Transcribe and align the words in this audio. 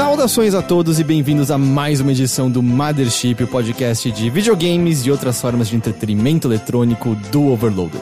Saudações 0.00 0.54
a 0.54 0.62
todos 0.62 0.98
e 0.98 1.04
bem-vindos 1.04 1.50
a 1.50 1.58
mais 1.58 2.00
uma 2.00 2.10
edição 2.10 2.50
do 2.50 2.62
Mothership, 2.62 3.44
o 3.44 3.46
podcast 3.46 4.10
de 4.10 4.30
videogames 4.30 5.04
e 5.04 5.10
outras 5.10 5.38
formas 5.38 5.68
de 5.68 5.76
entretenimento 5.76 6.48
eletrônico 6.48 7.14
do 7.30 7.48
Overloader. 7.48 8.00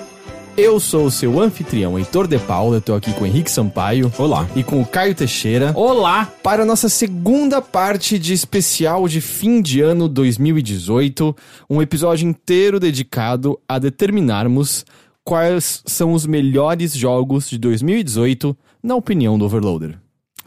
Eu 0.57 0.79
sou 0.79 1.07
o 1.07 1.11
seu 1.11 1.41
anfitrião, 1.41 1.99
Heitor 1.99 2.29
De 2.29 2.39
Paula, 2.39 2.77
eu 2.77 2.81
tô 2.81 2.95
aqui 2.95 3.13
com 3.13 3.25
o 3.25 3.27
Henrique 3.27 3.51
Sampaio. 3.51 4.13
Olá. 4.17 4.47
E 4.55 4.63
com 4.63 4.81
o 4.81 4.87
Caio 4.87 5.13
Teixeira. 5.13 5.73
Olá! 5.75 6.33
Para 6.41 6.63
a 6.63 6.67
nossa 6.67 6.89
segunda 6.89 7.61
parte 7.61 8.17
de 8.17 8.33
especial 8.33 9.09
de 9.09 9.21
fim 9.21 9.61
de 9.61 9.81
ano 9.81 10.09
2018, 10.09 11.35
um 11.69 11.83
episódio 11.83 12.29
inteiro 12.29 12.79
dedicado 12.79 13.59
a 13.69 13.77
determinarmos 13.77 14.87
quais 15.25 15.83
são 15.85 16.13
os 16.13 16.25
melhores 16.25 16.95
jogos 16.95 17.51
de 17.51 17.59
2018 17.59 18.57
na 18.85 18.95
opinião 18.95 19.37
do 19.37 19.45
Overloader. 19.45 19.99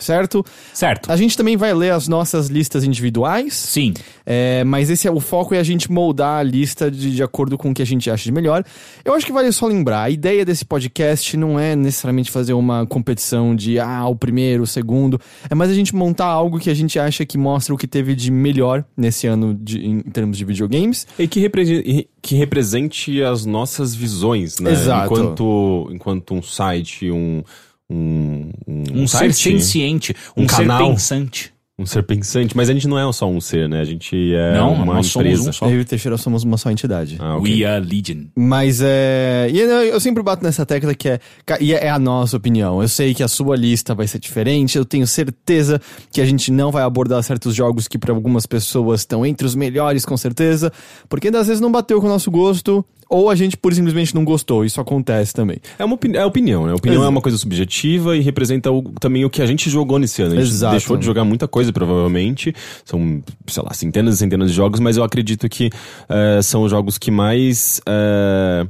Certo? 0.01 0.43
Certo. 0.73 1.11
A 1.11 1.15
gente 1.15 1.37
também 1.37 1.55
vai 1.55 1.73
ler 1.73 1.91
as 1.91 2.07
nossas 2.07 2.47
listas 2.47 2.83
individuais. 2.83 3.53
Sim. 3.53 3.93
É, 4.25 4.63
mas 4.63 4.89
esse 4.89 5.07
é 5.07 5.11
o 5.11 5.19
foco 5.19 5.53
é 5.53 5.59
a 5.59 5.63
gente 5.63 5.91
moldar 5.91 6.39
a 6.39 6.43
lista 6.43 6.89
de, 6.89 7.15
de 7.15 7.23
acordo 7.23 7.57
com 7.57 7.71
o 7.71 7.73
que 7.73 7.81
a 7.81 7.85
gente 7.85 8.09
acha 8.09 8.23
de 8.23 8.31
melhor. 8.31 8.63
Eu 9.05 9.13
acho 9.13 9.25
que 9.25 9.31
vale 9.31 9.51
só 9.51 9.67
lembrar, 9.67 10.03
a 10.03 10.09
ideia 10.09 10.43
desse 10.43 10.65
podcast 10.65 11.37
não 11.37 11.59
é 11.59 11.75
necessariamente 11.75 12.31
fazer 12.31 12.53
uma 12.53 12.85
competição 12.85 13.55
de 13.55 13.79
ah, 13.79 14.07
o 14.07 14.15
primeiro, 14.15 14.63
o 14.63 14.67
segundo. 14.67 15.19
É 15.49 15.55
mais 15.55 15.69
a 15.69 15.73
gente 15.73 15.95
montar 15.95 16.25
algo 16.25 16.59
que 16.59 16.69
a 16.69 16.73
gente 16.73 16.97
acha 16.97 17.25
que 17.25 17.37
mostra 17.37 17.73
o 17.73 17.77
que 17.77 17.87
teve 17.87 18.15
de 18.15 18.31
melhor 18.31 18.83
nesse 18.95 19.27
ano 19.27 19.53
de, 19.53 19.85
em 19.85 20.01
termos 20.01 20.37
de 20.37 20.45
videogames. 20.45 21.05
E 21.19 21.27
que, 21.27 21.39
repre 21.39 22.07
que 22.21 22.35
represente 22.35 23.21
as 23.21 23.45
nossas 23.45 23.93
visões, 23.93 24.59
né? 24.59 24.71
Exato. 24.71 25.13
Enquanto, 25.13 25.89
enquanto 25.91 26.33
um 26.33 26.41
site, 26.41 27.11
um. 27.11 27.43
Um, 27.91 28.49
um, 28.67 29.07
ser 29.07 29.33
senciente, 29.33 30.15
um, 30.37 30.43
um 30.43 30.49
ser 30.49 30.55
canal. 30.57 30.89
pensante. 30.89 31.51
Um 31.79 31.85
ser 31.85 32.03
pensante, 32.03 32.55
mas 32.55 32.69
a 32.69 32.73
gente 32.73 32.87
não 32.87 32.99
é 32.99 33.11
só 33.11 33.27
um 33.27 33.41
ser, 33.41 33.67
né? 33.67 33.79
A 33.81 33.83
gente 33.83 34.15
é 34.35 34.53
Não, 34.53 34.73
uma 34.73 34.85
nós 34.85 35.07
somos 35.07 35.27
empresa. 35.31 35.49
um 35.49 35.53
só. 35.53 35.65
Eu 35.67 35.79
e 35.79 35.81
o 35.81 35.85
Teixeira 35.85 36.15
somos 36.15 36.43
uma 36.43 36.55
só 36.55 36.69
entidade. 36.69 37.17
Ah, 37.19 37.37
ok. 37.37 37.51
We 37.59 37.65
are 37.65 37.83
Legion. 37.83 38.25
Mas 38.35 38.81
é. 38.83 39.49
E 39.51 39.59
eu, 39.59 39.67
eu 39.69 39.99
sempre 39.99 40.21
bato 40.21 40.43
nessa 40.43 40.63
tecla 40.63 40.93
que 40.93 41.09
é. 41.09 41.19
E 41.59 41.73
é 41.73 41.89
a 41.89 41.97
nossa 41.97 42.37
opinião. 42.37 42.83
Eu 42.83 42.87
sei 42.87 43.15
que 43.15 43.23
a 43.23 43.27
sua 43.27 43.55
lista 43.55 43.95
vai 43.95 44.05
ser 44.05 44.19
diferente. 44.19 44.77
Eu 44.77 44.85
tenho 44.85 45.07
certeza 45.07 45.81
que 46.11 46.21
a 46.21 46.25
gente 46.25 46.51
não 46.51 46.71
vai 46.71 46.83
abordar 46.83 47.23
certos 47.23 47.55
jogos 47.55 47.87
que 47.87 47.97
para 47.97 48.13
algumas 48.13 48.45
pessoas 48.45 48.99
estão 48.99 49.25
entre 49.25 49.47
os 49.47 49.55
melhores, 49.55 50.05
com 50.05 50.15
certeza. 50.15 50.71
Porque 51.09 51.29
às 51.29 51.47
vezes 51.47 51.59
não 51.59 51.71
bateu 51.71 51.99
com 51.99 52.05
o 52.05 52.09
nosso 52.09 52.29
gosto. 52.29 52.85
Ou 53.13 53.29
a 53.29 53.35
gente 53.35 53.57
pura 53.57 53.73
e 53.73 53.75
simplesmente 53.75 54.15
não 54.15 54.23
gostou. 54.23 54.63
Isso 54.63 54.79
acontece 54.79 55.33
também. 55.33 55.57
É 55.77 55.83
uma 55.83 55.95
opini 55.95 56.15
é 56.15 56.25
opinião, 56.25 56.65
né? 56.65 56.73
Opinião 56.73 57.01
Ex- 57.01 57.05
é 57.07 57.09
uma 57.09 57.19
coisa 57.21 57.37
subjetiva 57.37 58.15
e 58.15 58.21
representa 58.21 58.71
o- 58.71 58.81
também 59.01 59.25
o 59.25 59.29
que 59.29 59.41
a 59.41 59.45
gente 59.45 59.69
jogou 59.69 59.99
nesse 59.99 60.21
ano. 60.21 60.31
A 60.33 60.35
gente 60.37 60.47
Exato. 60.53 60.71
deixou 60.71 60.95
de 60.95 61.05
jogar 61.05 61.25
muita 61.25 61.45
coisa, 61.45 61.73
provavelmente. 61.73 62.53
São, 62.85 63.21
sei 63.47 63.63
lá, 63.63 63.73
centenas 63.73 64.15
e 64.15 64.17
centenas 64.19 64.49
de 64.49 64.55
jogos, 64.55 64.79
mas 64.79 64.95
eu 64.95 65.03
acredito 65.03 65.49
que 65.49 65.69
eh, 66.07 66.39
são 66.41 66.63
os 66.63 66.71
jogos 66.71 66.97
que 66.97 67.11
mais. 67.11 67.81
eh, 67.85 68.65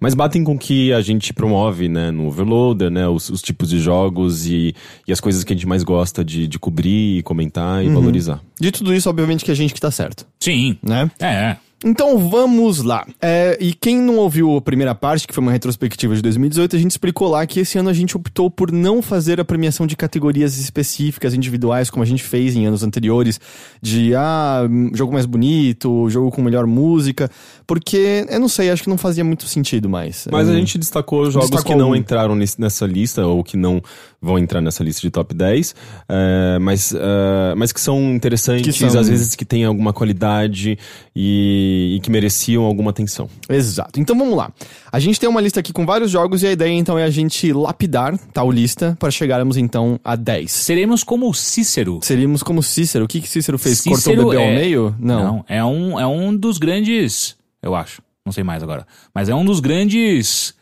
mais 0.00 0.14
batem 0.14 0.42
com 0.42 0.54
o 0.54 0.58
que 0.58 0.92
a 0.92 1.00
gente 1.02 1.32
promove, 1.34 1.88
né? 1.88 2.10
No 2.10 2.26
Overloader, 2.28 2.90
né? 2.90 3.06
Os, 3.06 3.28
os 3.28 3.42
tipos 3.42 3.68
de 3.68 3.78
jogos 3.78 4.46
e, 4.46 4.74
e 5.06 5.12
as 5.12 5.20
coisas 5.20 5.44
que 5.44 5.52
a 5.52 5.56
gente 5.56 5.66
mais 5.66 5.82
gosta 5.84 6.24
de, 6.24 6.48
de 6.48 6.58
cobrir, 6.58 7.18
e 7.18 7.22
comentar 7.22 7.84
e 7.84 7.88
valorizar. 7.88 8.40
De 8.58 8.72
tudo 8.72 8.94
isso, 8.94 9.08
obviamente, 9.10 9.44
que 9.44 9.50
a 9.50 9.54
gente 9.54 9.74
que 9.74 9.80
tá 9.80 9.90
certo, 9.90 10.26
Sim. 10.40 10.78
né? 10.82 11.10
É, 11.20 11.26
é. 11.26 11.56
Então 11.84 12.16
vamos 12.28 12.82
lá. 12.82 13.04
É, 13.20 13.56
e 13.60 13.72
quem 13.72 13.98
não 14.00 14.16
ouviu 14.18 14.56
a 14.56 14.60
primeira 14.60 14.94
parte, 14.94 15.26
que 15.26 15.34
foi 15.34 15.42
uma 15.42 15.50
retrospectiva 15.52 16.14
de 16.14 16.22
2018, 16.22 16.76
a 16.76 16.78
gente 16.78 16.90
explicou 16.92 17.28
lá 17.28 17.44
que 17.46 17.60
esse 17.60 17.76
ano 17.78 17.88
a 17.88 17.92
gente 17.92 18.16
optou 18.16 18.50
por 18.50 18.70
não 18.70 19.02
fazer 19.02 19.40
a 19.40 19.44
premiação 19.44 19.86
de 19.86 19.96
categorias 19.96 20.58
específicas, 20.58 21.34
individuais, 21.34 21.90
como 21.90 22.02
a 22.02 22.06
gente 22.06 22.22
fez 22.22 22.54
em 22.54 22.66
anos 22.66 22.82
anteriores, 22.82 23.40
de 23.80 24.14
ah, 24.14 24.62
jogo 24.94 25.12
mais 25.12 25.26
bonito, 25.26 26.08
jogo 26.08 26.30
com 26.30 26.40
melhor 26.42 26.66
música, 26.66 27.30
porque 27.66 28.26
eu 28.28 28.38
não 28.40 28.48
sei, 28.48 28.70
acho 28.70 28.82
que 28.84 28.88
não 28.88 28.98
fazia 28.98 29.24
muito 29.24 29.46
sentido 29.46 29.88
mais. 29.88 30.28
Mas 30.30 30.48
a 30.48 30.52
Hum, 30.52 30.56
gente 30.56 30.78
destacou 30.78 31.30
jogos 31.30 31.50
Destacou 31.50 31.72
que 31.74 31.78
não 31.78 31.90
um. 31.90 31.96
entraram 31.96 32.34
nesse- 32.34 32.60
nessa 32.60 32.86
lista, 32.86 33.26
ou 33.26 33.42
que 33.42 33.56
não 33.56 33.82
vão 34.20 34.38
entrar 34.38 34.60
nessa 34.60 34.84
lista 34.84 35.00
de 35.00 35.10
top 35.10 35.34
10, 35.34 35.74
é, 36.08 36.58
mas, 36.60 36.94
é, 36.94 37.54
mas 37.56 37.72
que 37.72 37.80
são 37.80 38.14
interessantes, 38.14 38.76
Que 38.78 38.88
são- 38.90 39.00
às 39.00 39.08
vezes 39.08 39.34
que 39.34 39.44
têm 39.44 39.64
alguma 39.64 39.92
qualidade 39.92 40.78
e, 41.14 41.71
e 41.96 42.00
que 42.00 42.10
mereciam 42.10 42.64
alguma 42.64 42.90
atenção. 42.90 43.28
Exato. 43.48 43.98
Então 44.00 44.16
vamos 44.16 44.36
lá. 44.36 44.52
A 44.90 44.98
gente 45.00 45.18
tem 45.18 45.28
uma 45.28 45.40
lista 45.40 45.60
aqui 45.60 45.72
com 45.72 45.84
vários 45.86 46.10
jogos 46.10 46.42
e 46.42 46.46
a 46.46 46.52
ideia 46.52 46.70
então 46.72 46.98
é 46.98 47.04
a 47.04 47.10
gente 47.10 47.52
lapidar 47.52 48.16
tal 48.32 48.50
lista 48.50 48.96
para 49.00 49.10
chegarmos 49.10 49.56
então 49.56 49.98
a 50.04 50.14
10. 50.16 50.50
Seremos 50.50 51.02
como 51.04 51.28
o 51.28 51.34
Cícero. 51.34 51.98
Seríamos 52.02 52.42
como 52.42 52.62
Cícero. 52.62 53.04
O 53.04 53.08
que 53.08 53.20
que 53.20 53.28
Cícero 53.28 53.58
fez? 53.58 53.78
Cícero 53.78 53.94
Cortou 53.96 54.12
o 54.12 54.28
bebê 54.30 54.42
ao 54.42 54.50
é- 54.50 54.54
meio? 54.56 54.94
Não. 54.98 55.44
é 55.48 55.64
um, 55.64 55.98
é 55.98 56.06
um 56.06 56.34
dos 56.36 56.58
grandes. 56.58 57.36
Eu 57.62 57.74
acho. 57.74 58.02
Não 58.24 58.32
sei 58.32 58.44
mais 58.44 58.62
agora. 58.62 58.86
Mas 59.14 59.28
é 59.28 59.34
um 59.34 59.44
dos 59.44 59.60
grandes. 59.60 60.54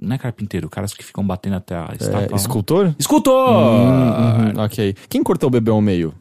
Não 0.00 0.16
é 0.16 0.18
carpinteiro, 0.18 0.68
caras 0.68 0.92
que 0.92 1.04
ficam 1.04 1.24
batendo 1.24 1.54
até 1.56 1.76
a 1.76 1.90
É, 1.92 1.96
estátua. 2.02 2.36
escultor? 2.36 2.94
Escultor! 2.98 3.50
Hum, 3.50 4.52
uhum, 4.56 4.64
ok. 4.64 4.96
Quem 5.08 5.22
cortou 5.22 5.46
o 5.46 5.50
bebê 5.50 5.70
ao 5.70 5.80
meio? 5.80 6.12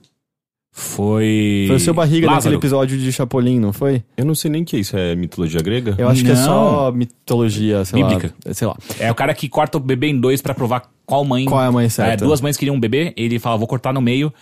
Foi. 0.71 1.65
Foi 1.67 1.75
o 1.75 1.79
seu 1.79 1.93
barriga 1.93 2.27
Lázaro. 2.27 2.43
naquele 2.45 2.55
episódio 2.55 2.97
de 2.97 3.11
Chapolin, 3.11 3.59
não 3.59 3.73
foi? 3.73 4.03
Eu 4.15 4.23
não 4.25 4.33
sei 4.33 4.49
nem 4.49 4.61
o 4.63 4.65
que 4.65 4.77
é 4.77 4.79
isso, 4.79 4.95
é 4.95 5.15
mitologia 5.15 5.61
grega? 5.61 5.95
Eu 5.97 6.07
acho 6.07 6.23
que 6.23 6.31
é 6.31 6.33
Não. 6.35 6.45
só 6.45 6.91
mitologia, 6.91 7.83
sei 7.83 8.01
Bíblica. 8.01 8.33
lá. 8.45 8.53
Sei 8.53 8.67
lá. 8.67 8.75
É 8.99 9.11
o 9.11 9.15
cara 9.15 9.33
que 9.33 9.49
corta 9.49 9.77
o 9.77 9.81
bebê 9.81 10.07
em 10.07 10.19
dois 10.19 10.41
pra 10.41 10.53
provar 10.53 10.83
qual 11.05 11.25
mãe. 11.25 11.45
Qual 11.45 11.61
é 11.61 11.67
a 11.67 11.71
mãe 11.71 11.85
É, 11.87 11.89
certa? 11.89 12.25
duas 12.25 12.39
mães 12.39 12.55
queriam 12.55 12.75
um 12.75 12.79
bebê, 12.79 13.13
ele 13.17 13.37
fala, 13.37 13.57
vou 13.57 13.67
cortar 13.67 13.93
no 13.93 14.01
meio. 14.01 14.33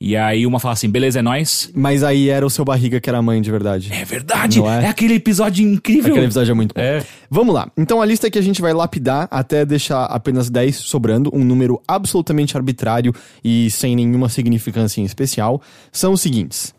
E 0.00 0.16
aí 0.16 0.46
uma 0.46 0.60
fala 0.60 0.74
assim, 0.74 0.88
beleza, 0.88 1.18
é 1.18 1.22
nóis. 1.22 1.70
Mas 1.74 2.04
aí 2.04 2.28
era 2.28 2.46
o 2.46 2.50
seu 2.50 2.64
barriga 2.64 3.00
que 3.00 3.10
era 3.10 3.18
a 3.18 3.22
mãe 3.22 3.42
de 3.42 3.50
verdade. 3.50 3.92
É 3.92 4.04
verdade! 4.04 4.62
É? 4.62 4.84
É? 4.84 4.86
aquele 4.86 5.14
episódio 5.14 5.66
incrível! 5.66 6.12
Aquele 6.12 6.26
episódio 6.26 6.52
é 6.52 6.54
muito 6.54 6.72
bom. 6.72 6.80
É. 6.80 7.04
Vamos 7.28 7.52
lá. 7.52 7.68
Então 7.76 8.00
a 8.00 8.06
lista 8.06 8.30
que 8.30 8.38
a 8.38 8.42
gente 8.42 8.62
vai 8.62 8.72
lapidar 8.72 9.26
até 9.30 9.64
deixar 9.64 10.04
apenas 10.04 10.48
10 10.48 10.76
sobrando, 10.76 11.30
um 11.34 11.44
número 11.44 11.82
absolutamente 11.86 12.56
arbitrário 12.56 13.12
e 13.42 13.68
sem 13.72 13.96
nenhuma 13.96 14.28
significância 14.28 15.00
em 15.00 15.04
especial, 15.04 15.60
são 15.90 16.12
os 16.12 16.20
seguintes: 16.20 16.72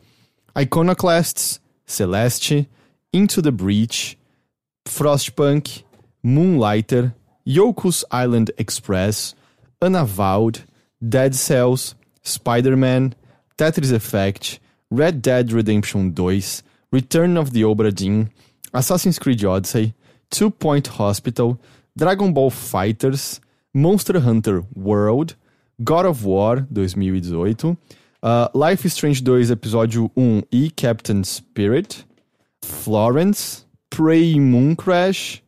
Iconoclasts, 0.58 1.60
Celeste, 1.86 2.70
Into 3.14 3.42
the 3.42 3.52
Breach, 3.52 4.18
Frostpunk, 4.88 5.84
Moonlighter, 6.24 7.14
Yoku's 7.46 8.06
Island 8.14 8.54
Express, 8.58 9.36
Unavowed, 9.84 10.64
Dead 11.02 11.34
Cells, 11.34 11.96
Spider-Man, 12.30 13.16
Tetris 13.58 13.92
Effect, 13.92 14.60
Red 14.90 15.22
Dead 15.22 15.52
Redemption 15.52 16.14
2, 16.14 16.42
Return 16.92 17.38
of 17.38 17.52
the 17.52 17.64
Obra 17.64 17.94
Dinn, 17.94 18.32
Assassin's 18.74 19.20
Creed 19.20 19.44
Odyssey, 19.44 19.94
Two 20.30 20.50
Point 20.50 20.88
Hospital, 20.88 21.60
Dragon 21.98 22.34
Ball 22.34 22.50
Fighters, 22.50 23.42
Monster 23.74 24.20
Hunter 24.20 24.64
World, 24.74 25.36
God 25.84 26.06
of 26.06 26.26
War 26.26 26.68
2018, 26.74 27.78
uh, 28.24 28.48
Life 28.54 28.86
is 28.86 28.94
Strange 28.94 29.24
2 29.24 29.54
Episódio 29.54 30.12
1 30.16 30.44
e 30.52 30.70
Captain 30.70 31.24
Spirit, 31.24 32.06
Florence, 32.62 33.66
Prey 33.90 34.40
Moon 34.40 34.76
Crash, 34.76 35.42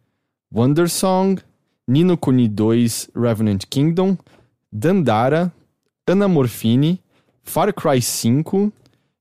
Wonder 0.52 0.88
Song, 0.88 1.41
Nino 1.88 2.16
Kuni 2.16 2.47
2 2.47 3.12
Revenant 3.14 3.70
Kingdom, 3.70 4.18
Dandara, 4.74 5.52
Ana 6.08 6.28
Morfine, 6.28 7.00
Far 7.44 7.74
Cry 7.74 8.02
5 8.02 8.72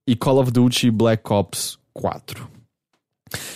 e 0.07 0.17
Call 0.17 0.39
of 0.41 0.51
Duty 0.51 0.91
Black 0.91 1.23
Ops 1.33 1.79
4. 1.93 2.49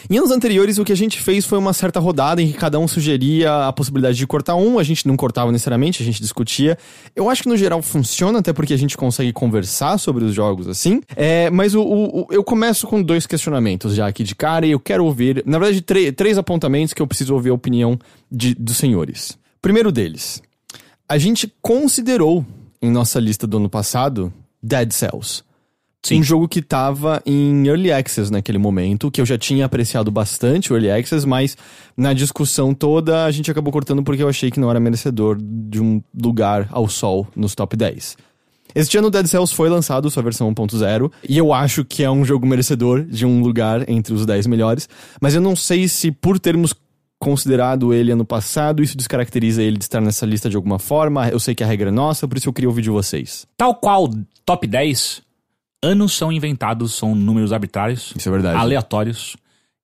Em 0.08 0.18
anos 0.18 0.30
anteriores, 0.30 0.78
o 0.78 0.84
que 0.84 0.92
a 0.92 0.96
gente 0.96 1.20
fez 1.20 1.44
foi 1.44 1.58
uma 1.58 1.72
certa 1.72 1.98
rodada 1.98 2.40
em 2.40 2.46
que 2.52 2.56
cada 2.56 2.78
um 2.78 2.86
sugeria 2.86 3.66
a 3.66 3.72
possibilidade 3.72 4.16
de 4.16 4.24
cortar 4.26 4.54
um, 4.54 4.78
a 4.78 4.84
gente 4.84 5.08
não 5.08 5.16
cortava 5.16 5.50
necessariamente, 5.50 6.00
a 6.00 6.06
gente 6.06 6.20
discutia. 6.20 6.78
Eu 7.16 7.28
acho 7.28 7.42
que 7.42 7.48
no 7.48 7.56
geral 7.56 7.82
funciona, 7.82 8.38
até 8.38 8.52
porque 8.52 8.72
a 8.72 8.76
gente 8.76 8.96
consegue 8.96 9.32
conversar 9.32 9.98
sobre 9.98 10.22
os 10.24 10.32
jogos 10.32 10.68
assim. 10.68 11.00
É, 11.16 11.50
mas 11.50 11.74
o, 11.74 11.80
o- 11.82 12.20
o- 12.20 12.26
eu 12.30 12.44
começo 12.44 12.86
com 12.86 13.02
dois 13.02 13.26
questionamentos 13.26 13.94
já 13.96 14.06
aqui 14.06 14.22
de 14.22 14.36
cara 14.36 14.64
e 14.64 14.70
eu 14.70 14.78
quero 14.78 15.04
ouvir, 15.04 15.42
na 15.44 15.58
verdade, 15.58 15.80
três 16.12 16.38
apontamentos 16.38 16.94
que 16.94 17.02
eu 17.02 17.06
preciso 17.06 17.34
ouvir 17.34 17.50
a 17.50 17.54
opinião 17.54 17.98
de- 18.30 18.54
dos 18.54 18.76
senhores. 18.76 19.36
Primeiro 19.60 19.90
deles, 19.90 20.40
a 21.08 21.18
gente 21.18 21.52
considerou 21.60 22.46
em 22.84 22.90
nossa 22.90 23.18
lista 23.18 23.46
do 23.46 23.56
ano 23.56 23.70
passado 23.70 24.32
Dead 24.62 24.92
Cells. 24.92 25.42
Sim. 26.02 26.20
Um 26.20 26.22
jogo 26.22 26.46
que 26.46 26.60
tava 26.60 27.22
em 27.24 27.66
Early 27.66 27.90
Access 27.90 28.30
naquele 28.30 28.58
momento, 28.58 29.10
que 29.10 29.22
eu 29.22 29.24
já 29.24 29.38
tinha 29.38 29.64
apreciado 29.64 30.10
bastante 30.10 30.70
o 30.70 30.76
Early 30.76 30.90
Access, 30.90 31.26
mas 31.26 31.56
na 31.96 32.12
discussão 32.12 32.74
toda 32.74 33.24
a 33.24 33.30
gente 33.30 33.50
acabou 33.50 33.72
cortando 33.72 34.02
porque 34.02 34.22
eu 34.22 34.28
achei 34.28 34.50
que 34.50 34.60
não 34.60 34.70
era 34.70 34.78
merecedor 34.78 35.38
de 35.40 35.80
um 35.80 36.02
lugar 36.14 36.68
ao 36.70 36.86
sol 36.86 37.26
nos 37.34 37.54
top 37.54 37.74
10. 37.74 38.18
Este 38.74 38.98
ano 38.98 39.10
Dead 39.10 39.26
Cells 39.26 39.54
foi 39.54 39.70
lançado, 39.70 40.10
sua 40.10 40.22
versão 40.22 40.52
1.0, 40.52 41.10
e 41.26 41.38
eu 41.38 41.54
acho 41.54 41.86
que 41.86 42.02
é 42.02 42.10
um 42.10 42.24
jogo 42.24 42.46
merecedor 42.46 43.02
de 43.02 43.24
um 43.24 43.40
lugar 43.40 43.88
entre 43.88 44.12
os 44.12 44.26
10 44.26 44.46
melhores, 44.46 44.86
mas 45.22 45.34
eu 45.34 45.40
não 45.40 45.56
sei 45.56 45.88
se 45.88 46.10
por 46.10 46.38
termos 46.38 46.74
considerado 47.24 47.92
ele 47.94 48.12
ano 48.12 48.24
passado, 48.24 48.82
isso 48.82 48.96
descaracteriza 48.96 49.62
ele 49.62 49.76
de 49.78 49.84
estar 49.84 50.00
nessa 50.00 50.24
lista 50.26 50.48
de 50.50 50.56
alguma 50.56 50.78
forma. 50.78 51.28
Eu 51.28 51.40
sei 51.40 51.54
que 51.54 51.64
a 51.64 51.66
regra 51.66 51.88
é 51.88 51.92
nossa, 51.92 52.28
por 52.28 52.36
isso 52.38 52.48
eu 52.48 52.52
queria 52.52 52.68
ouvir 52.68 52.82
de 52.82 52.90
vocês. 52.90 53.46
Tal 53.56 53.74
qual 53.74 54.08
top 54.44 54.66
10, 54.66 55.22
anos 55.82 56.12
são 56.16 56.30
inventados, 56.32 56.94
são 56.94 57.14
números 57.14 57.52
arbitrários, 57.52 58.12
Isso 58.16 58.28
é 58.28 58.32
verdade. 58.32 58.58
aleatórios. 58.58 59.36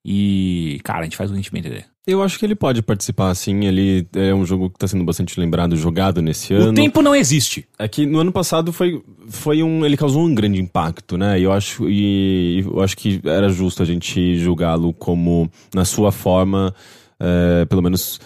E, 0.05 0.81
cara, 0.83 1.01
a 1.01 1.05
gente 1.05 1.17
faz 1.17 1.29
o 1.31 1.35
que 1.35 1.39
a 1.39 1.43
gente 1.43 1.53
bem 1.53 1.61
entender. 1.61 1.85
Eu 2.07 2.23
acho 2.23 2.39
que 2.39 2.45
ele 2.47 2.55
pode 2.55 2.81
participar, 2.81 3.35
sim. 3.35 3.67
Ele 3.67 4.07
é 4.17 4.35
um 4.35 4.47
jogo 4.47 4.71
que 4.71 4.79
tá 4.79 4.89
sendo 4.89 5.05
bastante 5.05 5.39
lembrado, 5.39 5.77
jogado 5.77 6.23
nesse 6.23 6.55
O 6.55 6.57
ano. 6.63 6.75
tempo 6.75 7.03
não 7.03 7.15
existe. 7.15 7.67
É 7.79 7.87
que 7.87 8.07
no 8.07 8.19
ano 8.19 8.33
passado 8.33 8.73
foi, 8.73 9.03
foi 9.29 9.63
um. 9.63 9.85
Ele 9.85 9.99
causou 9.99 10.25
um 10.25 10.35
grande 10.35 10.59
impacto, 10.59 11.19
né? 11.19 11.39
E 11.39 11.43
eu 11.43 11.53
acho, 11.53 11.89
e 11.89 12.61
eu 12.67 12.81
acho 12.83 12.97
que 12.97 13.21
era 13.25 13.51
justo 13.51 13.83
a 13.83 13.87
gente 13.87 14.39
julgá-lo 14.39 14.95
como, 14.95 15.51
na 15.75 15.85
sua 15.85 16.11
forma, 16.11 16.75
é, 17.21 17.65
pelo 17.67 17.83
menos. 17.83 18.19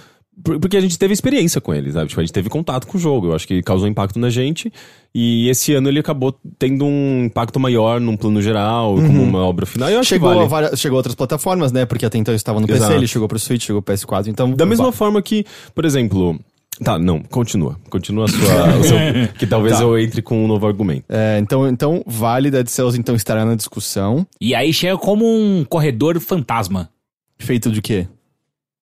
por- 0.42 0.58
Porque 0.60 0.76
a 0.76 0.80
gente 0.80 0.98
teve 0.98 1.12
experiência 1.12 1.60
com 1.60 1.74
ele, 1.74 1.90
sabe? 1.92 2.08
Tipo, 2.08 2.20
a 2.20 2.24
gente 2.24 2.32
teve 2.32 2.48
contato 2.48 2.86
com 2.86 2.96
o 2.96 3.00
jogo. 3.00 3.28
Eu 3.28 3.34
acho 3.34 3.46
que 3.46 3.62
causou 3.62 3.86
impacto 3.88 4.18
na 4.18 4.30
gente. 4.30 4.72
E 5.14 5.48
esse 5.48 5.72
ano 5.74 5.88
ele 5.88 6.00
acabou 6.00 6.34
tendo 6.58 6.84
um 6.84 7.24
impacto 7.26 7.60
maior 7.60 8.00
num 8.00 8.16
plano 8.16 8.42
geral, 8.42 8.94
como 8.96 9.22
uma 9.22 9.40
obra 9.44 9.64
final. 9.66 9.88
E 9.90 9.94
eu 9.94 10.00
acho 10.00 10.08
Chegou, 10.08 10.28
que 10.30 10.34
a 10.34 10.38
vale. 10.38 10.48
várias- 10.48 10.80
chegou 10.80 10.96
a 10.96 10.98
outras 10.98 11.14
plataformas, 11.14 11.70
né? 11.70 11.84
Porque 11.86 12.04
até 12.06 12.18
então 12.18 12.34
estava 12.34 12.58
no 12.60 12.66
PC, 12.66 12.78
Exato. 12.78 12.94
ele 12.94 13.06
chegou 13.06 13.28
pro 13.28 13.38
Switch, 13.38 13.62
chegou 13.62 13.80
pro 13.82 13.94
PS4, 13.94 14.26
então... 14.28 14.50
Da 14.52 14.66
mesma 14.66 14.90
forma 14.90 15.20
que, 15.22 15.44
por 15.74 15.84
exemplo. 15.84 16.38
Tá, 16.82 16.98
não, 16.98 17.20
continua. 17.20 17.78
Continua 17.88 18.24
a 18.24 18.28
sua. 18.28 18.38
o 18.80 18.82
seu- 18.82 18.98
que 19.38 19.46
talvez 19.46 19.76
Tá. 19.76 19.84
eu 19.84 19.96
entre 19.96 20.20
com 20.20 20.44
um 20.44 20.48
novo 20.48 20.66
argumento. 20.66 21.04
É, 21.08 21.38
então, 21.38 21.68
então, 21.68 22.02
vale 22.04 22.50
Dead 22.50 22.66
Cells 22.66 22.98
então 22.98 23.14
estará 23.14 23.44
na 23.44 23.54
discussão. 23.54 24.26
E 24.40 24.52
aí 24.56 24.72
chega 24.72 24.98
como 24.98 25.24
um 25.24 25.64
corredor 25.64 26.18
fantasma. 26.18 26.90
Feito 27.38 27.70
de 27.70 27.80
quê? 27.80 28.08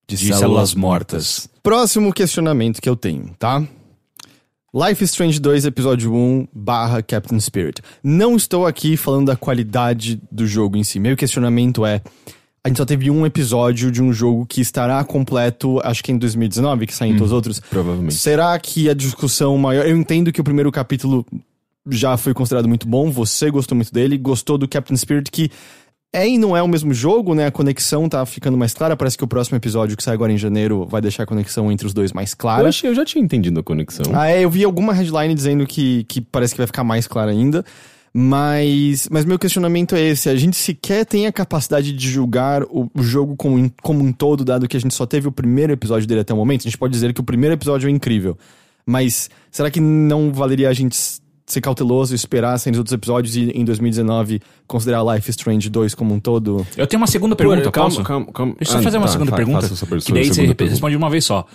De 0.06 0.16
células 0.16 0.74
mortas. 0.74 1.48
Próximo 1.62 2.12
questionamento 2.12 2.80
que 2.80 2.88
eu 2.88 2.96
tenho, 2.96 3.30
tá? 3.38 3.62
Life 4.74 5.04
is 5.04 5.10
Strange 5.10 5.38
2, 5.38 5.66
episódio 5.66 6.14
1, 6.14 6.48
barra 6.52 7.02
Captain 7.02 7.38
Spirit. 7.38 7.82
Não 8.02 8.36
estou 8.36 8.66
aqui 8.66 8.96
falando 8.96 9.26
da 9.26 9.36
qualidade 9.36 10.18
do 10.30 10.46
jogo 10.46 10.78
em 10.78 10.82
si. 10.82 10.98
Meu 10.98 11.14
questionamento 11.16 11.84
é... 11.84 12.00
A 12.64 12.68
gente 12.68 12.78
só 12.78 12.84
teve 12.84 13.10
um 13.10 13.26
episódio 13.26 13.90
de 13.90 14.02
um 14.02 14.12
jogo 14.12 14.46
que 14.46 14.60
estará 14.60 15.02
completo, 15.04 15.80
acho 15.84 16.02
que 16.02 16.12
em 16.12 16.16
2019, 16.16 16.86
que 16.86 16.94
saem 16.94 17.12
todos 17.14 17.28
os 17.28 17.32
outros. 17.32 17.60
Provavelmente. 17.60 18.14
Será 18.14 18.58
que 18.58 18.88
a 18.88 18.94
discussão 18.94 19.58
maior... 19.58 19.84
Eu 19.84 19.96
entendo 19.96 20.32
que 20.32 20.40
o 20.40 20.44
primeiro 20.44 20.72
capítulo 20.72 21.26
já 21.90 22.16
foi 22.16 22.32
considerado 22.32 22.68
muito 22.68 22.86
bom, 22.88 23.10
você 23.10 23.50
gostou 23.50 23.76
muito 23.76 23.92
dele, 23.92 24.16
gostou 24.16 24.56
do 24.56 24.68
Captain 24.68 24.96
Spirit, 24.96 25.30
que 25.30 25.50
é 26.12 26.28
e 26.28 26.36
não 26.36 26.56
é 26.56 26.62
o 26.62 26.68
mesmo 26.68 26.92
jogo, 26.92 27.34
né? 27.34 27.46
A 27.46 27.50
conexão 27.50 28.08
tá 28.08 28.24
ficando 28.26 28.56
mais 28.58 28.74
clara. 28.74 28.96
Parece 28.96 29.16
que 29.16 29.24
o 29.24 29.26
próximo 29.26 29.56
episódio, 29.56 29.96
que 29.96 30.02
sai 30.02 30.14
agora 30.14 30.30
em 30.32 30.36
janeiro, 30.38 30.86
vai 30.86 31.00
deixar 31.00 31.22
a 31.22 31.26
conexão 31.26 31.72
entre 31.72 31.86
os 31.86 31.94
dois 31.94 32.12
mais 32.12 32.32
Eu, 32.32 32.36
clara. 32.36 32.68
achei, 32.68 32.90
eu 32.90 32.94
já 32.94 33.04
tinha 33.04 33.24
entendido 33.24 33.58
a 33.60 33.62
conexão. 33.62 34.04
Ah, 34.14 34.28
é, 34.28 34.44
eu 34.44 34.50
vi 34.50 34.62
alguma 34.64 34.92
headline 34.92 35.34
dizendo 35.34 35.66
que, 35.66 36.04
que 36.04 36.20
parece 36.20 36.52
que 36.54 36.58
vai 36.58 36.66
ficar 36.66 36.84
mais 36.84 37.06
clara 37.06 37.30
ainda. 37.30 37.64
Mas, 38.14 39.08
mas 39.10 39.24
meu 39.24 39.38
questionamento 39.38 39.94
é 39.96 40.00
esse: 40.02 40.28
a 40.28 40.36
gente 40.36 40.54
sequer 40.54 41.06
tem 41.06 41.26
a 41.26 41.32
capacidade 41.32 41.92
de 41.92 42.10
julgar 42.10 42.62
o, 42.64 42.90
o 42.94 43.02
jogo 43.02 43.34
como, 43.36 43.56
um- 43.56 43.70
como 43.82 44.04
um 44.04 44.12
todo, 44.12 44.44
dado 44.44 44.68
que 44.68 44.76
a 44.76 44.80
gente 44.80 44.92
só 44.94 45.06
teve 45.06 45.28
o 45.28 45.32
primeiro 45.32 45.72
episódio 45.72 46.06
dele 46.06 46.20
até 46.20 46.34
o 46.34 46.36
momento. 46.36 46.60
A 46.60 46.64
gente 46.64 46.76
pode 46.76 46.92
dizer 46.92 47.14
que 47.14 47.20
o 47.20 47.24
primeiro 47.24 47.54
episódio 47.54 47.88
é 47.88 47.90
incrível. 47.90 48.36
Mas 48.84 49.30
será 49.50 49.70
que 49.70 49.80
não 49.80 50.32
valeria 50.32 50.68
a 50.68 50.72
gente 50.74 50.94
ser 51.52 51.60
cauteloso 51.60 52.14
e 52.14 52.16
esperar 52.16 52.58
sair 52.58 52.72
os 52.72 52.78
outros 52.78 52.92
episódios 52.92 53.36
e 53.36 53.50
em 53.50 53.64
2019 53.64 54.40
considerar 54.66 55.02
Life 55.14 55.28
is 55.30 55.36
Strange 55.36 55.68
2 55.70 55.94
como 55.94 56.14
um 56.14 56.20
todo? 56.20 56.66
Eu 56.76 56.86
tenho 56.86 57.00
uma 57.00 57.06
segunda 57.06 57.36
pergunta, 57.36 57.70
calma, 57.70 57.90
posso? 57.90 58.02
calma, 58.02 58.26
calma. 58.32 58.54
Deixa 58.58 58.72
eu 58.72 58.74
só 58.74 58.78
Ah, 58.78 58.82
fazer 58.82 58.98
uma 58.98 59.06
tá, 59.06 59.12
segunda 59.12 59.30
fa- 59.30 59.36
pergunta. 59.36 59.68
que 59.68 60.12
daí 60.12 60.24
você 60.26 60.40
pergunta. 60.42 60.64
responde 60.64 60.92
de 60.92 60.96
uma 60.96 61.10
vez 61.10 61.24
só. 61.24 61.46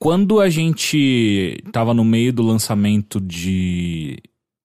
Quando 0.00 0.40
a 0.40 0.48
gente 0.48 1.62
tava 1.72 1.92
no 1.92 2.04
meio 2.04 2.32
do 2.32 2.42
lançamento 2.42 3.20
de 3.20 4.16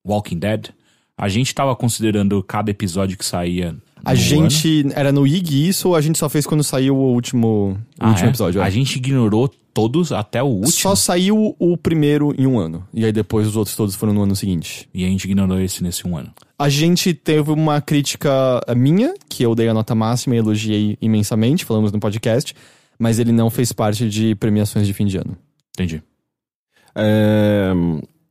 Walking 0.07 0.37
Dead, 0.37 0.69
a 1.17 1.27
gente 1.27 1.53
tava 1.55 1.75
considerando 1.75 2.41
cada 2.43 2.69
episódio 2.69 3.17
que 3.17 3.25
saía. 3.25 3.75
A 4.05 4.11
no 4.11 4.15
gente. 4.17 4.85
Era 4.93 5.11
no 5.11 5.25
IG 5.25 5.67
isso 5.69 5.89
ou 5.89 5.95
a 5.95 6.01
gente 6.01 6.19
só 6.19 6.29
fez 6.29 6.45
quando 6.45 6.63
saiu 6.63 6.95
o 6.95 7.13
último, 7.13 7.47
o 7.47 7.69
ano? 7.69 7.79
Ah, 7.99 8.09
último 8.09 8.27
é? 8.27 8.29
episódio? 8.29 8.61
é? 8.61 8.63
A 8.65 8.69
gente 8.69 8.95
ignorou 8.97 9.49
todos 9.73 10.11
até 10.11 10.41
o 10.43 10.47
último. 10.47 10.71
Só 10.71 10.95
saiu 10.95 11.55
o 11.57 11.77
primeiro 11.77 12.33
em 12.37 12.45
um 12.45 12.59
ano. 12.59 12.87
E 12.93 13.03
aí 13.03 13.11
depois 13.11 13.47
os 13.47 13.55
outros 13.55 13.75
todos 13.75 13.95
foram 13.95 14.13
no 14.13 14.23
ano 14.23 14.35
seguinte. 14.35 14.87
E 14.93 15.03
a 15.03 15.07
gente 15.07 15.25
ignorou 15.25 15.59
esse 15.59 15.83
nesse 15.83 16.07
um 16.07 16.15
ano. 16.15 16.31
A 16.57 16.69
gente 16.69 17.13
teve 17.13 17.51
uma 17.51 17.81
crítica 17.81 18.61
minha, 18.75 19.13
que 19.27 19.43
eu 19.43 19.55
dei 19.55 19.67
a 19.67 19.73
nota 19.73 19.95
máxima 19.95 20.35
e 20.35 20.37
elogiei 20.37 20.97
imensamente, 21.01 21.65
falamos 21.65 21.91
no 21.91 21.99
podcast, 21.99 22.55
mas 22.97 23.19
ele 23.19 23.31
não 23.31 23.49
fez 23.49 23.71
parte 23.71 24.07
de 24.07 24.35
premiações 24.35 24.85
de 24.85 24.93
fim 24.93 25.05
de 25.05 25.17
ano. 25.17 25.35
Entendi. 25.73 26.01
É, 26.95 27.71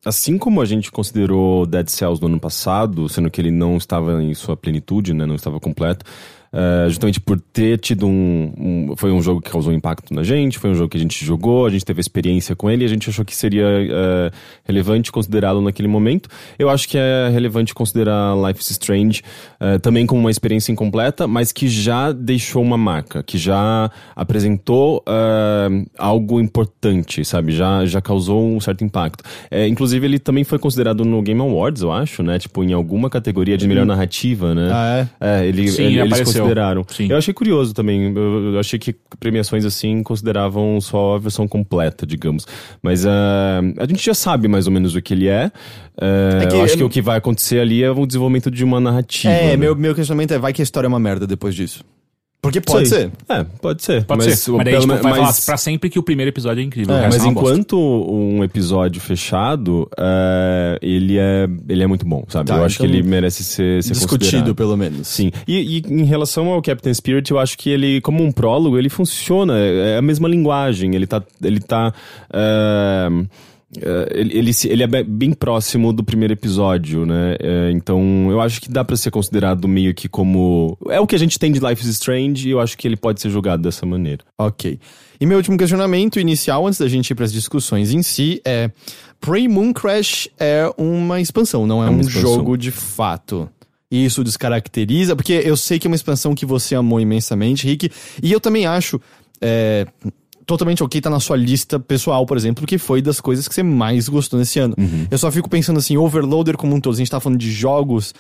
assim 0.05 0.39
como 0.39 0.61
a 0.61 0.65
gente 0.65 0.91
considerou 0.91 1.67
Dead 1.67 1.89
Cells 1.89 2.21
no 2.21 2.29
ano 2.29 2.41
passado, 2.41 3.09
sendo 3.09 3.31
que 3.31 3.41
ele 3.41 3.51
não 3.51 3.77
estava 3.77 4.23
em 4.23 4.33
sua 4.35 4.57
plenitude, 4.57 5.13
né, 5.13 5.27
não 5.27 5.35
estava 5.35 5.59
completo, 5.59 6.05
é, 6.53 6.85
justamente 6.89 7.19
por 7.21 7.41
ter 7.41 7.79
tido 7.79 8.07
um, 8.07 8.53
um- 8.59 8.95
Foi 8.97 9.11
um 9.11 9.23
jogo 9.23 9.41
que 9.41 9.51
causou 9.51 9.73
impacto 9.73 10.13
na 10.15 10.23
gente, 10.23 10.59
foi 10.59 10.71
um 10.71 10.75
jogo 10.75 10.91
que 10.91 10.97
a 10.97 11.01
gente 11.01 11.25
jogou, 11.25 11.67
a 11.67 11.71
gente 11.71 11.85
teve 11.85 12.01
experiência 12.01 12.55
com 12.55 12.71
ele 12.71 12.83
e 12.83 12.87
a 12.87 12.89
gente 12.89 13.09
achou 13.09 13.25
que 13.25 13.35
seria 13.35 13.65
é, 13.67 14.31
relevante 14.65 15.11
considerá-lo 15.11 15.61
naquele 15.63 15.89
momento. 15.89 16.29
Eu 16.59 16.69
acho 16.69 16.89
que 16.89 16.99
é 16.99 17.29
relevante 17.33 17.73
considerar 17.75 18.35
Life 18.37 18.61
is 18.61 18.71
Strange 18.71 19.23
é, 19.59 19.79
também 19.79 20.05
como 20.07 20.21
uma 20.21 20.31
experiência 20.31 20.71
incompleta, 20.73 21.27
mas 21.27 21.53
que 21.53 21.69
já 21.69 22.13
deixou 22.13 22.63
uma 22.63 22.77
marca, 22.77 23.23
que 23.23 23.39
já 23.39 23.91
apresentou 24.15 25.03
algo 25.99 26.41
importante, 26.41 27.25
sabe? 27.25 27.53
Já, 27.53 27.85
já 27.87 28.01
causou 28.01 28.45
um 28.47 28.61
certo 28.61 28.85
impacto. 28.85 29.25
É, 29.51 29.67
inclusive, 29.67 30.05
ele 30.07 30.19
também 30.19 30.45
foi 30.45 30.59
considerado 30.59 31.05
no 31.05 31.23
Game 31.23 31.41
Awards, 31.41 31.83
eu 31.83 31.93
acho, 31.93 32.23
né? 32.23 32.39
Tipo, 32.39 32.63
em 32.65 32.73
alguma 32.73 33.09
categoria 33.11 33.57
de 33.57 33.67
melhor 33.67 33.87
narrativa, 33.87 34.55
né? 34.55 34.69
Ah, 34.73 35.09
é? 35.21 35.43
É, 35.43 35.47
ele, 35.47 35.69
Sim, 35.69 35.85
ele- 35.85 36.01
eles 36.01 36.13
apareceu. 36.13 36.42
Consideraram. 36.43 36.85
Sim. 36.89 37.09
Eu 37.11 37.17
achei 37.17 37.33
curioso 37.35 37.73
também. 37.75 38.13
Eu, 38.15 38.59
achei 38.59 38.79
que 38.79 38.95
premiações 39.19 39.65
assim 39.65 40.03
consideravam 40.03 40.81
só 40.81 41.15
a 41.17 41.19
versão 41.19 41.47
completa, 41.49 42.07
digamos. 42.07 42.47
Mas 42.83 43.07
ah, 43.07 43.61
a 43.79 43.87
gente 43.87 44.05
já 44.05 44.15
sabe 44.15 44.49
mais 44.49 44.67
ou 44.67 44.73
menos 44.73 44.95
o 44.95 45.03
que 45.03 45.15
ele 45.15 45.29
é. 45.29 45.51
Ah, 46.01 46.41
É 46.43 46.47
que 46.47 46.55
eu 46.55 46.63
acho 46.63 46.75
eu- 46.75 46.79
que 46.79 46.85
o 46.85 46.89
que 46.91 47.03
vai 47.03 47.19
acontecer 47.19 47.59
ali 47.61 47.83
é 47.83 47.91
o 47.91 48.07
desenvolvimento 48.07 48.51
de 48.51 48.65
uma 48.65 48.81
narrativa. 48.81 49.33
É, 49.33 49.49
né? 49.49 49.57
meu, 49.57 49.75
meu 49.77 49.95
questionamento 49.95 50.33
é: 50.33 50.39
vai 50.39 50.53
que 50.53 50.63
a 50.63 50.65
história 50.65 50.87
é 50.87 50.89
uma 50.89 51.01
merda 51.01 51.27
depois 51.27 51.55
disso? 51.55 51.85
Porque 52.43 52.61
pode 52.61 52.89
Sei. 52.89 53.03
ser. 53.03 53.11
É, 53.29 53.45
pode 53.45 53.85
ser. 53.85 54.05
Pode 54.05 54.25
mas, 54.27 54.41
ser. 54.41 54.51
o- 54.51 54.57
Mas 54.57 54.65
daí 54.65 54.75
a 54.75 54.79
pelo 54.81 54.83
gente 54.91 54.97
me- 54.97 55.03
vai 55.05 55.13
falar 55.13 55.27
mas- 55.27 55.47
pra 55.47 55.57
sempre 55.57 55.89
que 55.89 55.97
o 55.97 56.03
primeiro 56.03 56.29
episódio 56.29 56.61
é 56.61 56.65
incrível. 56.65 56.93
É, 56.97 57.03
resto 57.03 57.13
Mas 57.13 57.23
é 57.25 57.29
uma 57.29 57.35
bosta. 57.35 57.51
enquanto 57.55 57.79
um 57.79 58.43
episódio 58.43 59.01
fechado, 59.01 59.89
é, 59.97 60.77
ele, 60.83 61.19
é, 61.19 61.49
ele 61.69 61.85
é 61.85 61.87
muito 61.87 62.05
bom, 62.05 62.25
sabe? 62.29 62.49
Tá, 62.49 62.57
eu 62.57 62.65
acho 62.65 62.83
então, 62.83 62.87
que 62.89 62.93
ele 62.99 63.09
merece 63.09 63.45
ser, 63.45 63.81
ser 63.85 63.93
Discutido, 63.93 64.57
pelo 64.57 64.77
menos. 64.77 65.07
Sim. 65.07 65.31
E, 65.47 65.79
e 65.79 65.83
em 65.89 66.03
relação 66.03 66.49
ao 66.49 66.61
Captain 66.61 66.93
Spirit, 66.93 67.31
eu 67.31 67.39
acho 67.39 67.57
que 67.57 67.71
ele, 67.71 68.01
como 68.01 68.25
um 68.25 68.33
prólogo, 68.33 68.77
ele 68.77 68.89
funciona. 68.89 69.57
É 69.57 69.99
a 69.99 70.03
mesma 70.03 70.29
linguagem. 70.29 70.97
Ele 70.97 71.07
tá. 71.07 71.23
Ele 71.41 71.61
tá. 71.61 71.95
é, 72.33 73.09
é, 73.09 73.27
ele, 74.13 74.37
ele, 74.39 74.53
se- 74.53 74.69
ele 74.69 74.83
é 74.83 74.87
be- 74.87 75.03
bem 75.05 75.33
próximo 75.33 75.93
do 75.93 76.05
primeiro 76.05 76.33
episódio, 76.35 77.07
né? 77.07 77.37
É, 77.41 77.71
então, 77.73 78.29
eu 78.31 78.41
acho 78.41 78.61
que 78.61 78.69
dá 78.71 78.85
pra 78.85 78.97
ser 78.97 79.11
considerado 79.11 79.67
meio 79.67 79.95
que 79.95 80.09
como. 80.09 80.77
É 80.89 81.01
o 81.01 81.07
que 81.07 81.15
a 81.15 81.19
gente 81.19 81.39
tem 81.39 81.51
de 81.53 81.59
Life 81.59 81.83
is 81.83 81.89
Strange 81.89 82.49
e 82.49 82.51
eu 82.53 82.61
acho 82.61 82.77
que 82.77 82.87
ele 82.87 82.97
pode 82.97 83.21
ser 83.21 83.31
julgado 83.31 83.63
dessa 83.63 83.87
maneira. 83.87 84.23
Ok. 84.39 84.79
E 85.21 85.25
meu 85.27 85.37
último 85.39 85.57
questionamento 85.57 86.19
inicial, 86.21 86.67
antes 86.67 86.81
da 86.81 86.89
gente 86.89 87.11
ir 87.11 87.15
para 87.15 87.25
as 87.25 87.33
discussões 87.33 87.93
em 87.93 88.03
si, 88.03 88.41
é: 88.45 88.71
Prey 89.21 89.49
Moon 89.49 89.73
Crash 89.73 90.29
é 90.39 90.71
uma 90.77 91.21
expansão, 91.21 91.67
não 91.67 91.83
é, 91.83 91.87
É 91.87 91.91
um 91.91 92.01
expansão. 92.01 92.21
jogo 92.21 92.57
de 92.59 92.71
fato. 92.71 93.49
E 93.91 94.05
Isso 94.07 94.25
descaracteriza, 94.25 95.15
porque 95.15 95.35
eu 95.45 95.57
sei 95.57 95.79
que 95.79 95.87
é 95.87 95.91
uma 95.91 95.97
expansão 95.97 96.35
que 96.35 96.47
você 96.47 96.75
amou 96.75 96.99
imensamente, 97.01 97.67
Rick, 97.67 97.91
e 98.23 98.33
eu 98.33 98.41
também 98.41 98.65
acho 98.67 98.99
é, 99.41 99.87
totalmente 100.47 100.83
ok 100.83 101.01
tá 101.01 101.11
na 101.11 101.21
sua 101.21 101.37
lista 101.37 101.79
pessoal, 101.79 102.25
por 102.27 102.37
exemplo, 102.37 102.67
que 102.67 102.79
foi 102.79 103.01
das 103.01 103.21
coisas 103.21 103.47
que 103.49 103.55
você 103.55 103.63
mais 103.63 104.09
gostou 104.09 104.39
nesse 104.39 104.59
ano. 104.59 104.75
Eu 105.11 105.19
só 105.19 105.31
fico 105.31 105.49
pensando 105.49 105.79
assim, 105.79 105.97
Overloader 105.97 106.57
como 106.57 106.75
um 106.75 106.81
todo, 106.81 106.95
a 106.95 106.99
gente 106.99 107.11
tá 107.11 107.21
falando 107.21 107.39
de 107.39 107.51
jogos, 107.51 108.15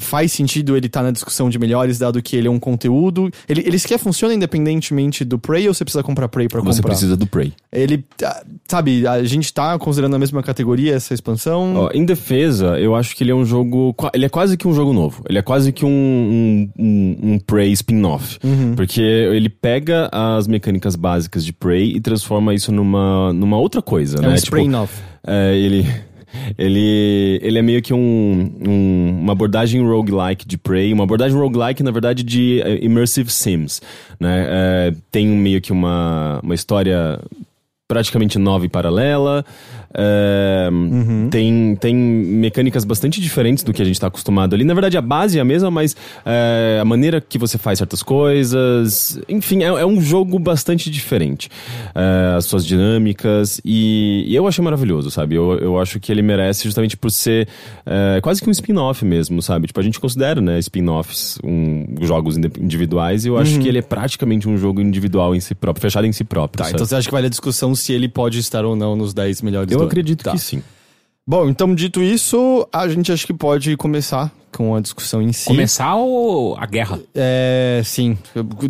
faz 0.00 0.32
sentido 0.32 0.76
ele 0.76 0.86
estar 0.86 1.02
na 1.02 1.10
discussão 1.10 1.50
de 1.50 1.58
melhores, 1.58 1.98
dado 1.98 2.22
que 2.22 2.36
ele 2.36 2.48
é 2.48 2.50
um 2.50 2.58
conteúdo. 2.58 3.30
Ele, 3.48 3.62
ele 3.66 3.78
sequer 3.78 3.98
funciona 3.98 4.32
independentemente 4.34 5.24
do 5.24 5.38
Prey 5.38 5.68
ou 5.68 5.74
você 5.74 5.84
precisa 5.84 6.02
comprar 6.02 6.28
Prey 6.28 6.48
pra 6.48 6.60
Você 6.60 6.78
comprar? 6.80 6.90
precisa 6.92 7.16
do 7.16 7.26
Prey. 7.26 7.52
Ele, 7.70 8.04
ah, 8.24 8.42
sabe, 8.66 9.06
a 9.06 9.22
gente 9.24 9.52
tá 9.52 9.78
considerando 9.78 10.14
a 10.16 10.18
mesma 10.18 10.42
categoria 10.42 10.94
essa 10.94 11.12
expansão. 11.12 11.74
Ó, 11.76 11.90
em 11.92 12.04
defesa, 12.04 12.78
eu 12.78 12.94
acho 12.94 13.14
que 13.14 13.22
ele 13.22 13.30
é 13.30 13.34
um 13.34 13.44
jogo. 13.44 13.94
Ele 14.14 14.24
é 14.24 14.28
quase 14.28 14.56
que 14.56 14.66
um 14.66 14.74
jogo 14.74 14.92
novo. 14.92 15.22
Ele 15.28 15.38
é 15.38 15.42
quase 15.42 15.70
que 15.72 15.84
um, 15.84 15.88
um, 15.88 16.70
um, 16.78 17.18
um 17.34 17.38
Prey 17.38 17.72
spin-off. 17.72 18.38
Uhum. 18.42 18.74
Porque 18.74 19.02
ele 19.02 19.48
pega 19.48 20.08
as 20.10 20.46
mecânicas 20.46 20.96
básicas 20.96 21.44
de 21.44 21.52
Prey 21.52 21.94
e 21.96 22.00
transforma 22.00 22.54
isso 22.54 22.72
numa, 22.72 23.32
numa 23.32 23.58
outra 23.58 23.82
coisa, 23.82 24.18
é 24.18 24.22
né? 24.22 24.28
um 24.28 24.34
Tipo, 24.34 24.56
spray 24.56 24.74
off. 24.74 25.02
é, 25.26 25.56
ele. 25.56 25.86
Ele, 26.58 27.38
ele 27.42 27.58
é 27.58 27.62
meio 27.62 27.80
que 27.82 27.92
um, 27.94 28.50
um- 28.66 29.18
uma 29.22 29.32
abordagem 29.32 29.82
roguelike 29.86 30.46
de 30.46 30.56
Prey, 30.58 30.92
uma 30.92 31.04
abordagem 31.04 31.36
roguelike, 31.38 31.82
na 31.82 31.90
verdade, 31.90 32.22
de 32.22 32.60
eh, 32.62 32.78
Immersive 32.82 33.30
Sims. 33.30 33.80
Né? 34.20 34.46
Eh, 34.48 34.94
tem 35.10 35.26
meio 35.26 35.60
que 35.60 35.72
uma, 35.72 36.40
uma 36.42 36.54
história 36.54 37.20
praticamente 37.86 38.38
nova 38.38 38.64
e 38.64 38.68
paralela. 38.68 39.44
Eh, 39.96 40.70
tem, 41.30 41.76
tem 41.76 41.94
mecânicas 41.94 42.84
bastante 42.84 43.20
diferentes 43.20 43.62
do 43.62 43.72
que 43.72 43.80
a 43.80 43.84
gente 43.84 43.94
está 43.94 44.08
acostumado 44.08 44.54
ali. 44.54 44.64
Na 44.64 44.74
verdade, 44.74 44.98
a 44.98 45.02
base 45.02 45.38
é 45.38 45.40
a 45.40 45.44
mesma, 45.44 45.70
mas 45.70 45.96
eh, 46.26 46.78
a 46.80 46.84
maneira 46.84 47.20
que 47.20 47.38
você 47.38 47.56
faz 47.56 47.78
certas 47.78 48.02
coisas. 48.02 49.18
Enfim, 49.28 49.62
é, 49.62 49.66
é 49.66 49.86
um 49.86 50.00
jogo 50.00 50.38
bastante 50.38 50.90
diferente. 50.90 51.48
Eh, 51.94 52.34
as 52.36 52.46
suas 52.46 52.66
dinâmicas. 52.66 53.60
E, 53.64 54.24
e 54.26 54.34
eu 54.34 54.46
achei 54.46 54.62
maravilhoso, 54.62 55.10
sabe? 55.10 55.36
Eu, 55.36 55.58
eu 55.58 55.80
acho 55.80 56.00
que 56.00 56.10
ele 56.10 56.22
merece 56.22 56.64
justamente 56.64 56.96
por 56.96 57.10
ser 57.10 57.48
eh, 57.86 58.20
quase 58.22 58.42
que 58.42 58.48
um 58.48 58.52
spin-off 58.52 59.04
mesmo, 59.04 59.40
sabe? 59.42 59.68
Tipo, 59.68 59.80
a 59.80 59.82
gente 59.82 60.00
considera, 60.00 60.40
né, 60.40 60.58
spin-offs 60.58 61.38
um, 61.44 61.86
jogos 62.02 62.36
individuais 62.36 63.24
e 63.24 63.28
eu 63.28 63.38
acho 63.38 63.58
que 63.60 63.68
ele 63.68 63.78
é 63.78 63.82
praticamente 63.82 64.48
um 64.48 64.56
jogo 64.56 64.80
individual 64.80 65.34
em 65.34 65.40
si 65.40 65.54
próprio, 65.54 65.82
fechado 65.82 66.06
em 66.06 66.12
si 66.12 66.24
próprio. 66.24 66.58
Tá, 66.58 66.64
sabe? 66.64 66.76
então 66.76 66.86
você 66.86 66.96
acha 66.96 67.08
que 67.08 67.12
vale 67.12 67.26
a 67.26 67.30
discussão 67.30 67.74
se 67.74 67.92
ele 67.92 68.08
pode 68.08 68.38
estar 68.38 68.64
ou 68.64 68.74
não 68.74 68.96
nos 68.96 69.12
10 69.14 69.42
melhores 69.42 69.70
eu 69.70 69.83
ano? 69.84 69.90
acredito 69.90 70.24
Tá. 70.24 70.32
que 70.32 70.38
sim. 70.38 70.62
Bom, 71.26 71.48
então 71.48 71.74
dito 71.74 72.02
isso, 72.02 72.68
a 72.72 72.86
gente 72.88 73.10
acho 73.10 73.26
que 73.26 73.32
pode 73.32 73.76
começar 73.78 74.30
com 74.52 74.74
a 74.76 74.80
discussão 74.80 75.22
em 75.22 75.32
si. 75.32 75.46
Começar 75.46 75.96
o, 75.96 76.54
a 76.58 76.66
guerra. 76.66 77.00
É, 77.14 77.80
sim. 77.84 78.16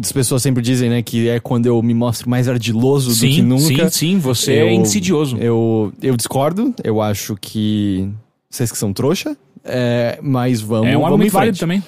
As 0.00 0.12
pessoas 0.12 0.40
sempre 0.40 0.62
dizem, 0.62 0.88
né, 0.88 1.02
que 1.02 1.28
é 1.28 1.40
quando 1.40 1.66
eu 1.66 1.82
me 1.82 1.92
mostro 1.92 2.30
mais 2.30 2.48
ardiloso 2.48 3.08
do 3.08 3.14
que 3.14 3.34
Sim, 3.34 3.42
nunca. 3.42 3.90
sim, 3.90 4.12
sim, 4.14 4.18
você 4.18 4.52
é 4.52 4.62
Eu- 4.62 4.68
insidioso. 4.70 5.36
Eu, 5.38 5.92
eu 6.00 6.16
discordo, 6.16 6.72
eu 6.84 7.02
acho 7.02 7.36
que 7.40 8.08
vocês 8.48 8.70
que 8.70 8.78
são 8.78 8.92
trouxa, 8.92 9.36
é, 9.64 10.18
mas 10.22 10.60
vamos, 10.60 10.88
é 10.88 10.96
um 10.96 11.04
argumento 11.04 11.32
válido 11.32 11.58
também. 11.58 11.82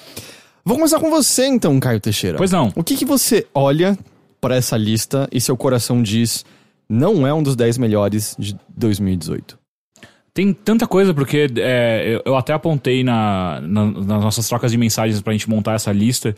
Vou 0.65 0.77
começar 0.77 0.99
com 0.99 1.09
você 1.11 1.47
então, 1.47 1.79
Caio 1.79 2.01
Teixeira. 2.01 2.37
Pois 2.37 2.51
não. 2.51 2.73
O 2.75 2.83
que, 2.83 2.97
que 2.97 3.05
você 3.05 3.47
olha 3.55 3.97
para 4.41 4.57
essa 4.57 4.77
lista 4.77 5.29
e 5.33 5.41
seu 5.41 5.57
coração 5.57 6.03
diz 6.03 6.45
não 6.89 7.27
é 7.27 7.33
um 7.35 7.43
dos 7.43 7.57
10 7.57 7.79
melhores 7.79 8.35
de 8.39 8.57
2018? 8.77 9.59
Tem 10.35 10.53
tanta 10.53 10.87
coisa, 10.87 11.15
porque 11.15 11.47
é, 11.57 12.17
eu, 12.17 12.23
eu 12.33 12.37
até 12.37 12.53
apontei 12.53 13.03
na, 13.03 13.59
na- 13.63 13.87
nas 13.91 14.23
nossas 14.23 14.47
trocas 14.47 14.71
de 14.71 14.77
mensagens 14.77 15.21
pra 15.23 15.33
gente 15.33 15.49
montar 15.49 15.75
essa 15.75 15.91
lista. 15.91 16.35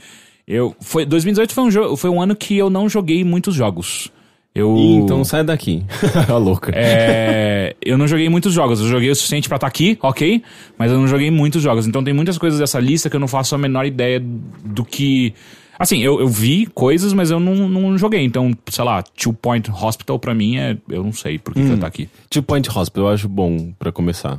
Eu, 0.46 0.74
foi, 0.80 1.04
2018 1.04 1.52
foi 1.52 1.64
um, 1.64 1.68
jo- 1.68 1.96
foi 1.96 2.08
um 2.08 2.22
ano 2.22 2.36
que 2.36 2.56
eu 2.56 2.70
não 2.70 2.88
joguei 2.88 3.24
muitos 3.24 3.54
jogos. 3.54 4.10
Eu, 4.54 4.76
então 5.04 5.22
sai 5.24 5.44
daqui. 5.44 5.84
a 6.28 6.34
louca. 6.38 6.72
é, 6.74 7.76
eu 7.84 7.98
não 7.98 8.06
joguei 8.08 8.28
muitos 8.28 8.52
jogos. 8.52 8.80
Eu 8.80 8.86
joguei 8.86 9.10
o 9.10 9.14
suficiente 9.16 9.48
pra 9.48 9.56
estar 9.56 9.66
aqui, 9.66 9.98
ok? 10.02 10.42
Mas 10.78 10.90
eu 10.90 10.98
não 10.98 11.06
joguei 11.06 11.30
muitos 11.30 11.60
jogos. 11.62 11.86
Então 11.86 12.02
tem 12.02 12.14
muitas 12.14 12.38
coisas 12.38 12.58
dessa 12.58 12.78
lista 12.80 13.10
que 13.10 13.16
eu 13.16 13.20
não 13.20 13.28
faço 13.28 13.54
a 13.54 13.58
menor 13.58 13.84
ideia 13.84 14.20
do 14.64 14.84
que. 14.84 15.34
Assim, 15.78 16.02
eu, 16.02 16.18
eu 16.20 16.28
vi 16.28 16.66
coisas, 16.66 17.12
mas 17.12 17.30
eu 17.30 17.38
não, 17.38 17.68
não 17.68 17.96
joguei. 17.96 18.24
Então, 18.24 18.52
sei 18.68 18.84
lá, 18.84 19.02
Two 19.02 19.32
Point 19.32 19.70
Hospital 19.70 20.18
pra 20.18 20.34
mim 20.34 20.56
é. 20.56 20.76
Eu 20.88 21.04
não 21.04 21.12
sei 21.12 21.38
por 21.38 21.54
que, 21.54 21.60
que 21.60 21.68
ela 21.68 21.78
tá 21.78 21.86
aqui. 21.86 22.08
Two 22.28 22.42
Point 22.42 22.68
Hospital 22.68 23.04
eu 23.08 23.14
acho 23.14 23.28
bom 23.28 23.72
pra 23.78 23.92
começar. 23.92 24.38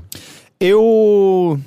Eu. 0.60 1.60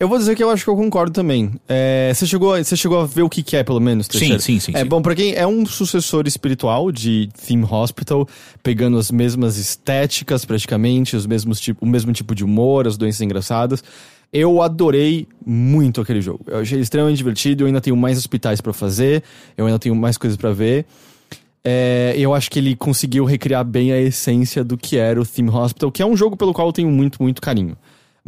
Eu 0.00 0.08
vou 0.08 0.16
dizer 0.16 0.36
que 0.36 0.42
eu 0.44 0.48
acho 0.50 0.62
que 0.62 0.70
eu 0.70 0.76
concordo 0.76 1.12
também. 1.12 1.50
É, 1.68 2.12
você, 2.14 2.24
chegou, 2.24 2.56
você 2.56 2.76
chegou 2.76 3.00
a 3.00 3.06
ver 3.06 3.22
o 3.22 3.28
que, 3.28 3.42
que 3.42 3.56
é, 3.56 3.64
pelo 3.64 3.80
menos, 3.80 4.06
Teixeira? 4.06 4.38
sim, 4.38 4.60
sim, 4.60 4.70
É 4.72 4.82
sim. 4.82 4.84
bom, 4.84 5.02
pra 5.02 5.12
quem 5.12 5.34
é 5.34 5.44
um 5.44 5.66
sucessor 5.66 6.24
espiritual 6.28 6.92
de 6.92 7.28
Theme 7.44 7.64
Hospital, 7.68 8.28
pegando 8.62 8.96
as 8.96 9.10
mesmas 9.10 9.56
estéticas, 9.56 10.44
praticamente, 10.44 11.16
os 11.16 11.26
mesmos 11.26 11.58
tipo, 11.58 11.84
o 11.84 11.88
mesmo 11.88 12.12
tipo 12.12 12.32
de 12.32 12.44
humor, 12.44 12.86
as 12.86 12.96
doenças 12.96 13.22
engraçadas. 13.22 13.82
Eu 14.32 14.60
adorei 14.60 15.26
muito 15.44 16.00
aquele 16.00 16.20
jogo. 16.20 16.40
Eu 16.46 16.58
achei 16.58 16.78
extremamente 16.78 17.16
divertido, 17.16 17.62
eu 17.62 17.66
ainda 17.66 17.80
tenho 17.80 17.96
mais 17.96 18.18
hospitais 18.18 18.60
pra 18.60 18.72
fazer, 18.72 19.22
eu 19.56 19.66
ainda 19.66 19.78
tenho 19.78 19.94
mais 19.94 20.18
coisas 20.18 20.36
pra 20.36 20.52
ver. 20.52 20.84
É, 21.64 22.14
eu 22.16 22.34
acho 22.34 22.50
que 22.50 22.58
ele 22.58 22.76
conseguiu 22.76 23.24
recriar 23.24 23.64
bem 23.64 23.92
a 23.92 24.00
essência 24.00 24.62
do 24.62 24.76
que 24.76 24.96
era 24.96 25.20
o 25.20 25.26
Theme 25.26 25.50
Hospital, 25.50 25.90
que 25.90 26.02
é 26.02 26.06
um 26.06 26.16
jogo 26.16 26.36
pelo 26.36 26.52
qual 26.52 26.68
eu 26.68 26.72
tenho 26.72 26.90
muito, 26.90 27.22
muito 27.22 27.40
carinho. 27.40 27.76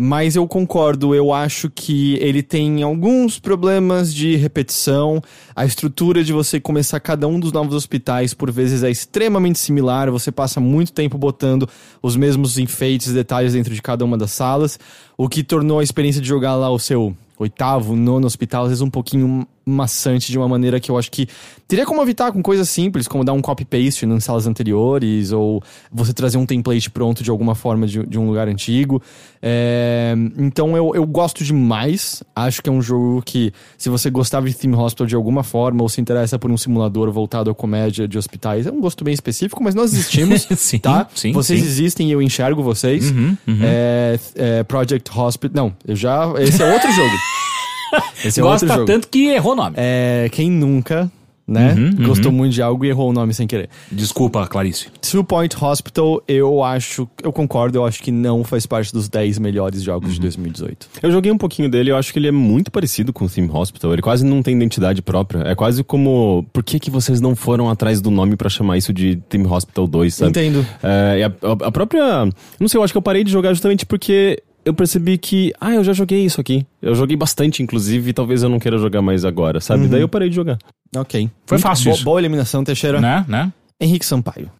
Mas 0.02 0.35
eu 0.35 0.49
concordo, 0.49 1.14
eu 1.14 1.30
acho 1.30 1.69
que 1.69 2.14
ele 2.23 2.42
tem 2.42 2.83
alguns 2.83 3.38
problemas 3.38 4.14
de 4.14 4.35
repetição. 4.35 5.21
A 5.54 5.66
estrutura 5.66 6.25
de 6.25 6.33
você 6.33 6.59
começar 6.59 6.99
cada 7.00 7.28
um 7.28 7.38
dos 7.38 7.52
novos 7.52 7.75
hospitais, 7.75 8.33
por 8.33 8.50
vezes, 8.50 8.83
é 8.83 8.90
extremamente 8.90 9.59
similar. 9.59 10.11
Você 10.11 10.33
passa 10.33 10.59
muito 10.59 10.90
tempo 10.90 11.19
botando 11.19 11.69
os 12.00 12.16
mesmos 12.16 12.57
enfeites 12.57 13.12
detalhes 13.12 13.52
dentro 13.52 13.75
de 13.75 13.83
cada 13.83 14.02
uma 14.02 14.16
das 14.16 14.30
salas, 14.30 14.78
o 15.19 15.28
que 15.28 15.42
tornou 15.42 15.80
a 15.80 15.83
experiência 15.83 16.23
de 16.23 16.26
jogar 16.26 16.54
lá 16.54 16.71
o 16.71 16.78
seu 16.78 17.14
oitavo, 17.38 17.95
nono 17.95 18.26
hospital, 18.26 18.62
às 18.62 18.69
vezes 18.71 18.83
um 18.83 18.88
pouquinho 18.88 19.47
maçante 19.64 20.31
de 20.31 20.38
uma 20.38 20.49
maneira 20.49 20.81
que 20.81 20.90
eu 20.90 20.99
acho 20.99 21.11
que 21.11 21.29
teria 21.69 21.87
como 21.87 22.02
evitar 22.02 22.33
com 22.33 22.43
coisas 22.43 22.69
simples, 22.69 23.07
como 23.07 23.25
dar 23.25 23.33
um 23.33 23.40
copy-paste 23.40 24.05
nas 24.07 24.25
salas 24.25 24.47
anteriores, 24.47 25.31
ou 25.33 25.62
você 25.93 26.12
trazer 26.12 26.38
um 26.38 26.47
template 26.47 26.90
pronto 26.90 27.23
de 27.23 27.31
alguma 27.31 27.55
forma 27.55 27.87
de, 27.87 28.05
de 28.07 28.19
um 28.19 28.26
lugar 28.26 28.49
antigo. 28.49 29.00
É, 29.43 30.14
então 30.37 30.76
eu, 30.76 30.93
eu 30.95 31.07
gosto 31.07 31.45
demais. 31.45 32.23
Acho 32.35 32.62
que 32.62 32.69
é 32.69 32.73
um 32.73 32.83
jogo 32.83 33.23
que, 33.25 33.52
se 33.79 33.88
você 33.88 34.11
gostava 34.11 34.49
de 34.49 34.55
Theme 34.55 34.75
Hospital 34.75 35.07
de 35.07 35.14
alguma 35.14 35.43
forma, 35.43 35.83
ou 35.83 35.88
se 35.88 36.00
interessa 36.00 36.38
por 36.38 36.50
um 36.50 36.57
simulador 36.57 37.11
voltado 37.12 37.50
à 37.50 37.55
comédia 37.55 38.09
de 38.09 38.19
hospitais, 38.19 38.67
é 38.67 38.73
um 38.73 38.81
gosto 38.81 39.05
bem 39.05 39.14
específico, 39.14 39.62
mas 39.62 39.75
nós 39.75 39.93
existimos, 39.93 40.49
Sim, 40.59 40.79
tá? 40.79 41.07
sim, 41.14 41.33
Vocês 41.33 41.61
sim. 41.61 41.67
existem 41.67 42.09
e 42.09 42.12
eu 42.12 42.21
enxergo 42.21 42.62
vocês. 42.62 43.11
Uhum, 43.11 43.37
uhum. 43.47 43.59
É, 43.62 44.19
é, 44.35 44.62
Project 44.64 45.11
Hospital. 45.17 45.55
Não, 45.55 45.76
eu 45.87 45.95
já. 45.95 46.33
Esse 46.38 46.62
é 46.62 46.73
outro 46.73 46.90
jogo. 46.93 47.11
Esse 48.25 48.40
é 48.40 48.42
Gosta 48.42 48.66
outro 48.66 48.80
jogo. 48.80 48.87
tanto 48.87 49.09
que 49.09 49.26
errou 49.28 49.52
o 49.52 49.56
nome. 49.56 49.75
É, 49.78 50.28
quem 50.32 50.50
nunca, 50.50 51.11
né? 51.47 51.75
Uhum, 51.76 51.85
uhum. 51.99 52.06
Gostou 52.09 52.30
muito 52.30 52.52
de 52.52 52.62
algo 52.62 52.85
e 52.85 52.88
errou 52.90 53.11
o 53.11 53.12
nome 53.12 53.35
sem 53.35 53.44
querer. 53.47 53.68
Desculpa, 53.90 54.47
Clarice. 54.47 54.87
Two 55.02 55.25
Point 55.25 55.56
Hospital, 55.61 56.23
eu 56.28 56.62
acho. 56.62 57.09
Eu 57.23 57.32
concordo, 57.32 57.76
eu 57.78 57.85
acho 57.85 58.00
que 58.02 58.12
não 58.12 58.44
faz 58.44 58.66
parte 58.66 58.92
dos 58.92 59.09
10 59.09 59.38
melhores 59.40 59.82
jogos 59.82 60.11
Uhum. 60.11 60.14
de 60.14 60.20
2018. 60.20 60.88
Eu 61.02 61.11
joguei 61.11 61.32
um 61.32 61.37
pouquinho 61.38 61.68
dele, 61.68 61.90
eu 61.90 61.97
acho 61.97 62.12
que 62.12 62.20
ele 62.20 62.28
é 62.28 62.30
muito 62.30 62.70
parecido 62.70 63.12
com 63.12 63.25
o 63.25 63.28
Theme 63.28 63.50
Hospital. 63.52 63.92
Ele 63.92 64.02
quase 64.02 64.25
não 64.25 64.42
tem 64.42 64.54
identidade 64.54 65.02
própria. 65.02 65.40
É 65.42 65.54
quase 65.56 65.82
como. 65.82 66.47
Por 66.52 66.62
que, 66.62 66.78
que 66.78 66.88
vocês 66.90 67.20
não 67.20 67.35
foram 67.35 67.68
atrás 67.68 68.00
do 68.00 68.12
nome 68.12 68.37
pra 68.37 68.49
chamar 68.49 68.76
isso 68.78 68.92
de 68.92 69.16
Theme 69.28 69.47
Hospital 69.49 69.88
2, 69.88 70.14
sabe? 70.14 70.30
Entendo. 70.30 70.64
É, 70.85 71.25
a- 71.25 71.66
a 71.66 71.73
própria. 71.73 72.28
Não 72.61 72.68
sei, 72.68 72.78
eu 72.78 72.85
acho 72.85 72.92
que 72.92 72.99
eu 72.99 73.02
parei 73.02 73.25
de 73.25 73.32
jogar 73.32 73.52
justamente 73.54 73.85
porque 73.85 74.40
eu 74.64 74.75
percebi 74.75 75.17
que. 75.19 75.52
Ah, 75.61 75.75
eu 75.75 75.83
já 75.85 75.93
joguei 75.93 76.25
isso 76.25 76.40
aqui. 76.40 76.67
Eu 76.81 76.95
joguei 76.95 77.17
bastante, 77.17 77.62
inclusive, 77.62 78.11
e 78.11 78.12
talvez 78.12 78.43
eu 78.43 78.49
não 78.49 78.59
queira 78.59 78.79
jogar 78.79 79.02
mais 79.02 79.25
agora, 79.25 79.61
sabe? 79.61 79.87
Daí 79.88 80.00
eu 80.00 80.09
parei 80.09 80.29
de 80.29 80.37
jogar. 80.37 80.59
Ok. 80.97 81.31
Foi 81.47 81.57
Muito 81.57 81.62
fácil 81.62 81.90
bo- 81.90 81.95
isso. 81.97 82.05
Boa 82.05 82.21
eliminação, 82.21 82.64
Teixeira. 82.64 83.00
Né? 83.00 83.25
Né? 83.29 83.52
Henrique 83.81 84.05
Sampaio. 84.05 84.50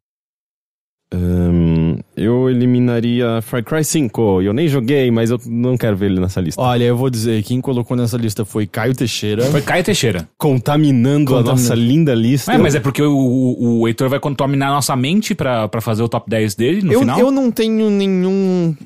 Ahn, 1.12 1.99
eu 2.16 2.49
eliminaria 2.49 3.42
Far 3.42 3.64
Cry 3.64 3.83
5. 3.85 4.42
Eu 4.42 4.52
nem 4.52 4.69
joguei, 4.69 5.11
mas 5.11 5.30
eu 5.30 5.40
não 5.45 5.76
quero 5.76 5.97
ver 5.97 6.07
ele 6.07 6.21
nessa 6.21 6.40
lista. 6.40 6.62
Olha, 6.62 6.85
eu 6.85 6.97
vou 6.97 7.11
dizer, 7.11 7.42
quem 7.42 7.61
colocou 7.61 7.97
nessa 7.97 8.16
lista 8.16 8.45
foi 8.45 8.64
Caio 8.64 8.95
Teixeira. 8.95 9.42
Foi 9.47 9.61
Caio 9.61 9.83
Teixeira. 9.83 10.28
Contaminando 10.38 11.37
a 11.37 11.42
nossa 11.42 11.75
linda 11.75 12.14
lista. 12.14 12.52
É, 12.52 12.59
mas 12.59 12.76
é 12.76 12.80
porque 12.80 13.02
o, 13.02 13.12
o, 13.12 13.80
o 13.80 13.88
Heitor 13.88 14.09
vai 14.09 14.21
contaminar 14.21 14.71
a 14.71 14.75
nossa 14.75 14.95
mente 14.95 15.35
pra, 15.35 15.66
pra 15.66 15.80
fazer 15.80 16.02
o 16.04 16.09
top 16.09 16.30
10 16.30 16.54
dele 16.54 16.83
no 16.83 16.92
eu, 16.92 17.00
final. 17.00 17.19
eu 17.19 17.33
não 17.33 17.50
tenho 17.50 17.90
nenhum. 17.90 18.76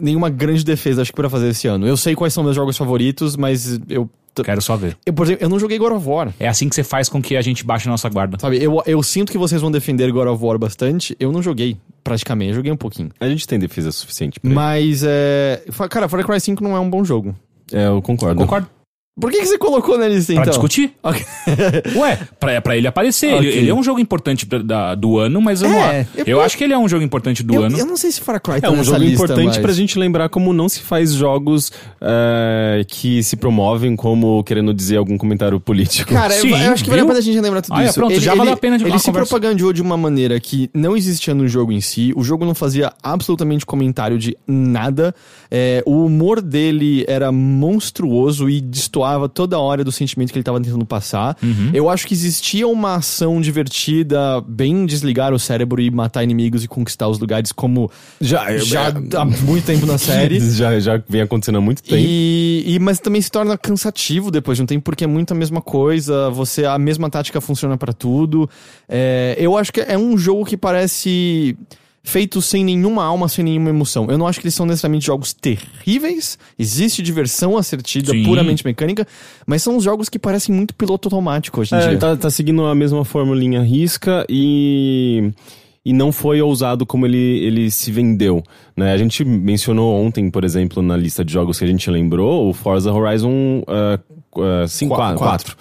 Nenhuma 0.00 0.28
grande 0.28 0.64
defesa, 0.64 1.02
acho 1.02 1.10
que, 1.10 1.16
pra 1.16 1.30
fazer 1.30 1.48
esse 1.48 1.66
ano. 1.66 1.86
Eu 1.86 1.96
sei 1.96 2.14
quais 2.14 2.32
são 2.34 2.44
meus 2.44 2.54
jogos 2.56 2.76
favoritos, 2.76 3.36
mas 3.36 3.80
eu. 3.88 4.08
Quero 4.44 4.60
só 4.60 4.76
ver. 4.76 4.98
eu 5.06 5.14
por 5.14 5.24
exemplo, 5.24 5.42
eu 5.46 5.48
não 5.48 5.58
joguei 5.58 5.78
God 5.78 5.92
of 5.92 6.06
War. 6.06 6.30
É 6.38 6.46
assim 6.46 6.68
que 6.68 6.74
você 6.74 6.84
faz 6.84 7.08
com 7.08 7.22
que 7.22 7.38
a 7.38 7.40
gente 7.40 7.64
baixe 7.64 7.88
a 7.88 7.90
nossa 7.90 8.06
guarda. 8.10 8.36
Sabe, 8.38 8.62
eu, 8.62 8.82
eu 8.84 9.02
sinto 9.02 9.32
que 9.32 9.38
vocês 9.38 9.62
vão 9.62 9.70
defender 9.70 10.12
God 10.12 10.28
of 10.28 10.44
War 10.44 10.58
bastante. 10.58 11.16
Eu 11.18 11.32
não 11.32 11.40
joguei, 11.42 11.78
praticamente. 12.04 12.50
Eu 12.50 12.56
joguei 12.56 12.70
um 12.70 12.76
pouquinho. 12.76 13.08
A 13.18 13.26
gente 13.30 13.48
tem 13.48 13.58
defesa 13.58 13.90
suficiente 13.90 14.38
pra 14.38 14.48
ele. 14.50 14.54
Mas, 14.54 15.02
é. 15.06 15.64
fa- 15.70 15.88
Cara, 15.88 16.06
Far 16.06 16.22
Cry 16.26 16.38
5 16.38 16.62
não 16.62 16.76
é 16.76 16.80
um 16.80 16.90
bom 16.90 17.02
jogo. 17.02 17.34
É, 17.72 17.86
eu 17.86 18.02
concordo. 18.02 18.38
Concordo. 18.38 18.68
Por 19.18 19.30
que, 19.30 19.38
que 19.38 19.46
você 19.46 19.56
colocou 19.56 19.96
na 19.96 20.06
lista, 20.06 20.34
Pra 20.34 20.42
então? 20.42 20.50
discutir? 20.52 20.92
Ok. 21.02 21.24
Ué, 21.96 22.18
pra, 22.38 22.60
pra 22.60 22.76
ele 22.76 22.86
aparecer. 22.86 23.28
Ele, 23.28 23.48
Ok. 23.48 23.58
ele 23.60 23.70
é 23.70 23.74
um 23.74 23.82
jogo 23.82 23.98
importante 23.98 24.44
da- 24.44 24.58
da- 24.58 24.94
do 24.94 25.16
ano, 25.18 25.40
mas 25.40 25.62
eu, 25.62 25.70
É, 25.70 26.00
acho. 26.00 26.08
eu- 26.18 26.24
eu 26.26 26.40
acho 26.42 26.54
que 26.58 26.62
ele 26.64 26.74
é 26.74 26.78
um 26.78 26.86
jogo 26.86 27.02
importante 27.02 27.42
do 27.42 27.54
eu, 27.54 27.62
ano. 27.64 27.78
eu 27.78 27.86
não 27.86 27.96
sei 27.96 28.10
se 28.12 28.20
Far 28.20 28.38
Cry 28.38 28.56
É 28.56 28.60
tá 28.60 28.68
um 28.70 28.72
nessa 28.76 28.84
jogo 28.90 28.98
lista, 28.98 29.14
importante 29.24 29.46
mas... 29.46 29.56
pra 29.56 29.72
gente 29.72 29.98
lembrar 29.98 30.28
como 30.28 30.52
não 30.52 30.68
se 30.68 30.80
faz 30.80 31.12
jogos 31.14 31.72
é, 31.98 32.84
que 32.86 33.22
se 33.22 33.36
promovem 33.36 33.96
como 33.96 34.44
querendo 34.44 34.74
dizer 34.74 34.98
algum 34.98 35.16
comentário 35.16 35.58
político. 35.58 36.12
Cara, 36.12 36.34
eu- 36.36 36.42
Sim, 36.42 36.50
eu, 36.50 36.72
acho 36.74 36.84
que 36.84 36.90
vale 36.90 37.00
a 37.00 37.06
pena 37.06 37.18
a 37.18 37.22
gente 37.22 37.40
lembrar 37.40 37.62
tudo 37.62 37.74
Ah, 37.74 37.84
é, 37.84 37.86
isso. 37.86 37.94
pronto, 37.94 38.20
já 38.20 38.34
valeu 38.34 38.52
a 38.52 38.56
pena 38.58 38.76
de 38.76 38.84
Ele 38.84 38.98
se 38.98 39.06
conversa. 39.06 39.28
propagandeou 39.30 39.72
de 39.72 39.80
uma 39.80 39.96
maneira 39.96 40.38
que 40.38 40.68
não 40.74 40.94
existia 40.94 41.32
no 41.34 41.48
jogo 41.48 41.72
em 41.72 41.80
si. 41.80 42.12
O 42.14 42.22
jogo 42.22 42.44
não 42.44 42.54
fazia 42.54 42.92
absolutamente 43.02 43.64
comentário 43.64 44.18
de 44.18 44.36
nada. 44.46 45.14
É, 45.50 45.82
o 45.86 46.04
humor 46.04 46.42
dele 46.42 47.02
era 47.08 47.32
monstruoso 47.32 48.50
e 48.50 48.60
destoava 48.60 49.05
destoava 49.06 49.28
toda 49.28 49.58
hora 49.58 49.84
do 49.84 49.92
sentimento 49.92 50.32
que 50.32 50.38
ele 50.38 50.42
tava 50.44 50.60
tentando 50.60 50.84
passar. 50.84 51.36
Uhum. 51.42 51.70
Eu 51.72 51.88
acho 51.88 52.06
que 52.06 52.14
existia 52.14 52.66
uma 52.66 52.96
ação 52.96 53.40
divertida, 53.40 54.40
bem 54.46 54.84
desligar 54.84 55.32
o 55.32 55.38
cérebro 55.38 55.80
e 55.80 55.90
matar 55.90 56.24
inimigos 56.24 56.64
e 56.64 56.68
conquistar 56.68 57.08
os 57.08 57.18
lugares, 57.18 57.52
como 57.52 57.90
Já, 58.20 58.56
já 58.58 58.88
há 58.88 59.24
muito 59.24 59.64
tempo 59.64 59.86
na 59.86 59.98
série. 59.98 60.40
já, 60.50 60.78
já 60.80 61.00
vem 61.08 61.20
acontecendo 61.20 61.58
há 61.58 61.60
muito 61.60 61.82
tempo. 61.82 61.96
E, 61.96 62.64
e- 62.66 62.78
mas 62.78 62.98
também 62.98 63.20
se 63.22 63.30
torna 63.30 63.56
cansativo 63.56 64.30
depois 64.30 64.58
de 64.58 64.62
um 64.64 64.66
tempo, 64.66 64.82
porque 64.82 65.04
é 65.04 65.06
muito 65.06 65.32
a 65.32 65.34
mesma 65.34 65.60
coisa, 65.62 66.30
você 66.30 66.64
a 66.64 66.78
mesma 66.78 67.08
tática 67.08 67.40
funciona 67.40 67.76
pra 67.76 67.92
tudo. 67.92 68.48
É, 68.88 69.36
eu 69.38 69.56
acho 69.56 69.72
que 69.72 69.80
é 69.80 69.96
um 69.96 70.18
jogo 70.18 70.44
que 70.44 70.56
parece 70.56 71.56
feito 72.08 72.40
sem 72.40 72.64
nenhuma 72.64 73.02
alma, 73.04 73.28
sem 73.28 73.44
nenhuma 73.44 73.68
emoção. 73.68 74.06
Eu 74.08 74.16
não 74.16 74.26
acho 74.28 74.38
que 74.40 74.46
eles 74.46 74.54
são 74.54 74.64
necessariamente 74.64 75.04
jogos 75.04 75.34
terríveis, 75.34 76.38
existe 76.56 77.02
diversão 77.02 77.56
assertida, 77.58 78.12
Sim. 78.12 78.22
puramente 78.22 78.64
mecânica, 78.64 79.06
mas 79.44 79.62
são 79.62 79.76
uns 79.76 79.82
jogos 79.84 80.08
que 80.08 80.18
parecem 80.18 80.54
muito 80.54 80.72
piloto 80.74 81.08
automático 81.08 81.60
hoje 81.60 81.74
em 81.74 81.78
É, 81.78 81.88
dia. 81.88 81.98
tá, 81.98 82.16
tá 82.16 82.30
seguindo 82.30 82.64
a 82.64 82.74
mesma 82.74 83.04
formulinha 83.04 83.60
risca 83.62 84.24
e. 84.28 85.32
E 85.84 85.92
não 85.92 86.10
foi 86.10 86.42
ousado 86.42 86.84
como 86.84 87.06
ele, 87.06 87.16
ele 87.16 87.70
se 87.70 87.92
vendeu. 87.92 88.42
Né? 88.76 88.92
A 88.92 88.98
gente 88.98 89.24
mencionou 89.24 89.94
ontem, 90.04 90.28
por 90.28 90.42
exemplo, 90.42 90.82
na 90.82 90.96
lista 90.96 91.24
de 91.24 91.32
jogos 91.32 91.60
que 91.60 91.64
a 91.64 91.68
gente 91.68 91.88
lembrou, 91.88 92.48
o 92.48 92.52
Forza 92.52 92.92
Horizon 92.92 93.62
uh, 93.62 94.66
5, 94.66 94.92
Qua- 94.92 95.14
4. 95.14 95.56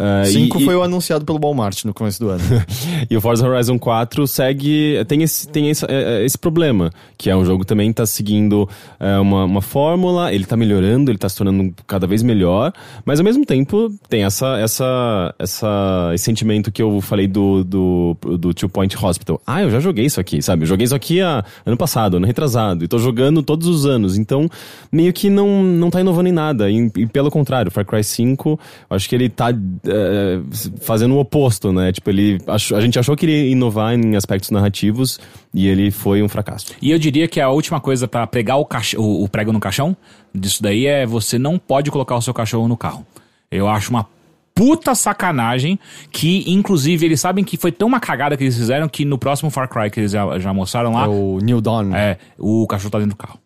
Uh, 0.00 0.24
Cinco 0.24 0.58
e, 0.58 0.64
foi 0.64 0.74
o 0.74 0.82
anunciado 0.82 1.26
pelo 1.26 1.38
Walmart 1.38 1.84
no 1.84 1.92
começo 1.92 2.18
do 2.18 2.30
ano. 2.30 2.42
e 3.10 3.14
o 3.14 3.20
Forza 3.20 3.46
Horizon 3.46 3.78
4 3.78 4.26
segue. 4.26 5.04
tem 5.06 5.22
esse, 5.22 5.46
tem 5.46 5.68
esse, 5.68 5.84
é, 5.84 6.22
é, 6.22 6.24
esse 6.24 6.38
problema, 6.38 6.90
que 7.18 7.28
é 7.28 7.36
um 7.36 7.44
jogo 7.44 7.60
que 7.60 7.66
também 7.66 7.92
tá 7.92 8.06
seguindo 8.06 8.66
é, 8.98 9.18
uma, 9.18 9.44
uma 9.44 9.60
fórmula, 9.60 10.32
ele 10.32 10.46
tá 10.46 10.56
melhorando, 10.56 11.10
ele 11.10 11.18
tá 11.18 11.28
se 11.28 11.36
tornando 11.36 11.74
cada 11.86 12.06
vez 12.06 12.22
melhor, 12.22 12.72
mas 13.04 13.20
ao 13.20 13.24
mesmo 13.24 13.44
tempo 13.44 13.92
tem 14.08 14.24
essa, 14.24 14.58
essa, 14.58 15.34
essa, 15.38 16.12
esse 16.14 16.24
sentimento 16.24 16.72
que 16.72 16.80
eu 16.80 17.02
falei 17.02 17.26
do, 17.26 17.62
do, 17.62 18.16
do 18.38 18.54
Two 18.54 18.70
Point 18.70 18.96
Hospital. 18.96 19.38
Ah, 19.46 19.60
eu 19.62 19.70
já 19.70 19.80
joguei 19.80 20.06
isso 20.06 20.18
aqui, 20.18 20.40
sabe? 20.40 20.62
Eu 20.62 20.66
joguei 20.66 20.86
isso 20.86 20.94
aqui 20.94 21.20
há, 21.20 21.44
ano 21.66 21.76
passado, 21.76 22.16
ano 22.16 22.26
retrasado, 22.26 22.82
e 22.82 22.88
tô 22.88 22.96
jogando 22.96 23.42
todos 23.42 23.68
os 23.68 23.84
anos, 23.84 24.16
então 24.16 24.48
meio 24.90 25.12
que 25.12 25.28
não, 25.28 25.62
não 25.62 25.90
tá 25.90 26.00
inovando 26.00 26.30
em 26.30 26.32
nada. 26.32 26.70
E, 26.70 26.90
e 26.96 27.06
pelo 27.06 27.30
contrário, 27.30 27.70
Far 27.70 27.84
Cry 27.84 28.02
5, 28.02 28.58
eu 28.88 28.96
acho 28.96 29.06
que 29.06 29.14
ele 29.14 29.28
tá 29.28 29.52
é, 29.90 30.40
fazendo 30.80 31.14
o 31.14 31.18
oposto, 31.20 31.72
né? 31.72 31.92
Tipo, 31.92 32.10
ele 32.10 32.38
achou- 32.46 32.76
a 32.76 32.80
gente 32.80 32.98
achou 32.98 33.16
que 33.16 33.26
ele 33.26 33.32
ia 33.32 33.52
inovar 33.52 33.94
em 33.94 34.16
aspectos 34.16 34.50
narrativos 34.50 35.18
e 35.52 35.66
ele 35.68 35.90
foi 35.90 36.22
um 36.22 36.28
fracasso. 36.28 36.72
E 36.80 36.90
eu 36.90 36.98
diria 36.98 37.26
que 37.28 37.40
a 37.40 37.48
última 37.50 37.80
coisa 37.80 38.06
pra 38.08 38.26
pregar 38.26 38.58
o, 38.58 38.64
cach- 38.64 38.94
o- 38.96 39.24
o 39.24 39.28
prego 39.28 39.52
no 39.52 39.60
caixão 39.60 39.96
disso 40.34 40.62
daí 40.62 40.86
é 40.86 41.04
você 41.06 41.38
não 41.38 41.58
pode 41.58 41.90
colocar 41.90 42.16
o 42.16 42.22
seu 42.22 42.32
cachorro 42.32 42.68
no 42.68 42.76
carro. 42.76 43.04
Eu 43.50 43.68
acho 43.68 43.90
uma 43.90 44.06
puta 44.54 44.94
sacanagem 44.94 45.78
que, 46.12 46.44
inclusive, 46.50 47.06
eles 47.06 47.20
sabem 47.20 47.42
que 47.42 47.56
foi 47.56 47.72
tão 47.72 47.88
uma 47.88 47.98
cagada 48.00 48.36
que 48.36 48.44
eles 48.44 48.56
fizeram 48.56 48.88
que 48.88 49.04
no 49.04 49.16
próximo 49.16 49.50
Far 49.50 49.68
Cry 49.68 49.90
que 49.90 50.00
eles 50.00 50.12
já, 50.12 50.38
já 50.38 50.52
mostraram 50.52 50.92
lá, 50.92 51.04
É 51.04 51.08
o 51.08 51.38
New 51.42 51.60
Dawn. 51.60 51.94
é, 51.94 52.18
o 52.38 52.66
cachorro 52.66 52.90
tá 52.90 52.98
dentro 52.98 53.14
do 53.14 53.16
carro. 53.16 53.38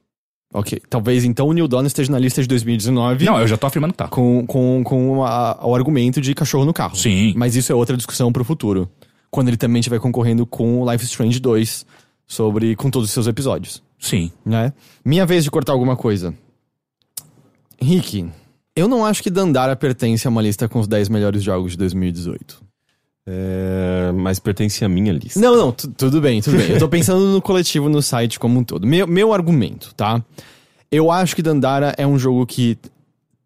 Ok. 0.55 0.81
Talvez 0.89 1.25
então 1.25 1.49
o 1.49 1.53
New 1.53 1.67
Dawn 1.67 1.85
esteja 1.85 2.11
na 2.13 2.19
lista 2.19 2.41
de 2.41 2.47
2019. 2.49 3.25
Não, 3.25 3.41
eu 3.41 3.49
já 3.49 3.57
tô 3.57 3.67
afirmando 3.67 3.93
que 3.93 3.99
tá. 3.99 4.07
com, 4.09 4.47
com, 4.47 4.83
com 4.85 5.25
a- 5.25 5.59
o 5.67 5.75
argumento 5.75 6.21
de 6.21 6.33
cachorro 6.33 6.65
no 6.65 6.73
carro. 6.73 6.97
Sim. 6.97 7.35
Mas 7.37 7.57
isso 7.57 7.73
é 7.73 7.75
outra 7.75 7.97
discussão 7.97 8.33
pro 8.33 8.45
futuro. 8.45 8.89
Quando 9.31 9.49
ele 9.49 9.57
também 9.57 9.81
estiver 9.81 9.99
concorrendo 9.99 10.47
com 10.47 10.81
o 10.81 10.91
Life 10.93 11.05
Strange 11.05 11.41
2 11.41 11.85
sobre 12.25 12.77
com 12.77 12.89
todos 12.89 13.09
os 13.09 13.13
seus 13.13 13.27
episódios, 13.27 13.83
Sim. 13.99 14.31
né? 14.47 14.73
Minha 15.05 15.27
vez 15.27 15.43
de 15.43 15.51
cortar 15.51 15.73
alguma 15.73 15.97
coisa. 15.97 16.33
Rick, 17.81 18.27
eu 18.77 18.89
não 18.89 19.05
acho 19.05 19.23
que 19.23 19.31
Dandara 19.31 19.77
pertence 19.77 20.27
a 20.27 20.31
uma 20.31 20.41
lista 20.41 20.69
com 20.69 20.79
os 20.81 20.87
10 20.87 21.09
melhores 21.09 21.43
jogos 21.43 21.73
de 21.73 21.79
2018. 21.79 22.63
É, 23.27 24.13
mas 24.15 24.39
pertence 24.39 24.85
à 24.85 24.89
minha 24.89 25.13
lista. 25.13 25.41
Não, 25.41 25.57
não, 25.57 25.73
tu- 25.73 25.89
tudo 25.89 26.21
bem, 26.21 26.43
tudo 26.43 26.59
bem. 26.59 26.71
Eu 26.73 26.79
tô 26.79 26.89
pensando 26.89 27.25
no 27.27 27.41
coletivo, 27.41 27.89
no 27.89 28.03
site 28.03 28.39
como 28.39 28.59
um 28.61 28.65
todo. 28.65 28.87
Meu, 28.87 29.07
meu 29.07 29.33
argumento, 29.33 29.95
tá? 29.95 30.23
Eu 30.91 31.11
acho 31.11 31.35
que 31.35 31.43
Dandara 31.43 31.95
é 31.97 32.07
um 32.07 32.19
jogo 32.19 32.47
que 32.47 32.77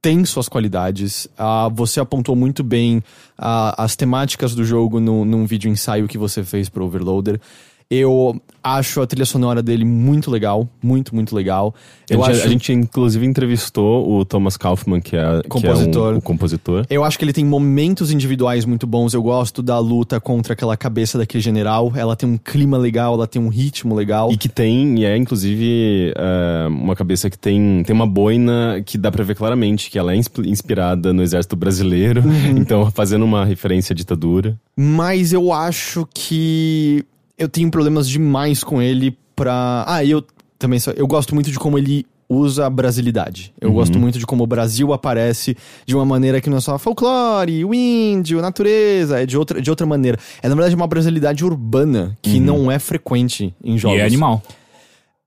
tem 0.03 0.25
suas 0.25 0.49
qualidades. 0.49 1.29
Ah, 1.39 1.69
você 1.73 2.01
apontou 2.01 2.35
muito 2.35 2.63
bem 2.65 3.03
ah, 3.37 3.75
as 3.83 3.95
temáticas 3.95 4.55
do 4.55 4.65
jogo 4.65 4.99
no, 5.01 5.25
num 5.25 5.47
vídeo 5.47 5.71
ensaio 5.71 6.09
que 6.09 6.19
você 6.19 6.43
fez 6.43 6.69
pro 6.69 6.85
Overloader. 6.85 7.41
Eu 7.91 8.39
acho 8.63 9.01
a 9.01 9.07
trilha 9.07 9.25
sonora 9.25 9.63
dele 9.63 9.83
muito 9.83 10.31
legal, 10.31 10.69
muito, 10.83 11.15
muito 11.15 11.35
legal. 11.35 11.75
A 12.11 12.13
Eu 12.13 12.19
gente, 12.23 12.31
acho, 12.37 12.45
a 12.47 12.49
gente, 12.51 12.73
inclusive, 12.73 13.25
entrevistou 13.25 14.19
o 14.19 14.27
Thomas 14.27 14.59
Kaufman, 14.59 15.01
que 15.01 15.17
é, 15.17 15.21
que 15.21 15.25
é 15.25 15.31
um- 15.31 15.41
Compositor. 15.49 16.17
o 16.17 16.21
compositor. 16.21 16.87
eu 16.91 17.03
acho 17.03 17.19
que 17.19 17.25
ele 17.25 17.33
tem 17.33 17.47
momentos 17.47 18.11
individuais 18.13 18.67
muito 18.67 18.87
bons. 18.87 19.15
Eu 19.15 19.23
gosto 19.23 19.63
da 19.63 19.79
luta 19.79 20.21
contra 20.21 20.53
aquela 20.53 20.77
cabeça 20.77 21.17
daquele 21.17 21.43
general. 21.43 21.91
Ela 21.97 22.15
tem 22.15 22.29
um 22.29 22.37
clima 22.37 22.77
legal, 22.77 23.15
ela 23.15 23.27
tem 23.27 23.41
um 23.41 23.49
ritmo 23.49 23.95
legal. 23.95 24.31
E 24.31 24.37
que 24.37 24.51
tem, 24.51 24.99
e 25.01 25.07
é 25.07 25.17
inclusive 25.17 26.13
é, 26.15 26.67
uma 26.69 26.95
cabeça 26.95 27.31
que 27.31 27.39
tem, 27.39 27.83
tem 27.87 27.97
uma 27.97 28.07
boina 28.07 28.83
que 28.85 28.99
dá 28.99 29.11
pra 29.11 29.25
ver 29.25 29.35
claramente 29.35 29.91
que 29.91 29.99
ela 29.99 30.13
é 30.13 30.17
insp- 30.17 30.45
inspirada 30.45 31.11
no 31.15 31.23
exército 31.23 31.57
brasileiro, 31.57 32.23
então 32.55 32.91
fazendo 32.91 33.25
uma 33.25 33.47
referência 33.47 33.95
à 33.95 33.97
ditadura. 33.97 34.61
Mas 34.77 35.33
eu 35.33 35.51
acho 35.55 36.07
que 36.15 37.03
eu 37.39 37.49
tenho 37.49 37.71
problemas 37.71 38.09
demais 38.09 38.65
com 38.65 38.83
ele 38.83 39.17
pra. 39.37 39.85
Ah, 39.87 40.05
eu 40.05 40.25
também 40.59 40.79
só. 40.79 40.91
Eu 40.91 41.07
gosto 41.07 41.35
muito 41.35 41.51
de 41.51 41.59
como 41.59 41.79
ele 41.79 42.05
usa 42.29 42.67
a 42.67 42.71
brasilidade. 42.71 43.55
Eu 43.59 43.73
gosto 43.73 43.99
muito 43.99 44.19
de 44.19 44.27
como 44.27 44.45
o 44.45 44.47
Brasil 44.47 44.93
aparece 44.93 45.57
de 45.87 45.95
uma 45.95 46.05
maneira 46.05 46.41
que 46.43 46.51
não 46.51 46.59
é 46.59 46.61
só 46.61 46.79
folclore, 46.79 47.65
o 47.65 47.73
índio, 47.73 48.43
natureza, 48.43 49.23
é 49.23 49.25
de 49.25 49.39
outra, 49.39 49.63
de 49.63 49.71
outra 49.71 49.87
maneira. 49.87 50.19
É 50.43 50.49
na 50.49 50.55
verdade 50.55 50.75
uma 50.75 50.87
brasilidade 50.87 51.43
urbana 51.43 52.19
que 52.21 52.39
não 52.39 52.71
é 52.71 52.79
frequente 52.79 53.55
em 53.65 53.79
jogos. 53.79 53.97
E 53.97 54.01
é 54.03 54.05
animal. 54.05 54.43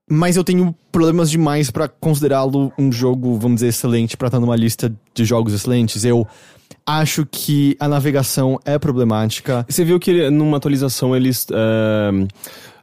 Mas 0.08 0.36
eu 0.36 0.44
tenho 0.44 0.74
problemas 0.92 1.30
demais 1.30 1.70
pra 1.70 1.88
considerá-lo 1.88 2.72
um 2.78 2.92
jogo, 2.92 3.36
vamos 3.38 3.56
dizer, 3.56 3.68
excelente, 3.68 4.16
pra 4.16 4.28
estar 4.28 4.38
numa 4.38 4.54
lista 4.54 4.92
de 5.14 5.24
jogos 5.24 5.54
excelentes. 5.54 6.04
Eu 6.04 6.26
acho 6.86 7.26
que 7.30 7.76
a 7.78 7.88
navegação 7.88 8.58
é 8.64 8.78
problemática. 8.78 9.64
Você 9.68 9.84
viu 9.84 9.98
que 10.00 10.30
numa 10.30 10.56
atualização 10.56 11.14
eles 11.16 11.46
é, 11.50 12.10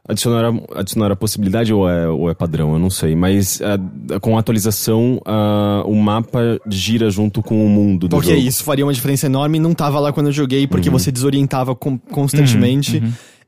adicionaram, 0.08 0.64
adicionaram 0.74 1.12
a 1.12 1.16
possibilidade, 1.16 1.72
ou 1.72 1.88
é, 1.88 2.08
ou 2.08 2.30
é 2.30 2.34
padrão, 2.34 2.72
eu 2.72 2.78
não 2.78 2.90
sei, 2.90 3.14
mas 3.14 3.60
é, 3.60 4.18
com 4.18 4.36
a 4.36 4.40
atualização 4.40 5.20
ah, 5.24 5.82
o 5.86 5.94
mapa 5.94 6.58
gira 6.68 7.10
junto 7.10 7.42
com 7.42 7.64
o 7.64 7.68
mundo 7.68 8.08
do 8.08 8.16
Porque 8.16 8.30
jogo. 8.34 8.42
isso 8.42 8.64
faria 8.64 8.84
uma 8.84 8.92
diferença 8.94 9.26
enorme. 9.26 9.58
Não 9.58 9.74
tava 9.74 10.00
lá 10.00 10.12
quando 10.12 10.26
eu 10.26 10.32
joguei, 10.32 10.66
porque 10.66 10.88
Uhum. 10.88 10.98
você 10.98 11.12
desorientava 11.12 11.74
con- 11.74 11.98
constantemente. 12.10 13.02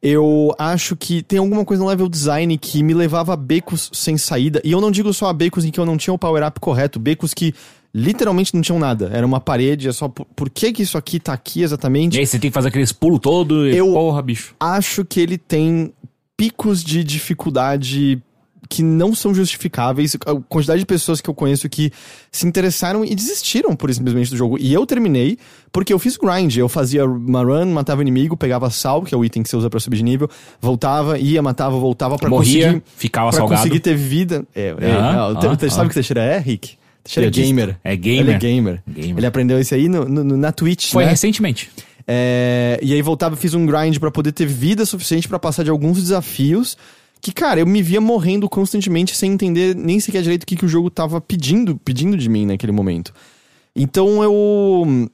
Eu 0.04 0.52
acho 0.58 0.96
que 0.96 1.22
tem 1.22 1.38
alguma 1.38 1.64
coisa 1.64 1.80
no 1.82 1.88
level 1.88 2.08
design 2.08 2.58
que 2.58 2.82
me 2.82 2.92
levava 2.92 3.34
a 3.34 3.36
becos 3.36 3.88
sem 3.92 4.18
saída. 4.18 4.60
E 4.64 4.72
eu 4.72 4.80
não 4.80 4.90
digo 4.90 5.12
só 5.14 5.28
a 5.28 5.32
becos 5.32 5.64
em 5.64 5.70
que 5.70 5.78
eu 5.78 5.86
não 5.86 5.96
tinha 5.96 6.12
o 6.12 6.18
power-up 6.18 6.58
correto, 6.58 6.98
becos 6.98 7.32
que 7.32 7.54
literalmente 7.94 8.54
não 8.54 8.62
tinham 8.62 8.78
nada. 8.78 9.10
Era 9.12 9.26
uma 9.26 9.40
parede, 9.40 9.88
é 9.88 9.92
só 9.92 10.08
por, 10.08 10.24
por 10.36 10.48
que, 10.50 10.72
que 10.72 10.82
isso 10.82 10.96
aqui 10.96 11.20
tá 11.20 11.32
aqui 11.32 11.62
exatamente? 11.62 12.16
E 12.16 12.20
aí 12.20 12.26
você 12.26 12.38
tem 12.38 12.50
que 12.50 12.54
fazer 12.54 12.68
aqueles 12.68 12.92
pulos 12.92 13.20
todo 13.20 13.68
e 13.68 13.76
Eu- 13.76 13.92
porra, 13.92 14.22
bicho. 14.22 14.54
acho 14.58 15.04
que 15.04 15.20
ele 15.20 15.36
tem 15.38 15.92
picos 16.36 16.82
de 16.82 17.04
dificuldade 17.04 18.20
que 18.68 18.82
não 18.82 19.14
são 19.14 19.34
justificáveis. 19.34 20.16
A 20.24 20.34
quantidade 20.48 20.80
de 20.80 20.86
pessoas 20.86 21.20
que 21.20 21.28
eu 21.28 21.34
conheço 21.34 21.68
que 21.68 21.92
se 22.30 22.46
interessaram 22.46 23.04
e 23.04 23.14
desistiram 23.14 23.76
por 23.76 23.92
simplesmente 23.92 24.30
do 24.30 24.36
jogo. 24.36 24.56
E 24.58 24.72
eu 24.72 24.86
terminei 24.86 25.36
porque 25.70 25.92
eu 25.92 25.98
fiz 25.98 26.16
grind. 26.16 26.56
Eu 26.56 26.70
fazia 26.70 27.04
uma 27.04 27.42
run, 27.44 27.66
matava 27.66 27.98
o 27.98 28.02
inimigo, 28.02 28.34
pegava 28.34 28.70
sal, 28.70 29.02
que 29.02 29.14
é 29.14 29.18
o 29.18 29.22
item 29.22 29.42
que 29.42 29.50
você 29.50 29.56
usa 29.56 29.68
pra 29.68 29.78
subir 29.78 29.98
de 29.98 30.02
nível, 30.04 30.26
voltava, 30.58 31.18
ia, 31.18 31.42
matava, 31.42 31.78
voltava 31.78 32.16
pra 32.16 32.30
Morria, 32.30 32.68
conseguir. 32.68 32.82
ficava 32.96 33.28
pra 33.28 33.38
salgado. 33.40 33.60
conseguir 33.60 33.80
ter 33.80 33.94
vida. 33.94 34.46
É, 34.54 34.74
é, 34.78 34.92
Ah, 34.92 35.12
não, 35.34 35.38
ah, 35.52 35.58
sabe 35.68 35.82
ah. 35.82 35.84
o 35.84 35.88
que 35.88 35.94
Teixeira 35.94 36.22
é, 36.22 36.38
Rick? 36.38 36.76
Teixeira 37.04 37.28
é 37.28 37.30
gamer. 37.30 37.78
É 37.82 37.96
gamer. 37.96 38.20
Ele 38.20 38.30
é 38.32 38.38
gamer. 38.38 38.82
Gamer. 38.86 39.16
Ele 39.18 39.26
aprendeu 39.26 39.60
isso 39.60 39.74
aí 39.74 39.88
no, 39.88 40.04
no- 40.04 40.36
na 40.36 40.52
Twitch, 40.52 40.90
Foi 40.90 41.04
né? 41.04 41.10
recentemente. 41.10 41.70
É, 42.06 42.78
e 42.82 42.92
aí 42.92 43.02
voltava, 43.02 43.36
fiz 43.36 43.54
um 43.54 43.64
grind 43.66 43.98
pra 43.98 44.10
poder 44.10 44.32
ter 44.32 44.46
vida 44.46 44.84
suficiente 44.86 45.28
pra 45.28 45.38
passar 45.38 45.62
de 45.62 45.70
alguns 45.70 45.98
desafios. 46.00 46.76
Que, 47.20 47.32
cara, 47.32 47.60
eu 47.60 47.66
me 47.66 47.80
via 47.82 48.00
morrendo 48.00 48.48
constantemente 48.48 49.16
sem 49.16 49.32
entender 49.32 49.76
nem 49.76 50.00
sequer 50.00 50.22
direito 50.22 50.42
o 50.42 50.46
que, 50.46 50.56
que 50.56 50.64
o 50.64 50.68
jogo 50.68 50.90
tava 50.90 51.20
pedindo, 51.20 51.76
pedindo 51.84 52.16
de 52.16 52.28
mim 52.28 52.46
naquele 52.46 52.72
momento. 52.72 53.12
Então 53.74 54.22
eu. 54.22 55.08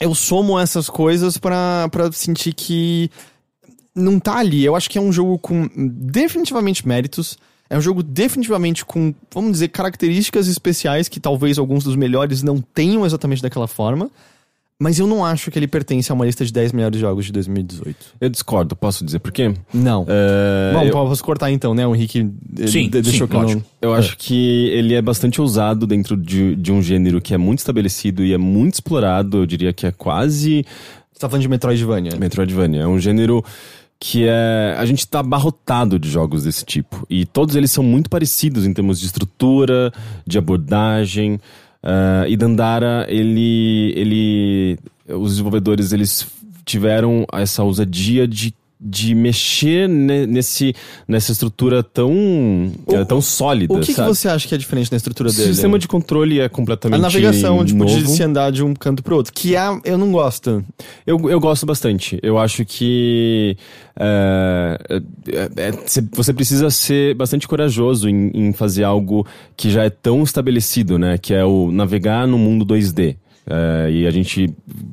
Eu 0.00 0.14
somo 0.14 0.58
essas 0.58 0.88
coisas 0.88 1.36
pra 1.38 1.88
sentir 2.12 2.52
que 2.54 3.10
não 3.94 4.20
tá 4.20 4.36
ali. 4.36 4.64
Eu 4.64 4.76
acho 4.76 4.88
que 4.88 4.96
é 4.96 5.00
um 5.00 5.10
jogo 5.12 5.38
com 5.38 5.68
definitivamente 5.76 6.86
méritos. 6.86 7.36
É 7.70 7.76
um 7.76 7.80
jogo 7.80 8.02
definitivamente 8.02 8.84
com, 8.84 9.14
vamos 9.32 9.52
dizer, 9.52 9.68
características 9.68 10.48
especiais 10.48 11.08
que 11.08 11.20
talvez 11.20 11.58
alguns 11.58 11.84
dos 11.84 11.96
melhores 11.96 12.42
não 12.42 12.60
tenham 12.60 13.04
exatamente 13.04 13.42
daquela 13.42 13.68
forma. 13.68 14.10
Mas 14.80 15.00
eu 15.00 15.08
não 15.08 15.24
acho 15.24 15.50
que 15.50 15.58
ele 15.58 15.66
pertence 15.66 16.10
a 16.12 16.14
uma 16.14 16.24
lista 16.24 16.44
de 16.44 16.52
10 16.52 16.70
melhores 16.72 17.00
jogos 17.00 17.26
de 17.26 17.32
2018. 17.32 17.96
Eu 18.20 18.28
discordo, 18.28 18.76
posso 18.76 19.04
dizer 19.04 19.18
por 19.18 19.32
quê? 19.32 19.52
Não. 19.74 20.06
É, 20.08 20.70
Bom, 20.72 20.84
eu, 20.84 20.92
posso 20.92 21.24
cortar 21.24 21.50
então, 21.50 21.74
né? 21.74 21.84
O 21.84 21.96
Henrique 21.96 22.20
Sim, 22.68 22.88
de- 22.88 23.02
deixou 23.02 23.26
sim, 23.26 23.32
que 23.32 23.54
eu 23.82 23.90
eu 23.90 23.94
acho 23.94 24.16
que 24.16 24.68
ele 24.68 24.94
é 24.94 25.02
bastante 25.02 25.40
ousado 25.40 25.84
dentro 25.84 26.16
de, 26.16 26.54
de 26.54 26.70
um 26.70 26.80
gênero 26.80 27.20
que 27.20 27.34
é 27.34 27.36
muito 27.36 27.58
estabelecido 27.58 28.24
e 28.24 28.32
é 28.32 28.38
muito 28.38 28.74
explorado. 28.74 29.38
Eu 29.38 29.46
diria 29.46 29.72
que 29.72 29.84
é 29.84 29.90
quase 29.90 30.64
Você 31.12 31.18
tá 31.18 31.28
falando 31.28 31.42
de 31.42 31.48
Metroidvania. 31.48 32.12
Metroidvania. 32.16 32.82
É 32.82 32.86
um 32.86 33.00
gênero 33.00 33.44
que 34.00 34.26
é. 34.26 34.74
A 34.78 34.86
gente 34.86 35.06
tá 35.06 35.20
abarrotado 35.20 35.98
de 35.98 36.08
jogos 36.08 36.44
desse 36.44 36.64
tipo. 36.64 37.04
E 37.10 37.26
todos 37.26 37.56
eles 37.56 37.70
são 37.70 37.82
muito 37.82 38.08
parecidos 38.08 38.66
em 38.66 38.72
termos 38.72 39.00
de 39.00 39.06
estrutura, 39.06 39.92
de 40.26 40.38
abordagem. 40.38 41.40
ah, 41.82 42.24
e 42.28 42.36
Dandara, 42.36 43.06
ele. 43.08 43.92
ele. 43.96 44.78
Os 45.08 45.32
desenvolvedores, 45.32 45.92
eles 45.92 46.26
tiveram 46.64 47.26
essa 47.32 47.62
ousadia 47.62 48.28
de. 48.28 48.54
De 48.80 49.12
mexer 49.12 49.88
ne- 49.88 50.24
nesse, 50.24 50.72
nessa 51.08 51.32
estrutura 51.32 51.82
tão, 51.82 52.70
eh, 52.92 53.04
tão 53.04 53.20
sólida. 53.20 53.74
O 53.74 53.80
que, 53.80 53.92
que 53.92 54.00
você 54.02 54.28
acha 54.28 54.46
que 54.46 54.54
é 54.54 54.58
diferente 54.58 54.88
na 54.92 54.96
estrutura 54.96 55.30
O 55.30 55.32
dele? 55.32 55.48
sistema 55.52 55.78
de 55.80 55.88
controle 55.88 56.38
é 56.38 56.48
completamente. 56.48 56.96
A 56.98 57.02
navegação, 57.02 57.64
tipo, 57.64 57.80
novo. 57.84 57.98
de 58.02 58.08
se 58.08 58.22
andar 58.22 58.52
de 58.52 58.62
um 58.62 58.74
canto 58.74 59.02
pro 59.02 59.16
outro. 59.16 59.32
Que 59.32 59.56
é, 59.56 59.62
eu 59.84 59.98
não 59.98 60.12
gosto. 60.12 60.64
Eu, 61.04 61.18
eu 61.28 61.40
gosto 61.40 61.66
bastante. 61.66 62.20
Eu 62.22 62.38
acho 62.38 62.64
que 62.64 63.56
é, 63.98 64.78
é, 65.56 65.68
é, 65.68 65.72
cê- 65.86 66.04
você 66.12 66.32
precisa 66.32 66.70
ser 66.70 67.14
bastante 67.16 67.48
corajoso 67.48 68.08
em, 68.08 68.30
em 68.32 68.52
fazer 68.52 68.84
algo 68.84 69.26
que 69.56 69.70
já 69.70 69.82
é 69.84 69.90
tão 69.90 70.22
estabelecido, 70.22 70.98
né? 70.98 71.18
Que 71.18 71.34
é 71.34 71.44
o 71.44 71.72
navegar 71.72 72.28
no 72.28 72.38
mundo 72.38 72.64
2D. 72.64 73.16
É, 73.50 73.90
e 73.90 74.06
a 74.06 74.10
gente 74.10 74.52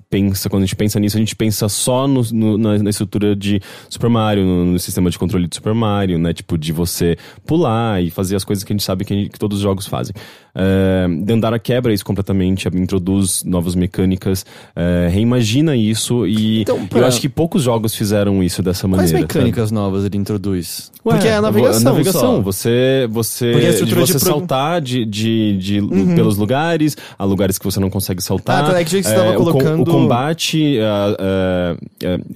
pensa, 0.10 0.50
quando 0.50 0.64
a 0.64 0.66
gente 0.66 0.76
pensa 0.76 1.00
nisso, 1.00 1.18
a 1.18 1.20
gente 1.20 1.36
pensa 1.36 1.68
só 1.68 2.08
no, 2.08 2.22
no- 2.32 2.58
na, 2.58 2.78
na 2.78 2.90
estrutura 2.90 3.36
de 3.36 3.62
Super 3.90 4.10
Mario, 4.10 4.46
no, 4.46 4.66
no 4.66 4.80
sistema 4.80 5.10
de 5.10 5.20
controle 5.20 5.48
de 5.48 5.56
Super 5.56 5.74
Mario, 5.74 6.18
né? 6.18 6.34
Tipo, 6.34 6.58
de 6.58 6.72
você 6.72 7.18
pular 7.46 8.02
e 8.02 8.10
fazer 8.10 8.36
as 8.36 8.44
coisas 8.44 8.64
que 8.64 8.72
a 8.72 8.76
gente 8.76 8.84
sabe 8.84 9.04
que, 9.04 9.14
a 9.14 9.18
gente- 9.18 9.30
que 9.30 9.40
todos 9.40 9.58
os 9.58 9.64
jogos 9.64 9.86
fazem. 9.88 10.14
É, 10.58 11.06
Dandara 11.24 11.60
quebra 11.60 11.94
isso 11.94 12.06
completamente, 12.06 12.66
introduz 12.74 13.44
novas 13.44 13.76
mecânicas, 13.76 14.46
é, 14.74 15.10
reimagina 15.12 15.76
isso 15.76 16.26
e 16.26 16.62
Então, 16.62 16.78
eu 16.78 16.88
pra- 16.88 17.08
acho 17.08 17.20
que 17.20 17.28
poucos 17.28 17.62
jogos 17.64 17.94
fizeram 17.94 18.42
isso 18.42 18.64
dessa 18.64 18.88
Quais 18.88 19.12
maneira. 19.12 19.20
mecânicas 19.20 19.70
novas 19.70 20.06
ele 20.06 20.16
introduz? 20.18 20.92
Ué, 21.06 21.14
Porque 21.16 21.28
é 21.28 21.36
a 21.36 21.42
navegação, 21.42 21.82
A 21.82 21.84
navegação, 21.94 22.36
só. 22.38 22.42
você, 22.42 23.06
você, 23.12 23.52
de 23.54 23.94
você 23.96 24.14
de 24.14 24.20
pro- 24.20 24.20
saltar 24.20 24.80
de, 24.82 25.04
de, 25.06 25.58
de- 25.58 25.82
pelos 26.16 26.38
lugares, 26.38 26.96
a 27.20 27.26
lugares 27.26 27.58
que 27.58 27.66
você 27.66 27.80
não 27.82 27.90
consegue 27.90 28.24
saltar. 28.24 28.45
Ah, 28.48 28.64
tá, 28.64 28.80
é 28.80 28.84
que 28.84 28.92
jeito 28.92 29.04
que 29.06 29.10
você 29.10 29.16
tava 29.16 29.32
o 29.32 29.36
com- 29.38 29.44
colocando- 29.52 29.82
O, 29.82 29.86
combate, 29.86 30.78
ah, 30.80 31.18
ah, 31.20 31.76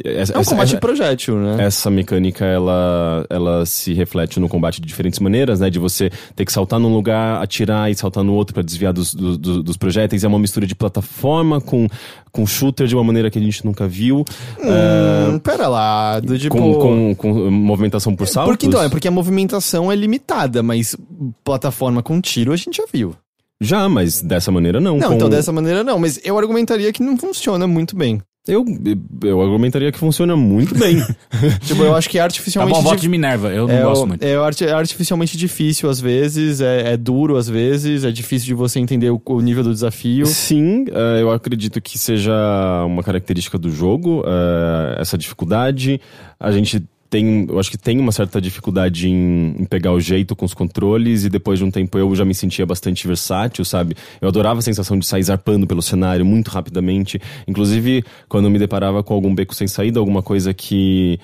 essa, 0.03 0.33
É 0.33 0.37
um 0.37 0.41
essa- 0.41 0.49
combate 0.51 0.69
essa- 0.69 0.77
projétil, 0.79 1.35
né? 1.37 1.57
essa 1.65 1.89
mecânica 1.89 2.45
ela, 2.45 3.25
ela 3.29 3.65
se 3.65 3.93
reflete 3.93 4.39
no 4.39 4.49
combate 4.49 4.81
de 4.81 4.87
diferentes 4.87 5.19
maneiras, 5.19 5.59
né? 5.59 5.69
De 5.69 5.77
você 5.79 6.09
ter 6.35 6.45
que 6.45 6.51
saltar 6.51 6.79
num 6.79 6.93
lugar, 6.93 7.41
atirar 7.43 7.91
e 7.91 7.95
saltar 7.95 8.23
no 8.23 8.33
outro 8.33 8.53
para 8.53 8.63
desviar 8.63 8.91
dos, 8.93 9.13
do- 9.13 9.37
do- 9.37 9.63
dos 9.63 9.77
projéteis. 9.77 10.23
É 10.23 10.27
uma 10.27 10.39
mistura 10.39 10.65
de 10.65 10.75
plataforma 10.75 11.61
com, 11.61 11.87
com 12.31 12.45
shooter 12.47 12.87
de 12.87 12.95
uma 12.95 13.03
maneira 13.03 13.29
que 13.29 13.37
a 13.37 13.41
gente 13.41 13.65
nunca 13.65 13.87
viu. 13.87 14.25
Hum, 14.59 15.39
pera 15.39 15.67
lá, 15.67 16.19
do 16.19 16.37
tipo... 16.37 16.55
com, 16.55 16.73
com, 16.79 17.15
com 17.15 17.51
movimentação 17.51 18.15
por 18.15 18.27
saltos. 18.27 18.51
Porque 18.53 18.65
então, 18.65 18.81
é 18.81 18.89
porque 18.89 19.07
a 19.07 19.11
movimentação 19.11 19.91
é 19.91 19.95
limitada, 19.95 20.61
mas 20.63 20.95
plataforma 21.43 22.01
com 22.01 22.19
tiro 22.21 22.51
a 22.51 22.55
gente 22.55 22.77
já 22.77 22.85
viu. 22.91 23.15
Já, 23.61 23.89
mas 23.89 24.21
dessa 24.21 24.51
maneira 24.51 24.79
não. 24.79 24.97
Não, 24.97 25.09
Com- 25.09 25.13
então 25.15 25.29
dessa 25.29 25.51
maneira 25.51 25.83
não, 25.83 25.99
mas 25.99 26.19
eu 26.23 26.37
argumentaria 26.37 26.91
que 26.93 27.03
não 27.03 27.17
funciona 27.17 27.67
muito 27.67 27.95
bem. 27.95 28.21
Eu, 28.47 28.65
eu 29.23 29.41
argumentaria 29.41 29.91
que 29.91 29.99
funciona 29.99 30.35
muito 30.35 30.73
bem. 30.73 30.97
tipo, 31.61 31.83
eu 31.83 31.93
acho 31.95 32.09
que 32.09 32.17
é 32.17 32.21
Tá 32.21 32.25
artificialmente 32.25 32.77
bom, 32.77 32.81
voto 32.81 33.01
de 33.01 33.09
Minerva, 33.09 33.49
eu 33.49 33.67
não 33.67 33.75
é, 33.75 33.83
gosto 33.83 34.07
muito. 34.07 34.23
é 34.23 34.31
é 34.31 34.71
artificialmente 34.71 35.37
difícil 35.37 35.89
às 35.89 35.99
vezes, 35.99 36.61
é, 36.61 36.93
é 36.93 36.97
duro 36.97 37.35
às 37.35 37.47
vezes, 37.47 38.03
é 38.03 38.11
difícil 38.11 38.47
de 38.47 38.53
você 38.53 38.79
entender 38.79 39.11
o, 39.11 39.21
o 39.23 39.41
nível 39.41 39.63
do 39.63 39.73
desafio. 39.73 40.25
Sim, 40.25 40.85
eh, 40.89 41.21
eu 41.21 41.29
acredito 41.31 41.79
que 41.81 41.99
seja 41.99 42.33
uma 42.85 43.03
característica 43.03 43.57
do 43.57 43.69
jogo, 43.69 44.23
eh, 44.25 44.97
essa 44.99 45.17
dificuldade. 45.17 46.01
A 46.39 46.51
gente 46.51 46.81
tem, 47.09 47.47
eu 47.49 47.59
acho 47.59 47.71
que 47.71 47.77
tem 47.77 47.99
uma 47.99 48.11
certa 48.11 48.39
dificuldade 48.39 49.09
em, 49.09 49.55
em 49.59 49.65
pegar 49.65 49.91
o 49.93 49.99
jeito 49.99 50.35
com 50.35 50.45
os 50.45 50.53
controles 50.53 51.23
e 51.25 51.29
depois 51.29 51.57
de 51.59 51.65
um 51.65 51.71
tempo 51.71 51.97
eu 51.97 52.15
já 52.15 52.23
me 52.23 52.35
sentia 52.35 52.65
bastante 52.65 53.07
versátil, 53.07 53.65
sabe? 53.65 53.95
Eu 54.21 54.27
adorava 54.27 54.59
a 54.59 54.61
sensação 54.61 54.97
de 54.97 55.05
sair 55.05 55.23
zarpando 55.23 55.65
pelo 55.65 55.81
cenário 55.81 56.25
muito 56.25 56.49
rapidamente. 56.49 57.19
Inclusive, 57.47 58.03
quando 58.27 58.45
eu 58.45 58.51
me 58.51 58.59
deparava 58.59 59.01
com 59.03 59.13
algum 59.13 59.33
beco 59.33 59.55
sem 59.55 59.67
saída, 59.67 59.99
alguma 59.99 60.21
coisa 60.21 60.53
que 60.53 61.19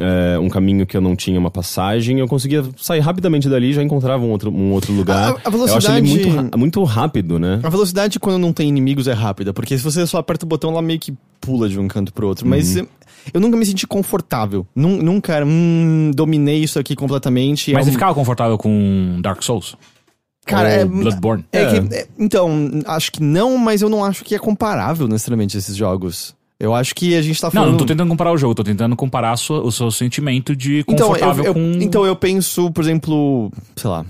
é, 0.00 0.38
um 0.38 0.48
caminho 0.48 0.86
que 0.86 0.96
eu 0.96 1.00
não 1.00 1.16
tinha 1.16 1.38
uma 1.40 1.50
passagem, 1.50 2.18
eu 2.18 2.28
conseguia 2.28 2.62
sair 2.76 3.00
rapidamente 3.00 3.48
dali 3.48 3.70
e 3.70 3.72
já 3.72 3.82
encontrava 3.82 4.24
um 4.24 4.30
outro, 4.30 4.50
um 4.50 4.72
outro 4.72 4.92
lugar. 4.92 5.32
A- 5.34 5.40
a 5.44 5.50
velocidade- 5.50 6.06
muito, 6.08 6.58
muito 6.58 6.82
rápido, 6.84 7.38
né? 7.38 7.58
A 7.62 7.68
velocidade 7.68 8.18
quando 8.20 8.38
não 8.38 8.52
tem 8.52 8.68
inimigos 8.68 9.08
é 9.08 9.12
rápida, 9.12 9.52
porque 9.52 9.76
se 9.76 9.82
você 9.82 10.06
só 10.06 10.18
aperta 10.18 10.44
o 10.44 10.48
botão, 10.48 10.70
ela 10.70 10.82
meio 10.82 11.00
que 11.00 11.14
pula 11.40 11.68
de 11.68 11.78
um 11.80 11.88
canto 11.88 12.12
pro 12.12 12.26
outro. 12.28 12.46
Mas 12.46 12.74
Uhum. 12.76 12.82
eu, 12.82 12.88
eu 13.32 13.40
nunca 13.40 13.56
me 13.56 13.64
senti 13.66 13.86
confortável. 13.86 14.66
Nun- 14.74 15.02
Nunca 15.02 15.34
era, 15.34 15.46
hum, 15.46 16.10
dominei 16.14 16.62
isso 16.62 16.78
aqui 16.78 16.94
completamente. 16.96 17.72
Mas 17.72 17.82
é 17.82 17.84
você 17.84 17.90
um- 17.90 17.92
ficava 17.94 18.14
confortável 18.14 18.56
com 18.58 19.18
Dark 19.22 19.42
Souls? 19.42 19.76
Cara, 20.46 20.68
Ou 20.68 20.74
é- 20.74 20.84
Bloodborne? 20.84 21.44
É 21.52 21.62
É. 21.62 21.66
que, 21.80 21.94
é, 21.94 22.06
então, 22.18 22.50
acho 22.86 23.12
que 23.12 23.22
não, 23.22 23.58
mas 23.58 23.82
eu 23.82 23.88
não 23.88 24.02
acho 24.04 24.24
que 24.24 24.34
é 24.34 24.38
comparável 24.38 25.06
necessariamente 25.06 25.56
esses 25.58 25.76
jogos. 25.76 26.34
Eu 26.60 26.74
acho 26.74 26.94
que 26.94 27.14
a 27.14 27.22
gente 27.22 27.40
tá 27.40 27.46
Não, 27.48 27.52
falando. 27.52 27.70
não 27.72 27.76
tô 27.78 27.84
tentando 27.86 28.08
comparar 28.08 28.32
o 28.32 28.36
jogo, 28.38 28.54
tô 28.54 28.64
tentando 28.64 28.96
comparar 28.96 29.32
a 29.32 29.36
sua- 29.36 29.60
o 29.62 29.70
seu 29.70 29.90
sentimento 29.92 30.56
de 30.56 30.80
então, 30.88 30.94
eu, 30.94 31.12
confortável 31.12 31.44
eu- 31.44 31.54
com... 31.54 31.60
então 31.80 32.04
eu 32.04 32.16
penso, 32.16 32.70
por 32.72 32.82
exemplo, 32.82 33.52
sei 33.76 33.88
lá, 33.90 34.04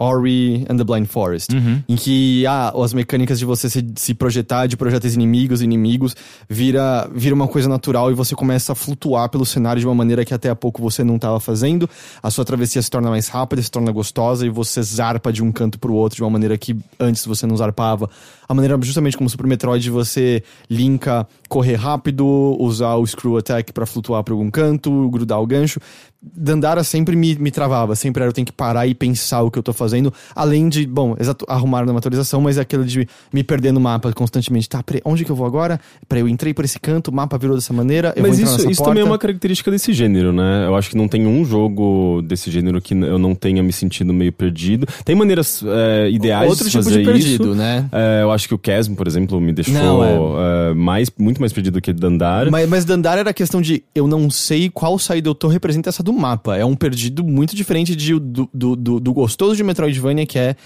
Ori 0.00 0.64
and 0.68 0.78
the 0.78 0.84
Blind 0.84 1.06
Forest, 1.06 1.52
Uhum. 1.54 1.82
em 1.86 1.94
que 1.94 2.46
ah, 2.46 2.72
as 2.82 2.94
mecânicas 2.94 3.38
de 3.38 3.44
você 3.44 3.68
se, 3.68 3.86
se 3.96 4.14
projetar 4.14 4.66
de 4.66 4.76
projéteis 4.76 5.14
inimigos, 5.14 5.60
inimigos, 5.60 6.16
vira, 6.48 7.08
vira 7.14 7.34
uma 7.34 7.46
coisa 7.46 7.68
natural 7.68 8.10
e 8.10 8.14
você 8.14 8.34
começa 8.34 8.72
a 8.72 8.74
flutuar 8.74 9.28
pelo 9.28 9.44
cenário 9.44 9.78
de 9.78 9.86
uma 9.86 9.94
maneira 9.94 10.24
que 10.24 10.32
até 10.32 10.48
há 10.48 10.56
pouco 10.56 10.80
você 10.80 11.04
não 11.04 11.16
estava 11.16 11.38
fazendo. 11.38 11.88
A 12.22 12.30
sua 12.30 12.44
travessia 12.44 12.80
se 12.80 12.90
torna 12.90 13.10
mais 13.10 13.28
rápida, 13.28 13.60
se 13.62 13.70
torna 13.70 13.92
gostosa 13.92 14.46
e 14.46 14.48
você 14.48 14.82
zarpa 14.82 15.30
de 15.32 15.42
um 15.42 15.52
canto 15.52 15.78
pro 15.78 15.92
outro 15.92 16.16
de 16.16 16.22
uma 16.22 16.30
maneira 16.30 16.56
que 16.56 16.74
antes 16.98 17.26
você 17.26 17.46
não 17.46 17.56
zarpava. 17.56 18.08
A 18.50 18.54
maneira 18.54 18.76
justamente 18.82 19.16
como 19.16 19.30
Super 19.30 19.46
Metroid 19.46 19.88
você 19.90 20.42
linka 20.68 21.24
correr 21.48 21.76
rápido, 21.76 22.26
usar 22.58 22.96
o 22.96 23.06
Screw 23.06 23.36
Attack 23.36 23.72
pra 23.72 23.86
flutuar 23.86 24.24
pra 24.24 24.34
algum 24.34 24.50
canto, 24.50 25.08
grudar 25.08 25.40
o 25.40 25.46
gancho. 25.46 25.78
Dandara 26.20 26.84
sempre 26.84 27.16
me, 27.16 27.34
me 27.36 27.50
travava, 27.50 27.96
sempre 27.96 28.20
era 28.22 28.28
eu 28.28 28.32
tenho 28.34 28.44
que 28.44 28.52
parar 28.52 28.86
e 28.86 28.94
pensar 28.94 29.42
o 29.42 29.50
que 29.50 29.58
eu 29.58 29.62
tô 29.62 29.72
fazendo, 29.72 30.12
além 30.36 30.68
de, 30.68 30.86
bom, 30.86 31.16
exato, 31.18 31.46
arrumar 31.48 31.82
uma 31.88 31.98
atualização, 31.98 32.42
mas 32.42 32.58
é 32.58 32.60
aquilo 32.60 32.84
de 32.84 33.08
me 33.32 33.42
perder 33.42 33.72
no 33.72 33.80
mapa 33.80 34.12
constantemente. 34.12 34.68
Tá, 34.68 34.82
peraí, 34.82 35.00
onde 35.02 35.24
que 35.24 35.30
eu 35.32 35.36
vou 35.36 35.46
agora? 35.46 35.80
Peraí, 36.06 36.22
eu 36.22 36.28
entrei 36.28 36.52
por 36.52 36.62
esse 36.64 36.78
canto, 36.78 37.08
o 37.08 37.14
mapa 37.14 37.38
virou 37.38 37.56
dessa 37.56 37.72
maneira, 37.72 38.12
eu 38.14 38.22
Mas 38.22 38.36
vou 38.36 38.44
isso, 38.44 38.52
nessa 38.52 38.70
isso 38.70 38.78
porta. 38.82 38.90
também 38.90 39.02
é 39.02 39.06
uma 39.06 39.16
característica 39.16 39.70
desse 39.70 39.94
gênero, 39.94 40.30
né? 40.30 40.66
Eu 40.66 40.76
acho 40.76 40.90
que 40.90 40.96
não 40.96 41.08
tem 41.08 41.26
um 41.26 41.42
jogo 41.42 42.20
desse 42.22 42.50
gênero 42.50 42.82
que 42.82 42.92
eu 42.92 43.18
não 43.18 43.34
tenha 43.34 43.62
me 43.62 43.72
sentido 43.72 44.12
meio 44.12 44.32
perdido. 44.32 44.86
Tem 45.06 45.16
maneiras 45.16 45.64
é, 45.66 46.10
ideais 46.10 46.50
Outro 46.50 46.64
de 46.66 46.70
tipo 46.70 46.84
fazer 46.84 46.98
de 46.98 47.04
perdido, 47.04 47.44
isso. 47.44 47.54
né? 47.54 47.88
É, 47.90 48.22
eu 48.22 48.30
acho 48.30 48.39
que 48.48 48.54
o 48.54 48.60
Chasm, 48.64 48.94
por 48.94 49.06
exemplo, 49.06 49.40
me 49.40 49.52
deixou 49.52 49.74
Não, 49.74 50.02
é, 50.04 50.74
mais, 50.74 51.10
muito 51.18 51.40
mais 51.40 51.52
perdido 51.52 51.80
que 51.80 51.92
Dandara. 51.92 52.50
Mas, 52.50 52.68
mas 52.68 52.84
Dandara 52.84 53.20
era 53.20 53.30
a 53.30 53.34
questão 53.34 53.60
de 53.60 53.82
eu 53.94 54.06
não 54.06 54.30
sei 54.30 54.68
qual 54.68 54.98
saída 54.98 55.28
eu 55.28 55.34
tô 55.34 55.48
representa 55.48 55.88
essa 55.88 56.02
do 56.02 56.12
mapa. 56.12 56.56
É 56.56 56.64
um 56.64 56.76
perdido 56.76 57.24
muito 57.24 57.54
diferente 57.54 57.94
de, 57.94 58.18
do, 58.18 58.48
do, 58.52 58.76
do, 58.76 59.00
do 59.00 59.12
gostoso 59.12 59.56
de 59.56 59.64
Metroidvania, 59.64 60.26
que 60.26 60.38
é 60.38 60.56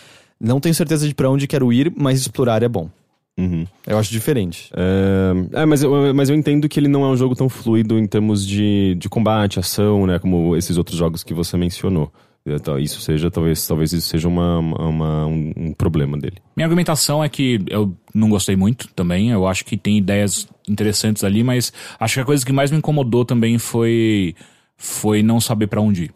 não 0.41 0.61
tenho 0.61 0.75
certeza 0.75 1.07
de 1.07 1.15
pra 1.15 1.31
onde 1.31 1.47
quero 1.47 1.73
ir, 1.73 1.93
mas 1.97 2.21
explorar 2.21 2.63
é 2.63 2.69
bom. 2.69 2.89
Uhum. 3.37 3.67
Eu 3.87 3.99
acho 3.99 4.13
diferente. 4.13 4.71
É, 4.75 5.63
é, 5.63 5.67
mas, 5.67 5.83
eu, 5.83 6.15
mas 6.15 6.29
eu 6.29 6.37
entendo 6.37 6.69
que 6.69 6.79
ele 6.79 6.89
não 6.89 7.05
é 7.05 7.09
um 7.09 7.17
jogo 7.17 7.35
tão 7.35 7.49
fluido 7.49 7.99
em 7.99 8.07
termos 8.07 8.47
de, 8.47 8.95
de 8.97 9.09
combate, 9.09 9.59
ação, 9.59 10.07
né? 10.07 10.19
Como 10.19 10.57
esses 10.57 10.77
outros 10.77 10.97
jogos 10.97 11.25
que 11.25 11.35
você 11.35 11.57
mencionou. 11.57 12.13
Então, 12.47 12.79
Isso 12.79 13.01
seja, 13.01 13.31
talvez, 13.31 13.67
talvez 13.67 13.93
isso 13.95 14.07
seja 14.09 14.29
uma, 14.29 14.59
uma- 14.59 15.27
um, 15.27 15.53
um 15.57 15.73
problema 15.73 16.19
dele. 16.19 16.37
Minha 16.55 16.67
argumentação 16.67 17.25
é 17.25 17.29
que 17.29 17.59
eu 17.69 17.97
não 18.15 18.29
gostei 18.29 18.55
muito 18.55 18.87
também. 18.89 19.31
Eu 19.31 19.47
acho 19.47 19.65
que 19.65 19.79
tem 19.79 19.97
ideias 19.97 20.47
interessantes 20.69 21.25
ali, 21.25 21.43
mas 21.43 21.73
acho 21.99 22.15
que 22.15 22.21
a 22.21 22.25
coisa 22.25 22.45
que 22.45 22.53
mais 22.53 22.71
me 22.71 22.77
incomodou 22.77 23.25
também 23.25 23.57
foi 23.59 24.35
foi 24.77 25.23
não 25.23 25.41
saber 25.41 25.69
pra 25.69 25.81
onde 25.81 26.05
ir. 26.05 26.15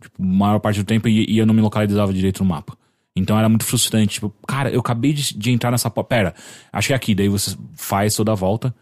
Tipo, 0.00 0.22
maior 0.22 0.60
parte 0.60 0.78
do 0.78 0.84
tempo 0.84 1.08
e, 1.08 1.24
e 1.28 1.38
eu 1.38 1.46
não 1.46 1.54
me 1.54 1.60
localizava 1.60 2.12
direito 2.12 2.44
no 2.44 2.48
mapa. 2.50 2.76
Então 3.16 3.36
era 3.36 3.48
muito 3.48 3.64
frustrante. 3.64 4.14
Tipo, 4.14 4.32
cara, 4.46 4.70
eu 4.70 4.78
acabei 4.78 5.12
de, 5.12 5.36
de 5.36 5.50
entrar 5.50 5.72
nessa. 5.72 5.90
Pera, 5.90 6.34
acho 6.72 6.88
que 6.88 6.92
é 6.92 6.96
aqui. 6.96 7.14
Daí 7.16 7.28
você 7.28 7.56
faz 7.74 8.14
toda 8.14 8.30
a 8.30 8.34
volta. 8.36 8.72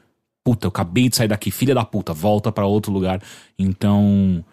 Puta, 0.44 0.66
eu 0.66 0.68
acabei 0.70 1.08
de 1.08 1.16
sair 1.16 1.28
daqui, 1.28 1.50
filha 1.50 1.74
da 1.74 1.84
puta, 1.86 2.12
volta 2.12 2.52
pra 2.52 2.66
outro 2.66 2.92
lugar. 2.92 3.22
Então. 3.58 4.44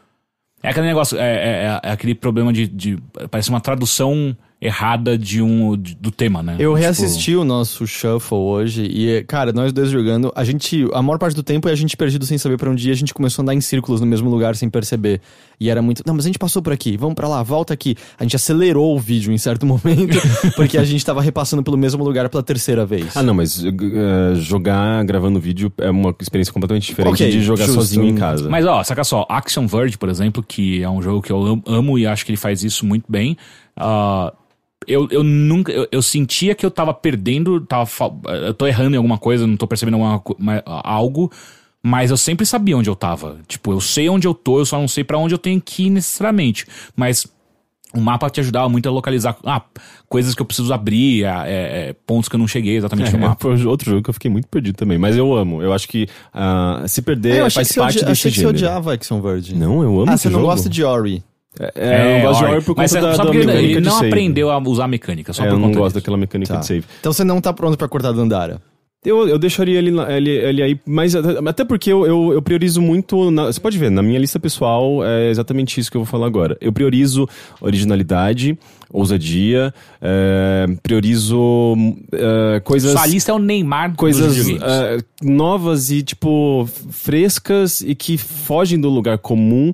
É 0.61 0.69
aquele 0.69 0.87
negócio, 0.87 1.17
é, 1.17 1.21
é- 1.23 1.79
é- 1.83 1.91
aquele 1.91 2.13
problema 2.13 2.51
de, 2.51 2.67
de. 2.67 2.97
Parece 3.31 3.49
uma 3.49 3.61
tradução 3.61 4.35
errada 4.61 5.17
de 5.17 5.41
um 5.41 5.77
de- 5.77 5.95
do 5.95 6.11
tema, 6.11 6.43
né? 6.43 6.53
Eu 6.59 6.71
Tipo, 6.73 6.73
reassisti 6.81 7.33
o 7.35 7.45
nosso 7.45 7.87
Shuffle 7.87 8.37
hoje 8.37 8.83
e, 8.83 9.23
cara, 9.23 9.53
nós 9.53 9.71
dois 9.71 9.89
jogando, 9.89 10.33
a 10.35 10.43
gente, 10.43 10.85
a 10.93 11.01
maior 11.01 11.17
parte 11.17 11.33
do 11.33 11.41
tempo 11.43 11.69
é 11.69 11.71
a 11.71 11.75
gente 11.75 11.95
perdido 11.95 12.25
sem 12.25 12.37
saber 12.37 12.57
pra 12.57 12.69
onde 12.69 12.89
ir, 12.89 12.91
a 12.91 12.95
gente 12.95 13.13
começou 13.13 13.41
a 13.41 13.43
andar 13.43 13.53
em 13.53 13.61
círculos 13.61 14.01
no 14.01 14.07
mesmo 14.07 14.29
lugar 14.29 14.55
sem 14.57 14.69
perceber. 14.69 15.21
E 15.61 15.69
era 15.69 15.81
muito, 15.81 16.03
não, 16.05 16.13
mas 16.13 16.25
a 16.25 16.27
gente 16.27 16.39
passou 16.39 16.61
por 16.61 16.73
aqui, 16.73 16.97
vamos 16.97 17.15
pra 17.15 17.27
lá, 17.27 17.41
volta 17.41 17.73
aqui. 17.73 17.95
A 18.17 18.23
gente 18.23 18.35
acelerou 18.35 18.95
o 18.95 18.99
vídeo 18.99 19.31
em 19.31 19.37
certo 19.37 19.63
momento, 19.67 20.17
porque 20.57 20.77
a 20.77 20.83
gente 20.83 21.05
tava 21.05 21.21
repassando 21.21 21.63
pelo 21.63 21.77
mesmo 21.77 22.03
lugar 22.03 22.27
pela 22.29 22.43
terceira 22.43 22.85
vez. 22.85 23.15
Ah, 23.15 23.23
não, 23.23 23.33
mas 23.33 23.63
uh, 23.63 23.69
jogar 24.35 25.03
gravando 25.05 25.39
vídeo 25.39 25.71
é 25.77 25.89
uma 25.89 26.13
experiência 26.19 26.53
completamente 26.53 26.85
diferente 26.87 27.13
Ok, 27.23 27.31
de 27.31 27.41
jogar 27.41 27.65
justo. 27.65 27.81
sozinho 27.81 28.07
em 28.09 28.15
casa. 28.15 28.49
Mas 28.49 28.65
ó, 28.65 28.83
saca 28.83 29.03
só, 29.05 29.25
Action 29.29 29.67
Verge, 29.67 29.97
por 29.97 30.09
exemplo, 30.09 30.43
que 30.45 30.81
é 30.83 30.89
um 30.89 31.01
jogo 31.01 31.21
que 31.21 31.31
eu 31.31 31.45
am- 31.45 31.63
amo 31.65 31.97
e 31.97 32.05
acho 32.05 32.25
que 32.25 32.31
ele 32.31 32.37
faz 32.37 32.61
isso 32.63 32.85
muito 32.85 33.05
bem. 33.09 33.37
ah, 33.81 34.33
eu, 34.87 35.07
eu 35.11 35.23
nunca. 35.23 35.71
Eu, 35.71 35.87
eu 35.91 36.01
sentia 36.01 36.55
que 36.55 36.65
eu 36.65 36.71
tava 36.71 36.93
perdendo, 36.93 37.59
tava, 37.61 37.89
eu 38.45 38.53
tô 38.53 38.65
errando 38.67 38.95
em 38.95 38.97
alguma 38.97 39.17
coisa, 39.17 39.45
não 39.45 39.57
tô 39.57 39.67
percebendo 39.67 39.97
alguma, 40.01 40.63
algo. 40.65 41.31
Mas 41.81 42.11
eu 42.11 42.17
sempre 42.17 42.45
sabia 42.45 42.75
onde 42.77 42.89
eu 42.89 42.95
tava. 42.95 43.37
Tipo, 43.47 43.71
eu 43.71 43.79
sei 43.79 44.09
onde 44.09 44.27
eu 44.27 44.33
tô, 44.33 44.59
eu 44.59 44.65
só 44.65 44.77
não 44.79 44.87
sei 44.87 45.03
pra 45.03 45.17
onde 45.17 45.33
eu 45.33 45.37
tenho 45.37 45.61
que 45.61 45.85
ir 45.85 45.89
necessariamente. 45.89 46.65
Mas 46.95 47.25
o 47.93 48.01
mapa 48.01 48.29
te 48.29 48.39
ajudava 48.41 48.67
muito 48.67 48.87
a 48.87 48.91
localizar 48.91 49.37
ah, 49.45 49.61
coisas 50.09 50.35
que 50.35 50.41
eu 50.41 50.45
preciso 50.45 50.71
abrir, 50.73 51.25
ah, 51.25 51.43
é, 51.47 51.89
é, 51.89 51.93
pontos 52.05 52.27
que 52.27 52.35
eu 52.35 52.39
não 52.39 52.47
cheguei 52.47 52.75
exatamente 52.75 53.11
no 53.13 53.17
É, 53.17 53.21
mapa. 53.29 53.37
foi 53.41 53.65
outro 53.65 53.89
jogo 53.89 54.03
que 54.03 54.09
eu 54.09 54.13
fiquei 54.13 54.29
muito 54.29 54.47
perdido 54.49 54.75
também, 54.75 54.97
mas 54.97 55.15
eu 55.15 55.33
amo. 55.33 55.63
Eu 55.63 55.71
acho 55.73 55.87
que 55.87 56.05
ah, 56.33 56.83
se 56.85 57.01
perder 57.01 57.39
eu 57.39 57.45
achei 57.45 57.55
faz 57.63 57.67
que, 57.69 57.73
você, 57.75 57.79
parte 57.79 57.95
desse 57.99 58.11
achei 58.11 58.31
que 58.31 58.39
você 58.39 58.45
odiava 58.45 58.93
Action 58.93 59.21
Verge. 59.21 59.55
Não, 59.55 59.81
eu 59.81 60.01
amo 60.01 60.11
Ah, 60.11 60.15
esse 60.15 60.23
você 60.23 60.29
não 60.29 60.39
jogo. 60.39 60.51
gosta 60.51 60.69
de 60.69 60.83
Ori. 60.83 61.23
É, 61.59 61.71
é, 61.75 62.01
eu 62.11 62.13
não 62.19 62.21
gosto 62.27 62.39
de 62.39 62.45
Ori. 62.45 62.53
Ori 62.55 62.63
por 62.65 62.77
Mas 62.77 62.93
conta 62.93 63.05
é 63.05 63.09
da, 63.09 63.15
só 63.15 63.23
da 63.23 63.31
porque 63.31 63.45
mecânica 63.45 63.71
ele 63.77 63.81
não 63.81 63.91
save. 63.91 64.07
aprendeu 64.07 64.49
a 64.49 64.57
usar 64.59 64.85
a 64.85 64.87
mecânica, 64.87 65.33
só 65.33 65.43
É, 65.43 65.47
por 65.47 65.53
eu 65.55 65.59
não 65.59 65.71
gosto 65.71 65.83
disso. 65.87 65.95
daquela 65.95 66.17
mecânica 66.17 66.53
Tá. 66.53 66.59
de 66.61 66.65
save. 66.65 66.85
Então 66.99 67.11
você 67.11 67.23
não 67.23 67.41
tá 67.41 67.51
pronto 67.51 67.77
pra 67.77 67.87
cortar 67.87 68.11
Dandara. 68.13 68.61
Eu, 69.05 69.25
eu 69.29 69.39
deixaria 69.39 69.77
ele, 69.79 69.97
ele, 70.09 70.29
ele 70.29 70.61
aí, 70.61 70.79
mas 70.85 71.15
até 71.15 71.63
porque 71.63 71.89
eu, 71.89 72.05
eu, 72.05 72.33
eu 72.33 72.41
priorizo 72.41 72.81
muito. 72.81 73.31
na- 73.31 73.45
você 73.45 73.57
pode 73.59 73.77
ver, 73.77 73.89
na 73.89 74.01
minha 74.03 74.19
lista 74.19 74.37
pessoal 74.41 75.05
é 75.05 75.29
exatamente 75.29 75.79
isso 75.79 75.89
que 75.89 75.95
eu 75.95 76.01
vou 76.03 76.05
falar 76.11 76.27
agora. 76.27 76.57
Eu 76.59 76.73
priorizo 76.73 77.25
originalidade, 77.61 78.57
ousadia, 78.91 79.73
é, 80.01 80.65
priorizo 80.83 81.75
é, 82.11 82.59
coisas. 82.59 82.91
Sua 82.91 83.07
lista 83.07 83.31
é 83.31 83.33
o 83.35 83.39
Neymar 83.39 83.95
coisas 83.95 84.37
é, 84.49 84.97
novas 85.23 85.91
e, 85.91 86.03
tipo, 86.03 86.67
frescas 86.91 87.79
e 87.79 87.95
que 87.95 88.17
fogem 88.17 88.79
do 88.79 88.89
lugar 88.89 89.17
comum. 89.17 89.73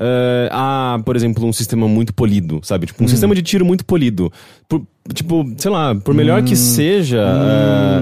É, 0.00 0.48
a, 0.50 0.98
por 1.04 1.14
exemplo, 1.14 1.44
um 1.46 1.52
sistema 1.52 1.86
muito 1.86 2.14
polido, 2.14 2.60
sabe? 2.62 2.86
Tipo, 2.86 3.04
um 3.04 3.08
sistema 3.08 3.34
de 3.34 3.42
tiro 3.42 3.64
muito 3.66 3.84
polido. 3.84 4.32
Por- 4.66 4.82
tipo, 5.12 5.44
sei 5.58 5.70
lá, 5.70 5.94
por 5.94 6.14
melhor 6.14 6.42
que 6.42 6.56
seja. 6.56 7.22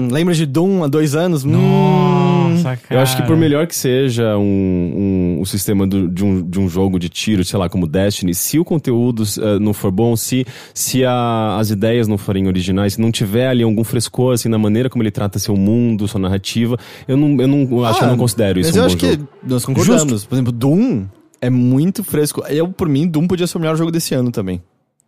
Hum, 0.01 0.07
lembra 0.11 0.33
de 0.33 0.45
Doom 0.45 0.83
há 0.83 0.87
dois 0.87 1.13
anos? 1.15 1.43
Hum, 1.43 1.49
Nossa, 1.51 2.77
cara. 2.77 2.79
eu 2.91 2.99
acho 2.99 3.17
que 3.17 3.23
por 3.23 3.35
melhor 3.35 3.65
que 3.67 3.75
seja 3.75 4.37
um, 4.37 5.35
um, 5.37 5.41
o 5.41 5.45
sistema 5.45 5.85
do- 5.87 6.07
de, 6.07 6.23
um, 6.23 6.41
de 6.47 6.59
um 6.59 6.69
jogo 6.69 6.99
de 6.99 7.09
tiro, 7.09 7.43
sei 7.43 7.57
lá, 7.59 7.67
como 7.67 7.87
Destiny, 7.87 8.33
se 8.35 8.59
o 8.59 8.63
conteúdo 8.65 9.23
eh, 9.41 9.59
não 9.59 9.73
for 9.73 9.91
bom, 9.91 10.15
se, 10.15 10.45
se 10.73 11.03
a- 11.03 11.57
as 11.59 11.69
ideias 11.71 12.07
não 12.07 12.17
forem 12.17 12.47
originais, 12.47 12.93
se 12.93 13.01
não 13.01 13.11
tiver 13.11 13.47
ali 13.47 13.63
algum 13.63 13.83
frescor, 13.83 14.33
assim, 14.35 14.47
na 14.49 14.57
maneira 14.57 14.89
como 14.89 15.01
ele 15.03 15.11
trata 15.11 15.39
seu 15.39 15.55
mundo, 15.57 16.07
sua 16.07 16.19
narrativa, 16.21 16.77
eu 17.07 17.17
não, 17.17 17.41
eu 17.41 17.47
não 17.47 17.59
eu 17.79 17.85
acho 17.85 17.99
que 17.99 18.05
eu 18.05 18.09
não 18.09 18.17
considero 18.17 18.59
isso 18.59 18.69
Mas 18.69 18.75
um 18.75 18.79
eu 18.79 18.83
bom 18.83 18.87
acho 18.87 18.97
que 18.97 19.11
jogo. 19.11 19.27
nós 19.47 19.65
concordamos. 19.65 20.25
Por 20.25 20.35
exemplo, 20.35 20.51
Doom 20.51 21.05
é 21.41 21.49
muito 21.49 22.03
fresco. 22.03 22.43
Eu, 22.47 22.67
por 22.69 22.87
mim, 22.89 23.07
Doom 23.07 23.27
podia 23.27 23.47
ser 23.47 23.57
o 23.57 23.61
melhor 23.61 23.75
jogo 23.75 23.91
desse 23.91 24.13
ano 24.13 24.31
também. 24.31 24.61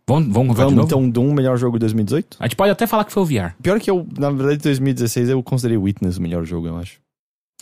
Vamos, 0.06 0.32
vamos 0.32 0.56
Vamos, 0.56 0.84
então, 0.84 1.08
Doom, 1.08 1.32
melhor 1.32 1.56
jogo 1.56 1.76
de 1.78 1.80
2018? 1.80 2.36
A 2.40 2.44
gente 2.44 2.56
pode 2.56 2.72
até 2.72 2.86
falar 2.86 3.04
que 3.04 3.12
foi 3.12 3.22
o 3.22 3.26
VR. 3.26 3.54
Pior 3.62 3.78
que 3.78 3.88
eu, 3.90 4.06
na 4.18 4.30
verdade, 4.30 4.56
em 4.56 4.62
2016 4.62 5.28
eu 5.28 5.42
considerei 5.42 5.78
Witness 5.78 6.16
o 6.18 6.22
melhor 6.22 6.44
jogo, 6.44 6.66
eu 6.66 6.76
acho. 6.76 7.00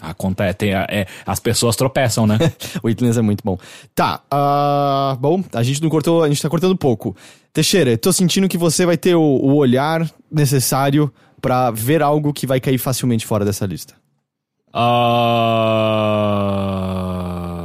Acontece, 0.01 0.55
tem 0.57 0.75
a- 0.75 0.87
é, 0.89 1.07
as 1.27 1.39
pessoas 1.39 1.77
tropeçam, 1.77 2.27
né? 2.27 2.39
Witness 2.83 3.19
é 3.19 3.23
muito 3.23 3.43
bom. 3.45 3.59
Tá, 3.95 4.23
ah, 4.31 5.15
bom, 5.21 5.45
a 5.53 5.63
gente 5.63 5.83
não 5.83 5.91
cortou, 5.91 6.23
a 6.23 6.29
gente 6.29 6.41
tá 6.41 6.49
cortando 6.49 6.75
pouco. 6.75 7.15
Teixeira, 7.53 7.99
tô 7.99 8.11
sentindo 8.11 8.49
que 8.49 8.57
você 8.57 8.87
vai 8.87 8.97
ter 8.97 9.15
o, 9.15 9.21
o 9.21 9.57
olhar 9.57 10.11
necessário 10.33 11.13
pra 11.43 11.71
ver 11.71 12.01
algo 12.03 12.33
que 12.33 12.47
vai 12.47 12.59
cair 12.61 12.79
facilmente 12.79 13.27
fora 13.27 13.45
dessa 13.45 13.67
lista. 13.67 13.95
Ah, 16.61 17.60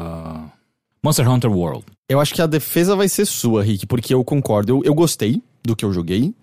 Monster 1.05 1.29
Hunter 1.29 1.51
World. 1.51 1.83
Eu 2.09 2.19
acho 2.19 2.33
que 2.33 2.41
a 2.41 2.47
defesa 2.47 2.95
vai 2.95 3.07
ser 3.07 3.25
sua, 3.25 3.61
Rick, 3.63 3.85
porque 3.85 4.11
eu 4.13 4.23
concordo. 4.23 4.71
Eu, 4.73 4.81
eu 4.83 4.93
gostei 4.95 5.39
do 5.63 5.75
que 5.75 5.85
eu 5.85 5.93
joguei, 5.93 6.33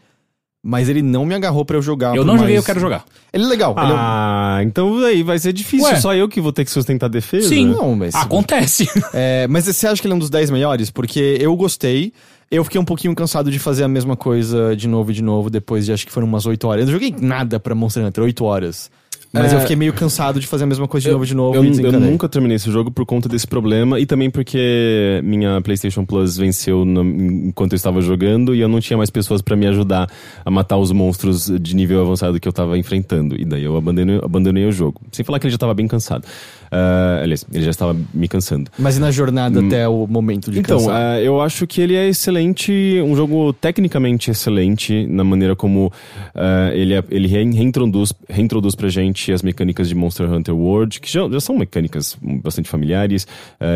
mas 0.64 0.88
ele 0.88 1.02
não 1.02 1.26
me 1.26 1.34
agarrou 1.34 1.64
pra 1.64 1.76
eu 1.76 1.82
jogar. 1.82 2.14
eu 2.14 2.24
não 2.24 2.34
joguei, 2.38 2.54
mais- 2.54 2.62
eu 2.62 2.66
quero 2.66 2.78
jogar. 2.78 3.04
Ele 3.32 3.42
é 3.44 3.46
legal. 3.48 3.74
ele 3.76 3.90
é 3.90 3.94
um- 3.94 3.98
Ah, 3.98 4.60
então 4.62 4.98
aí 5.04 5.24
vai 5.24 5.36
ser 5.40 5.52
difícil. 5.52 5.84
Ué. 5.86 6.00
Só 6.00 6.14
eu 6.14 6.28
que 6.28 6.40
vou 6.40 6.52
ter 6.52 6.64
que 6.64 6.70
sustentar 6.70 7.06
a 7.06 7.08
defesa? 7.08 7.48
Sim. 7.48 7.66
Não, 7.66 7.96
mas. 7.96 8.14
Acontece. 8.14 8.86
É, 9.12 9.46
mas 9.48 9.64
você 9.66 9.86
acha 9.88 10.00
que 10.00 10.06
ele 10.06 10.12
é 10.12 10.16
um 10.16 10.20
dos 10.20 10.30
10 10.30 10.48
melhores? 10.50 10.90
Porque 10.90 11.36
eu 11.40 11.54
gostei. 11.56 12.12
Eu 12.50 12.62
fiquei 12.62 12.80
um 12.80 12.84
pouquinho 12.84 13.14
cansado 13.16 13.50
de 13.50 13.58
fazer 13.58 13.82
a 13.82 13.88
mesma 13.88 14.14
coisa 14.16 14.76
de 14.76 14.86
novo 14.86 15.10
e 15.10 15.14
de 15.14 15.22
novo, 15.22 15.50
depois 15.50 15.86
de 15.86 15.92
acho 15.92 16.06
que 16.06 16.12
foram 16.12 16.26
umas 16.28 16.46
8 16.46 16.68
horas. 16.68 16.82
Eu 16.82 16.86
não 16.86 16.92
joguei 16.92 17.12
nada 17.18 17.58
pra 17.58 17.74
Monster 17.74 18.04
Hunter, 18.04 18.22
8 18.22 18.44
horas. 18.44 18.90
Mas 19.32 19.50
É. 19.52 19.56
eu 19.56 19.60
fiquei 19.60 19.76
meio 19.76 19.94
cansado 19.94 20.38
de 20.38 20.46
fazer 20.46 20.64
a 20.64 20.66
mesma 20.66 20.86
coisa 20.86 21.06
de 21.06 21.10
novo 21.10 21.24
e 21.24 21.26
de 21.26 21.34
novo 21.34 21.56
Eu, 21.56 21.64
eu 21.64 22.00
nunca 22.00 22.28
terminei 22.28 22.56
esse 22.56 22.70
jogo 22.70 22.90
por 22.90 23.06
conta 23.06 23.28
desse 23.30 23.46
problema 23.46 23.98
e 23.98 24.04
também 24.04 24.28
porque 24.30 25.20
minha 25.24 25.58
PlayStation 25.62 26.04
Plus 26.04 26.36
venceu 26.36 26.84
no- 26.84 27.02
enquanto 27.48 27.72
eu 27.72 27.76
estava 27.76 28.02
jogando 28.02 28.54
e 28.54 28.60
eu 28.60 28.68
não 28.68 28.78
tinha 28.78 28.96
mais 28.96 29.08
pessoas 29.08 29.40
pra 29.40 29.56
me 29.56 29.66
ajudar 29.66 30.06
a 30.44 30.50
matar 30.50 30.76
os 30.76 30.92
monstros 30.92 31.46
de 31.60 31.74
nível 31.74 32.02
avançado 32.02 32.38
que 32.38 32.46
eu 32.46 32.50
estava 32.50 32.76
enfrentando. 32.76 33.40
E 33.40 33.44
daí 33.46 33.64
eu 33.64 33.74
abandonei, 33.76 34.18
abandonei 34.22 34.66
o 34.66 34.72
jogo. 34.72 35.00
Sem 35.10 35.24
falar 35.24 35.38
que 35.38 35.46
ele 35.46 35.52
já 35.52 35.56
estava 35.56 35.72
bem 35.72 35.88
cansado. 35.88 36.26
Ah, 36.74 37.20
aliás, 37.22 37.44
ele 37.52 37.64
já 37.64 37.70
estava 37.70 37.94
me 38.14 38.26
cansando. 38.26 38.70
Mas 38.78 38.96
e 38.96 39.00
na 39.00 39.10
jornada 39.10 39.60
até 39.60 39.86
o 39.86 40.06
momento 40.06 40.50
de 40.50 40.58
Então, 40.58 40.78
ah, 40.90 41.20
eu 41.20 41.38
acho 41.42 41.66
que 41.66 41.82
ele 41.82 41.94
é 41.94 42.08
excelente, 42.08 42.72
um 43.04 43.14
jogo 43.14 43.52
tecnicamente 43.52 44.30
excelente 44.30 45.06
na 45.06 45.22
maneira 45.22 45.54
como 45.54 45.92
ah, 46.34 46.70
ele, 46.72 46.94
é- 46.94 47.04
ele 47.10 47.28
rein- 47.28 47.52
reintroduz, 47.54 48.14
reintroduz 48.26 48.74
pra 48.74 48.88
gente 48.88 49.30
as 49.30 49.42
mecânicas 49.42 49.86
de 49.86 49.94
Monster 49.94 50.32
Hunter 50.32 50.56
World, 50.56 50.98
que 50.98 51.12
já, 51.12 51.28
já 51.28 51.40
são 51.40 51.58
mecânicas 51.58 52.16
bastante 52.42 52.70
familiares. 52.70 53.26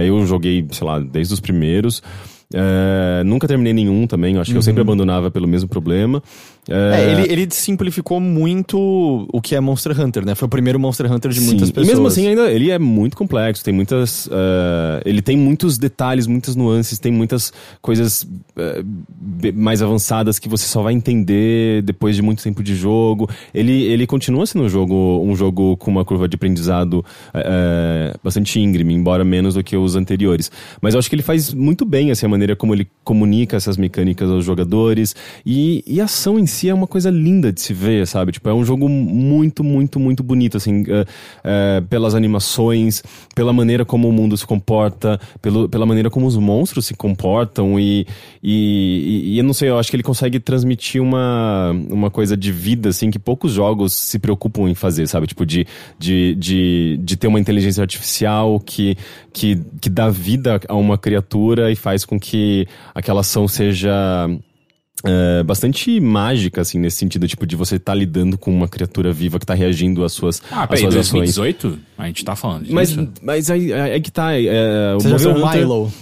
Eu 0.06 0.24
joguei, 0.26 0.66
sei 0.72 0.87
lá, 0.87 0.98
desde 0.98 1.35
os 1.35 1.40
primeiros. 1.40 2.02
Nunca 3.24 3.46
terminei 3.48 3.72
nenhum 3.72 4.06
também, 4.06 4.38
acho 4.38 4.50
que 4.52 4.56
eu 4.56 4.62
sempre 4.62 4.80
abandonava 4.80 5.30
pelo 5.30 5.46
mesmo 5.48 5.68
problema. 5.68 6.22
Ah, 6.68 6.98
É, 7.00 7.12
ele, 7.12 7.33
ele 7.33 7.48
simplificou 7.50 8.18
muito 8.20 8.76
o 9.33 9.40
que 9.40 9.55
é 9.55 9.61
Monster 9.61 9.98
Hunter, 10.00 10.24
né? 10.26 10.35
Foi 10.35 10.46
o 10.46 10.48
primeiro 10.48 10.79
Monster 10.81 11.11
Hunter 11.12 11.31
de 11.31 11.38
Sim, 11.40 11.46
muitas 11.46 11.70
pessoas. 11.70 11.87
E 11.88 11.90
mesmo 11.92 12.07
assim, 12.09 12.26
ainda 12.26 12.50
ele 12.50 12.70
é 12.70 12.79
muito 12.79 13.16
complexo, 13.16 13.62
tem 13.64 13.72
muitas. 13.72 14.29
eh, 14.33 15.02
ele 15.05 15.22
tem 15.22 15.37
muitos 15.37 15.79
detalhes, 15.79 16.26
muitas 16.26 16.57
nuances, 16.57 16.98
tem 16.98 17.12
muitas 17.12 17.52
coisas 17.81 18.26
be- 19.18 19.52
mais 19.52 19.81
avançadas 19.83 20.38
que 20.38 20.48
você 20.48 20.66
só 20.66 20.83
vai 20.83 20.92
entender 20.92 21.83
depois 21.83 22.16
de 22.16 22.22
muito 22.22 22.42
tempo 22.42 22.62
de 22.62 22.74
jogo. 22.74 23.29
Ele, 23.55 23.83
ele 23.85 24.07
continua 24.07 24.46
sendo 24.46 24.64
um 24.64 24.68
jogo, 24.68 25.20
um 25.24 25.37
jogo 25.37 25.76
com 25.76 25.90
uma 25.90 26.05
curva 26.05 26.26
de 26.29 26.35
aprendizado 26.35 27.05
eh, 27.35 28.14
bastante 28.24 28.59
íngreme, 28.59 28.94
embora 28.94 29.24
menos 29.24 29.55
do 29.55 29.62
que 29.62 29.76
os 29.76 29.94
anteriores. 29.96 30.50
Mas 30.81 30.94
eu 30.94 30.98
acho 30.98 31.09
que 31.09 31.14
ele 31.14 31.22
faz 31.22 31.52
muito 31.55 31.85
bem 31.85 32.11
assim, 32.11 32.26
a 32.26 32.29
maneira 32.29 32.57
como 32.57 32.74
ele 32.74 32.88
comunica 33.05 33.57
essas 33.57 33.76
mecânicas 33.76 34.29
aos 34.31 34.44
jogadores. 34.44 35.14
E, 35.44 35.85
e 35.87 36.00
a 36.00 36.05
ação 36.05 36.38
em 36.38 36.46
si 36.46 36.55
é 36.64 36.74
uma 36.74 36.86
coisa 36.86 37.10
linda 37.10 37.52
de 37.52 37.60
se 37.60 37.72
ver, 37.72 38.06
sabe? 38.06 38.32
Tipo, 38.32 38.48
é 38.48 38.54
um 38.54 38.64
jogo 38.64 38.88
muito, 38.88 39.62
muito, 39.62 39.98
muito 39.98 40.22
bonito, 40.22 40.56
assim, 40.56 40.84
eh, 40.88 41.04
eh, 41.44 41.82
pelas 41.88 42.14
animações, 42.14 43.02
pela 43.34 43.52
maneira 43.52 43.84
como 43.84 44.08
o 44.08 44.12
mundo 44.12 44.36
se 44.36 44.46
comporta, 44.46 45.20
pelo, 45.42 45.68
pela 45.68 45.84
maneira 45.84 46.08
como 46.08 46.26
os 46.26 46.36
monstros 46.36 46.86
se 46.86 46.94
comportam 46.94 47.78
e, 47.78 48.06
e, 48.42 49.34
e 49.34 49.38
eu 49.38 49.44
não 49.44 49.52
sei, 49.52 49.68
eu 49.68 49.78
acho 49.78 49.90
que 49.90 49.96
ele 49.96 50.02
consegue 50.02 50.40
transmitir 50.40 51.02
uma, 51.02 51.72
uma 51.90 52.10
coisa 52.10 52.36
de 52.36 52.50
vida, 52.52 52.88
assim, 52.88 53.10
que 53.10 53.18
poucos 53.18 53.52
jogos 53.52 53.92
se 53.92 54.18
preocupam 54.18 54.68
em 54.68 54.74
fazer, 54.74 55.06
sabe? 55.06 55.26
Tipo, 55.26 55.44
de, 55.44 55.66
de, 55.98 56.34
de, 56.36 57.00
de 57.02 57.16
ter 57.16 57.26
uma 57.26 57.40
inteligência 57.40 57.82
artificial 57.82 58.60
que, 58.60 58.96
que, 59.32 59.60
que 59.80 59.90
dá 59.90 60.08
vida 60.08 60.60
a 60.68 60.74
uma 60.74 60.96
criatura 60.96 61.70
e 61.70 61.76
faz 61.76 62.04
com 62.04 62.18
que 62.18 62.66
aquela 62.94 63.20
ação 63.20 63.46
seja 63.48 64.28
é, 65.04 65.42
bastante 65.42 66.00
mágica, 66.00 66.61
assim, 66.62 66.78
nesse 66.78 66.96
sentido, 66.96 67.28
tipo, 67.28 67.46
de 67.46 67.54
você 67.56 67.76
estar 67.76 67.94
lidando 67.94 68.37
com 68.38 68.50
uma 68.50 68.66
criatura 68.68 69.12
viva 69.12 69.38
que 69.38 69.46
tá 69.46 69.54
reagindo 69.54 70.04
às 70.04 70.12
suas, 70.12 70.42
Ah, 70.50 70.62
às 70.62 70.68
peraí, 70.68 70.82
suas 70.82 70.96
ações. 70.96 71.35
2018? 71.35 71.78
A 71.98 72.06
gente 72.06 72.24
tá 72.24 72.35
falando 72.35 72.62
disso. 72.62 72.74
Mas, 72.74 72.96
mas 73.22 73.50
aí 73.50 73.72
é, 73.72 73.96
é 73.96 74.00
que 74.00 74.11
tá. 74.11 74.32
É, 74.35 74.94
o 74.94 75.00
Você 75.00 75.11
já 75.11 75.16
viu 75.16 75.30
o 75.32 75.44
Hunter- 75.46 75.61
Milo? 75.61 75.92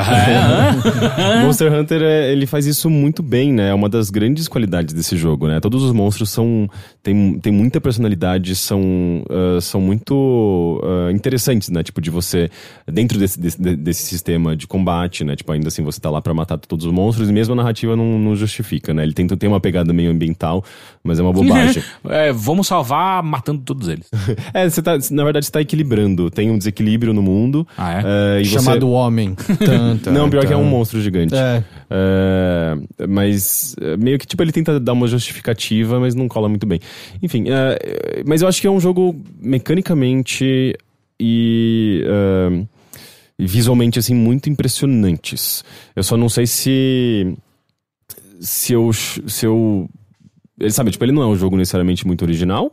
É, 0.00 1.42
Monster 1.44 1.72
Hunter, 1.72 2.02
é, 2.02 2.32
ele 2.32 2.46
faz 2.46 2.66
isso 2.66 2.88
muito 2.90 3.22
bem, 3.22 3.52
né? 3.52 3.70
É 3.70 3.74
uma 3.74 3.88
das 3.88 4.10
grandes 4.10 4.48
qualidades 4.48 4.94
desse 4.94 5.16
jogo, 5.16 5.46
né? 5.46 5.60
Todos 5.60 5.82
os 5.82 5.92
monstros 5.92 6.30
são... 6.30 6.68
Tem, 7.02 7.38
tem 7.38 7.52
muita 7.52 7.80
personalidade, 7.80 8.54
são, 8.56 9.24
ah, 9.28 9.60
são 9.60 9.80
muito 9.80 10.80
ah, 10.82 11.12
interessantes, 11.12 11.68
né? 11.68 11.82
Tipo, 11.82 12.00
de 12.00 12.10
você... 12.10 12.50
Dentro 12.90 13.18
desse, 13.18 13.38
desse, 13.38 13.60
desse 13.60 14.02
sistema 14.02 14.56
de 14.56 14.66
combate, 14.66 15.24
né? 15.24 15.36
Tipo, 15.36 15.52
ainda 15.52 15.68
assim, 15.68 15.82
você 15.82 16.00
tá 16.00 16.10
lá 16.10 16.20
pra 16.20 16.32
matar 16.34 16.58
todos 16.58 16.86
os 16.86 16.92
monstros 16.92 17.28
e 17.28 17.32
mesmo 17.32 17.52
a 17.52 17.56
narrativa 17.56 17.94
não, 17.96 18.18
não 18.18 18.34
justifica, 18.34 18.94
né? 18.94 19.02
Ele 19.02 19.12
tenta 19.12 19.36
ter 19.36 19.46
uma 19.46 19.60
pegada 19.60 19.92
meio 19.92 20.10
ambiental, 20.10 20.64
mas 21.02 21.18
é 21.18 21.22
uma 21.22 21.32
bobagem. 21.32 21.82
É, 22.06 22.32
vamos 22.32 22.66
salvar 22.66 23.22
matando 23.22 23.62
todos 23.62 23.88
eles. 23.88 24.08
é, 24.52 24.68
você 24.68 24.82
tá... 24.82 24.98
Na 25.10 25.24
verdade, 25.24 25.46
você 25.46 25.52
tá 25.52 25.60
equilibrando. 25.60 26.30
Tem 26.30 26.50
um 26.50 26.58
desequilíbrio 26.58 27.12
no 27.12 27.22
mundo. 27.22 27.66
Ah, 27.76 27.92
é? 27.92 28.02
ah, 28.04 28.40
e 28.40 28.44
você- 28.44 28.54
Chamado 28.54 28.90
Homem. 28.90 29.34
Tan, 30.02 30.12
Não, 30.12 30.30
pior 30.30 30.46
que 30.46 30.52
é 30.52 30.56
um 30.56 30.64
monstro 30.64 31.00
gigante. 31.00 31.34
É. 31.34 31.64
É, 31.90 33.06
mas 33.06 33.74
é, 33.80 33.96
meio 33.96 34.18
que 34.18 34.26
tipo 34.26 34.42
ele 34.42 34.52
tenta 34.52 34.80
dar 34.80 34.92
uma 34.92 35.06
justificativa, 35.06 36.00
mas 36.00 36.14
não 36.14 36.28
cola 36.28 36.48
muito 36.48 36.66
bem. 36.66 36.80
Enfim, 37.22 37.46
é, 37.48 38.22
mas 38.26 38.42
eu 38.42 38.48
acho 38.48 38.60
que 38.60 38.66
é 38.66 38.70
um 38.70 38.80
jogo 38.80 39.14
mecanicamente 39.40 40.74
e 41.20 42.04
e 43.38 43.46
visualmente 43.46 43.98
assim 43.98 44.14
muito 44.14 44.48
impressionantes. 44.48 45.64
Eu 45.94 46.02
só 46.02 46.16
não 46.16 46.28
sei 46.28 46.46
se 46.46 47.36
se 48.40 48.72
eu 48.72 48.92
se 48.92 49.46
eu 49.46 49.88
ele 50.58 50.70
sabe, 50.70 50.90
tipo, 50.90 51.04
ele 51.04 51.12
não 51.12 51.22
é 51.22 51.26
um 51.26 51.36
jogo 51.36 51.56
necessariamente 51.56 52.06
muito 52.06 52.22
original. 52.22 52.72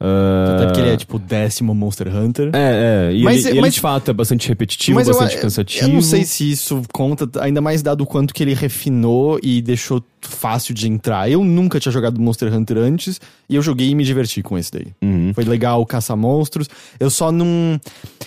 É, 0.00 0.54
Até 0.54 0.66
porque 0.66 0.80
ele 0.80 0.90
é 0.90 0.96
tipo 0.96 1.16
o 1.16 1.18
décimo 1.20 1.74
Monster 1.74 2.14
Hunter. 2.14 2.50
é, 2.52 3.08
é, 3.10 3.14
e 3.14 3.22
Mas- 3.22 3.44
ele, 3.44 3.54
ele, 3.54 3.60
mas- 3.62 3.74
de 3.74 3.80
fato 3.80 4.10
é 4.10 4.14
bastante 4.14 4.48
repetitivo, 4.48 4.96
Mas 4.96 5.06
bastante 5.08 5.36
eu, 5.36 5.40
cansativo. 5.40 5.84
eu 5.86 5.88
não 5.94 6.02
sei 6.02 6.24
se 6.24 6.50
isso 6.50 6.82
conta, 6.92 7.28
ainda 7.40 7.60
mais 7.60 7.82
dado 7.82 8.02
o 8.02 8.06
quanto 8.06 8.34
que 8.34 8.42
ele 8.42 8.54
refinou 8.54 9.38
e 9.42 9.62
deixou 9.62 10.02
fácil 10.20 10.74
de 10.74 10.88
entrar. 10.88 11.30
Eu 11.30 11.44
nunca 11.44 11.78
tinha 11.78 11.92
jogado 11.92 12.20
Monster 12.20 12.52
Hunter 12.52 12.78
antes 12.78 13.20
e 13.48 13.54
eu 13.54 13.62
joguei 13.62 13.88
e 13.90 13.94
me 13.94 14.04
diverti 14.04 14.42
com 14.42 14.58
esse 14.58 14.72
daí. 14.72 14.86
Uhum. 15.02 15.32
Foi 15.34 15.44
legal 15.44 15.84
caçar 15.86 16.16
monstros. 16.16 16.68
Eu 16.98 17.08
só 17.10 17.30
não. 17.30 17.78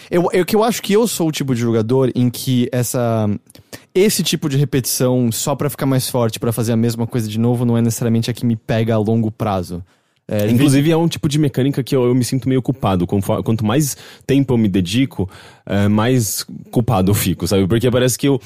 Eu, 0.10 0.28
eu 0.32 0.46
que 0.46 0.56
eu 0.56 0.64
acho 0.64 0.82
que 0.82 0.94
eu 0.94 1.08
sou 1.08 1.28
o 1.28 1.32
tipo 1.32 1.54
de 1.54 1.62
jogador 1.62 2.12
em 2.16 2.30
que 2.30 2.70
essa. 2.72 3.30
Esse 3.94 4.22
tipo 4.22 4.48
de 4.48 4.58
repetição 4.58 5.32
só 5.32 5.56
pra 5.56 5.70
ficar 5.72 5.88
mais 5.88 6.08
forte, 6.08 6.40
pra 6.40 6.52
fazer 6.54 6.72
a 6.72 6.78
mesma 6.78 7.08
coisa 7.08 7.28
de 7.28 7.40
novo, 7.40 7.66
não 7.66 7.76
é 7.76 7.82
necessariamente 7.82 8.30
a 8.30 8.34
que 8.34 8.46
me 8.46 8.56
pega 8.56 8.94
a 8.94 8.98
longo 9.00 9.32
prazo. 9.32 9.84
É, 10.30 10.50
Inclusive, 10.50 10.92
é 10.92 10.98
um 10.98 11.08
tipo 11.08 11.30
de 11.30 11.40
mecânica 11.40 11.82
que 11.82 11.96
eu, 11.96 12.04
eu 12.04 12.14
me 12.14 12.24
sinto 12.24 12.50
meio 12.50 12.62
culpado. 12.62 13.08
Quanto 13.08 13.66
mais 13.66 13.96
tempo 14.26 14.54
eu 14.54 14.58
me 14.58 14.68
dedico, 14.68 15.30
é, 15.66 15.88
mais 15.88 16.46
culpado 16.70 17.12
eu 17.12 17.16
fico, 17.16 17.48
sabe? 17.48 17.66
Porque 17.66 17.90
parece 17.90 18.18
que 18.18 18.28
eu. 18.28 18.38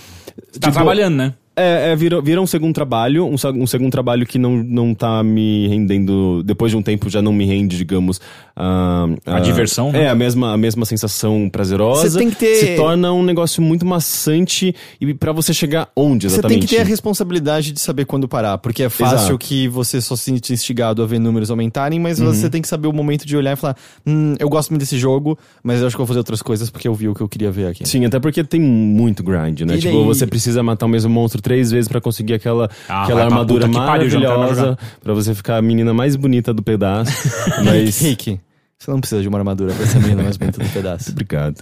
Tá 0.59 0.67
tipo, 0.67 0.71
trabalhando, 0.73 1.15
né? 1.15 1.33
É, 1.53 1.91
é, 1.91 1.95
vira, 1.97 2.21
vira 2.21 2.41
um 2.41 2.47
segundo 2.47 2.73
trabalho, 2.73 3.25
um, 3.25 3.35
um 3.55 3.67
segundo 3.67 3.91
trabalho 3.91 4.25
que 4.25 4.39
não, 4.39 4.63
não 4.63 4.93
tá 4.93 5.21
me 5.21 5.67
rendendo. 5.67 6.41
Depois 6.43 6.71
de 6.71 6.77
um 6.77 6.81
tempo 6.81 7.09
já 7.09 7.21
não 7.21 7.33
me 7.33 7.45
rende, 7.45 7.77
digamos. 7.77 8.21
ah, 8.55 9.05
A 9.25 9.35
ah, 9.35 9.39
diversão, 9.41 9.91
né? 9.91 10.03
É, 10.05 10.09
a 10.09 10.15
mesma, 10.15 10.53
a 10.53 10.57
mesma 10.57 10.85
sensação 10.85 11.49
prazerosa. 11.51 12.09
Você 12.09 12.17
tem 12.17 12.29
que 12.29 12.37
ter- 12.37 12.55
Se 12.55 12.75
torna 12.77 13.11
um 13.11 13.21
negócio 13.21 13.61
muito 13.61 13.85
maçante 13.85 14.73
e 14.99 15.13
pra 15.13 15.33
você 15.33 15.53
chegar 15.53 15.89
onde 15.95 16.29
Você 16.29 16.35
exatamente? 16.35 16.59
tem 16.61 16.67
que 16.69 16.75
ter 16.75 16.81
a 16.81 16.85
responsabilidade 16.85 17.73
de 17.73 17.79
saber 17.81 18.05
quando 18.05 18.27
parar, 18.29 18.57
porque 18.57 18.83
é 18.83 18.89
fácil 18.89 19.15
Exato. 19.17 19.37
que 19.37 19.67
você 19.67 19.99
só 19.99 20.15
se 20.15 20.23
sinta 20.25 20.53
instigado 20.53 21.03
a 21.03 21.05
ver 21.05 21.19
números 21.19 21.51
aumentarem, 21.51 21.99
mas 21.99 22.19
Uhum. 22.19 22.27
você 22.33 22.49
tem 22.49 22.61
que 22.61 22.67
saber 22.67 22.87
o 22.87 22.93
momento 22.93 23.25
de 23.27 23.35
olhar 23.35 23.53
e 23.53 23.55
falar: 23.57 23.75
hum, 24.07 24.35
eu 24.39 24.47
gosto 24.49 24.69
muito 24.69 24.79
desse 24.81 24.97
jogo, 24.97 25.37
mas 25.61 25.81
eu 25.81 25.87
acho 25.87 25.95
que 25.95 26.01
eu 26.01 26.05
vou 26.05 26.07
fazer 26.07 26.19
outras 26.19 26.41
coisas 26.41 26.69
porque 26.69 26.87
eu 26.87 26.93
vi 26.95 27.09
o 27.09 27.13
que 27.13 27.21
eu 27.21 27.27
queria 27.27 27.51
ver 27.51 27.67
aqui. 27.67 27.85
Sim, 27.87 28.05
até 28.05 28.19
porque 28.19 28.41
tem 28.43 28.61
muito 28.61 29.21
grind, 29.21 29.61
né? 29.61 29.75
E 29.75 29.79
tipo, 29.79 29.95
daí- 29.97 30.05
você 30.05 30.25
precisa 30.25 30.63
matar 30.63 30.85
o 30.85 30.89
mesmo 30.89 31.11
monstro 31.11 31.40
três 31.41 31.71
vezes 31.71 31.87
pra 31.87 31.99
conseguir 31.99 32.33
aquela, 32.35 32.69
Ah, 32.87 33.03
aquela 33.03 33.21
pra 33.25 33.29
armadura 33.29 33.67
mais 33.67 33.85
maravilhosa, 33.85 34.77
pra 35.03 35.13
você 35.13 35.33
ficar 35.35 35.57
a 35.57 35.61
menina 35.61 35.93
mais 35.93 36.15
bonita 36.15 36.53
do 36.53 36.61
pedaço. 36.63 37.11
Mas. 37.65 37.99
Rick, 37.99 38.39
você 38.77 38.89
não 38.91 38.99
precisa 38.99 39.21
de 39.21 39.27
uma 39.27 39.37
armadura 39.37 39.73
pra 39.73 39.85
ser 39.85 39.97
a 39.97 40.01
menina 40.01 40.23
mais 40.23 40.37
bonita 40.37 40.63
do 40.63 40.69
pedaço. 40.69 41.11
Obrigado. 41.11 41.61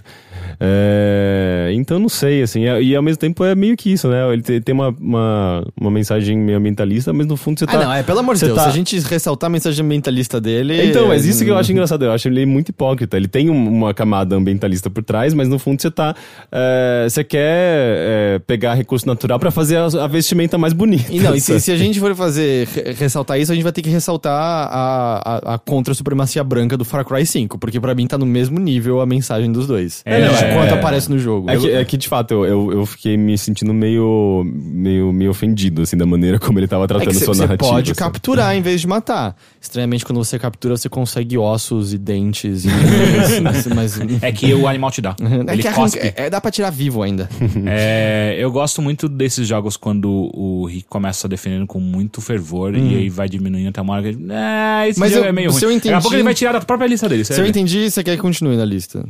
É, 0.58 1.70
então 1.74 1.98
não 1.98 2.08
sei, 2.08 2.42
assim, 2.42 2.64
é- 2.66 2.82
e 2.82 2.94
ao 2.96 3.02
mesmo 3.02 3.18
tempo 3.18 3.44
é 3.44 3.54
meio 3.54 3.76
que 3.76 3.92
isso, 3.92 4.08
né? 4.08 4.32
Ele 4.32 4.42
te- 4.42 4.60
tem 4.60 4.74
uma, 4.74 4.88
uma, 5.00 5.66
uma 5.80 5.90
mensagem 5.90 6.36
meio 6.38 6.58
ambientalista, 6.58 7.12
mas 7.12 7.26
no 7.26 7.36
fundo 7.36 7.58
você 7.58 7.66
tá. 7.66 7.78
Ah, 7.80 7.84
não, 7.84 7.92
é, 7.92 8.02
pelo 8.02 8.18
amor 8.20 8.34
de 8.34 8.44
Deus, 8.44 8.56
tá- 8.56 8.64
se 8.64 8.68
a 8.68 8.72
gente 8.72 8.98
ressaltar 9.00 9.48
a 9.48 9.50
mensagem 9.50 9.84
ambientalista 9.84 10.40
dele. 10.40 10.86
Então, 10.90 11.08
mas 11.08 11.24
isso 11.24 11.44
que 11.44 11.50
eu 11.50 11.54
hum, 11.54 11.58
acho 11.58 11.72
engraçado. 11.72 12.04
Eu 12.04 12.12
acho 12.12 12.28
ele 12.28 12.44
muito 12.46 12.70
hipócrita. 12.70 13.16
Ele 13.16 13.28
tem 13.28 13.50
um- 13.50 13.68
uma 13.68 13.92
camada 13.94 14.36
ambientalista 14.36 14.88
por 14.90 15.02
trás, 15.02 15.34
mas 15.34 15.48
no 15.48 15.58
fundo 15.58 15.80
você 15.80 15.90
tá. 15.90 16.14
é, 16.50 17.06
você 17.08 17.22
quer 17.24 17.40
é, 17.40 18.38
pegar 18.46 18.74
recurso 18.74 19.06
natural 19.06 19.38
pra 19.38 19.50
fazer 19.50 19.76
a, 19.76 19.86
a 20.04 20.06
vestimenta 20.06 20.56
mais 20.58 20.72
bonita. 20.72 21.04
E 21.10 21.20
não, 21.20 21.34
e 21.34 21.40
se, 21.40 21.58
se 21.60 21.70
a 21.72 21.76
gente 21.76 21.98
for 22.00 22.14
fazer 22.14 22.66
re- 22.68 22.92
ressaltar 22.92 23.38
isso, 23.40 23.52
a 23.52 23.54
gente 23.54 23.64
vai 23.64 23.72
ter 23.72 23.82
que 23.82 23.90
ressaltar 23.90 24.32
a, 24.32 25.22
a, 25.24 25.54
a 25.54 25.58
contra-supremacia 25.58 26.42
branca 26.44 26.76
do 26.76 26.84
Far 26.84 27.04
Cry 27.04 27.24
5, 27.26 27.58
porque 27.58 27.80
pra 27.80 27.94
mim 27.94 28.06
tá 28.06 28.16
no 28.18 28.26
mesmo 28.26 28.58
nível 28.58 29.00
a 29.00 29.06
mensagem 29.06 29.50
dos 29.50 29.66
dois. 29.66 30.02
É, 30.04 30.20
de 30.40 30.44
é. 30.46 30.54
quanto 30.54 30.74
aparece 30.74 31.10
no 31.10 31.18
jogo. 31.18 31.50
É 31.50 31.56
que, 31.56 31.70
é 31.70 31.84
que, 31.84 31.96
de 31.96 32.08
fato, 32.08 32.32
eu, 32.32 32.44
eu, 32.44 32.72
eu 32.72 32.86
fiquei 32.86 33.16
me 33.16 33.36
sentindo 33.38 33.72
meio, 33.72 34.42
meio, 34.44 35.12
meio 35.12 35.30
ofendido, 35.30 35.82
assim, 35.82 35.96
da 35.96 36.06
maneira 36.06 36.38
como 36.38 36.58
ele 36.58 36.66
tava 36.68 36.84
É 36.84 36.86
tratando 36.88 37.08
que 37.10 37.14
sua 37.24 37.34
você 37.34 37.40
narrativa. 37.42 37.70
pode 37.70 37.90
assim. 37.92 37.98
capturar 37.98 38.54
em 38.56 38.62
vez 38.62 38.80
de 38.80 38.86
matar. 38.86 39.36
Estranhamente, 39.60 40.04
quando 40.04 40.18
você 40.18 40.38
captura, 40.38 40.76
você 40.76 40.88
consegue 40.88 41.36
ossos 41.38 41.92
e 41.92 41.98
dentes. 41.98 42.64
E... 42.64 42.68
mas, 43.74 43.98
É 44.22 44.32
que 44.32 44.52
o 44.54 44.66
animal 44.66 44.90
te 44.90 45.00
dá. 45.00 45.14
é 45.20 45.52
Ele 45.52 45.62
que 45.62 45.68
arranca- 45.68 45.82
cospe. 45.82 46.12
é, 46.16 46.30
dá 46.30 46.40
pra 46.40 46.50
tirar 46.50 46.70
vivo 46.70 47.02
ainda. 47.02 47.28
É, 47.66 48.36
eu 48.38 48.50
gosto 48.50 48.80
muito 48.82 49.08
desses 49.08 49.46
jogos 49.46 49.76
quando 49.76 50.30
o 50.34 50.66
Rick 50.66 50.86
começa 50.88 51.28
defendendo 51.28 51.66
com 51.66 51.78
muito 51.78 52.20
fervor 52.20 52.74
e 52.74 52.96
aí 52.96 53.08
vai 53.08 53.28
diminuindo 53.28 53.68
até 53.68 53.80
uma 53.80 53.94
hora 53.94 54.02
que 54.02 54.08
ele, 54.08 54.26
é, 54.32 54.88
esse 54.88 54.98
Mas 54.98 55.12
jogo 55.12 55.24
eu- 55.24 55.28
é 55.28 55.32
meio 55.32 55.50
ruim. 55.50 55.56
eu 55.62 55.68
Daqui 55.68 55.74
a 55.74 55.76
entendi- 55.90 56.02
pouco 56.02 56.16
ele 56.16 56.22
vai 56.22 56.34
tirar 56.34 56.52
da 56.52 56.60
própria 56.60 56.86
lista 56.86 57.08
dele. 57.08 57.24
você 57.24 57.34
Se 57.34 57.40
eu 57.40 57.46
entendi, 57.46 57.90
você 57.90 58.02
quer 58.02 58.16
que 58.16 58.22
continue 58.22 58.56
na 58.56 58.64
lista. 58.64 59.04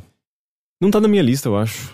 Não 0.81 0.91
tá 0.91 1.01
na 1.01 1.09
minha 1.09 1.23
lista, 1.23 1.49
eu 1.49 1.57
acho. 1.57 1.93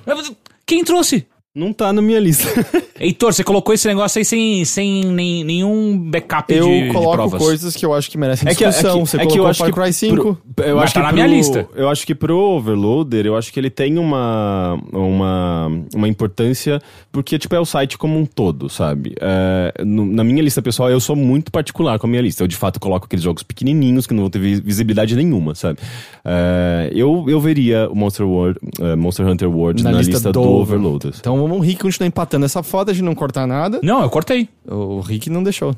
Quem 0.64 0.84
trouxe? 0.84 1.26
Não 1.56 1.72
tá 1.72 1.90
na 1.90 2.02
minha 2.02 2.20
lista. 2.20 2.46
Heitor, 3.00 3.32
você 3.32 3.42
colocou 3.42 3.74
esse 3.74 3.86
negócio 3.88 4.18
aí 4.18 4.24
sem, 4.24 4.64
sem 4.64 5.04
nem- 5.04 5.42
nenhum 5.44 5.98
backup 5.98 6.52
Eu 6.52 6.66
de, 6.66 6.86
de 6.88 6.92
coloco 6.92 7.12
provas. 7.16 7.42
coisas 7.42 7.74
que 7.74 7.84
eu 7.84 7.92
acho 7.94 8.10
que 8.10 8.16
merecem 8.18 8.46
É 8.48 8.54
que- 8.54 8.62
é 8.64 8.68
discussão. 8.68 9.02
que- 9.02 9.08
você 9.10 9.16
é 9.20 9.26
que 9.26 9.38
eu 9.38 9.46
acho 9.46 9.58
Far 9.64 9.72
Cry 9.72 9.92
5. 9.92 10.38
Eu 10.58 10.76
Mas 10.76 10.84
acho 10.84 10.94
tá 10.94 11.00
que 11.00 11.04
na 11.04 11.08
pro, 11.08 11.14
minha 11.14 11.26
lista. 11.26 11.66
Eu 11.74 11.88
acho 11.88 12.06
que 12.06 12.14
pro 12.14 12.38
Overloader, 12.38 13.24
eu 13.26 13.36
acho 13.36 13.50
que 13.52 13.58
ele 13.60 13.70
tem 13.70 13.98
uma, 13.98 14.78
uma, 14.92 15.70
uma 15.94 16.08
importância, 16.08 16.80
porque, 17.10 17.38
tipo, 17.38 17.54
é 17.54 17.60
o 17.60 17.64
site 17.66 17.96
como 17.98 18.18
um 18.18 18.26
todo, 18.26 18.68
sabe? 18.68 19.14
É, 19.20 19.82
no- 19.84 20.04
na 20.06 20.22
minha 20.24 20.42
lista 20.42 20.60
pessoal, 20.60 20.90
eu 20.90 21.00
sou 21.00 21.16
muito 21.16 21.50
particular 21.50 21.98
com 21.98 22.06
a 22.06 22.10
minha 22.10 22.22
lista. 22.22 22.42
Eu, 22.44 22.48
de 22.48 22.56
fato, 22.56 22.78
coloco 22.80 23.06
aqueles 23.06 23.22
jogos 23.22 23.42
pequenininhos 23.42 24.06
que 24.06 24.12
não 24.14 24.22
vão 24.24 24.30
ter 24.30 24.38
vi- 24.38 24.60
visibilidade 24.60 25.16
nenhuma, 25.16 25.54
sabe? 25.54 25.78
É, 26.24 26.90
eu, 26.94 27.24
eu 27.28 27.40
veria 27.40 27.88
o 27.90 27.94
Monster, 27.94 28.26
World, 28.26 28.58
é, 28.80 28.96
Monster 28.96 29.26
Hunter 29.26 29.50
World 29.50 29.82
na, 29.82 29.92
lista, 29.92 30.32
do, 30.32 30.42
Overloader. 30.42 31.12
Então 31.18 31.45
o 31.54 31.60
Rick 31.60 31.82
continuar 31.82 32.08
empatando 32.08 32.44
essa 32.44 32.62
foda 32.62 32.92
de 32.92 33.02
não 33.02 33.14
cortar 33.14 33.46
nada. 33.46 33.80
Não, 33.82 34.02
eu 34.02 34.10
cortei. 34.10 34.48
O 34.66 35.00
Rick 35.00 35.30
não 35.30 35.42
deixou. 35.42 35.74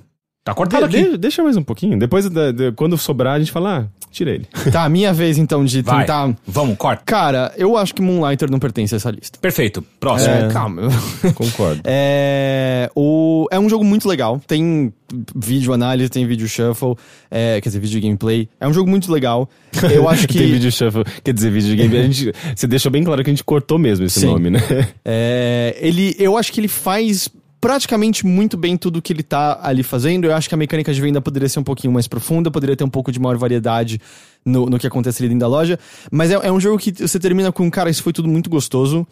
Tá 0.49 0.55
cortado 0.55 0.89
De- 0.89 0.97
aqui. 0.99 1.11
de- 1.11 1.19
deixa 1.19 1.43
mais 1.43 1.57
um 1.59 1.63
pouquinho. 1.63 1.99
Depois, 1.99 2.27
da- 2.31 2.51
de- 2.51 2.73
quando 2.73 2.97
sobrar, 2.97 3.35
a 3.35 3.39
gente 3.39 3.53
fala, 3.53 3.81
ah, 3.91 4.07
tira 4.11 4.31
ele. 4.31 4.47
Tá, 4.73 4.89
minha 4.89 5.13
vez 5.13 5.37
então 5.37 5.63
de 5.63 5.83
Vai. 5.83 6.01
tentar. 6.01 6.35
Vamos, 6.47 6.77
corta. 6.79 7.03
Cara, 7.05 7.53
eu 7.59 7.77
acho 7.77 7.95
que 7.95 8.01
Moonlighter 8.01 8.51
não 8.51 8.59
pertence 8.59 8.95
a 8.95 8.97
essa 8.97 9.11
lista. 9.11 9.39
Perfeito. 9.41 9.85
Próximo. 10.01 10.33
É, 10.35 10.49
calma. 10.49 10.83
Concordo. 11.35 11.83
É, 11.85 12.91
o, 12.97 13.47
é 13.51 13.59
um 13.59 13.69
jogo 13.69 13.85
muito 13.85 14.09
legal. 14.09 14.41
Tem 14.47 14.91
vídeo 15.37 15.73
análise, 15.75 16.09
tem 16.09 16.27
vídeo 16.27 16.49
shuffle, 16.49 16.95
é, 17.31 17.61
quer 17.61 17.69
dizer, 17.69 17.81
vídeo 17.81 18.01
gameplay. 18.01 18.49
É 18.59 18.67
um 18.67 18.73
jogo 18.73 18.89
muito 18.89 19.13
legal. 19.13 19.49
Eu 19.93 20.09
acho 20.09 20.27
que. 20.29 20.39
Tem 20.39 20.51
vídeo 20.51 20.73
shuffle, 20.73 21.05
quer 21.23 21.35
dizer, 21.35 21.51
vídeo 21.51 21.77
game. 21.77 21.95
A 21.95 22.03
gente, 22.05 22.33
você 22.57 22.67
deixou 22.67 22.91
bem 22.91 23.05
claro 23.05 23.23
que 23.23 23.29
a 23.29 23.33
gente 23.33 23.45
cortou 23.45 23.79
mesmo 23.79 24.07
esse 24.07 24.21
Sim. 24.21 24.27
nome, 24.29 24.49
né? 24.51 24.61
É, 25.05 25.77
ele, 25.81 26.17
eu 26.19 26.37
acho 26.39 26.51
que 26.53 26.59
ele 26.61 26.69
faz 26.69 27.29
praticamente 27.61 28.25
muito 28.27 28.57
bem 28.57 28.77
tudo 28.77 29.03
que 29.03 29.13
ele 29.13 29.23
tá 29.23 29.59
ali 29.63 29.83
fazendo. 29.83 30.27
Eu 30.27 30.35
acho 30.35 30.49
que 30.49 30.55
a 30.55 30.59
mecânica 30.59 30.93
de 30.93 31.01
venda 31.01 31.21
poderia 31.21 31.49
ser 31.49 31.59
um 31.59 31.65
pouquinho 31.65 31.93
mais 31.93 32.07
profunda, 32.07 32.51
poderia 32.51 32.77
ter 32.77 32.85
um 32.85 32.91
pouco 32.91 33.11
de 33.11 33.19
maior 33.19 33.37
variedade 33.37 34.01
no, 34.45 34.67
no 34.67 34.79
que 34.79 34.87
acontece 34.87 35.23
ali 35.23 35.29
dentro 35.29 35.41
da 35.41 35.49
loja. 35.49 35.79
Mas 36.11 36.31
é, 36.31 36.35
é 36.35 36.53
um 36.53 36.61
jogo 36.61 36.79
que 36.79 36.93
você 36.93 37.19
termina 37.19 37.51
com, 37.53 37.71
cara, 37.71 37.91
isso 37.91 38.03
foi 38.03 38.13
tudo 38.13 38.29
muito 38.29 38.49
gostoso. 38.49 39.07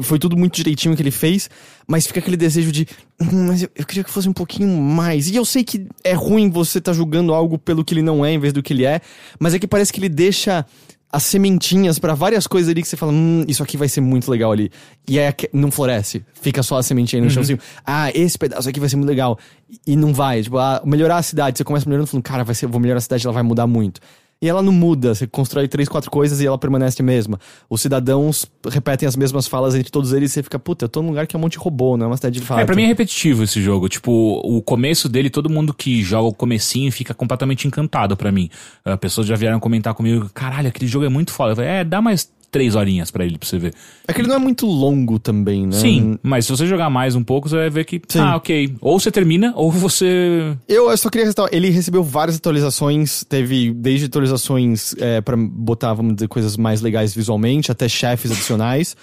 Foi 0.00 0.18
tudo 0.18 0.38
muito 0.38 0.54
direitinho 0.54 0.96
que 0.96 1.02
ele 1.02 1.10
fez, 1.10 1.50
mas 1.86 2.06
fica 2.06 2.18
aquele 2.18 2.36
desejo 2.36 2.72
de. 2.72 2.88
"Hum, 3.20 3.48
mas 3.48 3.62
eu, 3.62 3.68
eu 3.76 3.84
queria 3.84 4.02
que 4.02 4.10
fosse 4.10 4.26
um 4.26 4.32
pouquinho 4.32 4.68
mais. 4.80 5.28
E 5.28 5.36
eu 5.36 5.44
sei 5.44 5.62
que 5.62 5.86
é 6.02 6.14
ruim 6.14 6.48
você 6.48 6.80
tá 6.80 6.94
julgando 6.94 7.34
algo 7.34 7.58
pelo 7.58 7.84
que 7.84 7.92
ele 7.92 8.00
não 8.00 8.24
é 8.24 8.32
em 8.32 8.38
vez 8.38 8.54
do 8.54 8.62
que 8.62 8.72
ele 8.72 8.86
é, 8.86 9.02
mas 9.38 9.52
é 9.52 9.58
que 9.58 9.66
parece 9.66 9.92
que 9.92 10.00
ele 10.00 10.08
deixa 10.08 10.64
as 11.12 11.24
sementinhas 11.24 11.98
pra 11.98 12.14
várias 12.14 12.46
coisas 12.46 12.70
ali 12.70 12.80
que 12.80 12.88
você 12.88 12.96
fala, 12.96 13.12
hum, 13.12 13.44
isso 13.46 13.62
aqui 13.62 13.76
vai 13.76 13.86
ser 13.88 14.00
muito 14.00 14.30
legal 14.30 14.50
ali. 14.50 14.70
E 15.06 15.18
é 15.18 15.30
que 15.30 15.48
não 15.52 15.70
floresce. 15.70 16.24
Fica 16.32 16.62
só 16.62 16.78
a 16.78 16.82
sementinha 16.82 17.20
aí 17.20 17.24
no 17.24 17.30
chãozinho. 17.34 17.58
Ah, 17.84 18.10
esse 18.14 18.38
pedaço 18.38 18.66
aqui 18.68 18.80
vai 18.80 18.88
ser 18.88 18.96
muito 18.96 19.08
legal. 19.08 19.38
E- 19.70 19.92
E 19.92 19.96
não 19.96 20.14
vai. 20.14 20.42
Tipo, 20.42 20.56
ah, 20.58 20.80
melhorar 20.84 21.18
a 21.18 21.22
cidade. 21.22 21.58
Você 21.58 21.64
começa 21.64 21.86
melhorando 21.86 22.06
falando, 22.08 22.24
cara, 22.24 22.44
vai 22.44 22.54
ser, 22.54 22.66
vou 22.66 22.80
melhorar 22.80 22.98
a 22.98 23.02
cidade, 23.02 23.26
ela 23.26 23.32
vai 23.34 23.42
mudar 23.42 23.66
muito. 23.66 24.00
E 24.42 24.48
ela 24.48 24.60
não 24.60 24.72
muda, 24.72 25.14
você 25.14 25.24
constrói 25.24 25.68
três, 25.68 25.88
quatro 25.88 26.10
coisas 26.10 26.40
e 26.40 26.46
ela 26.46 26.58
permanece 26.58 27.00
a 27.00 27.04
mesma. 27.04 27.38
Os 27.70 27.80
cidadãos 27.80 28.44
repetem 28.68 29.06
as 29.06 29.14
mesmas 29.14 29.46
falas 29.46 29.76
entre 29.76 29.88
todos 29.88 30.12
eles 30.12 30.32
e 30.32 30.34
você 30.34 30.42
fica, 30.42 30.58
puta, 30.58 30.86
eu 30.86 30.88
tô 30.88 31.00
num 31.00 31.10
lugar 31.10 31.28
que 31.28 31.36
é 31.36 31.38
um 31.38 31.40
monte 31.40 31.52
de 31.52 31.58
robô, 31.58 31.96
não 31.96 32.06
é 32.06 32.08
uma 32.08 32.16
cidade 32.16 32.40
de 32.40 32.44
fato. 32.44 32.58
É, 32.58 32.64
pra 32.64 32.74
mim 32.74 32.82
é 32.82 32.86
repetitivo 32.88 33.44
esse 33.44 33.62
jogo. 33.62 33.88
Tipo, 33.88 34.10
o 34.44 34.60
começo 34.60 35.08
dele, 35.08 35.30
todo 35.30 35.48
mundo 35.48 35.72
que 35.72 36.02
joga 36.02 36.26
o 36.26 36.34
comecinho 36.34 36.90
fica 36.90 37.14
completamente 37.14 37.68
encantado 37.68 38.16
pra 38.16 38.32
mim. 38.32 38.50
Uh, 38.84 38.98
pessoas 38.98 39.28
já 39.28 39.36
vieram 39.36 39.60
comentar 39.60 39.94
comigo, 39.94 40.28
caralho, 40.34 40.66
aquele 40.66 40.88
jogo 40.88 41.06
é 41.06 41.08
muito 41.08 41.30
foda. 41.30 41.52
Eu 41.52 41.56
falei, 41.56 41.70
é, 41.70 41.84
dá 41.84 42.02
mais 42.02 42.28
três 42.52 42.76
horinhas 42.76 43.10
pra 43.10 43.24
ele, 43.24 43.38
pra 43.38 43.48
você 43.48 43.58
ver. 43.58 43.74
É 44.06 44.12
que 44.12 44.20
ele 44.20 44.28
não 44.28 44.36
é 44.36 44.38
muito 44.38 44.66
longo 44.66 45.18
também, 45.18 45.66
né? 45.66 45.72
Sim, 45.72 46.18
mas 46.22 46.44
se 46.46 46.52
você 46.52 46.66
jogar 46.66 46.88
mais 46.90 47.16
um 47.16 47.24
pouco, 47.24 47.48
você 47.48 47.56
vai 47.56 47.70
ver 47.70 47.84
que, 47.84 48.00
Sim. 48.06 48.20
ah, 48.20 48.36
ok. 48.36 48.76
Ou 48.80 49.00
você 49.00 49.10
termina, 49.10 49.52
ou 49.56 49.72
você... 49.72 50.54
Eu, 50.68 50.90
eu 50.90 50.96
só 50.96 51.08
queria 51.08 51.26
ressaltar, 51.26 51.52
ele 51.52 51.70
recebeu 51.70 52.04
várias 52.04 52.36
atualizações, 52.36 53.24
teve 53.24 53.72
desde 53.72 54.06
atualizações 54.06 54.94
é, 54.98 55.20
para 55.20 55.36
botar, 55.36 55.94
vamos 55.94 56.14
dizer, 56.14 56.28
coisas 56.28 56.56
mais 56.56 56.80
legais 56.82 57.14
visualmente, 57.14 57.72
até 57.72 57.88
chefes 57.88 58.30
adicionais. 58.30 58.94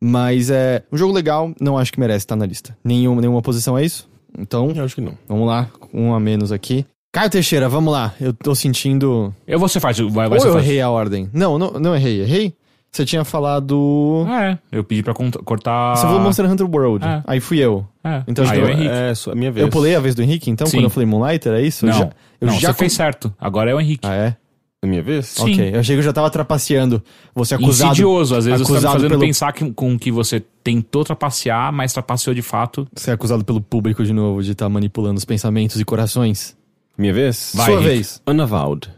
Mas 0.00 0.50
é 0.50 0.82
um 0.92 0.96
jogo 0.96 1.12
legal, 1.12 1.52
não 1.60 1.78
acho 1.78 1.92
que 1.92 2.00
merece 2.00 2.24
estar 2.24 2.36
na 2.36 2.44
lista. 2.46 2.76
Nenhuma, 2.82 3.20
nenhuma 3.20 3.40
posição 3.42 3.78
é 3.78 3.84
isso? 3.84 4.08
Então, 4.36 4.72
Eu 4.74 4.84
acho 4.84 4.94
que 4.94 5.00
não. 5.00 5.16
vamos 5.28 5.46
lá, 5.46 5.70
um 5.92 6.12
a 6.12 6.18
menos 6.20 6.50
aqui. 6.50 6.84
Caio 7.12 7.30
Teixeira, 7.30 7.68
vamos 7.68 7.92
lá. 7.92 8.12
Eu 8.20 8.32
tô 8.32 8.54
sentindo. 8.56 9.32
Eu 9.46 9.58
vou 9.58 9.68
ser 9.68 9.78
fácil, 9.78 10.10
vai, 10.10 10.28
vai 10.28 10.38
Ou 10.38 10.42
ser 10.42 10.48
eu 10.48 10.54
fácil. 10.54 10.66
errei 10.68 10.80
a 10.80 10.90
ordem? 10.90 11.30
Não, 11.32 11.56
não, 11.58 11.70
não 11.74 11.94
errei. 11.94 12.22
Errei? 12.22 12.54
Você 12.94 13.04
tinha 13.04 13.24
falado. 13.24 14.24
Ah, 14.28 14.50
é, 14.50 14.58
eu 14.70 14.84
pedi 14.84 15.02
pra 15.02 15.12
cont- 15.12 15.36
cortar... 15.44 15.96
Você 15.96 16.06
falou 16.06 16.20
Monster 16.20 16.48
Hunter 16.48 16.70
World. 16.70 17.04
É. 17.04 17.24
Aí 17.26 17.40
fui 17.40 17.58
eu. 17.58 17.84
É. 18.04 18.22
Então, 18.28 18.44
Aí 18.44 18.50
acho 18.52 18.60
eu 18.60 18.66
que 18.66 18.72
errei. 18.72 18.86
É, 18.88 19.14
só 19.16 19.32
a 19.32 19.34
minha 19.34 19.50
vez. 19.50 19.66
Eu 19.66 19.70
pulei 19.70 19.96
a 19.96 20.00
vez 20.00 20.14
do 20.14 20.22
Henrique, 20.22 20.48
então, 20.48 20.64
Sim. 20.64 20.76
quando 20.76 20.84
eu 20.84 20.90
falei 20.90 21.06
Moonlighter, 21.08 21.54
é 21.54 21.62
isso? 21.62 21.84
Eu 21.86 21.90
Não, 21.90 21.98
já, 21.98 22.04
eu 22.40 22.46
não 22.46 22.54
já 22.60 22.68
você 22.72 22.78
fez 22.78 22.92
certo. 22.92 23.34
Agora 23.40 23.68
é 23.68 23.74
o 23.74 23.80
Henrique. 23.80 24.06
Ah, 24.06 24.14
é? 24.14 24.36
A 24.80 24.86
minha 24.86 25.02
vez? 25.02 25.26
Sim. 25.26 25.54
Ok, 25.54 25.74
eu 25.74 25.80
achei 25.80 25.96
que 25.96 25.98
eu 26.00 26.04
já 26.04 26.12
tava 26.12 26.30
trapaceando. 26.30 27.02
Você 27.34 27.56
acusado. 27.56 27.90
Insidioso, 27.90 28.36
às 28.36 28.44
vezes 28.44 28.60
você 28.60 28.66
tá 28.66 28.70
me 28.72 28.76
acusado 28.76 28.92
fazendo 28.94 29.10
pelo- 29.10 29.20
pensar 29.22 29.52
que, 29.52 29.72
com 29.72 29.98
que 29.98 30.12
você 30.12 30.40
tentou 30.62 31.02
trapacear, 31.04 31.72
mas 31.72 31.92
trapaceou 31.92 32.32
de 32.32 32.42
fato. 32.42 32.86
Você 32.94 33.10
é 33.10 33.14
acusado 33.14 33.44
pelo 33.44 33.60
público 33.60 34.04
de 34.04 34.12
novo 34.12 34.40
de 34.40 34.52
estar 34.52 34.68
manipulando 34.68 35.18
os 35.18 35.24
pensamentos 35.24 35.80
e 35.80 35.84
corações. 35.84 36.56
Minha 36.96 37.12
vez? 37.12 37.50
Vai, 37.56 37.66
Sua 37.66 37.74
Henrique. 37.74 37.88
vez. 37.92 38.22
Unavowed. 38.24 38.88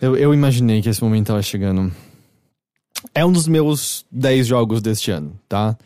Eu, 0.00 0.16
eu 0.16 0.34
imaginei 0.34 0.82
que 0.82 0.88
esse 0.88 1.02
momento 1.02 1.28
tava 1.28 1.40
chegando. 1.42 1.90
É 3.14 3.24
um 3.24 3.32
dos 3.32 3.48
meus 3.48 4.04
10 4.10 4.46
jogos 4.46 4.80
deste 4.80 5.10
ano, 5.10 5.38
tá? 5.48 5.76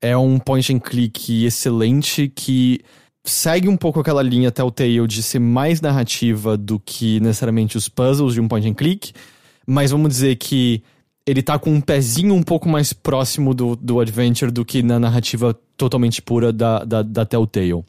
É 0.00 0.16
um 0.16 0.38
point 0.38 0.72
and 0.72 0.78
click 0.78 1.44
excelente 1.44 2.28
que 2.28 2.80
segue 3.22 3.68
um 3.68 3.76
pouco 3.76 4.00
aquela 4.00 4.22
linha 4.22 4.50
Telltale 4.50 5.06
de 5.06 5.22
ser 5.22 5.38
mais 5.38 5.80
narrativa 5.80 6.56
do 6.56 6.80
que 6.80 7.20
necessariamente 7.20 7.76
os 7.76 7.88
puzzles 7.88 8.34
de 8.34 8.40
um 8.40 8.48
point 8.48 8.66
and 8.66 8.74
click, 8.74 9.12
mas 9.66 9.90
vamos 9.90 10.08
dizer 10.08 10.36
que 10.36 10.82
ele 11.26 11.42
tá 11.42 11.58
com 11.58 11.70
um 11.70 11.80
pezinho 11.80 12.34
um 12.34 12.42
pouco 12.42 12.68
mais 12.68 12.92
próximo 12.92 13.54
do, 13.54 13.76
do 13.76 14.00
adventure 14.00 14.50
do 14.50 14.64
que 14.64 14.82
na 14.82 14.98
narrativa 14.98 15.54
totalmente 15.76 16.22
pura 16.22 16.52
da, 16.52 16.82
da, 16.84 17.02
da 17.02 17.26
Telltale. 17.26 17.84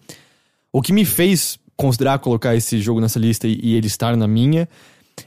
O 0.71 0.81
que 0.81 0.93
me 0.93 1.05
fez 1.05 1.57
considerar 1.75 2.19
colocar 2.19 2.55
esse 2.55 2.79
jogo 2.79 2.99
nessa 2.99 3.17
lista 3.17 3.47
e, 3.47 3.59
e 3.63 3.75
ele 3.75 3.87
estar 3.87 4.15
na 4.15 4.27
minha 4.27 4.67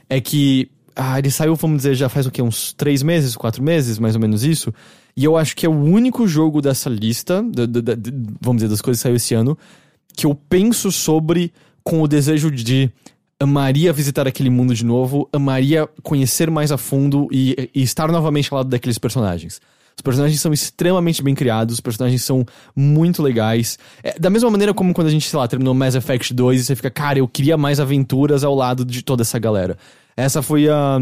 é 0.09 0.21
que 0.21 0.69
ah, 0.95 1.19
ele 1.19 1.29
saiu, 1.31 1.55
vamos 1.55 1.77
dizer, 1.77 1.95
já 1.95 2.07
faz 2.09 2.25
o 2.25 2.31
quê? 2.31 2.41
Uns 2.41 2.73
três 2.73 3.03
meses, 3.03 3.35
quatro 3.35 3.61
meses, 3.63 3.99
mais 3.99 4.15
ou 4.15 4.21
menos 4.21 4.43
isso. 4.43 4.73
E 5.17 5.23
eu 5.23 5.37
acho 5.37 5.55
que 5.55 5.65
é 5.65 5.69
o 5.69 5.73
único 5.83 6.27
jogo 6.27 6.61
dessa 6.61 6.89
lista, 6.89 7.41
da- 7.43 7.65
da- 7.65 7.81
da- 7.81 8.11
vamos 8.41 8.61
dizer, 8.61 8.69
das 8.69 8.81
coisas 8.81 8.99
que 9.01 9.03
saiu 9.03 9.15
esse 9.15 9.33
ano, 9.33 9.57
que 10.15 10.25
eu 10.25 10.33
penso 10.35 10.91
sobre 10.91 11.53
com 11.83 12.01
o 12.01 12.07
desejo 12.07 12.49
de 12.51 12.89
amaria 13.39 13.91
visitar 13.93 14.27
aquele 14.27 14.49
mundo 14.49 14.73
de 14.73 14.85
novo, 14.85 15.27
amaria 15.31 15.87
conhecer 16.01 16.49
mais 16.49 16.71
a 16.71 16.77
fundo 16.77 17.27
e, 17.31 17.69
e 17.75 17.81
estar 17.83 18.11
novamente 18.11 18.47
ao 18.51 18.57
lado 18.57 18.69
daqueles 18.69 18.97
personagens. 18.97 19.59
Os 19.97 20.01
personagens 20.01 20.41
são 20.41 20.51
extremamente 20.51 21.21
bem 21.23 21.33
criados, 21.35 21.75
os 21.75 21.79
personagens 21.79 22.21
são 22.21 22.45
muito 22.75 23.21
legais. 23.23 23.77
É, 24.03 24.17
da 24.19 24.29
mesma 24.29 24.49
maneira 24.49 24.73
como 24.73 24.93
quando 24.93 25.07
a 25.07 25.11
gente, 25.11 25.27
sei 25.29 25.39
lá, 25.39 25.47
terminou 25.47 25.73
Mass 25.73 25.95
Effect 25.95 26.33
2 26.33 26.61
e 26.61 26.63
você 26.65 26.75
fica, 26.75 26.89
cara, 26.89 27.19
eu 27.19 27.27
queria 27.27 27.57
mais 27.57 27.79
aventuras 27.79 28.43
ao 28.43 28.53
lado 28.55 28.83
de 28.83 29.01
toda 29.01 29.21
essa 29.21 29.39
galera. 29.39 29.77
Essa 30.17 30.41
foi 30.41 30.69
a, 30.69 30.97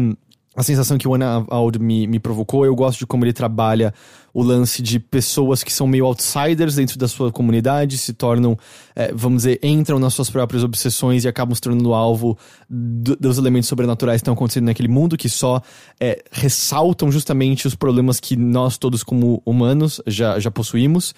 a 0.56 0.62
sensação 0.62 0.98
que 0.98 1.06
o 1.06 1.12
Unavowed 1.12 1.78
me, 1.78 2.06
me 2.06 2.18
provocou. 2.18 2.64
Eu 2.64 2.74
gosto 2.74 2.98
de 2.98 3.06
como 3.06 3.24
ele 3.24 3.32
trabalha 3.32 3.94
o 4.32 4.42
lance 4.42 4.82
de 4.82 4.98
pessoas 4.98 5.62
que 5.62 5.72
são 5.72 5.86
meio 5.86 6.04
outsiders 6.06 6.74
dentro 6.74 6.98
da 6.98 7.06
sua 7.06 7.30
comunidade, 7.30 7.96
se 7.96 8.12
tornam, 8.12 8.58
é, 8.96 9.12
vamos 9.14 9.44
dizer, 9.44 9.60
entram 9.62 10.00
nas 10.00 10.12
suas 10.14 10.28
próprias 10.28 10.64
obsessões 10.64 11.24
e 11.24 11.28
acabam 11.28 11.54
se 11.54 11.60
tornando 11.60 11.94
alvo 11.94 12.36
do- 12.68 13.14
dos 13.14 13.38
elementos 13.38 13.68
sobrenaturais 13.68 14.16
que 14.20 14.22
estão 14.22 14.34
acontecendo 14.34 14.64
naquele 14.64 14.88
mundo, 14.88 15.16
que 15.16 15.28
só 15.28 15.62
é, 16.00 16.20
ressaltam 16.32 17.12
justamente 17.12 17.68
os 17.68 17.76
problemas 17.76 18.18
que 18.18 18.34
nós 18.36 18.76
todos 18.76 19.04
como 19.04 19.40
humanos 19.46 20.00
já, 20.06 20.40
já 20.40 20.50
possuímos. 20.50 21.14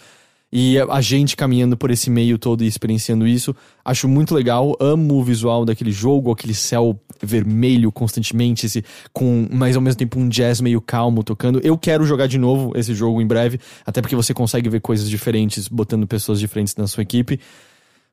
E 0.53 0.79
a 0.79 1.01
gente 1.01 1.37
caminhando 1.37 1.77
por 1.77 1.91
esse 1.91 2.09
meio 2.09 2.39
todo 2.39 2.63
e 2.63 2.67
experienciando 2.69 3.27
isso, 3.27 3.55
acho 3.85 4.09
muito 4.09 4.33
legal. 4.35 4.77
Amo 4.81 5.15
o 5.17 5.25
visual 5.25 5.65
daquele 5.65 5.91
jogo, 5.91 6.31
aquele 6.31 6.55
céu 6.55 6.99
vermelho 7.21 7.91
constantemente, 7.91 8.65
esse, 8.67 8.85
com, 9.13 9.49
mas 9.51 9.75
ao 9.75 9.83
mesmo 9.83 9.99
tempo 9.99 10.19
um 10.21 10.29
jazz 10.29 10.61
meio 10.61 10.81
calmo 10.81 11.25
tocando. 11.25 11.61
Eu 11.65 11.77
quero 11.77 12.07
jogar 12.07 12.27
de 12.29 12.39
novo 12.39 12.73
esse 12.79 12.95
jogo 12.95 13.21
em 13.21 13.27
breve, 13.27 13.59
até 13.85 14.01
porque 14.01 14.15
você 14.15 14.33
consegue 14.33 14.69
ver 14.69 14.81
coisas 14.81 15.11
diferentes, 15.11 15.67
botando 15.67 16.07
pessoas 16.07 16.39
diferentes 16.39 16.77
na 16.77 16.87
sua 16.87 17.03
equipe. 17.03 17.41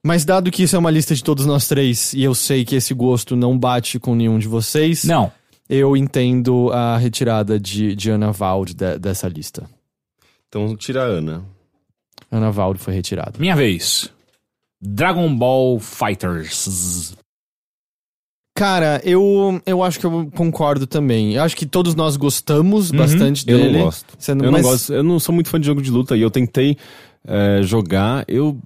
Mas 0.03 0.25
dado 0.25 0.49
que 0.51 0.63
isso 0.63 0.75
é 0.75 0.79
uma 0.79 0.91
lista 0.91 1.13
de 1.15 1.23
todos 1.23 1.45
nós 1.45 1.67
três, 1.67 2.13
e 2.13 2.23
eu 2.23 2.33
sei 2.35 2.65
que 2.65 2.75
esse 2.75 2.93
gosto 2.93 3.35
não 3.35 3.57
bate 3.57 3.99
com 3.99 4.15
nenhum 4.15 4.37
de 4.39 4.47
vocês, 4.47 5.03
Não. 5.05 5.31
eu 5.69 5.95
entendo 5.95 6.69
a 6.73 6.97
retirada 6.97 7.57
de, 7.59 7.95
de 7.95 8.09
Ana 8.09 8.31
Vald 8.31 8.73
de- 8.73 8.97
dessa 8.99 9.27
lista. 9.29 9.69
Então 10.49 10.75
tira 10.75 11.03
a 11.03 11.05
Ana. 11.05 11.45
Ana 12.35 12.51
Vald 12.51 12.79
foi 12.79 12.93
retirada. 12.93 13.33
Minha 13.37 13.55
vez. 13.55 14.09
Dragon 14.81 15.33
Ball 15.35 15.79
Fighters. 15.79 17.15
Cara, 18.55 19.01
eu, 19.03 19.61
eu 19.65 19.81
acho 19.83 19.99
que 19.99 20.05
eu 20.05 20.29
concordo 20.35 20.85
também. 20.85 21.33
Eu 21.33 21.43
acho 21.43 21.55
que 21.55 21.65
todos 21.65 21.95
nós 21.95 22.15
gostamos 22.17 22.91
bastante 22.91 23.45
Eu 23.47 23.57
dele. 23.57 23.77
não 23.77 23.85
gosto. 23.85 24.17
Não, 24.35 24.45
Eu 24.45 24.51
mas- 24.51 24.61
não 24.63 24.69
gosto. 24.71 24.93
Eu 24.93 25.03
não 25.03 25.19
sou 25.19 25.33
muito 25.33 25.49
fã 25.49 25.59
de 25.59 25.65
jogo 25.65 25.81
de 25.81 25.89
luta 25.89 26.15
e 26.15 26.21
eu 26.21 26.29
tentei 26.29 26.77
é, 27.25 27.61
jogar. 27.63 28.25
Eu, 28.27 28.57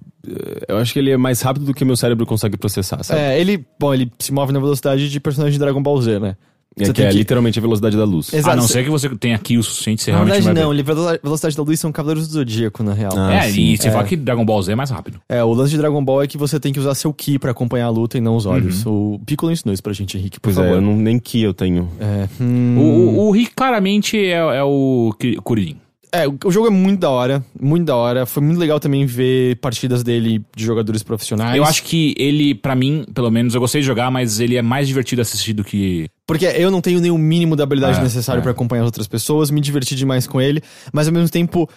eu 0.68 0.76
acho 0.78 0.92
que 0.92 0.98
ele 0.98 1.10
é 1.10 1.16
mais 1.16 1.40
rápido 1.40 1.64
do 1.64 1.72
que 1.74 1.84
meu 1.84 1.96
cérebro 1.96 2.26
consegue 2.26 2.56
processar, 2.56 3.02
sabe? 3.02 3.20
É, 3.20 3.40
ele, 3.40 3.64
bom, 3.78 3.94
ele 3.94 4.12
se 4.18 4.32
move 4.32 4.52
na 4.52 4.60
velocidade 4.60 5.08
de 5.10 5.20
personagem 5.20 5.52
de 5.54 5.58
Dragon 5.58 5.82
Ball 5.82 6.00
Z, 6.02 6.18
né? 6.18 6.36
É, 6.80 6.84
Você 6.86 6.92
que 6.92 6.96
tem 7.00 7.06
é 7.06 7.10
que- 7.10 7.16
literalmente 7.18 7.58
a 7.58 7.62
velocidade 7.62 7.96
da 7.96 8.04
luz. 8.04 8.32
Exato. 8.32 8.50
A 8.50 8.56
não 8.56 8.66
ser 8.68 8.84
que 8.84 8.90
você 8.90 9.08
tenha 9.16 9.34
aqui 9.36 9.56
o 9.58 9.62
suficiente, 9.62 10.02
você 10.02 10.10
Na 10.12 10.18
realmente 10.18 10.34
verdade, 10.36 10.54
vai 10.54 10.62
não. 10.64 10.70
ver. 10.70 10.76
Ele, 10.76 10.82
velo- 10.82 11.18
velocidade 11.22 11.56
da 11.56 11.62
luz 11.62 11.80
são 11.80 11.90
Cavaleiros 11.92 12.28
do 12.28 12.34
Zodíaco, 12.34 12.82
na 12.82 12.92
real. 12.92 13.12
Ah, 13.16 13.34
É, 13.34 13.50
sim, 13.50 13.72
e 13.72 13.76
você 13.76 13.90
fala 13.90 14.04
que 14.04 14.16
Dragon 14.16 14.44
Ball 14.44 14.62
Z 14.62 14.72
é 14.72 14.74
mais 14.74 14.90
rápido. 14.90 15.20
É, 15.28 15.42
o 15.42 15.52
lance 15.52 15.70
de 15.72 15.78
Dragon 15.78 16.02
Ball 16.04 16.22
é 16.22 16.26
que 16.26 16.38
você 16.38 16.58
tem 16.60 16.72
que 16.72 16.78
usar 16.80 16.94
seu 16.94 17.12
Ki 17.12 17.38
pra 17.38 17.50
acompanhar 17.50 17.86
a 17.86 17.90
luta 17.90 18.16
e 18.18 18.20
não 18.20 18.36
os 18.36 18.46
olhos. 18.46 18.84
O 18.86 19.20
Piccolo 19.26 19.50
ensinou 19.52 19.72
isso 19.74 19.82
pra 19.82 19.92
gente, 19.92 20.16
Henrique, 20.16 20.38
por 20.40 20.50
Uhum. 20.50 20.54
Pois 20.54 20.66
é, 20.66 20.68
favor. 20.70 20.82
eu 20.82 20.86
não, 20.86 20.96
nem 20.96 21.18
que 21.18 21.42
eu 21.42 21.52
tenho. 21.54 21.88
É, 22.00 22.28
hum, 22.40 22.76
O, 22.78 22.82
o, 22.82 23.28
o 23.28 23.30
Rick 23.30 23.52
claramente 23.54 24.16
é, 24.18 24.32
é 24.32 24.62
o 24.62 25.12
Ki- 25.18 25.36
Kuririn. 25.42 25.76
É, 26.12 26.26
o 26.26 26.50
jogo 26.50 26.66
é 26.68 26.70
muito 26.70 27.00
da 27.00 27.10
hora, 27.10 27.44
muito 27.60 27.84
da 27.86 27.94
hora. 27.96 28.24
Foi 28.24 28.42
muito 28.42 28.58
legal 28.58 28.80
também 28.80 29.04
ver 29.04 29.56
partidas 29.56 30.02
dele 30.02 30.42
de 30.56 30.64
jogadores 30.64 31.02
profissionais. 31.02 31.56
Eu 31.56 31.64
acho 31.64 31.82
que 31.82 32.14
ele, 32.18 32.54
pra 32.54 32.74
mim, 32.74 33.04
pelo 33.12 33.30
menos, 33.30 33.54
eu 33.54 33.60
gostei 33.60 33.80
de 33.80 33.86
jogar, 33.86 34.10
mas 34.10 34.40
ele 34.40 34.56
é 34.56 34.62
mais 34.62 34.88
divertido 34.88 35.20
assistir 35.20 35.52
do 35.52 35.62
que. 35.62 36.08
Porque 36.26 36.46
eu 36.46 36.70
não 36.70 36.80
tenho 36.80 37.00
nem 37.00 37.10
o 37.10 37.18
mínimo 37.18 37.54
da 37.56 37.64
habilidade 37.64 37.98
É, 37.98 38.02
necessária 38.02 38.40
é. 38.40 38.42
pra 38.42 38.52
acompanhar 38.52 38.82
as 38.82 38.86
outras 38.86 39.06
pessoas, 39.06 39.50
me 39.50 39.60
diverti 39.60 39.94
demais 39.94 40.26
com 40.26 40.40
ele, 40.40 40.62
mas 40.92 41.06
ao 41.08 41.12
mesmo 41.12 41.28
tempo 41.28 41.68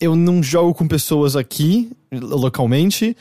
eu 0.00 0.16
não 0.16 0.42
jogo 0.42 0.74
com 0.74 0.86
pessoas 0.88 1.36
aqui 1.36 1.90
localmente. 2.12 3.16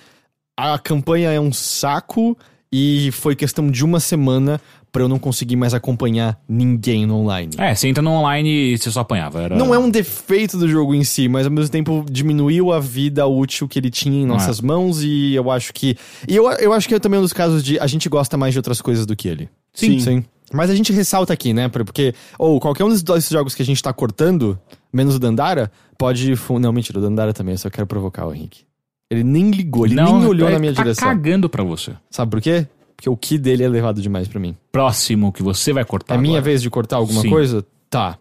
A 0.57 0.77
campanha 0.79 1.31
é 1.31 1.39
um 1.39 1.53
saco 1.53 2.37
e 2.71 3.11
foi 3.11 3.35
questão 3.35 3.69
de 3.69 3.83
uma 3.83 3.99
semana 3.99 4.59
pra 4.91 5.03
eu 5.03 5.07
não 5.07 5.17
conseguir 5.17 5.55
mais 5.55 5.73
acompanhar 5.73 6.37
ninguém 6.47 7.05
no 7.05 7.15
online. 7.15 7.53
É, 7.57 7.73
você 7.73 7.87
entra 7.87 8.01
no 8.01 8.11
online 8.11 8.73
e 8.73 8.77
você 8.77 8.91
só 8.91 8.99
apanhava. 9.01 9.41
Era... 9.41 9.55
Não 9.55 9.73
é 9.73 9.79
um 9.79 9.89
defeito 9.89 10.57
do 10.57 10.67
jogo 10.67 10.93
em 10.93 11.03
si, 11.03 11.27
mas 11.29 11.45
ao 11.45 11.51
mesmo 11.51 11.71
tempo 11.71 12.05
diminuiu 12.09 12.71
a 12.71 12.79
vida 12.79 13.25
útil 13.25 13.67
que 13.67 13.79
ele 13.79 13.89
tinha 13.89 14.21
em 14.21 14.25
nossas 14.25 14.59
mãos 14.59 15.01
e 15.01 15.33
eu 15.33 15.49
acho 15.49 15.73
que. 15.73 15.95
E 16.27 16.35
eu, 16.35 16.49
eu 16.53 16.73
acho 16.73 16.87
que 16.87 16.95
é 16.95 16.99
também 16.99 17.19
um 17.19 17.23
dos 17.23 17.33
casos 17.33 17.63
de 17.63 17.79
a 17.79 17.87
gente 17.87 18.09
gosta 18.09 18.37
mais 18.37 18.53
de 18.53 18.59
outras 18.59 18.81
coisas 18.81 19.05
do 19.05 19.15
que 19.15 19.27
ele. 19.27 19.49
Sim. 19.73 19.99
Sim. 19.99 20.25
Mas 20.53 20.69
a 20.69 20.75
gente 20.75 20.91
ressalta 20.91 21.31
aqui, 21.31 21.53
né? 21.53 21.69
Porque, 21.69 22.13
ou 22.37 22.59
qualquer 22.59 22.83
um 22.83 22.89
desses 22.89 23.29
jogos 23.29 23.55
que 23.55 23.61
a 23.61 23.65
gente 23.65 23.81
tá 23.81 23.93
cortando, 23.93 24.59
menos 24.91 25.15
o 25.15 25.19
Dandara, 25.19 25.71
pode. 25.97 26.33
Não, 26.59 26.73
mentira, 26.73 26.99
o 26.99 27.01
Dandara 27.01 27.31
também, 27.33 27.53
eu 27.53 27.57
só 27.57 27.69
quero 27.69 27.87
provocar 27.87 28.27
o 28.27 28.33
Henrique. 28.33 28.65
Ele 29.09 29.23
nem 29.23 29.51
ligou, 29.51 29.85
ele 29.85 29.95
Não, 29.95 30.19
nem 30.19 30.27
olhou 30.27 30.49
é- 30.49 30.53
na 30.53 30.59
minha 30.59 30.73
tá 30.73 30.83
direção. 30.83 31.07
cagando 31.07 31.49
pra 31.49 31.63
você. 31.63 31.91
Sabe 32.09 32.31
por 32.31 32.41
quê? 32.41 32.67
Porque 33.01 33.09
o 33.09 33.17
ki 33.17 33.39
dele 33.39 33.63
é 33.63 33.65
elevado 33.65 33.99
demais 33.99 34.27
pra 34.27 34.39
mim. 34.39 34.55
Próximo 34.71 35.31
que 35.31 35.41
você 35.41 35.73
vai 35.73 35.83
cortar. 35.83 36.13
É 36.13 36.17
minha 36.19 36.33
agora. 36.33 36.43
vez 36.43 36.61
de 36.61 36.69
cortar 36.69 36.97
alguma 36.97 37.21
Sim. 37.21 37.31
coisa? 37.31 37.65
Tá. 37.89 38.15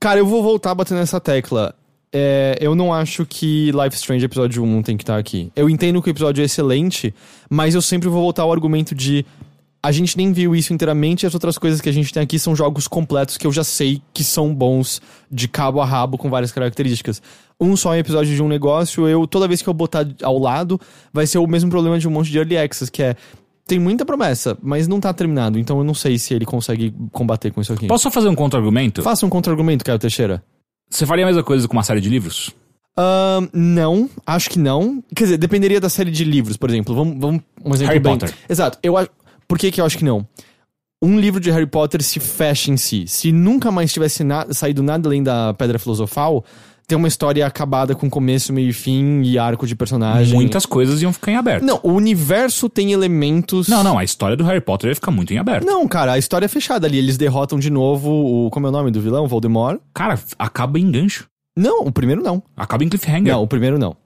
Cara, 0.00 0.18
eu 0.18 0.24
vou 0.24 0.42
voltar 0.42 0.74
batendo 0.74 0.96
nessa 0.96 1.20
tecla. 1.20 1.74
É, 2.10 2.56
eu 2.58 2.74
não 2.74 2.92
acho 2.92 3.26
que 3.26 3.70
Life 3.70 3.94
Strange 3.96 4.24
episódio 4.24 4.64
1 4.64 4.82
tem 4.82 4.96
que 4.96 5.02
estar 5.02 5.18
aqui. 5.18 5.52
Eu 5.54 5.68
entendo 5.68 6.00
que 6.00 6.08
o 6.08 6.10
episódio 6.10 6.40
é 6.40 6.46
excelente, 6.46 7.14
mas 7.50 7.74
eu 7.74 7.82
sempre 7.82 8.08
vou 8.08 8.22
voltar 8.22 8.44
ao 8.44 8.52
argumento 8.52 8.94
de 8.94 9.26
a 9.82 9.92
gente 9.92 10.16
nem 10.16 10.32
viu 10.32 10.54
isso 10.54 10.72
inteiramente, 10.72 11.24
e 11.24 11.26
as 11.26 11.34
outras 11.34 11.58
coisas 11.58 11.80
que 11.80 11.88
a 11.88 11.92
gente 11.92 12.14
tem 12.14 12.22
aqui 12.22 12.38
são 12.38 12.56
jogos 12.56 12.88
completos 12.88 13.36
que 13.36 13.46
eu 13.46 13.52
já 13.52 13.64
sei 13.64 14.00
que 14.14 14.22
são 14.22 14.54
bons 14.54 15.02
de 15.30 15.48
cabo 15.48 15.80
a 15.80 15.84
rabo 15.84 16.16
com 16.16 16.30
várias 16.30 16.52
características. 16.52 17.20
Um 17.60 17.76
só 17.76 17.94
episódio 17.96 18.34
de 18.34 18.42
um 18.42 18.48
negócio, 18.48 19.06
eu 19.08 19.26
toda 19.26 19.48
vez 19.48 19.60
que 19.60 19.68
eu 19.68 19.74
botar 19.74 20.06
ao 20.22 20.38
lado, 20.38 20.80
vai 21.12 21.26
ser 21.26 21.38
o 21.38 21.46
mesmo 21.46 21.68
problema 21.68 21.98
de 21.98 22.06
um 22.06 22.10
monte 22.10 22.30
de 22.30 22.38
early 22.38 22.56
access, 22.56 22.90
que 22.90 23.02
é 23.02 23.16
tem 23.72 23.78
muita 23.78 24.04
promessa, 24.04 24.58
mas 24.62 24.86
não 24.86 25.00
tá 25.00 25.10
terminado, 25.14 25.58
então 25.58 25.78
eu 25.78 25.84
não 25.84 25.94
sei 25.94 26.18
se 26.18 26.34
ele 26.34 26.44
consegue 26.44 26.94
combater 27.10 27.50
com 27.50 27.58
isso 27.62 27.72
aqui. 27.72 27.86
Posso 27.86 28.02
só 28.02 28.10
fazer 28.10 28.28
um 28.28 28.34
contra-argumento? 28.34 29.02
Faça 29.02 29.24
um 29.24 29.30
contra-argumento, 29.30 29.82
Caio 29.82 29.98
Teixeira. 29.98 30.44
Você 30.90 31.06
faria 31.06 31.24
a 31.24 31.28
mesma 31.28 31.42
coisa 31.42 31.66
com 31.66 31.72
uma 31.72 31.82
série 31.82 32.02
de 32.02 32.10
livros? 32.10 32.50
Ahn, 32.94 33.48
não, 33.50 34.10
acho 34.26 34.50
que 34.50 34.58
não. 34.58 35.02
Quer 35.16 35.24
dizer, 35.24 35.38
dependeria 35.38 35.80
da 35.80 35.88
série 35.88 36.10
de 36.10 36.22
livros, 36.22 36.58
por 36.58 36.68
exemplo. 36.68 36.94
Vamos, 36.94 37.18
vamos 37.18 37.40
um 37.64 37.72
exemplo 37.72 37.86
Harry 37.94 38.00
bem... 38.00 38.18
Potter. 38.18 38.34
Exato. 38.46 38.78
Eu. 38.82 38.94
Por 39.48 39.58
que, 39.58 39.70
que 39.70 39.80
eu 39.80 39.86
acho 39.86 39.96
que 39.96 40.04
não? 40.04 40.26
Um 41.02 41.18
livro 41.18 41.40
de 41.40 41.50
Harry 41.50 41.66
Potter 41.66 42.02
se 42.02 42.20
fecha 42.20 42.70
em 42.70 42.76
si. 42.76 43.06
Se 43.08 43.32
nunca 43.32 43.70
mais 43.72 43.90
tivesse 43.90 44.22
na- 44.22 44.52
saído 44.52 44.82
nada 44.82 45.08
além 45.08 45.22
da 45.22 45.54
Pedra 45.54 45.78
Filosofal, 45.78 46.44
tem 46.92 46.96
uma 46.98 47.08
história 47.08 47.46
acabada 47.46 47.94
com 47.94 48.10
começo, 48.10 48.52
meio 48.52 48.68
e 48.68 48.72
fim 48.72 49.22
e 49.22 49.38
arco 49.38 49.66
de 49.66 49.74
personagem. 49.74 50.34
Muitas 50.34 50.66
coisas 50.66 51.00
iam 51.00 51.10
ficar 51.10 51.32
em 51.32 51.36
aberto. 51.36 51.64
Não, 51.64 51.80
o 51.82 51.92
universo 51.92 52.68
tem 52.68 52.92
elementos. 52.92 53.66
Não, 53.66 53.82
não, 53.82 53.98
a 53.98 54.04
história 54.04 54.36
do 54.36 54.44
Harry 54.44 54.60
Potter 54.60 54.90
ia 54.90 54.94
ficar 54.94 55.10
muito 55.10 55.32
em 55.32 55.38
aberto. 55.38 55.64
Não, 55.64 55.88
cara, 55.88 56.12
a 56.12 56.18
história 56.18 56.44
é 56.44 56.48
fechada 56.48 56.86
ali. 56.86 56.98
Eles 56.98 57.16
derrotam 57.16 57.58
de 57.58 57.70
novo 57.70 58.10
o. 58.10 58.50
Como 58.50 58.66
é 58.66 58.68
o 58.68 58.72
nome 58.72 58.90
do 58.90 59.00
vilão? 59.00 59.26
Voldemort. 59.26 59.80
Cara, 59.94 60.18
acaba 60.38 60.78
em 60.78 60.90
gancho. 60.90 61.26
Não, 61.56 61.86
o 61.86 61.90
primeiro 61.90 62.22
não. 62.22 62.42
Acaba 62.54 62.84
em 62.84 62.90
cliffhanger. 62.90 63.32
Não, 63.32 63.42
o 63.42 63.46
primeiro 63.46 63.78
não. 63.78 63.96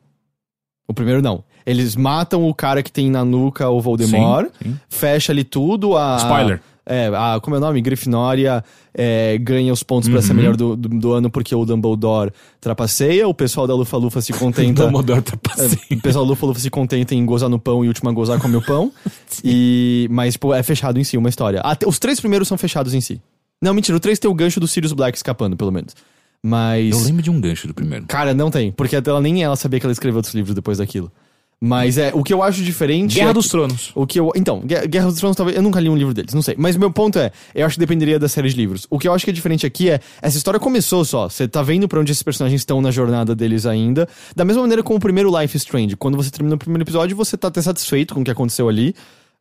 O 0.87 0.95
primeiro 0.95 1.21
não. 1.21 1.43
Eles 1.67 1.97
matam 1.97 2.49
o 2.49 2.55
cara 2.55 2.85
que 2.85 2.93
tem 2.93 3.11
na 3.11 3.25
nuca 3.25 3.69
o 3.69 3.81
Voldemort, 3.81 4.47
Sim, 4.63 4.71
sim. 4.71 4.81
fecha 4.89 5.33
ali 5.33 5.43
tudo. 5.43 5.97
A, 5.97 6.19
Spoiler. 6.19 6.63
É, 6.89 7.09
a, 7.09 7.41
como 7.43 7.57
é 7.57 7.59
o 7.59 7.61
nome? 7.61 7.81
Grifinória 7.81 8.63
é, 8.95 9.37
ganha 9.39 9.73
os 9.73 9.83
pontos 9.83 10.09
pra 10.09 10.23
ser 10.23 10.31
Uhum. 10.31 10.37
melhor 10.37 10.57
do, 10.57 10.77
do, 10.77 10.89
do 10.89 11.13
ano 11.13 11.29
porque 11.29 11.53
o 11.55 11.65
Dumbledore 11.65 12.31
trapaceia, 12.61 13.27
o 13.27 13.35
pessoal 13.35 13.67
da 13.67 13.75
Lufa-Lufa 13.75 14.21
se 14.21 14.33
contenta. 14.39 14.85
Dumbledore 14.85 15.21
tá 15.23 15.37
passando. 15.37 15.77
o 15.91 16.01
pessoal 16.01 16.25
da 16.25 16.31
Lufa-Lufa 16.31 16.61
se 16.61 16.71
contenta 16.71 17.15
em 17.15 17.27
gozar 17.27 17.49
no 17.49 17.59
pão 17.59 17.85
e 17.85 17.89
o 17.89 17.91
último 17.91 18.09
a 18.09 18.13
gozar 18.13 18.39
come 18.41 18.57
o 18.57 18.63
pão. 18.63 18.93
e, 19.45 20.07
mas, 20.11 20.35
tipo, 20.35 20.55
é 20.55 20.63
fechado 20.63 20.99
em 21.01 21.05
si 21.05 21.17
uma 21.17 21.29
história. 21.29 21.61
Até, 21.61 21.89
os 21.89 21.99
três 21.99 22.21
primeiros 22.21 22.47
são 22.47 22.57
fechados 22.57 22.95
em 22.95 23.01
si. 23.01 23.21
Não, 23.61 23.75
mentira, 23.75 23.97
o 23.97 24.01
três 24.01 24.19
tem 24.19 24.31
o 24.31 24.35
gancho 24.35 24.61
do 24.61 24.69
Sirius 24.69 24.93
Black 24.93 25.17
escapando, 25.19 25.57
pelo 25.57 25.73
menos. 25.73 25.95
Mas. 26.43 26.95
Eu 26.95 27.01
lembro 27.05 27.23
de 27.23 27.31
um 27.31 27.41
gancho 27.41 27.67
do 27.67 27.75
primeiro. 27.75 28.07
Cara, 28.07 28.33
não 28.33 28.51
tem, 28.51 28.71
porque 28.71 28.95
até 28.95 29.11
ela 29.11 29.21
nem 29.21 29.43
ela 29.43 29.57
sabia 29.57 29.81
que 29.81 29.87
ela 29.87 29.93
escreveu 29.93 30.19
outros 30.19 30.35
livros 30.35 30.55
depois 30.55 30.79
daquilo. 30.79 31.11
Mas 31.59 31.97
é, 31.97 32.11
o 32.15 32.23
que 32.23 32.35
eu 32.35 32.43
acho 32.43 32.63
diferente. 32.63 33.15
Guerra 33.15 33.31
é 33.31 33.33
dos 33.33 33.47
que- 33.47 33.51
Tronos. 33.53 33.91
O 33.95 34.07
que 34.07 34.21
eu. 34.21 34.31
Então, 34.37 34.61
Guerra 34.61 35.07
dos 35.07 35.17
Tronos, 35.19 35.37
talvez. 35.37 35.57
Eu 35.57 35.63
nunca 35.63 35.81
li 35.81 35.89
um 35.89 35.97
livro 35.97 36.13
deles, 36.13 36.35
não 36.35 36.43
sei. 36.43 36.55
Mas 36.59 36.77
meu 36.77 36.91
ponto 36.91 37.19
é, 37.19 37.33
eu 37.55 37.65
acho 37.65 37.77
que 37.77 37.81
dependeria 37.81 38.19
da 38.19 38.29
série 38.29 38.49
de 38.51 38.57
livros. 38.57 38.87
O 38.91 38.99
que 38.99 39.09
eu 39.09 39.15
acho 39.15 39.25
que 39.25 39.31
é 39.31 39.33
diferente 39.35 39.65
aqui 39.65 39.89
é, 39.89 39.99
essa 40.21 40.37
história 40.37 40.61
começou 40.61 41.03
só. 41.05 41.29
Você 41.31 41.49
tá 41.49 41.63
vendo 41.63 41.89
pra 41.89 41.99
onde 41.99 42.13
esses 42.13 42.23
personagens 42.23 42.61
estão 42.61 42.81
na 42.83 42.91
jornada 42.91 43.35
deles 43.35 43.65
ainda. 43.65 44.07
Da 44.35 44.45
mesma 44.45 44.61
maneira 44.63 44.83
como 44.83 44.99
o 44.99 45.01
primeiro 45.01 45.31
Life 45.41 45.57
is 45.57 45.63
Strange. 45.63 45.97
Quando 45.97 46.17
você 46.17 46.31
termina 46.31 46.57
o 46.57 46.59
primeiro 46.59 46.83
episódio, 46.85 47.17
você 47.17 47.39
tá 47.39 47.49
até 47.49 47.63
satisfeito 47.63 48.15
com 48.15 48.21
o 48.21 48.25
que 48.25 48.31
aconteceu 48.31 48.69
ali. 48.69 48.95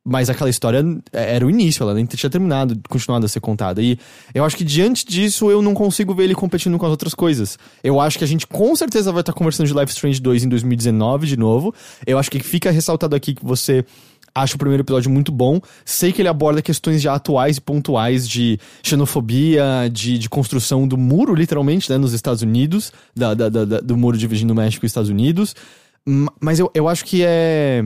Mas 0.07 0.29
aquela 0.29 0.49
história 0.51 0.85
é, 1.11 1.35
era 1.35 1.43
o 1.45 1.49
início, 1.49 1.81
ela 1.81 1.93
nem 1.95 2.05
tinha 2.05 2.29
terminado, 2.29 2.79
continuado 2.87 3.25
a 3.25 3.29
ser 3.29 3.39
contada. 3.39 3.81
E 3.81 3.97
eu 4.35 4.45
acho 4.45 4.55
que 4.55 4.63
diante 4.63 5.03
disso 5.03 5.49
eu 5.49 5.63
não 5.63 5.73
consigo 5.73 6.13
ver 6.13 6.25
ele 6.25 6.35
competindo 6.35 6.77
com 6.77 6.85
as 6.85 6.91
outras 6.91 7.15
coisas. 7.15 7.57
Eu 7.83 7.99
acho 7.99 8.17
que 8.19 8.23
a 8.23 8.27
gente 8.27 8.45
com 8.45 8.75
certeza 8.75 9.11
vai 9.11 9.21
estar 9.21 9.33
conversando 9.33 9.65
de 9.65 9.73
Life 9.73 9.91
Strange 9.91 10.21
2 10.21 10.43
em 10.43 10.49
2019 10.49 11.25
de 11.25 11.35
novo. 11.37 11.73
Eu 12.05 12.19
acho 12.19 12.29
que 12.29 12.39
fica 12.39 12.69
ressaltado 12.69 13.15
aqui 13.15 13.33
que 13.33 13.43
você 13.43 13.83
acha 14.35 14.55
o 14.55 14.59
primeiro 14.59 14.83
episódio 14.83 15.09
muito 15.09 15.31
bom. 15.31 15.59
Sei 15.83 16.11
que 16.11 16.21
ele 16.21 16.27
aborda 16.29 16.61
questões 16.61 17.01
já 17.01 17.15
atuais 17.15 17.57
e 17.57 17.61
pontuais 17.61 18.29
de 18.29 18.59
xenofobia, 18.83 19.89
de, 19.91 20.17
de 20.17 20.29
construção 20.29 20.87
do 20.87 20.97
muro, 20.97 21.33
literalmente, 21.33 21.89
né, 21.91 21.97
nos 21.97 22.13
Estados 22.13 22.41
Unidos, 22.41 22.91
da, 23.15 23.33
da- 23.33 23.49
da- 23.49 23.79
do 23.79 23.97
muro 23.97 24.17
dividindo 24.17 24.53
o 24.53 24.55
México 24.55 24.83
e 24.83 24.87
os 24.87 24.91
Estados 24.91 25.09
Unidos. 25.09 25.55
Mas 26.39 26.59
eu, 26.59 26.69
eu 26.75 26.87
acho 26.87 27.03
que 27.05 27.23
é. 27.25 27.83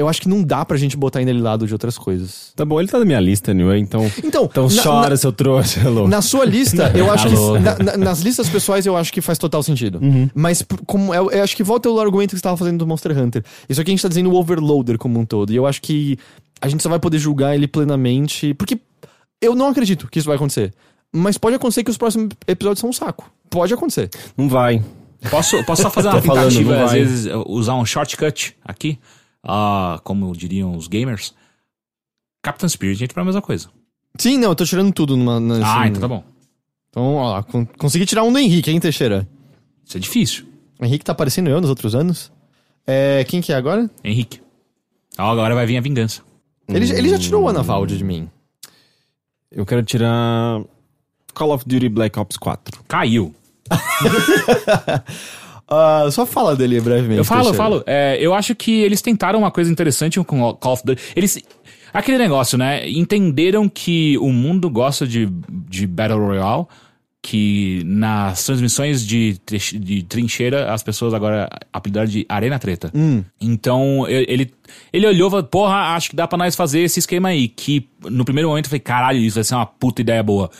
Eu 0.00 0.08
acho 0.08 0.20
que 0.22 0.28
não 0.28 0.42
dá 0.42 0.64
pra 0.64 0.76
gente 0.76 0.96
botar 0.96 1.18
ainda 1.18 1.30
ele 1.30 1.40
lado 1.40 1.66
de 1.66 1.72
outras 1.72 1.98
coisas. 1.98 2.52
Tá 2.56 2.64
bom, 2.64 2.80
ele 2.80 2.88
tá 2.88 2.98
na 2.98 3.04
minha 3.04 3.20
lista, 3.20 3.50
anyway, 3.50 3.78
então. 3.80 4.10
Então, 4.24 4.44
Então 4.50 4.68
na- 4.68 4.82
chora, 4.82 5.10
na- 5.10 5.16
seu 5.16 5.32
trouxa, 5.32 5.88
louco. 5.88 6.08
Na 6.08 6.22
sua 6.22 6.44
lista, 6.44 6.90
eu 6.96 7.10
acho 7.10 7.28
Alô. 7.28 7.52
que. 7.54 7.58
na- 7.60 7.78
na- 7.78 7.96
nas 7.96 8.20
listas 8.20 8.48
pessoais, 8.48 8.86
eu 8.86 8.96
acho 8.96 9.12
que 9.12 9.20
faz 9.20 9.36
total 9.38 9.62
sentido. 9.62 10.00
Mas, 10.34 10.62
por- 10.62 10.78
como 10.86 11.14
eu, 11.14 11.30
eu 11.30 11.42
acho 11.44 11.54
que 11.54 11.62
volta 11.62 11.90
o 11.90 12.00
argumento 12.00 12.30
que 12.30 12.36
você 12.36 12.42
tava 12.42 12.56
fazendo 12.56 12.78
do 12.78 12.86
Monster 12.86 13.16
Hunter. 13.18 13.44
Isso 13.68 13.80
aqui 13.80 13.90
a 13.90 13.92
gente 13.92 14.02
tá 14.02 14.08
dizendo 14.08 14.30
o 14.30 14.34
Overloader 14.36 14.96
como 14.98 15.18
um 15.20 15.24
todo. 15.26 15.52
E 15.52 15.56
eu 15.56 15.66
acho 15.66 15.82
que 15.82 16.16
a 16.60 16.68
gente 16.68 16.82
só 16.82 16.88
vai 16.88 16.98
poder 16.98 17.18
julgar 17.18 17.54
ele 17.54 17.68
plenamente. 17.68 18.54
Porque 18.54 18.78
eu 19.40 19.54
não 19.54 19.68
acredito 19.68 20.08
que 20.10 20.18
isso 20.18 20.26
vai 20.26 20.36
acontecer. 20.36 20.72
Mas 21.12 21.36
pode 21.36 21.56
acontecer 21.56 21.82
que 21.84 21.90
os 21.90 21.96
próximos 21.98 22.28
episódios 22.46 22.80
são 22.80 22.90
um 22.90 22.92
saco. 22.92 23.30
Pode 23.50 23.74
acontecer. 23.74 24.08
Não 24.36 24.48
vai. 24.48 24.82
Posso, 25.30 25.62
posso 25.64 25.82
só 25.82 25.90
fazer 25.90 26.08
uma 26.10 26.22
falando, 26.22 26.44
tentativa, 26.48 26.76
não 26.76 26.84
às 26.84 26.92
vezes, 26.92 27.28
usar 27.46 27.74
um 27.74 27.84
shortcut 27.84 28.54
aqui? 28.64 28.98
Ah, 29.42 30.00
como 30.04 30.34
diriam 30.36 30.76
os 30.76 30.86
gamers. 30.88 31.34
Captain 32.42 32.68
Spirit 32.68 33.02
entra 33.04 33.14
pra 33.14 33.24
mesma 33.24 33.42
coisa. 33.42 33.68
Sim, 34.18 34.38
não, 34.38 34.48
eu 34.50 34.54
tô 34.54 34.64
tirando 34.64 34.92
tudo 34.92 35.16
numa. 35.16 35.38
nesse- 35.40 35.62
Ah, 35.64 35.86
então 35.86 36.00
tá 36.00 36.08
bom. 36.08 36.24
Então, 36.90 37.14
ó, 37.14 37.32
lá, 37.34 37.42
con- 37.42 37.66
consegui 37.78 38.04
tirar 38.06 38.22
um 38.24 38.32
do 38.32 38.38
Henrique, 38.38 38.70
hein, 38.70 38.80
Teixeira? 38.80 39.28
Isso 39.84 39.96
é 39.96 40.00
difícil. 40.00 40.46
O 40.80 40.84
Henrique 40.84 41.04
tá 41.04 41.14
parecendo 41.14 41.48
eu 41.50 41.60
nos 41.60 41.70
outros 41.70 41.94
anos. 41.94 42.32
É. 42.86 43.24
Quem 43.24 43.40
que 43.40 43.52
é 43.52 43.56
agora? 43.56 43.88
Henrique. 44.02 44.40
Ah, 45.16 45.30
agora 45.30 45.54
vai 45.54 45.66
vir 45.66 45.76
a 45.76 45.80
vingança. 45.80 46.22
Ele, 46.68 46.90
ele 46.92 47.08
já 47.08 47.18
tirou 47.18 47.44
o 47.44 47.48
Anavalde 47.48 47.96
de 47.98 48.04
mim. 48.04 48.28
Eu 49.50 49.66
quero 49.66 49.82
tirar. 49.82 50.62
Call 51.34 51.52
of 51.52 51.64
Duty 51.66 51.88
Black 51.88 52.18
Ops 52.18 52.36
4. 52.36 52.82
Caiu. 52.88 53.34
Ah, 55.70 56.08
só 56.10 56.26
fala 56.26 56.56
dele 56.56 56.80
brevemente. 56.80 57.18
Eu 57.18 57.24
falo, 57.24 57.48
eu 57.50 57.54
falo. 57.54 57.82
É, 57.86 58.18
eu 58.20 58.34
acho 58.34 58.54
que 58.56 58.80
eles 58.82 59.00
tentaram 59.00 59.38
uma 59.38 59.50
coisa 59.52 59.70
interessante 59.70 60.18
com 60.24 60.42
o 60.42 60.54
Call 60.54 60.72
of 60.72 60.82
Duty. 60.84 61.00
Eles. 61.14 61.38
Aquele 61.92 62.18
negócio, 62.18 62.58
né? 62.58 62.88
Entenderam 62.88 63.68
que 63.68 64.18
o 64.18 64.32
mundo 64.32 64.68
gosta 64.70 65.06
de, 65.06 65.28
de 65.68 65.86
Battle 65.86 66.18
Royale, 66.24 66.66
que 67.22 67.82
nas 67.84 68.44
transmissões 68.44 69.04
de, 69.06 69.36
de 69.74 70.02
trincheira 70.04 70.72
as 70.72 70.82
pessoas 70.82 71.12
agora 71.12 71.48
apelidaram 71.72 72.08
de 72.08 72.24
Arena 72.28 72.58
Treta. 72.58 72.90
Então 73.40 74.06
e- 74.08 74.24
ele, 74.28 74.50
ele 74.92 75.06
olhou 75.06 75.28
e 75.28 75.30
falou: 75.30 75.44
Porra, 75.46 75.94
acho 75.94 76.10
que 76.10 76.16
dá 76.16 76.26
pra 76.26 76.38
nós 76.38 76.54
fazer 76.56 76.80
esse 76.80 76.98
esquema 77.00 77.28
aí. 77.28 77.46
Que 77.48 77.88
no 78.08 78.24
primeiro 78.24 78.48
momento 78.48 78.66
eu 78.66 78.70
falei: 78.70 78.80
Caralho, 78.80 79.18
isso 79.18 79.34
vai 79.36 79.44
ser 79.44 79.54
uma 79.54 79.66
puta 79.66 80.00
ideia 80.00 80.22
boa. 80.22 80.50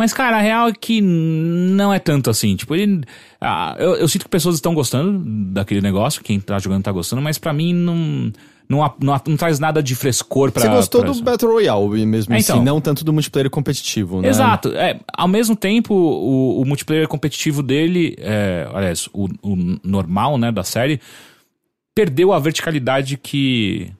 Mas, 0.00 0.14
cara, 0.14 0.38
a 0.38 0.40
real 0.40 0.68
é 0.68 0.72
que 0.72 1.02
não 1.02 1.92
é 1.92 1.98
tanto 1.98 2.30
assim. 2.30 2.56
Tipo, 2.56 2.74
ele. 2.74 3.02
ah, 3.38 3.76
eu, 3.78 3.96
eu 3.96 4.08
sinto 4.08 4.22
que 4.22 4.30
pessoas 4.30 4.54
estão 4.54 4.72
gostando 4.72 5.22
daquele 5.52 5.82
negócio, 5.82 6.24
quem 6.24 6.40
tá 6.40 6.58
jogando 6.58 6.82
tá 6.82 6.90
gostando, 6.90 7.20
mas 7.20 7.36
pra 7.36 7.52
mim 7.52 7.74
não. 7.74 8.32
Não, 8.66 8.78
não, 8.98 9.20
não 9.26 9.36
traz 9.36 9.58
nada 9.58 9.82
de 9.82 9.94
frescor 9.94 10.52
pra. 10.52 10.62
Você 10.62 10.68
gostou 10.68 11.02
pra 11.02 11.10
do. 11.10 11.22
Battle 11.22 11.52
Royale 11.52 12.06
mesmo, 12.06 12.32
É, 12.32 12.38
então. 12.38 12.64
não 12.64 12.80
tanto 12.80 13.04
do 13.04 13.12
multiplayer 13.12 13.50
competitivo, 13.50 14.22
né? 14.22 14.28
Exato. 14.28 14.70
É, 14.70 14.98
ao 15.12 15.28
mesmo 15.28 15.54
tempo, 15.54 15.92
o, 15.92 16.62
o 16.62 16.64
multiplayer 16.64 17.06
competitivo 17.06 17.62
dele, 17.62 18.16
é, 18.18 18.66
aliás, 18.72 19.06
o, 19.12 19.28
o 19.42 19.78
normal, 19.84 20.38
né, 20.38 20.50
da 20.50 20.62
série, 20.62 20.98
perdeu 21.94 22.32
a 22.32 22.38
verticalidade 22.38 23.18
que. 23.18 23.92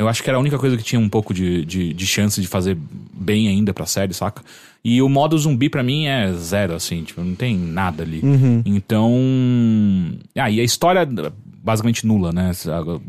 Eu 0.00 0.08
acho 0.08 0.22
que 0.22 0.30
era 0.30 0.38
a 0.38 0.40
única 0.40 0.58
coisa 0.58 0.76
que 0.78 0.82
tinha 0.82 0.98
um 0.98 1.08
pouco 1.10 1.34
de, 1.34 1.62
de, 1.66 1.92
de 1.92 2.06
chance 2.06 2.40
de 2.40 2.46
fazer 2.48 2.74
bem 3.12 3.48
ainda 3.48 3.74
pra 3.74 3.84
série, 3.84 4.14
saca? 4.14 4.42
E 4.82 5.02
o 5.02 5.08
modo 5.10 5.36
zumbi 5.36 5.68
pra 5.68 5.82
mim 5.82 6.06
é 6.06 6.32
zero, 6.32 6.74
assim, 6.74 7.02
tipo, 7.04 7.20
não 7.22 7.34
tem 7.34 7.54
nada 7.54 8.02
ali. 8.02 8.22
Então. 8.64 9.12
Ah, 10.36 10.50
e 10.50 10.58
a 10.58 10.64
história 10.64 11.06
basicamente 11.62 12.06
nula, 12.06 12.32
né? 12.32 12.50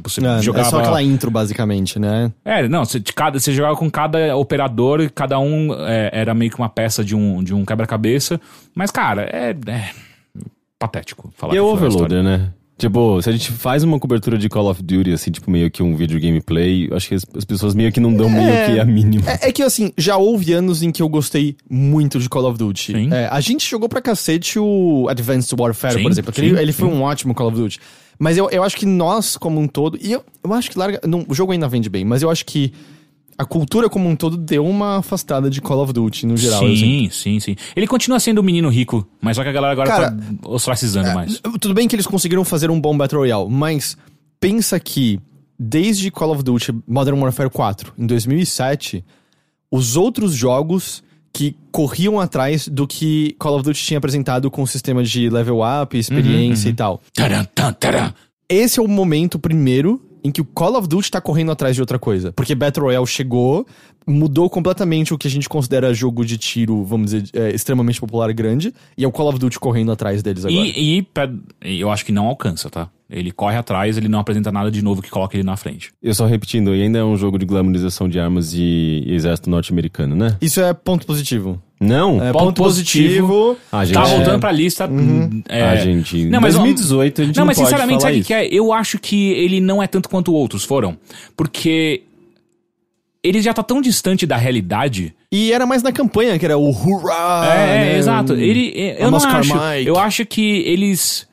Você 0.04 0.26
É, 0.26 0.42
jogava. 0.42 0.68
é 0.68 0.70
só 0.70 0.80
aquela 0.80 1.02
intro, 1.02 1.32
basicamente, 1.32 1.98
né? 1.98 2.30
É, 2.44 2.68
não, 2.68 2.84
você, 2.84 3.00
de 3.00 3.14
cada, 3.14 3.40
você 3.40 3.54
jogava 3.54 3.78
com 3.78 3.90
cada 3.90 4.36
operador 4.36 5.00
e 5.00 5.10
cada 5.10 5.40
um 5.40 5.74
é, 5.88 6.10
era 6.12 6.34
meio 6.34 6.52
que 6.52 6.58
uma 6.60 6.68
peça 6.68 7.06
de 7.06 7.16
um, 7.16 7.42
de 7.42 7.54
um 7.54 7.64
quebra-cabeça. 7.64 8.40
Mas, 8.76 8.92
cara, 8.92 9.22
é, 9.32 9.56
é 9.68 9.92
patético. 10.78 11.32
Falar 11.38 11.54
E 11.54 11.58
é. 11.58 11.62
Overloader, 11.62 12.22
né? 12.22 12.50
Tipo, 12.82 13.22
se 13.22 13.30
a 13.30 13.32
gente 13.32 13.52
faz 13.52 13.84
uma 13.84 14.00
cobertura 14.00 14.40
de 14.40 14.50
Call 14.50 14.68
of 14.68 14.82
Duty, 14.82 15.12
assim, 15.12 15.30
tipo, 15.30 15.52
meio 15.52 15.70
que 15.70 15.84
um 15.84 15.96
vídeo 15.96 16.20
gameplay, 16.20 16.90
acho 16.92 17.10
que 17.10 17.14
as, 17.14 17.24
as 17.38 17.46
pessoas 17.46 17.76
meio 17.76 17.92
que 17.92 18.00
não 18.00 18.12
dão 18.12 18.28
meio 18.28 18.66
que 18.66 18.80
a 18.80 18.84
mínima. 18.84 19.30
É, 19.30 19.50
é 19.50 19.52
que, 19.52 19.62
assim, 19.62 19.94
já 19.96 20.18
houve 20.18 20.52
anos 20.52 20.82
em 20.82 20.92
que 20.92 21.00
eu 21.00 21.08
gostei 21.08 21.56
muito 21.70 22.18
de 22.18 22.28
Call 22.28 22.44
of 22.50 22.58
Duty. 22.58 22.92
Sim. 22.92 23.14
É, 23.14 23.28
a 23.28 23.40
gente 23.40 23.70
jogou 23.70 23.88
pra 23.88 24.02
cacete 24.02 24.58
o 24.58 25.06
Advanced 25.08 25.56
Warfare, 25.56 25.94
Sim, 25.94 26.02
por 26.02 26.12
exemplo. 26.12 26.34
Sim, 26.34 26.58
ele 26.58 26.72
foi 26.72 26.88
um 26.88 27.04
ótimo 27.04 27.36
Call 27.36 27.50
of 27.50 27.58
Duty. 27.58 27.80
Mas 28.18 28.36
eu, 28.36 28.50
eu 28.50 28.64
acho 28.64 28.76
que 28.76 28.88
nós, 28.88 29.38
como 29.38 29.60
um 29.60 29.68
todo... 29.68 30.00
E 30.02 30.14
eu, 30.14 30.26
eu 30.44 30.52
acho 30.52 30.72
que 30.72 30.80
larga... 30.80 31.00
Não, 31.08 31.24
o 31.28 31.36
jogo 31.36 31.52
ainda 31.52 31.68
vende 31.68 31.88
bem, 31.88 32.04
mas 32.04 32.24
eu 32.24 32.32
acho 32.32 32.44
que 32.44 32.74
a 33.38 33.46
cultura 33.46 33.90
como 33.90 34.08
um 34.08 34.16
todo 34.16 34.38
deu 34.38 34.66
uma 34.66 34.98
afastada 34.98 35.50
de 35.50 35.62
Call 35.62 35.82
of 35.82 35.94
Duty, 35.94 36.26
no 36.26 36.38
geral. 36.38 36.64
assim. 36.64 36.76
Sim, 36.76 37.10
sim, 37.12 37.40
sim. 37.40 37.56
Ele 37.76 37.88
continua 37.88 38.20
sendo 38.20 38.42
um 38.42 38.44
menino 38.44 38.70
rico, 38.70 39.08
mas 39.22 39.38
só 39.38 39.44
que 39.44 39.50
a 39.50 39.52
galera 39.52 39.74
agora 39.74 39.90
Cara, 39.90 40.12
tá 40.12 40.50
ostracizando 40.50 41.14
mais. 41.14 41.40
Tudo 41.60 41.74
bem 41.74 41.88
que 41.88 41.96
eles 41.96 42.08
conseguiram 42.08 42.44
fazer 42.44 42.70
um 42.70 42.80
bom 42.80 42.96
Battle 42.98 43.22
Royale, 43.22 43.50
mas 43.50 43.98
pensa 44.40 44.80
que 44.80 45.20
desde 45.58 46.10
Call 46.12 46.32
of 46.32 46.44
Duty 46.44 46.74
Modern 46.88 47.20
Warfare 47.20 47.50
4, 47.50 47.94
em 47.98 48.06
2007, 48.06 49.04
os 49.70 49.96
outros 49.96 50.34
jogos 50.34 51.04
que 51.34 51.56
corriam 51.72 52.20
atrás 52.20 52.68
do 52.68 52.86
que 52.86 53.36
Call 53.40 53.56
of 53.56 53.64
Duty 53.64 53.82
tinha 53.82 53.98
apresentado 53.98 54.52
com 54.52 54.64
o 54.64 54.68
sistema 54.68 55.04
de 55.04 55.30
level 55.30 55.60
up, 55.62 55.98
experiência 55.98 56.70
e 56.70 56.74
tal. 56.74 57.02
Taran, 57.14 57.46
tan, 57.56 57.72
taran. 57.74 58.14
Esse 58.50 58.80
é 58.80 58.84
o 58.84 58.88
momento 58.88 59.40
primeiro 59.40 60.02
em 60.24 60.32
que 60.32 60.42
o 60.42 60.46
Call 60.46 60.76
of 60.76 60.88
Duty 60.88 61.12
tá 61.12 61.22
correndo 61.22 61.52
atrás 61.52 61.76
de 61.76 61.82
outra 61.82 61.98
coisa. 61.98 62.32
Porque 62.32 62.56
Battle 62.56 62.86
Royale 62.86 63.08
chegou, 63.08 63.66
mudou 64.08 64.50
completamente 64.50 65.14
o 65.14 65.18
que 65.18 65.28
a 65.28 65.32
gente 65.32 65.48
considera 65.48 65.94
jogo 65.94 66.26
de 66.26 66.38
tiro, 66.38 66.84
vamos 66.84 67.12
dizer, 67.12 67.30
é, 67.34 67.54
extremamente 67.54 68.00
popular 68.00 68.30
e 68.30 68.34
grande, 68.34 68.74
e 68.98 69.04
é 69.04 69.08
o 69.08 69.12
Call 69.12 69.30
of 69.30 69.40
Duty 69.40 69.60
correndo 69.60 69.92
atrás 69.92 70.22
deles 70.24 70.46
agora. 70.46 70.66
E, 70.66 71.06
e 71.64 71.80
eu 71.82 71.92
acho 71.92 72.06
que 72.06 72.12
não 72.12 72.26
alcança, 72.28 72.70
tá? 72.70 72.90
Ele 73.10 73.30
corre 73.32 73.58
atrás, 73.58 73.98
ele 73.98 74.08
não 74.08 74.20
apresenta 74.20 74.52
nada 74.54 74.72
de 74.72 74.82
novo 74.82 75.02
que 75.02 75.10
coloca 75.10 75.36
ele 75.36 75.44
na 75.44 75.58
frente. 75.58 75.92
Eu 76.02 76.14
só 76.14 76.26
repetindo, 76.26 76.74
e 76.74 76.82
ainda 76.82 77.00
é 77.00 77.04
um 77.04 77.18
jogo 77.18 77.38
de 77.38 77.46
glamorização 77.46 78.08
de 78.08 78.18
armas 78.18 78.54
e, 78.54 79.04
exército 79.06 79.50
norte-americano, 79.50 80.16
né? 80.16 80.38
Isso 80.42 80.62
é 80.62 80.74
ponto 80.74 81.06
positivo. 81.06 81.62
Não? 81.80 82.24
É, 82.24 82.32
Ponto 82.32 82.46
ponto, 82.46 82.62
positivo. 82.64 83.58
Ah, 83.72 83.84
gente. 83.84 83.96
Tá 83.96 84.08
é- 84.08 84.16
voltando 84.16 84.40
pra 84.40 84.52
lista. 84.52 84.88
é- 85.50 85.64
Ah, 85.64 85.76
gente. 85.78 86.26
Não, 86.26 86.38
Em 86.38 86.42
mas 86.42 86.54
2018 86.54 87.22
a 87.22 87.26
gente 87.26 87.36
Não, 87.36 87.42
não, 87.42 87.48
mas 87.48 87.58
pode 87.58 87.70
sinceramente, 87.70 88.02
falar 88.02 88.12
sabe 88.14 88.22
o 88.22 88.26
que 88.26 88.34
é? 88.36 88.48
Eu 88.48 88.72
acho 88.72 89.00
que 89.00 89.32
ele 89.32 89.60
não 89.60 89.82
é 89.82 89.88
tanto 89.88 90.08
quanto 90.08 90.32
outros 90.32 90.64
foram. 90.64 90.96
Porque 91.36 92.04
ele 93.24 93.42
já 93.42 93.54
tá 93.54 93.64
tão 93.64 93.82
distante 93.82 94.26
da 94.26 94.36
realidade. 94.36 95.14
E 95.32 95.52
era 95.52 95.66
mais 95.66 95.84
na 95.84 95.92
campanha, 95.92 96.38
que 96.40 96.46
era 96.46 96.58
o 96.58 96.70
hurrah! 96.70 97.46
é, 97.46 97.66
né? 97.66 97.98
exato. 97.98 98.34
Ele, 98.34 98.96
eu 98.98 99.12
não 99.12 99.18
acho. 99.18 99.54
Eu 99.86 99.98
acho 99.98 100.26
que 100.26 100.42
eles. 100.42 101.28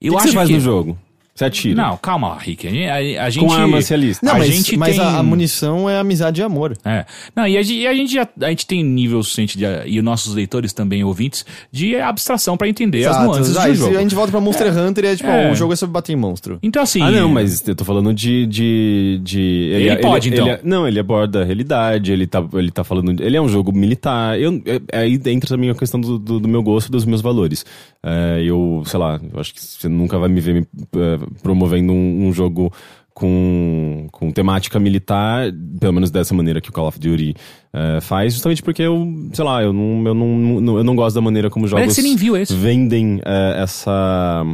Eu 0.00 0.12
O 0.12 0.16
que 0.16 0.22
acho 0.22 0.28
você 0.28 0.34
faz 0.34 0.48
que. 0.48 0.54
no 0.54 0.60
jogo? 0.60 0.98
Você 1.38 1.44
atira. 1.44 1.80
Não, 1.82 1.96
calma 1.98 2.30
lá, 2.30 2.38
Rick. 2.38 2.66
A, 2.66 2.70
gente- 2.70 2.86
a- 3.16 3.24
a 3.24 3.30
gente. 3.30 3.44
Com 3.46 3.52
arma 3.52 3.78
realista. 3.78 4.26
Não, 4.26 4.34
a 4.34 4.38
mas, 4.38 4.48
gente 4.52 4.76
mas 4.76 4.96
tem... 4.96 5.04
a, 5.04 5.18
a 5.18 5.22
munição 5.22 5.88
é 5.88 5.96
amizade 6.00 6.40
e 6.40 6.44
amor. 6.44 6.76
É. 6.84 7.04
Não, 7.36 7.46
e 7.46 7.56
a, 7.56 7.62
gente- 7.62 7.78
e 7.80 7.86
a 7.86 7.94
gente 7.94 8.12
já 8.12 8.28
a 8.42 8.48
gente 8.48 8.66
tem 8.66 8.82
nível 8.82 9.22
suficiente 9.22 9.56
de, 9.56 9.64
e 9.86 9.98
os 9.98 10.04
nossos 10.04 10.34
leitores 10.34 10.72
também, 10.72 11.04
ouvintes, 11.04 11.46
de 11.70 11.94
abstração 11.96 12.56
pra 12.56 12.68
entender 12.68 13.04
as 13.04 13.10
Exato. 13.16 13.24
nuances 13.26 13.56
Ah, 13.56 13.68
do 13.68 13.74
jogo. 13.76 13.96
A 13.96 14.00
gente 14.00 14.14
volta 14.16 14.32
pra 14.32 14.40
Monster 14.40 14.76
Hunter 14.76 15.04
e 15.04 15.08
é 15.08 15.16
tipo, 15.16 15.28
É. 15.28 15.48
ó, 15.48 15.52
o 15.52 15.54
jogo 15.54 15.72
é 15.72 15.76
sobre 15.76 15.92
bater 15.92 16.12
em 16.12 16.16
monstro. 16.16 16.58
Então 16.60 16.82
assim. 16.82 17.00
Ah, 17.02 17.10
não, 17.12 17.28
mas 17.28 17.66
eu 17.68 17.76
tô 17.76 17.84
falando 17.84 18.12
de. 18.12 18.44
de, 18.46 19.20
de 19.22 19.40
Ele 19.40 19.96
pode, 19.98 20.30
então. 20.30 20.48
ele- 20.48 20.58
não, 20.64 20.88
ele 20.88 20.98
aborda 20.98 21.42
a 21.42 21.44
realidade, 21.44 22.10
ele 22.12 22.26
tá, 22.26 22.44
ele 22.54 22.72
tá 22.72 22.82
falando. 22.82 23.20
Ele 23.22 23.36
é 23.36 23.40
um 23.40 23.48
jogo 23.48 23.72
militar. 23.72 24.38
Eu, 24.40 24.60
é- 24.66 24.98
aí 24.98 25.20
entra 25.26 25.48
também 25.48 25.70
a 25.70 25.74
questão 25.74 26.00
do, 26.00 26.18
do, 26.18 26.40
do 26.40 26.48
meu 26.48 26.62
gosto 26.62 26.88
e 26.88 26.90
dos 26.90 27.04
meus 27.04 27.20
valores. 27.20 27.64
É, 28.04 28.42
eu, 28.44 28.82
sei 28.86 28.98
lá, 28.98 29.20
eu 29.32 29.40
acho 29.40 29.52
que 29.52 29.60
você 29.60 29.88
nunca 29.88 30.18
vai 30.18 30.28
me 30.28 30.40
ver 30.40 30.54
me, 30.54 30.60
é, 30.60 31.18
promovendo 31.42 31.92
um, 31.92 32.28
um 32.28 32.32
jogo 32.32 32.72
com, 33.12 34.06
com 34.12 34.30
temática 34.30 34.78
militar, 34.78 35.52
pelo 35.80 35.92
menos 35.92 36.08
dessa 36.10 36.32
maneira 36.32 36.60
que 36.60 36.70
o 36.70 36.72
Call 36.72 36.86
of 36.86 36.98
Duty 36.98 37.34
é, 37.72 38.00
faz, 38.00 38.34
justamente 38.34 38.62
porque 38.62 38.82
eu, 38.82 39.28
sei 39.32 39.44
lá, 39.44 39.62
eu 39.62 39.72
não, 39.72 40.06
eu 40.06 40.14
não, 40.14 40.78
eu 40.78 40.84
não 40.84 40.94
gosto 40.94 41.16
da 41.16 41.20
maneira 41.20 41.50
como 41.50 41.66
jogos 41.66 41.92
você 41.92 42.02
nem 42.02 42.14
viu 42.14 42.36
esse. 42.36 42.54
vendem 42.54 43.20
é, 43.24 43.62
essa. 43.62 44.44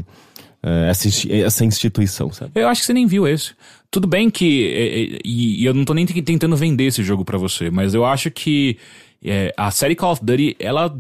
essa, 0.89 1.09
essa 1.31 1.65
instituição, 1.67 2.33
sabe? 2.33 2.53
Eu 2.55 2.69
acho 2.69 2.81
que 2.81 2.87
você 2.87 2.95
nem 2.95 3.07
viu 3.07 3.29
esse. 3.29 3.53
Tudo 3.91 4.09
bem 4.09 4.31
que. 4.31 5.21
E, 5.23 5.63
e 5.63 5.65
eu 5.67 5.75
não 5.75 5.85
tô 5.85 5.93
nem 5.93 6.07
tentando 6.07 6.57
vender 6.57 6.85
esse 6.85 7.03
jogo 7.03 7.25
pra 7.25 7.37
você, 7.37 7.71
mas 7.71 7.93
eu 7.93 8.07
acho 8.07 8.31
que 8.31 8.79
é, 9.23 9.53
a 9.57 9.71
série 9.71 9.95
Call 9.95 10.13
of 10.13 10.25
Duty, 10.25 10.57
ela. 10.59 10.95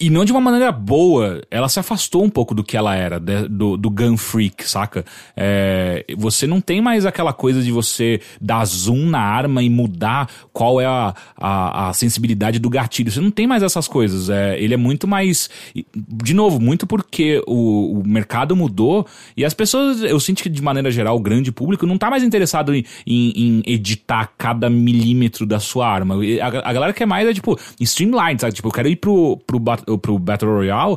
E 0.00 0.10
não 0.10 0.24
de 0.24 0.32
uma 0.32 0.40
maneira 0.40 0.72
boa, 0.72 1.40
ela 1.48 1.68
se 1.68 1.78
afastou 1.78 2.24
um 2.24 2.28
pouco 2.28 2.52
do 2.52 2.64
que 2.64 2.76
ela 2.76 2.96
era, 2.96 3.20
de- 3.20 3.46
do, 3.46 3.76
do 3.76 3.88
gun 3.88 4.16
freak, 4.16 4.68
saca? 4.68 5.04
É, 5.36 6.04
você 6.18 6.48
não 6.48 6.60
tem 6.60 6.80
mais 6.82 7.06
aquela 7.06 7.32
coisa 7.32 7.62
de 7.62 7.70
você 7.70 8.20
dar 8.40 8.64
zoom 8.64 9.06
na 9.06 9.20
arma 9.20 9.62
e 9.62 9.70
mudar 9.70 10.28
qual 10.52 10.80
é 10.80 10.84
a, 10.84 11.14
a, 11.36 11.88
a 11.90 11.92
sensibilidade 11.92 12.58
do 12.58 12.68
gatilho. 12.68 13.08
Você 13.08 13.20
não 13.20 13.30
tem 13.30 13.46
mais 13.46 13.62
essas 13.62 13.86
coisas. 13.86 14.28
É, 14.28 14.60
ele 14.60 14.74
é 14.74 14.76
muito 14.76 15.06
mais. 15.06 15.48
De 15.94 16.34
novo, 16.34 16.58
muito 16.60 16.88
porque 16.88 17.40
o, 17.46 18.00
o 18.00 18.02
mercado 18.04 18.56
mudou 18.56 19.06
e 19.36 19.44
as 19.44 19.54
pessoas, 19.54 20.02
eu 20.02 20.18
sinto 20.18 20.42
que 20.42 20.48
de 20.48 20.60
maneira 20.60 20.90
geral, 20.90 21.14
o 21.16 21.20
grande 21.20 21.52
público 21.52 21.86
não 21.86 21.96
tá 21.96 22.10
mais 22.10 22.24
interessado 22.24 22.74
em, 22.74 22.84
em- 23.06 23.32
em 23.36 23.62
editar 23.64 24.32
cada 24.36 24.68
milímetro 24.68 25.46
da 25.46 25.60
sua 25.60 25.86
arma. 25.88 26.16
A, 26.42 26.46
a 26.68 26.72
galera 26.72 26.92
quer 26.92 27.06
mais 27.06 27.28
é 27.28 27.32
tipo, 27.32 27.56
streamline, 27.80 28.40
sabe? 28.40 28.54
Tipo, 28.54 28.66
eu 28.68 28.72
quero 28.72 28.88
ir 28.88 28.96
pro, 28.96 29.36
pro, 29.46 29.60
pro 30.02 30.18
Battle 30.18 30.50
Royale. 30.52 30.96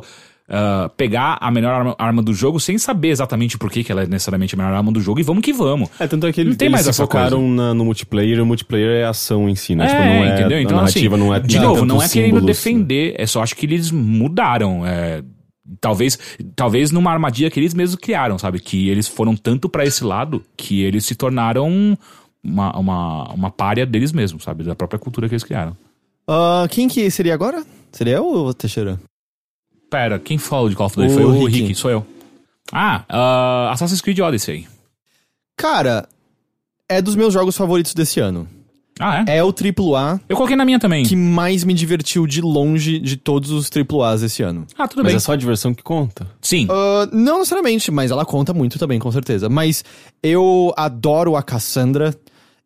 ah, 0.50 0.90
pegar 0.96 1.36
a 1.40 1.50
melhor 1.50 1.72
arma, 1.74 1.94
arma 1.98 2.22
do 2.22 2.32
jogo 2.32 2.58
sem 2.58 2.78
saber 2.78 3.08
exatamente 3.08 3.58
por 3.58 3.70
que, 3.70 3.84
que 3.84 3.92
ela 3.92 4.02
é 4.04 4.06
necessariamente 4.06 4.54
a 4.54 4.58
melhor 4.58 4.72
arma 4.72 4.90
do 4.90 4.98
jogo 5.00 5.20
e 5.20 5.22
vamos 5.22 5.42
que 5.44 5.52
vamos. 5.52 5.90
É, 6.00 6.06
tanto 6.06 6.26
é 6.26 6.32
que 6.32 6.40
Não 6.42 6.48
eles, 6.48 6.56
tem 6.56 6.66
eles 6.66 6.72
mais 6.72 6.84
se 6.84 6.90
essa 6.90 7.02
focaram 7.02 7.46
na- 7.50 7.74
no 7.74 7.84
multiplayer, 7.84 8.38
e 8.38 8.40
o 8.40 8.46
multiplayer 8.46 9.02
é 9.02 9.04
ação 9.04 9.46
em 9.48 9.54
si, 9.54 9.74
né? 9.74 9.84
É, 9.84 9.88
tipo, 9.88 10.00
não 10.02 10.08
é, 10.24 10.34
entendeu? 10.40 10.58
A 10.58 10.62
Então, 10.62 10.76
narrativa 10.78 11.16
assim, 11.16 11.24
não 11.26 11.34
é 11.34 11.40
de 11.40 11.56
não 11.58 11.64
novo, 11.68 11.84
não 11.84 12.02
é 12.02 12.08
querendo 12.08 12.40
defender, 12.40 13.14
é 13.18 13.26
só 13.26 13.42
acho 13.42 13.54
que 13.54 13.66
eles 13.66 13.90
mudaram. 13.90 14.86
é, 14.86 15.22
talvez, 15.82 16.18
talvez 16.56 16.90
numa 16.90 17.10
armadilha 17.12 17.50
que 17.50 17.60
eles 17.60 17.74
mesmos 17.74 18.00
criaram, 18.00 18.38
sabe? 18.38 18.58
Que 18.58 18.88
eles 18.88 19.06
foram 19.06 19.36
tanto 19.36 19.68
pra 19.68 19.84
esse 19.84 20.02
lado 20.02 20.42
que 20.56 20.82
eles 20.82 21.04
se 21.04 21.14
tornaram 21.14 21.98
uma, 22.42 22.74
uma, 22.74 23.28
uma 23.34 23.50
párea 23.50 23.84
deles 23.84 24.12
mesmos, 24.12 24.44
sabe? 24.44 24.64
Da 24.64 24.74
própria 24.74 24.98
cultura 24.98 25.28
que 25.28 25.34
eles 25.34 25.44
criaram. 25.44 25.76
Ah, 26.26 26.66
quem 26.70 26.88
que 26.88 27.10
seria 27.10 27.34
agora? 27.34 27.62
Seria 27.92 28.16
eu 28.16 28.24
ou 28.26 28.48
o 28.48 28.54
Teixeira? 28.54 28.98
Pera, 29.90 30.18
quem 30.18 30.36
falou 30.38 30.68
de 30.68 30.76
Call 30.76 30.86
of 30.86 30.96
Duty? 30.96 31.08
O 31.08 31.14
Foi 31.14 31.24
o 31.24 31.44
Rick. 31.46 31.60
Rick, 31.62 31.74
sou 31.74 31.90
eu. 31.90 32.06
Ah, 32.72 33.04
ah, 33.08 33.70
Assassin's 33.72 34.00
Creed 34.02 34.18
Odyssey. 34.20 34.66
Cara, 35.56 36.06
é 36.88 37.00
dos 37.00 37.16
meus 37.16 37.32
jogos 37.32 37.56
favoritos 37.56 37.94
desse 37.94 38.20
ano. 38.20 38.46
Ah, 39.00 39.24
é? 39.28 39.38
É 39.38 39.44
o 39.44 39.52
AAA 39.54 40.20
Eu 40.28 40.34
coloquei 40.36 40.56
na 40.56 40.64
minha 40.64 40.78
também. 40.80 41.04
que 41.04 41.14
mais 41.14 41.62
me 41.62 41.72
divertiu 41.72 42.26
de 42.26 42.40
longe 42.40 42.98
de 42.98 43.16
todos 43.16 43.50
os 43.52 43.70
AAAs 43.70 44.22
esse 44.24 44.42
ano. 44.42 44.66
Ah, 44.76 44.88
tudo 44.88 45.04
Mas 45.04 45.12
bem. 45.12 45.16
é 45.16 45.20
só 45.20 45.32
a 45.32 45.36
diversão 45.36 45.72
que 45.72 45.84
conta. 45.84 46.26
Sim. 46.42 46.66
Ah, 46.68 47.08
não 47.12 47.38
necessariamente, 47.38 47.90
mas 47.92 48.10
ela 48.10 48.24
conta 48.24 48.52
muito 48.52 48.76
também, 48.78 48.98
com 48.98 49.10
certeza. 49.12 49.48
Mas 49.48 49.84
eu 50.22 50.74
adoro 50.76 51.36
a 51.36 51.42
Cassandra. 51.42 52.12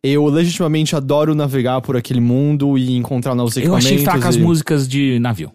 Eu 0.02 0.26
legitimamente 0.26 0.96
adoro 0.96 1.34
navegar 1.34 1.80
por 1.80 1.96
aquele 1.96 2.20
mundo 2.20 2.76
e 2.76 2.96
encontrar 2.96 3.34
novos 3.34 3.56
eu 3.56 3.60
equipamentos. 3.62 3.86
achei 3.92 4.04
fracas 4.04 4.24
as 4.30 4.36
e... 4.36 4.40
músicas 4.40 4.88
de 4.88 5.18
navio. 5.20 5.52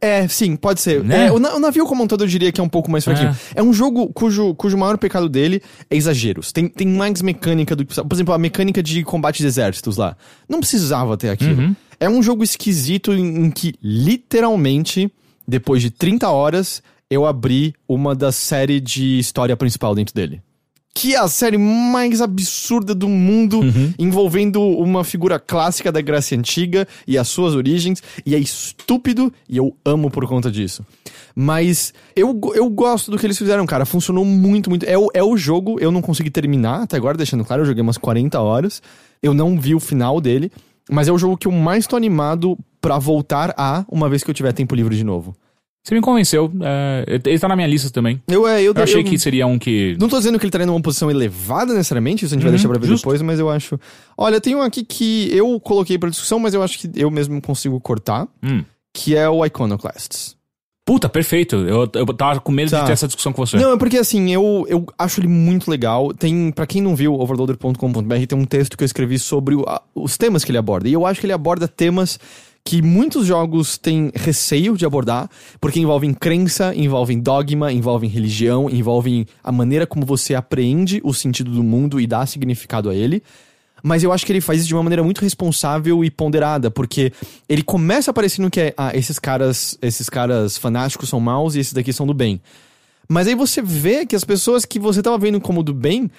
É, 0.00 0.26
sim, 0.28 0.54
pode 0.56 0.80
ser. 0.80 1.02
Né? 1.02 1.28
É, 1.28 1.32
o, 1.32 1.38
na- 1.38 1.54
o 1.54 1.58
navio 1.58 1.86
como 1.86 2.02
um 2.02 2.06
todo 2.06 2.24
eu 2.24 2.28
diria 2.28 2.52
que 2.52 2.60
é 2.60 2.64
um 2.64 2.68
pouco 2.68 2.90
mais 2.90 3.04
fraquinho. 3.04 3.34
É, 3.54 3.62
um 3.62 3.72
jogo 3.72 4.12
cujo, 4.12 4.54
cujo 4.54 4.76
maior 4.76 4.98
pecado 4.98 5.28
dele 5.28 5.62
é 5.88 5.96
exageros. 5.96 6.52
Tem, 6.52 6.68
tem 6.68 6.86
mais 6.86 7.22
mecânica 7.22 7.74
do 7.74 7.86
que... 7.86 7.94
Por 7.94 8.12
exemplo, 8.14 8.34
a 8.34 8.38
mecânica 8.38 8.82
de 8.82 9.02
combate 9.02 9.38
de 9.38 9.46
exércitos 9.46 9.96
lá. 9.96 10.16
Não 10.48 10.60
precisava 10.60 11.16
ter 11.16 11.30
aquilo. 11.30 11.58
Uhum. 11.62 11.76
É 11.98 12.08
um 12.08 12.22
jogo 12.22 12.42
esquisito 12.44 13.12
em, 13.12 13.46
em 13.46 13.50
que, 13.50 13.74
literalmente, 13.82 15.10
depois 15.46 15.80
de 15.80 15.90
30 15.90 16.28
horas, 16.28 16.82
eu 17.08 17.24
abri 17.24 17.72
uma 17.88 18.14
da 18.14 18.32
série 18.32 18.80
de 18.80 19.18
história 19.18 19.56
principal 19.56 19.94
dentro 19.94 20.14
dele. 20.14 20.42
Que 20.96 21.14
é 21.14 21.18
a 21.18 21.26
série 21.26 21.58
mais 21.58 22.20
absurda 22.20 22.94
do 22.94 23.08
mundo, 23.08 23.60
envolvendo 23.98 24.62
uma 24.62 25.02
figura 25.02 25.40
clássica 25.40 25.90
da 25.90 26.00
Grécia 26.00 26.38
Antiga 26.38 26.86
e 27.06 27.18
as 27.18 27.26
suas 27.26 27.54
origens, 27.56 28.00
e 28.24 28.32
é 28.34 28.38
estúpido 28.38 29.32
e 29.48 29.56
eu 29.56 29.76
amo 29.84 30.08
por 30.08 30.24
conta 30.28 30.50
disso. 30.50 30.86
Mas 31.34 31.92
eu, 32.14 32.40
eu 32.54 32.70
gosto 32.70 33.10
do 33.10 33.18
que 33.18 33.26
eles 33.26 33.36
fizeram, 33.36 33.66
cara. 33.66 33.84
Funcionou 33.84 34.24
muito, 34.24 34.70
muito. 34.70 34.86
É 34.86 34.96
o, 34.96 35.08
é 35.12 35.22
o 35.22 35.36
jogo, 35.36 35.78
eu 35.80 35.90
não 35.90 36.00
consegui 36.00 36.30
terminar 36.30 36.82
até 36.82 36.96
agora, 36.96 37.16
deixando 37.16 37.44
claro, 37.44 37.62
eu 37.62 37.66
joguei 37.66 37.82
umas 37.82 37.98
40 37.98 38.40
horas. 38.40 38.80
Eu 39.20 39.34
não 39.34 39.58
vi 39.58 39.74
o 39.74 39.80
final 39.80 40.20
dele, 40.20 40.52
mas 40.88 41.08
é 41.08 41.12
o 41.12 41.18
jogo 41.18 41.36
que 41.36 41.48
eu 41.48 41.52
mais 41.52 41.86
tô 41.86 41.96
animado 41.96 42.56
pra 42.80 42.98
voltar 42.98 43.52
a 43.56 43.84
uma 43.90 44.08
vez 44.08 44.22
que 44.22 44.30
eu 44.30 44.34
tiver 44.34 44.52
tempo 44.52 44.74
livre 44.74 44.96
de 44.96 45.02
novo. 45.02 45.34
Você 45.86 45.94
me 45.94 46.00
convenceu. 46.00 46.50
é, 46.62 47.20
ele 47.26 47.38
tá 47.38 47.46
na 47.46 47.54
minha 47.54 47.68
lista 47.68 47.90
também. 47.90 48.22
Eu, 48.26 48.48
é, 48.48 48.62
eu, 48.62 48.72
Eu 48.74 48.82
achei 48.82 49.00
eu- 49.02 49.04
que 49.04 49.18
seria 49.18 49.46
um 49.46 49.58
que. 49.58 49.94
Não 50.00 50.08
tô 50.08 50.16
dizendo 50.16 50.38
que 50.38 50.44
ele 50.44 50.48
estaria 50.48 50.66
numa 50.66 50.80
posição 50.80 51.10
elevada 51.10 51.74
necessariamente, 51.74 52.24
isso 52.24 52.34
a 52.34 52.36
gente 52.36 52.42
vai 52.42 52.50
Uhum, 52.52 52.56
deixar 52.56 52.68
pra 52.70 52.78
ver 52.78 52.86
justo. 52.86 53.04
depois, 53.04 53.20
mas 53.20 53.38
eu 53.38 53.50
acho. 53.50 53.78
Olha, 54.16 54.40
tem 54.40 54.54
um 54.56 54.62
aqui 54.62 54.82
que 54.82 55.28
eu 55.36 55.60
coloquei 55.60 55.98
pra 55.98 56.08
discussão, 56.08 56.38
mas 56.38 56.54
eu 56.54 56.62
acho 56.62 56.78
que 56.78 56.90
eu 56.96 57.10
mesmo 57.10 57.38
consigo 57.42 57.78
cortar, 57.80 58.26
Hum. 58.42 58.64
que 58.94 59.14
é 59.14 59.28
o 59.28 59.44
Iconoclasts. 59.44 60.34
Puta, 60.86 61.08
perfeito. 61.08 61.56
Eu, 61.56 61.88
eu 61.94 62.06
tava 62.14 62.40
com 62.40 62.52
medo 62.52 62.70
Tá. 62.70 62.80
de 62.80 62.86
ter 62.86 62.92
essa 62.92 63.06
discussão 63.06 63.32
com 63.32 63.44
você. 63.44 63.56
Não, 63.56 63.72
é 63.72 63.78
porque 63.78 63.96
assim, 63.98 64.30
eu, 64.32 64.66
eu 64.68 64.84
acho 64.98 65.20
ele 65.20 65.28
muito 65.28 65.70
legal. 65.70 66.12
Tem, 66.12 66.50
para 66.50 66.66
quem 66.66 66.80
não 66.82 66.94
viu, 66.96 67.14
overloader.com.br 67.14 68.26
tem 68.28 68.38
um 68.38 68.44
texto 68.44 68.76
que 68.76 68.84
eu 68.84 68.86
escrevi 68.86 69.18
sobre 69.18 69.54
o- 69.54 69.64
a- 69.66 69.80
os 69.94 70.16
temas 70.18 70.44
que 70.44 70.50
ele 70.50 70.58
aborda. 70.58 70.86
E 70.88 70.92
eu 70.92 71.06
acho 71.06 71.20
que 71.20 71.26
ele 71.26 71.32
aborda 71.32 71.66
temas 71.66 72.18
que 72.64 72.80
muitos 72.80 73.26
jogos 73.26 73.76
têm 73.76 74.10
receio 74.14 74.74
de 74.76 74.86
abordar, 74.86 75.28
porque 75.60 75.78
envolvem 75.78 76.14
crença, 76.14 76.74
envolvem 76.74 77.20
dogma, 77.20 77.70
envolvem 77.70 78.08
religião, 78.08 78.70
envolvem 78.70 79.26
a 79.42 79.52
maneira 79.52 79.86
como 79.86 80.06
você 80.06 80.34
apreende 80.34 80.98
o 81.04 81.12
sentido 81.12 81.50
do 81.50 81.62
mundo 81.62 82.00
e 82.00 82.06
dá 82.06 82.24
significado 82.24 82.88
a 82.88 82.94
ele. 82.94 83.22
Mas 83.82 84.02
eu 84.02 84.10
acho 84.10 84.24
que 84.24 84.32
ele 84.32 84.40
faz 84.40 84.60
isso 84.60 84.68
de 84.68 84.74
uma 84.74 84.82
maneira 84.82 85.02
muito 85.02 85.20
responsável 85.20 86.02
e 86.02 86.10
ponderada, 86.10 86.70
porque 86.70 87.12
ele 87.46 87.62
começa 87.62 88.14
parecendo 88.14 88.48
que 88.48 88.58
é, 88.58 88.74
ah, 88.78 88.96
esses 88.96 89.18
caras, 89.18 89.76
esses 89.82 90.08
caras 90.08 90.56
fanáticos 90.56 91.10
são 91.10 91.20
maus 91.20 91.54
e 91.54 91.60
esses 91.60 91.74
daqui 91.74 91.92
são 91.92 92.06
do 92.06 92.14
bem. 92.14 92.40
Mas 93.06 93.26
aí 93.26 93.34
você 93.34 93.60
vê 93.60 94.06
que 94.06 94.16
as 94.16 94.24
pessoas 94.24 94.64
que 94.64 94.78
você 94.78 95.02
tava 95.02 95.18
vendo 95.18 95.38
como 95.38 95.62
do 95.62 95.74
bem 95.74 96.10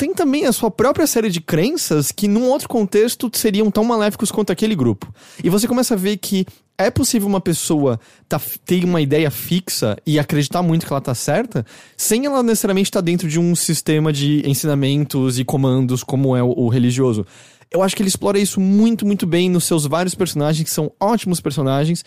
tem 0.00 0.14
também 0.14 0.46
a 0.46 0.52
sua 0.52 0.70
própria 0.70 1.06
série 1.06 1.28
de 1.28 1.42
crenças 1.42 2.10
que, 2.10 2.26
num 2.26 2.48
outro 2.48 2.66
contexto, 2.66 3.30
seriam 3.34 3.70
tão 3.70 3.84
maléficos 3.84 4.32
quanto 4.32 4.50
aquele 4.50 4.74
grupo. 4.74 5.12
E 5.44 5.50
você 5.50 5.68
começa 5.68 5.92
a 5.92 5.96
ver 5.96 6.16
que 6.16 6.46
é 6.78 6.90
possível 6.90 7.28
uma 7.28 7.38
pessoa 7.38 8.00
tá, 8.26 8.40
ter 8.64 8.82
uma 8.82 9.02
ideia 9.02 9.30
fixa 9.30 9.98
e 10.06 10.18
acreditar 10.18 10.62
muito 10.62 10.86
que 10.86 10.92
ela 10.94 11.02
tá 11.02 11.14
certa, 11.14 11.66
sem 11.98 12.24
ela 12.24 12.42
necessariamente 12.42 12.88
estar 12.88 13.00
tá 13.00 13.04
dentro 13.04 13.28
de 13.28 13.38
um 13.38 13.54
sistema 13.54 14.10
de 14.10 14.42
ensinamentos 14.48 15.38
e 15.38 15.44
comandos 15.44 16.02
como 16.02 16.34
é 16.34 16.42
o, 16.42 16.48
o 16.48 16.68
religioso. 16.70 17.26
Eu 17.70 17.82
acho 17.82 17.94
que 17.94 18.00
ele 18.00 18.08
explora 18.08 18.38
isso 18.38 18.58
muito, 18.58 19.04
muito 19.04 19.26
bem 19.26 19.50
nos 19.50 19.64
seus 19.64 19.84
vários 19.84 20.14
personagens, 20.14 20.64
que 20.64 20.74
são 20.74 20.90
ótimos 20.98 21.42
personagens. 21.42 22.02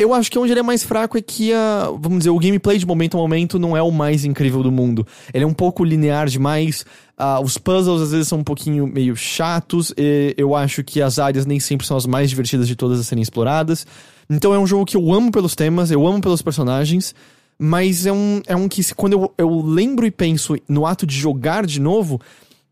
Eu 0.00 0.14
acho 0.14 0.30
que 0.30 0.38
onde 0.38 0.50
ele 0.50 0.60
é 0.60 0.62
mais 0.62 0.82
fraco 0.82 1.18
é 1.18 1.20
que 1.20 1.52
a, 1.52 1.90
vamos 2.00 2.20
dizer, 2.20 2.30
o 2.30 2.38
gameplay 2.38 2.78
de 2.78 2.86
momento 2.86 3.18
a 3.18 3.20
momento 3.20 3.58
não 3.58 3.76
é 3.76 3.82
o 3.82 3.90
mais 3.90 4.24
incrível 4.24 4.62
do 4.62 4.72
mundo. 4.72 5.06
Ele 5.32 5.44
é 5.44 5.46
um 5.46 5.52
pouco 5.52 5.84
linear 5.84 6.26
demais. 6.26 6.86
Uh, 7.18 7.44
os 7.44 7.58
puzzles 7.58 8.00
às 8.00 8.10
vezes 8.10 8.26
são 8.26 8.38
um 8.38 8.42
pouquinho 8.42 8.86
meio 8.86 9.14
chatos. 9.14 9.92
eu 10.38 10.54
acho 10.54 10.82
que 10.82 11.02
as 11.02 11.18
áreas 11.18 11.44
nem 11.44 11.60
sempre 11.60 11.86
são 11.86 11.98
as 11.98 12.06
mais 12.06 12.30
divertidas 12.30 12.66
de 12.66 12.74
todas 12.74 12.98
a 12.98 13.02
serem 13.04 13.20
exploradas. 13.20 13.86
Então 14.30 14.54
é 14.54 14.58
um 14.58 14.66
jogo 14.66 14.86
que 14.86 14.96
eu 14.96 15.12
amo 15.12 15.30
pelos 15.30 15.54
temas, 15.54 15.90
eu 15.90 16.06
amo 16.06 16.18
pelos 16.22 16.40
personagens. 16.40 17.14
Mas 17.58 18.06
é 18.06 18.12
um, 18.12 18.40
é 18.46 18.56
um 18.56 18.70
que, 18.70 18.82
quando 18.94 19.12
eu, 19.12 19.34
eu 19.36 19.60
lembro 19.60 20.06
e 20.06 20.10
penso 20.10 20.56
no 20.66 20.86
ato 20.86 21.06
de 21.06 21.14
jogar 21.14 21.66
de 21.66 21.78
novo, 21.78 22.18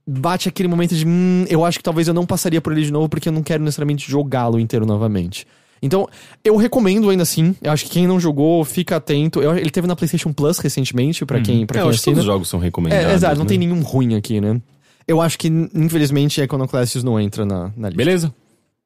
bate 0.07 0.49
aquele 0.49 0.66
momento 0.66 0.95
de. 0.95 1.07
Hum, 1.07 1.45
eu 1.51 1.62
acho 1.62 1.76
que 1.76 1.85
talvez 1.85 2.09
eu 2.09 2.14
não 2.14 2.24
passaria 2.24 2.62
por 2.62 2.72
ele 2.72 2.87
de 2.87 2.91
novo 2.91 3.07
porque 3.07 3.29
eu 3.29 3.33
não 3.35 3.43
quero 3.43 3.62
necessariamente 3.62 4.11
jogá-lo 4.11 4.59
inteiro 4.59 4.87
novamente. 4.87 5.47
Então, 5.83 6.09
eu 6.45 6.57
recomendo 6.57 7.09
ainda 7.11 7.22
assim. 7.22 7.55
Eu 7.62 7.72
acho 7.72 7.85
que 7.85 7.91
quem 7.91 8.07
não 8.07 8.18
jogou, 8.18 8.64
fica 8.64 8.97
atento. 8.97 9.41
Eu, 9.41 9.57
ele 9.57 9.70
teve 9.70 9.87
na 9.87 9.97
PlayStation 9.97 10.33
Plus 10.33 10.59
recentemente, 10.59 11.24
para 11.24 11.41
quem, 11.41 11.66
pra 11.66 11.81
é, 11.81 11.83
quem 11.83 11.91
acho 11.91 11.99
que 11.99 12.05
todos 12.07 12.20
os 12.20 12.24
jogos 12.24 12.49
são 12.49 12.59
recomendados. 12.59 13.07
É, 13.07 13.14
exato, 13.14 13.35
né? 13.35 13.39
não 13.39 13.47
tem 13.47 13.59
nenhum 13.59 13.81
ruim 13.83 14.14
aqui, 14.14 14.41
né? 14.41 14.61
Eu 15.07 15.20
acho 15.20 15.39
que, 15.39 15.49
infelizmente, 15.49 16.41
Iconoclasts 16.43 17.03
não 17.03 17.18
entra 17.18 17.47
na, 17.47 17.72
na 17.76 17.89
lista. 17.89 17.97
Beleza. 17.97 18.35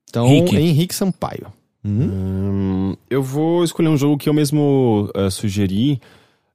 Então, 0.09 0.27
Henrique. 0.27 0.57
Henrique 0.57 0.95
Sampaio. 0.95 1.47
Hum, 1.85 2.95
eu 3.11 3.23
vou 3.23 3.65
escolher 3.65 3.89
um 3.89 3.97
jogo 3.97 4.17
que 4.17 4.29
eu 4.29 4.35
mesmo 4.35 5.11
uh, 5.17 5.31
sugeri. 5.31 6.01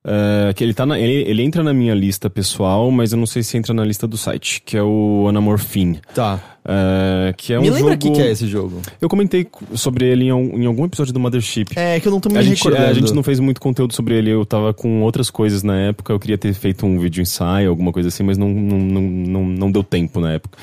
Uh, 0.06 0.54
que 0.54 0.64
ele, 0.64 0.74
tá 0.74 0.86
na, 0.86 0.98
ele, 0.98 1.30
ele, 1.30 1.44
entra 1.44 1.62
na 1.62 1.74
minha 1.74 1.94
lista 1.94 2.30
pessoal, 2.30 2.90
mas 2.90 3.12
eu 3.12 3.18
não 3.18 3.26
sei 3.26 3.44
se 3.44 3.58
entra 3.58 3.74
na 3.74 3.84
lista 3.84 4.08
do 4.08 4.16
site, 4.16 4.62
que 4.66 4.78
é 4.78 4.82
o 4.82 5.26
Anamorphine. 5.28 6.00
Tá. 6.16 6.40
Uh, 6.64 7.34
que 7.36 7.52
é 7.52 7.60
Me 7.60 7.70
um 7.70 7.74
lembra 7.74 7.90
o 7.90 7.92
jogo... 7.92 8.04
que, 8.04 8.12
que 8.12 8.22
é 8.22 8.32
esse 8.32 8.48
jogo? 8.48 8.82
Eu 9.02 9.10
comentei 9.10 9.46
sobre 9.74 10.06
ele 10.06 10.26
em, 10.26 10.30
em 10.30 10.66
algum 10.66 10.86
episódio 10.86 11.12
do 11.12 11.20
Mothership. 11.20 11.72
É, 11.76 12.00
que 12.00 12.08
eu 12.08 12.12
não 12.12 12.22
tô 12.22 12.30
me 12.30 12.38
a 12.38 12.42
gente, 12.42 12.58
recordando. 12.58 12.90
a 12.90 12.94
gente 12.94 13.14
não 13.14 13.22
fez 13.22 13.40
muito 13.42 13.60
conteúdo 13.60 13.94
sobre 13.94 14.16
ele, 14.16 14.30
eu 14.30 14.46
tava 14.46 14.74
com 14.74 15.02
outras 15.02 15.30
coisas 15.30 15.62
na 15.62 15.78
época, 15.78 16.14
eu 16.14 16.20
queria 16.20 16.38
ter 16.38 16.54
feito 16.54 16.86
um 16.86 16.98
vídeo 17.00 17.22
ensaio, 17.22 17.70
alguma 17.70 17.92
coisa 17.92 18.08
assim, 18.08 18.24
mas 18.24 18.38
não, 18.38 18.48
não, 18.48 18.78
não, 18.78 19.02
não, 19.02 19.46
não 19.46 19.72
deu 19.72 19.84
tempo 19.84 20.22
na 20.22 20.34
época. 20.34 20.58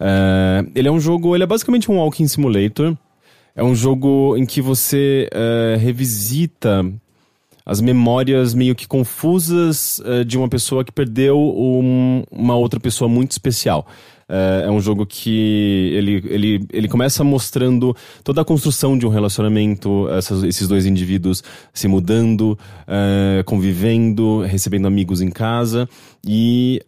Uh, 0.00 0.70
ele 0.74 0.88
é 0.88 0.92
um 0.92 0.98
jogo, 0.98 1.36
ele 1.36 1.44
é 1.44 1.46
basicamente 1.46 1.88
um 1.88 1.98
walking 1.98 2.26
simulator. 2.26 2.96
É 3.54 3.62
um 3.62 3.76
jogo 3.76 4.36
em 4.36 4.46
que 4.46 4.60
você 4.60 5.28
revisita 5.80 6.84
as 7.68 7.82
memórias 7.82 8.54
meio 8.54 8.74
que 8.74 8.88
confusas 8.88 9.98
uh, 9.98 10.24
de 10.24 10.38
uma 10.38 10.48
pessoa 10.48 10.82
que 10.82 10.90
perdeu 10.90 11.38
um, 11.38 12.24
uma 12.30 12.56
outra 12.56 12.80
pessoa 12.80 13.10
muito 13.10 13.32
especial. 13.32 13.86
Uh, 14.26 14.64
é 14.64 14.70
um 14.70 14.80
jogo 14.80 15.04
que 15.04 15.90
ele, 15.94 16.22
ele, 16.26 16.66
ele 16.72 16.88
começa 16.88 17.22
mostrando 17.22 17.94
toda 18.24 18.40
a 18.40 18.44
construção 18.44 18.96
de 18.96 19.06
um 19.06 19.10
relacionamento, 19.10 20.08
essas, 20.08 20.44
esses 20.44 20.66
dois 20.66 20.86
indivíduos 20.86 21.44
se 21.74 21.86
mudando, 21.88 22.58
uh, 22.86 23.44
convivendo, 23.44 24.40
recebendo 24.40 24.86
amigos 24.86 25.20
em 25.20 25.30
casa, 25.30 25.86
e 26.26 26.80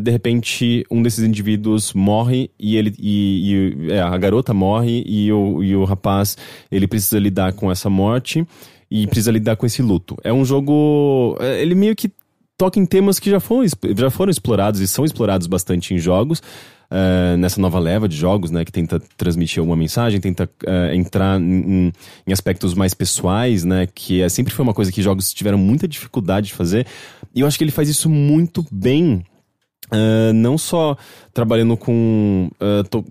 de 0.00 0.10
repente 0.10 0.84
um 0.90 1.02
desses 1.02 1.22
indivíduos 1.22 1.92
morre 1.92 2.50
e 2.58 2.76
ele 2.76 2.94
e, 2.98 3.84
e 3.86 3.92
é, 3.92 4.00
a 4.00 4.16
garota 4.16 4.54
morre 4.54 5.04
e 5.06 5.30
o, 5.30 5.62
e 5.62 5.76
o 5.76 5.84
rapaz 5.84 6.38
ele 6.72 6.88
precisa 6.88 7.18
lidar 7.18 7.52
com 7.52 7.70
essa 7.70 7.90
morte 7.90 8.46
e 8.90 9.06
precisa 9.06 9.30
lidar 9.30 9.56
com 9.56 9.66
esse 9.66 9.82
luto. 9.82 10.16
É 10.24 10.32
um 10.32 10.44
jogo. 10.44 11.36
Ele 11.40 11.74
meio 11.74 11.94
que 11.94 12.10
toca 12.56 12.78
em 12.78 12.84
temas 12.84 13.20
que 13.20 13.30
já 13.30 13.38
foram, 13.38 13.66
já 13.96 14.10
foram 14.10 14.30
explorados 14.30 14.80
e 14.80 14.88
são 14.88 15.04
explorados 15.04 15.46
bastante 15.46 15.94
em 15.94 15.98
jogos. 15.98 16.42
Uh, 16.90 17.36
nessa 17.36 17.60
nova 17.60 17.78
leva 17.78 18.08
de 18.08 18.16
jogos, 18.16 18.50
né, 18.50 18.64
que 18.64 18.72
tenta 18.72 18.98
transmitir 19.14 19.60
alguma 19.60 19.76
mensagem, 19.76 20.18
tenta 20.18 20.48
uh, 20.66 20.94
entrar 20.94 21.38
em, 21.38 21.92
em, 22.26 22.32
aspectos 22.32 22.72
mais 22.72 22.94
pessoais, 22.94 23.62
né, 23.62 23.86
que 23.94 24.22
é, 24.22 24.28
sempre 24.30 24.54
foi 24.54 24.62
uma 24.62 24.72
coisa 24.72 24.90
que 24.90 25.02
jogos 25.02 25.34
tiveram 25.34 25.58
muita 25.58 25.86
dificuldade 25.86 26.46
de 26.46 26.54
fazer, 26.54 26.86
e 27.34 27.40
eu 27.40 27.46
acho 27.46 27.58
que 27.58 27.64
ele 27.64 27.70
faz 27.70 27.90
isso 27.90 28.08
muito 28.08 28.64
bem, 28.72 29.22
uh, 29.92 30.32
não 30.32 30.56
só 30.56 30.96
trabalhando 31.34 31.76
com 31.76 32.50
to 32.90 33.04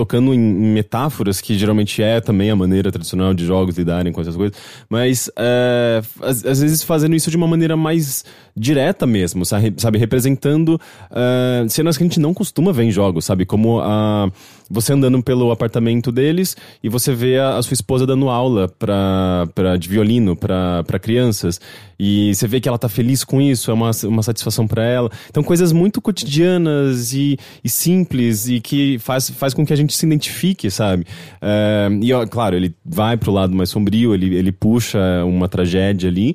tocando 0.00 0.32
em, 0.32 0.38
metáforas, 0.38 1.42
que 1.42 1.58
geralmente 1.58 2.02
é 2.02 2.22
também 2.22 2.50
a 2.50 2.56
maneira 2.56 2.90
tradicional 2.90 3.34
de 3.34 3.44
jogos 3.44 3.76
lidarem 3.76 4.10
com 4.10 4.22
essas 4.22 4.34
coisas, 4.34 4.56
mas 4.88 5.30
é, 5.36 6.00
às, 6.22 6.42
às, 6.42 6.60
vezes 6.62 6.82
fazendo 6.82 7.14
isso 7.14 7.30
de 7.30 7.36
uma 7.36 7.46
maneira 7.46 7.76
mais 7.76 8.24
direta 8.56 9.06
mesmo, 9.06 9.44
sabe? 9.44 9.98
representando 9.98 10.80
uh, 11.10 11.68
cenas 11.68 11.96
que 11.96 12.02
a 12.02 12.06
gente 12.06 12.20
não 12.20 12.32
costuma 12.32 12.72
ver 12.72 12.84
em 12.84 12.90
jogos, 12.90 13.24
sabe? 13.24 13.44
Como 13.44 13.80
uh, 13.80 14.30
você 14.70 14.92
andando 14.92 15.22
pelo 15.22 15.50
apartamento 15.50 16.12
deles 16.12 16.56
e 16.82 16.88
você 16.88 17.12
vê 17.12 17.38
a, 17.38 17.56
a 17.56 17.62
sua 17.62 17.74
esposa 17.74 18.06
dando 18.06 18.28
aula 18.28 18.68
pra, 18.78 19.48
pra, 19.54 19.76
de 19.76 19.88
violino 19.88 20.36
para 20.36 20.98
crianças 21.00 21.60
e 21.98 22.34
você 22.34 22.46
vê 22.46 22.60
que 22.60 22.68
ela 22.68 22.78
tá 22.78 22.88
feliz 22.88 23.24
com 23.24 23.42
isso, 23.42 23.70
é 23.70 23.74
uma, 23.74 23.90
uma 24.04 24.22
satisfação 24.22 24.66
para 24.66 24.82
ela. 24.82 25.10
Então, 25.28 25.42
coisas 25.42 25.70
muito 25.70 26.00
cotidianas 26.00 27.12
e, 27.12 27.36
e 27.62 27.68
simples 27.68 28.48
e 28.48 28.58
que 28.58 28.98
faz, 29.00 29.28
faz 29.28 29.52
com 29.52 29.66
que 29.66 29.72
a 29.72 29.76
gente 29.76 29.94
se 29.94 30.06
identifique, 30.06 30.70
sabe? 30.70 31.04
Uh, 31.42 32.02
e, 32.02 32.10
ó, 32.14 32.26
claro, 32.26 32.56
ele 32.56 32.74
vai 32.84 33.18
pro 33.18 33.30
lado 33.30 33.54
mais 33.54 33.68
sombrio, 33.68 34.14
ele, 34.14 34.34
ele 34.34 34.50
puxa 34.50 34.98
uma 35.26 35.46
tragédia 35.46 36.08
ali, 36.08 36.34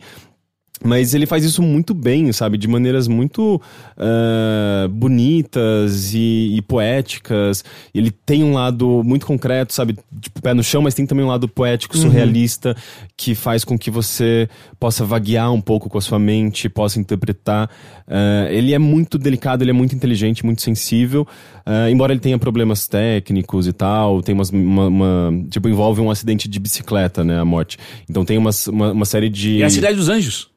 mas 0.84 1.14
ele 1.14 1.26
faz 1.26 1.44
isso 1.44 1.62
muito 1.62 1.94
bem, 1.94 2.32
sabe? 2.32 2.58
De 2.58 2.68
maneiras 2.68 3.08
muito 3.08 3.62
uh, 3.98 4.90
bonitas 4.90 6.14
e, 6.14 6.56
e, 6.56 6.62
poéticas. 6.62 7.64
Ele 7.94 8.12
tem 8.12 8.44
um 8.44 8.54
lado 8.54 9.02
muito 9.04 9.26
concreto, 9.26 9.74
sabe? 9.74 9.98
Tipo, 10.20 10.42
pé 10.42 10.54
no 10.54 10.64
chão, 10.64 10.82
mas 10.82 10.94
tem 10.94 11.06
também 11.06 11.24
um 11.24 11.30
lado 11.30 11.48
poético, 11.48 11.98
surrealista, 11.98 12.70
uhum. 12.70 13.08
que 13.16 13.36
faz 13.36 13.64
com 13.64 13.78
que 13.78 13.90
você 13.90 14.50
possa 14.80 15.06
vaguear 15.06 15.52
um 15.52 15.62
pouco 15.62 15.90
com 15.90 15.98
a 15.98 16.02
sua 16.02 16.20
mente, 16.20 16.68
possa 16.68 17.00
interpretar. 17.00 17.70
Uh, 18.08 18.52
ele 18.52 18.74
é 18.74 18.80
muito 18.80 19.18
delicado, 19.18 19.64
ele 19.64 19.72
é 19.72 19.74
muito 19.74 19.96
inteligente, 19.96 20.46
muito 20.46 20.62
sensível. 20.62 21.28
Uh, 21.66 21.90
embora 21.90 22.14
ele 22.14 22.20
tenha 22.20 22.38
problemas 22.38 22.88
técnicos 22.88 23.66
e 23.66 23.74
tal, 23.74 24.22
tem 24.22 24.36
umas, 24.36 24.50
uma, 24.50 24.88
uma, 24.88 25.46
Tipo, 25.50 25.70
envolve 25.70 26.02
um 26.02 26.12
acidente 26.12 26.48
de 26.48 26.60
bicicleta, 26.60 27.24
né? 27.24 27.40
A 27.40 27.46
morte. 27.46 27.78
Então 28.10 28.26
tem 28.26 28.38
umas, 28.38 28.68
uma, 28.68 28.92
uma 28.92 29.06
série 29.06 29.30
de. 29.30 29.58
E 29.58 29.64
a 29.64 29.70
Cidade 29.70 29.96
dos 29.96 30.10
Anjos. 30.10 30.55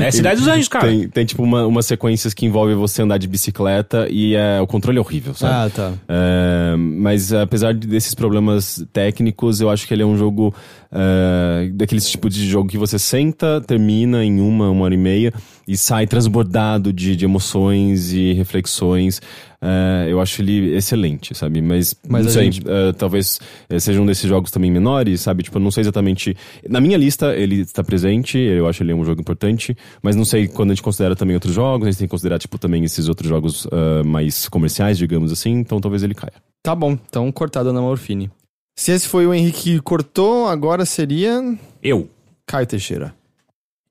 É 0.00 0.10
Cidade 0.12 0.40
dos 0.40 0.48
Anjos, 0.48 0.68
cara. 0.68 0.86
Tem, 0.86 1.08
tem 1.08 1.24
tipo 1.24 1.42
uma, 1.42 1.66
umas 1.66 1.86
sequências 1.86 2.34
que 2.34 2.46
envolvem 2.46 2.74
você 2.76 3.02
andar 3.02 3.18
de 3.18 3.28
bicicleta 3.28 4.06
e 4.10 4.34
é, 4.34 4.60
o 4.60 4.66
controle 4.66 4.98
é 4.98 5.00
horrível, 5.00 5.34
sabe? 5.34 5.54
Ah, 5.54 5.70
tá. 5.70 5.92
É, 6.08 6.76
mas 6.76 7.32
apesar 7.32 7.74
desses 7.74 8.14
problemas 8.14 8.84
técnicos, 8.92 9.60
eu 9.60 9.70
acho 9.70 9.86
que 9.86 9.94
ele 9.94 10.02
é 10.02 10.06
um 10.06 10.16
jogo 10.16 10.54
é, 10.90 11.70
daqueles 11.72 12.08
tipos 12.08 12.34
de 12.34 12.48
jogo 12.48 12.68
que 12.68 12.78
você 12.78 12.98
senta, 12.98 13.60
termina 13.60 14.24
em 14.24 14.40
uma, 14.40 14.70
uma 14.70 14.84
hora 14.84 14.94
e 14.94 14.98
meia 14.98 15.32
e 15.66 15.76
sai 15.76 16.06
transbordado 16.06 16.92
de, 16.92 17.16
de 17.16 17.24
emoções 17.24 18.12
e 18.12 18.32
reflexões. 18.32 19.20
Uh, 19.62 20.08
eu 20.08 20.20
acho 20.20 20.42
ele 20.42 20.74
excelente, 20.74 21.36
sabe? 21.36 21.62
Mas, 21.62 21.94
Mas 22.08 22.24
não 22.24 22.32
sei, 22.32 22.44
gente... 22.50 22.66
uh, 22.66 22.92
talvez 22.98 23.38
uh, 23.70 23.78
seja 23.78 24.00
um 24.00 24.06
desses 24.06 24.28
jogos 24.28 24.50
também 24.50 24.72
menores, 24.72 25.20
sabe? 25.20 25.44
Tipo, 25.44 25.58
eu 25.58 25.62
não 25.62 25.70
sei 25.70 25.82
exatamente. 25.82 26.36
Na 26.68 26.80
minha 26.80 26.98
lista, 26.98 27.32
ele 27.36 27.60
está 27.60 27.84
presente, 27.84 28.36
eu 28.36 28.66
acho 28.66 28.82
ele 28.82 28.92
um 28.92 29.04
jogo 29.04 29.20
importante, 29.20 29.76
mas 30.02 30.16
não 30.16 30.24
sei 30.24 30.48
quando 30.48 30.72
a 30.72 30.74
gente 30.74 30.82
considera 30.82 31.14
também 31.14 31.36
outros 31.36 31.54
jogos, 31.54 31.86
a 31.86 31.90
gente 31.90 31.98
tem 32.00 32.08
que 32.08 32.10
considerar, 32.10 32.40
tipo, 32.40 32.58
também 32.58 32.82
esses 32.82 33.08
outros 33.08 33.28
jogos 33.28 33.66
mais 34.04 34.48
comerciais, 34.48 34.98
digamos 34.98 35.30
assim, 35.30 35.52
então 35.52 35.80
talvez 35.80 36.02
ele 36.02 36.14
caia. 36.14 36.32
Tá 36.62 36.74
bom, 36.74 36.98
então 37.08 37.30
cortada 37.30 37.72
na 37.72 37.80
Morfine. 37.80 38.30
Se 38.76 38.90
esse 38.92 39.06
foi 39.06 39.26
o 39.26 39.34
Henrique 39.34 39.74
que 39.74 39.80
cortou, 39.80 40.48
agora 40.48 40.84
seria. 40.84 41.56
Eu. 41.82 42.08
Caio 42.46 42.66
Teixeira. 42.66 43.14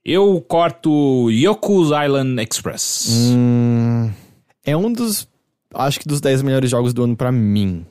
Eu 0.04 0.44
corto 0.48 1.30
Yoku's 1.30 1.90
Island 1.90 2.42
Express. 2.42 3.32
Hum, 3.32 4.10
é 4.66 4.76
um 4.76 4.92
dos 4.92 5.28
acho 5.74 6.00
que 6.00 6.08
dos 6.08 6.22
10 6.22 6.42
melhores 6.42 6.70
jogos 6.70 6.94
do 6.94 7.04
ano 7.04 7.16
para 7.16 7.32
mim. 7.32 7.86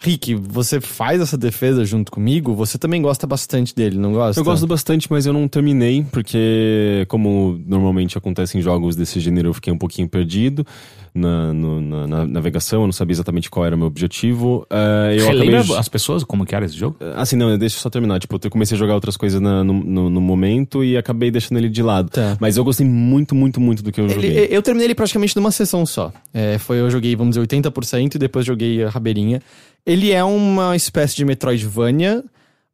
Rick, 0.00 0.32
você 0.36 0.80
faz 0.80 1.20
essa 1.20 1.36
defesa 1.36 1.84
junto 1.84 2.12
comigo, 2.12 2.54
você 2.54 2.78
também 2.78 3.02
gosta 3.02 3.26
bastante 3.26 3.74
dele, 3.74 3.98
não 3.98 4.12
gosta? 4.12 4.40
Eu 4.40 4.44
gosto 4.44 4.64
bastante, 4.64 5.08
mas 5.10 5.26
eu 5.26 5.32
não 5.32 5.48
terminei, 5.48 6.06
porque, 6.12 7.04
como 7.08 7.60
normalmente 7.66 8.16
acontece 8.16 8.56
em 8.56 8.60
jogos 8.62 8.94
desse 8.94 9.18
gênero, 9.18 9.48
eu 9.48 9.54
fiquei 9.54 9.72
um 9.72 9.76
pouquinho 9.78 10.08
perdido 10.08 10.64
na, 11.12 11.52
no- 11.52 11.80
na- 11.80 12.06
na 12.06 12.26
navegação, 12.28 12.82
eu 12.82 12.86
não 12.86 12.92
sabia 12.92 13.12
exatamente 13.12 13.50
qual 13.50 13.66
era 13.66 13.74
o 13.74 13.78
meu 13.78 13.88
objetivo. 13.88 14.64
Eh, 14.70 15.16
eu 15.18 15.26
Relembra 15.26 15.58
acabei... 15.62 15.78
as 15.78 15.88
pessoas 15.88 16.22
como 16.22 16.46
que 16.46 16.54
era 16.54 16.64
esse 16.64 16.76
jogo? 16.76 16.96
Assim, 17.16 17.34
não, 17.34 17.58
deixa 17.58 17.76
eu 17.76 17.80
só 17.80 17.90
terminar. 17.90 18.20
Tipo, 18.20 18.38
eu 18.40 18.50
comecei 18.50 18.76
a 18.76 18.78
jogar 18.78 18.94
outras 18.94 19.16
coisas 19.16 19.40
na- 19.40 19.64
no, 19.64 19.72
no- 19.72 20.08
no 20.10 20.20
momento 20.20 20.84
e 20.84 20.96
acabei 20.96 21.28
deixando 21.32 21.58
ele 21.58 21.68
de 21.68 21.82
lado. 21.82 22.08
Tá. 22.10 22.36
Mas 22.40 22.56
eu 22.56 22.62
gostei 22.62 22.86
muito, 22.86 23.34
muito, 23.34 23.60
muito 23.60 23.82
do 23.82 23.90
que 23.90 24.00
eu 24.00 24.04
Ele- 24.04 24.14
joguei. 24.14 24.48
eu 24.48 24.62
terminei 24.62 24.86
ele 24.86 24.94
praticamente 24.94 25.34
numa 25.34 25.50
sessão 25.50 25.84
só. 25.84 26.12
É, 26.32 26.56
foi, 26.58 26.78
eu 26.78 26.88
joguei, 26.88 27.16
vamos 27.16 27.34
dizer, 27.34 27.40
80% 27.40 28.14
e 28.14 28.18
depois 28.18 28.46
joguei 28.46 28.84
a 28.84 28.88
rabeirinha. 28.88 29.42
Ele 29.88 30.12
é 30.12 30.22
uma 30.22 30.76
espécie 30.76 31.16
de 31.16 31.24
Metroidvania, 31.24 32.22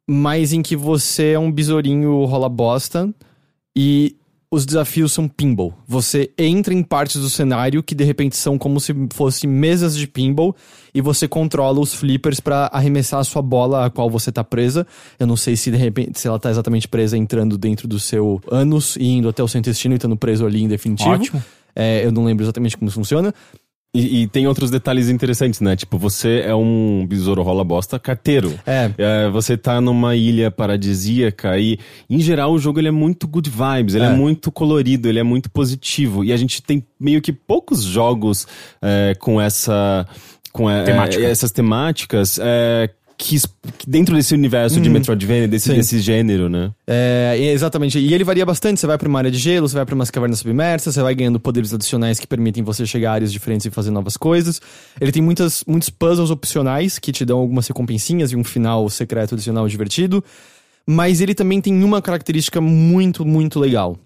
mas 0.05 0.51
em 0.51 0.61
que 0.61 0.75
você 0.75 1.31
é 1.31 1.39
um 1.39 1.49
besourinho 1.49 2.25
rola 2.25 2.49
bosta 2.49 3.09
e 3.73 4.17
os 4.51 4.65
desafios 4.65 5.13
são 5.13 5.25
pinball. 5.25 5.73
Você 5.87 6.29
entra 6.37 6.73
em 6.73 6.83
partes 6.83 7.21
do 7.21 7.29
cenário 7.29 7.81
que 7.81 7.95
de 7.95 8.03
repente 8.03 8.35
são 8.35 8.57
como 8.57 8.81
se 8.81 8.93
fossem 9.13 9.49
mesas 9.49 9.95
de 9.95 10.07
pinball 10.07 10.53
e 10.93 10.99
você 10.99 11.25
controla 11.25 11.79
os 11.79 11.93
flippers 11.93 12.41
pra 12.41 12.69
arremessar 12.73 13.21
a 13.21 13.23
sua 13.23 13.41
bola 13.41 13.85
a 13.85 13.89
qual 13.89 14.09
você 14.09 14.29
tá 14.29 14.43
presa. 14.43 14.85
Eu 15.17 15.25
não 15.25 15.37
sei 15.37 15.55
se 15.55 15.71
de 15.71 15.77
repente 15.77 16.19
se 16.19 16.27
ela 16.27 16.37
tá 16.37 16.49
exatamente 16.49 16.85
presa 16.85 17.17
entrando 17.17 17.57
dentro 17.57 17.87
do 17.87 17.97
seu 17.97 18.41
ânus 18.51 18.97
e 18.97 19.07
indo 19.07 19.29
até 19.29 19.41
o 19.41 19.47
seu 19.47 19.59
intestino 19.59 19.95
e 19.95 19.97
estando 19.97 20.17
preso 20.17 20.45
ali 20.45 20.63
em 20.63 20.67
definitivo. 20.67 21.11
Ótimo. 21.11 21.41
É, 21.73 22.05
eu 22.05 22.11
não 22.11 22.25
lembro 22.25 22.43
exatamente 22.43 22.77
como 22.77 22.91
funciona. 22.91 23.33
E, 23.95 24.23
e 24.23 24.27
tem 24.27 24.45
outros 24.45 24.69
detalhes 24.69 25.07
interessantes, 25.09 25.61
né? 25.61 25.75
Tipo, 25.75 25.97
você 25.97 26.41
é 26.45 26.53
um 26.53 27.05
besouro 27.07 27.41
rola 27.41 27.63
bosta 27.63 27.97
carteiro. 27.97 28.53
É. 28.65 28.91
É, 28.97 29.29
você 29.29 29.55
tá 29.55 29.79
numa 29.79 30.15
ilha 30.15 30.51
paradisíaca 30.51 31.57
e, 31.57 31.79
em 32.09 32.19
geral, 32.19 32.51
o 32.51 32.59
jogo 32.59 32.79
ele 32.79 32.89
é 32.89 32.91
muito 32.91 33.25
good 33.25 33.49
vibes, 33.49 33.95
ele 33.95 34.03
é. 34.05 34.09
É. 34.09 34.11
muito 34.11 34.51
colorido, 34.51 35.07
ele 35.07 35.19
é 35.19 35.23
muito 35.23 35.49
positivo. 35.49 36.25
E 36.25 36.33
a 36.33 36.37
gente 36.37 36.61
tem 36.61 36.85
meio 36.99 37.21
que 37.21 37.31
poucos 37.31 37.83
jogos 37.83 38.45
é, 38.81 39.15
com 39.17 39.39
essa. 39.39 40.05
com 40.51 40.69
é, 40.69 40.83
Temática. 40.83 41.23
essas 41.23 41.51
temáticas. 41.51 42.37
Que, 43.17 43.37
dentro 43.87 44.15
desse 44.15 44.33
universo 44.33 44.79
de 44.79 44.89
Metroidvania, 44.89 45.47
desse, 45.47 45.69
Sim. 45.69 45.75
desse 45.75 45.99
gênero, 45.99 46.49
né? 46.49 46.71
É, 46.85 47.37
exatamente. 47.53 47.97
E 47.97 48.13
ele 48.13 48.23
varia 48.23 48.45
bastante. 48.45 48.79
Você 48.79 48.87
vai 48.87 48.97
pra 48.97 49.07
uma 49.07 49.19
área 49.19 49.31
de 49.31 49.37
gelo, 49.37 49.67
você 49.67 49.75
vai 49.75 49.85
pra 49.85 49.95
umas 49.95 50.11
cavernas 50.11 50.39
submersas, 50.39 50.93
você 50.93 51.01
vai 51.01 51.15
ganhando 51.15 51.39
poderes 51.39 51.73
adicionais 51.73 52.19
que 52.19 52.27
permitem 52.27 52.63
você 52.63 52.85
chegar 52.85 53.11
a 53.11 53.13
áreas 53.13 53.31
diferentes 53.31 53.65
e 53.65 53.71
fazer 53.71 53.91
novas 53.91 54.17
coisas. 54.17 54.61
Ele 54.99 55.11
tem 55.11 55.21
muitas, 55.21 55.63
muitos 55.65 55.89
puzzles 55.89 56.29
opcionais 56.29 56.99
que 56.99 57.11
te 57.11 57.23
dão 57.23 57.39
algumas 57.39 57.67
recompensinhas 57.67 58.31
e 58.31 58.35
um 58.35 58.43
final 58.43 58.89
secreto 58.89 59.35
adicional 59.35 59.67
divertido. 59.67 60.23
Mas 60.85 61.21
ele 61.21 61.33
também 61.33 61.61
tem 61.61 61.83
uma 61.83 62.01
característica 62.01 62.59
muito, 62.61 63.25
muito 63.25 63.59
legal. 63.59 63.97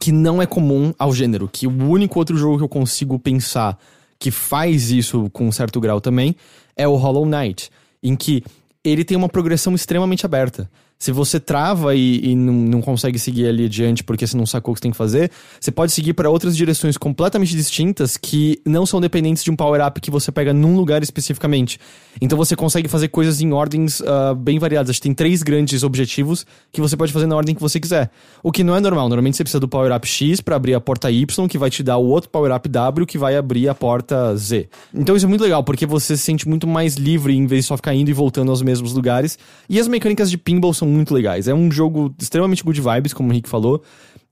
Que 0.00 0.12
não 0.12 0.40
é 0.40 0.46
comum 0.46 0.94
ao 0.98 1.14
gênero. 1.14 1.48
Que 1.52 1.66
o 1.66 1.88
único 1.88 2.18
outro 2.18 2.36
jogo 2.36 2.58
que 2.58 2.64
eu 2.64 2.68
consigo 2.68 3.18
pensar 3.18 3.78
que 4.18 4.30
faz 4.30 4.90
isso 4.90 5.30
com 5.30 5.48
um 5.48 5.52
certo 5.52 5.80
grau 5.80 6.00
também 6.00 6.36
é 6.76 6.86
o 6.86 6.96
Hollow 6.96 7.26
Knight. 7.26 7.70
Em 8.02 8.16
que 8.16 8.42
ele 8.84 9.04
tem 9.04 9.16
uma 9.16 9.28
progressão 9.28 9.74
extremamente 9.74 10.24
aberta. 10.24 10.70
Se 11.00 11.12
você 11.12 11.40
trava 11.40 11.94
e, 11.94 12.32
e 12.32 12.36
não, 12.36 12.52
não 12.52 12.82
consegue 12.82 13.18
seguir 13.18 13.48
ali 13.48 13.64
adiante 13.64 14.04
porque 14.04 14.26
você 14.26 14.36
não 14.36 14.44
sacou 14.44 14.72
o 14.72 14.74
que 14.74 14.80
você 14.80 14.82
tem 14.82 14.90
que 14.90 14.98
fazer, 14.98 15.30
você 15.58 15.70
pode 15.70 15.92
seguir 15.92 16.12
para 16.12 16.28
outras 16.28 16.54
direções 16.54 16.98
completamente 16.98 17.56
distintas 17.56 18.18
que 18.18 18.60
não 18.66 18.84
são 18.84 19.00
dependentes 19.00 19.42
de 19.42 19.50
um 19.50 19.56
power-up 19.56 19.98
que 19.98 20.10
você 20.10 20.30
pega 20.30 20.52
num 20.52 20.76
lugar 20.76 21.02
especificamente. 21.02 21.80
Então 22.20 22.36
você 22.36 22.54
consegue 22.54 22.86
fazer 22.86 23.08
coisas 23.08 23.40
em 23.40 23.50
ordens 23.50 24.02
ah, 24.02 24.34
bem 24.34 24.58
variadas. 24.58 25.00
Tem 25.00 25.14
três 25.14 25.42
grandes 25.42 25.82
objetivos 25.82 26.44
que 26.70 26.82
você 26.82 26.98
pode 26.98 27.14
fazer 27.14 27.26
na 27.26 27.34
ordem 27.34 27.54
que 27.54 27.62
você 27.62 27.80
quiser. 27.80 28.10
O 28.42 28.52
que 28.52 28.62
não 28.62 28.76
é 28.76 28.80
normal. 28.80 29.08
Normalmente 29.08 29.38
você 29.38 29.42
precisa 29.42 29.60
do 29.60 29.68
power-up 29.68 30.06
X 30.06 30.42
para 30.42 30.56
abrir 30.56 30.74
a 30.74 30.80
porta 30.82 31.10
Y, 31.10 31.48
que 31.48 31.56
vai 31.56 31.70
te 31.70 31.82
dar 31.82 31.96
o 31.96 32.04
outro 32.04 32.28
power-up 32.28 32.68
W, 32.68 33.06
que 33.06 33.16
vai 33.16 33.38
abrir 33.38 33.70
a 33.70 33.74
porta 33.74 34.36
Z. 34.36 34.68
Então 34.94 35.16
isso 35.16 35.24
é 35.24 35.28
muito 35.30 35.42
legal, 35.42 35.64
porque 35.64 35.86
você 35.86 36.14
se 36.14 36.22
sente 36.24 36.46
muito 36.46 36.66
mais 36.66 36.96
livre 36.96 37.34
em 37.34 37.46
vez 37.46 37.64
de 37.64 37.68
só 37.68 37.76
ficar 37.78 37.94
indo 37.94 38.10
e 38.10 38.12
voltando 38.12 38.50
aos 38.50 38.60
mesmos 38.60 38.92
lugares. 38.92 39.38
E 39.66 39.80
as 39.80 39.88
mecânicas 39.88 40.30
de 40.30 40.36
pinball 40.36 40.74
são 40.74 40.89
muito 40.90 41.14
legais. 41.14 41.48
É 41.48 41.54
um 41.54 41.70
jogo 41.70 42.14
extremamente 42.18 42.62
good 42.62 42.80
vibes, 42.80 43.12
como 43.12 43.30
o 43.30 43.32
Rick 43.32 43.48
falou. 43.48 43.82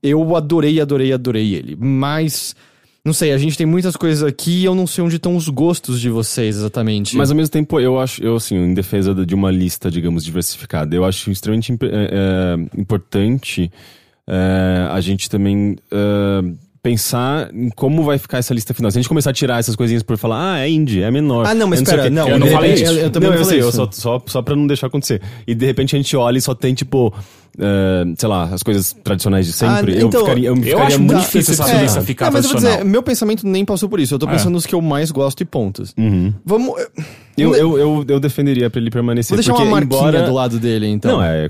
Eu 0.01 0.35
adorei, 0.35 0.79
adorei, 0.79 1.11
adorei 1.13 1.55
ele. 1.55 1.75
Mas. 1.79 2.55
Não 3.03 3.13
sei, 3.13 3.31
a 3.31 3.37
gente 3.37 3.57
tem 3.57 3.65
muitas 3.65 3.95
coisas 3.95 4.21
aqui 4.21 4.59
e 4.59 4.65
eu 4.65 4.75
não 4.75 4.85
sei 4.85 5.03
onde 5.03 5.15
estão 5.15 5.35
os 5.35 5.47
gostos 5.47 6.01
de 6.01 6.09
vocês 6.09 6.57
exatamente. 6.57 7.15
Mas 7.15 7.31
ao 7.31 7.37
mesmo 7.37 7.51
tempo, 7.51 7.79
eu 7.79 7.97
acho, 7.97 8.21
eu 8.21 8.35
assim, 8.35 8.57
em 8.57 8.73
defesa 8.73 9.15
de 9.25 9.33
uma 9.33 9.49
lista, 9.49 9.89
digamos, 9.89 10.23
diversificada, 10.25 10.93
eu 10.93 11.05
acho 11.05 11.31
extremamente 11.31 11.71
é, 11.81 12.55
importante 12.77 13.71
é, 14.29 14.87
a 14.91 15.01
gente 15.01 15.27
também 15.27 15.75
é, 15.91 16.41
pensar 16.81 17.49
em 17.53 17.69
como 17.69 18.03
vai 18.03 18.17
ficar 18.17 18.37
essa 18.37 18.53
lista 18.53 18.73
final. 18.73 18.89
Se 18.91 18.97
a 18.97 19.01
gente 19.01 19.09
começar 19.09 19.29
a 19.29 19.33
tirar 19.33 19.59
essas 19.59 19.75
coisinhas 19.75 20.01
por 20.03 20.17
falar, 20.17 20.53
ah, 20.55 20.59
é 20.59 20.69
indie, 20.69 21.01
é 21.01 21.11
menor. 21.11 21.45
Ah, 21.45 21.53
não, 21.53 21.67
mas 21.67 21.81
espera, 21.81 22.09
não, 22.09 22.27
eu 22.27 22.39
não 22.39 22.47
falei 22.47 22.73
isso. 22.73 22.85
Eu- 22.85 22.93
eu 22.99 23.09
também 23.09 23.29
não, 23.29 23.35
não 23.35 23.41
eu 23.41 23.45
falei 23.45 23.61
eu 23.61 23.69
isso. 23.69 23.77
só, 23.77 23.89
só, 23.91 24.21
só 24.25 24.41
pra 24.41 24.55
não 24.55 24.65
deixar 24.65 24.87
acontecer. 24.87 25.21
E 25.45 25.53
de 25.53 25.65
repente 25.65 25.95
a 25.95 25.99
gente 25.99 26.15
olha 26.15 26.37
e 26.37 26.41
só 26.41 26.55
tem, 26.55 26.73
tipo, 26.73 27.13
é, 27.57 28.03
sei 28.17 28.29
lá, 28.29 28.43
as 28.45 28.61
coisas 28.63 28.93
tradicionais 29.03 29.45
de 29.45 29.53
sempre. 29.53 29.93
Ah, 29.93 29.99
eu 29.99 30.07
então, 30.07 30.21
ficaria, 30.21 30.47
eu 30.49 30.55
eu 30.55 30.61
ficaria 30.61 30.83
acho 30.85 30.99
muito 30.99 31.13
muito 31.13 31.25
difícil 31.25 31.53
essa 31.53 31.81
lista 31.81 32.01
ficar 32.01 32.27
é, 32.27 32.31
mas 32.31 32.43
eu 32.45 32.49
vou 32.51 32.59
tradicional. 32.59 32.77
dizer, 32.83 32.91
meu 32.91 33.03
pensamento 33.03 33.47
nem 33.47 33.65
passou 33.65 33.87
por 33.89 33.99
isso. 33.99 34.13
Eu 34.15 34.19
tô 34.19 34.27
É. 34.27 34.31
pensando 34.31 34.53
nos 34.53 34.65
que 34.65 34.75
eu 34.75 34.81
mais 34.81 35.11
gosto 35.11 35.41
e 35.41 35.45
pontos. 35.45 35.93
Uhum. 35.97 36.33
Vamos. 36.45 36.73
Eu, 37.37 37.55
eu, 37.55 37.77
eu, 37.79 38.05
eu 38.05 38.19
defenderia 38.19 38.69
pra 38.69 38.81
ele 38.81 38.91
permanecer. 38.91 39.29
Vou 39.29 39.37
deixar 39.37 39.53
porque 39.53 39.63
uma 39.65 39.71
marquinha 39.79 39.97
embora... 40.09 40.23
do 40.23 40.33
lado 40.33 40.59
dele, 40.59 40.87
então. 40.87 41.13
Não, 41.19 41.23
é, 41.23 41.45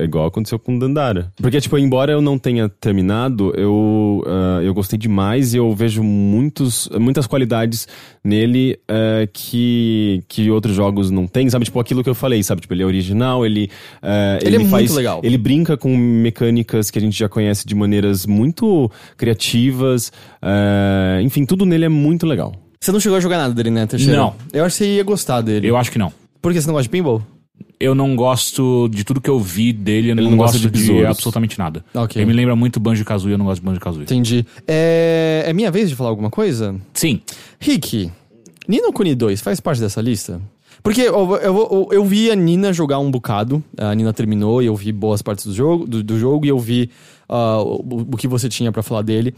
é 0.00 0.02
igual 0.02 0.26
aconteceu 0.26 0.58
com 0.58 0.76
Dandara. 0.76 1.32
Porque, 1.40 1.60
tipo, 1.60 1.78
embora 1.78 2.10
eu 2.10 2.20
não 2.20 2.36
tenha 2.36 2.68
terminado, 2.68 3.52
eu, 3.56 4.24
ah, 4.26 4.60
eu 4.64 4.74
gostei 4.74 4.98
demais 4.98 5.54
e 5.54 5.58
eu 5.58 5.72
vejo 5.76 6.02
muitos, 6.02 6.88
muitas 6.98 7.24
qualidades 7.28 7.86
nele 8.24 8.80
ah, 8.88 9.28
que, 9.32 10.24
que 10.26 10.50
outros 10.50 10.74
jogos 10.74 11.08
não 11.08 11.28
têm, 11.28 11.48
sabe? 11.48 11.64
Tipo, 11.66 11.78
aquilo 11.78 12.02
que 12.02 12.10
eu 12.10 12.16
falei, 12.16 12.42
sabe? 12.42 12.60
Tipo, 12.62 12.74
ele 12.74 12.82
é 12.82 12.86
original, 12.86 13.46
ele... 13.46 13.70
ah, 14.02 14.38
Ele 14.42 14.56
é 14.56 14.58
muito 14.58 14.70
faz, 14.72 14.92
legal. 14.92 15.20
Ele 15.22 15.37
brinca 15.38 15.76
com 15.76 15.96
mecânicas 15.96 16.90
que 16.90 16.98
a 16.98 17.02
gente 17.02 17.18
já 17.18 17.28
conhece 17.28 17.66
de 17.66 17.74
maneiras 17.74 18.26
muito 18.26 18.90
criativas. 19.16 20.12
ah, 20.42 21.20
enfim, 21.22 21.44
tudo 21.46 21.64
nele 21.64 21.84
é 21.86 21.88
muito 21.88 22.26
legal. 22.26 22.54
Você 22.80 22.92
não 22.92 23.00
chegou 23.00 23.18
a 23.18 23.20
jogar 23.20 23.38
nada 23.38 23.54
dele, 23.54 23.70
né, 23.70 23.86
Teixeira? 23.86 24.16
Não. 24.16 24.34
Eu 24.52 24.64
acho 24.64 24.76
que 24.76 24.84
você 24.84 24.96
ia 24.96 25.02
gostar 25.02 25.40
dele. 25.40 25.66
Eu 25.66 25.76
acho 25.76 25.90
que 25.90 25.98
não. 25.98 26.12
Por 26.40 26.52
que 26.52 26.60
você 26.60 26.66
não 26.66 26.74
gosta 26.74 26.84
de 26.84 26.90
pinball? 26.90 27.22
Eu 27.80 27.94
não 27.94 28.16
gosto 28.16 28.88
de 28.88 29.04
tudo 29.04 29.20
que 29.20 29.30
eu 29.30 29.38
vi 29.38 29.72
dele, 29.72 30.10
eu 30.10 30.16
não, 30.16 30.24
não 30.24 30.36
gosto 30.36 30.58
de 30.58 30.68
de, 30.68 31.04
absolutamente 31.04 31.58
nada. 31.58 31.84
Ok. 31.94 32.20
Ele 32.20 32.26
me 32.26 32.32
lembra 32.32 32.56
muito 32.56 32.80
Banjo 32.80 33.04
Kazooie, 33.04 33.32
eu 33.32 33.38
não 33.38 33.46
gosto 33.46 33.60
de 33.60 33.66
Banjo 33.66 33.80
Kazooie. 33.80 34.04
Entendi. 34.04 34.44
É... 34.66 35.44
é 35.46 35.52
minha 35.52 35.70
vez 35.70 35.88
de 35.88 35.94
falar 35.94 36.10
alguma 36.10 36.30
coisa? 36.30 36.74
Sim. 36.92 37.20
Rick, 37.60 38.10
Nino 38.66 38.92
Kuni 38.92 39.14
2 39.14 39.40
faz 39.40 39.60
parte 39.60 39.80
dessa 39.80 40.00
lista? 40.00 40.40
Porque 40.82 41.02
eu, 41.02 41.36
eu, 41.36 41.88
eu, 41.92 42.04
vi 42.04 42.30
a 42.30 42.36
Nina 42.36 42.72
jogar 42.72 42.98
um 42.98 43.10
bocado, 43.10 43.62
a 43.76 43.94
Nina 43.94 44.12
terminou 44.12 44.62
e 44.62 44.66
eu 44.66 44.76
vi 44.76 44.92
boas 44.92 45.22
partes 45.22 45.44
do 45.44 45.52
jogo, 45.52 45.86
do, 45.86 46.02
do 46.02 46.18
jogo 46.18 46.46
e 46.46 46.48
eu 46.48 46.58
vi 46.58 46.90
ah, 47.28 47.60
o, 47.60 48.06
o 48.12 48.16
que 48.16 48.28
você 48.28 48.48
tinha 48.48 48.70
pra 48.70 48.82
falar 48.82 49.02
dele. 49.02 49.34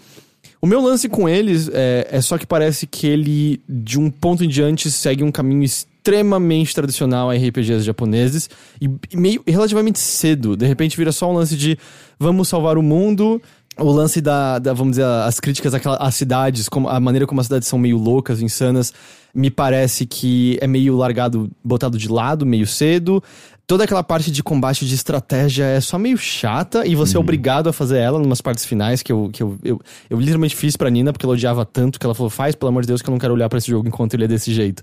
O 0.63 0.67
meu 0.67 0.81
lance 0.81 1.09
com 1.09 1.29
eles 1.29 1.71
é, 1.73 2.07
é 2.11 2.21
só 2.21 2.37
que 2.37 2.47
parece 2.47 2.87
que 2.87 3.07
ele, 3.07 3.63
de 3.67 3.99
um 3.99 4.11
ponto 4.11 4.45
em 4.45 4.49
diante, 4.49 4.91
segue 4.91 5.25
um 5.25 5.33
caminho 5.33 5.65
extremamente 5.65 6.75
tradicional 6.75 7.31
a 7.31 7.35
RPGs 7.35 7.83
japoneses 7.83 8.51
e, 8.81 8.91
e 9.11 9.17
meio 9.17 9.43
relativamente 9.47 9.99
cedo. 9.99 10.57
De 10.57 10.67
repente 10.67 10.97
vira 10.97 11.13
só 11.13 11.31
um 11.31 11.35
lance 11.35 11.57
de 11.57 11.79
vamos 12.19 12.49
salvar 12.49 12.77
o 12.77 12.83
mundo. 12.83 13.41
O 13.79 13.91
lance 13.91 14.21
da, 14.21 14.59
da, 14.59 14.73
vamos 14.75 14.93
dizer, 14.93 15.05
as 15.05 15.41
críticas 15.41 15.73
àquela- 15.73 15.97
às 15.97 16.15
cidades, 16.15 16.69
como, 16.69 16.89
a 16.89 17.01
maneira 17.01 17.27
como 17.27 17.41
as 17.41 17.47
cidades 17.47 17.67
são 17.69 17.79
meio 17.79 17.97
loucas, 17.97 18.43
insanas, 18.43 18.93
me 19.35 19.51
parece 19.51 20.05
que 20.05 20.59
é 20.61 20.67
meio 20.67 20.97
largado, 20.97 21.51
botado 21.65 21.97
de 21.97 22.09
lado, 22.09 22.45
meio 22.45 22.67
cedo. 22.67 23.23
Toda 23.67 23.85
aquela 23.85 24.03
parte 24.03 24.33
de 24.33 24.43
combate 24.43 24.85
de 24.85 24.95
estratégia 24.97 25.65
é 25.65 25.81
só 25.81 25.97
meio 25.97 26.19
chata 26.19 26.85
e 26.85 26.97
você 26.97 27.17
é 27.17 27.21
obrigado 27.21 27.69
a 27.69 27.73
fazer 27.73 27.99
ela 27.99 28.19
numas 28.19 28.41
partes 28.41 28.65
finais 28.65 29.01
que 29.01 29.13
eu, 29.13 29.31
que 29.33 29.41
eu, 29.43 29.57
eu, 29.63 29.81
eu 30.11 30.19
literalmente 30.19 30.57
fiz 30.57 30.77
pra 30.77 30.91
Nina 30.91 31.13
porque 31.13 31.25
ela 31.25 31.35
odiava 31.35 31.65
tanto 31.65 31.99
que 32.01 32.05
ela 32.05 32.15
falou: 32.15 32.29
faz, 32.29 32.57
pelo 32.57 32.69
amor 32.69 32.83
de 32.83 32.89
Deus, 32.89 33.01
que 33.01 33.09
eu 33.09 33.13
não 33.13 33.19
quero 33.21 33.33
olhar 33.33 33.49
pra 33.49 33.59
esse 33.59 33.71
jogo 33.71 33.87
enquanto 33.87 34.15
ele 34.15 34.25
é 34.25 34.29
desse 34.29 34.53
jeito. 34.53 34.83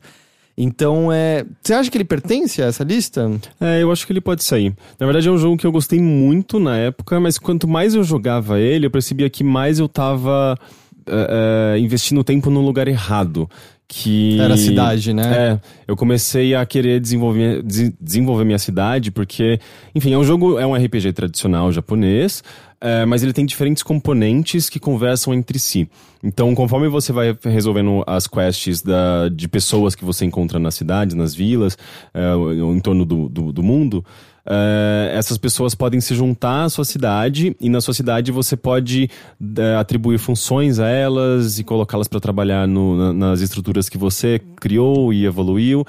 Então, 0.57 1.11
é. 1.11 1.45
Você 1.61 1.73
acha 1.73 1.91
que 1.91 1.97
ele 1.97 2.03
pertence 2.03 2.61
a 2.61 2.65
essa 2.65 2.83
lista? 2.83 3.29
É, 3.61 3.83
eu 3.83 3.91
acho 3.91 4.07
que 4.07 4.11
ele 4.11 4.21
pode 4.21 4.43
sair. 4.43 4.73
Na 4.99 5.05
verdade, 5.05 5.27
é 5.27 5.31
um 5.31 5.37
jogo 5.37 5.55
que 5.57 5.67
eu 5.67 5.71
gostei 5.71 5.99
muito 5.99 6.59
na 6.59 6.75
época, 6.77 7.19
mas 7.19 7.37
quanto 7.37 7.67
mais 7.67 7.93
eu 7.93 8.03
jogava 8.03 8.59
ele, 8.59 8.87
eu 8.87 8.91
percebia 8.91 9.29
que 9.29 9.43
mais 9.43 9.77
eu 9.77 9.87
tava 9.87 10.57
é, 11.07 11.75
é, 11.75 11.79
investindo 11.79 12.23
tempo 12.23 12.49
no 12.49 12.61
lugar 12.61 12.87
errado. 12.87 13.47
que... 13.87 14.37
Era 14.39 14.55
a 14.55 14.57
cidade, 14.57 15.13
né? 15.13 15.23
É, 15.53 15.59
eu 15.87 15.95
comecei 15.95 16.53
a 16.55 16.65
querer 16.65 16.99
desenvolver, 16.99 17.61
des- 17.61 17.93
desenvolver 18.01 18.43
minha 18.43 18.59
cidade, 18.59 19.11
porque, 19.11 19.59
enfim, 19.95 20.11
é 20.13 20.17
um 20.17 20.23
jogo, 20.23 20.57
é 20.59 20.65
um 20.65 20.73
RPG 20.73 21.13
tradicional 21.13 21.71
japonês, 21.71 22.43
é, 22.79 23.05
mas 23.05 23.23
ele 23.23 23.33
tem 23.33 23.45
diferentes 23.45 23.83
componentes 23.83 24.69
que 24.69 24.79
conversam 24.79 25.33
entre 25.33 25.57
si. 25.59 25.89
Então, 26.23 26.53
conforme 26.55 26.87
você 26.87 27.11
vai 27.11 27.37
resolvendo 27.43 28.03
as 28.07 28.27
quests 28.27 28.81
da, 28.81 29.29
de 29.29 29.47
pessoas 29.47 29.95
que 29.95 30.03
você 30.05 30.25
encontra 30.25 30.59
nas 30.59 30.75
cidades, 30.75 31.15
nas 31.15 31.33
vilas, 31.33 31.77
é, 32.13 32.33
em 32.75 32.79
torno 32.79 33.05
do, 33.05 33.29
do, 33.29 33.51
do 33.51 33.63
mundo, 33.63 34.03
é, 34.49 35.11
essas 35.13 35.37
pessoas 35.37 35.75
podem 35.75 35.99
se 35.99 36.15
juntar 36.15 36.63
à 36.63 36.69
sua 36.69 36.85
cidade 36.85 37.55
e 37.59 37.69
na 37.69 37.81
sua 37.81 37.93
cidade 37.93 38.31
você 38.31 38.55
pode 38.55 39.09
é, 39.57 39.75
atribuir 39.75 40.17
funções 40.17 40.79
a 40.79 40.87
elas 40.87 41.59
e 41.59 41.63
colocá-las 41.63 42.07
para 42.07 42.19
trabalhar 42.19 42.67
no- 42.67 42.95
na- 42.95 43.13
nas 43.13 43.41
estruturas 43.41 43.89
que 43.89 43.97
você 43.97 44.39
criou 44.55 45.11
e 45.11 45.25
evoluiu. 45.25 45.85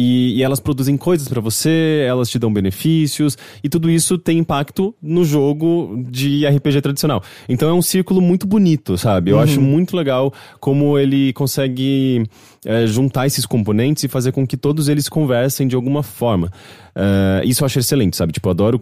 E, 0.00 0.36
e 0.36 0.44
elas 0.44 0.60
produzem 0.60 0.96
coisas 0.96 1.26
para 1.26 1.40
você, 1.40 2.04
elas 2.06 2.30
te 2.30 2.38
dão 2.38 2.52
benefícios, 2.52 3.36
e 3.64 3.68
tudo 3.68 3.90
isso 3.90 4.16
tem 4.16 4.38
impacto 4.38 4.94
no 5.02 5.24
jogo 5.24 6.04
de 6.08 6.46
RPG 6.46 6.80
tradicional. 6.82 7.20
Então 7.48 7.68
é 7.68 7.72
um 7.74 7.82
círculo 7.82 8.20
muito 8.20 8.46
bonito, 8.46 8.96
sabe? 8.96 9.32
Eu 9.32 9.40
acho 9.40 9.60
muito 9.60 9.96
legal 9.96 10.32
como 10.60 10.96
ele 10.96 11.32
consegue 11.32 12.24
é, 12.64 12.86
juntar 12.86 13.26
esses 13.26 13.46
componentes 13.46 14.04
e 14.04 14.08
fazer 14.08 14.32
com 14.32 14.46
que 14.46 14.56
todos 14.56 14.88
eles 14.88 15.08
conversem 15.08 15.66
de 15.66 15.76
alguma 15.76 16.02
forma. 16.02 16.50
É, 16.94 17.42
isso 17.44 17.62
eu 17.62 17.66
acho 17.66 17.78
excelente, 17.78 18.16
sabe? 18.16 18.32
Tipo, 18.32 18.48
eu 18.48 18.50
adoro 18.50 18.80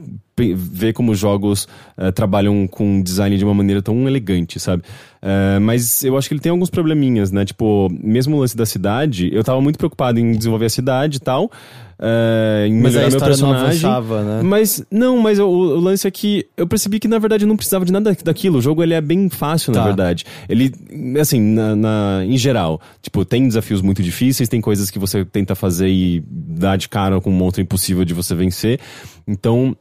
ver 0.56 0.92
como 0.92 1.12
os 1.12 1.18
jogos 1.18 1.66
é, 1.96 2.10
trabalham 2.12 2.66
com 2.66 3.02
design 3.02 3.36
de 3.36 3.44
uma 3.44 3.54
maneira 3.54 3.82
tão 3.82 4.06
elegante, 4.08 4.58
sabe? 4.58 4.82
É, 5.20 5.58
mas 5.58 6.02
eu 6.04 6.16
acho 6.16 6.28
que 6.28 6.34
ele 6.34 6.40
tem 6.40 6.50
alguns 6.50 6.70
probleminhas, 6.70 7.30
né? 7.32 7.44
Tipo, 7.44 7.88
mesmo 8.02 8.36
o 8.36 8.40
lance 8.40 8.56
da 8.56 8.66
cidade, 8.66 9.30
eu 9.32 9.42
tava 9.44 9.60
muito 9.60 9.78
preocupado 9.78 10.18
em 10.18 10.32
desenvolver 10.32 10.66
a 10.66 10.70
cidade 10.70 11.16
e 11.16 11.20
tal. 11.20 11.50
É, 11.98 12.66
em 12.68 12.74
Mas 12.80 12.94
a 12.94 12.98
melhorar 13.00 13.00
meu 13.00 13.08
história 13.08 13.36
não 13.36 13.48
personagem. 13.52 13.90
avançava, 13.90 14.22
né? 14.22 14.42
Mas, 14.42 14.84
não, 14.90 15.18
mas 15.18 15.38
o, 15.38 15.46
o 15.46 15.80
lance 15.80 16.06
é 16.06 16.10
que 16.10 16.46
eu 16.56 16.66
percebi 16.66 16.98
que 16.98 17.08
na 17.08 17.18
verdade 17.18 17.44
eu 17.44 17.48
não 17.48 17.56
precisava 17.56 17.84
de 17.84 17.92
nada 17.92 18.14
daquilo. 18.24 18.58
O 18.58 18.62
jogo 18.62 18.82
ele 18.82 18.94
é 18.94 19.00
bem 19.00 19.28
fácil, 19.28 19.72
na 19.72 19.80
Tá. 19.80 19.84
verdade. 19.86 20.24
Ele, 20.48 20.72
assim, 21.20 21.40
na, 21.40 21.74
na- 21.74 22.22
em 22.24 22.36
geral, 22.36 22.80
tipo, 23.00 23.24
tem 23.24 23.46
desafios 23.48 23.80
muito 23.82 24.02
difíceis, 24.02 24.48
tem 24.48 24.60
coisas 24.60 24.90
que 24.90 24.98
você 24.98 25.24
tenta 25.24 25.54
fazer 25.54 25.88
e 25.88 26.22
dá 26.28 26.76
de 26.76 26.88
cara 26.88 27.20
com 27.20 27.30
um 27.30 27.34
monstro 27.34 27.62
impossível 27.62 28.04
de 28.04 28.12
você 28.14 28.34
vencer. 28.34 28.78
Então. 29.26 29.76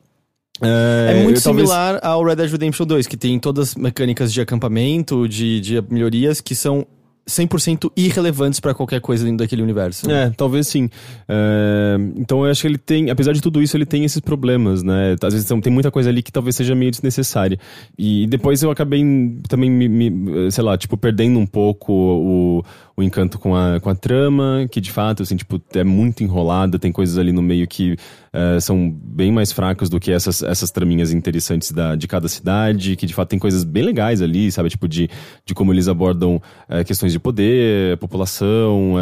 É, 0.62 1.22
muito 1.22 1.38
eu 1.40 1.44
talvez- 1.44 1.68
similar 1.70 2.00
ao 2.02 2.24
Red 2.24 2.38
Dead 2.38 2.50
Redemption 2.50 2.86
2, 2.86 3.08
que 3.08 3.18
tem 3.18 3.38
todas 3.38 3.70
as 3.72 3.76
mecânicas 3.76 4.32
de 4.32 4.40
acampamento, 4.40 5.28
de, 5.28 5.60
de 5.60 5.84
melhorias 5.90 6.40
que 6.40 6.56
são 6.56 6.88
100% 7.28 7.92
irrelevantes 7.98 8.60
pra 8.60 8.74
qualquer 8.74 9.02
coisa 9.02 9.24
dentro 9.24 9.40
daquele 9.40 9.62
universo. 9.62 10.10
É, 10.10 10.30
talvez 10.38 10.68
sim. 10.68 10.90
É, 11.28 11.96
então 12.16 12.46
eu 12.46 12.52
acho 12.52 12.62
que 12.62 12.68
ele 12.68 12.78
tem, 12.78 13.10
apesar 13.10 13.34
de 13.34 13.42
tudo 13.42 13.62
isso, 13.62 13.76
ele 13.76 13.86
tem 13.86 14.04
esses 14.06 14.20
problemas, 14.20 14.84
né? 14.84 15.16
Às 15.22 15.34
vezes 15.34 15.50
tem 15.62 15.74
muita 15.74 15.90
coisa 15.92 16.10
ali 16.10 16.22
que 16.22 16.32
talvez 16.32 16.56
seja 16.56 16.76
meio 16.76 16.92
desnecessária. 16.92 17.58
E 17.98 18.28
depois 18.28 18.62
eu 18.62 18.70
acabei 18.72 19.04
também, 19.48 19.70
me, 19.72 19.88
me- 19.90 20.52
sei 20.52 20.64
lá, 20.64 20.78
tipo, 20.78 20.96
perdendo 20.98 21.40
um 21.40 21.46
pouco 21.48 21.92
o, 21.94 22.64
o 22.98 23.04
encanto 23.04 23.38
com 23.38 23.56
a, 23.56 23.80
com 23.80 23.90
a 23.90 23.96
trama, 23.96 24.68
que 24.72 24.80
de 24.80 24.92
fato, 24.92 25.24
assim, 25.24 25.36
tipo, 25.36 25.62
é 25.74 25.84
muito 25.84 26.24
enrolada, 26.24 26.80
tem 26.80 26.92
coisas 26.92 27.18
ali 27.18 27.34
no 27.34 27.42
meio 27.42 27.68
que 27.68 27.98
é, 28.32 28.60
são 28.60 28.90
bem 28.90 29.32
mais 29.32 29.52
fracas 29.52 29.90
do 29.90 30.00
que 30.00 30.12
essas, 30.12 30.42
essas 30.44 30.72
traminhas 30.72 31.12
interessantes 31.12 31.72
da, 31.72 31.96
de 31.96 32.08
cada 32.08 32.28
cidade, 32.30 32.96
que 32.96 33.06
de 33.06 33.14
fato 33.14 33.30
tem 33.30 33.40
coisas 33.40 33.64
bem 33.66 33.84
legais 33.84 34.22
ali, 34.22 34.50
sabe? 34.50 34.70
Tipo, 34.70 34.88
de, 34.88 35.10
de 35.46 35.54
como 35.54 35.74
eles 35.74 35.88
abordam 35.90 36.42
é, 36.70 36.84
questões 36.84 37.12
de 37.12 37.20
poder, 37.20 37.98
população, 37.98 38.96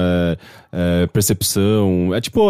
é, 0.71 1.07
percepção. 1.07 2.13
É 2.15 2.21
tipo, 2.21 2.49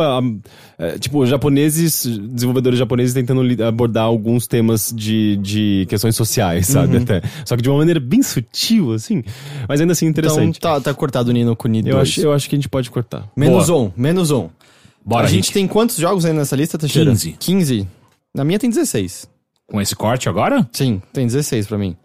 é, 0.78 0.98
tipo, 0.98 1.26
japoneses, 1.26 2.06
desenvolvedores 2.06 2.80
japoneses 2.80 3.14
tentando 3.14 3.42
abordar 3.64 4.06
alguns 4.06 4.48
temas 4.48 4.94
de, 4.96 5.38
de 5.38 5.86
questões 5.90 6.16
sociais, 6.16 6.68
sabe? 6.68 6.98
Até. 6.98 7.22
Só 7.46 7.58
que 7.58 7.62
de 7.62 7.70
uma 7.70 7.80
maneira 7.80 8.00
bem 8.00 8.24
sutil, 8.24 8.94
assim. 8.94 9.24
Mas 9.68 9.82
ainda 9.82 9.92
assim 9.92 10.06
Então 10.08 10.26
interessante. 10.26 10.60
tá, 10.60 10.80
tá 10.80 10.94
cortado 10.94 11.33
o 11.34 11.38
Nino 11.38 11.56
Kuni 11.56 11.82
2. 11.82 11.94
eu, 11.94 12.02
acho, 12.02 12.22
eu 12.22 12.34
acho 12.34 12.50
que 12.50 12.56
a 12.56 12.58
gente 12.58 12.70
pode 12.70 12.90
cortar. 12.90 13.30
Menos 13.36 13.68
Boa. 13.68 13.84
um, 13.88 13.92
menos 13.96 14.32
um. 14.32 14.50
Bora, 15.06 15.26
a 15.26 15.30
gente 15.30 15.46
Rick. 15.48 15.54
tem 15.54 15.68
quantos 15.68 15.98
jogos 15.98 16.24
aí 16.26 16.32
nessa 16.34 16.56
lista, 16.56 16.78
Teixeira? 16.78 17.12
15. 17.12 17.36
15? 17.40 17.88
Na 18.34 18.44
minha 18.44 18.58
tem 18.58 18.70
16. 18.70 19.28
Com 19.68 19.82
esse 19.82 19.96
corte 19.96 20.30
agora? 20.30 20.68
Sim, 20.72 21.02
tem 21.12 21.26
16 21.28 21.68
pra 21.68 21.78
mim. 21.78 21.96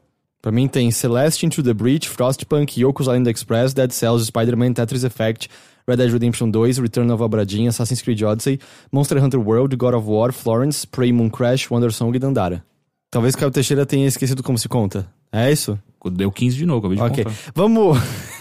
Pra 0.43 0.51
mim 0.53 0.67
tem 0.69 0.91
Celeste 0.91 1.45
Into 1.47 1.63
the 1.63 1.73
Breach, 1.75 2.09
Frostpunk, 2.09 2.81
Yoku's 2.81 3.07
Island 3.07 3.29
Express, 3.31 3.73
Dead 3.75 3.91
Cells, 3.93 4.27
Spider-Man, 4.27 4.73
Tetris 4.73 5.05
Effect, 5.05 5.49
Red 5.87 5.97
Dead 5.97 6.11
Redemption 6.13 6.51
2, 6.51 6.79
Return 6.79 7.11
of 7.13 7.23
Obradinha, 7.23 7.71
Assassin's 7.71 8.01
Creed 8.03 8.23
Odyssey, 8.23 8.61
Monster 8.93 9.23
Hunter 9.23 9.41
World, 9.41 9.75
God 9.77 9.95
of 9.95 10.09
War, 10.09 10.33
Florence, 10.33 10.87
Prey 10.87 11.13
Moon 11.13 11.29
Crash, 11.29 11.71
Wonder 11.71 11.93
Song 11.93 12.15
e 12.15 12.19
Dandara. 12.21 12.65
Talvez 13.11 13.35
Caio 13.35 13.51
Teixeira 13.51 13.85
tenha 13.87 14.07
esquecido 14.07 14.43
como 14.43 14.59
se 14.59 14.69
conta. 14.69 15.09
É 15.33 15.51
isso? 15.51 15.79
Deu 16.13 16.31
15 16.31 16.57
de 16.57 16.67
novo, 16.67 16.79
acabei 16.87 16.97
de 16.99 17.03
Ok. 17.03 17.25
contar. 17.25 17.37
Vamos. 17.55 17.99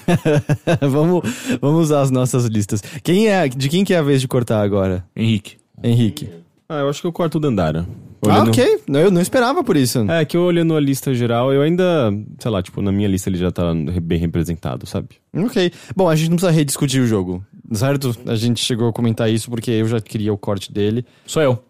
vamos. 0.81 1.21
Vamos 1.61 1.81
usar 1.85 2.01
as 2.01 2.11
nossas 2.11 2.45
listas. 2.45 2.81
Quem 3.03 3.27
é. 3.27 3.47
De 3.47 3.69
quem 3.69 3.83
que 3.83 3.93
é 3.93 3.97
a 3.97 4.01
vez 4.01 4.21
de 4.21 4.27
cortar 4.27 4.61
agora? 4.61 5.05
Henrique. 5.15 5.57
Henrique. 5.83 6.29
Ah, 6.69 6.79
eu 6.79 6.89
acho 6.89 6.99
que 7.01 7.07
eu 7.07 7.13
corto 7.13 7.37
o 7.37 7.41
Dandara. 7.41 7.87
Ah, 8.23 8.27
Olhando- 8.27 8.49
ok. 8.49 8.79
Não, 8.87 8.99
Eu 8.99 9.11
não 9.11 9.21
esperava 9.21 9.63
por 9.63 9.77
isso. 9.77 9.99
É, 10.11 10.25
que 10.25 10.35
eu 10.35 10.41
olhando 10.41 10.75
a 10.75 10.79
lista 10.79 11.13
geral, 11.13 11.53
eu 11.53 11.61
ainda, 11.61 12.11
sei 12.39 12.51
lá, 12.51 12.61
tipo, 12.61 12.81
na 12.81 12.91
minha 12.91 13.07
lista 13.07 13.29
ele 13.29 13.37
já 13.37 13.51
tá 13.51 13.73
bem 14.01 14.19
representado, 14.19 14.85
sabe? 14.85 15.09
Ok. 15.33 15.71
Bom, 15.95 16.09
a 16.09 16.15
gente 16.15 16.29
não 16.29 16.35
precisa 16.35 16.51
rediscutir 16.51 17.01
o 17.01 17.07
jogo, 17.07 17.45
certo? 17.71 18.13
A 18.25 18.35
gente 18.35 18.59
chegou 18.63 18.89
a 18.89 18.93
comentar 18.93 19.29
isso 19.29 19.49
porque 19.49 19.71
eu 19.71 19.87
já 19.87 20.01
queria 20.01 20.33
o 20.33 20.37
corte 20.37 20.71
dele. 20.73 21.05
Sou 21.25 21.41
eu. 21.41 21.63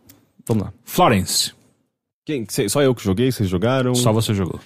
Vamos 0.47 0.63
lá. 0.63 0.73
Florence. 0.85 1.51
Quem, 2.25 2.45
cê- 2.49 2.67
só 2.69 2.81
eu 2.81 2.95
que 2.95 3.03
joguei, 3.03 3.31
vocês 3.31 3.47
jogaram? 3.49 3.93
Só 3.93 4.11
você 4.11 4.33
jogou. 4.33 4.59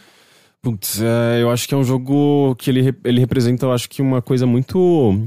Putz, 0.62 1.02
é, 1.02 1.42
eu 1.42 1.50
acho 1.50 1.68
que 1.68 1.74
é 1.74 1.78
um 1.78 1.84
jogo 1.84 2.56
que 2.56 2.70
ele, 2.70 2.96
ele 3.04 3.20
representa, 3.20 3.66
eu 3.66 3.72
acho 3.72 3.90
que 3.90 4.02
uma 4.02 4.22
coisa 4.22 4.46
muito 4.46 5.18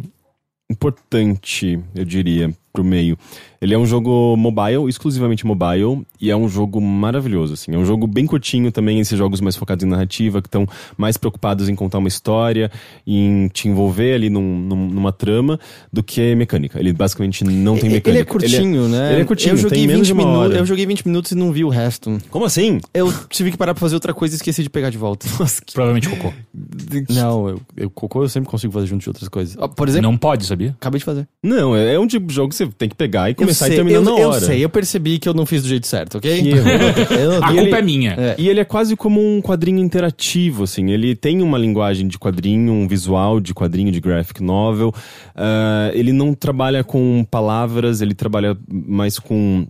importante, 0.71 1.79
eu 1.95 2.05
diria, 2.05 2.55
pro 2.73 2.85
meio. 2.85 3.19
Ele 3.65 3.73
é 3.75 3.79
um 3.79 3.87
jogo 3.87 4.37
mobile, 4.37 4.89
exclusivamente 4.89 5.47
mobile, 5.47 6.03
e 6.21 6.31
é 6.31 6.37
um 6.37 6.49
jogo 6.49 6.81
maravilhoso, 6.83 7.55
assim. 7.55 7.73
É 7.75 7.79
um 7.79 7.85
jogo 7.87 8.07
bem 8.07 8.27
curtinho 8.27 8.71
também, 8.71 9.01
esses 9.01 9.17
jogos 9.19 9.41
mais 9.41 9.57
focados 9.57 9.83
em 9.85 9.89
narrativa, 9.89 10.43
que 10.43 10.49
estão 10.49 10.67
mais 10.99 11.17
preocupados 11.17 11.67
em 11.69 11.75
contar 11.75 11.97
uma 11.99 12.09
história, 12.09 12.71
em 13.07 13.49
te 13.49 13.67
envolver 13.67 14.13
ali 14.15 14.29
num- 14.29 14.59
num- 14.59 14.89
numa 14.89 15.11
trama, 15.13 15.59
do 15.91 16.03
que 16.03 16.35
mecânica. 16.35 16.79
Ele 16.79 16.93
basicamente 16.93 17.43
não 17.43 17.79
tem 17.79 17.89
mecânica. 17.89 18.11
Ele 18.11 18.19
é 18.19 18.25
curtinho, 18.25 18.87
né? 18.89 19.13
ele 19.15 19.23
é 19.23 19.25
curtinho, 19.25 19.53
eu 19.55 19.57
joguei 19.57 19.79
tem 19.79 19.87
menos 19.87 20.01
20 20.03 20.07
de 20.09 20.13
uma 20.13 20.23
minutos. 20.25 20.51
hora. 20.51 20.59
Eu 20.59 20.67
joguei 20.67 20.85
20 20.87 21.07
minutos 21.07 21.31
e 21.33 21.35
não 21.35 21.51
vi 21.51 21.65
o 21.65 21.71
resto. 21.71 22.19
Como 22.29 22.45
assim? 22.45 22.81
Eu 22.93 23.11
tive 23.31 23.51
que 23.51 23.57
parar 23.57 23.73
pra 23.73 23.81
fazer 23.81 23.95
outra 23.95 24.13
coisa 24.13 24.35
e 24.35 24.37
esqueci 24.37 24.63
de 24.63 24.69
pegar 24.69 24.91
de 24.91 24.99
volta. 24.99 25.27
Provavelmente 25.73 26.09
cocô. 26.11 26.35
não, 27.09 27.49
eu, 27.49 27.61
eu 27.79 27.89
cocô 27.89 28.23
eu 28.25 28.29
sempre 28.29 28.51
consigo 28.51 28.73
fazer 28.75 28.87
junto 28.89 29.03
de 29.03 29.09
outras 29.09 29.29
coisas. 29.29 29.57
Ó, 29.59 29.69
por 29.69 29.89
exemplo, 29.89 30.11
Não 30.11 30.19
pode, 30.19 30.45
sabia? 30.45 30.71
acabei 30.79 30.99
de 30.99 31.05
fazer. 31.05 31.27
Não, 31.43 31.75
é 31.75 31.95
é 31.95 31.99
um 31.99 32.07
tipo 32.07 32.27
de 32.27 32.35
jogo 32.35 32.49
que 32.51 32.57
você 32.57 32.67
tem 32.67 32.89
que 32.89 32.95
pegar 32.95 33.31
e 33.31 33.35
começar 33.35 33.54
eu 33.63 33.67
sei, 33.67 33.73
e 33.73 33.77
terminar 33.77 33.99
eu, 33.99 34.03
na 34.03 34.13
hora. 34.15 34.37
Eu 34.37 34.41
sei, 34.47 34.65
eu 34.65 34.69
percebi 34.69 35.19
que 35.19 35.29
eu 35.29 35.35
não 35.35 35.47
fiz 35.47 35.63
do 35.63 35.69
jeito 35.69 35.87
certo, 35.87 36.19
ok? 36.19 36.43
Que 36.43 36.49
erro. 36.51 36.69
Eu 37.11 37.33
A 37.43 37.49
culpa 37.49 37.61
ele- 37.63 37.75
é 37.75 37.83
minha. 37.83 38.13
É. 38.13 38.35
E 38.39 38.49
ele 38.49 38.61
é 38.61 38.65
quase 38.65 38.97
como 38.97 39.21
um 39.21 39.41
quadrinho 39.41 39.79
interativo, 39.81 40.65
assim. 40.65 40.91
Ele 40.91 41.15
tem 41.15 41.43
uma 41.43 41.59
linguagem 41.59 42.07
de 42.09 42.19
quadrinho, 42.19 42.73
um 42.73 42.87
visual 42.89 43.41
de 43.41 43.53
quadrinho, 43.55 43.91
de 43.93 44.01
graphic 44.01 44.43
novel. 44.43 44.93
Ah, 45.35 45.91
ele 45.95 46.13
não 46.13 46.35
trabalha 46.35 46.85
com 46.85 47.25
palavras, 47.31 48.01
ele 48.01 48.15
trabalha 48.15 48.57
mais 48.69 49.19
com 49.19 49.67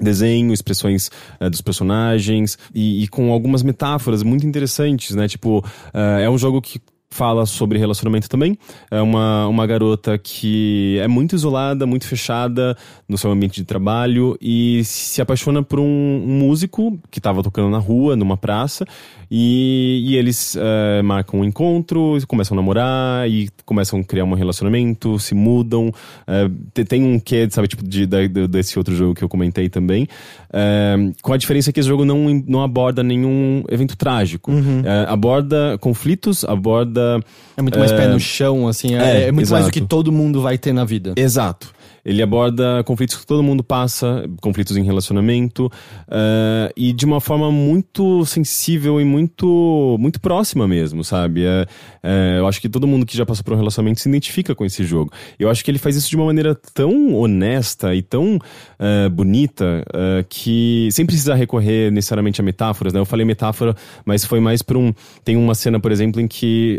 desenho, 0.00 0.52
expressões 0.52 1.08
eh, 1.38 1.48
dos 1.48 1.60
personagens 1.60 2.58
e, 2.74 3.04
e 3.04 3.08
com 3.08 3.30
algumas 3.30 3.62
metáforas 3.62 4.24
muito 4.24 4.44
interessantes, 4.44 5.14
né? 5.14 5.28
Tipo, 5.28 5.64
ah, 5.92 6.18
é 6.20 6.28
um 6.28 6.36
jogo 6.36 6.60
que 6.60 6.80
fala 7.14 7.46
sobre 7.46 7.78
relacionamento 7.78 8.28
também. 8.28 8.58
É 8.90 9.00
uma, 9.00 9.46
uma 9.46 9.64
garota 9.68 10.18
que 10.18 10.98
é 11.00 11.06
muito 11.06 11.36
isolada, 11.36 11.86
muito 11.86 12.08
fechada 12.08 12.76
no 13.08 13.16
seu 13.16 13.30
ambiente 13.30 13.54
de 13.54 13.64
trabalho 13.64 14.36
e 14.40 14.82
se 14.84 15.22
apaixona 15.22 15.62
por 15.62 15.78
um, 15.78 15.84
um 15.84 16.38
músico 16.40 16.98
que 17.12 17.20
estava 17.20 17.40
tocando 17.40 17.70
na 17.70 17.78
rua, 17.78 18.16
numa 18.16 18.36
praça, 18.36 18.84
e, 19.30 20.02
e 20.06 20.16
eles 20.16 20.56
eh, 20.56 21.02
marcam 21.02 21.40
um 21.40 21.44
encontro, 21.44 22.18
começam 22.26 22.56
a 22.56 22.60
namorar 22.60 23.28
e 23.30 23.48
começam 23.64 23.98
a 24.00 24.04
criar 24.04 24.24
um 24.24 24.34
relacionamento, 24.34 25.18
se 25.18 25.34
mudam. 25.34 25.92
eh, 26.26 26.48
te- 26.72 26.84
tem 26.84 27.02
um 27.04 27.18
quê, 27.18 27.48
sabe, 27.50 27.68
tipo, 27.68 27.82
de, 27.86 28.06
do- 28.06 28.48
desse 28.48 28.78
outro 28.78 28.94
jogo 28.94 29.14
que 29.14 29.22
eu 29.24 29.28
comentei 29.28 29.68
também. 29.68 30.06
Eh, 30.52 30.96
com 31.22 31.32
a 31.32 31.36
diferença 31.36 31.72
que 31.72 31.80
esse 31.80 31.88
jogo 31.88 32.04
não, 32.04 32.42
não 32.46 32.62
aborda 32.62 33.02
nenhum 33.02 33.64
evento 33.70 33.96
trágico. 33.96 34.50
Eh, 34.52 35.06
aborda 35.08 35.76
conflitos, 35.80 36.44
aborda 36.44 37.20
É 37.56 37.62
muito 37.62 37.78
mais 37.78 37.92
pé 37.92 38.08
no 38.08 38.20
chão, 38.20 38.66
assim. 38.68 38.94
É, 38.94 38.98
É, 39.24 39.28
é 39.28 39.32
muito 39.32 39.50
mais 39.50 39.64
exato. 39.64 39.68
o 39.68 39.72
que 39.72 39.80
todo 39.88 40.10
mundo 40.12 40.40
vai 40.42 40.58
ter 40.58 40.72
na 40.72 40.84
vida. 40.84 41.12
Exato. 41.16 41.72
Ele 42.04 42.22
aborda 42.22 42.82
conflitos 42.84 43.16
que 43.16 43.26
todo 43.26 43.42
mundo 43.42 43.64
passa, 43.64 44.28
conflitos 44.40 44.76
em 44.76 44.82
relacionamento, 44.82 45.66
uh, 45.66 46.72
e 46.76 46.92
de 46.92 47.04
uma 47.04 47.20
forma 47.20 47.50
muito 47.50 48.26
sensível 48.26 49.00
e 49.00 49.04
muito, 49.04 49.96
muito 49.98 50.20
próxima 50.20 50.68
mesmo, 50.68 51.02
sabe? 51.02 51.44
É, 51.44 51.66
é, 52.02 52.38
eu 52.38 52.46
acho 52.46 52.60
que 52.60 52.68
todo 52.68 52.86
mundo 52.86 53.06
que 53.06 53.16
já 53.16 53.24
passou 53.24 53.42
por 53.42 53.54
um 53.54 53.56
relacionamento 53.56 54.00
se 54.00 54.08
identifica 54.08 54.54
com 54.54 54.64
esse 54.64 54.84
jogo. 54.84 55.10
Eu 55.38 55.48
acho 55.48 55.64
que 55.64 55.70
ele 55.70 55.78
faz 55.78 55.96
isso 55.96 56.10
de 56.10 56.16
uma 56.16 56.26
maneira 56.26 56.54
tão 56.74 57.14
honesta 57.14 57.94
e 57.94 58.02
tão 58.02 58.36
uh, 58.36 59.10
bonita 59.10 59.84
uh, 59.88 60.24
que 60.28 60.88
sem 60.92 61.06
precisar 61.06 61.36
recorrer 61.36 61.90
necessariamente 61.90 62.40
a 62.40 62.44
metáforas, 62.44 62.92
né? 62.92 63.00
Eu 63.00 63.06
falei 63.06 63.24
metáfora, 63.24 63.74
mas 64.04 64.24
foi 64.24 64.40
mais 64.40 64.60
por 64.60 64.76
um. 64.76 64.92
Tem 65.24 65.36
uma 65.36 65.54
cena, 65.54 65.80
por 65.80 65.90
exemplo, 65.90 66.20
em 66.20 66.28
que 66.28 66.78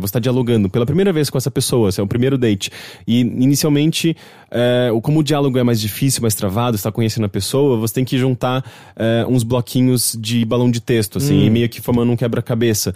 você 0.00 0.06
está 0.06 0.18
dialogando 0.18 0.68
pela 0.68 0.86
primeira 0.86 1.12
vez 1.12 1.28
com 1.28 1.36
essa 1.36 1.50
pessoa, 1.50 1.90
é 1.96 2.02
o 2.02 2.06
primeiro 2.06 2.38
date. 2.38 2.70
E 3.06 3.20
inicialmente, 3.20 4.16
como 5.02 5.20
o 5.20 5.22
diálogo 5.22 5.58
é 5.58 5.62
mais 5.62 5.80
difícil, 5.80 6.22
mais 6.22 6.34
travado, 6.34 6.76
está 6.76 6.90
conhecendo 6.92 7.24
a 7.24 7.28
pessoa, 7.28 7.76
você 7.76 7.94
tem 7.94 8.04
que 8.04 8.16
juntar 8.18 8.64
uns 9.28 9.42
bloquinhos 9.42 10.16
de 10.18 10.44
balão 10.44 10.70
de 10.70 10.80
texto, 10.80 11.18
assim, 11.18 11.48
hum. 11.48 11.52
meio 11.52 11.68
que 11.68 11.80
formando 11.80 12.12
um 12.12 12.16
quebra-cabeça. 12.16 12.94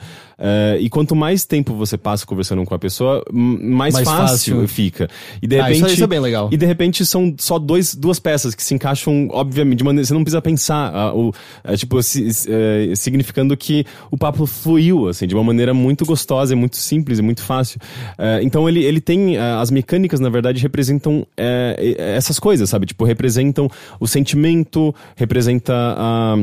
E 0.78 0.88
quanto 0.88 1.14
mais 1.14 1.45
tempo 1.45 1.74
você 1.74 1.99
passa 1.99 2.24
conversando 2.26 2.64
com 2.64 2.74
a 2.74 2.78
pessoa, 2.78 3.24
mais, 3.32 3.95
mais 3.95 4.09
fácil, 4.09 4.55
fácil, 4.57 4.68
fica. 4.68 5.09
E 5.43 5.47
de 5.47 5.57
repente. 5.57 5.72
Ah, 5.72 5.86
isso, 5.86 5.95
isso, 5.95 6.05
é 6.05 6.07
bem 6.07 6.20
legal. 6.20 6.49
E 6.51 6.57
de 6.57 6.66
repente 6.66 7.05
são 7.05 7.34
só 7.38 7.59
dois, 7.59 7.95
duas 7.95 8.18
peças 8.18 8.55
que 8.55 8.62
se 8.62 8.74
encaixam, 8.74 9.28
obviamente, 9.30 9.78
de 9.78 9.84
maneira. 9.84 10.07
Você 10.07 10.14
não 10.14 10.22
precisa 10.22 10.43
pensar. 10.43 10.93
Uh, 10.93 11.18
o, 11.18 11.28
uh, 11.28 11.76
tipo, 11.76 11.99
uh, 11.99 12.97
significando 12.97 13.57
que 13.57 13.84
o 14.11 14.16
papo 14.16 14.47
fluiu, 14.47 15.09
assim, 15.09 15.26
de 15.26 15.34
uma 15.34 15.45
maneira 15.45 15.74
muito 15.74 16.05
gostosa, 16.05 16.55
muito 16.57 16.76
simples 16.76 17.18
e 17.18 17.22
muito 17.22 17.43
fácil. 17.43 17.80
Eh, 18.18 18.41
então 18.43 18.68
ele, 18.68 18.84
ele 18.84 19.01
tem. 19.01 19.36
as 19.36 19.70
mecânicas, 19.70 20.20
na 20.20 20.28
verdade, 20.28 20.61
representam 20.61 21.26
essas 21.36 22.38
coisas, 22.38 22.68
sabe? 22.68 22.86
Tipo, 22.86 23.05
representam 23.05 23.68
o 23.99 24.07
sentimento, 24.07 24.95
representa 25.16 25.74
a. 25.74 26.36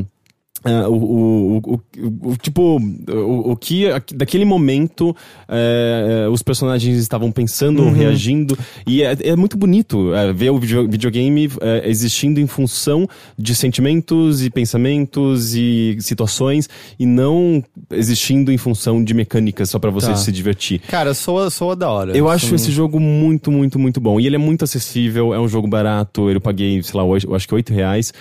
Uh, 0.66 0.90
o, 0.90 1.58
o, 1.58 1.74
o, 1.74 2.32
o, 2.32 2.38
tipo, 2.38 2.82
o, 3.08 3.56
que 3.56 3.86
daquele 4.16 4.44
momento 4.44 5.12
uh, 5.12 6.32
os 6.32 6.42
personagens 6.42 6.98
estavam 6.98 7.32
pensando, 7.32 7.84
uhum. 7.84 7.92
reagindo, 7.92 8.58
e 8.86 9.04
é, 9.04 9.16
é 9.22 9.36
muito 9.36 9.56
bonito 9.56 10.12
uh, 10.12 10.34
ver 10.34 10.50
o 10.50 10.58
video, 10.58 10.90
videogame 10.90 11.50
existindo 11.84 12.40
em 12.40 12.48
função 12.48 13.08
de 13.38 13.54
sentimentos 13.56 14.44
e 14.44 14.50
pensamentos 14.50 15.54
e 15.54 15.98
situações, 16.00 16.68
e 17.00 17.06
não 17.06 17.64
existindo 17.92 18.52
em 18.52 18.58
função 18.58 19.04
de 19.04 19.14
mecânicas 19.14 19.70
só 19.70 19.80
para 19.80 19.92
você 19.92 20.08
tá. 20.08 20.16
se 20.16 20.32
divertir. 20.32 20.80
Cara, 20.88 21.14
soa, 21.14 21.50
soa 21.50 21.76
da 21.76 21.90
hora. 21.90 22.18
Eu 22.18 22.30
acho 22.30 22.56
esse 22.56 22.72
jogo 22.72 23.00
muito, 23.00 23.52
muito, 23.52 23.78
muito 23.78 24.02
bom. 24.02 24.20
E 24.20 24.26
ele 24.26 24.36
é 24.36 24.40
muito 24.40 24.64
acessível, 24.64 25.34
é 25.34 25.40
um 25.40 25.48
jogo 25.48 25.68
barato, 25.68 26.30
eu 26.30 26.42
paguei, 26.42 26.82
sei 26.82 27.00
lá, 27.00 27.06
eu 27.06 27.36
acho 27.36 27.48
que 27.48 27.54
8 27.54 27.74
reais, 27.74 28.14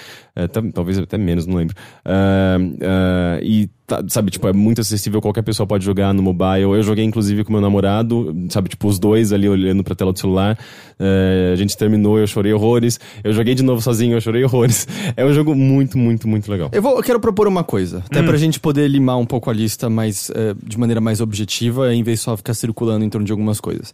talvez 0.73 0.99
até 0.99 1.17
menos, 1.17 1.47
não 1.47 1.57
lembro. 1.57 1.75
Uh, 2.05 2.77
Uh, 2.77 3.43
e, 3.43 3.69
tá, 3.87 4.03
sabe, 4.09 4.31
tipo, 4.31 4.47
é 4.49 4.53
muito 4.53 4.81
acessível, 4.81 5.21
qualquer 5.21 5.43
pessoa 5.43 5.67
pode 5.67 5.85
jogar 5.85 6.13
no 6.13 6.23
mobile. 6.23 6.63
Eu 6.63 6.83
joguei, 6.83 7.05
inclusive, 7.05 7.45
com 7.45 7.53
meu 7.53 7.61
namorado, 7.61 8.35
sabe, 8.49 8.69
tipo, 8.69 8.87
os 8.89 8.99
dois 8.99 9.33
ali 9.33 9.49
olhando 9.49 9.83
pra 9.83 9.95
tela 9.95 10.13
do 10.13 10.19
celular. 10.19 10.59
Uh, 10.99 11.53
a 11.53 11.57
gente 11.57 11.77
terminou, 11.77 12.19
eu 12.19 12.27
chorei 12.27 12.53
horrores. 12.53 12.99
Eu 13.23 13.33
joguei 13.33 13.55
de 13.55 13.63
novo 13.63 13.81
sozinho, 13.81 14.17
eu 14.17 14.21
chorei 14.21 14.45
horrores. 14.45 14.87
É 15.17 15.25
um 15.25 15.33
jogo 15.33 15.55
muito, 15.55 15.97
muito, 15.99 16.29
muito 16.29 16.51
legal. 16.51 16.69
Eu, 16.73 16.83
vou, 16.83 16.97
eu 16.97 17.03
quero 17.03 17.21
propor 17.21 17.49
uma 17.49 17.65
coisa, 17.65 18.03
até 18.07 18.21
hum. 18.21 18.27
pra 18.27 18.37
gente 18.37 18.61
poder 18.61 18.89
limar 18.89 19.19
um 19.19 19.27
pouco 19.27 19.51
a 19.51 19.53
lista 19.53 19.89
mais, 19.89 20.31
uh, 20.31 20.57
de 20.63 20.79
maneira 20.79 21.01
mais 21.01 21.21
objetiva, 21.21 21.95
em 21.95 22.03
vez 22.03 22.19
de 22.19 22.25
só 22.25 22.37
ficar 22.37 22.55
circulando 22.55 23.05
em 23.05 23.09
torno 23.09 23.25
de 23.25 23.33
algumas 23.33 23.61
coisas. 23.61 23.93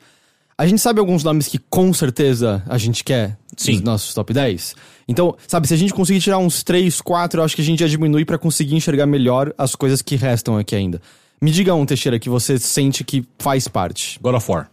A 0.62 0.66
gente 0.66 0.80
sabe 0.80 1.00
alguns 1.00 1.24
nomes 1.24 1.48
que 1.48 1.58
com 1.58 1.92
certeza 1.92 2.62
a 2.68 2.78
gente 2.78 3.02
quer 3.02 3.36
Sim. 3.56 3.72
nos 3.72 3.80
nossos 3.80 4.14
top 4.14 4.32
10? 4.32 4.76
Então, 5.08 5.36
sabe, 5.48 5.66
se 5.66 5.74
a 5.74 5.76
gente 5.76 5.92
conseguir 5.92 6.20
tirar 6.20 6.38
uns 6.38 6.62
3, 6.62 7.00
4, 7.00 7.40
eu 7.40 7.44
acho 7.44 7.56
que 7.56 7.62
a 7.62 7.64
gente 7.64 7.80
já 7.80 7.88
diminui 7.88 8.24
para 8.24 8.38
conseguir 8.38 8.76
enxergar 8.76 9.04
melhor 9.04 9.52
as 9.58 9.74
coisas 9.74 10.00
que 10.00 10.14
restam 10.14 10.56
aqui 10.56 10.76
ainda. 10.76 11.02
Me 11.40 11.50
diga 11.50 11.74
um, 11.74 11.84
Teixeira, 11.84 12.16
que 12.16 12.28
você 12.28 12.60
sente 12.60 13.02
que 13.02 13.24
faz 13.40 13.66
parte. 13.66 14.20
God 14.22 14.36
of 14.36 14.48
War. 14.48 14.70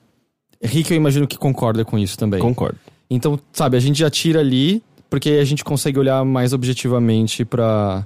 Rick, 0.63 0.91
eu 0.91 0.97
imagino 0.97 1.27
que 1.27 1.39
concorda 1.39 1.83
com 1.83 1.97
isso 1.97 2.15
também. 2.19 2.39
Concordo. 2.39 2.77
Então, 3.09 3.39
sabe, 3.51 3.75
a 3.75 3.79
gente 3.79 3.97
já 3.97 4.11
tira 4.11 4.41
ali, 4.41 4.83
porque 5.09 5.31
a 5.31 5.43
gente 5.43 5.63
consegue 5.63 5.97
olhar 5.97 6.23
mais 6.23 6.53
objetivamente 6.53 7.43
para 7.43 8.05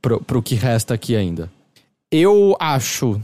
pro 0.00 0.40
que 0.40 0.54
resta 0.54 0.94
aqui 0.94 1.16
ainda. 1.16 1.50
Eu 2.12 2.56
acho 2.60 3.20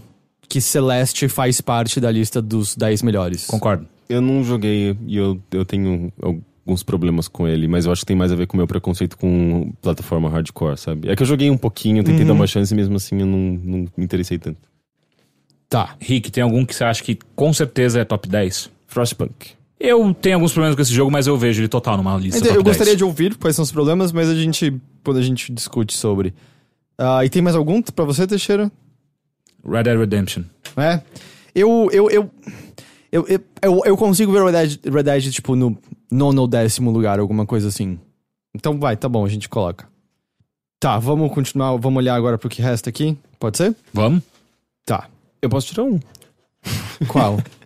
que 0.55 0.61
Celeste 0.61 1.26
faz 1.26 1.61
parte 1.61 1.98
da 1.98 2.12
lista 2.12 2.40
dos 2.40 2.76
10 2.76 3.02
melhores. 3.02 3.44
Concordo. 3.48 3.88
Eu 4.09 4.20
não 4.20 4.44
joguei 4.44 4.96
e 5.05 5.16
eu, 5.16 5.40
eu 5.50 5.64
tenho 5.64 6.12
alguns 6.22 6.84
problemas 6.84 7.26
com 7.26 7.48
ele, 7.48 7.66
mas 7.66 7.86
eu 7.86 7.90
acho 7.90 8.02
que 8.02 8.07
tem 8.07 8.14
mais 8.14 8.30
a 8.30 8.36
ver 8.36 8.46
com 8.46 8.57
o 8.57 8.59
meu 8.59 8.66
preconceito 8.68 9.18
com 9.18 9.72
plataforma 9.82 10.30
hardcore, 10.30 10.78
sabe? 10.78 11.09
É 11.09 11.16
que 11.16 11.24
eu 11.24 11.26
joguei 11.26 11.50
um 11.50 11.57
pouquinho, 11.57 12.05
tentei 12.05 12.20
uhum. 12.20 12.28
dar 12.28 12.32
uma 12.34 12.46
chance 12.46 12.72
e 12.72 12.76
mesmo 12.76 12.94
assim 12.94 13.18
eu 13.18 13.26
não, 13.26 13.61
não 13.64 13.78
me 13.96 14.05
interessei 14.05 14.38
tanto. 14.38 14.61
Tá. 15.68 15.96
Rick, 16.00 16.30
tem 16.30 16.44
algum 16.44 16.64
que 16.64 16.72
você 16.72 16.84
acha 16.84 17.02
que 17.02 17.18
com 17.34 17.52
certeza 17.52 17.98
é 17.98 18.05
top 18.05 18.28
10? 18.28 18.70
Frostpunk. 18.86 19.55
Eu 19.80 20.14
tenho 20.14 20.36
alguns 20.36 20.52
problemas 20.52 20.76
com 20.76 20.82
esse 20.82 20.94
jogo, 20.94 21.11
mas 21.11 21.26
eu 21.26 21.36
vejo 21.36 21.62
ele 21.62 21.68
total 21.68 21.96
numa 21.96 22.16
lista. 22.16 22.38
Então, 22.38 22.55
eu 22.55 22.62
gostaria 22.62 22.94
de 22.94 23.02
ouvir 23.02 23.34
quais 23.38 23.57
são 23.57 23.64
os 23.64 23.72
problemas, 23.72 24.12
mas 24.12 24.30
a 24.30 24.36
gente. 24.36 24.80
Quando 25.02 25.16
a 25.16 25.22
gente 25.22 25.52
discute 25.52 25.96
sobre. 25.96 26.28
Uh, 26.96 27.24
e 27.24 27.28
tem 27.28 27.42
mais 27.42 27.57
algum 27.57 27.82
para 27.82 28.05
você, 28.05 28.24
Teixeira? 28.24 28.70
Red 29.67 29.85
Dead 29.85 29.99
Redemption. 29.99 30.45
É. 30.77 31.01
Eu. 31.55 31.89
Eu, 31.93 32.11
eu, 32.11 32.31
eu, 33.11 33.27
eu, 33.62 33.83
eu 33.85 33.97
consigo 33.97 34.33
ver 34.33 34.45
Red 34.45 34.53
Dead, 34.53 34.95
Red 34.95 35.03
Dead, 35.03 35.31
tipo, 35.31 35.55
no 35.55 35.77
nono 36.11 36.43
ou 36.43 36.49
décimo 36.49 36.91
lugar, 36.91 37.19
alguma 37.19 37.47
coisa 37.47 37.69
assim. 37.69 37.99
Então 38.55 38.79
vai, 38.79 38.97
tá 38.97 39.09
bom, 39.09 39.25
a 39.25 39.29
gente 39.29 39.49
coloca. 39.49 39.89
Tá, 40.79 40.99
vamos 40.99 41.33
continuar, 41.33 41.77
vamos 41.77 41.99
olhar 41.99 42.15
agora 42.15 42.37
pro 42.37 42.49
que 42.49 42.61
resta 42.61 42.91
aqui. 42.91 43.17
Pode 43.39 43.57
ser? 43.57 43.75
Vamos. 43.93 44.23
Tá. 44.85 45.09
Eu 45.41 45.49
posso 45.49 45.67
tirar 45.69 45.85
um. 45.85 45.99
Qual? 47.09 47.39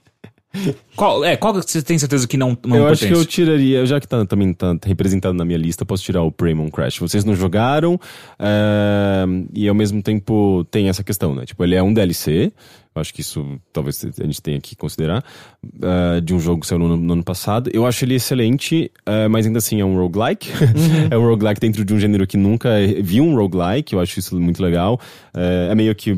qual, 0.97 1.25
é, 1.25 1.37
qual 1.37 1.55
você 1.55 1.83
tem 1.83 1.99
certeza 1.99 2.27
que 2.27 2.37
não, 2.37 2.57
não 2.65 2.77
Eu 2.77 2.87
pertence? 2.87 3.05
acho 3.05 3.15
que 3.15 3.21
eu 3.21 3.25
tiraria, 3.25 3.87
já 3.87 4.01
que 4.01 4.07
tá, 4.07 4.25
também 4.27 4.53
tá 4.53 4.77
representado 4.85 5.35
na 5.35 5.45
minha 5.45 5.59
lista, 5.59 5.85
posso 5.85 6.03
tirar 6.03 6.23
o 6.23 6.33
Paymon 6.33 6.71
Crash. 6.71 6.99
Vocês 6.99 7.25
não 7.25 7.35
jogaram, 7.35 7.99
é, 8.39 9.25
e 9.55 9.69
ao 9.69 9.75
mesmo 9.75 10.03
tempo 10.03 10.65
tem 10.71 10.89
essa 10.89 11.05
questão, 11.05 11.35
né? 11.35 11.45
Tipo, 11.45 11.65
ele 11.65 11.75
é 11.75 11.83
um 11.83 11.93
DLC, 11.93 12.53
acho 13.01 13.15
que 13.15 13.21
isso 13.21 13.59
talvez 13.73 14.05
a 14.05 14.25
gente 14.25 14.43
tenha 14.43 14.61
que 14.61 14.77
considerar, 14.77 15.25
uh, 15.65 16.21
de 16.21 16.35
um 16.35 16.41
jogo 16.41 16.61
que 16.61 16.67
saiu 16.67 16.79
no, 16.79 16.97
no, 16.97 17.13
ano 17.13 17.25
passado. 17.25 17.71
Eu 17.73 17.87
acho 17.87 18.05
ele 18.05 18.15
excelente, 18.15 18.91
uh, 19.09 19.29
mas 19.31 19.47
ainda 19.47 19.59
assim 19.59 19.81
é 19.81 19.85
um 19.85 19.97
roguelike. 19.97 20.51
Uhum. 20.51 21.09
é 21.11 21.19
um 21.19 21.27
roguelike 21.27 21.61
dentro 21.61 21.85
de 21.85 21.95
um 21.95 21.99
gênero 21.99 22.27
que 22.27 22.37
nunca 22.37 22.71
vi 23.03 23.21
um 23.21 23.35
roguelike, 23.35 23.95
eu 23.95 24.01
acho 24.01 24.19
isso 24.19 24.39
muito 24.39 24.63
legal. 24.63 25.01
Uh, 25.35 25.71
é 25.71 25.75
meio 25.75 25.95
que 25.95 26.13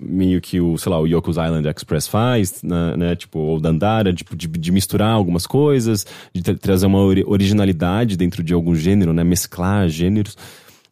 meio 0.00 0.40
que 0.40 0.60
o, 0.60 0.76
sei 0.76 0.92
lá, 0.92 1.00
o 1.00 1.06
Yoko's 1.06 1.36
Island 1.36 1.66
Express 1.68 2.06
faz, 2.06 2.62
né, 2.62 2.96
né 2.96 3.16
tipo, 3.16 3.38
ou 3.38 3.60
Dandara, 3.60 4.12
tipo, 4.12 4.36
de, 4.36 4.46
de, 4.46 4.70
misturar 4.70 5.10
algumas 5.10 5.46
coisas, 5.46 6.06
de 6.34 6.42
trazer 6.42 6.86
uma 6.86 7.00
originalidade 7.00 8.16
dentro 8.16 8.42
de 8.42 8.52
algum 8.52 8.74
gênero, 8.74 9.12
né, 9.12 9.24
mesclar 9.24 9.88
gêneros. 9.88 10.36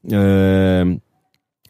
Uh, 0.04 1.00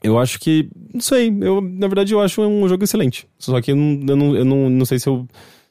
eu 0.03 0.19
acho 0.19 0.39
que. 0.39 0.69
Não 0.93 1.01
sei. 1.01 1.35
Eu, 1.41 1.63
na 1.63 1.89
verdade, 1.89 2.13
eu 2.13 2.21
acho 2.21 2.43
um 2.43 2.69
jogo 2.69 2.85
excelente. 2.85 3.27
Só 3.39 3.59
que 3.63 3.73
eu 3.73 3.77
não, 3.77 4.01
eu 4.07 4.17
não, 4.17 4.37
eu 4.37 4.45
não, 4.45 4.71
não 4.71 4.85
sei 4.85 4.99
se 4.99 5.09
eu, 5.09 5.27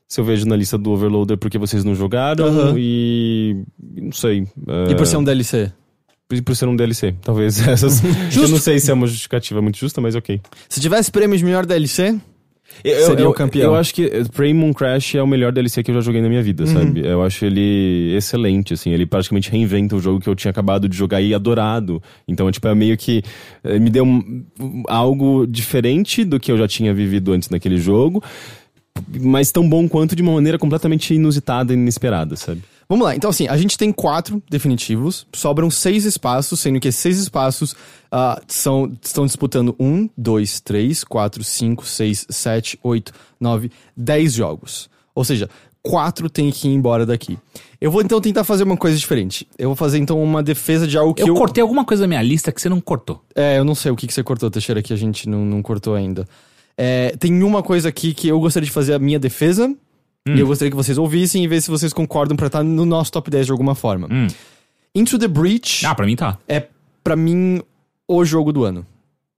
se 0.08 0.20
eu 0.20 0.26
vejo 0.26 0.48
na 0.48 0.56
lista 0.56 0.76
do 0.76 0.90
Overloader 0.90 1.38
porque 1.38 1.60
vocês 1.60 1.84
não 1.84 1.94
jogaram 1.94 2.48
uhum. 2.48 2.76
e. 2.76 3.64
Não 3.80 4.12
sei. 4.12 4.42
Uh, 4.42 4.90
e 4.90 4.96
por 4.96 5.06
ser 5.06 5.18
um 5.18 5.24
DLC? 5.24 5.72
Por, 6.38 6.44
por 6.44 6.56
ser 6.56 6.68
um 6.68 6.76
DLC. 6.76 7.14
Talvez 7.22 7.60
essas. 7.68 8.02
eu 8.36 8.48
não 8.48 8.58
sei 8.58 8.80
se 8.80 8.92
é 8.92 8.94
uma 8.94 9.08
justificativa 9.08 9.62
muito 9.62 9.78
justa, 9.78 10.02
mas 10.02 10.16
ok. 10.16 10.42
Se 10.70 10.80
tivesse 10.80 11.12
prêmios 11.12 11.40
de 11.40 11.46
melhor 11.46 11.66
DLC, 11.66 12.20
eu, 12.84 13.06
seria 13.06 13.26
eu, 13.26 13.30
o 13.30 13.34
campeão. 13.34 13.64
Eu 13.64 13.76
acho 13.76 13.94
que 13.94 14.10
Prey 14.34 14.54
Moon 14.54 14.74
Crash 14.74 15.16
é 15.16 15.24
o 15.24 15.28
melhor 15.28 15.52
DLC 15.52 15.84
que 15.84 15.92
eu 15.92 15.96
já 15.96 16.02
joguei 16.02 16.22
na 16.22 16.30
minha 16.30 16.42
vida, 16.42 16.64
uhum. 16.64 16.74
sabe? 16.74 17.06
Eu 17.06 17.22
acho 17.22 17.46
ele 17.46 18.16
excelente, 18.16 18.74
assim. 18.74 18.92
Ele 18.92 19.06
praticamente 19.06 19.52
reinventa 19.52 19.96
o 19.96 20.00
jogo 20.00 20.20
que 20.20 20.30
eu 20.30 20.36
tinha 20.36 20.52
acabado 20.52 20.88
de 20.88 20.96
jogar 20.96 21.22
e 21.22 21.34
adorado. 21.34 22.02
Então, 22.28 22.50
tipo, 22.52 22.68
é 22.68 22.76
meio 22.76 22.98
que 22.98 23.22
eh, 23.64 23.80
me 23.80 23.90
deu 23.90 24.06
um, 24.06 24.44
algo 24.88 25.46
diferente 25.46 26.24
do 26.24 26.40
que 26.40 26.52
eu 26.52 26.58
já 26.58 26.68
tinha 26.68 26.94
vivido 26.94 27.32
antes 27.34 27.50
naquele 27.50 27.78
jogo, 27.78 28.24
mas 29.22 29.52
tão 29.52 29.68
bom 29.68 29.88
quanto 29.88 30.16
de 30.16 30.22
uma 30.22 30.34
maneira 30.34 30.58
completamente 30.58 31.14
inusitada 31.14 31.74
e 31.74 31.76
inesperada, 31.76 32.36
sabe? 32.36 32.62
Vamos 32.88 33.06
lá, 33.06 33.16
então 33.16 33.30
assim, 33.30 33.48
a 33.48 33.58
gente 33.58 33.78
tem 33.78 33.92
quatro 33.92 34.42
definitivos, 34.50 35.26
sobram 35.34 35.70
seis 35.70 36.06
espaços, 36.06 36.60
sendo 36.60 36.80
que 36.80 36.90
esses 36.90 37.02
seis 37.02 37.18
espaços 37.18 37.72
uh, 37.72 38.42
são, 38.48 38.92
estão 39.02 39.26
disputando 39.26 39.76
um, 39.80 40.10
dois, 40.18 40.60
três, 40.60 41.04
quatro, 41.04 41.44
cinco, 41.44 41.86
seis, 41.86 42.26
sete, 42.30 42.78
oito, 42.84 43.12
nove, 43.40 43.72
dez 43.96 44.34
jogos. 44.34 44.90
Ou 45.16 45.24
seja, 45.24 45.50
quatro 45.82 46.30
tem 46.30 46.50
que 46.52 46.68
ir 46.68 46.74
embora 46.74 47.06
daqui. 47.06 47.38
Eu 47.80 47.92
vou 47.92 48.02
então 48.02 48.20
tentar 48.22 48.44
fazer 48.44 48.64
uma 48.64 48.78
coisa 48.78 48.98
diferente. 48.98 49.48
Eu 49.58 49.70
vou 49.70 49.76
fazer 49.76 49.98
então 49.98 50.22
uma 50.24 50.42
defesa 50.42 50.88
de 50.88 50.98
algo 50.98 51.14
que 51.14 51.22
eu... 51.22 51.28
Eu 51.28 51.36
cortei 51.36 51.62
alguma 51.62 51.84
coisa 51.84 52.02
da 52.04 52.08
minha 52.08 52.22
lista 52.22 52.52
que 52.52 52.62
você 52.62 52.70
não 52.70 52.80
cortou. 52.80 53.22
É, 53.36 53.58
eu 53.58 53.66
não 53.66 53.76
sei 53.76 53.92
o 53.92 53.96
que, 53.96 54.08
que 54.08 54.14
você 54.14 54.24
cortou, 54.24 54.50
Teixeira, 54.50 54.82
que 54.82 54.94
a 54.94 54.96
gente 54.96 55.28
não, 55.28 55.44
não 55.44 55.62
cortou 55.62 55.94
ainda. 55.94 56.28
É, 56.78 57.16
tem 57.20 57.44
uma 57.44 57.62
coisa 57.62 57.90
aqui 57.90 58.14
que 58.14 58.28
eu 58.28 58.40
gostaria 58.40 58.66
de 58.66 58.72
fazer 58.72 58.94
a 58.94 59.00
minha 59.00 59.20
defesa, 59.20 59.76
E 60.28 60.40
eu 60.40 60.48
gostaria 60.48 60.70
que 60.72 60.78
vocês 60.78 60.98
ouvissem 60.98 61.44
e 61.44 61.48
ver 61.48 61.62
se 61.62 61.70
vocês 61.70 61.92
concordam 61.92 62.38
pra 62.38 62.48
estar 62.48 62.64
no 62.64 62.86
nosso 62.86 63.12
top 63.12 63.30
10 63.30 63.46
de 63.48 63.52
alguma 63.52 63.76
forma. 63.76 64.08
Hum. 64.10 64.28
Into 64.96 65.20
the 65.20 65.28
Breach 65.28 65.86
Ah, 65.86 65.94
pra 65.94 66.06
mim 66.06 66.16
tá. 66.16 66.38
é, 66.48 66.68
pra 67.04 67.16
mim, 67.16 67.62
o 68.08 68.24
jogo 68.24 68.54
do 68.54 68.64
ano. 68.64 68.86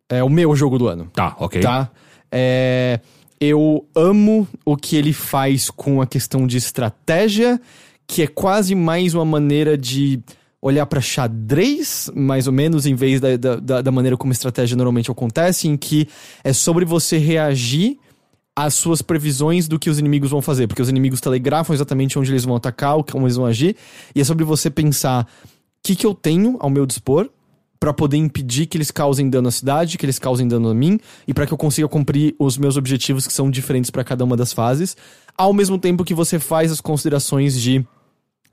É 0.07 0.23
o 0.23 0.29
meu 0.29 0.55
jogo 0.55 0.77
do 0.77 0.87
ano. 0.87 1.09
Tá, 1.13 1.35
ok. 1.39 1.59
Tá? 1.61 1.89
É, 2.31 2.99
eu 3.39 3.83
amo 3.95 4.47
o 4.63 4.77
que 4.77 4.95
ele 4.95 5.11
faz 5.13 5.69
com 5.71 6.01
a 6.01 6.05
questão 6.05 6.45
de 6.45 6.57
estratégia, 6.57 7.59
que 8.05 8.21
é 8.21 8.27
quase 8.27 8.75
mais 8.75 9.15
uma 9.15 9.25
maneira 9.25 9.75
de 9.75 10.19
olhar 10.61 10.85
pra 10.85 11.01
xadrez, 11.01 12.11
mais 12.15 12.45
ou 12.47 12.53
menos, 12.53 12.85
em 12.85 12.93
vez 12.93 13.19
da, 13.19 13.35
da- 13.37 13.81
da, 13.81 13.91
maneira 13.91 14.15
como 14.17 14.31
estratégia 14.31 14.75
normalmente 14.77 15.09
acontece, 15.09 15.67
em 15.67 15.75
que 15.77 16.07
é 16.43 16.53
sobre 16.53 16.85
você 16.85 17.17
reagir 17.17 17.97
às 18.55 18.73
suas 18.73 19.01
previsões 19.01 19.67
do 19.67 19.77
que 19.77 19.89
os 19.89 19.99
inimigos 19.99 20.31
vão 20.31 20.41
fazer, 20.41 20.67
porque 20.67 20.81
os 20.81 20.89
inimigos 20.89 21.19
telegrafam 21.19 21.73
exatamente 21.73 22.17
onde 22.17 22.31
eles 22.31 22.45
vão 22.45 22.55
atacar, 22.55 23.03
como 23.03 23.25
eles 23.25 23.35
vão 23.35 23.45
agir, 23.45 23.75
e 24.15 24.21
é 24.21 24.23
sobre 24.23 24.45
você 24.45 24.69
pensar 24.69 25.27
o 25.43 25.47
que, 25.83 25.95
que 25.95 26.05
eu 26.05 26.13
tenho 26.13 26.57
ao 26.59 26.69
meu 26.69 26.85
dispor 26.85 27.29
pra 27.79 27.93
poder 27.93 28.17
impedir 28.17 28.65
que 28.65 28.77
eles 28.77 28.89
causem 28.89 29.29
dano 29.29 29.49
à 29.49 29.51
cidade, 29.51 29.97
que 29.97 30.05
eles 30.05 30.17
causem 30.17 30.47
dano 30.47 30.69
a 30.69 30.73
mim 30.73 30.99
e 31.27 31.33
pra 31.33 31.45
que 31.45 31.53
eu 31.53 31.57
consiga 31.57 31.87
cumprir 31.87 32.33
os 32.39 32.57
meus 32.57 32.77
objetivos 32.77 33.27
que 33.27 33.33
são 33.33 33.51
diferentes 33.51 33.91
pra 33.91 34.03
cada 34.03 34.23
uma 34.23 34.37
das 34.37 34.53
fases, 34.53 34.95
ao 35.37 35.53
mesmo 35.53 35.77
tempo 35.77 36.03
que 36.03 36.13
você 36.13 36.39
faz 36.39 36.71
as 36.71 36.79
considerações 36.79 37.59
de 37.61 37.85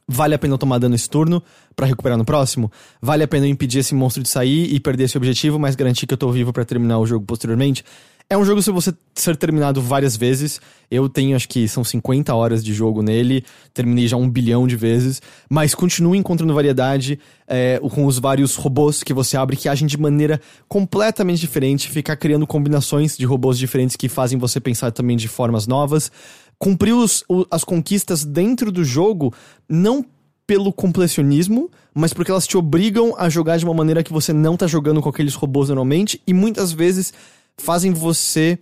vale 0.06 0.34
a 0.34 0.38
pena 0.38 0.58
tomar 0.58 0.78
dano 0.78 0.94
esse 0.94 1.08
turno 1.08 1.42
pra 1.74 1.86
recuperar 1.86 2.18
no 2.18 2.24
próximo, 2.24 2.70
vale 3.00 3.22
a 3.22 3.28
pena 3.28 3.46
impedir 3.46 3.78
esse 3.78 3.94
monstro 3.94 4.22
de 4.22 4.28
sair 4.28 4.74
e 4.74 4.80
perder 4.80 5.04
esse 5.04 5.16
objetivo, 5.16 5.58
mas 5.58 5.74
garantir 5.76 6.06
que 6.06 6.12
eu 6.12 6.18
tô 6.18 6.30
vivo 6.30 6.52
pra 6.52 6.64
terminar 6.64 6.98
o 6.98 7.06
jogo 7.06 7.24
posteriormente. 7.24 7.84
É 8.30 8.36
um 8.36 8.44
jogo 8.44 8.62
se 8.62 8.70
você 8.70 8.94
ser 9.14 9.36
terminado 9.36 9.82
várias 9.82 10.16
vezes. 10.16 10.58
Eu 10.90 11.06
tenho, 11.08 11.36
acho 11.36 11.48
que 11.48 11.68
são 11.68 11.84
50 11.84 12.34
horas 12.34 12.64
de 12.64 12.72
jogo 12.72 13.02
nele. 13.02 13.44
Terminei 13.74 14.08
já 14.08 14.16
um 14.16 14.28
bilhão 14.28 14.66
de 14.66 14.74
vezes. 14.74 15.20
Mas 15.50 15.74
continuo 15.74 16.14
encontrando 16.14 16.54
variedade 16.54 17.18
é, 17.46 17.78
com 17.92 18.06
os 18.06 18.18
vários 18.18 18.54
robôs 18.56 19.02
que 19.02 19.12
você 19.12 19.36
abre 19.36 19.56
que 19.56 19.68
agem 19.68 19.86
de 19.86 19.98
maneira 19.98 20.40
completamente 20.66 21.40
diferente. 21.40 21.90
Ficar 21.90 22.16
criando 22.16 22.46
combinações 22.46 23.16
de 23.18 23.26
robôs 23.26 23.58
diferentes 23.58 23.96
que 23.96 24.08
fazem 24.08 24.38
você 24.38 24.58
pensar 24.58 24.90
também 24.92 25.16
de 25.16 25.28
formas 25.28 25.66
novas. 25.66 26.10
Cumprir 26.58 26.94
os- 26.94 27.22
o- 27.28 27.44
as 27.50 27.64
conquistas 27.64 28.24
dentro 28.24 28.72
do 28.72 28.82
jogo, 28.82 29.34
não 29.68 30.04
pelo 30.46 30.72
completionismo, 30.72 31.70
mas 31.94 32.12
porque 32.12 32.30
elas 32.30 32.46
te 32.46 32.56
obrigam 32.56 33.14
a 33.18 33.28
jogar 33.28 33.58
de 33.58 33.64
uma 33.64 33.74
maneira 33.74 34.02
que 34.02 34.12
você 34.12 34.32
não 34.32 34.56
tá 34.56 34.66
jogando 34.66 35.00
com 35.02 35.08
aqueles 35.08 35.34
robôs 35.34 35.68
normalmente. 35.68 36.20
E 36.26 36.32
muitas 36.32 36.72
vezes 36.72 37.12
fazem 37.58 37.92
você 37.92 38.58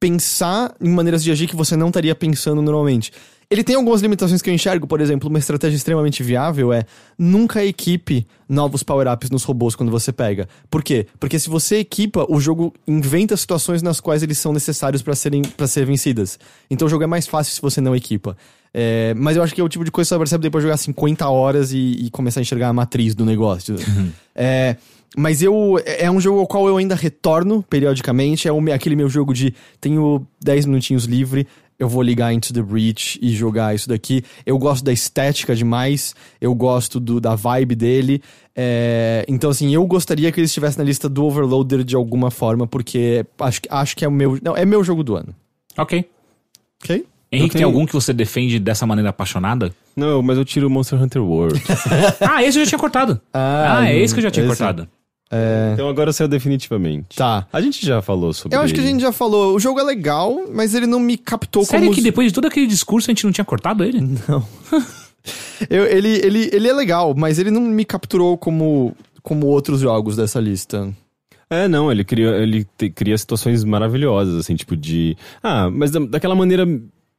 pensar 0.00 0.74
em 0.80 0.90
maneiras 0.90 1.24
de 1.24 1.30
agir 1.30 1.46
que 1.46 1.56
você 1.56 1.76
não 1.76 1.88
estaria 1.88 2.14
pensando 2.14 2.60
normalmente. 2.60 3.10
Ele 3.50 3.62
tem 3.62 3.76
algumas 3.76 4.00
limitações 4.00 4.42
que 4.42 4.50
eu 4.50 4.54
enxergo, 4.54 4.86
por 4.86 5.00
exemplo, 5.00 5.28
uma 5.28 5.38
estratégia 5.38 5.76
extremamente 5.76 6.22
viável 6.22 6.72
é 6.72 6.84
nunca 7.18 7.64
equipe 7.64 8.26
novos 8.48 8.82
power-ups 8.82 9.30
nos 9.30 9.44
robôs 9.44 9.76
quando 9.76 9.90
você 9.90 10.12
pega. 10.12 10.48
Por 10.70 10.82
quê? 10.82 11.06
Porque 11.20 11.38
se 11.38 11.48
você 11.48 11.76
equipa, 11.76 12.26
o 12.28 12.40
jogo 12.40 12.74
inventa 12.86 13.36
situações 13.36 13.82
nas 13.82 14.00
quais 14.00 14.22
eles 14.22 14.38
são 14.38 14.52
necessários 14.52 15.02
pra 15.02 15.14
serem 15.14 15.42
para 15.42 15.66
ser 15.66 15.84
vencidas. 15.84 16.38
Então 16.70 16.86
o 16.86 16.90
jogo 16.90 17.04
é 17.04 17.06
mais 17.06 17.26
fácil 17.26 17.54
se 17.54 17.62
você 17.62 17.80
não 17.80 17.94
equipa. 17.94 18.36
É, 18.72 19.14
mas 19.14 19.36
eu 19.36 19.42
acho 19.42 19.54
que 19.54 19.60
é 19.60 19.64
o 19.64 19.68
tipo 19.68 19.84
de 19.84 19.90
coisa 19.90 20.08
que 20.08 20.14
você 20.14 20.18
percebe 20.18 20.42
depois 20.42 20.62
de 20.62 20.66
jogar 20.66 20.76
50 20.76 21.28
horas 21.28 21.72
e, 21.72 22.06
e 22.06 22.10
começar 22.10 22.40
a 22.40 22.42
enxergar 22.42 22.68
a 22.68 22.72
matriz 22.72 23.14
do 23.14 23.24
negócio. 23.24 23.76
É, 24.36 24.76
mas 25.16 25.42
eu. 25.42 25.80
É 25.84 26.10
um 26.10 26.20
jogo 26.20 26.40
ao 26.40 26.46
qual 26.46 26.66
eu 26.68 26.76
ainda 26.76 26.94
retorno 26.94 27.62
periodicamente. 27.68 28.48
É 28.48 28.52
me- 28.60 28.72
aquele 28.72 28.96
meu 28.96 29.08
jogo 29.08 29.32
de 29.34 29.54
tenho 29.80 30.26
10 30.42 30.66
minutinhos 30.66 31.04
livre. 31.04 31.46
Eu 31.76 31.88
vou 31.88 32.02
ligar 32.02 32.32
Into 32.32 32.52
the 32.54 32.62
Breach 32.62 33.18
e 33.20 33.30
jogar 33.34 33.74
isso 33.74 33.88
daqui. 33.88 34.22
Eu 34.46 34.56
gosto 34.58 34.84
da 34.84 34.92
estética 34.92 35.56
demais. 35.56 36.14
Eu 36.40 36.54
gosto 36.54 37.00
do, 37.00 37.20
da 37.20 37.34
vibe 37.34 37.74
dele. 37.74 38.22
É, 38.54 39.24
então, 39.28 39.50
assim, 39.50 39.74
eu 39.74 39.84
gostaria 39.84 40.30
que 40.30 40.38
ele 40.38 40.46
estivesse 40.46 40.78
na 40.78 40.84
lista 40.84 41.08
do 41.08 41.24
Overloader 41.24 41.82
de 41.82 41.96
alguma 41.96 42.30
forma, 42.30 42.64
porque 42.66 43.26
acho, 43.40 43.60
que- 43.62 43.68
acho 43.70 43.96
que 43.96 44.04
é 44.04 44.08
o 44.08 44.12
meu. 44.12 44.38
Não, 44.40 44.56
é 44.56 44.64
meu 44.64 44.84
jogo 44.84 45.02
do 45.02 45.16
ano. 45.16 45.34
Ok. 45.76 46.04
Ok? 46.82 47.04
Henrique, 47.32 47.56
tem 47.56 47.64
algum 47.64 47.84
que 47.84 47.92
você 47.92 48.12
defende 48.12 48.60
dessa 48.60 48.86
maneira 48.86 49.10
apaixonada? 49.10 49.74
Não, 49.96 50.22
mas 50.22 50.38
eu 50.38 50.44
tiro 50.44 50.68
o 50.68 50.70
Monster 50.70 51.02
Hunter 51.02 51.22
World. 51.24 51.60
ah, 52.20 52.40
esse 52.44 52.56
eu 52.60 52.64
já 52.64 52.68
tinha 52.68 52.78
cortado. 52.78 53.20
Ah, 53.32 53.78
Ah, 53.80 53.90
é 53.90 53.98
esse 53.98 54.14
que 54.14 54.20
eu 54.20 54.22
já 54.22 54.30
tinha 54.30 54.46
esse. 54.46 54.56
cortado. 54.56 54.88
Então 55.72 55.88
agora 55.88 56.12
saiu 56.12 56.28
definitivamente. 56.28 57.16
Tá. 57.16 57.46
A 57.52 57.60
gente 57.60 57.84
já 57.84 58.00
falou 58.02 58.32
sobre 58.32 58.56
Eu 58.56 58.60
acho 58.62 58.72
que 58.74 58.80
a 58.80 58.84
gente 58.84 59.00
já 59.00 59.10
falou. 59.12 59.54
O 59.56 59.58
jogo 59.58 59.80
é 59.80 59.82
legal, 59.82 60.44
mas 60.52 60.74
ele 60.74 60.86
não 60.86 61.00
me 61.00 61.16
captou 61.16 61.64
Sério 61.64 61.86
como. 61.86 61.94
que 61.94 62.02
depois 62.02 62.28
de 62.28 62.34
todo 62.34 62.46
aquele 62.46 62.66
discurso 62.66 63.10
a 63.10 63.12
gente 63.12 63.24
não 63.24 63.32
tinha 63.32 63.44
cortado 63.44 63.82
ele? 63.82 64.00
Eu- 65.70 65.86
ele, 65.86 66.08
ele, 66.24 66.50
ele 66.52 66.68
é 66.68 66.72
legal, 66.72 67.14
mas 67.16 67.38
ele 67.38 67.50
não 67.50 67.62
me 67.62 67.84
capturou 67.84 68.36
como, 68.36 68.94
como 69.22 69.46
outros 69.46 69.80
jogos 69.80 70.16
dessa 70.16 70.38
lista. 70.40 70.92
É, 71.48 71.66
não, 71.68 71.90
ele 71.90 72.04
cria, 72.04 72.30
ele 72.36 72.66
te- 72.76 72.90
cria 72.90 73.16
situações 73.16 73.64
maravilhosas, 73.64 74.34
assim, 74.36 74.54
tipo 74.54 74.76
de. 74.76 75.16
Ah, 75.42 75.70
mas 75.70 75.90
da- 75.90 76.00
daquela 76.00 76.34
maneira 76.34 76.66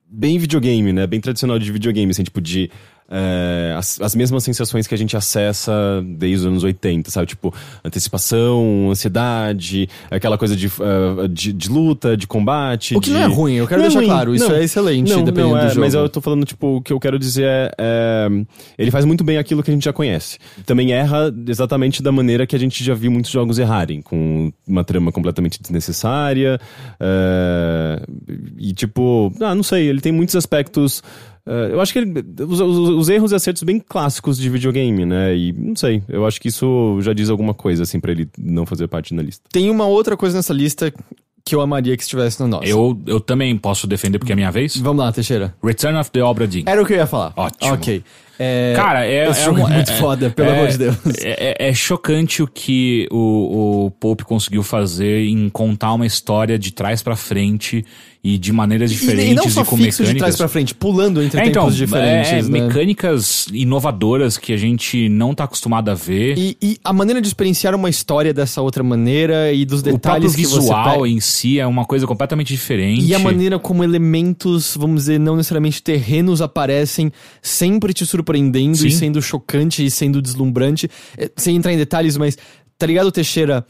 bem 0.07 0.38
videogame, 0.38 0.94
né? 0.94 1.07
Bem 1.07 1.19
tradicional 1.19 1.57
de 1.57 1.72
videogame, 1.72 2.11
assim, 2.11 2.23
tipo 2.23 2.41
de. 2.41 2.69
É, 3.10 3.76
as, 3.77 4.02
as 4.02 4.15
mesmas 4.15 4.44
sensações 4.44 4.88
que 4.88 4.95
a 4.95 4.98
gente 4.98 5.15
acessa 5.15 6.03
desde 6.03 6.40
os 6.40 6.45
anos 6.45 6.64
80, 6.64 7.11
sabe? 7.11 7.27
Tipo, 7.27 7.53
antecipação, 7.84 8.90
ansiedade, 8.90 9.88
aquela 10.10 10.38
coisa 10.38 10.56
de, 10.56 10.72
ah, 10.80 11.27
de, 11.27 11.53
de 11.53 11.69
luta, 11.69 12.18
de 12.18 12.26
combate. 12.26 12.95
O 12.95 13.02
que 13.02 13.10
de... 13.10 13.15
não 13.15 13.22
é 13.22 13.26
ruim, 13.26 13.53
eu 13.56 13.68
quero 13.68 13.82
Não 13.82 13.88
é 13.88 13.91
deixar 13.91 14.06
claro, 14.06 14.34
isso 14.34 14.49
não. 14.49 14.56
é 14.56 14.64
excelente, 14.64 15.10
Não, 15.11 15.23
dependendo 15.23 15.56
não, 15.56 15.57
é, 15.60 15.65
do 15.65 15.69
jogo. 15.69 15.82
Mas 15.82 15.94
eu 15.94 16.10
tô 16.10 16.19
falando, 16.19 16.45
tipo, 16.45 16.77
o 16.77 16.82
que 16.82 16.91
eu 16.91 16.99
quero 16.99 17.19
dizer 17.19 17.45
é, 17.45 17.72
é, 17.77 18.27
Ele 18.77 18.90
faz 18.90 19.06
muito 19.06 19.23
bem 19.23 19.38
aquilo 19.38 19.61
que 19.61 19.69
a 19.69 19.73
gente 19.73 19.86
já 19.86 19.94
conhece. 19.94 20.40
Também 20.65 20.91
erra 20.91 21.34
exatamente 21.48 22.02
da 22.02 22.11
maneira 22.11 22.48
que 22.48 22.56
a 22.56 22.60
gente 22.60 22.84
já 22.84 22.95
viu 22.95 23.11
muitos 23.11 23.32
jogos 23.32 23.60
errarem, 23.60 24.02
com 24.02 24.52
uma 24.68 24.84
trama 24.84 25.11
completamente 25.11 25.61
desnecessária. 25.61 26.60
é, 26.99 28.02
e, 28.57 28.73
tipo, 28.73 29.32
ah, 29.41 29.53
não 29.53 29.64
sei, 29.64 29.88
ele 29.88 30.02
tem 30.02 30.11
muitos 30.11 30.36
aspectos. 30.36 31.03
É, 31.46 31.74
eu 31.74 31.80
acho 31.82 31.94
que 31.94 32.00
ele, 32.00 32.14
os, 32.48 32.60
os- 32.60 32.90
os 32.90 33.10
erros 33.10 33.32
e 33.32 33.36
acertos 33.36 33.64
bem 33.64 33.80
clássicos 33.80 34.38
de 34.38 34.50
videogame, 34.50 35.06
né? 35.06 35.36
E 35.36 35.54
não 35.54 35.76
sei, 35.76 36.02
eu 36.10 36.26
acho 36.26 36.40
que 36.42 36.48
isso 36.48 36.98
já 37.02 37.14
diz 37.14 37.30
alguma 37.30 37.54
coisa, 37.54 37.84
assim, 37.84 38.00
pra 38.00 38.12
ele 38.12 38.28
não 38.38 38.66
fazer 38.66 38.88
parte 38.88 39.14
da 39.16 39.22
lista. 39.22 39.44
Tem 39.52 39.70
uma 39.70 39.86
outra 39.86 40.18
coisa 40.18 40.36
nessa 40.38 40.54
lista 40.54 40.92
que 41.48 41.54
eu 41.54 41.62
amaria 41.62 41.96
que 41.96 42.02
estivesse 42.02 42.40
na 42.42 42.48
nossa. 42.48 42.66
Eu, 42.68 43.00
eu 43.06 43.20
também 43.20 43.56
posso 43.56 43.86
defender 43.86 44.18
porque 44.18 44.32
é 44.32 44.34
a 44.34 44.36
minha 44.36 44.52
vez. 44.52 44.76
Vamos 44.78 45.06
lá, 45.06 45.12
Teixeira. 45.12 45.54
Return 45.64 45.96
of 46.00 46.10
the 46.10 46.24
Obra 46.24 46.48
Dinn. 46.48 46.64
Era 46.66 46.82
o 46.82 46.86
que 46.86 46.94
eu 46.94 46.98
ia 46.98 47.06
falar. 47.06 47.34
Ótimo. 47.36 47.74
Ok. 47.74 48.04
É, 48.38 48.74
Cara, 48.76 49.06
é, 49.06 49.26
é 49.28 49.30
um- 49.50 49.58
é 49.60 49.76
muito 49.76 49.92
é- 49.92 49.96
foda, 49.98 50.30
pelo 50.32 50.50
é- 50.50 50.58
amor 50.58 50.68
de 50.70 50.78
Deus. 50.80 50.96
É, 51.22 51.66
é- 51.66 51.70
é 51.70 51.74
chocante 51.74 52.42
o 52.44 52.48
que 52.48 53.08
o, 53.12 53.86
o 53.86 53.92
Pope 53.92 54.26
conseguiu 54.26 54.62
fazer 54.64 55.26
em 55.28 55.48
contar 55.48 55.94
uma 55.94 56.06
história 56.06 56.58
de 56.60 56.74
trás 56.74 57.02
pra 57.04 57.16
frente 57.16 57.86
e 58.27 58.39
de 58.39 58.52
maneiras 58.52 58.91
E, 58.91 58.95
diferentes 58.95 59.31
e 59.34 59.35
não 59.35 59.47
só 59.47 59.64
com 59.64 59.77
fixo 59.77 60.02
mecânicas. 60.02 60.10
de 60.14 60.18
trás 60.18 60.35
pra 60.35 60.47
frente, 60.47 60.73
pulando 60.73 61.22
entre 61.22 61.39
É, 61.39 61.45
então, 61.45 61.61
tempos 61.65 61.77
diferentes, 61.77 62.31
é, 62.31 62.41
né? 62.41 62.49
mecânicas 62.61 63.45
inovadoras 63.53 64.35
que 64.35 64.52
a 64.52 64.57
gente 64.57 65.07
não 65.10 65.35
tá 65.35 65.43
acostumado 65.43 65.89
a 65.89 65.93
ver. 65.93 66.35
E, 66.35 66.57
e 66.60 66.77
a 66.84 66.91
maneira 66.91 67.22
de 67.22 67.27
experienciar 67.27 67.76
uma 67.76 67.88
história 67.88 68.34
dessa 68.34 68.64
outra 68.64 68.81
maneira 68.84 69.52
e 69.53 69.64
dos 69.64 69.81
o 69.81 69.84
detalhes 69.84 70.35
que 70.35 70.43
você 70.43 70.60
visual 70.60 70.93
pega. 71.03 71.07
em 71.07 71.19
si 71.19 71.60
é 71.60 71.68
uma 71.68 71.85
coisa 71.85 72.07
completamente 72.07 72.47
diferente. 72.52 73.06
E 73.06 73.14
a 73.14 73.19
maneira 73.19 73.60
como 73.60 73.84
elementos, 73.84 74.76
vamos 74.76 75.02
dizer, 75.02 75.19
não 75.19 75.35
necessariamente 75.35 75.84
terrenos 75.84 76.41
aparecem, 76.41 77.11
sempre 77.43 77.93
te 77.93 78.07
surpreendendo 78.07 78.77
Sim. 78.77 78.88
e 78.88 78.91
sendo 78.91 79.22
chocante 79.22 79.85
e 79.85 79.91
sendo 79.91 80.19
deslumbrante. 80.22 80.89
É, 81.15 81.30
Sem 81.38 81.56
entrar 81.57 81.73
em 81.73 81.77
detalhes, 81.77 82.18
mas 82.18 82.35
tá 82.77 82.88
ligado, 82.88 83.11
Teixeira? 83.11 83.64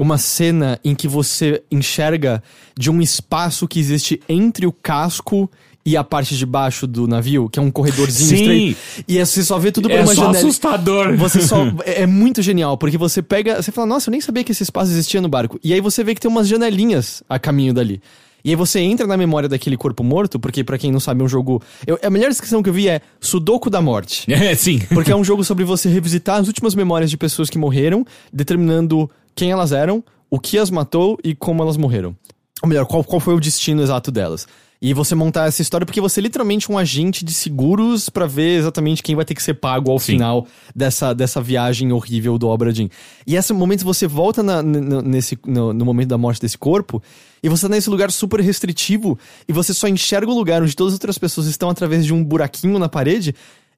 Uma 0.00 0.16
cena 0.16 0.80
em 0.82 0.94
que 0.94 1.06
você 1.06 1.62
enxerga 1.70 2.42
de 2.74 2.90
um 2.90 3.02
espaço 3.02 3.68
que 3.68 3.78
existe 3.78 4.18
entre 4.26 4.66
o 4.66 4.72
casco 4.72 5.50
e 5.84 5.94
a 5.94 6.02
parte 6.02 6.36
de 6.36 6.46
baixo 6.46 6.86
do 6.86 7.06
navio, 7.06 7.50
que 7.50 7.58
é 7.58 7.62
um 7.62 7.70
corredorzinho 7.70 8.28
Sim. 8.28 8.34
estreito. 8.34 8.78
E 9.06 9.18
aí 9.18 9.26
você 9.26 9.44
só 9.44 9.58
vê 9.58 9.70
tudo 9.70 9.90
por 9.90 9.98
é 9.98 10.02
uma 10.02 10.14
só 10.14 10.22
janela. 10.22 10.38
assustador. 10.38 11.16
Você 11.16 11.42
só. 11.42 11.60
É 11.84 12.02
é 12.02 12.06
muito 12.06 12.40
genial, 12.40 12.78
porque 12.78 12.96
você 12.96 13.20
pega. 13.20 13.60
Você 13.60 13.70
fala, 13.70 13.86
nossa, 13.86 14.08
eu 14.08 14.12
nem 14.12 14.22
sabia 14.22 14.42
que 14.42 14.52
esse 14.52 14.62
espaço 14.62 14.90
existia 14.90 15.20
no 15.20 15.28
barco. 15.28 15.60
E 15.62 15.74
aí 15.74 15.80
você 15.82 16.02
vê 16.02 16.14
que 16.14 16.20
tem 16.20 16.30
umas 16.30 16.48
janelinhas 16.48 17.22
a 17.28 17.38
caminho 17.38 17.74
dali. 17.74 18.00
E 18.44 18.50
aí 18.50 18.56
você 18.56 18.80
entra 18.80 19.06
na 19.06 19.16
memória 19.16 19.48
daquele 19.48 19.76
corpo 19.76 20.02
morto, 20.02 20.38
porque 20.40 20.64
pra 20.64 20.78
quem 20.78 20.90
não 20.90 21.00
sabe, 21.00 21.20
é 21.20 21.24
um 21.24 21.28
jogo. 21.28 21.62
Eu, 21.86 21.98
a 22.02 22.08
melhor 22.08 22.30
descrição 22.30 22.62
que 22.62 22.70
eu 22.70 22.72
vi 22.72 22.88
é 22.88 23.00
Sudoku 23.20 23.68
da 23.68 23.80
Morte. 23.82 24.26
É, 24.40 24.54
sim. 24.54 24.78
Porque 24.88 25.12
é 25.12 25.16
um 25.16 25.22
jogo 25.22 25.44
sobre 25.44 25.64
você 25.64 25.88
revisitar 25.88 26.40
as 26.40 26.46
últimas 26.46 26.74
memórias 26.74 27.10
de 27.10 27.18
pessoas 27.18 27.50
que 27.50 27.58
morreram, 27.58 28.06
determinando 28.32 29.10
quem 29.34 29.50
elas 29.50 29.72
eram, 29.72 30.02
o 30.30 30.38
que 30.38 30.58
as 30.58 30.70
matou 30.70 31.18
e 31.24 31.34
como 31.34 31.62
elas 31.62 31.76
morreram. 31.76 32.16
Ou 32.62 32.68
melhor, 32.68 32.84
qual, 32.86 33.02
qual 33.02 33.20
foi 33.20 33.34
o 33.34 33.40
destino 33.40 33.82
exato 33.82 34.10
delas. 34.10 34.46
E 34.82 34.94
você 34.94 35.14
montar 35.14 35.46
essa 35.46 35.60
história 35.60 35.84
porque 35.84 36.00
você 36.00 36.20
é 36.20 36.22
literalmente 36.22 36.72
um 36.72 36.78
agente 36.78 37.22
de 37.22 37.34
seguros 37.34 38.08
pra 38.08 38.26
ver 38.26 38.58
exatamente 38.58 39.02
quem 39.02 39.14
vai 39.14 39.26
ter 39.26 39.34
que 39.34 39.42
ser 39.42 39.52
pago 39.54 39.90
ao 39.90 39.98
Sim. 39.98 40.12
final 40.12 40.46
dessa, 40.74 41.14
dessa 41.14 41.38
viagem 41.40 41.92
horrível 41.92 42.38
do 42.38 42.48
Obra 42.48 42.72
Dinn. 42.72 42.88
E 43.26 43.36
esse 43.36 43.52
momento 43.52 43.84
você 43.84 44.06
volta 44.06 44.42
na- 44.42 44.62
nesse, 44.62 45.38
no, 45.46 45.74
no 45.74 45.84
momento 45.84 46.08
da 46.08 46.16
morte 46.16 46.40
desse 46.40 46.56
corpo 46.56 47.02
e 47.42 47.48
você 47.50 47.68
tá 47.68 47.74
nesse 47.74 47.90
lugar 47.90 48.10
super 48.10 48.40
restritivo 48.40 49.18
e 49.46 49.52
você 49.52 49.74
só 49.74 49.86
enxerga 49.86 50.30
o 50.32 50.34
lugar 50.34 50.62
onde 50.62 50.74
todas 50.74 50.94
as 50.94 50.96
outras 50.98 51.18
pessoas 51.18 51.46
estão 51.46 51.68
através 51.68 52.06
de 52.06 52.14
um 52.14 52.24
buraquinho 52.24 52.78
na 52.78 52.88
parede 52.88 53.34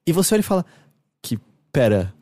e 0.07 0.13
você 0.13 0.35
olha 0.35 0.39
e 0.39 0.43
fala: 0.43 0.65
Que, 1.21 1.37
pera, 1.73 2.13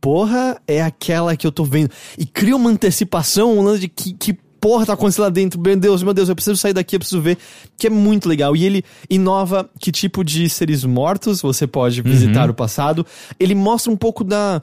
porra 0.00 0.60
é 0.66 0.82
aquela 0.82 1.36
que 1.36 1.46
eu 1.46 1.52
tô 1.52 1.64
vendo? 1.64 1.90
E 2.16 2.24
cria 2.24 2.56
uma 2.56 2.70
antecipação, 2.70 3.58
um 3.58 3.62
lance 3.62 3.80
de 3.80 3.88
que, 3.88 4.12
que 4.12 4.38
porra 4.60 4.86
tá 4.86 4.92
acontecendo 4.92 5.24
lá 5.24 5.30
dentro? 5.30 5.60
Meu 5.60 5.76
Deus, 5.76 6.02
meu 6.02 6.14
Deus, 6.14 6.28
eu 6.28 6.34
preciso 6.34 6.56
sair 6.56 6.72
daqui, 6.72 6.96
eu 6.96 7.00
preciso 7.00 7.20
ver. 7.20 7.38
Que 7.76 7.86
é 7.86 7.90
muito 7.90 8.28
legal. 8.28 8.54
E 8.56 8.64
ele 8.64 8.84
inova 9.08 9.68
que 9.78 9.90
tipo 9.90 10.24
de 10.24 10.48
seres 10.48 10.84
mortos 10.84 11.40
você 11.40 11.66
pode 11.66 12.02
visitar 12.02 12.50
o 12.50 12.54
passado. 12.54 13.06
Ele 13.38 13.54
mostra 13.54 13.92
um 13.92 13.96
pouco 13.96 14.24
da. 14.24 14.60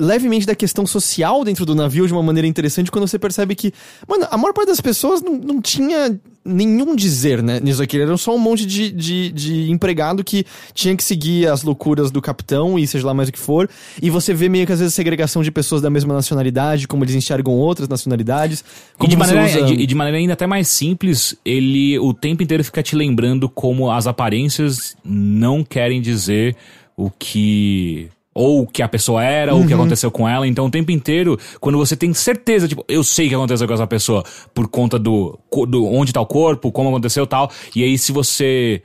Levemente 0.00 0.46
da 0.46 0.54
questão 0.54 0.86
social 0.86 1.42
dentro 1.44 1.66
do 1.66 1.74
navio 1.74 2.06
de 2.06 2.12
uma 2.12 2.22
maneira 2.22 2.46
interessante 2.46 2.88
quando 2.88 3.08
você 3.08 3.18
percebe 3.18 3.56
que, 3.56 3.72
mano, 4.06 4.28
a 4.30 4.36
maior 4.38 4.52
parte 4.52 4.68
das 4.68 4.80
pessoas 4.80 5.20
não, 5.20 5.34
não 5.36 5.60
tinha 5.60 6.16
nenhum 6.44 6.94
dizer, 6.94 7.42
né, 7.42 7.58
nisso 7.60 7.82
aqui. 7.82 8.00
Era 8.00 8.16
só 8.16 8.32
um 8.34 8.38
monte 8.38 8.64
de, 8.64 8.92
de, 8.92 9.32
de 9.32 9.70
empregado 9.72 10.22
que 10.22 10.46
tinha 10.72 10.96
que 10.96 11.02
seguir 11.02 11.48
as 11.48 11.64
loucuras 11.64 12.12
do 12.12 12.22
capitão 12.22 12.78
e 12.78 12.86
seja 12.86 13.04
lá 13.08 13.12
mais 13.12 13.28
o 13.28 13.32
que 13.32 13.38
for. 13.40 13.68
E 14.00 14.08
você 14.08 14.32
vê 14.32 14.48
meio 14.48 14.64
que 14.66 14.72
às 14.72 14.78
vezes 14.78 14.94
segregação 14.94 15.42
de 15.42 15.50
pessoas 15.50 15.82
da 15.82 15.90
mesma 15.90 16.14
nacionalidade, 16.14 16.86
como 16.86 17.02
eles 17.02 17.16
enxergam 17.16 17.52
outras 17.54 17.88
nacionalidades. 17.88 18.64
E 19.02 19.08
de, 19.08 19.16
maneira, 19.16 19.44
usa- 19.46 19.62
de, 19.64 19.74
e 19.74 19.84
de 19.84 19.94
maneira 19.96 20.18
ainda 20.18 20.34
até 20.34 20.46
mais 20.46 20.68
simples, 20.68 21.36
ele 21.44 21.98
o 21.98 22.14
tempo 22.14 22.40
inteiro 22.40 22.62
fica 22.62 22.84
te 22.84 22.94
lembrando 22.94 23.48
como 23.48 23.90
as 23.90 24.06
aparências 24.06 24.96
não 25.04 25.64
querem 25.64 26.00
dizer 26.00 26.54
o 26.96 27.10
que. 27.10 28.08
Ou 28.38 28.62
o 28.62 28.66
que 28.66 28.82
a 28.82 28.88
pessoa 28.88 29.22
era, 29.24 29.54
ou 29.54 29.62
o 29.62 29.66
que 29.66 29.74
Uhum. 29.74 29.80
aconteceu 29.80 30.10
com 30.10 30.28
ela. 30.28 30.46
Então, 30.46 30.66
o 30.66 30.70
tempo 30.70 30.90
inteiro, 30.92 31.38
quando 31.60 31.76
você 31.76 31.96
tem 31.96 32.12
certeza, 32.14 32.68
tipo, 32.68 32.84
eu 32.88 33.02
sei 33.02 33.26
o 33.26 33.28
que 33.30 33.34
aconteceu 33.34 33.66
com 33.66 33.74
essa 33.74 33.86
pessoa 33.86 34.22
por 34.54 34.68
conta 34.68 34.98
do, 34.98 35.38
do 35.68 35.86
onde 35.86 36.12
tá 36.12 36.20
o 36.20 36.26
corpo, 36.26 36.70
como 36.70 36.88
aconteceu 36.90 37.24
e 37.24 37.26
tal. 37.26 37.50
E 37.74 37.82
aí, 37.82 37.98
se 37.98 38.12
você 38.12 38.82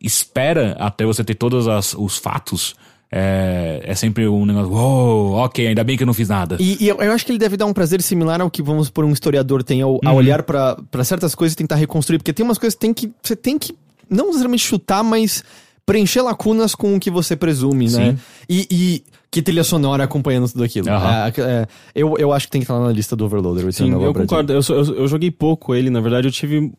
espera 0.00 0.76
até 0.78 1.04
você 1.04 1.22
ter 1.24 1.34
todos 1.34 1.68
as- 1.68 1.94
os 1.94 2.16
fatos, 2.18 2.74
é, 3.10 3.82
é 3.84 3.94
sempre 3.94 4.26
um 4.26 4.44
negócio, 4.44 4.72
uou, 4.72 5.32
ok, 5.34 5.66
ainda 5.68 5.84
bem 5.84 5.96
que 5.96 6.02
eu 6.02 6.06
não 6.06 6.14
fiz 6.14 6.28
nada. 6.28 6.56
E, 6.58 6.82
e 6.82 6.88
eu, 6.88 6.96
eu 6.96 7.12
acho 7.12 7.24
que 7.24 7.30
ele 7.32 7.38
deve 7.38 7.56
dar 7.56 7.66
um 7.66 7.72
prazer 7.72 8.00
similar 8.02 8.40
ao 8.40 8.50
que, 8.50 8.62
vamos 8.62 8.90
por 8.90 9.04
um 9.04 9.12
historiador 9.12 9.62
tem 9.62 9.82
ao, 9.82 10.00
ao 10.04 10.16
olhar 10.16 10.42
pra 10.42 10.76
certas 11.04 11.34
coisas 11.34 11.52
e 11.52 11.56
tentar 11.56 11.76
reconstruir. 11.76 12.18
Porque 12.18 12.32
tem 12.32 12.44
umas 12.44 12.58
coisas 12.58 12.74
que, 12.74 12.80
tem 12.80 12.92
que 12.94 13.12
você 13.22 13.36
tem 13.36 13.58
que, 13.58 13.74
não 14.08 14.26
necessariamente 14.26 14.64
chutar, 14.64 15.04
mas 15.04 15.44
preencher 15.84 16.22
lacunas 16.22 16.74
com 16.74 16.96
o 16.96 17.00
que 17.00 17.10
você 17.10 17.36
presume, 17.36 17.90
né? 17.90 18.12
Sim. 18.12 18.18
E, 18.48 18.66
e 18.70 19.04
que 19.30 19.40
trilha 19.42 19.64
sonora 19.64 20.04
acompanhando 20.04 20.48
tudo 20.48 20.62
aquilo. 20.62 20.90
Aham. 20.90 21.26
É, 21.26 21.40
é, 21.40 21.66
eu, 21.94 22.16
eu 22.18 22.32
acho 22.32 22.46
que 22.46 22.52
tem 22.52 22.60
que 22.60 22.64
estar 22.64 22.78
na 22.78 22.92
lista 22.92 23.16
do 23.16 23.24
Overloader. 23.24 23.72
Sim, 23.72 23.84
Return 23.84 23.96
of 23.96 24.04
eu 24.04 24.14
concordo. 24.14 24.52
Eu, 24.52 24.60
eu, 24.68 24.94
eu 24.96 25.08
joguei 25.08 25.30
pouco 25.30 25.74
ele, 25.74 25.90
na 25.90 26.00
verdade, 26.00 26.28
eu 26.28 26.32
tive 26.32 26.72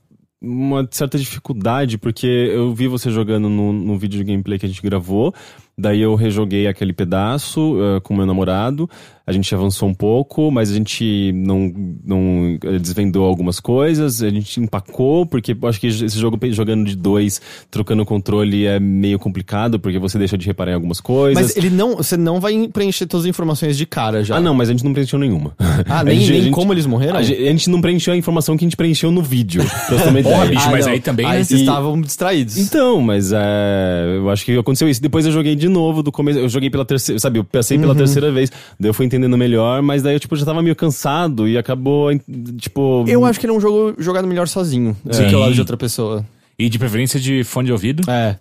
uma 0.43 0.88
certa 0.91 1.17
dificuldade, 1.17 1.97
porque 1.97 2.27
eu 2.27 2.73
vi 2.73 2.88
você 2.88 3.09
jogando 3.09 3.49
no, 3.49 3.71
no 3.71 3.97
vídeo 3.97 4.17
de 4.17 4.25
gameplay 4.25 4.59
que 4.59 4.65
a 4.65 4.69
gente 4.69 4.81
gravou, 4.81 5.34
daí 5.78 6.02
eu 6.02 6.16
rejoguei 6.16 6.68
aquele 6.68 6.94
pedaço 6.94 7.78
eh, 7.82 8.00
com 8.02 8.16
meu 8.16 8.26
namorado, 8.26 8.90
a 9.26 9.32
gente 9.32 9.54
avançou 9.56 9.88
um 9.88 9.94
pouco, 9.94 10.52
mas 10.52 10.70
a 10.70 10.74
gente 10.74 11.32
não, 11.34 11.72
não 12.06 12.58
eh, 12.64 12.78
desvendou 12.78 13.26
algumas 13.26 13.60
coisas, 13.60 14.22
a 14.22 14.30
gente 14.30 14.60
empacou, 14.60 15.26
porque 15.26 15.56
eu 15.60 15.68
acho 15.70 15.80
que 15.80 15.88
esse 15.88 16.20
jogo 16.20 16.38
jogando 16.52 16.86
de 16.86 16.95
dois, 16.95 17.41
trocando 17.72 18.06
controle 18.06 18.66
é 18.66 18.80
meio 18.80 19.18
complicado, 19.18 19.80
porque 19.80 19.98
você 19.98 20.18
deixa 20.20 20.38
de 20.38 20.45
reparar 20.45 20.72
em 20.72 20.76
algumas 20.76 21.00
coisas. 21.00 21.41
Mas 21.41 21.56
ele 21.58 21.70
não, 21.70 21.95
você 21.98 22.18
não 22.18 22.40
vai 22.40 22.68
preencher 22.68 23.06
todas 23.08 23.26
as 23.26 23.30
informações 23.30 23.78
de 23.78 23.86
cara 23.86 24.24
já. 24.24 24.36
Ah, 24.38 24.41
não, 24.41 24.54
mas 24.54 24.70
a 24.70 24.74
gente 24.74 24.84
não 24.84 24.91
preencheu 24.94 25.18
nenhuma. 25.18 25.54
Ah, 25.88 26.00
A 26.02 26.04
nem, 26.04 26.20
gente- 26.20 26.30
a 26.30 26.34
nem 26.34 26.41
gente- 26.44 26.54
como 26.54 26.74
eles 26.74 26.86
morreram? 26.86 27.18
a 27.18 27.24
gente, 27.24 27.41
a 27.41 27.52
gente 27.52 27.70
não 27.70 27.82
preencheu 27.82 28.14
a 28.14 28.18
informação 28.18 28.58
que 28.58 28.64
a 28.64 28.68
gente 28.68 28.76
preencheu 28.78 29.10
no 29.10 29.22
vídeo, 29.24 29.64
pra 29.64 29.98
você 29.98 30.04
ter 30.04 30.10
uma 30.10 30.20
ideia. 30.20 30.36
Porra, 30.36 30.48
bicho, 30.50 30.70
mas 30.72 30.86
não. 30.86 30.94
aí 30.94 31.00
também, 31.00 31.26
Aí 31.26 31.38
né? 31.40 31.44
vocês 31.44 31.60
E- 31.62 31.64
estavam 31.64 32.00
distraídos. 32.02 32.58
Então, 32.58 33.00
mas 33.02 33.32
é, 33.34 34.16
eu 34.18 34.30
acho 34.30 34.44
que 34.45 34.58
aconteceu 34.58 34.90
isso. 34.90 35.02
Depois 35.02 35.26
eu 35.26 35.32
joguei 35.32 35.56
de 35.56 35.62
novo 35.69 36.02
do 36.03 36.11
começo. 36.11 36.40
Eu 36.40 36.49
joguei 36.49 36.69
pela 36.69 36.85
terceira, 36.85 37.19
sabe? 37.19 37.40
Eu 37.40 37.44
passei 37.44 37.77
Uhum. 37.77 37.84
pela 37.84 37.95
terceira 37.95 38.31
vez. 38.31 38.52
Daí 38.80 38.90
eu 38.90 38.94
fui 38.94 39.06
entendendo 39.06 39.38
melhor, 39.38 39.81
mas 39.81 40.02
daí 40.03 40.15
eu 40.15 40.19
tipo, 40.19 40.35
já 40.35 40.45
tava 40.45 40.61
meio 40.61 40.76
cansado 40.76 41.48
e 41.48 41.57
acabou, 41.57 42.10
tipo. 42.57 43.06
Eu 43.07 43.26
acho 43.26 43.40
que 43.40 43.45
ele 43.45 43.53
é 43.53 43.56
um 43.56 43.61
jogo 43.61 43.95
jogado 44.02 44.27
melhor 44.27 44.48
sozinho 44.48 44.95
do 45.03 45.14
Sim. 45.15 45.27
que 45.27 45.34
ao 45.35 45.41
lado 45.41 45.53
de 45.53 45.60
outra 45.60 45.77
pessoa. 45.77 46.26
E 46.57 46.69
de 46.69 46.77
preferência 46.80 47.19
de 47.19 47.44
fone 47.44 47.65
de 47.68 47.72
ouvido. 47.72 48.10
É. 48.10 48.38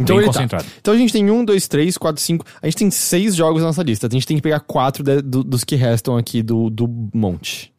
Bem 0.00 0.16
ele 0.16 0.26
tá. 0.26 0.32
concentrado. 0.32 0.64
Então 0.80 0.94
a 0.94 0.96
gente 0.96 1.12
tem 1.12 1.28
um, 1.28 1.44
dois, 1.44 1.66
três, 1.66 1.98
quatro, 1.98 2.22
cinco. 2.22 2.44
A 2.62 2.66
gente 2.66 2.76
tem 2.76 2.88
seis 2.90 3.34
jogos 3.34 3.62
na 3.62 3.68
nossa 3.68 3.82
lista. 3.82 4.06
A 4.06 4.10
gente 4.10 4.26
tem 4.26 4.36
que 4.36 4.42
pegar 4.42 4.60
quatro 4.60 5.02
de- 5.02 5.20
do- 5.20 5.42
dos 5.42 5.64
que 5.64 5.74
restam 5.74 6.16
aqui 6.16 6.40
do, 6.40 6.70
do 6.70 6.86
monte. 7.12 7.72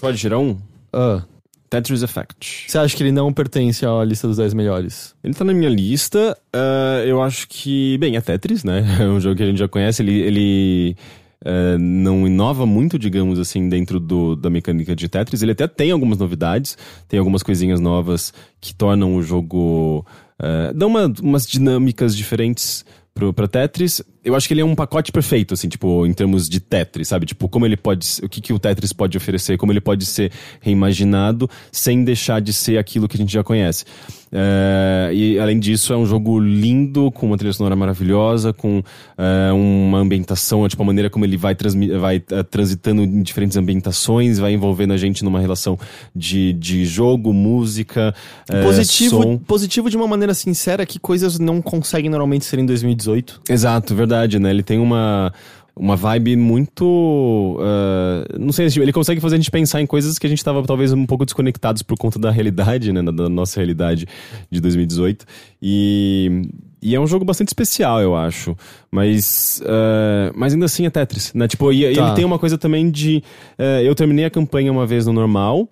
Pode 0.00 0.18
tirar 0.18 0.38
um? 0.40 0.56
Ah, 0.92 1.22
Tetris 1.68 2.02
Effect. 2.02 2.64
você 2.70 2.78
acha 2.78 2.96
que 2.96 3.02
ele 3.02 3.12
não 3.12 3.32
pertence 3.32 3.84
à 3.84 4.04
lista 4.04 4.26
dos 4.28 4.36
10 4.36 4.54
melhores? 4.54 5.14
Ele 5.22 5.34
tá 5.34 5.44
na 5.44 5.52
minha 5.52 5.68
lista. 5.70 6.36
ah, 6.52 7.02
eu 7.04 7.20
acho 7.22 7.48
que. 7.48 7.98
Bem, 7.98 8.16
é 8.16 8.20
Tetris, 8.20 8.62
né? 8.64 8.84
É 9.00 9.04
um 9.08 9.20
jogo 9.20 9.36
que 9.36 9.42
a 9.42 9.46
gente 9.46 9.58
já 9.58 9.68
conhece. 9.68 10.02
Ele. 10.02 10.12
ele 10.20 10.96
ah, 11.44 11.76
não 11.78 12.26
inova 12.26 12.64
muito, 12.66 12.98
digamos 12.98 13.38
assim, 13.38 13.68
dentro 13.68 14.00
do, 14.00 14.34
da 14.36 14.48
mecânica 14.50 14.96
de 14.96 15.08
Tetris. 15.08 15.42
Ele 15.42 15.52
até 15.52 15.66
tem 15.66 15.90
algumas 15.90 16.18
novidades, 16.18 16.76
tem 17.08 17.18
algumas 17.18 17.42
coisinhas 17.42 17.78
novas 17.80 18.32
que 18.60 18.74
tornam 18.74 19.14
o 19.16 19.22
jogo. 19.22 20.04
ah, 20.38 20.72
dão 20.74 20.88
uma- 20.88 21.12
umas 21.22 21.46
dinâmicas 21.46 22.16
diferentes 22.16 22.84
pro, 23.14 23.32
pra 23.32 23.46
Tetris. 23.48 24.00
Eu 24.26 24.34
acho 24.34 24.48
que 24.48 24.54
ele 24.54 24.60
é 24.60 24.64
um 24.64 24.74
pacote 24.74 25.12
perfeito, 25.12 25.54
assim, 25.54 25.68
tipo, 25.68 26.04
em 26.04 26.12
termos 26.12 26.48
de 26.48 26.58
Tetris, 26.58 27.06
sabe? 27.06 27.26
Tipo, 27.26 27.48
como 27.48 27.64
ele 27.64 27.76
pode. 27.76 28.04
O 28.24 28.28
que, 28.28 28.40
que 28.40 28.52
o 28.52 28.58
Tetris 28.58 28.92
pode 28.92 29.16
oferecer, 29.16 29.56
como 29.56 29.70
ele 29.70 29.80
pode 29.80 30.04
ser 30.04 30.32
reimaginado 30.60 31.48
sem 31.70 32.02
deixar 32.02 32.40
de 32.40 32.52
ser 32.52 32.76
aquilo 32.76 33.06
que 33.06 33.16
a 33.16 33.20
gente 33.20 33.32
já 33.32 33.44
conhece. 33.44 33.84
É, 34.32 35.10
e 35.14 35.38
além 35.38 35.58
disso, 35.58 35.92
é 35.92 35.96
um 35.96 36.04
jogo 36.04 36.38
lindo, 36.38 37.10
com 37.10 37.26
uma 37.26 37.38
trilha 37.38 37.52
sonora 37.52 37.76
maravilhosa, 37.76 38.52
com 38.52 38.82
é, 39.16 39.52
uma 39.52 39.98
ambientação, 39.98 40.66
tipo, 40.68 40.82
a 40.82 40.86
maneira 40.86 41.08
como 41.08 41.24
ele 41.24 41.36
vai, 41.36 41.56
vai 41.98 42.22
é, 42.30 42.42
transitando 42.42 43.02
em 43.02 43.22
diferentes 43.22 43.56
ambientações, 43.56 44.38
vai 44.38 44.52
envolvendo 44.52 44.92
a 44.92 44.96
gente 44.96 45.24
numa 45.24 45.40
relação 45.40 45.78
de, 46.14 46.52
de 46.54 46.84
jogo, 46.84 47.32
música, 47.32 48.14
é, 48.48 48.62
positivo, 48.62 49.22
som. 49.22 49.38
positivo 49.38 49.88
de 49.88 49.96
uma 49.96 50.08
maneira 50.08 50.34
sincera 50.34 50.84
que 50.84 50.98
coisas 50.98 51.38
não 51.38 51.62
conseguem 51.62 52.10
normalmente 52.10 52.44
ser 52.44 52.58
em 52.58 52.66
2018. 52.66 53.42
Exato, 53.48 53.94
verdade, 53.94 54.15
né? 54.40 54.50
Ele 54.50 54.62
tem 54.62 54.78
uma, 54.78 55.32
uma 55.76 55.96
vibe 55.96 56.36
muito. 56.36 57.58
ah, 57.60 58.24
não 58.38 58.52
sei, 58.52 58.66
ele 58.76 58.92
consegue 58.92 59.20
fazer 59.20 59.36
a 59.36 59.38
gente 59.38 59.50
pensar 59.50 59.80
em 59.80 59.86
coisas 59.86 60.18
que 60.18 60.26
a 60.26 60.30
gente 60.30 60.42
tava 60.44 60.62
talvez 60.62 60.92
um 60.92 61.06
pouco 61.06 61.24
desconectados 61.24 61.82
por 61.82 61.96
conta 61.98 62.18
da 62.18 62.30
realidade, 62.30 62.92
né? 62.92 63.02
Da, 63.02 63.10
da 63.12 63.28
nossa 63.28 63.60
realidade 63.60 64.06
de 64.50 64.60
2018. 64.60 65.24
E. 65.62 66.42
E 66.82 66.94
é 66.94 67.00
um 67.00 67.06
jogo 67.06 67.24
bastante 67.24 67.48
especial, 67.48 68.00
eu 68.00 68.14
acho. 68.14 68.54
Mas. 68.90 69.60
ah, 69.66 70.30
mas 70.36 70.52
ainda 70.52 70.66
assim 70.66 70.86
é 70.86 70.90
Tetris, 70.90 71.32
né? 71.34 71.48
Tipo, 71.48 71.72
e, 71.72 71.82
Tá. 71.94 72.02
ele 72.06 72.14
tem 72.14 72.24
uma 72.24 72.38
coisa 72.38 72.56
também 72.56 72.90
de. 72.90 73.22
ah, 73.58 73.82
eu 73.82 73.94
terminei 73.94 74.24
a 74.24 74.30
campanha 74.30 74.70
uma 74.70 74.86
vez 74.86 75.06
no 75.06 75.12
normal, 75.12 75.68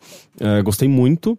gostei 0.65 0.89
muito. 0.89 1.39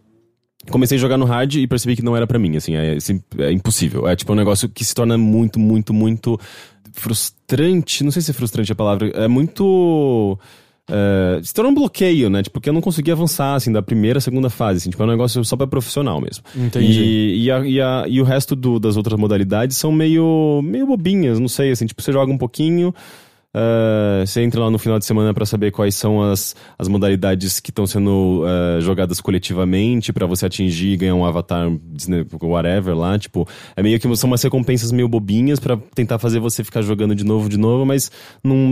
Comecei 0.72 0.98
a 0.98 1.02
jogar 1.02 1.18
no 1.18 1.26
hard 1.26 1.53
e 1.56 1.68
percebi 1.68 1.95
que 1.95 2.02
não 2.02 2.15
era 2.18 2.26
pra 2.26 2.40
mim, 2.40 2.56
assim, 2.57 2.73
é, 2.76 2.99
sim- 2.99 3.22
é 3.38 3.52
impossível. 3.52 4.07
É 4.07 4.15
tipo 4.15 4.32
um 4.34 4.36
negócio 4.36 4.68
que 4.68 4.84
se 4.84 4.95
torna 4.95 5.15
muito, 5.15 5.60
muito, 5.60 5.94
muito 5.94 6.40
frustrante. 6.95 8.03
Não 8.03 8.11
sei 8.11 8.22
se 8.22 8.31
é 8.31 8.34
frustrante 8.34 8.72
a 8.72 8.76
palavra. 8.76 9.07
É 9.09 9.27
muito. 9.27 10.38
é, 10.89 11.39
se 11.43 11.53
torna 11.53 11.72
um 11.72 11.73
bloqueio, 11.73 12.30
né? 12.30 12.43
Tipo, 12.43 12.53
porque 12.55 12.69
eu 12.69 12.73
não 12.73 12.81
conseguia 12.81 13.13
avançar, 13.13 13.55
assim, 13.55 13.72
da 13.72 13.81
primeira, 13.81 14.19
segunda 14.19 14.49
fase, 14.49 14.77
assim, 14.77 14.89
tipo, 14.89 15.01
é 15.01 15.05
um 15.05 15.09
negócio 15.09 15.43
só 15.43 15.55
pra 15.57 15.65
profissional 15.67 16.22
mesmo. 16.22 16.43
Entendi. 16.55 17.01
E, 17.01 17.43
e, 17.45 17.51
a- 17.51 17.65
e 17.65 17.81
a- 17.81 18.05
e 18.07 18.22
o 18.22 18.23
resto 18.23 18.55
do- 18.55 18.80
das 18.80 18.95
outras 18.97 19.19
modalidades 19.19 19.77
são 19.77 19.91
meio, 19.91 20.61
meio 20.63 20.85
bobinhas, 20.85 21.39
não 21.39 21.47
sei, 21.47 21.72
assim, 21.72 21.85
tipo, 21.88 22.01
você 22.01 22.11
joga 22.11 22.31
um 22.31 22.38
pouquinho, 22.38 22.93
ah, 23.57 24.26
você 24.26 24.41
entra 24.41 24.60
lá 24.60 24.69
no 24.69 24.77
final 24.77 24.99
de 24.99 25.06
semana 25.06 25.34
pra 25.34 25.45
saber 25.45 25.72
quais 25.72 25.95
são 25.95 26.22
as, 26.22 26.53
as 26.77 26.90
modalidades 26.90 27.61
que 27.61 27.69
estão 27.69 27.88
sendo 27.88 28.44
ah, 28.45 28.82
jogadas 28.82 29.22
coletivamente 29.22 30.11
pra 30.11 30.26
você 30.26 30.45
atingir 30.45 30.90
e 30.90 30.98
ganhar 30.98 31.15
um 31.15 31.26
avatar, 31.26 31.72
Disney, 31.94 32.26
whatever 32.44 32.94
lá, 32.98 33.18
tipo, 33.18 33.48
é 33.73 33.82
meio 33.82 33.98
que 33.98 34.15
são 34.18 34.27
umas 34.27 34.44
recompensas 34.44 34.91
meio 34.91 35.07
bobinhas 35.07 35.57
pra 35.57 35.77
tentar 35.95 36.19
fazer 36.19 36.40
você 36.40 36.65
ficar 36.65 36.82
jogando 36.82 37.15
de 37.15 37.23
novo, 37.23 37.48
de 37.48 37.57
novo, 37.57 37.86
mas 37.86 38.11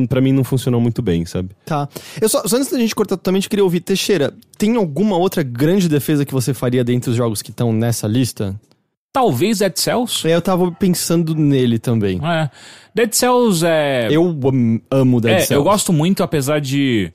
pra 0.09 0.19
mim 0.19 0.33
não 0.33 0.43
funcionou 0.43 0.81
muito 0.81 1.01
bem, 1.01 1.25
sabe? 1.25 1.51
Tá. 1.65 1.87
Eu 2.21 2.27
só, 2.27 2.45
só 2.45 2.57
antes 2.57 2.69
da 2.69 2.77
gente 2.77 2.93
cortar 2.93 3.15
totalmente, 3.15 3.47
queria 3.47 3.63
ouvir, 3.63 3.79
Teixeira, 3.79 4.33
tem 4.57 4.75
alguma 4.75 5.15
outra 5.15 5.43
grande 5.43 5.87
defesa 5.87 6.25
que 6.25 6.33
você 6.33 6.53
faria 6.53 6.83
dentre 6.83 7.09
os 7.09 7.15
jogos 7.15 7.41
que 7.41 7.51
estão 7.51 7.71
nessa 7.71 8.05
lista? 8.05 8.59
Talvez 9.13 9.59
Dead 9.59 9.77
Cells. 9.77 10.27
Eu 10.27 10.41
tava 10.41 10.71
pensando 10.71 11.35
nele 11.35 11.77
também. 11.77 12.19
É. 12.25 12.49
Dead 12.95 13.13
Cells 13.13 13.63
é. 13.65 14.07
Eu 14.11 14.25
am- 14.43 14.81
amo 14.89 15.21
Dead 15.21 15.33
é, 15.35 15.39
Cells. 15.39 15.53
eu 15.53 15.63
gosto 15.63 15.93
muito, 15.93 16.23
apesar 16.23 16.59
de. 16.59 17.13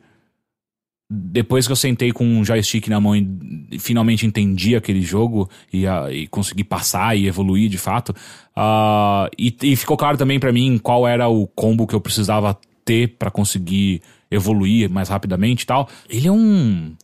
depois 1.11 1.67
que 1.67 1.73
eu 1.73 1.77
sentei 1.77 2.13
com 2.13 2.25
um 2.25 2.45
joystick 2.45 2.87
na 2.89 3.01
mão 3.01 3.17
e 3.17 3.79
finalmente 3.81 4.25
entendi 4.27 4.77
aquele 4.77 5.03
jogo 5.03 5.49
e, 5.73 5.87
ah, 5.87 6.07
e 6.13 6.27
consegui 6.29 6.63
passar 6.63 7.17
e 7.17 7.27
evoluir 7.27 7.69
de 7.69 7.79
fato, 7.79 8.15
ah, 8.55 9.29
e, 9.39 9.55
e 9.63 9.75
ficou 9.75 9.97
claro 9.97 10.17
também 10.17 10.39
pra 10.39 10.53
mim 10.53 10.79
qual 10.79 11.07
era 11.09 11.29
o 11.29 11.47
combo 11.49 11.87
que 11.87 11.95
eu 11.95 12.01
precisava 12.01 12.57
ter 12.85 13.17
pra 13.19 13.31
conseguir 13.31 14.03
evoluir 14.31 14.89
mais 14.91 15.09
rapidamente 15.09 15.63
e 15.63 15.67
tal. 15.67 15.89
Ele 16.09 16.29
é 16.29 16.33
um. 16.33 16.95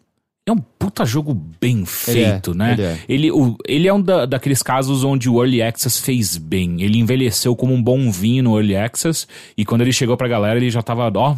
É 0.47 0.53
um 0.53 0.59
puta 0.59 1.07
jogo 1.07 1.33
bem 1.59 1.87
feito, 1.87 2.51
é, 2.51 2.55
né? 2.55 2.73
ele 2.75 2.83
é. 2.83 2.99
Ele, 3.09 3.31
o, 3.33 3.57
ele 3.67 3.89
é 3.89 3.95
um 3.95 4.03
da- 4.03 4.27
daqueles 4.27 4.63
casos 4.63 5.03
onde 5.03 5.29
o 5.31 5.43
Early 5.43 5.63
Access 5.63 6.03
fez 6.03 6.37
bem. 6.37 6.83
Ele 6.83 6.99
envelheceu 6.99 7.57
como 7.57 7.73
um 7.73 7.83
bom 7.83 8.11
vinho 8.11 8.43
no 8.45 8.57
Early 8.59 8.77
Access 8.77 9.27
e 9.57 9.65
quando 9.65 9.81
ele 9.81 9.93
chegou 9.93 10.17
pra 10.19 10.29
galera 10.29 10.59
ele 10.59 10.69
já 10.71 10.83
tava, 10.83 11.11
ó, 11.17 11.35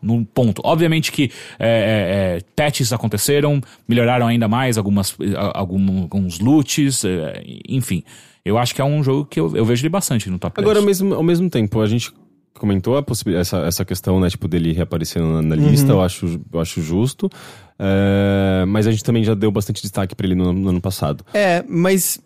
num 0.00 0.24
ponto. 0.24 0.62
Obviamente 0.64 1.10
que 1.10 1.30
é, 1.58 1.66
é, 1.68 2.36
é, 2.38 2.40
patches 2.54 2.92
aconteceram, 2.92 3.60
melhoraram 3.88 4.28
ainda 4.28 4.46
mais 4.46 4.78
algumas, 4.78 5.16
algum- 5.52 6.02
alguns 6.02 6.38
loots, 6.38 7.04
é, 7.04 7.42
enfim. 7.68 8.04
Eu 8.44 8.56
acho 8.58 8.74
que 8.74 8.80
é 8.80 8.84
um 8.84 9.02
jogo 9.02 9.24
que 9.26 9.40
eu, 9.40 9.54
eu 9.56 9.64
vejo 9.64 9.82
ele 9.82 9.88
bastante 9.90 10.30
no 10.30 10.38
top 10.38 10.54
10. 10.56 10.64
Agora, 10.64 10.78
ao 10.78 10.84
mesmo, 10.86 11.14
ao 11.14 11.22
mesmo 11.22 11.50
tempo, 11.50 11.80
a 11.80 11.86
gente 11.88 12.12
comentou 12.54 12.98
a 12.98 13.04
essa, 13.38 13.58
essa 13.58 13.84
questão, 13.84 14.20
né, 14.20 14.28
tipo, 14.28 14.46
dele 14.46 14.72
reaparecer 14.72 15.22
na, 15.22 15.42
na 15.42 15.56
lista, 15.56 15.92
eu, 15.92 16.02
acho, 16.02 16.40
eu 16.52 16.60
acho 16.60 16.82
justo. 16.82 17.30
É, 17.78 18.64
mas 18.66 18.86
a 18.86 18.90
gente 18.90 19.02
também 19.02 19.24
já 19.24 19.34
deu 19.34 19.50
bastante 19.50 19.80
destaque 19.80 20.14
pra 20.14 20.26
ele 20.26 20.34
no, 20.34 20.52
no 20.52 20.68
ano 20.68 20.80
passado. 20.80 21.24
É, 21.32 21.64
mas 21.66 22.20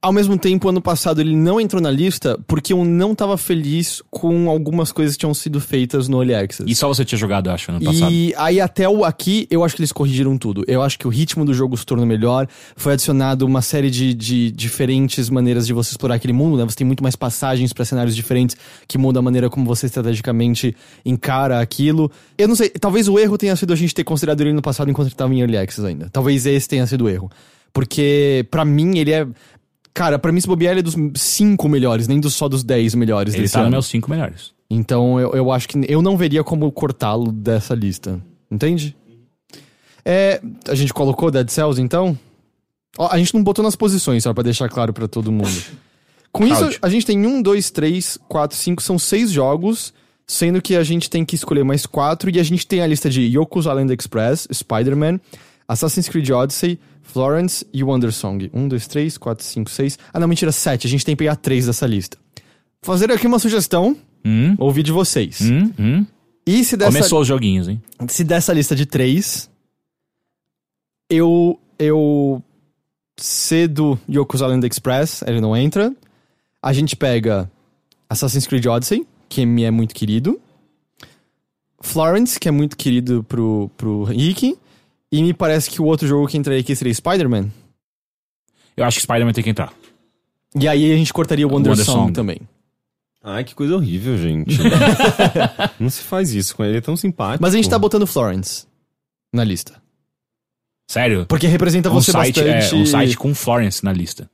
ao 0.00 0.12
mesmo 0.12 0.38
tempo, 0.38 0.68
ano 0.68 0.80
passado 0.80 1.20
ele 1.20 1.34
não 1.34 1.60
entrou 1.60 1.82
na 1.82 1.90
lista 1.90 2.38
porque 2.46 2.72
eu 2.72 2.84
não 2.84 3.16
tava 3.16 3.36
feliz 3.36 4.00
com 4.10 4.48
algumas 4.48 4.92
coisas 4.92 5.16
que 5.16 5.20
tinham 5.20 5.34
sido 5.34 5.60
feitas 5.60 6.06
no 6.06 6.18
Early 6.18 6.34
Access. 6.34 6.70
E 6.70 6.74
só 6.74 6.86
você 6.86 7.04
tinha 7.04 7.18
jogado, 7.18 7.50
eu 7.50 7.54
acho, 7.54 7.70
ano 7.72 7.84
passado. 7.84 8.12
E 8.12 8.32
aí 8.36 8.60
até 8.60 8.88
o 8.88 9.04
aqui, 9.04 9.48
eu 9.50 9.64
acho 9.64 9.74
que 9.74 9.82
eles 9.82 9.90
corrigiram 9.90 10.38
tudo. 10.38 10.64
Eu 10.68 10.82
acho 10.82 10.96
que 10.96 11.06
o 11.06 11.10
ritmo 11.10 11.44
do 11.44 11.52
jogo 11.52 11.76
se 11.76 11.84
tornou 11.84 12.06
melhor. 12.06 12.46
Foi 12.76 12.92
adicionado 12.92 13.44
uma 13.44 13.60
série 13.60 13.90
de, 13.90 14.14
de 14.14 14.52
diferentes 14.52 15.28
maneiras 15.28 15.66
de 15.66 15.72
você 15.72 15.90
explorar 15.90 16.14
aquele 16.14 16.32
mundo, 16.32 16.56
né? 16.56 16.64
Você 16.64 16.76
tem 16.76 16.86
muito 16.86 17.02
mais 17.02 17.16
passagens 17.16 17.72
pra 17.72 17.84
cenários 17.84 18.14
diferentes 18.14 18.56
que 18.86 18.96
mudam 18.96 19.18
a 19.18 19.22
maneira 19.22 19.50
como 19.50 19.66
você 19.66 19.86
estrategicamente 19.86 20.76
encara 21.04 21.60
aquilo. 21.60 22.08
Eu 22.36 22.46
não 22.46 22.54
sei, 22.54 22.68
talvez 22.70 23.08
o 23.08 23.18
erro 23.18 23.36
tenha 23.36 23.56
sido 23.56 23.72
a 23.72 23.76
gente 23.76 23.92
ter 23.92 24.04
considerado 24.04 24.40
ele 24.42 24.52
no 24.52 24.62
passado 24.62 24.88
enquanto 24.88 25.08
ele 25.08 25.16
tava 25.16 25.34
em 25.34 25.40
Early 25.40 25.58
Access 25.58 25.84
ainda. 25.84 26.08
Talvez 26.12 26.46
esse 26.46 26.68
tenha 26.68 26.86
sido 26.86 27.06
o 27.06 27.08
erro. 27.08 27.28
Porque, 27.72 28.46
pra 28.50 28.64
mim, 28.64 28.98
ele 28.98 29.12
é. 29.12 29.26
Cara, 29.94 30.18
pra 30.18 30.30
mim, 30.30 30.40
se 30.40 30.46
bobear, 30.46 30.72
ele 30.72 30.80
é 30.80 30.82
dos 30.82 30.94
cinco 31.16 31.68
melhores, 31.68 32.06
nem 32.06 32.20
dos, 32.20 32.34
só 32.34 32.48
dos 32.48 32.62
10 32.62 32.94
melhores 32.94 33.34
Ele 33.34 33.42
desse 33.42 33.54
tá 33.54 33.60
ano. 33.60 33.66
nos 33.66 33.72
meus 33.72 33.86
cinco 33.86 34.10
melhores. 34.10 34.52
Então 34.70 35.18
eu, 35.18 35.32
eu 35.32 35.50
acho 35.50 35.68
que 35.68 35.78
eu 35.88 36.02
não 36.02 36.16
veria 36.16 36.44
como 36.44 36.70
cortá-lo 36.70 37.32
dessa 37.32 37.74
lista. 37.74 38.20
Entende? 38.50 38.96
É, 40.04 40.40
a 40.68 40.74
gente 40.74 40.92
colocou 40.94 41.30
Dead 41.30 41.48
Cells 41.48 41.80
então? 41.80 42.18
Ó, 42.96 43.08
a 43.10 43.18
gente 43.18 43.34
não 43.34 43.42
botou 43.42 43.62
nas 43.62 43.76
posições, 43.76 44.22
só 44.22 44.32
pra 44.32 44.42
deixar 44.42 44.68
claro 44.68 44.92
pra 44.92 45.08
todo 45.08 45.30
mundo. 45.30 45.50
Com 46.32 46.46
isso, 46.46 46.78
a 46.82 46.88
gente 46.88 47.06
tem 47.06 47.26
um, 47.26 47.40
dois, 47.40 47.70
três, 47.70 48.18
quatro, 48.28 48.56
cinco, 48.56 48.82
são 48.82 48.98
seis 48.98 49.30
jogos, 49.30 49.94
sendo 50.26 50.60
que 50.60 50.76
a 50.76 50.84
gente 50.84 51.08
tem 51.08 51.24
que 51.24 51.34
escolher 51.34 51.64
mais 51.64 51.86
quatro, 51.86 52.30
e 52.30 52.38
a 52.38 52.42
gente 52.42 52.66
tem 52.66 52.80
a 52.80 52.86
lista 52.86 53.08
de 53.08 53.22
Yoku's 53.22 53.64
Island 53.64 53.92
Express, 53.92 54.46
Spider-Man, 54.52 55.18
Assassin's 55.66 56.08
Creed 56.08 56.30
Odyssey, 56.30 56.78
Florence 57.08 57.66
e 57.72 57.82
Wonder 57.82 58.12
Song. 58.12 58.50
Um, 58.52 58.68
dois, 58.68 58.86
três, 58.86 59.16
quatro, 59.16 59.44
cinco, 59.44 59.70
seis. 59.70 59.98
Ah, 60.12 60.20
não, 60.20 60.28
mentira, 60.28 60.52
sete. 60.52 60.86
A 60.86 60.90
gente 60.90 61.04
tem 61.04 61.14
que 61.14 61.18
pegar 61.18 61.36
três 61.36 61.66
dessa 61.66 61.86
lista. 61.86 62.18
Fazer 62.82 63.10
aqui 63.10 63.26
uma 63.26 63.38
sugestão, 63.38 63.96
Hum, 64.24 64.54
ouvir 64.58 64.82
de 64.82 64.92
vocês. 64.92 65.40
hum, 65.40 65.72
hum. 65.78 66.06
E 66.46 66.64
se 66.64 66.76
dessa, 66.76 66.92
Começou 66.92 67.20
os 67.20 67.26
joguinhos, 67.28 67.68
hein? 67.68 67.80
se 68.08 68.24
dessa 68.24 68.52
lista 68.52 68.74
de 68.74 68.84
três, 68.86 69.50
eu, 71.10 71.58
eu 71.78 72.42
cedo 73.16 73.98
Yoku's 74.08 74.40
Island 74.40 74.66
Express, 74.66 75.22
ele 75.26 75.40
não 75.40 75.56
entra. 75.56 75.94
A 76.62 76.72
gente 76.72 76.96
pega 76.96 77.50
Assassin's 78.08 78.46
Creed 78.46 78.64
Odyssey, 78.66 79.06
que 79.28 79.44
me 79.46 79.64
é 79.64 79.70
muito 79.70 79.94
querido. 79.94 80.40
Florence, 81.80 82.38
que 82.40 82.48
é 82.48 82.50
muito 82.50 82.76
querido 82.76 83.24
pro, 83.24 83.70
pro 83.76 84.04
Rick. 84.04 84.56
E 85.10 85.22
me 85.22 85.32
parece 85.32 85.70
que 85.70 85.80
o 85.80 85.84
outro 85.84 86.06
jogo 86.06 86.26
que 86.26 86.36
entraria 86.36 86.60
aqui 86.60 86.74
seria 86.76 86.92
Spider-Man. 86.92 87.50
Eu 88.76 88.84
acho 88.84 88.98
que 88.98 89.02
Spider-Man 89.02 89.32
tem 89.32 89.42
que 89.44 89.50
entrar. 89.50 89.72
E 90.54 90.68
aí 90.68 90.92
a 90.92 90.96
gente 90.96 91.12
cortaria 91.12 91.46
o 91.46 91.50
Wonder, 91.50 91.72
Wonder 91.72 91.84
Song, 91.84 91.98
Song. 91.98 92.12
também. 92.12 92.40
Ai, 93.22 93.44
que 93.44 93.54
coisa 93.54 93.74
horrível, 93.74 94.16
gente. 94.16 94.58
não 95.78 95.90
se 95.90 96.02
faz 96.02 96.32
isso 96.32 96.54
com 96.54 96.62
ele, 96.62 96.72
ele 96.72 96.78
é 96.78 96.82
tão 96.82 96.96
simpático. 96.96 97.42
Mas 97.42 97.52
a 97.52 97.56
gente 97.56 97.68
tá 97.68 97.78
botando 97.78 98.06
Florence 98.06 98.66
na 99.32 99.44
lista. 99.44 99.80
Sério? 100.88 101.26
Porque 101.26 101.46
representa 101.46 101.90
um 101.90 101.94
você 101.94 102.12
site, 102.12 102.40
bastante... 102.40 102.74
é, 102.74 102.78
um 102.78 102.86
site 102.86 103.16
com 103.16 103.34
Florence 103.34 103.84
na 103.84 103.92
lista. 103.92 104.30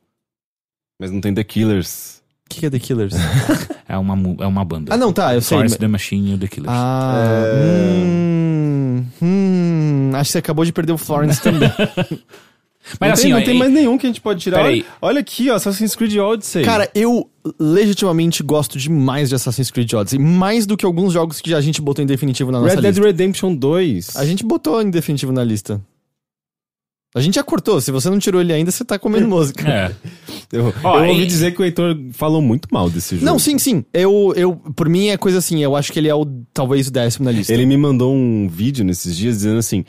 Mas 0.99 1.11
não 1.11 1.19
tem 1.19 1.33
The 1.33 1.43
Killers. 1.43 2.21
O 2.45 2.49
que 2.49 2.59
que 2.61 2.65
é 2.67 2.69
The 2.69 2.79
Killers? 2.79 3.13
É 3.87 3.95
uma, 3.99 4.15
é 4.43 4.47
uma 4.47 4.65
banda. 4.65 4.91
ah, 4.95 4.97
não, 4.97 5.13
tá, 5.13 5.35
eu 5.35 5.41
sei. 5.41 5.49
Florence 5.49 5.77
The 5.77 5.87
Machine 5.87 6.31
e 6.31 6.33
o 6.33 6.37
The 6.39 6.47
Killers. 6.47 6.73
Ah, 6.73 7.43
hum, 7.55 9.05
hum, 9.21 9.64
acho 10.13 10.29
que 10.29 10.31
você 10.33 10.37
acabou 10.39 10.65
de 10.65 10.73
perder 10.73 10.93
o 10.93 10.97
Florence 10.97 11.41
também. 11.41 11.71
Mas 12.99 13.07
não 13.07 13.13
assim, 13.13 13.23
tem, 13.23 13.33
ó, 13.33 13.37
não 13.37 13.45
tem 13.45 13.57
mais 13.57 13.71
nenhum 13.71 13.97
que 13.97 14.05
a 14.05 14.09
gente 14.09 14.21
pode 14.21 14.41
tirar. 14.41 14.63
Olha, 14.63 14.85
olha 15.01 15.19
aqui, 15.19 15.49
ó, 15.49 15.55
Assassin's 15.55 15.95
Creed 15.95 16.17
Odyssey. 16.17 16.63
Cara, 16.63 16.89
eu 16.93 17.27
legitimamente 17.59 18.43
gosto 18.43 18.77
demais 18.77 19.29
de 19.29 19.35
Assassin's 19.35 19.71
Creed 19.71 19.91
Odyssey, 19.93 20.19
mais 20.19 20.67
do 20.67 20.77
que 20.77 20.85
alguns 20.85 21.11
jogos 21.11 21.41
que 21.41 21.53
a 21.53 21.61
gente 21.61 21.81
botou 21.81 22.03
em 22.03 22.07
definitivo 22.07 22.51
na 22.51 22.59
nossa 22.59 22.75
Red 22.75 22.81
Dead 22.81 22.93
lista. 22.93 23.07
Redemption 23.07 23.55
2. 23.55 24.15
A 24.15 24.25
gente 24.25 24.43
botou 24.45 24.81
em 24.81 24.89
definitivo 24.89 25.31
na 25.31 25.43
lista. 25.43 25.81
A 27.15 27.21
gente 27.21 27.35
já 27.35 27.43
cortou, 27.43 27.79
se 27.79 27.91
você 27.91 28.09
não 28.09 28.19
tirou 28.19 28.41
ele 28.41 28.51
ainda, 28.51 28.69
você 28.69 28.83
tá 28.83 28.99
comendo 28.99 29.25
música. 29.29 29.67
É. 29.67 29.91
Eu, 30.51 30.73
Ó, 30.83 30.99
eu 30.99 31.11
ouvi 31.11 31.23
e- 31.23 31.25
dizer 31.25 31.55
que 31.55 31.61
o 31.61 31.65
Heitor 31.65 31.97
falou 32.11 32.41
muito 32.41 32.67
mal 32.69 32.89
desse 32.89 33.15
jogo. 33.15 33.25
Não, 33.25 33.39
sim, 33.39 33.57
sim. 33.57 33.85
Eu, 33.93 34.33
eu, 34.35 34.53
por 34.75 34.89
mim 34.89 35.07
é 35.07 35.15
coisa 35.17 35.37
assim, 35.37 35.63
eu 35.63 35.75
acho 35.77 35.93
que 35.93 35.99
ele 35.99 36.09
é 36.09 36.13
o 36.13 36.25
talvez 36.53 36.89
o 36.89 36.91
décimo 36.91 37.23
na 37.23 37.31
lista. 37.31 37.53
Ele 37.53 37.65
me 37.65 37.77
mandou 37.77 38.13
um 38.13 38.49
vídeo 38.49 38.83
nesses 38.83 39.15
dias 39.15 39.37
dizendo 39.37 39.59
assim: 39.59 39.85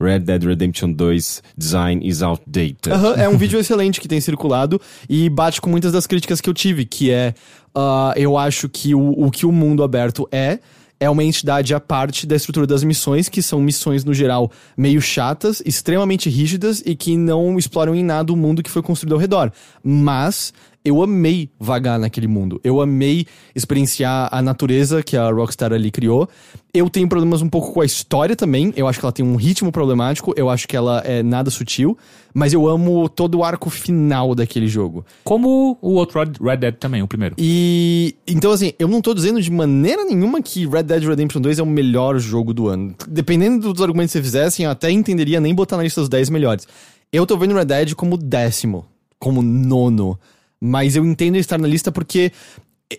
Red 0.00 0.20
Dead 0.20 0.44
Redemption 0.44 0.92
2 0.92 1.42
design 1.56 2.06
is 2.08 2.22
outdated. 2.22 2.90
É 3.16 3.28
um 3.28 3.36
vídeo 3.36 3.58
excelente 3.58 4.00
que 4.00 4.06
tem 4.06 4.20
circulado 4.20 4.80
e 5.08 5.28
bate 5.28 5.60
com 5.60 5.68
muitas 5.68 5.90
das 5.92 6.06
críticas 6.06 6.40
que 6.40 6.48
eu 6.48 6.54
tive, 6.54 6.84
que 6.84 7.10
é 7.10 7.34
ah, 7.74 8.14
eu 8.16 8.38
acho 8.38 8.68
que 8.68 8.94
o, 8.94 9.10
o 9.26 9.30
que 9.30 9.44
o 9.44 9.50
mundo 9.52 9.82
aberto 9.82 10.28
é 10.30 10.60
é 11.00 11.08
uma 11.08 11.24
entidade 11.24 11.74
à 11.74 11.80
parte 11.80 12.26
da 12.26 12.36
estrutura 12.36 12.66
das 12.66 12.82
missões, 12.82 13.28
que 13.28 13.42
são 13.42 13.60
missões, 13.60 14.04
no 14.04 14.12
geral, 14.12 14.50
meio 14.76 15.00
chatas, 15.00 15.62
extremamente 15.64 16.28
rígidas 16.28 16.82
e 16.84 16.94
que 16.94 17.16
não 17.16 17.58
exploram 17.58 17.94
em 17.94 18.02
nada 18.02 18.32
o 18.32 18.36
mundo 18.36 18.62
que 18.62 18.70
foi 18.70 18.82
construído 18.82 19.12
ao 19.12 19.18
redor. 19.18 19.52
Mas 19.82 20.52
eu 20.88 21.02
amei 21.02 21.50
vagar 21.58 21.98
naquele 21.98 22.26
mundo. 22.26 22.60
Eu 22.64 22.80
amei 22.80 23.26
experienciar 23.54 24.28
a 24.32 24.40
natureza 24.42 25.02
que 25.02 25.16
a 25.16 25.30
Rockstar 25.30 25.72
ali 25.72 25.90
criou. 25.90 26.28
Eu 26.72 26.88
tenho 26.90 27.08
problemas 27.08 27.42
um 27.42 27.48
pouco 27.48 27.72
com 27.72 27.80
a 27.80 27.84
história 27.84 28.36
também. 28.36 28.72
Eu 28.76 28.86
acho 28.86 28.98
que 28.98 29.04
ela 29.04 29.12
tem 29.12 29.24
um 29.24 29.36
ritmo 29.36 29.72
problemático. 29.72 30.32
Eu 30.36 30.48
acho 30.50 30.68
que 30.68 30.76
ela 30.76 31.00
é 31.04 31.22
nada 31.22 31.50
sutil. 31.50 31.96
Mas 32.34 32.52
eu 32.52 32.68
amo 32.68 33.08
todo 33.08 33.38
o 33.38 33.44
arco 33.44 33.70
final 33.70 34.34
daquele 34.34 34.68
jogo. 34.68 35.04
Como 35.24 35.76
o 35.80 35.92
outro 35.94 36.20
Red- 36.20 36.56
Dead 36.58 36.74
também, 36.76 37.02
o 37.02 37.08
primeiro. 37.08 37.34
E. 37.38 38.14
Então, 38.26 38.52
assim, 38.52 38.72
eu 38.78 38.86
não 38.86 39.00
tô 39.00 39.14
dizendo 39.14 39.40
de 39.40 39.50
maneira 39.50 40.04
nenhuma 40.04 40.40
que 40.42 40.66
Red 40.66 40.84
Dead 40.84 41.02
Redemption 41.04 41.40
2 41.40 41.58
é 41.58 41.62
o 41.62 41.66
melhor 41.66 42.18
jogo 42.18 42.52
do 42.54 42.68
ano. 42.68 42.94
Dependendo 43.08 43.72
dos 43.72 43.82
argumentos 43.82 44.12
que 44.12 44.18
você 44.18 44.22
fizessem, 44.22 44.66
eu 44.66 44.70
até 44.70 44.90
entenderia 44.90 45.40
nem 45.40 45.54
botar 45.54 45.76
na 45.78 45.82
lista 45.82 46.00
dos 46.00 46.08
10 46.08 46.28
melhores. 46.30 46.68
Eu 47.10 47.26
tô 47.26 47.36
vendo 47.38 47.54
Red 47.54 47.64
Dead 47.64 47.94
como 47.94 48.16
décimo, 48.18 48.84
como 49.18 49.40
nono. 49.42 50.18
Mas 50.60 50.96
eu 50.96 51.04
entendo 51.04 51.36
estar 51.36 51.58
na 51.58 51.68
lista 51.68 51.92
porque 51.92 52.32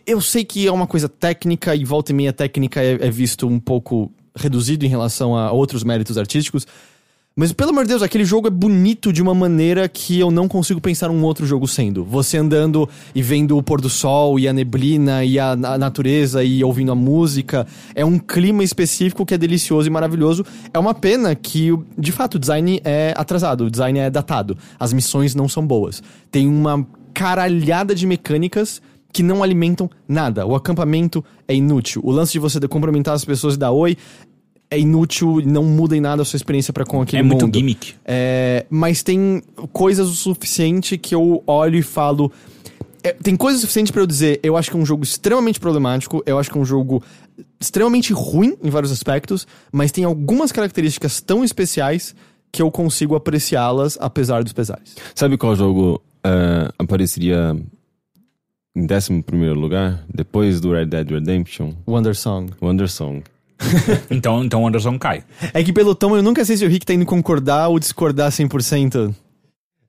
eu 0.05 0.21
sei 0.21 0.45
que 0.45 0.67
é 0.67 0.71
uma 0.71 0.87
coisa 0.87 1.09
técnica 1.09 1.75
e 1.75 1.83
volta 1.83 2.11
e 2.11 2.15
meia 2.15 2.33
técnica 2.33 2.81
é, 2.81 2.93
é 2.93 3.09
visto 3.09 3.47
um 3.47 3.59
pouco 3.59 4.11
reduzido 4.35 4.85
em 4.85 4.89
relação 4.89 5.35
a 5.35 5.51
outros 5.51 5.83
méritos 5.83 6.17
artísticos. 6.17 6.65
Mas 7.35 7.53
pelo 7.53 7.69
amor 7.69 7.85
de 7.85 7.89
Deus, 7.89 8.01
aquele 8.01 8.25
jogo 8.25 8.47
é 8.47 8.51
bonito 8.51 9.13
de 9.13 9.21
uma 9.21 9.33
maneira 9.33 9.87
que 9.87 10.19
eu 10.19 10.29
não 10.29 10.45
consigo 10.45 10.81
pensar 10.81 11.09
um 11.09 11.23
outro 11.23 11.45
jogo 11.45 11.69
sendo. 11.69 12.03
Você 12.03 12.37
andando 12.37 12.89
e 13.15 13.21
vendo 13.21 13.57
o 13.57 13.63
pôr 13.63 13.79
do 13.79 13.89
sol 13.89 14.37
e 14.37 14.45
a 14.45 14.51
neblina 14.51 15.23
e 15.23 15.39
a, 15.39 15.51
a 15.51 15.77
natureza 15.77 16.43
e 16.43 16.61
ouvindo 16.65 16.91
a 16.91 16.95
música. 16.95 17.65
É 17.95 18.03
um 18.03 18.19
clima 18.19 18.61
específico 18.61 19.25
que 19.25 19.33
é 19.33 19.37
delicioso 19.37 19.87
e 19.87 19.89
maravilhoso. 19.89 20.45
É 20.73 20.77
uma 20.77 20.93
pena 20.93 21.33
que, 21.33 21.71
de 21.97 22.11
fato, 22.11 22.35
o 22.35 22.39
design 22.39 22.81
é 22.83 23.13
atrasado, 23.15 23.65
o 23.65 23.71
design 23.71 23.97
é 23.99 24.09
datado. 24.09 24.57
As 24.77 24.91
missões 24.91 25.33
não 25.33 25.47
são 25.47 25.65
boas. 25.65 26.03
Tem 26.29 26.45
uma 26.45 26.85
caralhada 27.13 27.93
de 27.93 28.05
mecânicas 28.05 28.81
que 29.11 29.23
não 29.23 29.41
alimentam 29.41 29.89
nada. 30.07 30.45
O 30.45 30.55
acampamento 30.55 31.23
é 31.47 31.55
inútil. 31.55 32.01
O 32.03 32.11
lance 32.11 32.31
de 32.31 32.39
você 32.39 32.59
cumprimentar 32.67 33.13
as 33.13 33.25
pessoas 33.25 33.55
e 33.55 33.57
dar 33.57 33.71
oi 33.71 33.97
é 34.71 34.79
inútil, 34.79 35.41
não 35.45 35.63
muda 35.63 35.97
em 35.97 35.99
nada 35.99 36.21
a 36.21 36.25
sua 36.25 36.37
experiência 36.37 36.71
para 36.71 36.85
com 36.85 37.01
aquele 37.01 37.21
é 37.21 37.23
muito 37.23 37.45
mundo. 37.45 37.57
gimmick. 37.57 37.95
É, 38.05 38.65
mas 38.69 39.01
tem 39.01 39.41
coisas 39.73 40.07
o 40.07 40.13
suficiente 40.13 40.97
que 40.97 41.15
eu 41.15 41.43
olho 41.47 41.77
e 41.77 41.81
falo. 41.81 42.31
é, 43.03 43.13
tem 43.13 43.35
coisas 43.35 43.59
o 43.59 43.61
suficiente 43.61 43.91
pra 43.91 44.01
eu 44.03 44.07
dizer, 44.07 44.39
eu 44.43 44.55
acho 44.55 44.69
que 44.69 44.77
é 44.77 44.79
um 44.79 44.85
jogo 44.85 45.03
extremamente 45.03 45.59
problemático, 45.59 46.21
eu 46.23 46.37
acho 46.37 46.51
que 46.51 46.57
é 46.57 46.61
um 46.61 46.65
jogo 46.65 47.01
extremamente 47.59 48.13
ruim 48.13 48.55
em 48.63 48.69
vários 48.69 48.91
aspectos, 48.91 49.47
mas 49.71 49.91
tem 49.91 50.03
algumas 50.03 50.51
características 50.51 51.19
tão 51.19 51.43
especiais 51.43 52.13
que 52.51 52.61
eu 52.61 52.69
consigo 52.69 53.15
apreciá-las 53.15 53.97
apesar 53.99 54.43
dos 54.43 54.53
pesares. 54.53 54.95
Sabe 55.15 55.37
qual 55.37 55.55
jogo 55.55 56.01
eh, 56.23 56.69
apareceria 56.77 57.55
em 58.75 58.87
11 58.91 59.23
primeiro 59.23 59.59
lugar? 59.59 60.03
Depois 60.13 60.61
do 60.61 60.71
Red 60.71 60.87
Dead 60.87 61.09
Redemption? 61.09 61.73
Wonder 61.87 62.15
Song. 62.15 62.51
Wonder 62.61 62.89
Song. 62.89 63.23
Então, 64.09 64.43
então 64.43 64.63
o 64.63 64.67
Anderson 64.67 64.97
cai. 64.97 65.23
É 65.53 65.63
que 65.63 65.73
pelo 65.73 65.93
tom 65.93 66.15
eu 66.15 66.23
nunca 66.23 66.43
sei 66.45 66.57
se 66.57 66.65
o 66.65 66.69
Rick 66.69 66.85
tá 66.85 66.93
indo 66.93 67.05
concordar 67.05 67.67
ou 67.67 67.77
discordar 67.77 68.31
100%. 68.31 69.13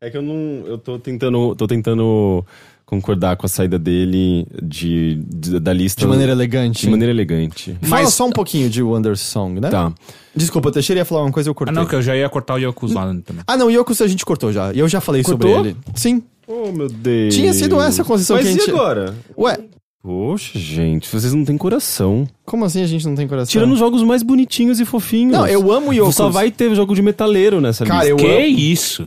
É 0.00 0.10
que 0.10 0.16
eu 0.16 0.22
não. 0.22 0.66
Eu 0.66 0.78
tô 0.78 0.98
tentando. 0.98 1.54
tô 1.54 1.66
tentando 1.66 2.44
concordar 2.90 3.36
com 3.36 3.46
a 3.46 3.48
saída 3.48 3.78
dele 3.78 4.46
de, 4.62 5.22
de- 5.26 5.60
da 5.60 5.72
lista. 5.72 6.00
De 6.00 6.06
maneira 6.08 6.32
elegante. 6.32 6.82
de 6.82 6.90
maneira 6.90 7.12
elegante. 7.12 7.76
Fala 7.80 8.02
Mas- 8.02 8.14
só 8.14 8.26
um 8.26 8.32
pouquinho 8.32 8.68
de 8.68 8.82
Wonder 8.82 9.16
Song, 9.16 9.60
né? 9.60 9.70
Tá. 9.70 9.92
Desculpa, 10.34 10.72
Teixeira 10.72 11.00
ia 11.00 11.04
falar 11.04 11.22
uma 11.22 11.30
coisa 11.32 11.48
eu 11.48 11.52
Ah, 11.52 11.54
cortei. 11.54 11.74
não, 11.74 11.86
que 11.86 11.94
eu 11.94 12.02
já 12.02 12.16
ia 12.16 12.28
cortar 12.28 12.54
o 12.54 12.58
Yokus 12.58 12.92
lá 12.92 13.06
também. 13.24 13.42
Ah, 13.46 13.56
não, 13.56 13.68
o 13.68 13.70
Yokus 13.70 14.00
a 14.02 14.08
gente 14.08 14.24
cortou 14.26 14.52
já. 14.52 14.72
E 14.72 14.78
eu 14.80 14.88
já 14.88 15.00
falei 15.00 15.22
Cortou? 15.22 15.48
sobre 15.56 15.68
ele. 15.70 15.76
Sim. 15.94 16.22
Oh, 16.48 16.72
meu 16.72 16.88
Deus. 16.88 17.32
Tinha 17.34 17.52
sido 17.52 17.80
essa 17.80 18.02
a 18.02 18.04
concessão 18.04 18.36
Mas 18.36 18.44
que 18.46 18.52
a 18.52 18.56
e 18.56 18.58
gente- 18.58 18.70
agora? 18.70 19.14
Ué, 19.38 19.56
Poxa, 20.02 20.58
gente, 20.58 21.08
vocês 21.08 21.32
não 21.34 21.44
têm 21.44 21.56
coração. 21.58 22.26
como 22.46 22.64
assim 22.64 22.82
a 22.82 22.86
gente 22.86 23.06
não 23.06 23.14
tem 23.14 23.28
coração? 23.28 23.50
Tirando 23.52 23.72
os 23.72 23.78
jogos 23.78 24.02
mais 24.02 24.22
bonitinhos 24.22 24.80
e 24.80 24.84
fofinhos. 24.84 25.32
Não, 25.32 25.46
eu 25.46 25.70
amo 25.70 25.92
Yokus. 25.92 26.16
Só 26.16 26.28
vai 26.30 26.50
ter 26.50 26.74
jogo 26.74 26.94
de 26.94 27.02
metaleiro 27.02 27.60
nessa 27.60 27.84
Cara, 27.84 27.98
lista. 28.04 28.10
eu 28.10 28.16
que 28.16 28.26
amo- 28.26 28.40
isso? 28.46 29.06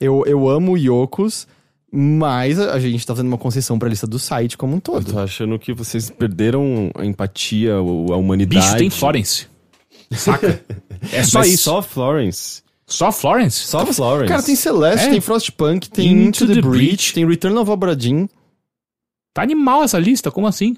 Eu, 0.00 0.22
eu 0.26 0.48
amo 0.48 0.72
o 0.72 0.78
Yokus, 0.78 1.46
mas 1.92 2.58
a, 2.58 2.78
gente 2.78 3.06
tá 3.06 3.14
fazendo 3.14 3.28
uma 3.28 3.38
concessão 3.38 3.78
pra 3.78 3.88
lista 3.88 4.06
do 4.06 4.18
site 4.18 4.56
como 4.56 4.74
um 4.74 4.76
Eu 4.76 4.80
todo. 4.82 5.12
tô 5.12 5.18
achando 5.18 5.58
que 5.58 5.72
vocês 5.72 6.10
perderam 6.10 6.90
a 6.94 7.04
empatia, 7.04 7.74
a 7.74 7.80
humanidade. 7.80 8.64
Bicho, 8.64 8.76
tem 8.76 8.90
Florence. 8.90 9.46
Saca? 10.12 10.64
É 11.12 11.22
só 11.22 11.38
Mas 11.38 11.52
isso. 11.52 11.62
Só 11.62 11.80
Florence. 11.80 12.62
Só 12.84 13.12
Florence? 13.12 13.56
Só 13.58 13.86
Florence. 13.86 14.26
Cara, 14.28 14.42
tem 14.42 14.56
Celeste, 14.56 15.06
É? 15.06 15.10
tem 15.10 15.20
Frostpunk, 15.20 15.88
tem 15.88 16.08
Into 16.10 16.44
Into, 16.44 16.46
the, 16.48 16.54
the 16.54 16.60
Breach, 16.60 16.86
Breach. 16.86 17.14
tem 17.14 17.24
Return 17.24 17.56
of 17.56 17.70
Obra 17.70 17.94
Dinn. 17.94 18.26
Tá 19.32 19.42
animal 19.42 19.84
essa 19.84 19.96
lista, 19.98 20.30
como 20.32 20.48
assim? 20.48 20.76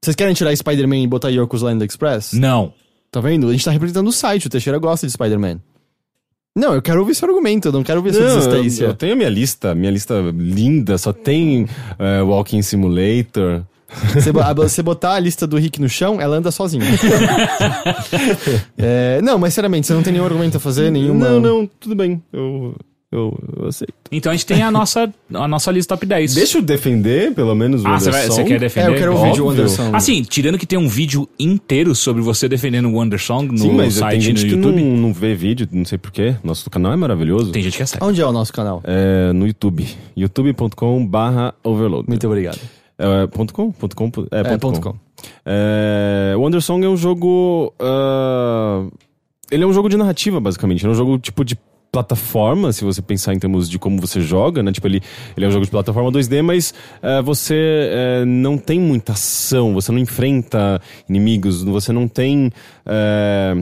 Vocês 0.00 0.14
querem 0.14 0.32
tirar 0.34 0.54
Spider-Man 0.54 0.98
e 0.98 1.06
botar 1.08 1.30
Yokus 1.30 1.62
Land 1.62 1.84
Express? 1.84 2.34
Não. 2.34 2.72
Tá 3.10 3.20
vendo? 3.20 3.48
A 3.48 3.52
gente 3.52 3.64
tá 3.64 3.72
representando 3.72 4.06
o 4.06 4.12
site, 4.12 4.46
o 4.46 4.50
Teixeira 4.50 4.78
gosta 4.78 5.06
de 5.06 5.12
Spider-Man. 5.12 5.60
Não, 6.56 6.72
eu 6.72 6.80
quero 6.80 7.00
ouvir 7.00 7.16
seu 7.16 7.28
argumento, 7.28 7.66
eu 7.68 7.72
não 7.72 7.82
quero 7.82 7.98
ouvir 7.98 8.12
sua 8.14 8.22
Não, 8.22 8.28
eu, 8.30 8.36
desistência. 8.36 8.84
eu 8.84 8.94
tenho 8.94 9.14
a 9.14 9.16
minha 9.16 9.28
lista, 9.28 9.74
minha 9.74 9.90
lista 9.90 10.14
linda, 10.36 10.96
só 10.96 11.12
tem 11.12 11.66
eh, 11.98 12.22
Walking 12.22 12.62
Simulator. 12.62 13.62
Você, 14.12 14.32
você 14.32 14.82
botar 14.82 15.14
a 15.14 15.18
lista 15.20 15.46
do 15.46 15.56
Rick 15.56 15.80
no 15.80 15.88
chão, 15.88 16.20
ela 16.20 16.36
anda 16.36 16.50
sozinha. 16.50 16.84
É, 18.76 19.20
não, 19.22 19.38
mas 19.38 19.54
seriamente, 19.54 19.86
você 19.86 19.94
não 19.94 20.02
tem 20.02 20.12
nenhum 20.12 20.24
argumento 20.24 20.56
a 20.56 20.60
fazer, 20.60 20.90
nenhuma... 20.90 21.28
Não, 21.28 21.40
não, 21.40 21.70
tudo 21.80 21.94
bem. 21.94 22.22
Eu, 22.32 22.76
eu, 23.14 23.38
eu 23.56 23.68
aceito. 23.68 23.94
Então 24.12 24.30
a 24.30 24.34
gente 24.34 24.46
tem 24.46 24.62
a 24.62 24.70
nossa, 24.70 25.12
a 25.32 25.48
nossa 25.48 25.70
lista 25.70 25.94
top 25.94 26.04
10. 26.06 26.34
Deixa 26.34 26.58
eu 26.58 26.62
defender, 26.62 27.32
pelo 27.34 27.54
menos, 27.54 27.82
o 27.84 27.86
Ah, 27.86 27.96
Anderson. 27.96 28.32
você 28.32 28.44
quer 28.44 28.54
É, 28.54 28.58
defender? 28.58 28.88
eu 28.90 28.94
quero 28.96 29.12
ouvir 29.12 29.24
de 29.32 29.40
Óbvio. 29.40 29.46
Wondersong. 29.46 29.96
Assim, 29.96 30.22
tirando 30.22 30.58
que 30.58 30.66
tem 30.66 30.78
um 30.78 30.88
vídeo 30.88 31.28
inteiro 31.38 31.94
sobre 31.94 32.22
você 32.22 32.48
defendendo 32.48 32.86
o 32.88 32.94
Wonder 32.94 33.20
Song 33.20 33.46
no 33.50 33.58
Sim, 33.58 33.72
mas 33.72 33.94
tem 33.94 34.00
site 34.02 34.20
gente 34.22 34.42
no 34.44 34.48
que 34.48 34.54
YouTube. 34.56 34.82
não, 34.82 34.96
não 34.96 35.12
vê 35.12 35.34
vídeo, 35.34 35.68
não 35.72 35.84
sei 35.84 35.98
porquê. 35.98 36.34
Nosso 36.44 36.68
canal 36.70 36.92
é 36.92 36.96
maravilhoso. 36.96 37.52
Tem 37.52 37.62
gente 37.62 37.76
que 37.76 37.82
é 37.82 37.86
cega. 37.86 38.04
Onde 38.04 38.20
é 38.20 38.26
o 38.26 38.32
nosso 38.32 38.52
canal? 38.52 38.80
É, 38.84 39.32
no 39.32 39.46
YouTube. 39.46 39.86
youtube.com 40.16 41.06
barra 41.06 41.54
overload. 41.62 42.08
Muito 42.08 42.26
obrigado. 42.26 42.58
É, 42.98 43.26
ponto 43.26 43.52
.com? 43.52 43.72
Ponto 43.72 43.96
.com? 43.96 44.04
É, 44.30 44.40
É, 44.40 44.42
ponto 44.44 44.58
ponto 44.60 44.80
com. 44.80 44.92
com. 44.92 44.98
É, 45.44 46.34
Wonder 46.36 46.60
Song 46.62 46.84
é 46.84 46.88
um 46.88 46.96
jogo. 46.96 47.72
ah, 47.80 48.86
ele 49.50 49.62
é 49.62 49.66
um 49.66 49.72
jogo 49.72 49.88
de 49.88 49.96
narrativa, 49.96 50.40
basicamente. 50.40 50.82
Ele 50.84 50.88
é 50.90 50.92
um 50.92 50.96
jogo 50.96 51.18
tipo 51.18 51.44
de 51.44 51.56
plataforma, 51.94 52.72
se 52.72 52.82
você 52.82 53.00
pensar 53.00 53.34
em 53.34 53.38
termos 53.38 53.70
de 53.70 53.78
como 53.78 54.00
você 54.00 54.20
joga, 54.20 54.64
né? 54.64 54.72
Tipo, 54.72 54.88
ele, 54.88 55.00
ele 55.36 55.46
é 55.46 55.48
um 55.48 55.52
jogo 55.52 55.64
de 55.64 55.70
plataforma 55.70 56.10
2D, 56.10 56.42
mas 56.42 56.74
ah, 57.00 57.20
você 57.20 57.54
eh, 57.54 58.24
não 58.26 58.58
tem 58.58 58.80
muita 58.80 59.12
ação, 59.12 59.72
você 59.72 59.92
não 59.92 60.00
enfrenta 60.00 60.80
inimigos, 61.08 61.62
você 61.62 61.92
não 61.92 62.08
tem 62.08 62.50
eh, 62.84 63.54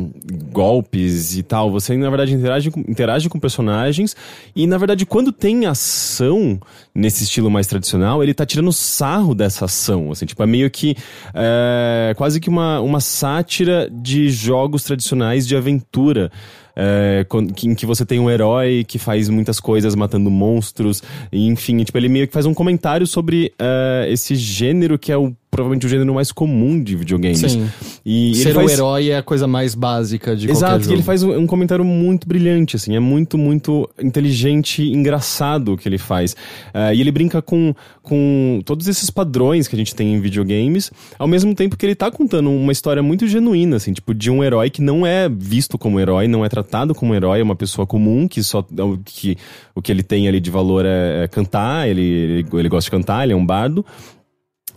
golpes 0.51 1.37
e 1.37 1.43
tal. 1.43 1.71
Você, 1.73 1.95
na 1.95 2.09
verdade, 2.09 2.35
interage 2.35 2.73
interage 2.89 3.29
com 3.29 3.39
personagens 3.39 4.17
e, 4.57 4.67
na 4.67 4.79
verdade, 4.79 5.05
quando 5.05 5.31
tem 5.31 5.67
ação 5.67 6.59
nesse 6.95 7.25
estilo 7.25 7.51
mais 7.51 7.67
tradicional, 7.67 8.23
ele 8.23 8.33
tá 8.33 8.47
tirando 8.47 8.73
sarro 8.73 9.35
dessa 9.35 9.67
ação, 9.67 10.11
assim, 10.11 10.25
tipo, 10.25 10.43
é 10.43 10.47
meio 10.47 10.71
que 10.71 10.97
eh, 11.35 12.15
quase 12.17 12.41
que 12.41 12.49
uma, 12.49 12.81
uma 12.81 13.01
sátira 13.01 13.91
de 13.93 14.31
jogos 14.31 14.85
tradicionais 14.85 15.47
de 15.47 15.55
aventura. 15.55 16.33
É, 16.75 17.27
em 17.65 17.75
que 17.75 17.85
você 17.85 18.05
tem 18.05 18.19
um 18.19 18.31
herói 18.31 18.85
que 18.87 18.99
faz 18.99 19.29
muitas 19.29 19.61
coisas 19.61 19.95
matando 19.95 20.31
monstros, 20.31 21.03
e, 21.31 21.47
enfim, 21.47 21.83
tipo, 21.85 21.99
ele 21.99 22.09
meio 22.09 22.27
que 22.27 22.33
faz 22.33 22.47
um 22.47 22.55
comentário 22.55 23.07
sobre 23.07 23.53
é, 23.59 24.07
esse 24.09 24.35
gênero 24.35 24.99
que 24.99 25.13
é 25.13 25.17
o, 25.17 25.35
provavelmente 25.53 25.85
o 25.85 25.89
gênero 25.89 26.15
mais 26.15 26.33
comum 26.33 26.83
de 26.83 26.97
videogames. 26.97 27.41
Sim. 27.41 27.69
E 28.07 28.35
Ser 28.37 28.55
faz... 28.55 28.67
o 28.67 28.73
herói 28.73 29.11
é 29.11 29.19
a 29.19 29.23
coisa 29.23 29.47
mais 29.47 29.75
básica 29.75 30.35
de 30.35 30.47
qualquer 30.47 30.59
Exato, 30.59 30.81
jogo. 30.85 30.91
e 30.91 30.97
ele 30.97 31.03
faz 31.03 31.23
um, 31.23 31.41
um 31.41 31.47
comentário 31.47 31.85
muito 31.85 32.27
brilhante, 32.27 32.75
assim, 32.75 32.97
é 32.97 32.99
muito, 32.99 33.37
muito 33.37 33.87
inteligente 34.03 34.83
e 34.83 34.95
engraçado 34.95 35.75
o 35.75 35.77
que 35.77 35.87
ele 35.87 35.99
faz. 35.99 36.35
Eh, 36.73 36.95
e 36.95 37.01
ele 37.03 37.13
brinca 37.13 37.43
com, 37.43 37.75
com 38.03 38.63
todos 38.65 38.89
esses 38.89 39.11
padrões 39.11 39.69
que 39.69 39.77
a 39.77 39.79
gente 39.79 39.95
tem 39.95 40.15
em 40.15 40.21
videogames, 40.21 40.91
ao 41.19 41.29
mesmo 41.29 41.55
tempo 41.55 41.77
que 41.77 41.85
ele 41.85 41.95
tá 41.95 42.11
contando 42.11 42.49
uma 42.49 42.73
história 42.73 43.03
muito 43.03 43.27
genuína, 43.27 43.77
assim, 43.77 43.93
tipo, 43.93 44.15
de 44.15 44.31
um 44.31 44.43
herói 44.43 44.71
que 44.71 44.81
não 44.81 45.07
é 45.07 45.29
visto 45.29 45.77
como 45.77 46.01
herói, 46.01 46.27
não 46.29 46.47
é 46.47 46.49
tratado 46.49 46.95
como 46.95 47.15
herói, 47.15 47.41
é 47.41 47.43
uma 47.43 47.57
pessoa 47.57 47.87
comum 47.87 48.27
que 48.27 48.43
só. 48.43 48.61
o 48.61 48.99
que, 49.05 49.37
o 49.75 49.83
que 49.83 49.93
ele 49.93 50.03
tem 50.03 50.27
ali 50.29 50.41
de 50.41 50.51
valor 50.51 50.87
é, 50.87 51.25
é 51.25 51.29
cantar, 51.29 51.87
ele, 51.87 52.01
ele, 52.01 52.47
ele 52.55 52.69
gosta 52.71 52.87
de 52.87 52.91
cantar, 52.91 53.25
ele 53.25 53.35
é 53.35 53.37
um 53.37 53.45
bardo. 53.45 53.85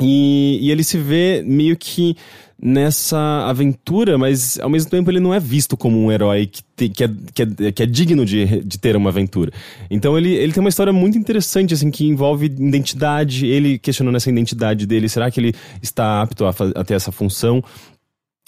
E, 0.01 0.59
e 0.61 0.71
ele 0.71 0.83
se 0.83 0.97
vê 0.97 1.43
meio 1.45 1.77
que 1.77 2.15
nessa 2.61 3.17
aventura, 3.47 4.17
mas 4.17 4.57
ao 4.59 4.69
mesmo 4.69 4.89
tempo 4.89 5.11
ele 5.11 5.19
não 5.19 5.33
é 5.33 5.39
visto 5.39 5.75
como 5.75 6.01
um 6.03 6.11
herói 6.11 6.47
que, 6.47 6.61
te- 6.75 6.89
que, 6.89 7.03
é, 7.03 7.09
que, 7.33 7.41
é, 7.65 7.71
que 7.71 7.83
é 7.83 7.85
digno 7.85 8.25
de, 8.25 8.63
de 8.63 8.79
ter 8.79 8.95
uma 8.95 9.09
aventura. 9.09 9.51
Então 9.89 10.17
ele, 10.17 10.33
ele 10.33 10.53
tem 10.53 10.61
uma 10.61 10.69
história 10.69 10.93
muito 10.93 11.17
interessante, 11.17 11.73
assim, 11.73 11.91
que 11.91 12.05
envolve 12.07 12.45
identidade, 12.45 13.45
ele 13.45 13.77
questionando 13.77 14.15
essa 14.15 14.29
identidade 14.29 14.85
dele, 14.85 15.09
será 15.09 15.29
que 15.29 15.39
ele 15.39 15.53
está 15.81 16.21
apto 16.21 16.45
a, 16.45 16.55
a 16.75 16.83
ter 16.83 16.93
essa 16.93 17.11
função? 17.11 17.61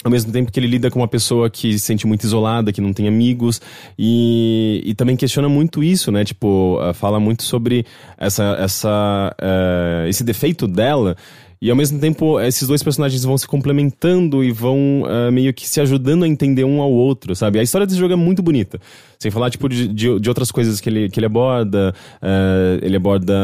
Ao 0.04 0.10
mesmo 0.12 0.30
tempo 0.30 0.52
que 0.52 0.60
ele 0.60 0.68
lida 0.68 0.88
com 0.92 1.00
uma 1.00 1.08
pessoa 1.08 1.50
que 1.50 1.72
se 1.72 1.80
sente 1.80 2.06
muito 2.06 2.22
isolada, 2.22 2.72
que 2.72 2.80
não 2.80 2.92
tem 2.92 3.08
amigos, 3.08 3.60
e, 3.98 4.80
e 4.86 4.94
também 4.94 5.16
questiona 5.16 5.48
muito 5.48 5.82
isso, 5.82 6.12
né? 6.12 6.24
Tipo, 6.24 6.78
ah, 6.80 6.94
fala 6.94 7.18
muito 7.18 7.42
sobre 7.42 7.84
essa, 8.16 8.56
essa, 8.60 9.34
eh, 9.40 10.06
esse 10.08 10.22
defeito 10.22 10.68
dela. 10.68 11.16
E 11.60 11.68
ao 11.68 11.76
mesmo 11.76 11.98
tempo, 11.98 12.38
esses 12.38 12.68
dois 12.68 12.80
personagens 12.80 13.24
vão 13.24 13.36
se 13.36 13.48
complementando 13.48 14.44
e 14.44 14.52
vão 14.52 15.02
ah, 15.04 15.32
meio 15.32 15.52
que 15.52 15.68
se 15.68 15.80
ajudando 15.80 16.22
a 16.22 16.28
entender 16.28 16.62
um 16.62 16.80
ao 16.80 16.92
outro, 16.92 17.34
sabe? 17.34 17.58
A 17.58 17.62
história 17.64 17.84
desse 17.84 17.98
jogo 17.98 18.12
é 18.12 18.16
muito 18.16 18.40
bonita. 18.40 18.80
Sem 19.20 19.32
falar, 19.32 19.50
tipo, 19.50 19.68
de, 19.68 19.88
de, 19.88 20.20
de 20.20 20.28
outras 20.28 20.52
coisas 20.52 20.80
que 20.80 20.88
ele, 20.88 21.08
que 21.10 21.18
ele 21.18 21.26
aborda. 21.26 21.92
ah, 22.22 22.78
ele 22.80 22.96
aborda. 22.96 23.34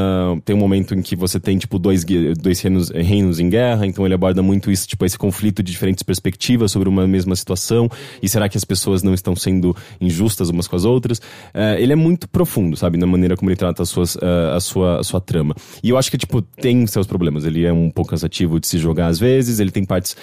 Tem 0.44 0.54
um 0.54 0.58
momento 0.58 0.94
em 0.94 1.02
que 1.02 1.16
você 1.16 1.40
tem, 1.40 1.58
tipo, 1.58 1.78
dois, 1.78 2.04
dois 2.38 2.60
reinos, 2.60 2.90
reinos 2.90 3.40
em 3.40 3.48
guerra, 3.48 3.84
então 3.84 4.04
ele 4.04 4.14
aborda 4.14 4.40
muito 4.40 4.70
isso, 4.70 4.86
tipo, 4.86 5.04
esse 5.04 5.18
conflito 5.18 5.62
de 5.62 5.72
diferentes 5.72 6.04
perspectivas 6.04 6.70
sobre 6.70 6.88
uma 6.88 7.06
mesma 7.08 7.34
situação. 7.34 7.88
E 8.22 8.28
será 8.28 8.48
que 8.48 8.56
as 8.56 8.64
pessoas 8.64 9.02
não 9.02 9.12
estão 9.14 9.34
sendo 9.34 9.76
injustas 10.00 10.48
umas 10.48 10.68
com 10.68 10.76
as 10.76 10.84
outras? 10.84 11.20
Ah, 11.52 11.74
ele 11.78 11.92
é 11.92 11.96
muito 11.96 12.28
profundo, 12.28 12.76
sabe? 12.76 12.96
Na 12.96 13.06
maneira 13.06 13.36
como 13.36 13.50
ele 13.50 13.56
trata 13.56 13.82
as 13.82 13.88
suas, 13.88 14.16
ah, 14.22 14.54
a, 14.54 14.60
sua, 14.60 15.00
a 15.00 15.02
sua 15.02 15.20
trama. 15.20 15.56
E 15.82 15.90
eu 15.90 15.98
acho 15.98 16.08
que, 16.08 16.18
tipo, 16.18 16.40
tem 16.40 16.86
seus 16.86 17.06
problemas. 17.06 17.44
Ele 17.44 17.64
é 17.64 17.72
um 17.72 17.90
pouco 17.90 18.10
cansativo 18.10 18.60
de 18.60 18.68
se 18.68 18.78
jogar 18.78 19.08
às 19.08 19.18
vezes, 19.18 19.58
ele 19.58 19.70
tem 19.70 19.84
partes 19.84 20.16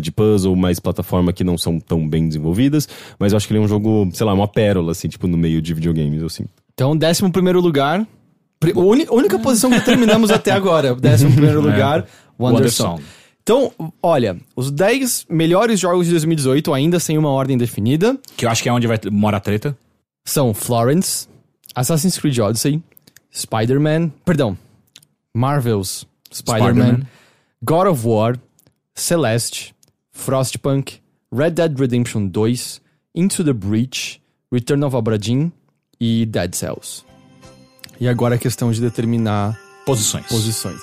de 0.00 0.10
puzzle 0.10 0.54
mais 0.56 0.80
plataforma 0.80 1.32
que 1.32 1.44
não 1.44 1.58
são 1.58 1.78
tão 1.78 2.08
bem 2.08 2.26
desenvolvidas, 2.26 2.88
mas 3.18 3.32
eu 3.32 3.36
acho 3.36 3.46
que 3.46 3.52
ele 3.52 3.60
é 3.60 3.62
um 3.62 3.68
jogo, 3.68 4.08
sei 4.12 4.24
lá, 4.24 4.32
uma 4.32 4.48
pérola, 4.48 4.93
assim, 4.94 5.08
tipo, 5.08 5.26
no 5.26 5.36
meio 5.36 5.60
de 5.60 5.74
videogames, 5.74 6.20
eu 6.22 6.28
sinto. 6.28 6.50
Então, 6.72 6.96
décimo 6.96 7.30
primeiro 7.30 7.60
lugar. 7.60 8.00
A 8.62 8.78
uni- 8.78 9.06
única 9.10 9.38
posição 9.38 9.70
que 9.70 9.80
terminamos 9.84 10.30
até 10.30 10.50
agora. 10.50 10.94
Décimo 10.96 11.32
primeiro 11.32 11.60
lugar, 11.60 12.06
Wonder 12.38 12.54
Wonder 12.56 12.70
Song. 12.70 13.02
Song. 13.02 13.04
Então, 13.42 13.72
olha, 14.02 14.38
os 14.56 14.70
10 14.70 15.26
melhores 15.28 15.78
jogos 15.78 16.06
de 16.06 16.12
2018, 16.12 16.72
ainda 16.72 16.98
sem 16.98 17.18
uma 17.18 17.28
ordem 17.28 17.58
definida, 17.58 18.18
Que 18.38 18.46
eu 18.46 18.50
acho 18.50 18.62
que 18.62 18.68
é 18.70 18.72
onde 18.72 18.86
vai 18.86 18.98
mora 19.12 19.36
a 19.36 19.40
treta. 19.40 19.76
são 20.24 20.54
Florence, 20.54 21.28
Assassin's 21.74 22.16
Creed 22.16 22.38
Odyssey, 22.38 22.82
Spider-Man, 23.30 24.10
perdão, 24.24 24.56
Marvel's 25.34 26.06
Spider-Man, 26.32 26.70
Spider-Man. 26.72 27.06
God 27.62 27.86
of 27.88 28.06
War, 28.06 28.38
Celeste, 28.94 29.74
Frostpunk, 30.10 31.00
Red 31.32 31.50
Dead 31.50 31.78
Redemption 31.78 32.28
2, 32.28 32.80
Into 33.14 33.44
the 33.44 33.52
Breach, 33.52 34.20
Return 34.54 34.84
of 34.84 34.94
Obra 34.94 35.18
Dinn 35.18 35.50
e 36.00 36.24
Dead 36.26 36.54
Cells. 36.54 37.04
E 38.00 38.06
agora 38.06 38.36
a 38.36 38.38
questão 38.38 38.70
de 38.70 38.80
determinar 38.80 39.58
Posições. 39.84 40.26
posições. 40.26 40.80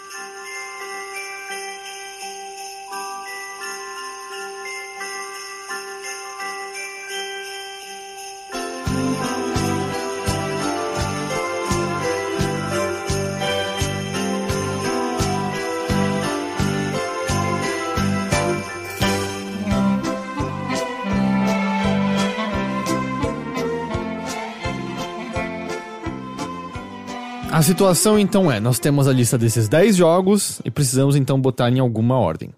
Situação 27.72 28.20
então 28.20 28.52
é: 28.52 28.60
nós 28.60 28.80
temos 28.80 29.08
a 29.08 29.14
lista 29.14 29.38
desses 29.38 29.70
10 29.70 29.96
jogos 29.96 30.62
e 30.66 30.70
precisamos 30.70 31.16
então 31.16 31.40
botar 31.40 31.70
em 31.72 31.80
alguma 31.80 32.18
ordem. 32.20 32.50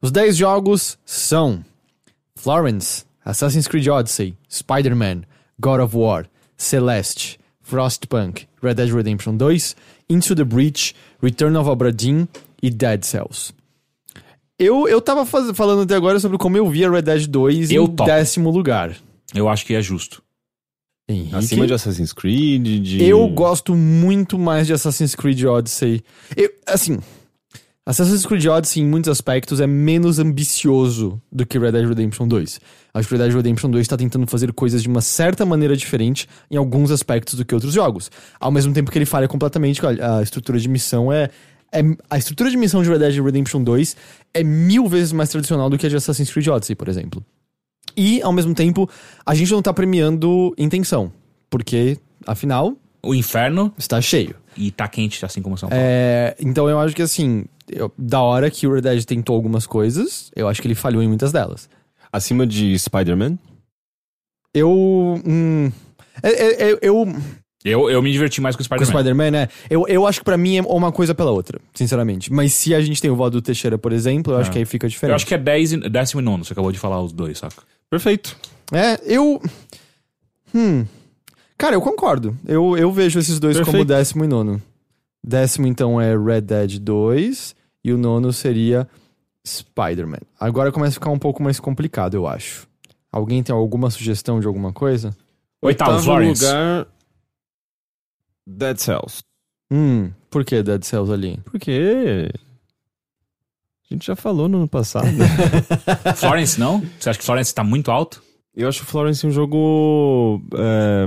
Os 0.00 0.10
10 0.10 0.34
jogos 0.36 0.98
são 1.04 1.62
Florence, 2.34 3.04
Assassin's 3.24 3.68
Creed 3.68 3.86
Odyssey, 3.88 4.34
Spider-Man, 4.50 5.22
God 5.60 5.80
of 5.80 5.94
War, 5.96 6.26
Celeste, 6.56 7.38
Frostpunk, 7.60 8.46
Red 8.62 8.74
Dead 8.74 8.90
Redemption 8.90 9.36
2, 9.36 9.76
Into 10.08 10.34
the 10.34 10.44
Breach, 10.44 10.94
Return 11.22 11.56
of 11.58 11.68
Obra 11.68 11.92
Dinn 11.92 12.26
e 12.62 12.70
Dead 12.70 13.04
Cells. 13.04 13.52
Eu, 14.58 14.88
eu 14.88 15.00
tava 15.02 15.26
faz- 15.26 15.54
falando 15.56 15.82
até 15.82 15.94
agora 15.94 16.18
sobre 16.18 16.38
como 16.38 16.56
eu 16.56 16.68
via 16.70 16.90
Red 16.90 17.02
Dead 17.02 17.26
2 17.26 17.70
Eu 17.70 17.84
em 17.84 17.86
topo. 17.88 18.04
décimo 18.04 18.50
lugar. 18.50 18.96
Eu 19.34 19.48
acho 19.48 19.66
que 19.66 19.74
é 19.74 19.82
justo. 19.82 20.21
Henrique? 21.12 21.34
Acima 21.34 21.66
de 21.66 21.74
Assassin's 21.74 22.12
Creed, 22.12 22.82
de... 22.82 23.02
Eu 23.02 23.26
gosto 23.28 23.74
muito 23.74 24.38
mais 24.38 24.66
de 24.66 24.72
Assassin's 24.72 25.14
Creed 25.14 25.44
Odyssey. 25.44 26.02
Eu, 26.36 26.50
assim, 26.66 26.98
Assassin's 27.84 28.24
Creed 28.24 28.46
Odyssey, 28.46 28.80
em 28.80 28.86
muitos 28.86 29.10
aspectos, 29.10 29.60
é 29.60 29.66
menos 29.66 30.20
ambicioso 30.20 31.20
do 31.32 31.44
que 31.44 31.58
Red 31.58 31.72
Dead 31.72 31.88
Redemption 31.88 32.28
2. 32.28 32.60
Acho 32.94 33.08
que 33.08 33.14
Red 33.16 33.24
Dead 33.24 33.34
Redemption 33.34 33.70
2 33.70 33.82
está 33.82 33.96
tentando 33.96 34.24
fazer 34.28 34.52
coisas 34.52 34.82
de 34.84 34.88
uma 34.88 35.00
certa 35.00 35.44
maneira 35.44 35.76
diferente 35.76 36.28
em 36.48 36.56
alguns 36.56 36.92
aspectos 36.92 37.34
do 37.34 37.44
que 37.44 37.52
outros 37.52 37.72
jogos. 37.74 38.08
Ao 38.38 38.52
mesmo 38.52 38.72
tempo 38.72 38.88
que 38.88 38.98
ele 38.98 39.04
falha 39.04 39.26
completamente, 39.26 39.80
a 39.84 40.22
estrutura 40.22 40.60
de 40.60 40.68
missão 40.68 41.12
é. 41.12 41.28
é 41.72 41.80
a 42.08 42.16
estrutura 42.16 42.48
de 42.50 42.56
missão 42.56 42.84
de 42.84 42.88
Red 42.88 43.00
Dead 43.00 43.20
Redemption 43.20 43.64
2 43.64 43.96
é 44.32 44.44
mil 44.44 44.86
vezes 44.86 45.10
mais 45.10 45.30
tradicional 45.30 45.68
do 45.68 45.76
que 45.76 45.84
a 45.84 45.88
de 45.88 45.96
Assassin's 45.96 46.30
Creed 46.30 46.46
Odyssey, 46.46 46.76
por 46.76 46.88
exemplo. 46.88 47.24
E, 47.96 48.22
ao 48.22 48.32
mesmo 48.32 48.54
tempo, 48.54 48.88
a 49.24 49.34
gente 49.34 49.50
não 49.52 49.62
tá 49.62 49.72
premiando 49.72 50.54
intenção. 50.58 51.12
Porque, 51.50 51.98
afinal, 52.26 52.74
O 53.02 53.14
inferno 53.14 53.72
está 53.76 54.00
cheio. 54.00 54.34
e 54.56 54.70
tá 54.70 54.86
quente, 54.88 55.24
assim 55.24 55.42
como 55.42 55.56
São 55.58 55.68
Paulo. 55.68 55.82
É, 55.84 56.34
então 56.40 56.68
eu 56.68 56.78
acho 56.78 56.94
que 56.94 57.02
assim, 57.02 57.44
eu- 57.68 57.92
da 57.98 58.20
hora 58.20 58.50
que 58.50 58.66
o 58.66 58.72
Red 58.72 58.82
Dead 58.82 59.04
tentou 59.04 59.34
algumas 59.36 59.66
coisas, 59.66 60.30
eu 60.36 60.48
acho 60.48 60.60
que 60.62 60.66
ele 60.68 60.74
falhou 60.74 61.02
em 61.02 61.08
muitas 61.08 61.32
delas. 61.32 61.68
Acima 62.12 62.46
de 62.46 62.78
Spider-Man? 62.78 63.38
Eu. 64.54 64.70
Hum, 65.26 65.70
é- 66.22 66.28
é- 66.30 66.70
é- 66.72 66.78
eu. 66.82 67.06
Eu, 67.64 67.88
eu 67.88 68.02
me 68.02 68.10
diverti 68.10 68.40
mais 68.40 68.56
com 68.56 68.62
o 68.62 68.68
Com 68.68 68.74
o 68.74 68.78
Spider-Man. 68.84 69.00
Spider-Man, 69.00 69.30
né? 69.30 69.48
Eu, 69.70 69.86
eu 69.86 70.06
acho 70.06 70.18
que 70.18 70.24
pra 70.24 70.36
mim 70.36 70.56
é 70.58 70.62
uma 70.62 70.90
coisa 70.90 71.14
pela 71.14 71.30
outra, 71.30 71.60
sinceramente. 71.74 72.32
Mas 72.32 72.52
se 72.54 72.74
a 72.74 72.80
gente 72.80 73.00
tem 73.00 73.10
o 73.10 73.14
voto 73.16 73.32
do 73.34 73.42
Teixeira, 73.42 73.78
por 73.78 73.92
exemplo, 73.92 74.32
eu 74.32 74.38
acho 74.38 74.50
Ah. 74.50 74.52
que 74.52 74.58
aí 74.58 74.64
fica 74.64 74.88
diferente. 74.88 75.10
eu 75.12 75.16
acho 75.16 75.26
que 75.26 75.34
é 75.34 75.38
10 75.38 75.72
e, 75.72 75.76
décimo 75.88 76.20
e 76.20 76.24
nono. 76.24 76.44
Você 76.44 76.52
acabou 76.52 76.72
de 76.72 76.78
falar 76.78 77.00
os 77.00 77.12
dois, 77.12 77.38
saca? 77.38 77.62
Perfeito. 77.88 78.36
É, 78.72 79.00
eu. 79.04 79.40
Hum. 80.54 80.84
Cara, 81.56 81.74
eu 81.76 81.80
concordo. 81.80 82.36
Eu, 82.46 82.76
eu 82.76 82.90
vejo 82.90 83.18
esses 83.20 83.38
dois 83.38 83.56
como 83.58 83.66
Perfeito. 83.66 83.88
décimo 83.88 84.24
e 84.24 84.28
nono. 84.28 84.60
Décimo, 85.22 85.66
então, 85.68 86.00
é 86.00 86.16
Red 86.18 86.40
Dead 86.42 86.78
2. 86.80 87.54
E 87.84 87.92
o 87.92 87.98
nono 87.98 88.32
seria 88.32 88.88
Spider-Man. 89.46 90.18
Agora 90.38 90.72
começa 90.72 90.90
a 90.92 90.94
ficar 90.94 91.10
um 91.10 91.18
pouco 91.18 91.42
mais 91.42 91.58
complicado, 91.60 92.14
eu 92.14 92.26
acho. 92.26 92.66
Alguém 93.10 93.42
tem 93.42 93.54
alguma 93.54 93.90
sugestão 93.90 94.40
de 94.40 94.46
alguma 94.46 94.72
coisa? 94.72 95.14
Oitavo, 95.60 96.00
Florence. 96.02 96.44
lugar... 96.44 96.86
Dead 98.46 98.76
Cells. 98.78 99.22
Hum, 99.72 100.10
por 100.30 100.44
que 100.44 100.62
Dead 100.62 100.82
Cells 100.84 101.12
ali? 101.12 101.40
Porque... 101.44 102.30
A 103.90 103.94
gente 103.94 104.06
já 104.06 104.16
falou 104.16 104.48
no 104.48 104.58
ano 104.58 104.68
passado. 104.68 105.06
Florence, 106.16 106.58
não? 106.58 106.80
Você 106.98 107.10
acha 107.10 107.18
que 107.18 107.24
Florence 107.24 107.54
tá 107.54 107.62
muito 107.62 107.90
alto? 107.90 108.22
Eu 108.54 108.68
acho 108.68 108.82
o 108.82 108.86
Florence 108.86 109.26
um 109.26 109.30
jogo. 109.30 110.42
é, 110.54 111.04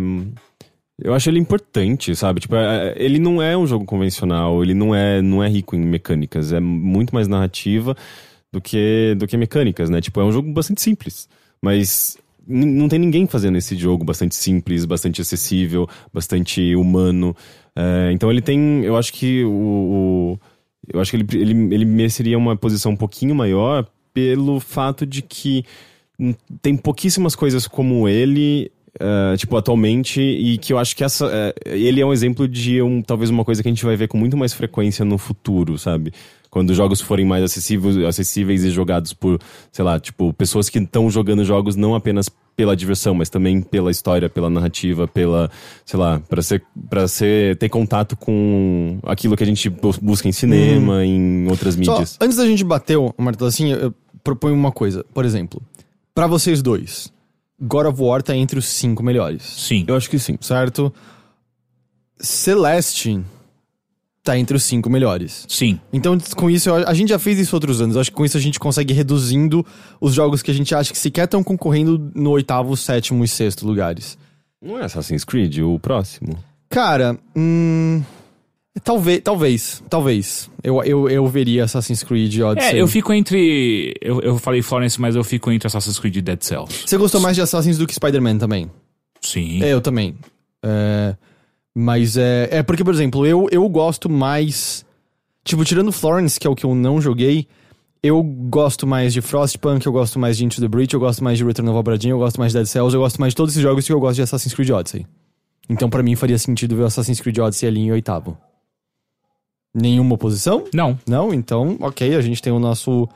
eu 1.04 1.14
acho 1.14 1.30
ele 1.30 1.40
importante, 1.40 2.16
sabe? 2.16 2.42
Tipo, 2.42 2.56
é, 2.56 2.94
ele 2.96 3.20
não 3.20 3.42
é 3.42 3.58
um 3.58 3.68
jogo 3.68 3.86
convencional, 3.86 4.64
ele 4.64 4.74
não 4.74 4.96
é, 4.96 5.22
não 5.22 5.44
é 5.44 5.50
rico 5.50 5.76
em 5.76 5.80
mecânicas, 5.80 6.54
é 6.54 6.60
muito 6.60 7.14
mais 7.14 7.28
narrativa 7.28 7.96
do 8.52 8.62
que, 8.62 9.16
do 9.18 9.28
que 9.28 9.36
mecânicas, 9.36 9.90
né? 9.90 10.00
Tipo, 10.00 10.22
é 10.22 10.24
um 10.24 10.32
jogo 10.32 10.52
bastante 10.54 10.82
simples, 10.82 11.28
mas 11.62 12.18
não 12.48 12.88
tem 12.88 13.00
ninguém 13.00 13.26
fazendo 13.28 13.58
esse 13.58 13.76
jogo 13.76 14.04
bastante 14.04 14.36
simples, 14.36 14.86
bastante 14.86 15.22
acessível, 15.22 15.88
bastante 16.14 16.76
humano. 16.76 17.36
É, 17.76 18.12
então 18.12 18.32
ele 18.32 18.42
tem. 18.42 18.84
Eu 18.84 18.96
acho 18.98 19.12
que 19.14 19.44
o. 19.44 19.50
o- 19.52 20.40
eu 20.94 21.00
acho 21.02 21.10
que 21.12 21.18
ele, 21.18 21.28
ele, 21.34 21.74
ele 21.74 21.86
mereceria 21.86 22.38
uma 22.38 22.56
posição 22.56 22.92
um 22.92 22.96
pouquinho 22.96 23.34
maior 23.34 23.88
pelo 24.14 24.60
fato 24.60 25.04
de 25.06 25.22
que 25.24 25.66
hum, 26.20 26.34
tem 26.62 26.78
pouquíssimas 26.78 27.36
coisas 27.36 27.68
como 27.68 28.08
ele, 28.08 28.72
eh, 29.00 29.36
tipo, 29.38 29.56
atualmente, 29.58 30.22
e 30.22 30.58
que 30.58 30.72
eu 30.74 30.78
acho 30.80 30.96
que 30.96 31.04
essa. 31.04 31.26
eh, 31.32 31.54
ele 31.66 32.02
é 32.02 32.06
um 32.06 32.14
exemplo 32.14 32.48
de 32.48 32.82
um, 32.82 33.02
talvez 33.02 33.30
uma 33.30 33.44
coisa 33.46 33.62
que 33.62 33.68
a 33.70 33.72
gente 33.72 33.86
vai 33.86 33.96
ver 33.96 34.08
com 34.08 34.18
muito 34.18 34.36
mais 34.38 34.54
frequência 34.54 35.04
no 35.06 35.18
futuro, 35.18 35.78
sabe? 35.78 36.12
Quando 36.50 36.70
os 36.70 36.78
jogos 36.78 37.02
forem 37.02 37.26
mais 37.26 37.44
acessíveis, 37.44 37.98
acessíveis 37.98 38.64
e 38.64 38.70
jogados 38.72 39.12
por, 39.14 39.40
sei 39.72 39.84
lá, 39.84 40.00
tipo, 40.00 40.32
pessoas 40.34 40.70
que 40.70 40.80
estão 40.80 41.10
jogando 41.10 41.44
jogos 41.44 41.76
não 41.76 41.94
apenas 41.96 42.30
pela 42.56 42.74
diversão, 42.78 43.14
mas 43.14 43.30
também 43.30 43.62
pela 43.62 43.92
história, 43.92 44.30
pela 44.30 44.50
narrativa, 44.50 45.06
pela, 45.06 45.52
sei 45.86 46.00
lá, 46.00 46.22
para 46.30 46.42
ser 46.42 46.64
para 46.90 47.06
ser 47.10 47.58
ter 47.58 47.68
contato 47.68 48.16
com 48.16 48.98
aquilo 49.04 49.36
que 49.36 49.44
a 49.44 49.46
gente 49.46 49.70
bus- 49.70 49.98
busca 49.98 50.30
em 50.30 50.32
cinema, 50.32 51.04
em 51.04 51.46
outras 51.50 51.74
Só, 51.74 51.80
mídias. 51.82 52.18
antes 52.22 52.38
da 52.38 52.46
gente 52.46 52.64
bater 52.64 52.96
o 52.98 53.14
martelo 53.18 53.50
assim, 53.50 53.72
eu, 53.74 53.78
eu 53.80 53.94
proponho 54.24 54.56
uma 54.56 54.72
coisa. 54.72 55.04
Por 55.14 55.26
exemplo, 55.26 55.62
pra 56.14 56.28
vocês 56.28 56.62
dois, 56.62 57.12
God 57.60 57.86
of 57.88 58.02
War 58.02 58.22
tá 58.22 58.36
entre 58.36 58.60
os 58.60 58.66
cinco 58.68 59.02
melhores. 59.04 59.44
Sim. 59.44 59.86
Eu 59.88 59.96
acho 59.96 60.10
que 60.10 60.20
sim. 60.20 60.38
certo? 60.42 60.94
Celeste 62.20 63.22
tá 64.24 64.38
entre 64.38 64.58
os 64.58 64.64
cinco 64.64 64.90
melhores. 64.90 65.46
Sim. 65.48 65.80
Então, 65.94 66.18
com 66.36 66.50
isso, 66.50 66.70
eu- 66.70 66.88
a 66.88 66.94
gente 66.94 67.10
já 67.10 67.20
fez 67.20 67.38
isso 67.38 67.56
outros 67.56 67.80
anos. 67.82 67.96
Eu 67.96 68.02
acho 68.02 68.10
que 68.10 68.16
com 68.18 68.26
isso 68.26 68.38
a 68.38 68.42
gente 68.42 68.60
consegue 68.60 68.94
ir 68.94 68.96
reduzindo 68.98 69.66
os 70.02 70.14
jogos 70.14 70.42
que 70.42 70.50
a 70.50 70.54
gente 70.54 70.74
acha 70.74 70.92
que 70.92 70.98
sequer 70.98 71.26
estão 71.26 71.44
concorrendo 71.44 72.12
no 72.16 72.32
oitavo, 72.32 72.76
sétimo 72.76 73.24
e 73.24 73.28
sexto 73.28 73.66
lugares. 73.68 74.18
Não 74.62 74.80
é 74.80 74.86
Assassin's 74.86 75.24
Creed 75.24 75.60
o 75.60 75.80
próximo? 75.80 76.38
Cara, 76.70 77.18
hum. 77.36 78.02
Talvez, 78.84 79.22
talvez, 79.24 79.84
talvez. 79.90 80.50
Eu, 80.62 80.84
eu, 80.84 81.10
eu 81.10 81.28
veria 81.28 81.64
Assassin's 81.64 82.04
Creed 82.04 82.40
Odyssey. 82.40 82.76
É, 82.76 82.82
eu 82.82 82.88
fico 82.88 83.14
entre. 83.14 83.94
Eu, 84.02 84.20
eu 84.22 84.38
falei 84.38 84.62
Florence, 84.62 85.00
mas 85.00 85.16
eu 85.16 85.24
fico 85.24 85.50
entre 85.52 85.68
Assassin's 85.68 85.98
Creed 85.98 86.18
e 86.18 86.22
Dead 86.22 86.42
Cells. 86.42 86.84
Você 86.86 86.98
gostou 86.98 87.22
mais 87.22 87.36
de 87.36 87.42
Assassin's 87.42 87.78
do 87.78 87.88
que 87.88 87.96
Spider-Man 87.96 88.38
também? 88.38 88.70
Sim. 89.22 89.64
É, 89.64 89.72
eu 89.72 89.80
também. 89.80 90.16
É, 90.62 91.16
mas 91.74 92.18
é. 92.18 92.50
É 92.52 92.64
porque, 92.64 92.84
por 92.84 92.94
exemplo, 92.94 93.26
eu, 93.26 93.48
eu 93.50 93.68
gosto 93.70 94.10
mais. 94.10 94.86
Tipo, 95.44 95.64
tirando 95.64 95.92
Florence, 95.92 96.40
que 96.40 96.46
é 96.46 96.50
o 96.50 96.56
que 96.56 96.66
eu 96.66 96.76
não 96.76 97.00
joguei, 97.00 97.48
eu 98.04 98.22
gosto 98.22 98.86
mais 98.86 99.14
de 99.14 99.22
Frostpunk, 99.22 99.86
eu 99.86 99.92
gosto 99.92 100.20
mais 100.20 100.38
de 100.38 100.44
Into 100.44 100.60
the 100.60 100.68
Breach, 100.68 100.94
eu 100.94 101.00
gosto 101.00 101.24
mais 101.24 101.38
de 101.38 101.46
Return 101.46 101.70
of 101.70 101.78
Obra 101.80 101.98
Dinn, 101.98 102.10
eu 102.10 102.18
gosto 102.18 102.40
mais 102.40 102.52
de 102.52 102.60
Dead 102.60 102.68
Cells, 102.68 102.94
eu 102.94 103.02
gosto 103.02 103.22
mais 103.22 103.32
de 103.32 103.38
todos 103.38 103.54
esses 103.54 103.64
jogos 103.64 103.86
que 103.86 103.94
eu 103.94 104.00
gosto 104.00 104.16
de 104.16 104.22
Assassin's 104.24 104.54
Creed 104.54 104.70
Odyssey. 104.72 105.06
Então, 105.70 105.90
pra 105.90 106.04
mim, 106.04 106.16
faria 106.16 106.38
sentido 106.38 106.76
ver 106.76 106.84
o 106.84 106.86
Assassin's 106.86 107.22
Creed 107.22 107.38
Odyssey 107.38 107.70
ali 107.70 107.80
em 107.80 107.92
oitavo. 107.92 108.38
Nenhuma 109.78 110.16
oposição? 110.16 110.64
Não. 110.74 110.98
Não? 111.06 111.34
Então, 111.34 111.76
ok, 111.82 112.16
a 112.16 112.22
gente 112.22 112.42
tem 112.42 112.54
o 112.54 112.60
nosso, 112.60 113.10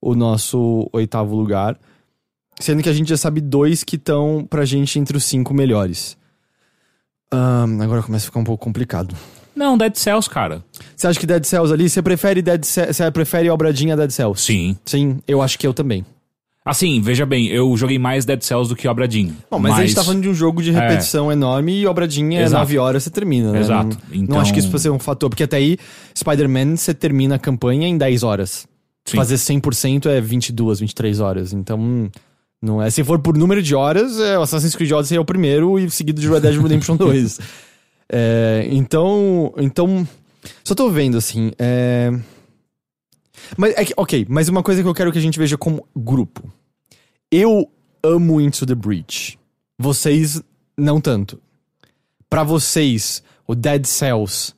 o 0.00 0.14
nosso 0.14 0.88
oitavo 0.92 1.36
lugar. 1.36 1.78
Sendo 2.58 2.82
que 2.82 2.88
a 2.88 2.92
gente 2.94 3.08
já 3.10 3.16
sabe 3.16 3.40
dois 3.42 3.84
que 3.84 3.96
estão 3.96 4.44
pra 4.48 4.64
gente 4.64 4.98
entre 4.98 5.16
os 5.16 5.24
cinco 5.24 5.52
melhores. 5.52 6.16
Ahn, 7.30 7.80
agora 7.82 8.02
começa 8.02 8.24
a 8.24 8.28
ficar 8.28 8.40
um 8.40 8.44
pouco 8.44 8.64
complicado. 8.64 9.14
Não, 9.54 9.76
Dead 9.76 9.94
Cells, 9.96 10.30
cara. 10.30 10.64
Você 10.96 11.06
acha 11.06 11.18
que 11.20 11.26
Dead 11.26 11.44
Cells 11.44 11.72
ali, 11.72 11.88
você 11.90 12.00
prefere 12.00 12.40
Dead 12.40 12.64
Ce- 12.64 12.86
você 12.92 13.10
prefere 13.10 13.50
Obradinha 13.50 13.94
a 13.94 13.96
Dead 13.96 14.10
Cells? 14.10 14.40
Sim. 14.42 14.76
Sim, 14.86 15.18
eu 15.26 15.42
acho 15.42 15.58
que 15.58 15.66
eu 15.66 15.74
também. 15.74 16.06
Assim, 16.68 17.00
veja 17.00 17.24
bem, 17.24 17.46
eu 17.48 17.74
joguei 17.76 17.98
mais 17.98 18.24
Dead 18.24 18.42
Cells 18.42 18.68
do 18.68 18.76
que 18.76 18.86
Obradinho. 18.86 19.34
Bom, 19.50 19.58
mas, 19.58 19.74
a 19.74 19.80
gente 19.86 19.94
tá 19.94 20.04
falando 20.04 20.22
de 20.22 20.28
um 20.28 20.34
jogo 20.34 20.62
de 20.62 20.70
repetição 20.70 21.32
enorme 21.32 21.80
e 21.80 21.86
Obradinha 21.86 22.40
é 22.40 22.42
Exato. 22.44 22.60
9 22.60 22.78
horas 22.78 23.02
você 23.04 23.10
termina, 23.10 23.52
né? 23.52 23.60
Exato. 23.60 23.96
Não, 24.10 24.16
Então- 24.22 24.34
não 24.36 24.40
acho 24.42 24.52
que 24.52 24.58
isso 24.58 24.70
fosse 24.70 24.88
um 24.90 24.98
fator, 24.98 25.30
porque 25.30 25.44
até 25.44 25.56
aí, 25.56 25.78
Spider-Man 26.16 26.76
você 26.76 26.92
termina 26.92 27.36
a 27.36 27.38
campanha 27.38 27.88
em 27.88 27.96
10 27.96 28.22
horas. 28.22 28.66
Sim. 29.06 29.16
Fazer 29.16 29.36
100% 29.38 30.06
é 30.10 30.20
22, 30.20 30.80
23 30.80 31.20
horas. 31.20 31.54
Então, 31.54 32.10
não 32.60 32.82
é. 32.82 32.90
Se 32.90 33.02
for 33.02 33.18
por 33.18 33.36
número 33.38 33.62
de 33.62 33.74
horas, 33.74 34.20
é, 34.20 34.38
o 34.38 34.42
Assassin's 34.42 34.76
Creed 34.76 34.92
Odyssey 34.92 35.16
é 35.16 35.20
o 35.20 35.24
primeiro 35.24 35.78
e 35.78 35.90
seguido 35.90 36.20
de 36.20 36.28
Red 36.28 36.40
Dead 36.40 36.60
Redemption 36.60 36.94
2. 36.98 37.40
É, 38.12 38.68
então, 38.70 39.54
então, 39.56 40.06
só 40.62 40.74
tô 40.74 40.90
vendo 40.90 41.16
assim. 41.16 41.50
É... 41.58 42.12
Mas, 43.56 43.72
é 43.76 43.84
que- 43.84 43.94
ok, 43.96 44.26
mas 44.28 44.48
uma 44.48 44.62
coisa 44.62 44.82
que 44.82 44.88
eu 44.88 44.94
quero 44.94 45.10
que 45.12 45.18
a 45.18 45.22
gente 45.22 45.38
veja 45.38 45.56
como 45.56 45.86
grupo. 45.96 46.42
Eu 47.30 47.70
amo 48.02 48.40
Into 48.40 48.64
the 48.64 48.74
Breach. 48.74 49.38
Vocês 49.78 50.42
não 50.76 50.98
tanto. 50.98 51.38
Pra 52.30 52.42
vocês, 52.42 53.22
o 53.46 53.54
Dead 53.54 53.84
Cells 53.84 54.54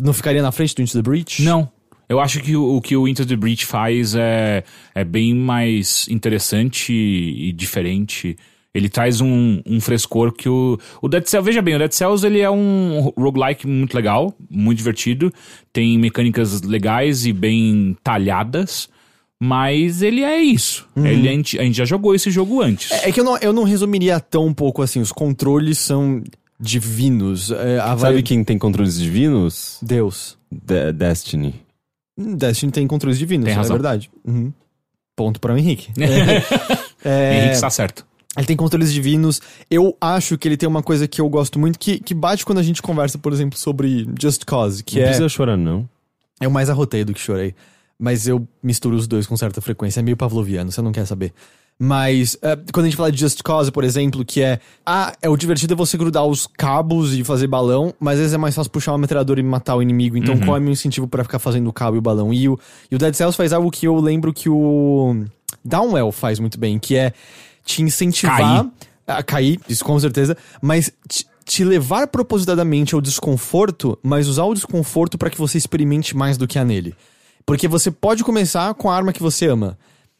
não 0.00 0.14
ficaria 0.14 0.40
na 0.40 0.50
frente 0.50 0.74
do 0.74 0.80
Into 0.80 0.94
the 0.94 1.02
Breach? 1.02 1.42
Não. 1.42 1.70
Eu 2.08 2.18
acho 2.18 2.40
que 2.40 2.56
o, 2.56 2.76
o 2.76 2.80
que 2.80 2.96
o 2.96 3.06
Into 3.06 3.26
the 3.26 3.36
Breach 3.36 3.66
faz 3.66 4.14
é, 4.14 4.64
é 4.94 5.04
bem 5.04 5.34
mais 5.34 6.08
interessante 6.08 6.94
e 6.94 7.52
diferente 7.52 8.38
Ele 8.74 8.88
traz 8.88 9.20
um, 9.20 9.60
um 9.66 9.78
frescor 9.78 10.32
que 10.32 10.48
o, 10.48 10.78
o 11.02 11.08
Dead 11.08 11.26
Cells... 11.26 11.44
Veja 11.44 11.60
bem, 11.60 11.74
o 11.74 11.78
Dead 11.78 11.92
Cells 11.92 12.24
ele 12.24 12.40
é 12.40 12.50
um 12.50 13.12
roguelike 13.18 13.66
muito 13.66 13.94
legal, 13.94 14.34
muito 14.48 14.78
divertido. 14.78 15.30
Tem 15.74 15.98
mecânicas 15.98 16.62
legais 16.62 17.26
e 17.26 17.34
bem 17.34 17.94
talhadas. 18.02 18.88
Mas 19.40 20.02
ele 20.02 20.22
é 20.24 20.40
isso. 20.40 20.86
Ele, 20.96 21.28
a, 21.28 21.32
gente, 21.32 21.58
a 21.58 21.62
gente 21.62 21.76
já 21.76 21.84
jogou 21.84 22.14
esse 22.14 22.30
jogo 22.30 22.60
antes. 22.60 22.90
É 22.90 23.12
que 23.12 23.20
eu 23.20 23.24
não, 23.24 23.36
eu 23.38 23.52
não 23.52 23.62
resumiria 23.62 24.18
tão 24.18 24.46
um 24.46 24.54
pouco 24.54 24.82
assim. 24.82 25.00
Os 25.00 25.12
controles 25.12 25.78
são 25.78 26.22
divinos. 26.58 27.50
É, 27.52 27.78
a 27.78 27.88
Sabe 27.90 28.00
vari- 28.00 28.22
quem 28.22 28.42
tem 28.42 28.58
controles 28.58 28.98
divinos? 28.98 29.78
Deus. 29.80 30.36
De- 30.50 30.92
Destiny. 30.92 31.54
Hum, 32.18 32.34
Destiny 32.34 32.72
tem 32.72 32.86
controles 32.86 33.16
divinos, 33.18 33.44
Tem 33.44 33.54
é 33.54 33.56
razão. 33.56 33.76
verdade. 33.76 34.10
Uhum. 34.26 34.52
Ponto 35.14 35.38
para 35.40 35.54
o 35.54 35.58
Henrique. 35.58 35.90
É, 37.04 37.38
Henrique 37.38 37.54
está 37.54 37.70
certo. 37.70 38.04
ele 38.36 38.44
tem 38.44 38.56
controles 38.56 38.92
divinos. 38.92 39.40
Eu 39.70 39.96
acho 40.00 40.36
que 40.36 40.48
ele 40.48 40.56
tem 40.56 40.68
uma 40.68 40.82
coisa 40.82 41.06
que 41.06 41.20
eu 41.20 41.28
gosto 41.28 41.56
muito, 41.56 41.78
que, 41.78 42.00
que 42.00 42.12
bate 42.12 42.44
quando 42.44 42.58
a 42.58 42.62
gente 42.62 42.82
conversa, 42.82 43.16
por 43.16 43.32
exemplo, 43.32 43.56
sobre 43.56 44.04
Just 44.20 44.44
Cause, 44.44 44.82
que 44.82 44.96
não 44.96 45.02
é. 45.02 45.06
precisa 45.06 45.28
chorar, 45.28 45.56
não. 45.56 45.88
Eu 46.40 46.50
mais 46.50 46.68
arrotei 46.68 47.04
do 47.04 47.14
que 47.14 47.20
chorei. 47.20 47.54
Mas 47.98 48.28
eu 48.28 48.46
misturo 48.62 48.96
os 48.96 49.06
dois 49.06 49.26
com 49.26 49.36
certa 49.36 49.60
frequência. 49.60 50.00
É 50.00 50.02
meio 50.02 50.16
pavloviano, 50.16 50.70
você 50.70 50.80
não 50.80 50.92
quer 50.92 51.06
saber. 51.06 51.32
Mas 51.78 52.36
é, 52.42 52.56
quando 52.72 52.86
a 52.86 52.88
gente 52.88 52.96
fala 52.96 53.12
de 53.12 53.20
Just 53.20 53.40
Cause, 53.42 53.70
por 53.70 53.84
exemplo, 53.84 54.24
que 54.24 54.42
é. 54.42 54.58
Ah, 54.84 55.12
é 55.22 55.28
o 55.28 55.36
divertido 55.36 55.74
é 55.74 55.76
você 55.76 55.96
grudar 55.96 56.24
os 56.26 56.46
cabos 56.46 57.14
e 57.14 57.22
fazer 57.22 57.46
balão, 57.46 57.94
mas 58.00 58.14
às 58.14 58.20
vezes 58.20 58.34
é 58.34 58.38
mais 58.38 58.54
fácil 58.54 58.72
puxar 58.72 58.92
uma 58.92 58.98
metralhadora 58.98 59.38
e 59.38 59.42
matar 59.44 59.76
o 59.76 59.82
inimigo. 59.82 60.16
Então 60.16 60.38
qual 60.40 60.56
é 60.56 60.60
o 60.60 60.62
meu 60.62 60.72
incentivo 60.72 61.06
pra 61.06 61.22
ficar 61.22 61.38
fazendo 61.38 61.68
o 61.68 61.72
cabo 61.72 61.96
e 61.96 61.98
o 61.98 62.02
balão? 62.02 62.34
E 62.34 62.48
o, 62.48 62.58
e 62.90 62.96
o 62.96 62.98
Dead 62.98 63.14
Cells 63.14 63.36
faz 63.36 63.52
algo 63.52 63.70
que 63.70 63.86
eu 63.86 63.96
lembro 64.00 64.32
que 64.32 64.48
o 64.48 65.24
Downwell 65.64 66.10
faz 66.10 66.40
muito 66.40 66.58
bem, 66.58 66.80
que 66.80 66.96
é 66.96 67.12
te 67.64 67.80
incentivar 67.80 68.38
Cair. 68.38 68.70
a 69.06 69.22
cair, 69.22 69.60
isso 69.68 69.84
com 69.84 69.98
certeza, 70.00 70.36
mas 70.60 70.92
te, 71.06 71.26
te 71.44 71.62
levar 71.62 72.08
propositadamente 72.08 72.94
ao 72.94 73.00
desconforto, 73.00 73.96
mas 74.02 74.26
usar 74.26 74.44
o 74.44 74.54
desconforto 74.54 75.16
pra 75.16 75.30
que 75.30 75.38
você 75.38 75.56
experimente 75.58 76.16
mais 76.16 76.36
do 76.36 76.48
que 76.48 76.58
há 76.58 76.64
nele. 76.64 76.96
Porque 77.48 77.66
você 77.66 77.90
pode 77.90 78.22
começar 78.22 78.74
com 78.74 78.90
a 78.90 78.94
arma 78.94 79.10
que 79.10 79.22
você 79.22 79.46
ama. 79.46 79.78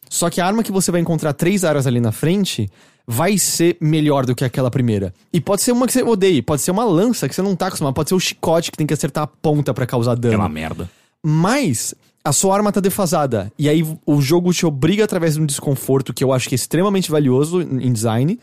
Só 0.09 0.31
que 0.31 0.41
a 0.41 0.45
arma 0.47 0.63
que 0.63 0.71
você 0.71 0.91
vai 0.91 0.99
encontrar 0.99 1.31
três 1.33 1.63
áreas 1.63 1.85
ali 1.85 1.99
na 1.99 2.11
frente 2.11 2.67
vai 3.05 3.37
ser 3.37 3.77
melhor 3.79 4.25
do 4.25 4.33
que 4.33 4.43
aquela 4.43 4.71
primeira. 4.71 5.13
E 5.31 5.39
pode 5.39 5.61
ser 5.61 5.71
uma 5.71 5.85
que 5.85 5.93
você 5.93 6.01
odeie, 6.01 6.41
pode 6.41 6.63
ser 6.63 6.71
uma 6.71 6.83
lança 6.83 7.29
que 7.29 7.35
você 7.35 7.43
não 7.43 7.55
tá 7.55 7.67
acostumado, 7.67 7.93
pode 7.93 8.09
ser 8.09 8.15
o 8.15 8.19
chicote 8.19 8.71
que 8.71 8.77
tem 8.77 8.87
que 8.87 8.95
acertar 8.95 9.25
a 9.25 9.27
ponta 9.27 9.75
pra 9.75 9.85
causar 9.85 10.15
dano. 10.15 10.33
É 10.33 10.37
uma 10.37 10.49
merda. 10.49 10.89
Mas 11.23 11.93
a 12.23 12.33
sua 12.33 12.55
arma 12.55 12.71
tá 12.71 12.79
defasada. 12.79 13.51
E 13.59 13.69
aí 13.69 13.85
o 14.07 14.21
jogo 14.21 14.51
te 14.51 14.65
obriga, 14.65 15.03
através 15.03 15.35
de 15.35 15.41
um 15.41 15.45
desconforto 15.45 16.11
que 16.11 16.23
eu 16.23 16.33
acho 16.33 16.49
que 16.49 16.55
é 16.55 16.57
extremamente 16.57 17.11
valioso 17.11 17.61
em 17.61 17.93
design, 17.93 18.39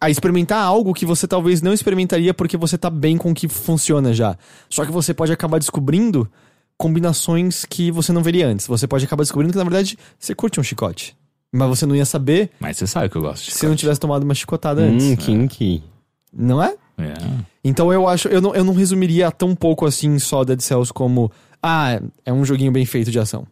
a 0.00 0.08
experimentar 0.08 0.64
algo 0.64 0.94
que 0.94 1.04
você 1.04 1.28
talvez 1.28 1.60
não 1.60 1.74
experimentaria 1.74 2.32
porque 2.32 2.56
você 2.56 2.78
tá 2.78 2.88
bem 2.88 3.18
com 3.18 3.32
o 3.32 3.34
que 3.34 3.48
funciona 3.48 4.14
já. 4.14 4.34
Só 4.70 4.86
que 4.86 4.90
você 4.90 5.12
pode 5.12 5.30
acabar 5.30 5.58
descobrindo 5.58 6.26
combinações 6.80 7.66
que 7.66 7.90
você 7.90 8.10
não 8.10 8.22
veria 8.22 8.48
antes. 8.48 8.66
Você 8.66 8.86
pode 8.88 9.04
acabar 9.04 9.22
descobrindo 9.22 9.52
que, 9.52 9.58
na 9.58 9.64
verdade, 9.64 9.98
você 10.18 10.34
curte 10.34 10.58
um 10.58 10.62
chicote. 10.62 11.14
Mas 11.52 11.68
você 11.68 11.84
não 11.84 11.94
ia 11.94 12.06
saber 12.06 12.50
Mas 12.58 12.78
você 12.78 12.86
sabe 12.86 13.10
que 13.10 13.16
eu 13.16 13.22
gosto 13.22 13.44
de 13.44 13.50
se 13.50 13.66
não 13.66 13.76
tivesse 13.76 14.00
tomado 14.00 14.22
uma 14.22 14.34
chicotada 14.34 14.80
antes. 14.80 15.04
Hum, 15.04 15.16
kinky. 15.16 15.82
Não 16.32 16.62
é? 16.62 16.74
É. 16.96 17.12
Então 17.62 17.92
eu 17.92 18.08
acho. 18.08 18.28
Eu 18.28 18.40
não, 18.40 18.54
eu 18.54 18.64
não 18.64 18.72
resumiria 18.72 19.30
tão 19.30 19.54
pouco 19.54 19.84
assim 19.84 20.18
só 20.18 20.42
Dead 20.42 20.60
Cells 20.60 20.90
como. 20.90 21.30
Ah, 21.62 22.00
é 22.24 22.32
um 22.32 22.44
joguinho 22.46 22.72
bem 22.72 22.86
feito 22.86 23.10
de 23.10 23.18
ação. 23.18 23.46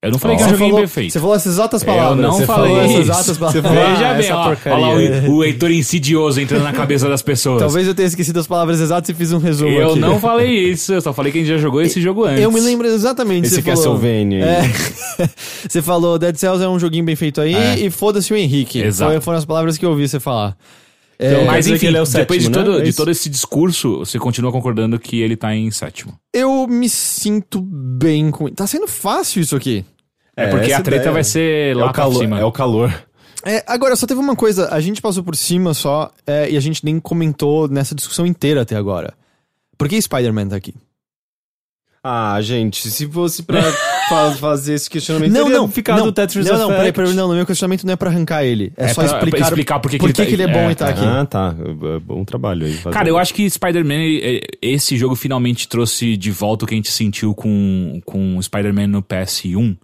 Eu 0.00 0.12
não 0.12 0.18
falei 0.20 0.36
que 0.36 0.44
Você 0.44 0.50
é 0.50 0.52
um 0.52 0.56
joguinho 0.56 0.70
falou- 0.70 0.80
bem 0.86 0.88
feito. 0.88 1.12
Você 1.12 1.18
falou 1.18 1.34
essas 1.34 1.52
exatas 1.54 1.82
Eu 1.82 1.86
palavras. 1.86 2.24
não 2.24 2.32
Você 2.32 2.46
falei 2.46 2.70
falou 2.70 2.82
essas 2.84 2.90
isso. 2.92 3.00
exatas 3.00 3.38
palavras. 3.38 3.62
Veja 3.64 4.10
Ah, 4.10 4.14
bem, 4.14 4.32
ó, 4.32 4.44
porcaria. 4.44 4.78
lá 4.78 5.28
o, 5.28 5.32
o 5.38 5.44
Heitor 5.44 5.72
insidioso 5.72 6.40
entrando 6.40 6.62
na 6.62 6.72
cabeça 6.72 7.08
das 7.08 7.20
pessoas. 7.20 7.58
Talvez 7.58 7.84
eu 7.88 7.94
tenha 7.96 8.06
esquecido 8.06 8.38
as 8.38 8.46
palavras 8.46 8.78
exatas 8.80 9.08
e 9.08 9.14
fiz 9.14 9.32
um 9.32 9.38
resumo 9.38 9.70
eu 9.72 9.90
aqui. 9.90 9.98
não 9.98 10.20
falei 10.20 10.70
isso, 10.70 10.92
eu 10.94 11.00
só 11.00 11.12
falei 11.12 11.32
que 11.32 11.38
a 11.38 11.40
gente 11.40 11.50
já 11.50 11.58
jogou 11.58 11.82
esse 11.82 12.00
jogo 12.00 12.24
antes. 12.26 12.40
Eu 12.44 12.52
me 12.52 12.60
lembro 12.60 12.86
exatamente. 12.86 13.46
Esse 13.48 13.56
você 13.56 13.62
falou, 13.62 13.76
Castlevania. 13.94 14.44
É. 14.44 14.62
você 15.68 15.82
falou 15.82 16.16
Dead 16.16 16.36
Cells 16.36 16.62
é 16.62 16.68
um 16.68 16.78
joguinho 16.78 17.04
bem 17.04 17.16
feito 17.16 17.40
aí 17.40 17.54
É. 17.54 17.78
e 17.80 17.90
foda-se 17.90 18.32
o 18.32 18.36
Henrique. 18.36 18.80
Exato. 18.80 19.10
Foi, 19.10 19.20
foram 19.20 19.38
as 19.38 19.44
palavras 19.44 19.76
que 19.76 19.84
eu 19.84 19.90
ouvi 19.90 20.06
você 20.08 20.20
falar. 20.20 20.56
Então, 21.20 21.40
É, 21.40 21.40
Quer 21.40 21.46
Mas 21.46 21.66
enfim, 21.66 21.86
ele 21.88 21.96
é 21.96 22.02
o 22.02 22.04
depois 22.04 22.38
de, 22.40 22.46
sétimo, 22.46 22.64
todo, 22.64 22.76
né? 22.76 22.82
É 22.82 22.84
de 22.84 22.92
todo 22.94 23.10
esse 23.10 23.28
discurso, 23.28 23.98
você 23.98 24.18
continua 24.18 24.52
concordando 24.52 24.98
que 25.00 25.20
ele 25.20 25.36
tá 25.36 25.54
em 25.54 25.70
sétimo. 25.70 26.18
eu 26.32 26.66
me 26.68 26.88
sinto 26.88 27.60
bem 27.60 28.30
com. 28.30 28.48
Tá 28.50 28.66
sendo 28.66 28.86
fácil 28.86 29.40
isso 29.42 29.56
aqui. 29.56 29.84
É, 30.36 30.46
porque 30.46 30.72
a 30.72 30.80
treta 30.80 31.00
ideia. 31.02 31.12
vai 31.12 31.24
ser 31.24 31.72
É 31.72 31.74
lá 31.74 31.86
o 31.86 31.92
pra 31.92 32.02
calor. 32.04 32.18
cima. 32.20 32.38
É 32.38 32.44
o 32.44 32.52
calor. 32.52 33.04
É, 33.44 33.64
agora, 33.66 33.96
só 33.96 34.06
teve 34.06 34.20
uma 34.20 34.36
coisa, 34.36 34.68
a 34.72 34.80
gente 34.80 35.00
passou 35.00 35.24
por 35.24 35.34
cima 35.34 35.74
só 35.74 36.10
é, 36.26 36.50
e 36.50 36.56
a 36.56 36.60
gente 36.60 36.84
nem 36.84 37.00
comentou 37.00 37.66
nessa 37.68 37.94
discussão 37.94 38.24
inteira 38.24 38.62
até 38.62 38.76
agora. 38.76 39.14
Por 39.76 39.88
que 39.88 40.00
Spider-Man 40.00 40.48
tá 40.48 40.56
aqui? 40.56 40.74
Ah, 42.02 42.40
gente, 42.40 42.88
se 42.90 43.06
fosse 43.08 43.42
pra 43.42 43.60
fa- 44.08 44.30
fazer 44.32 44.74
esse 44.74 44.88
questionamento, 44.88 45.32
Não, 45.32 45.48
não, 45.48 45.68
ficado 45.68 45.98
não, 45.98 46.06
o 46.06 46.12
Tetris 46.12 46.46
não, 46.46 46.56
não, 46.58 46.68
peraí, 46.68 46.92
peraí, 46.92 47.12
não, 47.12 47.28
meu 47.34 47.44
questionamento 47.44 47.84
não 47.84 47.92
é 47.92 47.96
pra 47.96 48.08
arrancar 48.08 48.44
ele, 48.44 48.72
é, 48.76 48.84
É 48.84 48.88
só 48.88 49.02
pra- 49.02 49.04
explicar, 49.04 49.36
pra 49.38 49.46
explicar 49.48 49.80
por 49.80 49.90
que 49.90 49.96
ele 49.96 50.12
tá- 50.12 50.24
que 50.26 50.32
ele 50.32 50.42
é 50.44 50.46
bom 50.48 50.60
é, 50.68 50.72
e 50.72 50.74
tá 50.74 50.84
tá. 50.86 50.90
aqui. 50.92 51.04
Ah, 51.04 51.26
tá. 51.26 51.54
É 51.96 51.98
Bom 51.98 52.24
trabalho 52.24 52.66
aí. 52.66 52.72
fazer. 52.74 52.94
Cara, 52.94 53.08
eu 53.08 53.18
acho 53.18 53.34
que 53.34 53.48
Spider-Man, 53.50 53.94
eh, 54.22 54.40
esse 54.62 54.96
jogo 54.96 55.14
finalmente 55.16 55.68
trouxe 55.68 56.16
de 56.16 56.30
volta 56.30 56.64
o 56.64 56.68
que 56.68 56.74
a 56.74 56.76
gente 56.76 56.90
sentiu 56.90 57.34
com, 57.34 58.00
com 58.06 58.40
Spider-Man 58.40 58.86
no 58.86 59.02
PS1. 59.02 59.76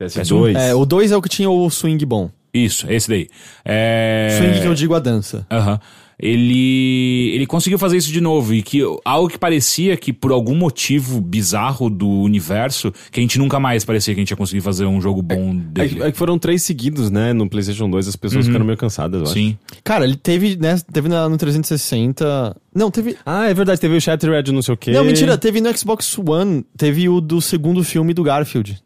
PS2. 0.00 0.56
É, 0.56 0.74
o 0.74 0.84
2 0.84 1.12
é 1.12 1.16
o 1.16 1.22
que 1.22 1.28
tinha 1.28 1.50
o 1.50 1.68
swing 1.70 2.04
bom. 2.06 2.30
Isso, 2.54 2.86
esse 2.90 3.08
daí. 3.08 3.28
É... 3.64 4.36
Swing 4.38 4.60
que 4.60 4.66
eu 4.66 4.74
digo 4.74 4.94
a 4.94 4.98
dança. 4.98 5.46
Aham. 5.50 5.80
Ele, 6.18 7.30
ele 7.34 7.46
conseguiu 7.46 7.78
fazer 7.78 7.96
isso 7.96 8.12
de 8.12 8.20
novo. 8.20 8.54
E 8.54 8.62
que 8.62 8.80
algo 9.04 9.28
que 9.28 9.38
parecia 9.38 9.96
que, 9.96 10.12
por 10.12 10.32
algum 10.32 10.54
motivo 10.54 11.20
bizarro 11.20 11.90
do 11.90 12.08
universo, 12.08 12.92
que 13.10 13.20
a 13.20 13.22
gente 13.22 13.38
nunca 13.38 13.58
mais 13.58 13.84
parecia 13.84 14.14
que 14.14 14.20
a 14.20 14.22
gente 14.22 14.30
ia 14.30 14.36
conseguir 14.36 14.60
fazer 14.60 14.86
um 14.86 15.00
jogo 15.00 15.20
bom 15.22 15.50
É 15.50 15.54
dele. 15.54 15.94
que- 15.96 16.02
é 16.02 16.12
que 16.12 16.18
foram 16.18 16.38
três 16.38 16.62
seguidos, 16.62 17.10
né? 17.10 17.32
No 17.32 17.48
PlayStation 17.48 17.88
2, 17.90 18.08
as 18.08 18.16
pessoas 18.16 18.46
ficaram 18.46 18.64
meio 18.64 18.78
cansadas, 18.78 19.18
eu 19.20 19.24
acho. 19.24 19.34
Sim. 19.34 19.56
Cara, 19.84 20.04
ele 20.04 20.16
teve, 20.16 20.56
né, 20.56 20.78
teve 20.92 21.08
na- 21.08 21.28
no 21.28 21.36
360... 21.36 22.56
Não, 22.74 22.90
teve... 22.90 23.16
Ah, 23.24 23.46
é 23.48 23.54
verdade, 23.54 23.80
teve 23.80 23.96
o 23.96 24.00
Shattered 24.00 24.50
não 24.52 24.62
sei 24.62 24.74
o 24.74 24.76
quê. 24.76 24.92
Não, 24.92 25.04
mentira, 25.04 25.36
teve 25.36 25.60
no 25.60 25.76
Xbox 25.76 26.16
One, 26.18 26.64
teve 26.76 27.08
o 27.08 27.20
do 27.20 27.40
segundo 27.40 27.82
filme 27.84 28.14
do 28.14 28.22
Garfield. 28.22 28.82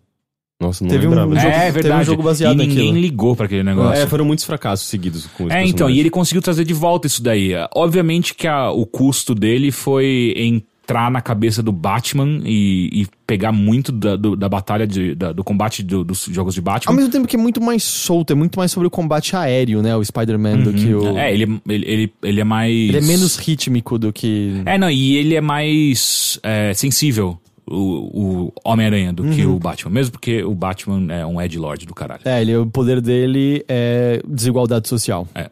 Nossa, 0.61 0.83
não 0.83 0.91
Teve 0.91 1.07
um 1.07 1.11
lembrava. 1.11 1.35
jogo- 1.35 1.47
é 1.49 1.59
teve 1.67 1.69
um 1.69 1.83
verdade. 1.83 2.05
jogo 2.07 2.23
baseado 2.23 2.55
e 2.55 2.67
ninguém 2.67 2.87
naquilo. 2.87 3.01
ligou 3.01 3.37
pra 3.37 3.45
aquele 3.47 3.63
negócio. 3.63 4.03
É, 4.03 4.07
foram 4.07 4.25
muitos 4.25 4.45
fracassos 4.45 4.87
seguidos 4.89 5.27
com 5.27 5.47
esse 5.49 5.57
É, 5.57 5.67
então, 5.67 5.91
e 5.91 6.01
ele 6.01 6.09
conseguiu 6.11 6.41
trazer 6.41 6.65
de 6.65 6.73
volta 6.73 7.07
isso 7.07 7.23
daí. 7.23 7.53
Obviamente 7.75 8.35
que 8.35 8.47
a- 8.47 8.71
o 8.71 8.87
custo 8.87 9.35
dele 9.35 9.71
foi 9.71 10.33
entrar 10.35 11.11
na 11.11 11.21
cabeça 11.21 11.63
do 11.63 11.73
Batman 11.73 12.41
e, 12.43 12.89
e 13.03 13.07
pegar 13.27 13.53
muito 13.53 13.93
da, 13.93 14.17
do- 14.17 14.35
da 14.35 14.49
batalha, 14.49 14.87
de- 14.87 15.15
da- 15.15 15.31
do 15.33 15.45
combate 15.45 15.83
do- 15.83 16.03
dos 16.03 16.25
jogos 16.33 16.55
de 16.55 16.61
Ao 16.61 16.65
Batman. 16.65 16.95
mesmo 16.95 17.11
tempo 17.11 17.29
que 17.29 17.37
é 17.37 17.39
muito 17.39 17.61
mais 17.61 17.83
solto, 17.83 18.33
é 18.33 18.35
muito 18.37 18.59
mais 18.59 18.73
sobre 18.73 18.87
o 18.87 18.91
combate 18.91 19.37
aéreo, 19.37 19.83
né, 19.83 19.95
o 19.95 20.03
Spider-Man, 20.03 20.61
do 20.63 20.73
que 20.73 20.95
o... 20.95 21.19
É, 21.19 21.35
ele, 21.35 21.45
é- 21.45 21.73
ele, 21.75 21.85
ele, 21.87 22.13
ele 22.23 22.41
é 22.41 22.45
mais. 22.45 22.73
Ele 22.73 22.97
é 22.97 23.01
menos 23.03 23.37
rítmico 23.37 23.99
do 23.99 24.11
que... 24.11 24.63
É, 24.65 24.79
não, 24.79 24.89
e 24.91 25.17
ele 25.17 25.35
é 25.35 25.41
mais 25.43 26.41
é, 26.43 26.73
sensível, 26.73 27.37
o, 27.69 28.47
o 28.47 28.53
Homem-Aranha, 28.65 29.13
do 29.13 29.25
que 29.31 29.45
o 29.45 29.59
Batman. 29.59 29.91
Mesmo 29.91 30.13
porque 30.13 30.43
o 30.43 30.55
Batman 30.55 31.13
é 31.13 31.27
um 31.27 31.41
Edgelord 31.41 31.85
do 31.87 31.95
caralho. 31.95 32.23
É, 32.25 32.41
ele, 32.41 32.57
o 32.57 32.67
poder 32.67 33.01
dele 33.01 33.65
é 33.69 34.21
desigualdade 34.27 34.89
social. 34.89 35.27
É. 35.35 35.51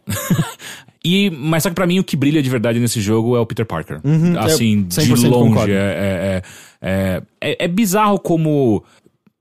e, 1.04 1.30
mas 1.30 1.62
só 1.62 1.68
que 1.68 1.74
pra 1.74 1.86
mim 1.86 1.98
o 1.98 2.04
que 2.04 2.16
brilha 2.16 2.42
de 2.42 2.48
verdade 2.50 2.78
nesse 2.78 3.00
jogo 3.00 3.36
é 3.36 3.40
o 3.40 3.46
Peter 3.46 3.66
Parker. 3.66 4.00
assim, 4.38 4.78
eu 4.78 4.82
de 4.84 4.94
100% 4.94 5.28
longe. 5.28 5.48
concordo. 5.48 5.72
É, 5.72 5.76
é, 5.76 6.42
é, 6.82 7.22
é, 7.40 7.64
é 7.64 7.68
bizarro 7.68 8.18
como 8.18 8.82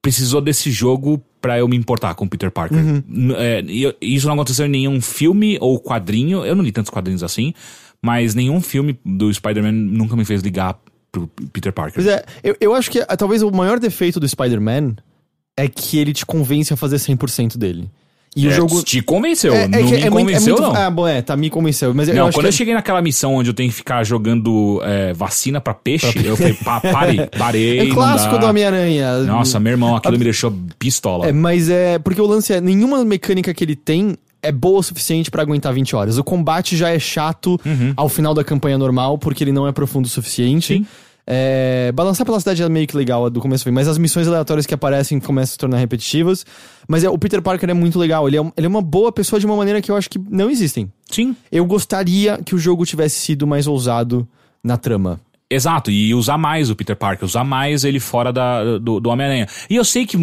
precisou 0.01 0.41
desse 0.41 0.69
jogo 0.71 1.21
pra 1.39 1.57
eu 1.59 1.67
me 1.67 1.75
importar 1.77 2.13
com 2.15 2.25
o 2.25 2.29
Peter 2.29 2.49
Parker. 2.51 2.77
N- 2.77 3.33
é, 3.37 3.63
isso 4.01 4.27
não 4.27 4.33
aconteceu 4.33 4.65
em 4.65 4.69
nenhum 4.69 4.99
filme 5.01 5.57
ou 5.61 5.79
quadrinho. 5.79 6.45
Eu 6.45 6.55
não 6.55 6.63
li 6.63 6.71
tantos 6.71 6.89
quadrinhos 6.89 7.23
assim, 7.23 7.53
mas 8.01 8.33
nenhum 8.35 8.59
filme 8.61 8.97
do 9.05 9.33
Spider-Man 9.33 9.71
nunca 9.73 10.15
me 10.15 10.25
fez 10.25 10.41
ligar 10.41 10.77
pro 11.14 11.27
Peter 11.53 11.72
Parker. 11.72 11.94
Pois 11.94 12.07
é, 12.07 12.26
eu, 12.44 12.57
eu 12.60 12.73
acho 12.73 12.90
que 12.90 12.99
ah, 13.07 13.15
talvez 13.15 13.44
o 13.44 13.52
maior 13.52 13.80
defeito 13.80 14.19
do 14.19 14.27
Spider-Man 14.27 14.95
é 15.56 15.68
que 15.69 15.99
ele 15.99 16.11
te 16.11 16.26
convence 16.26 16.73
a 16.73 16.76
fazer 16.76 16.95
100% 16.98 17.56
dele. 17.57 17.88
E 18.35 18.48
o 18.48 18.49
É, 18.49 18.56
jogo... 18.56 18.81
te 18.81 18.99
convenceu, 18.99 19.53
é, 19.53 19.65
é 19.65 19.68
não 19.68 19.84
me 19.84 19.94
é 19.95 19.99
é 20.07 20.10
convenceu 20.10 20.56
muito- 20.56 20.73
não. 20.73 20.76
Ah, 20.76 20.90
bom, 20.90 21.07
é, 21.07 21.22
tá, 21.22 21.38
me 21.38 21.52
convenceu. 21.52 21.94
Mas 21.94 22.07
eu 22.10 22.15
Não, 22.15 22.26
acho 22.30 22.35
quando 22.35 22.48
eu 22.48 22.52
cheguei 22.52 22.73
naquela 22.73 22.99
missão 22.99 23.35
onde 23.35 23.52
eu 23.52 23.53
tenho 23.53 23.69
que 23.69 23.76
ficar 23.76 24.03
jogando 24.03 24.81
é, 24.84 25.14
vacina 25.14 25.61
pra 25.61 25.72
peixe, 25.76 26.07
eu 26.26 26.35
falei, 26.35 26.53
pa, 26.56 26.81
parei, 26.81 27.27
parei. 27.38 27.80
é 27.81 27.85
clássico 27.94 28.40
do 28.40 28.48
Homem-Aranha. 28.48 29.19
Nossa, 29.19 29.60
meu 29.60 29.73
irmão, 29.73 29.95
aquilo 29.95 30.18
me 30.18 30.23
deixou 30.23 30.52
pistola. 30.80 31.27
É, 31.27 31.31
mas 31.31 31.69
é. 31.69 31.99
Porque 31.99 32.19
o 32.19 32.26
lance 32.26 32.52
é. 32.52 32.60
Nenhuma 32.60 33.06
mecânica 33.06 33.53
que 33.53 33.64
ele 33.64 33.76
tem 33.76 34.18
é 34.41 34.52
boa 34.52 34.80
o 34.80 34.84
suficiente 34.84 35.30
pra 35.30 35.44
aguentar 35.44 35.72
20 35.72 35.95
horas. 35.95 36.18
O 36.18 36.23
combate 36.23 36.76
já 36.76 36.90
é 36.90 36.98
chato 36.98 37.61
Uhum. 37.64 37.94
ao 37.95 38.10
final 38.10 38.34
da 38.34 38.44
campanha 38.44 38.80
normal, 38.80 39.15
porque 39.19 39.44
ele 39.44 39.52
não 39.53 39.68
é 39.68 39.72
profundo 39.72 40.06
o 40.06 40.10
suficiente. 40.10 40.77
Sim. 40.80 40.88
É, 41.25 41.91
balançar 41.93 42.25
pela 42.25 42.39
cidade 42.39 42.61
é 42.61 42.69
meio 42.69 42.85
que 42.85 42.97
legal 42.97 43.29
do 43.29 43.39
começo 43.39 43.63
ao 43.63 43.71
fim, 43.71 43.75
mas 43.75 43.87
as 43.87 43.97
missões 43.97 44.27
aleatórias 44.27 44.65
que 44.65 44.73
aparecem 44.73 45.19
começam 45.19 45.51
a 45.51 45.53
se 45.53 45.57
tornar 45.57 45.77
repetitivas. 45.77 46.45
Mas 46.87 47.03
é, 47.03 47.09
o 47.09 47.17
Peter 47.17 47.41
Parker 47.41 47.69
é 47.69 47.73
muito 47.73 47.97
legal, 47.97 48.27
ele 48.27 48.37
é, 48.37 48.41
ele 48.57 48.65
é 48.65 48.67
uma 48.67 48.81
boa 48.81 49.11
pessoa 49.11 49.39
de 49.39 49.45
uma 49.45 49.55
maneira 49.55 49.81
que 49.81 49.89
eu 49.89 49.95
acho 49.95 50.09
que 50.09 50.19
não 50.29 50.49
existem. 50.49 50.91
Sim. 51.09 51.35
Eu 51.51 51.65
gostaria 51.65 52.39
que 52.43 52.53
o 52.53 52.57
jogo 52.57 52.85
tivesse 52.85 53.19
sido 53.19 53.47
mais 53.47 53.67
ousado 53.67 54.27
na 54.63 54.77
trama. 54.77 55.19
Exato, 55.49 55.91
e 55.91 56.15
usar 56.15 56.37
mais 56.37 56.71
o 56.71 56.75
Peter 56.75 56.95
Parker, 56.95 57.25
usar 57.25 57.43
mais 57.43 57.83
ele 57.83 57.99
fora 57.99 58.33
da, 58.33 58.79
do, 58.79 58.99
do 58.99 59.09
Homem-Aranha. 59.09 59.47
E 59.69 59.75
eu 59.75 59.85
sei 59.85 60.05
que 60.05 60.17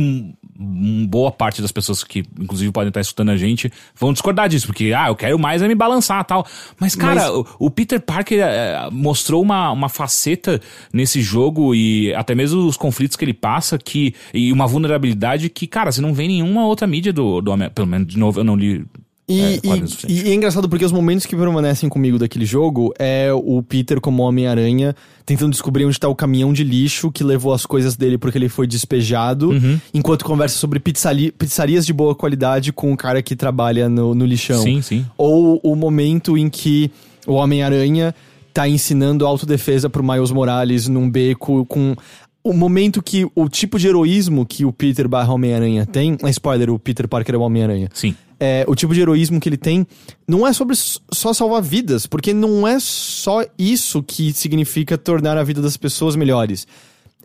boa 0.60 1.32
parte 1.32 1.62
das 1.62 1.72
pessoas 1.72 2.04
que, 2.04 2.22
inclusive, 2.38 2.70
podem 2.70 2.88
estar 2.88 3.00
escutando 3.00 3.30
a 3.30 3.36
gente, 3.36 3.72
vão 3.94 4.12
discordar 4.12 4.48
disso, 4.48 4.66
porque, 4.66 4.92
ah, 4.94 5.08
eu 5.08 5.16
quero 5.16 5.38
mais 5.38 5.62
é 5.62 5.68
me 5.68 5.74
balançar 5.74 6.22
tal. 6.24 6.46
Mas, 6.78 6.94
cara, 6.94 7.22
Mas- 7.22 7.30
o, 7.30 7.46
o 7.58 7.70
Peter 7.70 8.00
Parker 8.00 8.40
eh, 8.40 8.88
mostrou 8.92 9.42
uma, 9.42 9.70
uma 9.72 9.88
faceta 9.88 10.60
nesse 10.92 11.22
jogo 11.22 11.74
e 11.74 12.14
até 12.14 12.34
mesmo 12.34 12.66
os 12.66 12.76
conflitos 12.76 13.16
que 13.16 13.24
ele 13.24 13.34
passa 13.34 13.78
que, 13.78 14.14
e 14.34 14.52
uma 14.52 14.66
vulnerabilidade 14.66 15.48
que, 15.48 15.66
cara, 15.66 15.90
você 15.90 16.00
não 16.00 16.12
vê 16.12 16.26
nenhuma 16.26 16.66
outra 16.66 16.86
mídia 16.86 17.12
do, 17.12 17.40
do 17.40 17.50
Homem 17.50 17.70
Pelo 17.70 17.86
menos, 17.86 18.06
de 18.06 18.18
novo, 18.18 18.40
eu 18.40 18.44
não 18.44 18.56
li. 18.56 18.84
E, 19.32 19.40
É, 19.40 19.60
e- 20.08 20.26
e 20.26 20.30
é 20.30 20.34
engraçado 20.34 20.68
porque 20.68 20.84
os 20.84 20.92
momentos 20.92 21.24
que 21.26 21.36
permanecem 21.36 21.88
comigo 21.88 22.18
daquele 22.18 22.44
jogo 22.44 22.92
é 22.98 23.30
o 23.32 23.62
Peter 23.62 24.00
como 24.00 24.22
Homem-Aranha 24.24 24.94
tentando 25.24 25.52
descobrir 25.52 25.84
onde 25.84 25.98
tá 26.00 26.08
o 26.08 26.14
caminhão 26.16 26.52
de 26.52 26.64
lixo 26.64 27.10
que 27.12 27.22
levou 27.22 27.52
as 27.52 27.64
coisas 27.64 27.96
dele 27.96 28.18
porque 28.18 28.36
ele 28.36 28.48
foi 28.48 28.66
despejado, 28.66 29.50
Uhum. 29.50 29.78
enquanto 29.94 30.24
conversa 30.24 30.56
sobre 30.58 30.80
pizzarias 30.80 31.86
de 31.86 31.92
boa 31.92 32.14
qualidade 32.14 32.72
com 32.72 32.92
o 32.92 32.96
cara 32.96 33.22
que 33.22 33.36
trabalha 33.36 33.88
no, 33.88 34.14
no 34.14 34.24
lixão. 34.26 34.62
Sim, 34.62 34.82
sim. 34.82 35.06
Ou 35.16 35.60
o 35.62 35.76
momento 35.76 36.36
em 36.36 36.48
que 36.48 36.90
o 37.26 37.34
Homem-Aranha 37.34 38.14
tá 38.52 38.68
ensinando 38.68 39.24
autodefesa 39.24 39.88
pro 39.88 40.02
Miles 40.02 40.32
Morales 40.32 40.88
num 40.88 41.08
beco 41.08 41.64
com. 41.66 41.94
O 42.42 42.52
momento 42.54 43.02
que 43.02 43.26
o 43.34 43.48
tipo 43.50 43.78
de 43.78 43.86
heroísmo 43.86 44.46
que 44.46 44.64
o 44.64 44.72
Peter 44.72 45.06
barra 45.06 45.32
Homem-Aranha 45.32 45.84
tem. 45.86 46.16
É 46.24 46.30
spoiler, 46.30 46.70
o 46.70 46.78
Peter 46.78 47.06
Parker 47.06 47.34
é 47.34 47.38
o 47.38 47.42
Homem-Aranha 47.42 47.88
Sim. 47.92 48.14
É, 48.40 48.64
o 48.66 48.74
tipo 48.74 48.94
de 48.94 49.02
heroísmo 49.02 49.38
que 49.38 49.48
ele 49.48 49.58
tem 49.58 49.86
não 50.26 50.46
é 50.46 50.52
sobre 50.52 50.74
só 50.74 51.32
salvar 51.34 51.60
vidas, 51.60 52.06
porque 52.06 52.32
não 52.32 52.66
é 52.66 52.78
só 52.80 53.44
isso 53.58 54.02
que 54.02 54.32
significa 54.32 54.96
tornar 54.96 55.36
a 55.36 55.44
vida 55.44 55.60
das 55.60 55.76
pessoas 55.76 56.16
melhores. 56.16 56.66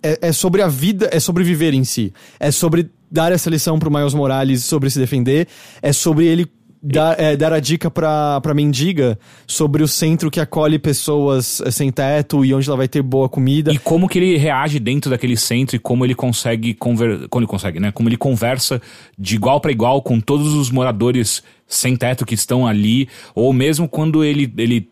É, 0.04 0.28
é 0.28 0.32
sobre 0.34 0.62
a 0.62 0.68
vida, 0.68 1.10
é 1.12 1.20
sobre 1.20 1.44
viver 1.44 1.74
em 1.74 1.86
si. 1.86 2.14
É 2.38 2.52
sobre 2.52 2.90
dar 3.10 3.32
essa 3.32 3.50
lição 3.50 3.80
pro 3.80 3.90
Miles 3.90 4.14
Morales 4.14 4.66
sobre 4.66 4.90
se 4.90 5.00
defender. 5.00 5.48
É 5.82 5.94
sobre 5.94 6.26
ele 6.28 6.52
dar, 6.86 7.20
é, 7.20 7.36
dar 7.36 7.52
a 7.52 7.60
dica 7.60 7.90
pra, 7.90 8.40
pra 8.42 8.54
mendiga 8.54 9.18
sobre 9.48 9.82
o 9.82 9.88
centro 9.88 10.30
que 10.30 10.40
acolhe 10.40 10.78
pessoas 10.78 11.60
é, 11.62 11.72
sem 11.72 11.92
teto 11.92 12.46
e 12.46 12.54
onde 12.54 12.70
ela 12.70 12.78
vai 12.78 12.88
ter 12.88 13.02
boa 13.02 13.28
comida. 13.28 13.74
E 13.74 13.80
como 13.80 14.08
que 14.08 14.20
ele 14.20 14.38
reage 14.38 14.80
dentro 14.80 15.10
daquele 15.10 15.36
centro 15.36 15.76
e 15.76 15.80
como 15.80 16.06
ele 16.06 16.14
consegue 16.14 16.74
conver... 16.76 17.28
como 17.28 17.42
ele 17.44 17.50
consegue, 17.50 17.80
né? 17.80 17.92
Como 17.92 18.08
ele 18.08 18.18
conversa 18.18 18.82
de 19.18 19.36
igual 19.36 19.60
para 19.60 19.72
igual 19.72 20.02
com 20.02 20.20
todos 20.20 20.54
os 20.54 20.70
moradores 20.70 21.42
sem 21.68 21.96
teto 21.96 22.26
que 22.26 22.36
estão 22.36 22.68
ali, 22.68 23.10
ou 23.34 23.52
mesmo 23.52 23.90
quando 23.90 24.24
ele, 24.24 24.52
ele 24.56 24.88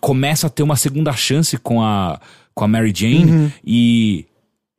começa 0.00 0.46
a 0.46 0.50
ter 0.50 0.62
uma 0.62 0.76
segunda 0.76 1.12
chance 1.12 1.58
com 1.58 1.82
a 1.82 2.20
com 2.54 2.64
a 2.64 2.68
Mary 2.68 2.92
Jane 2.94 3.52
e 3.66 4.26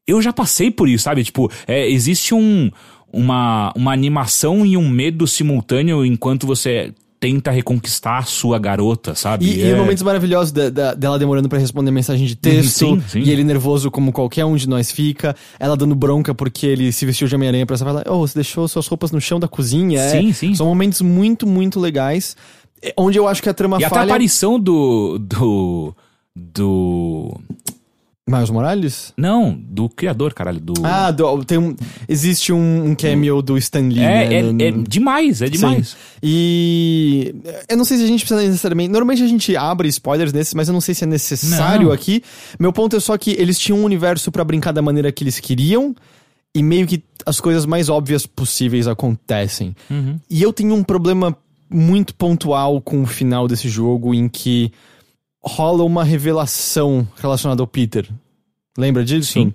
eu 0.08 0.22
já 0.22 0.32
passei 0.32 0.72
por 0.72 0.88
isso, 0.88 1.04
sabe? 1.04 1.24
Tipo, 1.24 1.52
é, 1.68 1.90
existe 1.90 2.34
um 2.34 2.72
uma, 3.16 3.72
uma 3.76 3.92
animação 3.94 4.66
e 4.66 4.76
um 4.78 4.90
medo 4.90 5.26
simultâneo 5.28 6.06
enquanto 6.06 6.46
você 6.46 6.94
tenta 7.18 7.50
reconquistar 7.50 8.20
a 8.20 8.24
sua 8.24 8.60
garota, 8.60 9.16
sabe? 9.16 9.46
E, 9.46 9.62
É- 9.64 9.72
e 9.72 9.76
momentos 9.76 10.04
maravilhosos 10.04 10.52
da- 10.52 10.70
da- 10.70 10.94
dela 10.94 11.18
demorando 11.18 11.50
pra 11.50 11.58
responder 11.58 11.90
mensagem 11.90 12.28
de 12.28 12.36
texto. 12.36 12.86
Uhum, 12.88 13.02
sim, 13.02 13.08
sim. 13.08 13.20
E 13.22 13.32
ele 13.32 13.44
nervoso 13.44 13.90
como 13.90 14.12
qualquer 14.12 14.46
um 14.46 14.56
de 14.56 14.68
nós 14.70 14.92
fica. 14.92 15.36
Ela 15.60 15.76
dando 15.76 15.96
bronca 15.96 16.36
porque 16.36 16.68
ele 16.68 16.92
se 16.92 17.04
vestiu 17.06 17.28
de 17.28 17.34
Homem-Aranha 17.34 17.66
pra 17.66 17.78
falar: 17.78 18.04
Oh, 18.08 18.20
você 18.28 18.36
deixou 18.36 18.68
suas 18.68 18.86
roupas 18.86 19.12
no 19.12 19.20
chão 19.20 19.40
da 19.40 19.48
cozinha. 19.48 20.00
É, 20.02 20.10
Sim, 20.12 20.34
sim. 20.34 20.54
São 20.54 20.68
momentos 20.68 21.02
muito, 21.02 21.48
muito 21.48 21.80
legais. 21.80 22.36
é, 22.84 22.94
Onde 22.98 23.18
eu 23.18 23.28
acho 23.28 23.42
que 23.42 23.50
a 23.50 23.54
trama 23.56 23.78
E 23.78 23.84
até 23.86 23.88
a 23.88 23.90
falha. 24.00 24.12
aparição 24.12 24.60
do. 24.60 25.18
do. 25.18 25.96
do. 26.36 27.40
Miles 28.28 28.50
Morales? 28.50 29.14
Não, 29.16 29.56
do 29.56 29.88
criador, 29.88 30.34
caralho. 30.34 30.60
Do. 30.60 30.74
Ah, 30.84 31.12
do- 31.12 31.46
tem 31.46 31.60
um, 31.60 31.76
existe 32.10 32.52
um, 32.52 32.86
um 32.88 32.96
cameo 32.96 33.40
do 33.40 33.56
Stan 33.56 33.88
Lee. 33.88 34.00
é, 34.00 34.28
né, 34.28 34.34
é, 34.36 34.42
no- 34.42 34.62
é 34.64 34.72
demais, 34.90 35.44
é 35.44 35.48
demais. 35.50 35.90
Sim. 35.90 35.96
E 36.24 37.36
eu 37.70 37.78
não 37.78 37.86
sei 37.86 37.98
se 37.98 38.04
a 38.04 38.08
gente 38.08 38.22
precisa 38.26 38.42
necessariamente. 38.42 38.90
Normalmente 38.90 39.22
a 39.22 39.28
gente 39.28 39.56
abre 39.56 39.88
spoilers 39.90 40.34
nesses, 40.34 40.56
mas 40.56 40.68
eu 40.68 40.74
não 40.74 40.82
sei 40.82 40.96
se 40.96 41.04
é 41.04 41.08
necessário 41.08 41.88
Não. 41.90 41.94
aqui. 41.94 42.24
Meu 42.60 42.74
ponto 42.74 42.96
é 42.96 43.00
só 43.00 43.16
que 43.16 43.30
eles 43.38 43.60
tinham 43.60 43.78
um 43.80 43.84
universo 43.84 44.32
pra 44.32 44.44
brincar 44.44 44.72
da 44.72 44.82
maneira 44.82 45.12
que 45.12 45.24
eles 45.24 45.40
queriam. 45.40 45.96
E 46.56 46.64
meio 46.64 46.88
que 46.88 47.04
as 47.28 47.40
coisas 47.40 47.64
mais 47.66 47.90
óbvias 47.90 48.26
possíveis 48.26 48.88
acontecem. 48.88 49.76
Uhum. 49.92 50.20
E 50.28 50.42
eu 50.42 50.52
tenho 50.52 50.74
um 50.74 50.84
problema 50.84 51.38
muito 51.70 52.16
pontual 52.16 52.82
com 52.82 53.04
o 53.04 53.06
final 53.06 53.48
desse 53.48 53.70
jogo 53.70 54.16
em 54.16 54.28
que 54.28 54.72
rola 55.46 55.84
uma 55.84 56.04
revelação 56.04 57.08
relacionada 57.18 57.62
ao 57.62 57.68
Peter. 57.68 58.10
Lembra 58.78 59.06
disso? 59.06 59.34
Sim. 59.34 59.54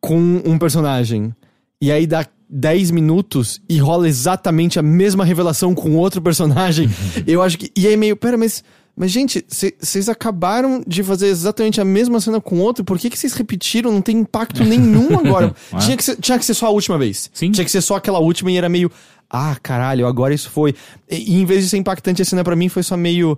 Com 0.00 0.42
um 0.44 0.58
personagem. 0.58 1.34
E 1.80 1.90
aí 1.90 2.06
dá 2.06 2.26
10 2.48 2.90
minutos 2.90 3.60
e 3.68 3.78
rola 3.78 4.08
exatamente 4.08 4.78
a 4.78 4.82
mesma 4.82 5.24
revelação 5.24 5.74
com 5.74 5.96
outro 5.96 6.20
personagem. 6.22 6.88
Eu 7.26 7.42
acho 7.42 7.58
que. 7.58 7.70
E 7.76 7.86
aí 7.86 7.96
meio, 7.96 8.16
pera, 8.16 8.36
mas. 8.36 8.62
Mas, 8.96 9.10
gente, 9.10 9.44
vocês 9.48 10.08
acabaram 10.08 10.80
de 10.86 11.02
fazer 11.02 11.26
exatamente 11.26 11.80
a 11.80 11.84
mesma 11.84 12.20
cena 12.20 12.40
com 12.40 12.60
outro, 12.60 12.84
por 12.84 12.96
que 12.96 13.10
que 13.10 13.18
vocês 13.18 13.32
repetiram? 13.32 13.90
Não 13.90 14.00
tem 14.00 14.18
impacto 14.18 14.62
nenhum 14.64 15.18
agora. 15.18 15.52
É. 15.72 15.78
tinha, 15.78 15.96
que 15.96 16.04
ser, 16.04 16.16
tinha 16.16 16.38
que 16.38 16.44
ser 16.44 16.54
só 16.54 16.66
a 16.66 16.70
última 16.70 16.96
vez. 16.96 17.28
Sim. 17.34 17.50
Tinha 17.50 17.64
que 17.64 17.72
ser 17.72 17.80
só 17.80 17.96
aquela 17.96 18.20
última 18.20 18.52
e 18.52 18.56
era 18.56 18.68
meio. 18.68 18.88
Ah, 19.28 19.56
caralho, 19.60 20.06
agora 20.06 20.32
isso 20.32 20.48
foi. 20.48 20.76
E, 21.10 21.34
e 21.34 21.40
em 21.40 21.44
vez 21.44 21.64
de 21.64 21.70
ser 21.70 21.76
impactante, 21.76 22.22
a 22.22 22.24
cena 22.24 22.44
pra 22.44 22.54
mim 22.54 22.68
foi 22.68 22.84
só 22.84 22.96
meio. 22.96 23.36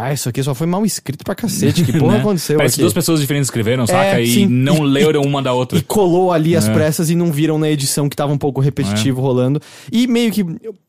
Ah, 0.00 0.12
isso 0.12 0.28
aqui 0.28 0.40
só 0.44 0.54
foi 0.54 0.66
mal 0.68 0.86
escrito 0.86 1.24
pra 1.24 1.34
cacete. 1.34 1.84
Que 1.84 1.98
porra 1.98 2.12
Né? 2.14 2.20
aconteceu 2.20 2.56
Parece 2.56 2.74
aqui? 2.74 2.78
que 2.78 2.82
duas 2.82 2.92
pessoas 2.92 3.18
diferentes 3.20 3.48
escreveram, 3.48 3.84
saca? 3.84 4.20
E 4.20 4.46
não 4.46 4.86
E- 4.86 4.88
leram 4.90 5.22
uma 5.22 5.42
da 5.42 5.52
outra. 5.52 5.76
E 5.76 5.82
colou 5.82 6.30
ali 6.32 6.54
as 6.54 6.68
É. 6.68 6.72
pressas 6.72 7.10
e 7.10 7.16
não 7.16 7.32
viram 7.32 7.58
na 7.58 7.68
edição 7.68 8.08
que 8.08 8.14
tava 8.14 8.32
um 8.32 8.38
pouco 8.38 8.60
repetitivo 8.60 9.20
rolando. 9.20 9.60
E 9.90 10.06
meio 10.06 10.30
que 10.30 10.42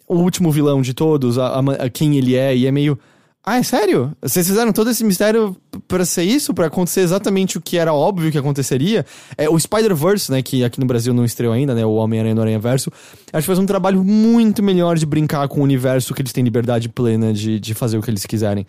o 0.07 0.15
último 0.15 0.52
vilão 0.52 0.80
de 0.84 0.94
todos, 0.94 1.40
a, 1.40 1.48
a- 1.48 1.86
a 1.86 1.90
quem 1.90 2.18
ele 2.18 2.36
é, 2.36 2.56
e 2.56 2.68
é 2.68 2.72
meio. 2.72 2.99
Ah, 3.44 3.57
é 3.57 3.64
sério? 3.64 4.11
Vocês 4.22 4.45
fizeram 4.45 4.72
todo 4.72 4.91
esse 4.91 5.03
mistério 5.03 5.56
p- 5.72 5.80
pra 5.88 6.06
ser 6.06 6.23
isso? 6.23 6.53
Pra 6.53 6.68
acontecer 6.68 6.99
exatamente 7.02 7.57
o 7.57 7.61
que 7.61 7.77
era 7.80 7.91
óbvio 7.91 8.30
que 8.31 8.38
aconteceria? 8.38 9.03
É, 9.38 9.49
o 9.49 9.57
Spider-Verse, 9.57 10.30
né, 10.30 10.41
que 10.44 10.64
aqui 10.64 10.80
no 10.80 10.86
Brasil 10.86 11.14
não 11.15 11.26
estreou 11.26 11.52
ainda, 11.53 11.73
né, 11.73 11.84
o 11.84 11.94
Homem-Aranha 11.94 12.36
no 12.36 12.41
Aranha-Verso, 12.41 12.91
acho 13.34 13.41
que 13.44 13.48
faz 13.48 13.57
um 13.57 13.65
trabalho 13.65 14.03
muito 14.03 14.61
melhor 14.61 14.98
de 14.98 15.06
brincar 15.06 15.48
com 15.48 15.61
o 15.61 15.64
universo 15.64 16.14
que 16.14 16.22
eles 16.22 16.34
têm 16.34 16.44
liberdade 16.44 16.90
plena 16.90 17.34
de, 17.34 17.60
de 17.60 17.73
fazer 17.73 17.98
o 17.98 18.03
que 18.03 18.11
eles 18.11 18.26
quiserem. 18.26 18.68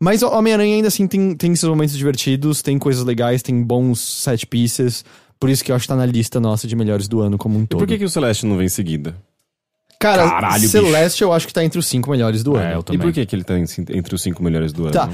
Mas 0.00 0.22
o 0.22 0.28
Homem-Aranha 0.28 0.76
ainda 0.76 0.88
assim 0.88 1.06
tem, 1.06 1.34
tem 1.34 1.52
esses 1.52 1.68
momentos 1.68 1.96
divertidos, 1.96 2.62
tem 2.62 2.78
coisas 2.78 3.04
legais, 3.04 3.42
tem 3.42 3.62
bons 3.62 4.00
set 4.00 4.46
pieces. 4.46 5.04
Por 5.40 5.48
isso 5.50 5.64
que 5.64 5.70
eu 5.72 5.76
acho 5.76 5.84
que 5.84 5.88
tá 5.88 5.96
na 5.96 6.06
lista 6.06 6.38
nossa 6.40 6.66
de 6.66 6.74
melhores 6.76 7.08
do 7.08 7.20
ano 7.20 7.36
como 7.38 7.58
um 7.58 7.62
E 7.62 7.66
todo. 7.66 7.78
por 7.78 7.86
que, 7.88 7.98
que 7.98 8.04
o 8.04 8.08
Celeste 8.08 8.46
não 8.46 8.56
vem 8.56 8.66
em 8.66 8.70
seguida? 8.70 9.14
Cara, 10.00 10.28
Caralho, 10.30 10.68
Celeste 10.68 11.22
eu 11.22 11.32
acho 11.32 11.46
que 11.46 11.52
tá 11.52 11.64
entre 11.64 11.78
os 11.78 11.86
cinco 11.86 12.08
melhores 12.10 12.42
do 12.44 12.56
É, 12.56 12.66
ano. 12.66 12.72
eu 12.74 12.80
E 12.80 12.82
também. 12.84 13.00
por 13.00 13.12
que, 13.12 13.26
que 13.26 13.34
ele 13.34 13.42
tá 13.44 13.54
entre 13.58 14.14
os 14.14 14.22
cinco 14.22 14.42
melhores 14.42 14.72
do 14.72 14.82
ano? 14.84 14.92
Tá. 14.92 15.10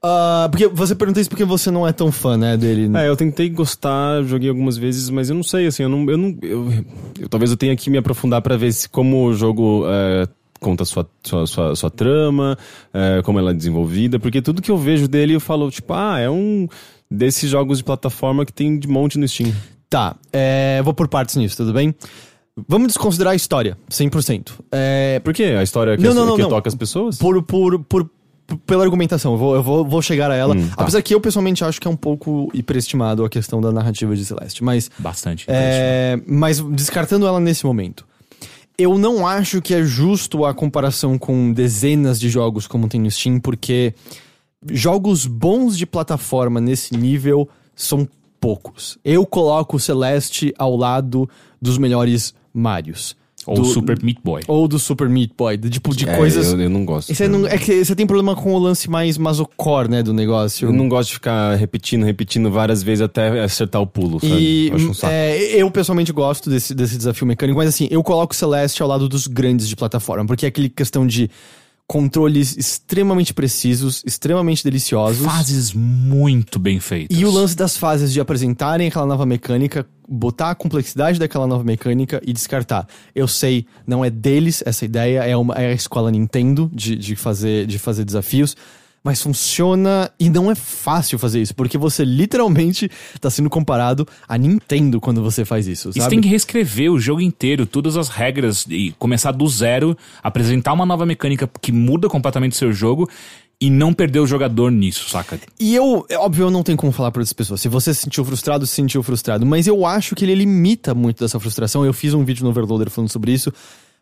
Ah, 0.00 0.46
porque 0.48 0.68
você 0.68 0.94
pergunta 0.94 1.20
isso 1.20 1.28
porque 1.28 1.44
você 1.44 1.72
não 1.72 1.84
é 1.86 1.92
tão 1.92 2.12
fã, 2.12 2.36
né, 2.36 2.56
dele. 2.56 2.88
É, 2.96 3.08
eu 3.08 3.16
tentei 3.16 3.48
gostar, 3.48 4.22
joguei 4.22 4.48
algumas 4.48 4.76
vezes, 4.76 5.10
mas 5.10 5.28
eu 5.28 5.34
não 5.34 5.42
sei, 5.42 5.66
assim, 5.66 5.82
eu 5.82 5.88
não. 5.88 6.08
Eu 6.08 6.16
não 6.16 6.38
eu, 6.40 6.72
eu- 7.20 7.28
talvez 7.28 7.50
eu 7.50 7.56
tenha 7.56 7.74
que 7.76 7.90
me 7.90 7.98
aprofundar 7.98 8.40
pra 8.40 8.56
ver 8.56 8.72
se 8.72 8.88
como 8.88 9.24
o 9.24 9.34
jogo 9.34 9.82
é, 9.88 10.28
conta 10.60 10.84
sua, 10.84 11.08
sua, 11.22 11.46
sua, 11.46 11.76
sua 11.76 11.90
trama, 11.90 12.56
é, 12.92 13.22
como 13.22 13.38
ela 13.38 13.50
é 13.50 13.54
desenvolvida, 13.54 14.18
porque 14.18 14.40
tudo 14.42 14.60
que 14.62 14.70
eu 14.70 14.76
vejo 14.78 15.06
dele 15.08 15.34
eu 15.34 15.40
falo, 15.40 15.70
tipo, 15.70 15.92
ah, 15.94 16.18
é 16.18 16.28
um 16.28 16.66
desses 17.10 17.48
jogos 17.50 17.78
de 17.78 17.84
plataforma 17.84 18.44
que 18.44 18.52
tem 18.52 18.78
de 18.78 18.86
monte 18.88 19.18
no 19.18 19.26
Steam. 19.26 19.52
Tá, 19.88 20.16
é, 20.32 20.80
vou 20.82 20.92
por 20.92 21.08
partes 21.08 21.36
nisso, 21.36 21.56
tudo 21.56 21.72
bem? 21.72 21.94
Vamos 22.66 22.88
desconsiderar 22.88 23.32
a 23.32 23.36
história, 23.36 23.78
100%. 23.90 24.50
É, 24.72 25.20
Por 25.20 25.32
quê? 25.32 25.44
A 25.58 25.62
história 25.62 25.96
que, 25.96 26.02
Não, 26.02 26.12
não, 26.12 26.26
não, 26.26 26.36
que 26.36 26.42
toca 26.42 26.68
as 26.68 26.74
pessoas? 26.74 27.16
por, 27.16 27.40
por, 27.42 27.78
por, 27.84 28.04
por- 28.04 28.58
pela 28.66 28.82
argumentação, 28.82 29.32
eu 29.32 29.38
vou, 29.38 29.54
eu 29.54 29.62
vou, 29.62 29.84
vou 29.84 30.00
chegar 30.00 30.30
a 30.30 30.34
ela. 30.34 30.56
Hum, 30.56 30.68
tá. 30.68 30.74
Apesar 30.82 31.02
que 31.02 31.14
eu 31.14 31.20
pessoalmente 31.20 31.62
acho 31.62 31.78
que 31.80 31.86
é 31.86 31.90
um 31.90 31.96
pouco 31.96 32.48
hiperestimado 32.54 33.22
a 33.24 33.28
questão 33.28 33.60
da 33.60 33.70
narrativa 33.70 34.16
de 34.16 34.24
Celeste, 34.24 34.64
mas 34.64 34.90
Bastante. 34.98 35.44
É, 35.46 36.18
mas 36.26 36.58
descartando 36.60 37.26
ela 37.26 37.38
nesse 37.38 37.66
momento. 37.66 38.06
Eu 38.80 38.96
não 38.96 39.26
acho 39.26 39.60
que 39.60 39.74
é 39.74 39.82
justo 39.82 40.44
a 40.44 40.54
comparação 40.54 41.18
com 41.18 41.52
dezenas 41.52 42.20
de 42.20 42.28
jogos 42.28 42.68
como 42.68 42.88
tem 42.88 43.00
no 43.00 43.10
Steam, 43.10 43.40
porque 43.40 43.92
jogos 44.70 45.26
bons 45.26 45.76
de 45.76 45.84
plataforma 45.84 46.60
nesse 46.60 46.96
nível 46.96 47.48
são 47.74 48.08
poucos. 48.40 48.96
Eu 49.04 49.26
coloco 49.26 49.76
o 49.76 49.80
Celeste 49.80 50.54
ao 50.56 50.76
lado 50.76 51.28
dos 51.60 51.76
melhores 51.76 52.32
Marios. 52.54 53.16
Ou 53.50 53.56
do- 53.56 53.64
Super 53.66 53.98
Meat 54.02 54.18
Boy. 54.22 54.42
ou 54.46 54.68
do 54.68 54.78
Super 54.78 55.08
Meat 55.08 55.30
Boy, 55.36 55.56
do 55.56 55.70
tipo 55.70 55.94
de 55.96 56.08
É, 56.08 56.16
coisas. 56.16 56.52
Eu, 56.52 56.60
eu 56.60 56.70
não 56.70 56.84
gosto. 56.84 57.14
Você 57.14 57.26
não- 57.28 57.46
é 57.46 57.56
que 57.58 57.84
você 57.84 57.94
tem 57.94 58.06
problema 58.06 58.34
com 58.36 58.52
o 58.54 58.58
lance 58.58 58.88
mais 58.90 59.16
masocore, 59.18 59.88
né, 59.90 60.02
do 60.02 60.12
negócio. 60.12 60.68
Eu 60.68 60.72
não 60.72 60.88
gosto 60.88 61.08
de 61.08 61.14
ficar 61.14 61.54
repetindo, 61.56 62.04
repetindo 62.04 62.50
várias 62.50 62.82
vezes 62.82 63.02
até 63.02 63.40
acertar 63.42 63.80
o 63.80 63.86
pulo, 63.86 64.20
sabe? 64.20 64.32
E 64.40 64.68
Eu 64.68 64.76
acho 64.76 64.90
um 64.90 64.94
saco. 64.94 65.12
é, 65.12 65.38
eu 65.62 65.70
pessoalmente 65.70 66.12
gosto 66.12 66.50
desse, 66.50 66.74
desse 66.74 66.96
desafio 66.96 67.26
mecânico, 67.26 67.58
mas 67.58 67.68
assim, 67.68 67.88
eu 67.90 68.02
coloco 68.02 68.32
o 68.32 68.36
Celeste 68.36 68.82
ao 68.82 68.88
lado 68.88 69.08
dos 69.08 69.26
grandes 69.26 69.68
de 69.68 69.74
plataforma, 69.76 70.26
porque 70.26 70.44
é 70.44 70.48
aquele 70.48 70.68
questão 70.68 71.06
de 71.06 71.30
controles 71.88 72.54
extremamente 72.54 73.32
precisos, 73.32 74.02
extremamente 74.04 74.62
deliciosos. 74.62 75.24
Fases 75.24 75.72
muito 75.72 76.58
bem 76.58 76.78
feitas. 76.78 77.16
E 77.16 77.24
o 77.24 77.30
lance 77.30 77.56
das 77.56 77.78
fases 77.78 78.12
de 78.12 78.20
apresentarem 78.20 78.88
aquela 78.88 79.06
nova 79.06 79.24
mecânica, 79.24 79.86
botar 80.06 80.50
a 80.50 80.54
complexidade 80.54 81.18
daquela 81.18 81.46
nova 81.46 81.64
mecânica 81.64 82.20
e 82.26 82.32
descartar. 82.34 82.86
Eu 83.14 83.26
sei, 83.26 83.64
não 83.86 84.04
é 84.04 84.10
deles 84.10 84.62
essa 84.66 84.84
ideia, 84.84 85.24
é, 85.24 85.34
uma, 85.34 85.54
é 85.54 85.68
a 85.68 85.72
escola 85.72 86.10
Nintendo 86.10 86.70
de, 86.74 86.94
de, 86.94 87.16
fazer, 87.16 87.66
de 87.66 87.78
fazer 87.78 88.04
desafios. 88.04 88.54
Mas 89.08 89.22
funciona 89.22 90.10
e 90.20 90.28
não 90.28 90.50
é 90.50 90.54
fácil 90.54 91.18
fazer 91.18 91.40
isso, 91.40 91.54
porque 91.54 91.78
você 91.78 92.04
literalmente 92.04 92.90
tá 93.18 93.30
sendo 93.30 93.48
comparado 93.48 94.06
a 94.28 94.36
Nintendo 94.36 95.00
quando 95.00 95.22
você 95.22 95.46
faz 95.46 95.66
isso, 95.66 95.88
E 95.88 95.92
você 95.94 96.00
sabe? 96.00 96.10
tem 96.10 96.20
que 96.20 96.28
reescrever 96.28 96.92
o 96.92 97.00
jogo 97.00 97.22
inteiro, 97.22 97.64
todas 97.64 97.96
as 97.96 98.10
regras, 98.10 98.66
e 98.68 98.94
começar 98.98 99.32
do 99.32 99.48
zero, 99.48 99.96
apresentar 100.22 100.74
uma 100.74 100.84
nova 100.84 101.06
mecânica 101.06 101.48
que 101.62 101.72
muda 101.72 102.06
completamente 102.06 102.52
o 102.52 102.56
seu 102.56 102.70
jogo 102.70 103.08
e 103.58 103.70
não 103.70 103.94
perder 103.94 104.20
o 104.20 104.26
jogador 104.26 104.70
nisso, 104.70 105.08
saca? 105.08 105.40
E 105.58 105.74
eu, 105.74 106.04
é 106.10 106.18
óbvio, 106.18 106.44
eu 106.44 106.50
não 106.50 106.62
tenho 106.62 106.76
como 106.76 106.92
falar 106.92 107.10
para 107.10 107.20
outras 107.20 107.32
pessoas. 107.32 107.62
Se 107.62 107.68
você 107.68 107.94
se 107.94 108.02
sentiu 108.02 108.22
frustrado, 108.26 108.66
se 108.66 108.74
sentiu 108.74 109.02
frustrado. 109.02 109.46
Mas 109.46 109.66
eu 109.66 109.86
acho 109.86 110.14
que 110.14 110.22
ele 110.22 110.34
limita 110.34 110.94
muito 110.94 111.24
dessa 111.24 111.40
frustração. 111.40 111.82
Eu 111.82 111.94
fiz 111.94 112.12
um 112.12 112.26
vídeo 112.26 112.44
no 112.44 112.50
Overloader 112.50 112.90
falando 112.90 113.08
sobre 113.10 113.32
isso, 113.32 113.50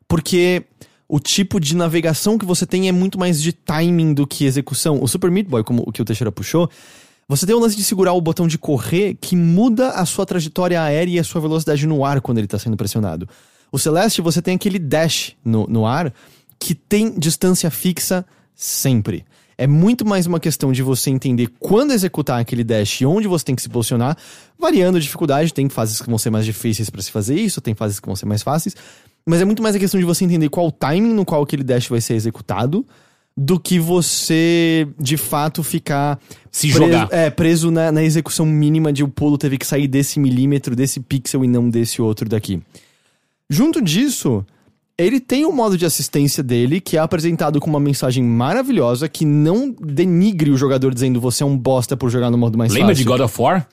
porque 0.08 0.64
o 1.08 1.20
tipo 1.20 1.60
de 1.60 1.76
navegação 1.76 2.36
que 2.36 2.44
você 2.44 2.66
tem 2.66 2.88
é 2.88 2.92
muito 2.92 3.18
mais 3.18 3.40
de 3.40 3.52
timing 3.52 4.12
do 4.12 4.26
que 4.26 4.44
execução. 4.44 5.02
O 5.02 5.06
Super 5.06 5.30
Meat 5.30 5.48
Boy, 5.48 5.62
como 5.62 5.84
o 5.86 5.92
que 5.92 6.02
o 6.02 6.04
Teixeira 6.04 6.32
puxou, 6.32 6.68
você 7.28 7.46
tem 7.46 7.54
o 7.54 7.60
lance 7.60 7.76
de 7.76 7.84
segurar 7.84 8.12
o 8.12 8.20
botão 8.20 8.46
de 8.46 8.56
correr 8.56 9.16
que 9.20 9.34
muda 9.34 9.90
a 9.90 10.06
sua 10.06 10.24
trajetória 10.24 10.80
aérea 10.80 11.12
e 11.12 11.18
a 11.18 11.24
sua 11.24 11.40
velocidade 11.40 11.86
no 11.86 12.04
ar 12.04 12.20
quando 12.20 12.38
ele 12.38 12.46
tá 12.46 12.58
sendo 12.58 12.76
pressionado. 12.76 13.28
O 13.70 13.78
Celeste, 13.78 14.20
você 14.20 14.40
tem 14.40 14.54
aquele 14.54 14.78
dash 14.78 15.34
no, 15.44 15.66
no 15.66 15.86
ar 15.86 16.12
que 16.58 16.74
tem 16.74 17.18
distância 17.18 17.70
fixa 17.70 18.24
sempre. 18.54 19.24
É 19.58 19.66
muito 19.66 20.06
mais 20.06 20.26
uma 20.26 20.38
questão 20.38 20.70
de 20.70 20.82
você 20.82 21.10
entender 21.10 21.48
quando 21.58 21.92
executar 21.92 22.40
aquele 22.40 22.62
dash 22.62 23.00
e 23.00 23.06
onde 23.06 23.26
você 23.26 23.44
tem 23.44 23.56
que 23.56 23.62
se 23.62 23.68
posicionar, 23.68 24.16
variando 24.58 24.98
a 24.98 25.00
dificuldade. 25.00 25.52
Tem 25.52 25.68
fases 25.68 26.00
que 26.00 26.08
vão 26.08 26.18
ser 26.18 26.30
mais 26.30 26.44
difíceis 26.44 26.90
para 26.90 27.00
se 27.00 27.10
fazer 27.10 27.36
isso, 27.40 27.60
tem 27.60 27.74
fases 27.74 27.98
que 27.98 28.06
vão 28.06 28.14
ser 28.14 28.26
mais 28.26 28.42
fáceis. 28.42 28.76
Mas 29.28 29.40
é 29.40 29.44
muito 29.44 29.62
mais 29.62 29.74
a 29.74 29.78
questão 29.78 29.98
de 29.98 30.07
você 30.07 30.24
entender 30.24 30.48
qual 30.48 30.69
o 30.69 30.73
timing 30.73 31.12
no 31.12 31.24
qual 31.24 31.43
aquele 31.43 31.65
dash 31.65 31.89
vai 31.89 32.01
ser 32.01 32.15
executado 32.15 32.86
do 33.36 33.61
que 33.61 33.78
você, 33.78 34.89
de 34.98 35.16
fato, 35.16 35.62
ficar 35.62 36.19
Se 36.51 36.69
preso, 36.69 36.85
jogar. 36.85 37.09
É, 37.11 37.28
preso 37.28 37.70
na, 37.70 37.93
na 37.93 38.03
execução 38.03 38.47
mínima 38.47 38.93
de 38.93 39.05
o 39.05 39.09
pulo 39.09 39.36
teve 39.36 39.59
que 39.59 39.66
sair 39.66 39.86
desse 39.89 40.19
milímetro, 40.19 40.74
desse 40.74 41.01
pixel 41.01 41.44
e 41.44 41.48
não 41.48 41.69
desse 41.69 42.01
outro 42.01 42.28
daqui. 42.28 42.62
Junto 43.51 43.82
disso, 43.82 44.44
ele 44.97 45.20
tem 45.20 45.44
o 45.44 45.53
modo 45.53 45.77
de 45.77 45.85
assistência 45.85 46.43
dele, 46.43 46.81
que 46.81 46.97
é 46.97 47.01
apresentado 47.01 47.61
com 47.61 47.69
uma 47.69 47.81
mensagem 47.81 48.24
maravilhosa 48.24 49.09
que 49.09 49.27
não 49.27 49.70
denigre 49.70 50.51
o 50.51 50.57
jogador 50.57 50.94
dizendo 50.94 51.20
você 51.20 51.43
é 51.43 51.47
um 51.47 51.59
bosta 51.59 51.97
por 51.97 52.09
jogar 52.09 52.31
no 52.31 52.39
modo 52.39 52.57
mais 52.57 52.73
Lembra 52.73 52.94
de 52.94 53.05
fácil. 53.05 53.19
God 53.19 53.27
of 53.27 53.43
War? 53.43 53.69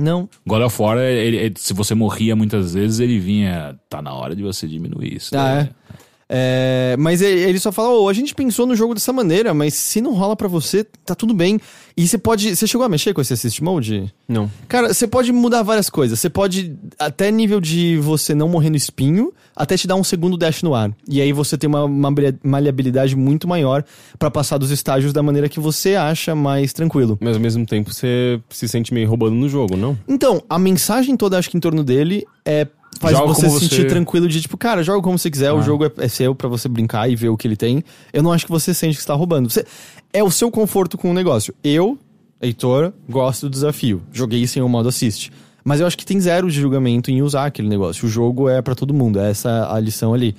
Não. 0.00 0.28
God 0.46 0.62
of 0.62 0.82
War, 0.82 0.98
ele- 0.98 1.36
ele- 1.36 1.54
se 1.58 1.72
você 1.74 1.94
morria 1.94 2.34
muitas 2.34 2.74
vezes, 2.74 3.00
ele 3.00 3.18
vinha. 3.18 3.78
Tá 3.88 4.00
na 4.00 4.12
hora 4.14 4.34
de 4.34 4.42
você 4.42 4.66
diminuir 4.66 5.14
isso. 5.16 5.36
Ah, 5.36 5.54
né? 5.56 5.70
é? 5.70 5.99
É, 6.32 6.94
mas 6.96 7.20
ele 7.20 7.58
só 7.58 7.72
fala, 7.72 7.90
"Ô, 7.98 8.08
a 8.08 8.12
gente 8.12 8.36
pensou 8.36 8.64
no 8.64 8.76
jogo 8.76 8.94
dessa 8.94 9.12
maneira, 9.12 9.52
mas 9.52 9.74
se 9.74 10.00
não 10.00 10.14
rola 10.14 10.36
pra 10.36 10.46
você, 10.46 10.84
tá 11.04 11.12
tudo 11.12 11.34
bem. 11.34 11.58
E 11.96 12.06
você 12.06 12.16
pode. 12.16 12.54
Você 12.54 12.68
chegou 12.68 12.84
a 12.84 12.88
mexer 12.88 13.12
com 13.12 13.20
esse 13.20 13.32
assist 13.32 13.62
mode? 13.62 14.12
Não. 14.28 14.48
Cara, 14.68 14.94
você 14.94 15.08
pode 15.08 15.32
mudar 15.32 15.62
várias 15.62 15.90
coisas. 15.90 16.20
Você 16.20 16.30
pode, 16.30 16.74
até 16.98 17.32
nível 17.32 17.60
de 17.60 17.98
você 17.98 18.32
não 18.32 18.48
morrer 18.48 18.70
no 18.70 18.76
espinho, 18.76 19.32
até 19.56 19.76
te 19.76 19.88
dar 19.88 19.96
um 19.96 20.04
segundo 20.04 20.36
dash 20.36 20.62
no 20.62 20.72
ar. 20.72 20.92
E 21.08 21.20
aí 21.20 21.32
você 21.32 21.58
tem 21.58 21.68
uma, 21.68 21.84
uma 21.84 22.14
maleabilidade 22.44 23.16
muito 23.16 23.48
maior 23.48 23.84
pra 24.18 24.30
passar 24.30 24.56
dos 24.56 24.70
estágios 24.70 25.12
da 25.12 25.22
maneira 25.22 25.48
que 25.48 25.58
você 25.58 25.96
acha 25.96 26.34
mais 26.34 26.72
tranquilo. 26.72 27.18
Mas 27.20 27.34
ao 27.34 27.42
mesmo 27.42 27.66
tempo 27.66 27.92
você 27.92 28.40
se 28.48 28.68
sente 28.68 28.94
meio 28.94 29.08
roubando 29.08 29.34
no 29.34 29.48
jogo, 29.48 29.76
não? 29.76 29.98
Então, 30.08 30.42
a 30.48 30.58
mensagem 30.58 31.16
toda, 31.16 31.36
acho 31.38 31.50
que 31.50 31.56
em 31.56 31.60
torno 31.60 31.82
dele 31.82 32.24
é. 32.44 32.68
Faz 32.98 33.16
Joga 33.16 33.32
você 33.32 33.48
se 33.48 33.60
sentir 33.60 33.76
você- 33.82 33.84
tranquilo 33.86 34.28
de 34.28 34.40
tipo, 34.42 34.56
cara, 34.58 34.82
joga 34.82 35.00
como 35.02 35.18
você 35.18 35.30
quiser, 35.30 35.52
o 35.52 35.58
Ah. 35.58 35.62
jogo 35.62 35.84
é, 35.86 35.90
é 35.98 36.08
seu 36.08 36.34
pra 36.34 36.48
você 36.48 36.68
brincar 36.68 37.08
e 37.10 37.16
ver 37.16 37.28
o 37.28 37.36
que 37.36 37.46
ele 37.46 37.56
tem. 37.56 37.82
Eu 38.12 38.22
não 38.22 38.32
acho 38.32 38.44
que 38.44 38.50
você 38.50 38.74
sente 38.74 38.94
que 38.94 39.00
está 39.00 39.14
roubando. 39.14 39.48
Você- 39.48 39.64
é 40.12 40.22
o 40.22 40.30
seu 40.30 40.50
conforto 40.50 40.98
com 40.98 41.10
o 41.10 41.14
negócio. 41.14 41.54
Eu, 41.62 41.98
Heitor, 42.42 42.92
gosto 43.08 43.42
do 43.48 43.50
desafio. 43.50 44.02
Joguei 44.12 44.46
sem 44.46 44.62
o 44.62 44.68
modo 44.68 44.88
assist. 44.88 45.30
Mas 45.62 45.80
eu 45.80 45.86
acho 45.86 45.96
que 45.96 46.06
tem 46.06 46.18
zero 46.20 46.50
de 46.50 46.58
julgamento 46.60 47.10
em 47.10 47.20
usar 47.22 47.44
aquele 47.46 47.68
negócio. 47.68 48.06
O 48.06 48.08
jogo 48.08 48.48
é 48.48 48.60
pra 48.62 48.74
todo 48.74 48.92
mundo, 48.94 49.20
é 49.20 49.30
essa 49.30 49.70
a 49.72 49.78
lição 49.78 50.12
ali. 50.14 50.34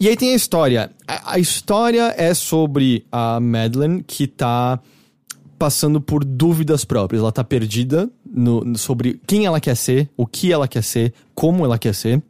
E 0.00 0.08
aí 0.08 0.16
tem 0.16 0.32
a 0.32 0.34
história. 0.34 0.90
A, 1.06 1.34
a 1.34 1.38
história 1.38 2.14
é 2.16 2.32
sobre 2.34 3.04
a 3.12 3.38
Madeline 3.38 4.02
que 4.06 4.26
tá 4.26 4.80
passando 5.62 6.00
por 6.00 6.24
dúvidas 6.24 6.84
próprias. 6.84 7.22
Ela 7.22 7.30
tá 7.30 7.44
perdida 7.44 8.10
no- 8.28 8.76
sobre 8.76 9.20
quem 9.28 9.46
ela 9.46 9.60
quer 9.60 9.76
ser, 9.76 10.10
o 10.16 10.26
que 10.26 10.50
ela 10.52 10.66
quer 10.66 10.82
ser, 10.82 11.14
como 11.36 11.64
ela 11.64 11.78
quer 11.78 11.94
ser. 11.94 12.20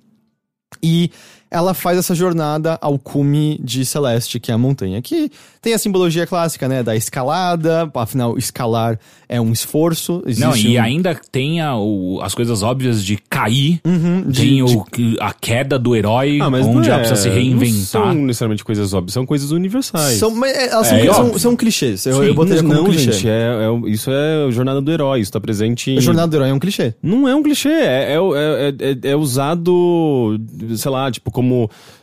E 0.83 1.11
ela 1.53 1.75
faz 1.75 1.99
essa 1.99 2.15
jornada 2.15 2.79
ao 2.81 2.99
cume 2.99 3.61
de 3.63 3.85
Celeste, 3.85 4.41
que 4.41 4.51
é 4.51 4.55
a 4.55 4.59
montanha, 4.59 5.01
que 5.03 5.31
tem 5.61 5.75
a 5.75 5.79
simbologia 5.79 6.27
clássica, 6.27 6.67
né, 6.67 6.83
da 6.83 6.97
escalada, 6.97 7.89
afinal, 7.95 8.37
escalar 8.37 8.99
é 9.29 9.41
um 9.41 9.53
esforço. 9.53 10.23
Não, 10.39 10.57
e 10.57 10.77
um- 10.79 10.83
ainda 10.83 11.19
tem 11.31 11.61
a- 11.61 11.77
o- 11.77 12.21
as 12.23 12.35
coisas 12.35 12.63
óbvias 12.63 13.05
de 13.05 13.17
cair, 13.31 13.81
Uhum, 13.85 14.23
de- 14.27 14.41
tem 14.41 14.65
de- 14.65 15.17
a 15.21 15.33
queda 15.33 15.79
do 15.79 15.95
herói, 15.95 16.39
Ah, 16.41 16.51
mas 16.51 16.67
onde 16.67 16.89
não 16.89 16.95
ela 16.95 16.97
é, 16.97 16.99
precisa 17.07 17.21
se 17.23 17.29
Não 17.29 17.35
reinventar. 17.37 17.77
são 17.87 18.15
necessariamente 18.15 18.65
coisas 18.65 18.93
óbvias, 18.93 19.13
são 19.13 19.25
coisas 19.27 19.51
universais. 19.53 20.19
São, 20.19 20.31
mas, 20.35 20.51
é, 20.57 20.69
elas 20.71 20.87
são, 20.89 20.97
É, 20.99 21.13
são, 21.13 21.39
são 21.39 21.57
clichês. 21.57 22.05
Eu, 22.07 22.23
eu 22.23 22.29
Sim, 22.31 22.35
botaria 22.35 22.63
como 22.63 22.75
não, 22.75 22.85
clichê. 22.87 23.13
gente, 23.13 23.29
é, 23.29 23.51
é 23.87 23.91
isso 23.91 24.11
é 24.11 24.47
a 24.49 24.51
jornada 24.51 24.81
do 24.81 24.91
herói, 24.91 25.21
isso 25.21 25.31
tá 25.33 25.41
presente 25.41 25.91
em... 25.93 25.99
A 25.99 26.01
jornada 26.01 26.29
do 26.29 26.37
herói 26.37 26.49
é 26.51 26.55
um 26.55 26.59
clichê. 26.59 26.95
Não 27.03 27.29
é 27.29 27.35
um 27.37 27.43
clichê, 27.43 27.69
é, 27.69 28.15
é, 28.15 28.17
é, 28.17 28.91
é- 29.09 29.11
é 29.13 29.17
usado, 29.17 30.41
sei 30.77 30.91
lá, 30.91 31.11
tipo, 31.11 31.31
como. 31.31 31.42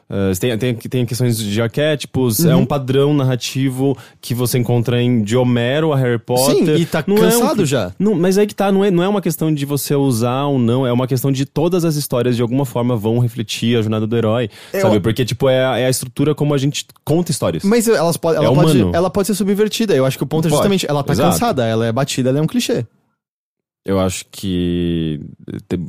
Eh, 0.09 0.31
tem, 0.39 0.57
tem, 0.57 0.73
tem 0.75 1.05
questões 1.05 1.37
de 1.37 1.61
arquétipos, 1.61 2.43
é 2.43 2.55
um 2.55 2.65
padrão 2.65 3.13
narrativo 3.13 3.95
que 4.19 4.33
você 4.33 4.57
encontra 4.57 5.01
em 5.01 5.21
de 5.23 5.37
Homero 5.37 5.93
a 5.93 5.97
Harry 5.97 6.17
Potter. 6.19 6.55
Sim, 6.77 6.81
e 6.81 6.85
tá 6.85 7.03
Não 7.07 7.15
é 7.17 7.19
um 7.19 7.23
cansado 7.23 7.65
já. 7.65 7.91
Não, 7.99 8.15
mas 8.15 8.37
aí 8.37 8.47
que 8.47 8.55
tá, 8.55 8.71
não 8.71 8.83
é, 8.83 8.89
não 8.91 9.03
é 9.03 9.07
uma 9.07 9.21
questão 9.21 9.53
de 9.53 9.65
você 9.65 9.93
usar 9.95 10.45
ou 10.45 10.57
não, 10.59 10.85
é 10.85 10.91
uma 10.91 11.07
questão 11.07 11.31
de 11.31 11.45
todas 11.45 11.85
as 11.85 11.95
histórias 11.95 12.35
de 12.35 12.41
alguma 12.41 12.65
forma 12.65 12.95
vão 12.95 13.19
refletir 13.19 13.77
a 13.77 13.81
jornada 13.81 14.05
do 14.07 14.17
herói, 14.17 14.49
É, 14.73 14.79
sabe? 14.81 14.99
Porque, 14.99 15.23
tipo, 15.23 15.47
é, 15.47 15.63
a- 15.65 15.77
é 15.77 15.85
a 15.85 15.89
estrutura 15.89 16.33
como 16.35 16.53
a 16.53 16.57
gente 16.57 16.85
conta 17.05 17.31
histórias. 17.31 17.63
Mas 17.63 17.87
elas 17.87 18.17
po- 18.17 18.31
ela, 18.33 18.45
É 18.45 18.53
pode, 18.53 18.77
humano. 18.81 18.91
ela 18.95 19.09
pode 19.09 19.27
ser 19.27 19.35
subvertida. 19.35 19.93
Eu 19.95 20.05
acho 20.05 20.17
que 20.17 20.23
o 20.23 20.27
ponto 20.27 20.45
é 20.47 20.49
Pode, 20.49 20.57
justamente, 20.57 20.85
ela 20.89 21.03
tá 21.03 21.13
exato. 21.13 21.31
cansada, 21.31 21.65
ela 21.65 21.85
é 21.85 21.91
batida, 21.91 22.29
ela 22.29 22.39
é 22.39 22.41
um 22.41 22.47
clichê. 22.47 22.85
Eu 23.85 23.97
acho 23.99 24.25
que 24.29 25.19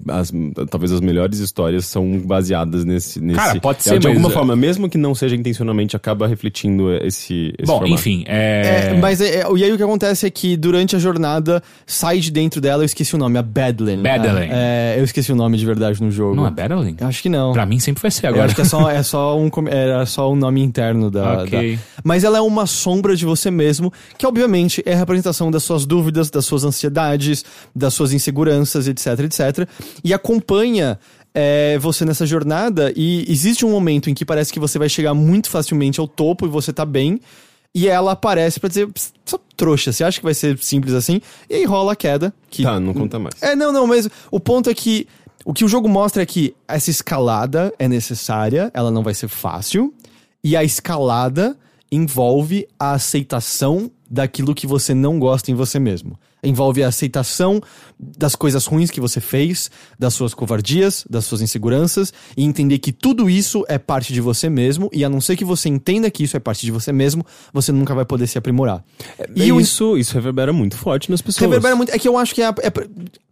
as- 0.09 0.33
talvez 0.71 0.93
as 0.93 1.01
melhores 1.01 1.39
histórias 1.41 1.85
são 1.87 2.19
baseadas 2.21 2.85
nesse. 2.85 3.21
nesse 3.21 3.39
Cara, 3.39 3.61
pode 3.61 3.81
É, 3.81 3.83
ser, 3.83 3.99
De 3.99 4.07
alguma 4.07 4.29
mas- 4.29 4.33
forma, 4.35 4.55
mesmo 4.57 4.89
que 4.89 4.97
não 4.97 5.15
seja 5.15 5.35
intencionalmente, 5.35 5.97
acaba 5.97 6.27
refletindo 6.27 6.91
esse. 6.95 7.53
esse 7.59 7.67
Bom, 7.67 7.79
formato. 7.81 7.93
enfim, 7.93 8.25
é... 8.29 8.91
É, 8.93 8.99
mas 8.99 9.21
é, 9.21 9.41
é- 9.41 9.47
e 9.57 9.65
aí 9.65 9.73
o 9.73 9.77
que 9.77 9.83
acontece 9.83 10.25
é 10.25 10.31
que 10.31 10.57
durante 10.57 10.95
a 10.95 10.99
jornada 11.01 11.61
sai 11.85 12.21
de 12.21 12.31
dentro 12.31 12.61
dela, 12.61 12.83
eu 12.83 12.87
esqueci 12.87 13.15
o 13.15 13.19
nome, 13.19 13.37
a 13.39 13.43
Badland. 13.43 14.03
Badland. 14.03 14.49
É, 14.53 14.95
eu 14.97 15.05
esqueci 15.05 15.33
o 15.33 15.37
nome 15.37 15.59
de 15.59 15.67
verdade 15.67 16.01
no 16.01 16.11
jogo. 16.13 16.37
Não 16.37 16.47
é 16.47 16.51
Battling? 16.51 16.97
Eu 16.99 17.09
acho 17.09 17.21
que 17.21 17.29
não. 17.29 17.53
Pra 17.53 17.67
mim 17.67 17.81
sempre 17.81 18.01
vai 18.01 18.11
ser 18.11 18.27
Eu 18.27 18.31
agora. 18.31 18.47
acho 18.47 18.55
que 18.55 18.61
é 18.63 18.65
só, 18.65 18.89
é 18.89 19.03
só 19.03 19.37
um 19.39 19.51
era 19.69 20.07
só 20.07 20.33
um 20.33 20.37
nome 20.37 20.63
interno 20.63 21.11
da, 21.11 21.43
Ok. 21.43 21.75
da- 21.77 21.83
Mas 22.05 22.23
ela 22.25 22.39
é 22.39 22.41
uma 22.41 22.67
sombra 22.67 23.17
de 23.17 23.27
você 23.27 23.51
mesmo, 23.51 23.93
que 24.17 24.27
obviamente 24.27 24.81
é 24.87 24.95
a 24.95 24.97
representação 24.97 25.51
das 25.51 25.65
suas 25.65 25.85
dúvidas, 25.85 26.31
das 26.31 26.45
suas 26.47 26.65
ansiedades, 26.65 27.45
das 27.81 27.95
suas 27.95 28.13
inseguranças, 28.13 28.87
etc, 28.87 29.07
etc. 29.21 29.69
E 30.05 30.15
acompanha 30.15 30.99
é, 31.35 31.79
você 31.79 32.05
nessa 32.05 32.25
jornada 32.27 32.93
e 32.95 33.25
existe 33.29 33.65
um 33.65 33.71
momento 33.71 34.09
em 34.09 34.15
que 34.15 34.25
parece 34.25 34.53
que 34.53 34.61
você 34.61 34.79
vai 34.79 34.89
chegar 34.89 35.15
muito 35.15 35.51
facilmente 35.51 35.99
ao 35.99 36.07
topo 36.07 36.47
e 36.47 36.49
você 36.49 36.73
tá 36.73 36.85
bem. 36.85 37.21
E 37.75 37.89
ela 37.89 38.13
aparece 38.13 38.59
pra 38.59 38.69
dizer, 38.69 38.89
"Pss, 38.89 39.13
só 39.25 39.39
trouxa, 39.57 39.93
você 39.93 40.03
acha 40.03 40.19
que 40.19 40.25
vai 40.25 40.35
ser 40.35 40.59
simples 40.59 40.93
assim? 40.93 41.21
E 41.49 41.55
aí 41.55 41.65
rola 41.65 41.93
a 41.93 41.97
queda. 41.97 42.35
Que 42.51 42.63
Tá, 42.63 42.81
não 42.81 42.93
conta 42.93 43.19
mais. 43.19 43.41
é, 43.43 43.55
não, 43.55 43.73
não, 43.73 43.87
mas 43.87 44.09
o 44.31 44.41
ponto 44.41 44.69
é 44.69 44.75
que 44.75 45.07
o 45.45 45.55
que 45.55 45.65
o 45.65 45.69
jogo 45.69 45.89
mostra 45.89 46.23
é 46.23 46.27
que 46.27 46.55
essa 46.69 46.91
escalada 46.91 47.73
é 47.79 47.89
necessária, 47.89 48.71
ela 48.75 48.91
não 48.91 49.03
vai 49.03 49.15
ser 49.15 49.29
fácil, 49.29 49.95
e 50.45 50.57
a 50.57 50.63
escalada 50.65 51.57
envolve 51.93 52.67
a 52.79 52.93
aceitação 52.93 53.91
daquilo 54.09 54.55
que 54.55 54.67
você 54.67 54.93
não 54.95 55.19
gosta 55.19 55.51
em 55.51 55.55
você 55.55 55.79
mesmo. 55.79 56.19
Envolve 56.43 56.83
a 56.83 56.89
aceitação 56.89 57.61
das 57.99 58.35
coisas 58.35 58.65
ruins 58.67 58.91
que 58.91 59.01
você 59.01 59.21
fez, 59.21 59.71
das 59.99 60.15
suas 60.15 60.33
covardias, 60.33 61.05
das 61.09 61.25
suas 61.27 61.43
inseguranças, 61.43 62.13
e 62.37 62.45
entender 62.45 62.79
que 62.79 62.93
tudo 62.93 63.29
isso 63.29 63.65
é 63.69 63.79
parte 63.79 64.13
de 64.13 64.21
você 64.21 64.49
mesmo, 64.49 64.89
e 64.93 65.05
a 65.05 65.09
não 65.09 65.21
ser 65.21 65.37
que 65.37 65.45
você 65.45 65.69
entenda 65.69 66.11
que 66.11 66.25
isso 66.25 66.37
é 66.37 66.41
parte 66.41 66.65
de 66.65 66.73
você 66.73 66.93
mesmo, 66.93 67.25
você 67.53 67.71
nunca 67.73 67.95
vai 67.95 68.05
poder 68.05 68.27
se 68.27 68.39
aprimorar. 68.39 68.83
E 69.37 69.53
o- 69.53 69.61
isso, 69.61 69.99
isso 69.99 70.15
reverbera 70.15 70.53
muito 70.53 70.77
forte 70.77 71.11
nas 71.11 71.21
pessoas. 71.21 71.43
Reverbera 71.43 71.77
muito. 71.77 71.91
É 71.93 71.99
que 71.99 72.09
eu 72.09 72.17
acho 72.17 72.35
que 72.35 72.43
é, 72.43 72.47
é, 72.49 72.71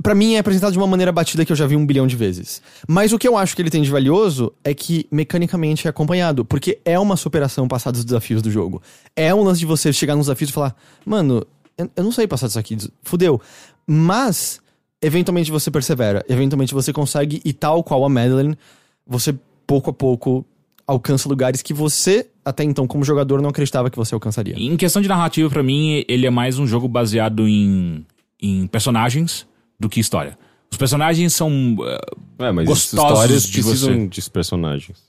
pra 0.03 0.15
mim 0.15 0.35
é 0.35 0.39
apresentado 0.39 0.73
de 0.73 0.79
uma 0.79 0.87
maneira 0.87 1.11
batida 1.13 1.45
que 1.45 1.53
eu 1.53 1.57
já 1.57 1.67
vi 1.67 1.77
um 1.77 1.87
bilhão 1.87 2.07
de 2.07 2.17
vezes. 2.17 2.61
Mas 2.87 3.13
o 3.13 3.19
que 3.19 3.27
eu 3.27 3.37
acho 3.39 3.57
que 3.57 3.63
ele 3.63 3.71
tem 3.71 3.83
de 3.83 3.91
valioso 3.91 4.53
é 4.63 4.75
que 4.75 5.07
mecanicamente 5.11 5.87
é 5.87 5.91
acompanhado. 5.91 6.45
Porque 6.45 6.79
é 6.85 6.99
uma 6.99 7.17
superação 7.17 7.67
passar 7.67 7.91
dos 7.91 8.05
desafios 8.05 8.43
do 8.43 8.51
jogo. 8.51 8.83
É 9.17 9.35
um 9.35 9.43
lance 9.43 9.61
de 9.61 9.67
você 9.67 9.93
chegar 9.93 10.15
nos 10.15 10.27
desafios 10.27 10.51
e 10.51 10.53
falar, 10.53 10.77
mano, 11.07 11.47
eu, 11.79 12.05
não 12.05 12.13
sei 12.13 12.27
passar 12.27 12.47
disso 12.47 12.59
aqui, 12.59 12.77
fudeu. 13.03 13.41
Mas, 13.87 14.61
eventualmente 15.01 15.51
você 15.51 15.71
persevera. 15.71 16.25
Eventualmente 16.29 16.75
você 16.75 16.93
consegue, 16.93 17.41
e 17.45 17.53
tal 17.53 17.83
qual 17.85 18.05
a 18.05 18.09
Madeline, 18.09 18.57
você 19.07 19.35
pouco 19.67 19.91
a 19.91 19.93
pouco 19.93 20.45
alcança 20.87 21.29
lugares 21.29 21.61
que 21.63 21.75
você, 21.75 22.27
até 22.45 22.65
então, 22.65 22.87
como 22.87 23.05
jogador, 23.05 23.43
não 23.43 23.51
acreditava 23.51 23.91
que 23.91 23.97
você 23.97 24.15
alcançaria. 24.15 24.55
Em 24.57 24.77
questão 24.77 25.03
de 25.03 25.09
narrativa, 25.09 25.49
pra 25.49 25.63
mim, 25.63 26.05
ele 26.09 26.27
é 26.27 26.31
mais 26.31 26.59
um 26.59 26.67
jogo 26.67 26.89
baseado 26.89 27.47
em, 27.47 28.05
em 28.41 28.67
personagens 28.67 29.47
do 29.79 29.89
que 29.89 30.01
história. 30.01 30.39
Os 30.71 30.77
personagens 30.77 31.33
são. 31.35 31.51
uh, 31.75 32.45
É, 32.45 32.53
mas 32.53 32.67
Gostosos 32.67 33.11
histórias 33.11 33.43
de 33.45 33.63
precisam 33.63 33.95
você. 33.95 34.07
de 34.09 34.31
personagens. 34.31 35.08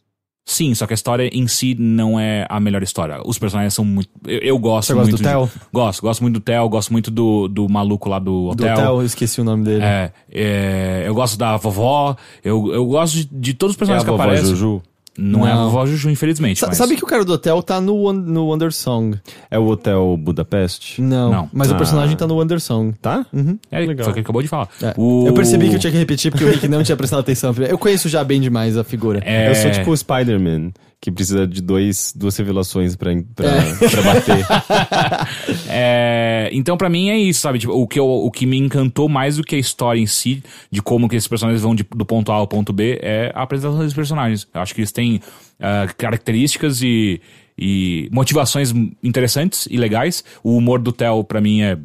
Sim, 0.52 0.74
só 0.74 0.86
que 0.88 0.94
a 0.94 0.96
história 0.96 1.30
em 1.34 1.48
si 1.48 1.76
não 1.80 2.20
é 2.20 2.46
a 2.50 2.60
melhor 2.60 2.82
história. 2.84 3.20
Os 3.26 3.38
personagens 3.38 3.74
são 3.74 3.86
muito. 3.86 4.10
Eu, 4.26 4.40
eu 4.40 4.58
gosto 4.60 4.88
Você 4.88 4.94
gosta 4.94 5.10
muito. 5.12 5.22
do 5.24 5.30
Theo? 5.30 5.46
de- 5.46 5.52
Gosto, 5.72 6.02
gosto 6.02 6.22
muito 6.22 6.34
do 6.36 6.40
Theo, 6.40 6.68
gosto 6.70 6.92
muito 6.92 7.12
do, 7.12 7.48
do 7.48 7.70
maluco 7.70 8.10
lá 8.10 8.20
do 8.20 8.26
Do 8.26 8.64
hotel. 8.64 8.74
hotel, 8.74 9.00
eu 9.00 9.06
esqueci 9.06 9.40
o 9.42 9.44
nome 9.44 9.64
dele. 9.64 9.84
É, 9.84 10.12
é, 10.32 11.04
eu 11.06 11.14
gosto 11.14 11.38
da 11.38 11.58
vovó, 11.58 12.16
eu, 12.44 12.74
eu 12.74 12.86
gosto 12.86 13.14
de, 13.16 13.26
de 13.32 13.54
todos 13.54 13.76
os 13.76 13.78
É 13.78 13.78
a 13.78 13.80
personagens 13.80 14.04
que 14.06 14.12
vovó 14.12 14.24
aparecem. 14.24 14.50
Juju. 14.50 14.82
Não, 15.20 15.48
é 15.48 15.52
a 15.52 15.56
Não. 15.56 15.66
vovó 15.66 15.86
Juju, 15.86 16.10
infelizmente. 16.10 16.60
Sa- 16.60 16.68
mas... 16.68 16.78
Sabe 16.78 16.96
que 16.96 17.04
o 17.04 17.08
cara 17.08 17.24
do 17.26 17.34
hotel 17.34 17.62
tá 17.62 17.80
no, 17.82 18.12
no 18.14 18.54
Undersong? 18.54 19.18
É 19.52 19.60
o 19.60 19.66
Hotel 19.68 20.16
Budapeste? 20.18 21.02
Não. 21.02 21.32
Não. 21.32 21.50
Mas 21.54 21.70
o 21.70 21.74
Ah. 21.74 21.78
personagem 21.78 22.16
tá 22.16 22.26
no 22.28 22.42
Undersong. 22.42 22.94
Tá? 23.02 23.26
É, 23.72 23.80
Legal. 23.80 24.08
o 24.08 24.12
que 24.14 24.20
ele 24.20 24.24
acabou 24.24 24.42
de 24.42 24.48
falar. 24.48 24.70
É. 24.82 24.94
O- 24.98 25.28
Eu 25.28 25.34
percebi 25.34 25.70
que 25.70 25.76
eu 25.76 25.80
tinha 25.80 25.92
que 25.92 25.98
repetir 25.98 26.32
porque 26.32 26.46
o 26.46 26.50
Rick 26.52 26.68
não 26.68 26.84
tinha 26.84 26.96
prestado 26.96 27.20
atenção. 27.20 27.54
Eu 27.68 27.78
conheço 27.78 28.08
já 28.10 28.24
bem 28.24 28.40
demais 28.40 28.78
a 28.78 28.84
figura. 28.84 29.22
É, 29.26 29.50
Eu 29.50 29.56
sou 29.56 29.72
tipo 29.72 29.92
o 29.92 29.98
Spider-Man, 29.98 30.72
que 31.02 31.12
precisa 31.12 31.48
de 31.48 31.62
dois, 31.62 32.14
duas 32.16 32.36
revelações 32.38 32.96
pra, 32.96 33.12
pra, 33.36 33.48
É. 33.48 33.90
pra 33.90 34.02
bater. 34.02 34.46
É, 35.72 36.50
então, 36.52 36.76
pra 36.78 36.90
mim, 36.90 37.10
é 37.10 37.18
isso, 37.18 37.42
sabe? 37.42 37.60
Tipo, 37.60 37.74
o, 37.74 37.88
que 37.88 38.00
eu- 38.00 38.06
o 38.06 38.32
que 38.32 38.46
me 38.46 38.58
encantou 38.58 39.08
mais 39.08 39.38
do 39.38 39.44
que 39.44 39.56
a 39.56 39.60
história 39.60 40.00
em 40.00 40.08
si, 40.08 40.44
de 40.72 40.82
como 40.82 41.08
que 41.08 41.16
esses 41.16 41.28
personagens 41.28 41.62
vão 41.62 41.76
de- 41.76 41.86
do 41.96 42.06
ponto 42.06 42.32
A 42.32 42.36
ao 42.36 42.48
ponto 42.48 42.74
B, 42.74 43.00
é 43.02 43.32
a 43.36 43.44
apresentação 43.44 43.80
desses 43.80 43.94
personagens. 43.94 44.48
Eu 44.54 44.62
acho 44.62 44.74
que 44.74 44.82
eles 44.82 44.92
têm 44.92 45.22
ah, 45.60 45.88
características 45.98 46.82
e, 46.82 47.22
e 47.58 48.10
motivações 48.12 48.74
interessantes 49.04 49.68
e 49.70 49.78
legais. 49.78 50.24
O 50.44 50.56
humor 50.58 50.80
do 50.80 50.92
Theo, 50.92 51.24
pra 51.24 51.40
mim, 51.42 51.62
é 51.62 51.78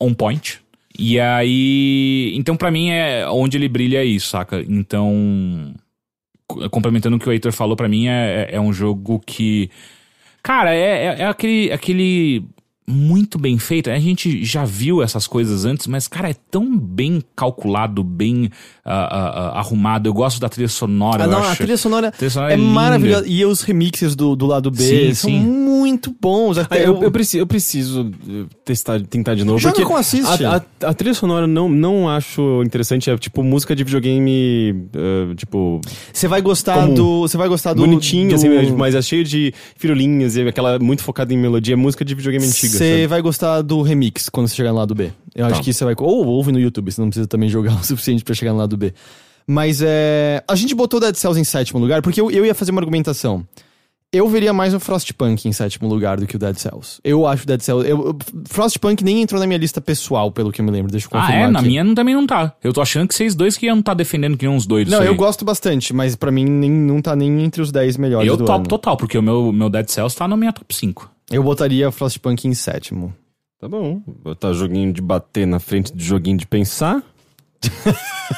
on 0.00 0.14
point. 0.14 0.60
E 0.98 1.18
aí. 1.20 2.32
Então, 2.36 2.56
pra 2.56 2.70
mim, 2.70 2.90
é 2.90 3.28
onde 3.28 3.56
ele 3.58 3.68
brilha 3.68 3.98
é 3.98 4.04
isso, 4.04 4.28
saca? 4.28 4.64
Então. 4.66 5.74
Co- 6.46 6.68
Complementando 6.70 7.16
o 7.16 7.18
que 7.20 7.28
o 7.28 7.32
Heitor 7.32 7.52
falou, 7.52 7.76
pra 7.76 7.88
mim 7.88 8.06
é, 8.08 8.48
é- 8.52 8.56
é 8.56 8.60
um 8.60 8.72
jogo 8.72 9.20
que. 9.26 9.70
Cara, 10.42 10.74
é, 10.74 11.06
é, 11.06 11.22
é 11.22 11.26
aquele, 11.26 11.72
aquele 11.72 12.44
muito 12.88 13.38
bem 13.38 13.58
feito. 13.58 13.90
A 13.90 13.98
gente 13.98 14.44
já 14.44 14.64
viu 14.64 15.02
essas 15.02 15.26
coisas 15.26 15.64
antes, 15.64 15.86
mas, 15.86 16.06
cara, 16.06 16.30
é 16.30 16.36
tão 16.50 16.78
bem 16.78 17.22
calculado, 17.34 18.04
bem 18.04 18.50
ah, 18.84 19.52
ah, 19.54 19.58
arrumado. 19.58 20.08
Eu 20.08 20.14
gosto 20.14 20.40
da 20.40 20.48
trilha 20.48 20.68
sonora. 20.68 21.24
Ah, 21.24 21.26
eu 21.26 21.30
não, 21.30 21.38
acho. 21.38 21.52
a 21.52 21.56
trilha 21.56 21.76
sonora, 21.76 22.12
trilha 22.12 22.30
sonora 22.30 22.52
é, 22.52 22.54
é 22.54 22.56
maravilhosa. 22.56 23.24
E 23.26 23.44
os 23.44 23.62
remixes 23.62 24.14
do, 24.14 24.36
do 24.36 24.46
lado 24.46 24.70
B 24.70 24.82
Sim, 24.82 25.14
são 25.14 25.30
sim. 25.30 25.40
muito 25.40 26.14
bons. 26.20 26.58
Ah, 26.58 26.62
Até 26.62 26.86
eu, 26.86 27.02
eu, 27.02 27.10
preciso, 27.10 27.42
eu 27.42 27.46
preciso 27.46 28.12
eh, 28.28 28.44
testar, 28.64 29.00
tentar 29.00 29.34
de 29.34 29.42
novo. 29.44 29.58
Joga 29.58 29.74
porque 29.74 29.86
com 29.86 29.96
assiste. 29.96 30.44
A, 30.44 30.62
a, 30.82 30.90
a 30.90 30.94
trilha 30.94 31.14
sonora 31.14 31.46
não, 31.46 31.68
não 31.68 32.08
acho 32.08 32.62
interessante. 32.64 33.10
É 33.10 33.18
tipo 33.18 33.42
música 33.42 33.74
de 33.74 33.82
videogame, 33.82 34.88
eh, 34.94 35.34
tipo, 35.34 35.80
Você 36.12 36.28
vai 36.28 36.40
gostar 36.40 36.74
Comum. 36.82 36.94
do. 36.94 37.20
Você 37.22 37.36
vai 37.36 37.48
gostar 37.48 37.72
do. 37.72 37.80
bonitinha, 37.80 38.28
do... 38.28 38.34
assim, 38.36 38.48
mas 38.76 38.94
é 38.94 39.02
cheio 39.02 39.24
de 39.24 39.52
firulinhas 39.76 40.36
e 40.36 40.42
aquela 40.42 40.78
muito 40.78 41.02
focada 41.02 41.34
em 41.34 41.36
melodia. 41.36 41.74
É 41.74 41.76
música 41.76 42.04
de 42.04 42.14
videogame 42.14 42.46
antiga, 42.46 42.75
Você 42.78 43.06
vai 43.06 43.20
gostar 43.22 43.62
do 43.62 43.82
remix 43.82 44.28
quando 44.28 44.48
você 44.48 44.54
chegar 44.56 44.70
no 44.72 44.78
lado 44.78 44.94
B. 44.94 45.10
Eu 45.34 45.46
acho 45.46 45.56
Tá. 45.56 45.60
que 45.62 45.72
você 45.72 45.84
vai. 45.84 45.94
Ou 45.98 46.26
ouve 46.26 46.52
no 46.52 46.58
YouTube, 46.60 46.90
você 46.90 47.00
não 47.00 47.08
precisa 47.08 47.26
também 47.28 47.48
jogar 47.48 47.72
o 47.80 47.84
suficiente 47.84 48.24
pra 48.24 48.34
chegar 48.34 48.52
no 48.52 48.58
lado 48.58 48.76
B. 48.76 48.92
Mas 49.46 49.80
é. 49.82 50.42
A 50.48 50.54
gente 50.56 50.74
botou 50.74 50.98
o 50.98 51.00
Dead 51.00 51.14
Cells 51.14 51.40
em 51.40 51.44
sétimo 51.44 51.78
lugar 51.80 52.02
porque 52.02 52.20
eu, 52.20 52.30
eu 52.30 52.44
ia 52.44 52.54
fazer 52.54 52.72
uma 52.72 52.80
argumentação. 52.80 53.46
Eu 54.12 54.28
veria 54.28 54.52
mais 54.52 54.72
o 54.72 54.78
Frostpunk 54.80 55.46
em 55.48 55.52
sétimo 55.52 55.88
lugar 55.88 56.18
do 56.18 56.26
que 56.26 56.36
o 56.36 56.38
Dead 56.38 56.56
Cells. 56.56 57.00
Eu 57.04 57.26
acho 57.26 57.42
o 57.42 57.46
Dead 57.46 57.60
Cells. 57.60 57.86
Eu, 57.88 58.06
eu- 58.06 58.16
Frostpunk 58.48 59.02
nem 59.04 59.20
entrou 59.20 59.38
na 59.40 59.46
minha 59.46 59.58
lista 59.58 59.80
pessoal, 59.80 60.30
pelo 60.30 60.50
que 60.52 60.60
eu 60.60 60.64
me 60.64 60.70
lembro. 60.70 60.90
Deixa 60.90 61.06
eu 61.06 61.10
Ah, 61.12 61.20
confirmar. 61.22 61.48
é? 61.48 61.50
Na 61.50 61.58
aqui. 61.58 61.68
minha 61.68 61.84
não- 61.84 61.94
também 61.94 62.14
não 62.14 62.26
tá. 62.26 62.54
Eu 62.62 62.72
tô 62.72 62.80
achando 62.80 63.06
que 63.08 63.14
vocês 63.14 63.34
dois 63.34 63.56
que 63.58 63.66
iam 63.66 63.80
estar 63.80 63.94
defendendo 63.94 64.36
que 64.36 64.46
nem 64.46 64.54
uns 64.56 64.64
doidos. 64.66 64.92
Não, 64.92 65.02
eu 65.02 65.10
aí. 65.10 65.16
gosto 65.16 65.44
bastante, 65.44 65.92
mas 65.92 66.14
pra 66.16 66.30
mim 66.30 66.44
nem, 66.44 66.70
não 66.70 67.02
tá 67.02 67.14
nem 67.16 67.42
entre 67.42 67.60
os 67.60 67.70
10 67.72 67.96
melhores 67.96 68.28
Eu 68.28 68.36
do 68.36 68.44
topo 68.44 68.58
ano. 68.60 68.66
total, 68.68 68.96
porque 68.96 69.18
o 69.18 69.22
meu, 69.22 69.52
meu 69.52 69.68
Dead 69.68 69.88
Cells 69.88 70.16
tá 70.16 70.26
na 70.26 70.36
minha 70.36 70.52
top 70.52 70.72
5. 70.74 71.10
Eu 71.30 71.42
botaria 71.42 71.90
Frostpunk 71.90 72.46
em 72.46 72.54
sétimo. 72.54 73.14
Tá 73.58 73.68
bom. 73.68 74.00
Botar 74.06 74.52
joguinho 74.52 74.92
de 74.92 75.00
bater 75.00 75.46
na 75.46 75.58
frente 75.58 75.92
de 75.92 76.04
joguinho 76.04 76.38
de 76.38 76.46
pensar. 76.46 77.02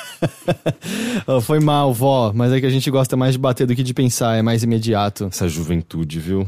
Oh, 1.26 1.40
foi 1.40 1.60
mal, 1.60 1.92
vó, 1.94 2.32
mas 2.34 2.52
é 2.52 2.60
que 2.60 2.66
a 2.66 2.70
gente 2.70 2.90
gosta 2.90 3.16
mais 3.16 3.34
de 3.34 3.38
bater 3.38 3.66
do 3.66 3.76
que 3.76 3.82
de 3.82 3.94
pensar, 3.94 4.36
é 4.36 4.42
mais 4.42 4.62
imediato. 4.64 5.26
Essa 5.26 5.48
juventude, 5.48 6.18
viu? 6.18 6.44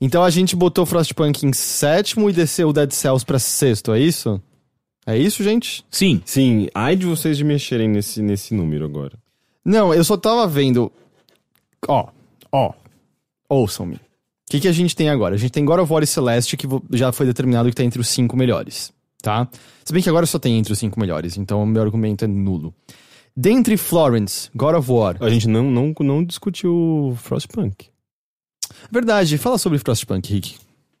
Então 0.00 0.22
a 0.22 0.30
gente 0.30 0.54
botou 0.54 0.86
Frostpunk 0.86 1.44
em 1.44 1.52
sétimo 1.52 2.30
e 2.30 2.32
desceu 2.32 2.68
o 2.68 2.72
Dead 2.72 2.92
Cells 2.92 3.24
pra 3.24 3.38
sexto, 3.38 3.92
é 3.92 3.98
isso? 4.00 4.40
É 5.06 5.18
isso, 5.18 5.42
gente? 5.42 5.84
Sim. 5.90 6.22
Sim, 6.24 6.68
ai 6.74 6.94
de 6.94 7.06
vocês 7.06 7.36
de 7.36 7.42
mexerem 7.42 7.88
nesse, 7.88 8.22
nesse 8.22 8.54
número 8.54 8.84
agora. 8.84 9.18
Não, 9.64 9.92
eu 9.92 10.04
só 10.04 10.16
tava 10.16 10.46
vendo. 10.46 10.92
Ó, 11.88 12.08
ó. 12.52 12.72
Ouçam-me. 13.48 13.98
O 14.50 14.52
que, 14.58 14.58
que 14.58 14.66
a 14.66 14.72
gente 14.72 14.96
tem 14.96 15.08
agora? 15.08 15.36
A 15.36 15.38
gente 15.38 15.52
tem 15.52 15.64
God 15.64 15.78
of 15.78 15.92
War 15.92 16.02
e 16.02 16.06
Celeste, 16.08 16.56
que 16.56 16.66
já 16.90 17.12
foi 17.12 17.24
determinado 17.24 17.68
que 17.68 17.74
tá 17.76 17.84
entre 17.84 18.00
os 18.00 18.08
cinco 18.08 18.36
melhores, 18.36 18.92
tá? 19.22 19.48
Se 19.84 19.92
bem 19.92 20.02
que 20.02 20.08
agora 20.08 20.26
só 20.26 20.40
tem 20.40 20.58
entre 20.58 20.72
os 20.72 20.78
cinco 20.80 20.98
melhores, 20.98 21.36
então 21.36 21.62
o 21.62 21.66
meu 21.66 21.80
argumento 21.80 22.24
é 22.24 22.26
nulo. 22.26 22.74
Dentre 23.36 23.76
Florence, 23.76 24.50
God 24.52 24.74
of 24.74 24.90
War. 24.90 25.16
A 25.20 25.30
gente 25.30 25.46
não, 25.46 25.70
não, 25.70 25.94
não 26.00 26.24
discutiu 26.24 27.16
Frostpunk. 27.22 27.90
Verdade, 28.90 29.38
fala 29.38 29.56
sobre 29.56 29.78
Frostpunk, 29.78 30.34
Rick. 30.34 30.56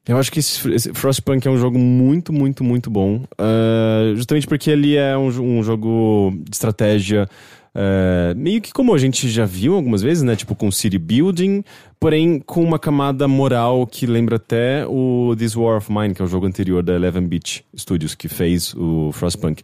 Eu 0.06 0.16
acho 0.16 0.30
que 0.30 0.38
esse, 0.38 0.72
esse 0.72 0.94
Frostpunk 0.94 1.44
é 1.48 1.50
um 1.50 1.58
jogo 1.58 1.76
muito, 1.76 2.32
muito, 2.32 2.62
muito 2.62 2.88
bom. 2.88 3.24
Ah, 3.36 4.12
justamente 4.14 4.46
porque 4.46 4.70
ele 4.70 4.94
é 4.94 5.18
um, 5.18 5.58
um 5.58 5.62
jogo 5.64 6.32
de 6.48 6.54
estratégia. 6.54 7.28
Ah, 7.74 8.34
meio 8.36 8.60
que 8.60 8.72
como 8.72 8.94
a 8.94 8.98
gente 8.98 9.28
já 9.28 9.44
viu 9.44 9.74
algumas 9.74 10.02
vezes, 10.02 10.22
né? 10.22 10.34
Tipo 10.36 10.54
com 10.54 10.70
city 10.70 10.98
building, 10.98 11.62
porém 11.98 12.40
com 12.40 12.62
uma 12.62 12.78
camada 12.78 13.28
moral 13.28 13.86
que 13.86 14.06
lembra 14.06 14.36
até 14.36 14.86
o 14.86 15.34
This 15.36 15.56
War 15.56 15.78
of 15.78 15.92
Mine, 15.92 16.14
que 16.14 16.22
é 16.22 16.24
o 16.24 16.28
jogo 16.28 16.46
anterior 16.46 16.82
da 16.82 16.94
Eleven 16.94 17.26
Beach 17.26 17.64
Studios, 17.76 18.14
que 18.14 18.28
fez 18.28 18.74
o 18.74 19.10
Frostpunk. 19.12 19.62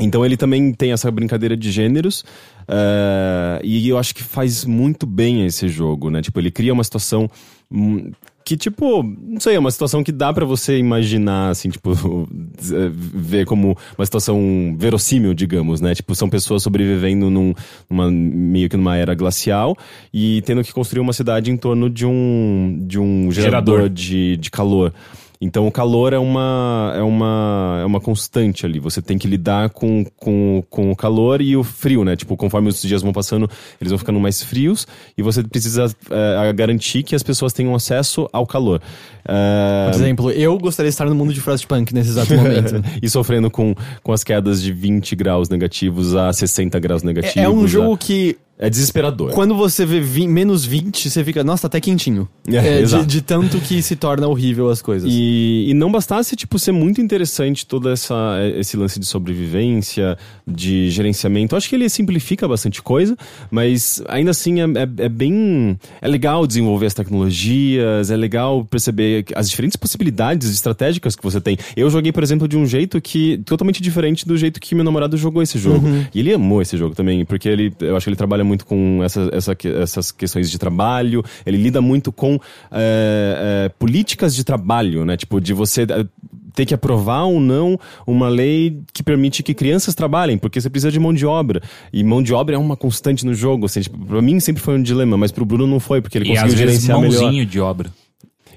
Então 0.00 0.24
ele 0.24 0.36
também 0.36 0.72
tem 0.72 0.92
essa 0.92 1.10
brincadeira 1.10 1.56
de 1.56 1.72
gêneros. 1.72 2.24
ah, 2.68 3.58
e 3.64 3.88
eu 3.88 3.98
acho 3.98 4.14
que 4.14 4.22
faz 4.22 4.64
muito 4.64 5.06
bem 5.06 5.44
esse 5.46 5.68
jogo, 5.68 6.10
né? 6.10 6.22
Tipo, 6.22 6.38
ele 6.38 6.50
cria 6.50 6.72
uma 6.72 6.84
situação 6.84 7.28
hum, 7.70 8.12
que, 8.48 8.56
tipo, 8.56 9.02
não 9.02 9.38
sei, 9.38 9.56
é 9.56 9.58
uma 9.58 9.70
situação 9.70 10.02
que 10.02 10.10
dá 10.10 10.32
pra 10.32 10.46
você 10.46 10.78
imaginar, 10.78 11.50
assim, 11.50 11.68
tipo, 11.68 11.90
eh, 11.92 12.88
ver 12.90 13.44
como 13.44 13.76
uma 13.98 14.06
situação 14.06 14.74
verossímil, 14.78 15.34
digamos, 15.34 15.82
né? 15.82 15.94
Tipo, 15.94 16.14
são 16.14 16.30
pessoas 16.30 16.62
sobrevivendo 16.62 17.28
num, 17.28 17.52
numa, 17.90 18.10
meio 18.10 18.70
que 18.70 18.76
numa 18.78 18.96
era 18.96 19.14
glacial 19.14 19.76
e 20.14 20.40
tendo 20.46 20.64
que 20.64 20.72
construir 20.72 21.00
uma 21.00 21.12
cidade 21.12 21.50
em 21.50 21.58
torno 21.58 21.90
de 21.90 22.06
um, 22.06 22.78
de 22.86 22.98
um 22.98 23.30
gerador, 23.30 23.74
Gerador. 23.74 23.90
de, 23.90 24.38
de 24.38 24.50
calor. 24.50 24.94
Então 25.40 25.66
o 25.68 25.70
calor 25.70 26.12
é 26.12 26.18
uma, 26.18 26.92
é 26.96 27.02
uma, 27.02 27.78
é 27.82 27.84
uma 27.84 28.00
constante 28.00 28.66
ali. 28.66 28.80
Você 28.80 29.00
tem 29.00 29.16
que 29.16 29.28
lidar 29.28 29.70
com, 29.70 30.04
com, 30.16 30.64
com 30.68 30.90
o 30.90 30.96
calor 30.96 31.40
e 31.40 31.56
o 31.56 31.62
frio, 31.62 32.04
né? 32.04 32.16
Tipo, 32.16 32.36
conforme 32.36 32.68
os 32.68 32.82
dias 32.82 33.02
vão 33.02 33.12
passando, 33.12 33.48
eles 33.80 33.90
vão 33.92 33.98
ficando 33.98 34.18
mais 34.18 34.42
frios 34.42 34.86
e 35.16 35.22
você 35.22 35.42
precisa 35.44 35.86
eh, 36.10 36.52
garantir 36.52 37.04
que 37.04 37.14
as 37.14 37.22
pessoas 37.22 37.52
tenham 37.52 37.72
acesso 37.74 38.28
ao 38.32 38.46
calor. 38.46 38.82
Eh, 39.28 39.88
Por 39.92 40.00
exemplo, 40.00 40.30
eu 40.32 40.58
gostaria 40.58 40.88
de 40.90 40.94
estar 40.94 41.04
no 41.06 41.14
mundo 41.14 41.32
de 41.32 41.40
Frostpunk 41.40 41.94
nesse 41.94 42.10
exato 42.10 42.34
momento. 42.34 42.82
e 43.00 43.08
sofrendo 43.08 43.48
com, 43.50 43.74
com 44.02 44.12
as 44.12 44.24
quedas 44.24 44.60
de 44.60 44.72
20 44.72 45.14
graus 45.14 45.48
negativos 45.48 46.16
a 46.16 46.32
60 46.32 46.78
graus 46.80 47.02
negativos. 47.04 47.36
É, 47.36 47.44
é 47.44 47.48
um 47.48 47.64
a- 47.64 47.66
jogo 47.68 47.96
que 47.96 48.36
É 48.58 48.68
desesperador. 48.68 49.30
Quando 49.32 49.54
você 49.54 49.86
vê 49.86 50.00
vi- 50.00 50.26
menos 50.26 50.64
20, 50.64 51.08
você 51.08 51.22
fica, 51.22 51.44
nossa, 51.44 51.62
tá 51.62 51.68
até 51.68 51.80
quentinho. 51.80 52.28
É, 52.48 52.56
É, 52.56 52.76
de, 52.78 52.82
exato. 52.82 53.06
de 53.06 53.22
tanto 53.22 53.58
que 53.60 53.80
se 53.82 53.94
torna 53.94 54.26
horrível 54.26 54.68
as 54.68 54.82
coisas. 54.82 55.08
E, 55.12 55.66
e 55.68 55.74
não 55.74 55.92
bastasse, 55.92 56.34
tipo, 56.34 56.58
ser 56.58 56.72
muito 56.72 57.00
interessante 57.00 57.64
todo 57.64 57.88
essa, 57.88 58.14
esse 58.56 58.76
lance 58.76 58.98
de 58.98 59.06
sobrevivência, 59.06 60.18
de 60.46 60.90
gerenciamento. 60.90 61.54
Acho 61.54 61.68
que 61.68 61.76
ele 61.76 61.88
simplifica 61.88 62.48
bastante 62.48 62.82
coisa, 62.82 63.16
mas 63.50 64.02
ainda 64.08 64.32
assim 64.32 64.60
é, 64.60 64.64
é- 64.64 65.04
é 65.04 65.08
bem... 65.08 65.78
É 66.00 66.08
legal 66.08 66.46
desenvolver 66.46 66.86
as 66.86 66.94
tecnologias, 66.94 68.10
é 68.10 68.16
legal 68.16 68.64
perceber 68.64 69.24
as 69.34 69.48
diferentes 69.48 69.76
possibilidades 69.76 70.50
estratégicas 70.50 71.14
que 71.14 71.22
você 71.22 71.40
tem. 71.40 71.56
Eu 71.76 71.88
joguei, 71.90 72.10
por 72.12 72.22
exemplo, 72.22 72.48
de 72.48 72.56
um 72.56 72.66
jeito 72.66 73.00
que... 73.00 73.38
Totalmente 73.44 73.80
diferente 73.82 74.26
do 74.26 74.36
jeito 74.36 74.60
que 74.60 74.74
meu 74.74 74.84
namorado 74.84 75.16
jogou 75.16 75.42
esse 75.42 75.58
jogo. 75.58 75.86
E 76.14 76.20
ele 76.20 76.32
amou 76.32 76.60
esse 76.60 76.76
jogo 76.76 76.94
também, 76.94 77.24
porque 77.24 77.48
ele, 77.48 77.72
eu 77.80 77.96
acho 77.96 78.04
que 78.04 78.10
ele 78.10 78.16
trabalha 78.16 78.47
muito 78.48 78.66
com 78.66 79.00
essa, 79.04 79.28
essa, 79.32 79.56
essas 79.82 80.10
questões 80.10 80.50
de 80.50 80.58
trabalho, 80.58 81.22
ele 81.46 81.58
lida 81.58 81.80
muito 81.80 82.10
com 82.10 82.40
é, 82.72 83.66
é, 83.66 83.68
políticas 83.78 84.34
de 84.34 84.42
trabalho, 84.42 85.04
né? 85.04 85.16
Tipo, 85.16 85.40
de 85.40 85.52
você 85.52 85.82
é, 85.82 86.06
ter 86.54 86.66
que 86.66 86.74
aprovar 86.74 87.24
ou 87.24 87.38
não 87.38 87.78
uma 88.04 88.28
lei 88.28 88.80
que 88.92 89.02
permite 89.02 89.44
que 89.44 89.54
crianças 89.54 89.94
trabalhem, 89.94 90.36
porque 90.36 90.60
você 90.60 90.68
precisa 90.68 90.90
de 90.90 90.98
mão 90.98 91.14
de 91.14 91.24
obra. 91.24 91.62
E 91.92 92.02
mão 92.02 92.20
de 92.20 92.34
obra 92.34 92.56
é 92.56 92.58
uma 92.58 92.76
constante 92.76 93.24
no 93.24 93.34
jogo. 93.34 93.66
Assim, 93.66 93.80
tipo, 93.80 93.96
pra 93.96 94.20
mim 94.20 94.40
sempre 94.40 94.60
foi 94.62 94.74
um 94.74 94.82
dilema, 94.82 95.16
mas 95.16 95.30
pro 95.30 95.44
Bruno 95.44 95.66
não 95.66 95.78
foi, 95.78 96.00
porque 96.00 96.18
ele 96.18 96.24
E 96.24 96.28
conseguiu 96.30 96.52
às 96.54 96.58
vezes 96.58 96.82
gerenciar 96.82 97.00
melhor. 97.00 97.22
mãozinho 97.22 97.46
de 97.46 97.60
obra. 97.60 97.90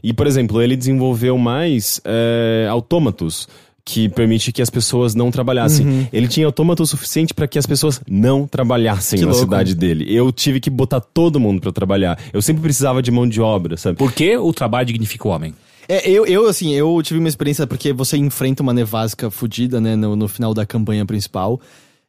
E, 0.04 0.14
por 0.14 0.26
exemplo, 0.26 0.62
ele 0.62 0.76
desenvolveu 0.76 1.38
mais 1.38 2.02
é, 2.04 2.68
autômatos 2.72 3.48
que 3.92 4.08
permite 4.10 4.52
que 4.52 4.62
as 4.62 4.70
pessoas 4.70 5.14
não 5.16 5.30
trabalhassem. 5.32 5.86
Uhum. 5.86 6.08
Ele 6.14 6.28
tinha 6.28 6.46
autômato 6.46 6.86
suficiente 6.86 7.34
para 7.34 7.48
que 7.48 7.60
as 7.60 7.66
pessoas 7.66 8.00
não 8.10 8.48
trabalhassem 8.48 9.20
Que 9.20 9.26
na 9.26 9.32
louco. 9.32 9.44
cidade 9.46 9.76
dele. 9.76 10.06
Eu 10.08 10.32
tive 10.32 10.60
que 10.60 10.70
botar 10.70 11.02
todo 11.02 11.40
mundo 11.40 11.60
para 11.62 11.72
trabalhar. 11.72 12.18
Eu 12.32 12.42
sempre 12.42 12.62
precisava 12.62 13.02
de 13.02 13.12
mão 13.12 13.28
de 13.28 13.42
obra, 13.42 13.76
sabe? 13.78 13.98
Por 13.98 14.12
que 14.14 14.38
o 14.38 14.54
trabalho 14.54 14.88
dignifica 14.88 15.28
o 15.28 15.32
homem? 15.32 15.54
É, 15.90 16.10
eu, 16.10 16.26
eu, 16.26 16.48
assim, 16.48 16.74
eu 16.74 17.02
tive 17.04 17.20
uma 17.20 17.28
experiência 17.28 17.68
porque 17.68 17.92
você 17.92 18.16
enfrenta 18.16 18.64
uma 18.64 18.74
nevasca 18.74 19.30
fodida, 19.30 19.82
né, 19.82 19.96
no, 19.96 20.16
no 20.16 20.28
final 20.28 20.54
da 20.54 20.66
campanha 20.66 21.06
principal. 21.06 21.60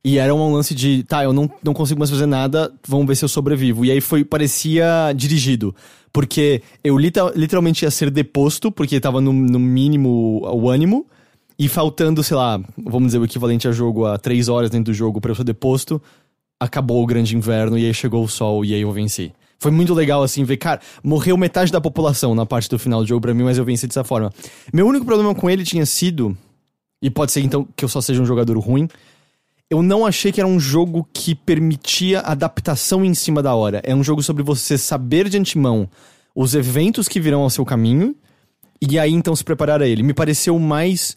E 0.05 0.19
era 0.19 0.35
um 0.35 0.53
lance 0.53 0.75
de, 0.75 1.05
tá, 1.05 1.23
eu 1.25 1.33
não, 1.33 1.51
não 1.63 1.73
consigo 1.73 1.99
mais 1.99 2.11
fazer 2.11 2.27
nada, 2.27 2.73
vamos 2.87 3.07
ver 3.07 3.17
se 3.17 3.25
eu 3.25 3.29
sobrevivo. 3.29 3.85
E 3.85 3.91
aí 3.91 4.01
foi, 4.01 4.25
parecia 4.25 5.13
dirigido. 5.17 5.75
Porque 6.13 6.61
eu 6.85 6.99
lita- 6.99 7.33
literalmente 7.35 7.85
ia 7.85 7.91
ser 7.91 8.11
deposto, 8.11 8.71
porque 8.71 9.01
tava 9.01 9.21
no, 9.21 9.33
no 9.33 9.59
mínimo 9.59 10.43
o 10.45 10.69
ânimo. 10.69 11.07
E 11.59 11.69
faltando, 11.69 12.23
sei 12.23 12.37
lá, 12.37 12.61
vamos 12.77 13.09
dizer, 13.09 13.19
o 13.19 13.25
equivalente 13.25 13.69
a 13.69 13.73
jogo 13.73 14.07
a 14.07 14.19
três 14.19 14.49
horas 14.49 14.71
dentro 14.71 14.93
do 14.93 14.95
jogo 14.95 15.21
pra 15.21 15.31
eu 15.31 15.35
ser 15.35 15.45
deposto, 15.45 16.01
acabou 16.59 17.03
o 17.03 17.07
grande 17.07 17.37
inverno 17.37 17.79
e 17.79 17.87
aí 17.87 17.95
chegou 17.95 18.25
o 18.25 18.29
sol 18.29 18.65
e 18.65 18.75
aí 18.75 18.81
eu 18.81 18.93
venci. 18.93 19.33
Foi 19.59 19.71
muito 19.71 19.95
legal, 19.95 20.23
assim, 20.23 20.43
ver, 20.43 20.57
cara, 20.57 20.81
morreu 21.05 21.37
metade 21.37 21.71
da 21.71 21.81
população 21.81 22.35
na 22.35 22.45
parte 22.45 22.69
do 22.69 22.79
final 22.79 23.01
do 23.01 23.07
jogo 23.07 23.21
pra 23.21 23.33
mim, 23.33 23.45
mas 23.45 23.59
eu 23.59 23.65
venci 23.65 23.87
dessa 23.87 24.03
forma. 24.03 24.33
Meu 24.73 24.87
único 24.87 25.07
problema 25.07 25.35
com 25.35 25.49
ele 25.49 25.65
tinha 25.65 25.87
sido, 25.87 26.37
e 27.01 27.09
pode 27.09 27.31
ser 27.31 27.43
então 27.43 27.67
que 27.77 27.85
eu 27.85 27.89
só 27.89 28.01
seja 28.01 28.21
um 28.21 28.27
jogador 28.27 28.59
ruim, 28.59 28.89
eu 29.71 29.83
não 29.83 30.05
achei 30.05 30.31
que 30.31 30.41
era 30.41 30.49
um 30.49 30.61
jogo 30.61 31.09
que 31.13 31.35
permitia 31.35 32.21
adaptação 32.21 33.05
em 33.05 33.15
cima 33.15 33.43
da 33.43 33.55
hora. 33.55 33.81
É 33.85 33.95
um 33.95 34.05
jogo 34.05 34.23
sobre 34.23 34.43
você 34.43 34.77
saber 34.77 35.29
de 35.29 35.39
antemão 35.39 35.89
os 36.35 36.55
eventos 36.55 37.09
que 37.09 37.21
virão 37.21 37.43
ao 37.43 37.51
seu 37.51 37.65
caminho 37.65 38.15
e 38.81 38.99
aí 38.99 39.13
então 39.13 39.35
se 39.35 39.43
preparar 39.43 39.81
a 39.81 39.87
ele. 39.87 40.03
Me 40.03 40.13
pareceu 40.13 40.59
mais 40.59 41.17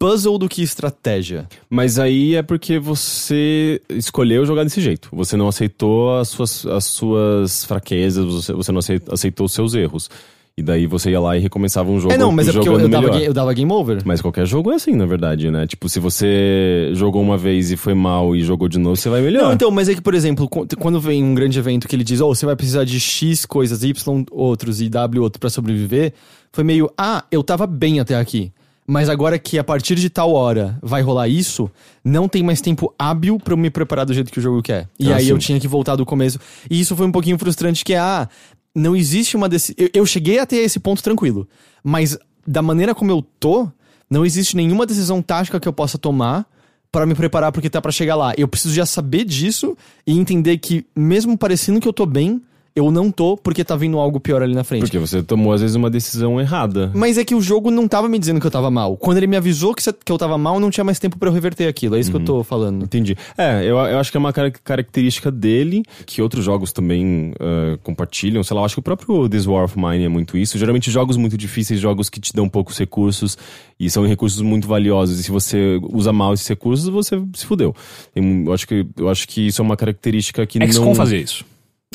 puzzle 0.00 0.38
do 0.38 0.48
que 0.48 0.62
estratégia. 0.62 1.46
Mas 1.68 1.98
aí 1.98 2.34
é 2.34 2.42
porque 2.42 2.78
você 2.78 3.82
escolheu 3.90 4.46
jogar 4.46 4.64
desse 4.64 4.80
jeito. 4.80 5.10
Você 5.12 5.36
não 5.36 5.46
aceitou 5.46 6.18
as 6.18 6.28
suas, 6.28 6.64
as 6.66 6.84
suas 6.86 7.64
fraquezas, 7.66 8.24
você, 8.24 8.52
você 8.54 8.72
não 8.72 8.78
aceit- 8.78 9.02
aceitou 9.12 9.44
os 9.44 9.52
seus 9.52 9.74
erros. 9.74 10.08
E 10.56 10.62
daí 10.62 10.86
você 10.86 11.10
ia 11.10 11.20
lá 11.20 11.36
e 11.36 11.40
recomeçava 11.40 11.90
um 11.90 12.00
jogo 12.00 12.12
é, 12.12 12.18
não, 12.18 12.32
mas 12.32 12.48
é 12.48 12.52
porque 12.52 12.68
eu, 12.68 12.78
eu, 12.80 12.88
dava, 12.88 13.18
eu 13.18 13.32
dava 13.32 13.52
game 13.54 13.70
over. 13.72 13.98
Mas 14.04 14.20
qualquer 14.20 14.46
jogo 14.46 14.72
é 14.72 14.74
assim, 14.74 14.92
na 14.94 15.06
verdade, 15.06 15.50
né? 15.50 15.66
Tipo, 15.66 15.88
se 15.88 16.00
você 16.00 16.90
jogou 16.94 17.22
uma 17.22 17.36
vez 17.38 17.70
e 17.70 17.76
foi 17.76 17.94
mal 17.94 18.34
e 18.34 18.42
jogou 18.42 18.68
de 18.68 18.78
novo, 18.78 18.96
você 18.96 19.08
vai 19.08 19.20
melhor. 19.22 19.42
Não, 19.44 19.52
então, 19.52 19.70
mas 19.70 19.88
é 19.88 19.94
que, 19.94 20.00
por 20.02 20.14
exemplo, 20.14 20.48
qu- 20.48 20.66
quando 20.78 21.00
vem 21.00 21.22
um 21.22 21.34
grande 21.34 21.58
evento 21.58 21.86
que 21.86 21.94
ele 21.94 22.04
diz, 22.04 22.20
oh, 22.20 22.34
você 22.34 22.44
vai 22.44 22.56
precisar 22.56 22.84
de 22.84 22.98
X 22.98 23.46
coisas, 23.46 23.82
Y 23.84 24.24
outros 24.30 24.80
e 24.82 24.88
W 24.88 25.22
outro 25.22 25.38
pra 25.40 25.48
sobreviver, 25.50 26.12
foi 26.52 26.64
meio, 26.64 26.90
ah, 26.98 27.24
eu 27.30 27.42
tava 27.42 27.66
bem 27.66 28.00
até 28.00 28.16
aqui. 28.16 28.52
Mas 28.90 29.08
agora 29.08 29.38
que 29.38 29.56
a 29.56 29.62
partir 29.62 29.94
de 29.94 30.10
tal 30.10 30.32
hora 30.32 30.76
vai 30.82 31.00
rolar 31.00 31.28
isso, 31.28 31.70
não 32.04 32.28
tem 32.28 32.42
mais 32.42 32.60
tempo 32.60 32.92
hábil 32.98 33.38
pra 33.38 33.52
eu 33.52 33.56
me 33.56 33.70
preparar 33.70 34.04
do 34.04 34.12
jeito 34.12 34.32
que 34.32 34.40
o 34.40 34.42
jogo 34.42 34.60
quer. 34.60 34.88
E 34.98 35.12
Ah, 35.12 35.16
aí 35.16 35.28
eu 35.28 35.36
sim. 35.36 35.46
tinha 35.46 35.60
que 35.60 35.68
voltar 35.68 35.94
do 35.94 36.04
começo. 36.04 36.40
E 36.68 36.80
isso 36.80 36.96
foi 36.96 37.06
um 37.06 37.12
pouquinho 37.12 37.38
frustrante, 37.38 37.84
que 37.84 37.92
é, 37.94 37.98
ah, 38.00 38.28
não 38.74 38.96
existe 38.96 39.36
uma 39.36 39.48
decisão. 39.48 39.76
Eu, 39.78 39.90
eu 39.94 40.06
cheguei 40.06 40.40
até 40.40 40.56
esse 40.56 40.80
ponto 40.80 41.02
tranquilo. 41.04 41.48
Mas 41.84 42.18
da 42.44 42.62
maneira 42.62 42.92
como 42.92 43.12
eu 43.12 43.22
tô, 43.38 43.68
não 44.10 44.26
existe 44.26 44.56
nenhuma 44.56 44.84
decisão 44.84 45.22
tática 45.22 45.60
que 45.60 45.68
eu 45.68 45.72
possa 45.72 45.96
tomar 45.96 46.44
pra 46.90 47.06
me 47.06 47.14
preparar 47.14 47.52
porque 47.52 47.70
tá 47.70 47.80
pra 47.80 47.92
chegar 47.92 48.16
lá. 48.16 48.32
Eu 48.36 48.48
preciso 48.48 48.74
já 48.74 48.84
saber 48.84 49.24
disso 49.24 49.76
e 50.04 50.18
entender 50.18 50.58
que, 50.58 50.84
mesmo 50.96 51.38
parecendo 51.38 51.78
que 51.78 51.86
eu 51.86 51.92
tô 51.92 52.06
bem, 52.06 52.42
eu 52.74 52.90
não 52.90 53.10
tô 53.10 53.36
porque 53.36 53.64
tá 53.64 53.76
vindo 53.76 53.98
algo 53.98 54.20
pior 54.20 54.42
ali 54.42 54.54
na 54.54 54.64
frente. 54.64 54.82
Porque 54.82 54.98
você 54.98 55.22
tomou, 55.22 55.52
às 55.52 55.60
vezes, 55.60 55.76
uma 55.76 55.90
decisão 55.90 56.40
errada. 56.40 56.90
Mas 56.94 57.18
é 57.18 57.24
que 57.24 57.34
o 57.34 57.40
jogo 57.40 57.70
não 57.70 57.88
tava 57.88 58.08
me 58.08 58.18
dizendo 58.18 58.40
que 58.40 58.46
eu 58.46 58.50
tava 58.50 58.70
mal. 58.70 58.96
Quando 58.96 59.16
ele 59.16 59.26
me 59.26 59.36
avisou 59.36 59.74
que, 59.74 59.82
cê- 59.82 59.92
que 59.92 60.10
eu 60.12 60.16
tava 60.18 60.38
mal, 60.38 60.60
não 60.60 60.70
tinha 60.70 60.84
mais 60.84 60.98
tempo 60.98 61.18
pra 61.18 61.28
eu 61.28 61.32
reverter 61.32 61.66
aquilo. 61.66 61.96
É 61.96 62.00
isso 62.00 62.10
que 62.10 62.16
eu 62.16 62.24
tô 62.24 62.42
falando. 62.44 62.84
Entendi. 62.84 63.16
É, 63.36 63.62
eu, 63.64 63.76
eu 63.76 63.98
acho 63.98 64.10
que 64.10 64.16
é 64.16 64.20
uma 64.20 64.32
cara- 64.32 64.50
característica 64.50 65.30
dele, 65.30 65.82
que 66.06 66.22
outros 66.22 66.44
jogos 66.44 66.72
também 66.72 67.32
ah, 67.40 67.78
compartilham. 67.82 68.42
Sei 68.42 68.54
lá, 68.54 68.60
eu 68.62 68.64
acho 68.66 68.74
que 68.76 68.80
o 68.80 68.82
próprio 68.82 69.28
This 69.28 69.46
War 69.46 69.64
of 69.64 69.78
Mine 69.78 70.04
é 70.04 70.08
muito 70.08 70.36
isso. 70.38 70.58
Geralmente 70.58 70.90
jogos 70.90 71.16
muito 71.16 71.36
difíceis, 71.36 71.80
jogos 71.80 72.08
que 72.08 72.20
te 72.20 72.32
dão 72.32 72.48
poucos 72.48 72.78
recursos, 72.78 73.36
e 73.78 73.88
são 73.90 74.06
recursos 74.06 74.40
muito 74.42 74.68
valiosos. 74.68 75.18
E 75.18 75.22
se 75.22 75.30
você 75.30 75.80
usa 75.92 76.12
mal 76.12 76.34
esses 76.34 76.46
recursos, 76.46 76.88
você 76.88 77.20
se 77.34 77.46
fudeu. 77.46 77.74
Eu, 78.14 78.52
acho 78.52 78.66
que, 78.66 78.86
eu 78.96 79.08
acho 79.08 79.26
que 79.26 79.46
isso 79.46 79.60
é 79.60 79.64
uma 79.64 79.76
característica 79.76 80.46
que 80.46 80.58
XCOM 80.72 80.86
não... 80.86 80.94
fazer 80.94 81.18
isso. 81.18 81.44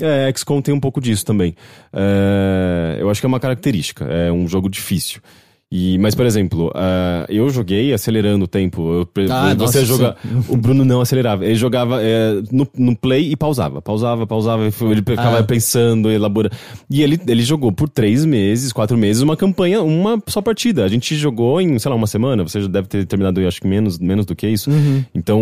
É, 0.02 0.30
XCOM 0.36 0.62
tem 0.62 0.74
um 0.74 0.80
pouco 0.80 1.00
disso 1.00 1.26
também. 1.26 1.56
É, 1.94 2.98
eu 3.00 3.10
acho 3.10 3.22
que 3.22 3.26
é 3.26 3.30
uma 3.30 3.40
característica, 3.40 4.04
é 4.06 4.30
um 4.32 4.46
jogo 4.48 4.70
difícil. 4.70 5.22
E, 5.72 5.98
mas, 5.98 6.14
por 6.14 6.26
exemplo, 6.28 6.72
ah, 6.76 7.26
eu 7.28 7.50
joguei 7.50 7.92
acelerando 7.92 8.46
o 8.46 8.48
tempo. 8.48 8.94
Eu 8.94 9.10
Ah, 9.32 9.50
você 9.56 9.80
nossa, 9.80 9.86
joga, 9.86 10.16
o 10.48 10.56
Bruno 10.56 10.86
não 10.86 11.02
acelerava. 11.02 11.44
Ele 11.44 11.56
jogava 11.56 12.02
é, 12.02 12.34
no, 12.52 12.68
no 12.78 12.96
play 12.96 13.32
e 13.32 13.36
pausava. 13.36 13.82
Pausava, 13.82 14.28
pausava. 14.28 14.64
Ele 14.64 14.72
ficava 14.72 15.40
Ah. 15.40 15.44
pensando, 15.44 16.10
elaborando. 16.12 16.56
E 16.90 17.02
ele, 17.02 17.20
ele 17.28 17.42
jogou 17.44 17.72
por 17.72 17.90
três 17.90 18.24
meses, 18.24 18.72
quatro 18.72 18.96
meses, 18.98 19.22
uma 19.24 19.36
campanha, 19.36 19.82
uma 19.82 20.22
só 20.28 20.40
partida. 20.42 20.86
A 20.86 20.88
gente 20.88 21.16
jogou 21.16 21.60
em, 21.60 21.78
sei 21.80 21.90
lá, 21.90 21.96
uma 21.96 22.08
semana. 22.08 22.44
Você 22.44 22.62
já 22.62 22.68
deve 22.68 22.88
ter 22.88 23.06
terminado, 23.06 23.42
eu 23.42 23.48
acho 23.48 23.60
que 23.60 23.68
menos, 23.68 23.98
menos 23.98 24.26
do 24.26 24.36
que 24.36 24.48
isso. 24.48 24.70
Uhum. 24.70 25.04
Então, 25.16 25.42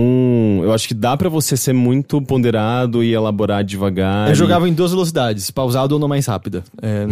eu 0.63 0.71
acho 0.71 0.87
que 0.87 0.93
dá 0.93 1.15
pra 1.17 1.27
você 1.29 1.55
ser 1.57 1.73
muito 1.73 2.21
ponderado 2.21 3.03
e 3.03 3.13
elaborar 3.13 3.63
devagar. 3.63 4.27
Eu 4.29 4.33
e- 4.33 4.35
jogava 4.35 4.67
em 4.69 4.73
duas 4.73 4.91
velocidades, 4.91 5.51
pausado 5.51 5.93
ou 5.95 5.99
não 5.99 6.07
mais 6.07 6.25
rápida. 6.25 6.63
É, 6.81 7.05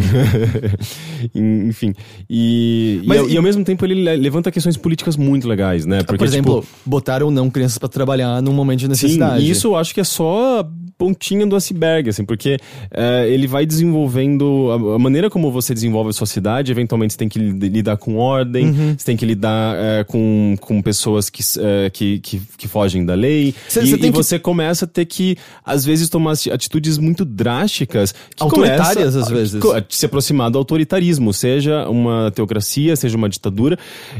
Enfim. 1.35 1.93
E, 2.29 3.00
e 3.01 3.07
Mas 3.07 3.19
ao, 3.19 3.29
e- 3.29 3.33
e 3.33 3.37
ao 3.37 3.43
mesmo 3.43 3.63
tempo 3.63 3.83
ele 3.85 3.95
le- 3.95 4.15
levanta 4.17 4.51
questões 4.51 4.77
políticas 4.77 5.15
muito 5.17 5.47
legais, 5.47 5.85
né? 5.85 6.03
Porque, 6.03 6.17
por 6.17 6.27
exemplo, 6.27 6.61
tipo, 6.61 6.67
botar 6.85 7.23
ou 7.23 7.31
não 7.31 7.49
crianças 7.49 7.77
pra 7.77 7.89
trabalhar 7.89 8.41
num 8.41 8.53
momento 8.53 8.79
de 8.79 8.85
Sim, 8.85 8.89
necessidade. 8.89 9.43
e 9.43 9.49
isso 9.49 9.67
eu 9.67 9.75
acho 9.75 9.93
que 9.93 9.99
é 9.99 10.03
só 10.03 10.59
a 10.61 10.67
pontinha 10.97 11.47
do 11.47 11.55
iceberg, 11.55 12.09
assim, 12.09 12.23
porque 12.23 12.57
é, 12.91 13.27
ele 13.27 13.47
vai 13.47 13.65
desenvolvendo. 13.65 14.69
A, 14.71 14.95
a 14.95 14.99
maneira 14.99 15.29
como 15.29 15.51
você 15.51 15.73
desenvolve 15.73 16.11
a 16.11 16.13
sua 16.13 16.27
cidade, 16.27 16.71
eventualmente 16.71 17.13
você 17.13 17.17
tem 17.17 17.27
que 17.29 17.39
li- 17.39 17.69
lidar 17.69 17.97
com 17.97 18.17
ordem, 18.17 18.67
Uhum. 18.67 18.95
você 18.97 19.05
tem 19.05 19.17
que 19.17 19.25
lidar 19.25 19.75
é, 19.77 20.03
com, 20.03 20.55
com 20.61 20.79
pessoas 20.81 21.29
que, 21.29 21.41
é, 21.59 21.89
que, 21.89 22.19
que, 22.19 22.41
que 22.57 22.67
fogem 22.67 23.03
da 23.05 23.15
lei. 23.15 23.53
Cê- 23.67 23.81
e 23.81 23.87
cê 23.87 23.95
e 23.95 23.99
que- 23.99 24.11
você 24.11 24.37
começa 24.37 24.85
a 24.85 24.87
ter 24.87 25.05
que, 25.05 25.35
às 25.65 25.83
vezes, 25.83 26.07
tomar 26.09 26.33
ati- 26.33 26.51
atitudes 26.51 26.97
muito 26.99 27.25
drásticas. 27.25 28.13
Autoritárias, 28.39 29.15
às 29.15 29.27
vezes. 29.29 29.55
a 29.65 29.83
se 29.89 30.05
aproximar 30.05 30.51
do 30.51 30.57
autoritarismo, 30.57 31.33
seja 31.33 31.87
uma 31.89 32.31
teocracia, 32.31 32.90
seja 32.95 33.17
uma 33.17 33.29
ditadura. 33.29 33.77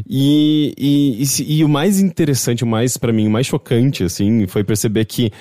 E, 0.10 0.74
e, 0.78 1.24
e, 1.24 1.58
e 1.58 1.64
o 1.64 1.70
mais 1.70 2.00
interessante, 2.00 2.64
o 2.64 2.68
mais, 2.68 2.98
para 2.98 3.14
mim, 3.14 3.28
o 3.28 3.32
mais 3.32 3.48
chocante, 3.48 4.04
assim, 4.04 4.48
foi 4.48 4.64
perceber 4.64 5.06
que 5.06 5.32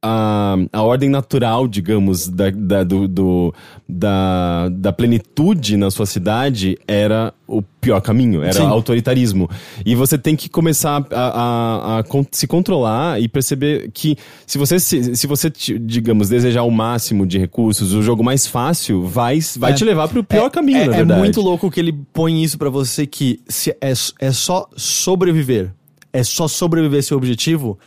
a, 0.00 0.54
a 0.72 0.82
ordem 0.82 1.08
natural, 1.10 1.66
digamos, 1.66 2.28
da, 2.28 2.50
da, 2.50 2.84
do, 2.84 3.08
do- 3.08 3.54
da, 3.88 4.68
da 4.68 4.92
plenitude 4.92 5.76
na 5.76 5.90
sua 5.90 6.06
cidade 6.06 6.78
era 6.86 7.34
o 7.48 7.62
pior 7.62 8.00
caminho, 8.00 8.42
era 8.42 8.52
Sim. 8.52 8.66
autoritarismo. 8.66 9.50
E 9.84 9.94
você 9.96 10.16
tem 10.16 10.36
que 10.36 10.48
começar 10.48 11.04
a, 11.10 11.20
a- 11.20 11.98
a 12.00 12.04
se 12.30 12.46
controlar 12.46 13.20
e 13.20 13.26
perceber 13.28 13.90
que 13.92 14.16
se 14.46 14.56
você, 14.56 14.78
se, 14.78 15.16
se 15.16 15.26
você, 15.26 15.50
digamos, 15.80 16.28
desejar 16.28 16.62
o 16.62 16.70
máximo 16.70 17.26
de 17.26 17.38
recursos, 17.38 17.92
o 17.92 18.02
jogo 18.02 18.22
mais 18.22 18.46
fácil 18.46 19.02
vai, 19.04 19.40
vai 19.56 19.72
É. 19.72 19.74
te 19.74 19.84
levar 19.84 20.06
pro 20.08 20.22
pior 20.22 20.48
caminho, 20.50 20.78
é, 20.78 20.86
na 20.86 20.92
é 20.94 20.96
verdade. 20.98 21.20
muito 21.20 21.40
louco 21.40 21.70
que 21.70 21.80
ele 21.80 21.92
põe 22.12 22.42
isso 22.44 22.56
pra 22.56 22.70
você 22.70 23.04
que 23.06 23.40
se 23.48 23.70
é, 23.80 23.92
é 24.20 24.30
só 24.32 24.68
sobreviver. 24.76 25.72
É 26.12 26.22
só 26.22 26.46
sobreviver 26.46 27.02
seu 27.02 27.16
objetivo. 27.16 27.78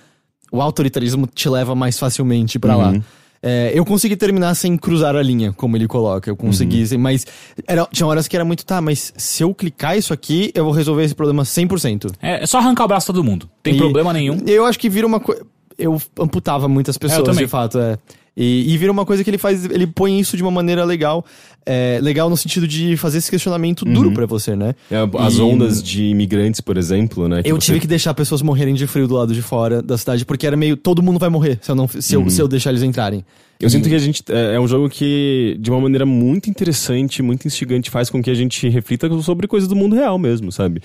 O 0.52 0.61
autoritarismo 0.61 1.26
te 1.28 1.48
leva 1.49 1.73
mais 1.73 1.98
facilmente 1.98 2.60
pra 2.60 2.76
lá. 2.76 2.94
É, 3.44 3.72
eu 3.73 3.84
consegui 3.84 4.15
terminar 4.15 4.53
sem 4.53 4.78
cruzar 4.78 5.15
a 5.15 5.22
linha, 5.23 5.52
como 5.53 5.76
ele 5.76 5.88
coloca. 5.88 6.30
Eu 6.30 6.36
consegui, 6.36 6.86
sem- 6.86 6.98
mas 6.99 7.26
era, 7.68 7.88
tinha 7.91 8.06
horas 8.06 8.28
que 8.28 8.36
era 8.36 8.45
muito, 8.45 8.64
tá, 8.64 8.80
mas 8.80 9.11
se 9.18 9.41
eu 9.44 9.52
clicar 9.56 9.98
isso 9.98 10.14
aqui, 10.14 10.52
eu 10.53 10.64
vou 10.64 10.72
resolver 10.73 11.03
esse 11.03 11.15
problema 11.15 11.44
100%. 11.44 12.11
É, 12.22 12.44
é 12.44 12.45
só 12.45 12.60
arrancar 12.60 12.86
o 12.86 12.88
braço 12.88 13.07
todo 13.07 13.23
mundo. 13.23 13.49
Tem 13.64 13.73
E- 13.73 13.78
problema 13.80 14.14
nenhum. 14.14 14.38
Eu 14.45 14.64
acho 14.65 14.78
que 14.78 14.88
vira 14.90 15.07
uma 15.07 15.19
coisa. 15.19 15.44
Eu 15.76 15.99
amputava 16.19 16.68
muitas 16.68 16.95
pessoas, 16.99 17.23
também. 17.23 17.45
de 17.45 17.49
fato, 17.49 17.80
é. 17.80 17.98
E, 18.35 18.73
e 18.73 18.77
vira 18.77 18.91
uma 18.91 19.05
coisa 19.05 19.23
que 19.23 19.29
ele 19.29 19.37
faz. 19.37 19.65
Ele 19.65 19.85
põe 19.85 20.19
isso 20.19 20.37
de 20.37 20.41
uma 20.43 20.51
maneira 20.51 20.85
legal. 20.85 21.25
É, 21.65 21.99
legal 22.01 22.29
no 22.29 22.35
sentido 22.37 22.67
de 22.67 22.97
fazer 22.97 23.17
esse 23.19 23.29
questionamento 23.29 23.85
duro 23.85 24.11
pra 24.13 24.25
você, 24.25 24.55
né? 24.55 24.73
É, 24.89 24.97
As 25.19 25.35
E- 25.35 25.41
ondas 25.41 25.83
de 25.83 26.05
imigrantes, 26.05 26.59
por 26.61 26.75
exemplo, 26.77 27.27
né? 27.27 27.41
Eu 27.45 27.55
você- 27.59 27.67
tive 27.67 27.79
que 27.81 27.87
deixar 27.87 28.13
pessoas 28.13 28.41
morrerem 28.41 28.73
de 28.73 28.87
frio 28.87 29.07
do 29.07 29.13
lado 29.15 29.33
de 29.33 29.41
fora 29.41 29.81
da 29.81 29.97
cidade, 29.97 30.25
porque 30.25 30.47
era 30.47 30.55
meio. 30.57 30.75
Todo 30.77 31.03
mundo 31.03 31.19
vai 31.19 31.29
morrer 31.29 31.59
se 31.61 31.69
eu, 31.69 31.75
não, 31.75 31.87
se 31.87 32.13
eu, 32.15 32.29
se 32.29 32.41
eu 32.41 32.47
deixar 32.47 32.71
eles 32.71 32.81
entrarem. 32.83 33.23
Eu 33.61 33.69
sinto 33.69 33.88
que 33.88 33.95
a 33.95 33.99
gente. 33.99 34.23
É 34.29 34.55
é 34.55 34.59
um 34.59 34.67
jogo 34.67 34.89
que, 34.89 35.55
de 35.59 35.69
uma 35.69 35.79
maneira 35.79 36.05
muito 36.05 36.49
interessante, 36.49 37.21
muito 37.21 37.47
instigante, 37.47 37.89
faz 37.89 38.09
com 38.09 38.21
que 38.21 38.29
a 38.29 38.33
gente 38.33 38.67
reflita 38.69 39.07
sobre 39.21 39.47
coisas 39.47 39.69
do 39.69 39.75
mundo 39.75 39.95
real 39.95 40.17
mesmo, 40.17 40.51
sabe? 40.51 40.81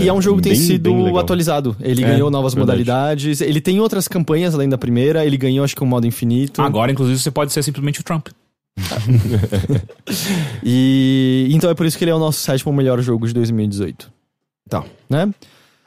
E, 0.00 0.04
e 0.04 0.08
é 0.08 0.12
um 0.12 0.20
jogo 0.20 0.38
que 0.38 0.44
tem 0.48 0.52
bem- 0.52 0.60
sido 0.60 0.90
bem 0.92 1.04
legal. 1.04 1.18
atualizado. 1.20 1.76
Ele 1.80 2.02
É, 2.04 2.08
ganhou 2.08 2.30
novas 2.30 2.54
verdade. 2.54 2.78
modalidades. 2.78 3.40
Ele 3.40 3.60
tem 3.60 3.80
outras 3.80 4.08
campanhas 4.08 4.54
além 4.54 4.68
da 4.68 4.76
primeira. 4.78 5.24
Ele 5.24 5.36
ganhou, 5.36 5.64
acho 5.64 5.74
que, 5.76 5.82
um 5.82 5.86
modo 5.86 6.06
infinito. 6.06 6.60
Agora, 6.62 6.90
inclusive, 6.92 7.18
você 7.18 7.30
pode 7.30 7.52
ser 7.52 7.62
simplesmente 7.62 8.00
o 8.00 8.04
Trump. 8.04 8.28
E 10.62 11.48
então 11.52 11.70
é 11.70 11.74
por 11.74 11.86
isso 11.86 11.96
que 11.98 12.04
ele 12.04 12.10
é 12.10 12.14
o 12.14 12.18
nosso 12.18 12.40
sétimo 12.40 12.72
melhor 12.72 13.00
jogo 13.00 13.26
de 13.26 13.34
2018. 13.34 14.10
Tá. 14.68 14.84
Né? 15.08 15.28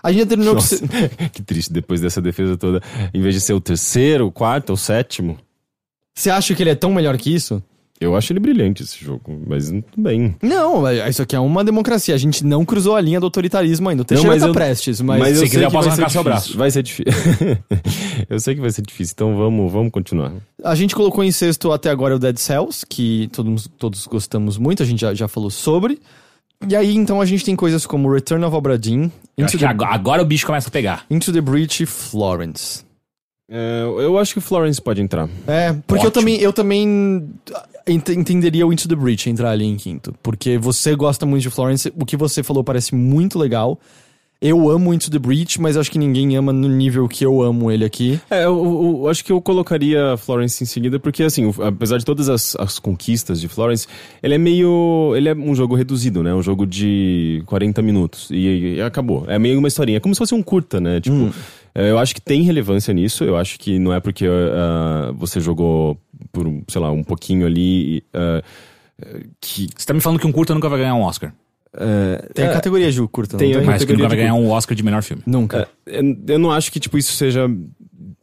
A 0.04 0.12
gente 0.12 0.22
já 0.22 0.26
terminou. 0.28 0.56
Nossa, 0.56 0.82
que 1.32 1.42
triste, 1.44 1.72
depois 1.72 2.02
dessa 2.02 2.22
defesa 2.22 2.58
toda. 2.58 2.82
Em 3.14 3.22
vez 3.22 3.36
de 3.36 3.42
ser 3.42 3.54
o 3.54 3.62
terceiro, 3.62 4.28
o 4.28 4.32
quarto 4.32 4.72
ou 4.72 4.76
o 4.76 4.78
sétimo, 4.78 5.38
Você 6.14 6.30
acha 6.30 6.54
que 6.54 6.64
ele 6.64 6.70
é 6.70 6.76
tão 6.76 6.94
melhor 6.94 7.18
que 7.18 7.34
isso? 7.34 7.62
eu 8.02 8.16
acho 8.16 8.34
ele 8.34 8.40
brilhante 8.40 8.82
esse 8.82 8.98
jogo, 8.98 9.40
mas 9.48 9.68
tudo 9.68 9.86
bem. 9.96 10.36
Não, 10.42 10.92
isso 11.08 11.22
aqui 11.22 11.36
é 11.36 11.40
uma 11.40 11.64
democracia. 11.64 12.16
A 12.16 12.18
gente 12.18 12.44
não 12.44 12.66
cruzou 12.66 12.96
a 12.96 13.02
linha 13.02 13.20
do 13.20 13.28
autoritarismo 13.28 13.88
ainda. 13.88 14.02
O 14.02 14.06
Teixeira 14.06 14.34
mas 14.34 14.42
tá 14.42 14.48
eu- 14.48 14.54
prestes, 14.54 15.00
mas. 15.00 15.20
Mas, 15.20 15.38
se 15.38 15.44
eu 15.44 15.48
quiser, 15.48 15.58
sei 15.60 15.68
eu 15.68 15.72
posso 15.72 15.90
arrancar 15.90 16.10
seu 16.10 16.24
braço. 16.24 16.58
Vai 16.58 16.72
ser 16.72 16.82
difícil. 16.82 17.14
eu 18.28 18.40
sei 18.40 18.56
que 18.56 18.62
vai 18.62 18.72
ser 18.72 18.82
difícil, 18.82 19.14
então 19.16 19.38
vamos, 19.38 19.72
vamos 19.72 19.92
continuar. 19.92 20.34
A 20.64 20.74
gente 20.74 20.96
colocou 20.96 21.24
em 21.24 21.32
sexto 21.32 21.72
até 21.72 21.92
agora 21.92 22.16
o 22.16 22.20
Dead 22.20 22.38
Cells, 22.38 22.84
que 22.90 23.30
todos, 23.32 23.70
todos 23.78 24.08
gostamos 24.08 24.58
muito, 24.58 24.82
a 24.82 24.86
gente 24.86 25.00
já, 25.00 25.14
já 25.14 25.28
falou 25.28 25.52
sobre. 25.52 26.00
E 26.68 26.76
aí, 26.76 26.96
então, 26.96 27.22
a 27.22 27.26
gente 27.26 27.46
tem 27.46 27.56
coisas 27.56 27.86
como 27.86 28.12
Return 28.12 28.44
of 28.46 28.56
Obra 28.56 28.80
Dinn, 28.80 29.10
the, 29.38 29.66
agora, 29.66 30.24
o 30.24 30.26
bicho 30.26 30.46
começa 30.46 30.70
a 30.70 30.72
pegar. 30.72 31.06
Into 31.10 31.32
the 31.32 31.42
Breach 31.42 31.86
Florence. 31.86 32.84
É, 33.54 33.84
eu 33.84 34.18
acho 34.18 34.32
que 34.34 34.40
o 34.40 34.42
Florence 34.42 34.82
pode 34.82 35.02
entrar. 35.02 35.28
É, 35.46 35.76
porque 35.86 36.06
eu 36.06 36.12
também, 36.12 36.38
eu 36.40 36.54
também 36.54 37.28
ent- 37.86 38.10
entenderia 38.10 38.66
o 38.66 38.72
Into 38.72 38.88
the 38.88 38.96
Breach 38.96 39.30
entrar 39.30 39.50
ali 39.52 39.66
em 39.66 39.76
quinto. 39.76 40.14
Porque 40.24 40.58
você 40.58 40.96
gosta 40.96 41.26
muito 41.26 41.44
de 41.44 41.50
Florence, 41.50 41.92
o 42.00 42.06
que 42.06 42.16
você 42.16 42.42
falou 42.44 42.64
parece 42.64 42.96
muito 42.96 43.38
legal. 43.38 43.78
Eu 44.44 44.72
amo 44.72 44.92
Into 44.92 45.12
the 45.12 45.20
Breach, 45.20 45.62
mas 45.62 45.78
acho 45.78 45.92
que 45.92 46.00
ninguém 46.00 46.36
ama 46.36 46.52
no 46.52 46.68
nível 46.68 47.08
que 47.08 47.24
eu 47.24 47.44
amo 47.44 47.70
ele 47.72 47.86
aqui. 47.86 48.20
É, 48.28 48.46
eu, 48.46 48.56
eu- 48.66 49.00
eu 49.04 49.08
acho 49.10 49.24
que 49.24 49.32
eu 49.32 49.40
colocaria 49.40 50.18
Florence 50.18 50.64
em 50.64 50.66
seguida, 50.66 51.00
porque 51.00 51.22
assim, 51.22 51.46
o- 51.46 51.54
apesar 51.64 52.00
de 52.00 52.06
todas 52.06 52.28
as, 52.28 52.56
as 52.56 52.80
conquistas 52.80 53.40
de 53.40 53.48
Florence, 53.48 53.86
ele 54.24 54.34
é 54.34 54.38
meio. 54.40 55.14
Ele 55.16 55.30
é 55.30 55.36
um 55.36 55.54
jogo 55.54 55.76
reduzido, 55.76 56.24
né? 56.24 56.34
Um 56.34 56.42
jogo 56.42 56.66
de 56.66 57.44
40 57.46 57.84
minutos. 57.84 58.30
E, 58.32 58.78
e 58.78 58.82
acabou. 58.82 59.26
É 59.28 59.38
meio 59.38 59.60
uma 59.60 59.68
historinha. 59.68 59.98
É 59.98 60.00
como 60.00 60.16
se 60.16 60.20
fosse 60.20 60.34
um 60.34 60.42
curta, 60.42 60.80
né? 60.82 61.00
Tipo. 61.00 61.16
é, 61.28 61.61
Eu 61.74 61.98
acho 62.00 62.14
que 62.14 62.22
tem 62.22 62.42
relevância 62.44 62.94
nisso. 62.94 63.24
Eu 63.24 63.38
acho 63.38 63.58
que 63.60 63.80
não 63.80 63.94
é 63.94 64.00
porque 64.00 64.26
ah, 64.28 65.12
você 65.16 65.40
jogou 65.40 65.98
por, 66.32 66.46
sei 66.68 66.82
lá, 66.82 66.92
um 66.92 67.04
pouquinho 67.04 67.46
ali. 67.46 68.04
ah, 68.14 68.42
que. 69.40 69.68
Você 69.76 69.86
tá 69.86 69.94
me 69.94 70.02
falando 70.02 70.20
que 70.20 70.28
um 70.28 70.32
curta 70.32 70.54
nunca 70.54 70.70
vai 70.70 70.80
ganhar 70.80 70.96
um 70.96 71.02
Oscar. 71.02 71.34
ah, 71.76 72.24
Tem 72.34 72.46
é, 72.46 72.50
a 72.50 72.54
categoria 72.54 72.92
de 72.92 73.02
curta, 73.08 73.38
tem 73.38 73.54
tem? 73.54 73.64
Mas 73.66 73.84
que 73.84 73.94
nunca 73.94 74.08
vai 74.08 74.18
ganhar 74.18 74.34
um 74.34 74.50
Oscar 74.50 74.76
de 74.76 74.84
melhor 74.84 75.02
filme. 75.04 75.24
Nunca. 75.26 75.68
eu, 75.86 76.04
eu 76.28 76.40
não 76.40 76.52
acho 76.52 76.72
que, 76.72 76.80
tipo, 76.80 76.98
isso 76.98 77.14
seja. 77.14 77.50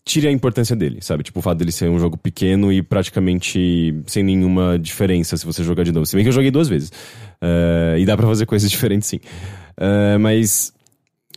Tire 0.05 0.27
a 0.27 0.33
importância 0.33 0.75
dele, 0.75 1.01
sabe? 1.03 1.23
Tipo, 1.23 1.41
o 1.41 1.43
fato 1.43 1.59
dele 1.59 1.70
ser 1.70 1.91
um 1.91 1.99
jogo 1.99 2.16
pequeno 2.16 2.73
e 2.73 2.81
praticamente 2.83 3.95
sem 4.07 4.23
nenhuma 4.23 4.79
diferença 4.79 5.37
se 5.37 5.45
você 5.45 5.62
jogar 5.62 5.85
de 5.85 5.93
novo. 5.93 6.07
Se 6.07 6.16
bem 6.16 6.25
que 6.25 6.31
eu 6.31 6.33
joguei 6.33 6.51
duas 6.51 6.66
vezes. 6.66 6.91
Eh, 7.43 7.97
e 7.99 8.07
dá 8.07 8.16
pra 8.16 8.27
fazer 8.27 8.47
coisas 8.47 8.70
diferentes, 8.73 9.07
sim. 9.07 9.20
Eh, 9.77 10.16
mas. 10.16 10.73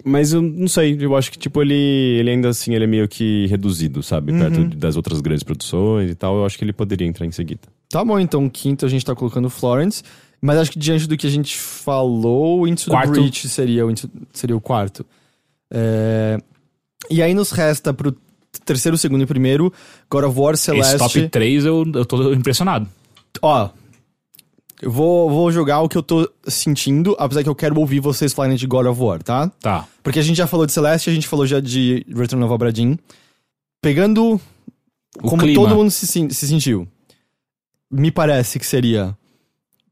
Mas 0.06 0.34
eu 0.34 0.42
não 0.42 0.68
sei, 0.68 0.98
eu 1.00 1.16
acho 1.16 1.32
que, 1.32 1.38
tipo, 1.38 1.62
ele, 1.62 1.74
ele 1.74 2.30
ainda 2.32 2.50
assim, 2.50 2.74
ele 2.74 2.86
é 2.86 2.88
meio 2.88 3.08
que 3.08 3.46
reduzido, 3.48 4.02
sabe? 4.02 4.32
Perto 4.32 4.66
de- 4.68 4.76
das 4.78 4.96
outras 4.96 5.20
grandes 5.22 5.44
produções 5.44 6.10
e 6.10 6.16
tal, 6.16 6.38
eu 6.38 6.46
acho 6.46 6.58
que 6.58 6.64
ele 6.64 6.74
poderia 6.74 7.06
entrar 7.06 7.26
em 7.26 7.32
seguida. 7.32 7.62
Tá 7.90 8.04
bom, 8.04 8.18
então 8.20 8.50
quinto 8.50 8.86
a 8.86 8.90
gente 8.90 9.06
tá 9.06 9.14
colocando 9.14 9.50
Florence. 9.50 10.02
Mas 10.42 10.58
acho 10.58 10.72
que 10.72 10.80
diante 10.80 11.08
do 11.08 11.16
que 11.16 11.28
a 11.28 11.30
gente 11.30 11.56
falou, 11.56 12.68
Into 12.68 12.90
Quarto. 12.90 13.14
the 13.14 13.20
Breach 13.20 13.48
seria 13.48 13.86
o, 13.86 13.92
Into- 13.92 14.10
seria 14.34 14.56
o 14.58 14.62
quarto. 14.62 15.06
É, 15.72 16.40
E 17.10 17.22
aí 17.22 17.34
nos 17.36 17.52
resta 17.52 17.94
pro 17.94 18.16
terceiro, 18.66 18.98
segundo 18.98 19.22
e 19.22 19.26
primeiro, 19.28 19.72
God 20.10 20.24
of 20.24 20.40
War, 20.40 20.54
Esse 20.56 20.64
Celeste... 20.64 20.98
top 20.98 21.30
3 21.30 21.66
eu, 21.66 21.86
eu 21.94 22.06
tô 22.06 22.34
impressionado. 22.34 22.88
Ó, 23.42 23.70
eu 24.82 24.90
vou, 24.92 25.30
vou 25.30 25.52
jogar 25.52 25.82
o 25.82 25.88
que 25.90 25.98
eu 25.98 26.04
tô 26.04 26.30
sentindo, 26.48 27.16
apesar 27.20 27.44
que 27.44 27.50
eu 27.50 27.56
quero 27.56 27.80
ouvir 27.80 28.00
vocês 28.00 28.34
falarem 28.34 28.58
de 28.58 28.66
God 28.66 28.88
of 28.88 29.00
War, 29.02 29.22
tá? 29.22 29.50
Tá. 29.60 29.88
Porque 30.02 30.20
a 30.20 30.22
gente 30.24 30.38
já 30.38 30.48
falou 30.48 30.66
de 30.66 30.72
Celeste, 30.72 31.10
a 31.10 31.14
gente 31.14 31.28
falou 31.28 31.46
já 31.46 31.60
de 31.60 32.06
Return 32.10 32.44
of 32.44 32.54
Obra 32.54 32.72
Dinn. 32.74 32.96
Pegando 33.82 34.40
O 35.18 35.28
como 35.30 35.44
clima. 35.44 35.62
todo 35.62 35.76
mundo 35.76 35.92
se, 35.92 36.08
se 36.08 36.48
sentiu, 36.48 36.88
me 37.92 38.12
parece 38.12 38.58
que 38.60 38.66
seria 38.66 39.16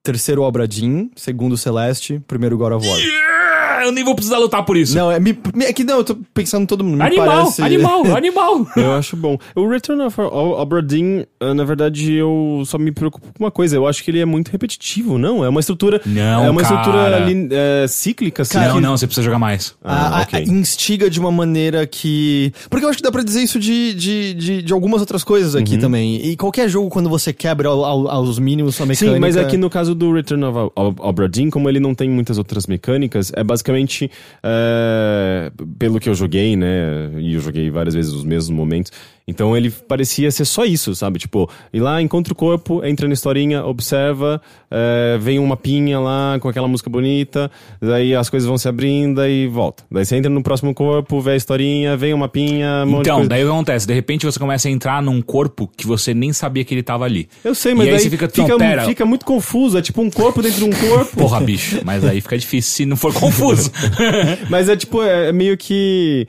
terceiro 0.04 0.42
Obra 0.42 0.68
Dinn, 0.68 1.10
segundo 1.16 1.58
Celeste, 1.58 2.22
primeiro 2.28 2.58
God 2.58 2.74
of 2.74 2.88
War. 2.88 2.98
Yeah! 3.00 3.40
Eu 3.82 3.94
nem 3.94 4.04
vou 4.04 4.14
precisar 4.14 4.38
lutar 4.40 4.66
por 4.66 4.76
isso. 4.76 4.94
Não, 4.94 5.10
é, 5.10 5.22
me, 5.22 5.38
me- 5.56 5.64
é 5.64 5.72
que 5.72 5.86
não, 5.86 6.00
eu 6.00 6.04
tô 6.04 6.18
pensando 6.34 6.64
em 6.64 6.66
todo 6.66 6.84
mundo. 6.84 6.98
Me 6.98 7.04
animal, 7.04 7.26
parece... 7.44 7.62
animal, 7.62 8.04
animal. 8.14 8.68
Eu 8.76 8.92
acho 8.92 9.16
bom. 9.16 9.38
O 9.56 9.70
Return 9.70 10.02
of 10.04 10.20
Obra 10.20 10.82
Dinn, 10.84 11.24
eh, 11.40 11.54
na 11.54 11.64
verdade, 11.64 12.12
eu 12.14 12.62
só 12.66 12.78
me 12.78 12.92
preocupo 12.92 13.28
com 13.28 13.42
uma 13.42 13.50
coisa. 13.50 13.78
Eu 13.78 13.88
acho 13.88 14.04
que 14.04 14.12
ele 14.12 14.20
é 14.20 14.26
muito 14.26 14.50
repetitivo, 14.50 15.18
não? 15.18 15.46
É 15.46 15.50
uma 15.50 15.62
estrutura... 15.62 16.02
Não, 16.06 16.44
É 16.44 16.50
uma 16.50 16.62
cara. 16.62 16.76
estrutura 16.76 17.20
lin- 17.20 17.48
eh, 17.50 17.86
cíclica, 17.88 18.42
assim. 18.42 18.58
não, 18.58 18.76
que- 18.76 18.82
não, 18.82 18.98
você 18.98 19.08
precisa 19.08 19.24
jogar 19.24 19.40
mais. 19.40 19.74
Ah, 19.82 20.20
a- 20.20 20.22
ok. 20.24 20.44
instiga 20.44 21.10
de 21.10 21.18
uma 21.18 21.32
maneira 21.32 21.88
que. 21.88 22.52
Porque 22.70 22.84
eu 22.86 22.90
acho 22.90 22.98
que 22.98 23.04
dá 23.04 23.12
pra 23.14 23.24
dizer 23.24 23.42
isso 23.44 23.58
de, 23.58 23.94
de, 23.94 24.34
de, 24.34 24.62
de 24.62 24.74
algumas 24.74 25.00
outras 25.00 25.24
coisas 25.24 25.56
aqui 25.56 25.76
Uhum. 25.76 25.80
também. 25.80 26.18
E 26.26 26.36
qualquer 26.36 26.68
jogo, 26.68 26.90
quando 26.90 27.08
você 27.10 27.32
quebra 27.32 27.70
ao- 27.70 27.86
ao- 27.86 28.08
aos 28.10 28.40
mínimos 28.40 28.76
sua 28.76 28.86
mecânica. 28.86 29.16
Sim, 29.16 29.22
mas 29.22 29.38
aqui 29.38 29.56
no 29.56 29.70
caso 29.70 29.89
do 29.96 30.12
Return 30.14 30.44
of 30.46 30.72
Ob- 30.76 31.00
Obra 31.02 31.28
Dinn, 31.30 31.50
como 31.50 31.70
ele 31.70 31.80
não 31.80 31.94
tem 31.96 32.10
muitas 32.10 32.38
outras 32.38 32.68
mecânicas, 32.68 33.32
é 33.36 33.44
basicamente, 33.44 34.10
é, 34.44 35.52
pelo 35.78 36.00
que 36.00 36.10
eu 36.10 36.16
joguei, 36.16 36.56
né, 36.56 37.12
e 37.18 37.34
eu 37.34 37.42
joguei 37.42 37.70
várias 37.70 37.94
vezes 37.96 38.12
os 38.14 38.24
mesmos 38.24 38.50
momentos, 38.56 38.92
então 39.30 39.56
ele 39.56 39.70
parecia 39.70 40.30
ser 40.32 40.46
só 40.46 40.66
isso, 40.66 40.94
sabe? 40.96 41.20
Tipo, 41.20 41.50
ir 41.72 41.80
lá, 41.80 42.02
encontra 42.02 42.34
o 42.34 42.36
corpo, 42.36 42.84
entra 42.84 43.08
na 43.08 43.14
historinha, 43.14 43.64
observa, 43.64 44.42
é, 44.70 45.18
vem 45.20 45.40
um 45.40 45.46
mapinha 45.46 46.00
lá 46.00 46.38
com 46.40 46.50
aquela 46.50 46.68
música 46.68 46.90
bonita, 46.90 47.50
daí 47.82 48.16
as 48.16 48.30
coisas 48.30 48.48
vão 48.48 48.58
se 48.58 48.68
abrindo 48.68 49.26
e 49.26 49.48
volta. 49.48 49.84
Daí 49.92 50.06
você 50.06 50.16
entra 50.16 50.30
no 50.30 50.42
próximo 50.42 50.74
corpo, 50.74 51.22
vê 51.22 51.32
a 51.32 51.36
historinha, 51.36 51.96
vem 51.96 52.14
um 52.14 52.18
mapinha, 52.18 52.84
um 52.86 53.00
Então, 53.00 53.26
daí 53.28 53.44
o 53.44 53.48
que 53.48 53.54
acontece? 53.54 53.88
De 53.88 53.94
repente 53.94 54.26
você 54.26 54.40
começa 54.40 54.68
a 54.68 54.72
entrar 54.72 55.02
num 55.02 55.22
corpo 55.22 55.70
que 55.78 55.86
você 55.86 56.14
nem 56.14 56.34
sabia 56.34 56.64
que 56.66 56.74
ele 56.74 56.84
tava 56.84 57.06
ali. 57.06 57.30
Eu 57.44 57.56
sei, 57.56 57.74
mas 57.74 57.86
E 57.86 57.90
aí 57.90 57.96
daí 57.96 58.04
você 58.04 58.10
fica, 58.10 58.30
fica, 58.30 58.58
pera. 58.58 58.86
fica 58.86 59.06
muito 59.06 59.26
confuso, 59.26 59.78
é 59.78 59.82
tipo 59.82 60.02
um 60.02 60.10
corpo 60.10 60.42
dentro 60.42 60.60
de 60.60 60.66
um 60.66 60.72
corpo. 60.72 61.18
Porra, 61.18 61.40
bicho. 61.40 61.80
Mas 61.84 62.04
aí 62.04 62.22
fica 62.22 62.38
difícil 62.38 62.72
se 62.72 62.86
não 62.86 62.98
for 62.98 63.14
confuso. 63.14 63.72
Mas 64.50 64.70
é 64.70 64.76
tipo, 64.76 65.02
é, 65.02 65.30
é 65.30 65.32
meio 65.32 65.58
que. 65.58 66.28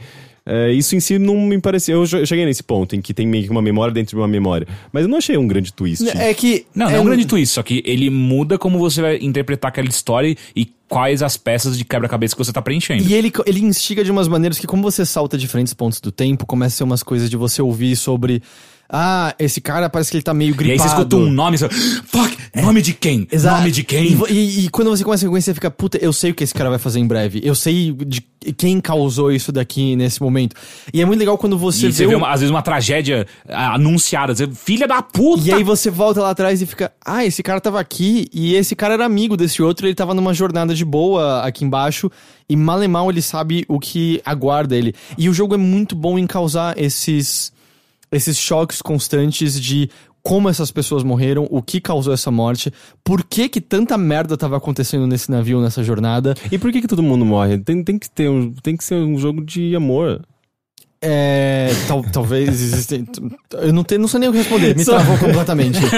É, 0.52 0.72
isso 0.72 0.96
em 0.96 1.00
si 1.00 1.16
não 1.16 1.36
me 1.36 1.60
parecia. 1.60 1.94
Eu 1.94 2.04
cheguei 2.04 2.44
nesse 2.44 2.64
ponto 2.64 2.96
em 2.96 3.00
que 3.00 3.14
tem 3.14 3.24
meio 3.24 3.44
que 3.44 3.50
uma 3.50 3.62
memória 3.62 3.94
dentro 3.94 4.10
de 4.10 4.16
uma 4.16 4.26
memória. 4.26 4.66
Mas 4.92 5.04
eu 5.04 5.08
não 5.08 5.18
achei 5.18 5.36
um 5.36 5.46
grande 5.46 5.72
twist. 5.72 6.04
É 6.08 6.34
que. 6.34 6.66
Não, 6.74 6.86
não 6.90 6.96
é 6.96 7.00
um 7.00 7.04
grande 7.04 7.24
twist, 7.24 7.54
só 7.54 7.62
que 7.62 7.80
ele 7.86 8.10
muda 8.10 8.58
como 8.58 8.76
você 8.76 9.00
vai 9.00 9.18
interpretar 9.18 9.68
aquela 9.68 9.88
história 9.88 10.36
e 10.56 10.66
quais 10.88 11.22
as 11.22 11.36
peças 11.36 11.78
de 11.78 11.84
quebra-cabeça 11.84 12.34
que 12.34 12.44
você 12.44 12.52
tá 12.52 12.60
preenchendo. 12.60 13.04
E 13.04 13.14
ele, 13.14 13.30
ele 13.46 13.60
instiga 13.60 14.02
de 14.02 14.10
umas 14.10 14.26
maneiras 14.26 14.58
que, 14.58 14.66
como 14.66 14.82
você 14.82 15.06
salta 15.06 15.38
diferentes 15.38 15.72
pontos 15.72 16.00
do 16.00 16.10
tempo, 16.10 16.44
começa 16.44 16.74
a 16.74 16.78
ser 16.78 16.84
umas 16.84 17.04
coisas 17.04 17.30
de 17.30 17.36
você 17.36 17.62
ouvir 17.62 17.94
sobre. 17.94 18.42
Ah, 18.92 19.34
esse 19.38 19.60
cara 19.60 19.88
parece 19.88 20.10
que 20.10 20.16
ele 20.16 20.22
tá 20.24 20.34
meio 20.34 20.50
E 20.50 20.54
gripado. 20.54 20.82
aí 20.82 20.88
você 20.88 20.94
escuta 20.94 21.16
um 21.16 21.30
nome 21.30 21.54
e 21.54 21.58
você 21.58 21.68
fala, 21.68 22.28
Fuck! 22.28 22.40
Nome 22.60 22.82
de 22.82 22.92
quem? 22.92 23.28
Exato. 23.30 23.58
Nome 23.58 23.70
de 23.70 23.84
quem? 23.84 24.18
E, 24.28 24.32
e- 24.32 24.64
e 24.66 24.68
quando 24.70 24.90
você 24.90 25.04
começa 25.04 25.24
a 25.24 25.26
reconhecer, 25.28 25.50
você 25.52 25.54
fica, 25.54 25.70
puta, 25.70 25.96
eu 25.98 26.12
sei 26.12 26.32
o 26.32 26.34
que 26.34 26.42
esse 26.42 26.52
cara 26.52 26.68
vai 26.68 26.80
fazer 26.80 26.98
em 26.98 27.06
breve. 27.06 27.40
Eu 27.44 27.54
sei 27.54 27.92
de 27.92 28.20
quem 28.56 28.80
causou 28.80 29.30
isso 29.30 29.52
daqui 29.52 29.94
nesse 29.94 30.20
momento. 30.20 30.56
E 30.92 31.00
é 31.00 31.04
muito 31.04 31.20
legal 31.20 31.38
quando 31.38 31.56
você 31.56 31.86
E 31.86 31.90
vê. 31.90 31.92
você 31.92 32.06
vê, 32.08 32.14
uma- 32.16 32.28
às 32.32 32.40
vezes, 32.40 32.50
uma 32.50 32.62
tragédia 32.62 33.24
ah, 33.48 33.74
anunciada. 33.74 34.34
Você, 34.34 34.48
filha 34.48 34.88
da 34.88 35.00
puta! 35.00 35.46
E 35.46 35.52
aí 35.52 35.62
você 35.62 35.88
volta 35.90 36.20
lá 36.22 36.30
atrás 36.30 36.60
e 36.60 36.66
fica, 36.66 36.90
ah, 37.04 37.24
esse 37.24 37.42
cara 37.44 37.60
tava 37.60 37.78
aqui 37.78 38.26
e 38.32 38.54
esse 38.56 38.74
cara 38.74 38.94
era 38.94 39.04
amigo 39.04 39.36
desse 39.36 39.62
outro 39.62 39.86
e 39.86 39.90
ele 39.90 39.94
tava 39.94 40.12
numa 40.14 40.34
jornada 40.34 40.74
de 40.74 40.84
boa 40.84 41.42
aqui 41.42 41.64
embaixo 41.64 42.10
e 42.48 42.56
mal 42.56 42.82
e 42.82 42.88
mal 42.88 43.08
ele 43.08 43.22
sabe 43.22 43.64
o 43.68 43.78
que 43.78 44.20
aguarda 44.26 44.76
ele. 44.76 44.92
E 45.16 45.28
o 45.28 45.32
jogo 45.32 45.54
é 45.54 45.58
muito 45.58 45.94
bom 45.94 46.18
em 46.18 46.26
causar 46.26 46.76
esses 46.76 47.52
esses 48.12 48.36
choques 48.36 48.80
constantes 48.82 49.60
de 49.60 49.88
como 50.22 50.48
essas 50.50 50.70
pessoas 50.70 51.02
morreram, 51.02 51.46
o 51.50 51.62
que 51.62 51.80
causou 51.80 52.12
essa 52.12 52.30
morte, 52.30 52.70
por 53.02 53.24
que 53.24 53.48
que 53.48 53.60
tanta 53.60 53.96
merda 53.96 54.36
tava 54.36 54.56
acontecendo 54.56 55.06
nesse 55.06 55.30
navio 55.30 55.60
nessa 55.62 55.82
jornada. 55.82 56.34
E 56.52 56.58
por 56.58 56.70
que 56.70 56.82
que 56.82 56.88
todo 56.88 57.02
mundo 57.02 57.24
morre? 57.24 57.56
Tem, 57.58 57.82
tem 57.82 57.98
que 57.98 58.10
ter 58.10 58.28
um, 58.28 58.52
tem 58.52 58.76
que 58.76 58.84
ser 58.84 58.96
um 58.96 59.16
jogo 59.18 59.42
de 59.42 59.74
amor. 59.74 60.20
É, 61.02 61.70
tal, 61.88 62.02
talvez 62.02 62.60
existem. 62.60 63.06
Eu 63.52 63.72
não, 63.72 63.82
tenho, 63.82 64.02
não 64.02 64.08
sei 64.08 64.20
nem 64.20 64.28
o 64.28 64.32
que 64.32 64.38
responder, 64.38 64.76
me 64.76 64.84
Só- 64.84 64.96
travou 64.96 65.16
completamente. 65.16 65.78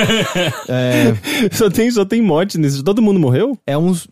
É, 0.69 1.13
Só 1.51 1.69
tem, 1.69 1.91
só 1.91 2.05
tem 2.05 2.23
morte 2.23 2.57
nisso. 2.57 2.85
Todo 2.85 3.03
mundo 3.03 3.19
morreu? 3.19 3.59
é 3.67 3.77
uns. 3.77 4.07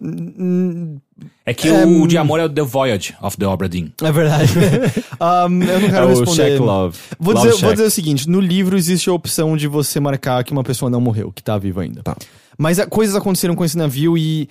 É 1.45 1.53
que 1.55 1.69
É, 1.69 1.85
o 1.85 2.07
de 2.07 2.17
amor 2.19 2.41
é 2.41 2.45
o 2.45 2.49
The 2.49 2.63
Voyage 2.63 3.15
of 3.21 3.37
the 3.37 3.47
Obra 3.47 3.69
Dinn. 3.69 3.89
É 4.03 4.13
verdade. 4.13 4.53
Um, 5.21 5.63
eu 5.63 5.81
não 5.81 5.91
quero 5.91 6.07
é 6.07 6.09
responder. 6.09 6.59
Love. 6.59 6.99
Vou 7.19 7.35
Love 7.35 7.49
dizer, 7.51 7.61
vou 7.63 7.73
dizer 7.73 7.85
o 7.85 7.91
seguinte: 7.91 8.27
no 8.29 8.41
livro 8.41 8.75
existe 8.75 9.11
a 9.11 9.13
opção 9.13 9.55
de 9.55 9.67
você 9.67 10.01
marcar 10.01 10.43
que 10.45 10.51
uma 10.53 10.63
pessoa 10.65 10.89
não 10.91 10.99
morreu, 10.99 11.31
que 11.31 11.43
tá 11.43 11.59
viva 11.59 11.83
ainda. 11.83 12.03
Tá. 12.03 12.17
Mas 12.57 12.79
ah, 12.79 12.87
coisas 12.87 13.15
aconteceram 13.15 13.55
com 13.55 13.63
esse 13.65 13.77
navio 13.77 14.17
e. 14.17 14.49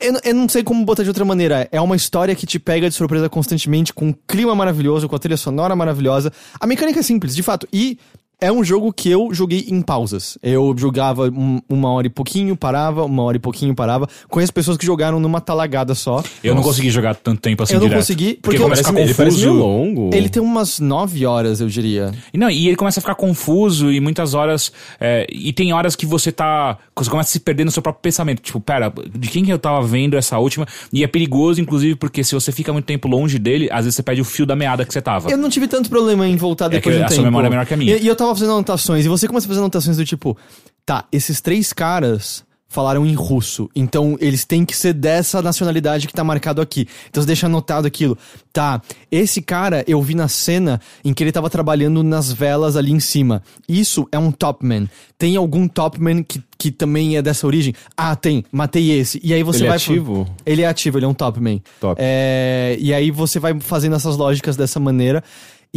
Eu, 0.00 0.12
não- 0.12 0.20
eu 0.24 0.34
não 0.34 0.48
sei 0.48 0.62
como 0.62 0.84
botar 0.84 1.02
de 1.02 1.08
outra 1.08 1.24
maneira. 1.24 1.68
É 1.72 1.80
uma 1.80 1.96
história 1.96 2.34
que 2.34 2.46
te 2.46 2.58
pega 2.60 2.88
de 2.88 2.94
surpresa 2.94 3.28
constantemente, 3.28 3.92
com 3.92 4.06
um 4.08 4.14
clima 4.28 4.54
maravilhoso, 4.54 5.08
com 5.08 5.16
a 5.16 5.18
trilha 5.18 5.36
sonora 5.36 5.74
maravilhosa. 5.74 6.32
A 6.60 6.66
mecânica 6.66 7.00
é 7.00 7.02
simples, 7.02 7.34
de 7.34 7.42
fato. 7.42 7.66
E 7.72 7.98
é 8.46 8.52
um 8.52 8.62
jogo 8.64 8.92
que 8.92 9.10
eu 9.10 9.28
joguei 9.32 9.66
em 9.68 9.80
pausas. 9.82 10.38
Eu 10.42 10.74
jogava 10.76 11.28
um- 11.28 11.60
uma 11.68 11.90
hora 11.92 12.06
e 12.06 12.10
pouquinho, 12.10 12.56
parava, 12.56 13.04
uma 13.04 13.22
hora 13.22 13.36
e 13.36 13.40
pouquinho, 13.40 13.74
parava. 13.74 14.08
Conheço 14.28 14.52
pessoas 14.52 14.76
que 14.76 14.84
jogaram 14.86 15.18
numa 15.20 15.40
talagada 15.40 15.94
só. 15.94 16.22
Eu 16.42 16.54
não 16.54 16.62
consegui 16.62 16.90
jogar 16.90 17.14
tanto 17.14 17.40
tempo 17.40 17.62
assim 17.62 17.74
Eu 17.74 17.80
não 17.80 17.86
direto. 17.88 18.00
consegui, 18.00 18.34
porque 18.34 18.40
porque 18.56 18.58
começa 18.62 18.82
a 18.82 18.84
ficar 18.86 19.00
Ele 19.00 19.14
parece 19.14 19.36
meio 19.38 19.48
confuso. 19.50 19.62
longo. 19.66 20.10
Ele 20.14 20.28
tem 20.28 20.42
umas 20.42 20.78
nove 20.78 21.26
horas, 21.26 21.60
eu 21.60 21.68
diria. 21.68 22.12
E 22.32 22.38
Não, 22.38 22.50
e 22.50 22.68
ele 22.68 22.76
começa 22.76 23.00
a 23.00 23.02
ficar 23.02 23.14
confuso 23.14 23.90
e 23.90 24.00
muitas 24.00 24.34
horas. 24.34 24.72
é, 25.00 25.26
e 25.32 25.52
tem 25.52 25.72
horas 25.72 25.96
que 25.96 26.06
você 26.06 26.30
tá. 26.30 26.78
Você 26.96 27.10
começa 27.10 27.30
a 27.30 27.32
se 27.32 27.40
perder 27.40 27.64
no 27.64 27.70
seu 27.70 27.82
próprio 27.82 28.02
pensamento. 28.02 28.40
Tipo, 28.42 28.60
pera, 28.60 28.92
de 29.16 29.28
quem 29.28 29.44
que 29.44 29.52
eu 29.52 29.58
tava 29.58 29.82
vendo 29.86 30.16
essa 30.16 30.38
última? 30.38 30.66
E 30.92 31.02
é 31.02 31.06
perigoso, 31.06 31.60
inclusive, 31.60 31.94
porque 31.96 32.22
se 32.22 32.34
você 32.34 32.52
fica 32.52 32.72
muito 32.72 32.84
tempo 32.86 33.08
longe 33.08 33.38
dele, 33.38 33.68
às 33.70 33.84
vezes 33.84 33.96
você 33.96 34.02
perde 34.02 34.20
o 34.20 34.24
fio 34.24 34.46
da 34.46 34.54
meada 34.54 34.84
que 34.84 34.92
você 34.92 35.00
tava. 35.02 35.30
Eu 35.30 35.36
não 35.38 35.48
tive 35.48 35.66
tanto 35.66 35.88
problema 35.90 36.26
em 36.28 36.36
voltar 36.36 36.66
É 36.66 36.68
depois 36.70 36.94
que 36.94 36.98
de 36.98 37.02
um 37.02 37.04
a 37.04 37.08
tempo. 37.08 37.14
sua 37.20 37.24
memória 37.24 37.46
é 37.46 37.50
menor 37.50 37.66
que 37.66 37.74
a 37.74 37.76
minha. 37.76 37.96
E, 37.96 38.02
e 38.04 38.06
eu 38.06 38.14
tava 38.16 38.33
fazendo 38.34 38.52
anotações, 38.52 39.04
e 39.04 39.08
você 39.08 39.26
começa 39.26 39.46
a 39.46 39.48
fazer 39.48 39.60
anotações 39.60 39.96
do 39.96 40.04
tipo, 40.04 40.36
tá, 40.84 41.04
esses 41.12 41.40
três 41.40 41.72
caras 41.72 42.44
falaram 42.66 43.06
em 43.06 43.14
russo, 43.14 43.70
então 43.72 44.16
eles 44.20 44.44
têm 44.44 44.64
que 44.64 44.76
ser 44.76 44.92
dessa 44.92 45.40
nacionalidade 45.40 46.08
que 46.08 46.12
tá 46.12 46.24
marcado 46.24 46.60
aqui. 46.60 46.88
Então 47.08 47.22
você 47.22 47.26
deixa 47.28 47.46
anotado 47.46 47.86
aquilo. 47.86 48.18
Tá, 48.52 48.82
esse 49.12 49.40
cara 49.40 49.84
eu 49.86 50.02
vi 50.02 50.16
na 50.16 50.26
cena 50.26 50.80
em 51.04 51.14
que 51.14 51.22
ele 51.22 51.30
tava 51.30 51.48
trabalhando 51.48 52.02
nas 52.02 52.32
velas 52.32 52.76
ali 52.76 52.90
em 52.90 52.98
cima. 52.98 53.44
Isso 53.68 54.08
é 54.10 54.18
um 54.18 54.32
topman. 54.32 54.90
Tem 55.16 55.36
algum 55.36 55.68
topman 55.68 56.24
que, 56.24 56.42
que 56.58 56.72
também 56.72 57.16
é 57.16 57.22
dessa 57.22 57.46
origem? 57.46 57.72
Ah, 57.96 58.16
tem, 58.16 58.44
matei 58.50 58.90
esse. 58.90 59.20
E 59.22 59.32
aí 59.32 59.44
você 59.44 59.58
Ele 59.60 59.66
é 59.66 59.68
vai... 59.70 59.78
pro- 59.78 59.92
ativo? 59.92 60.34
Ele 60.44 60.62
é 60.62 60.66
ativo, 60.66 60.98
ele 60.98 61.04
é 61.04 61.08
um 61.08 61.14
topman. 61.14 61.62
Top. 61.80 61.94
É, 62.02 62.76
e 62.80 62.92
aí 62.92 63.12
você 63.12 63.38
vai 63.38 63.56
fazendo 63.60 63.94
essas 63.94 64.16
lógicas 64.16 64.56
dessa 64.56 64.80
maneira. 64.80 65.22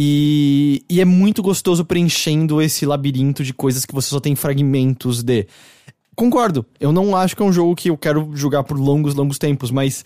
E, 0.00 0.84
e 0.88 1.00
é 1.00 1.04
muito 1.04 1.42
gostoso 1.42 1.84
preenchendo 1.84 2.62
esse 2.62 2.86
labirinto 2.86 3.42
de 3.42 3.52
coisas 3.52 3.84
que 3.84 3.92
você 3.92 4.08
só 4.08 4.20
tem 4.20 4.36
fragmentos 4.36 5.24
de. 5.24 5.46
Concordo, 6.14 6.64
eu 6.78 6.92
não 6.92 7.16
acho 7.16 7.34
que 7.34 7.42
é 7.42 7.44
um 7.44 7.52
jogo 7.52 7.74
que 7.74 7.90
eu 7.90 7.98
quero 7.98 8.30
jogar 8.34 8.62
por 8.62 8.78
longos, 8.78 9.14
longos 9.14 9.38
tempos, 9.38 9.72
mas 9.72 10.04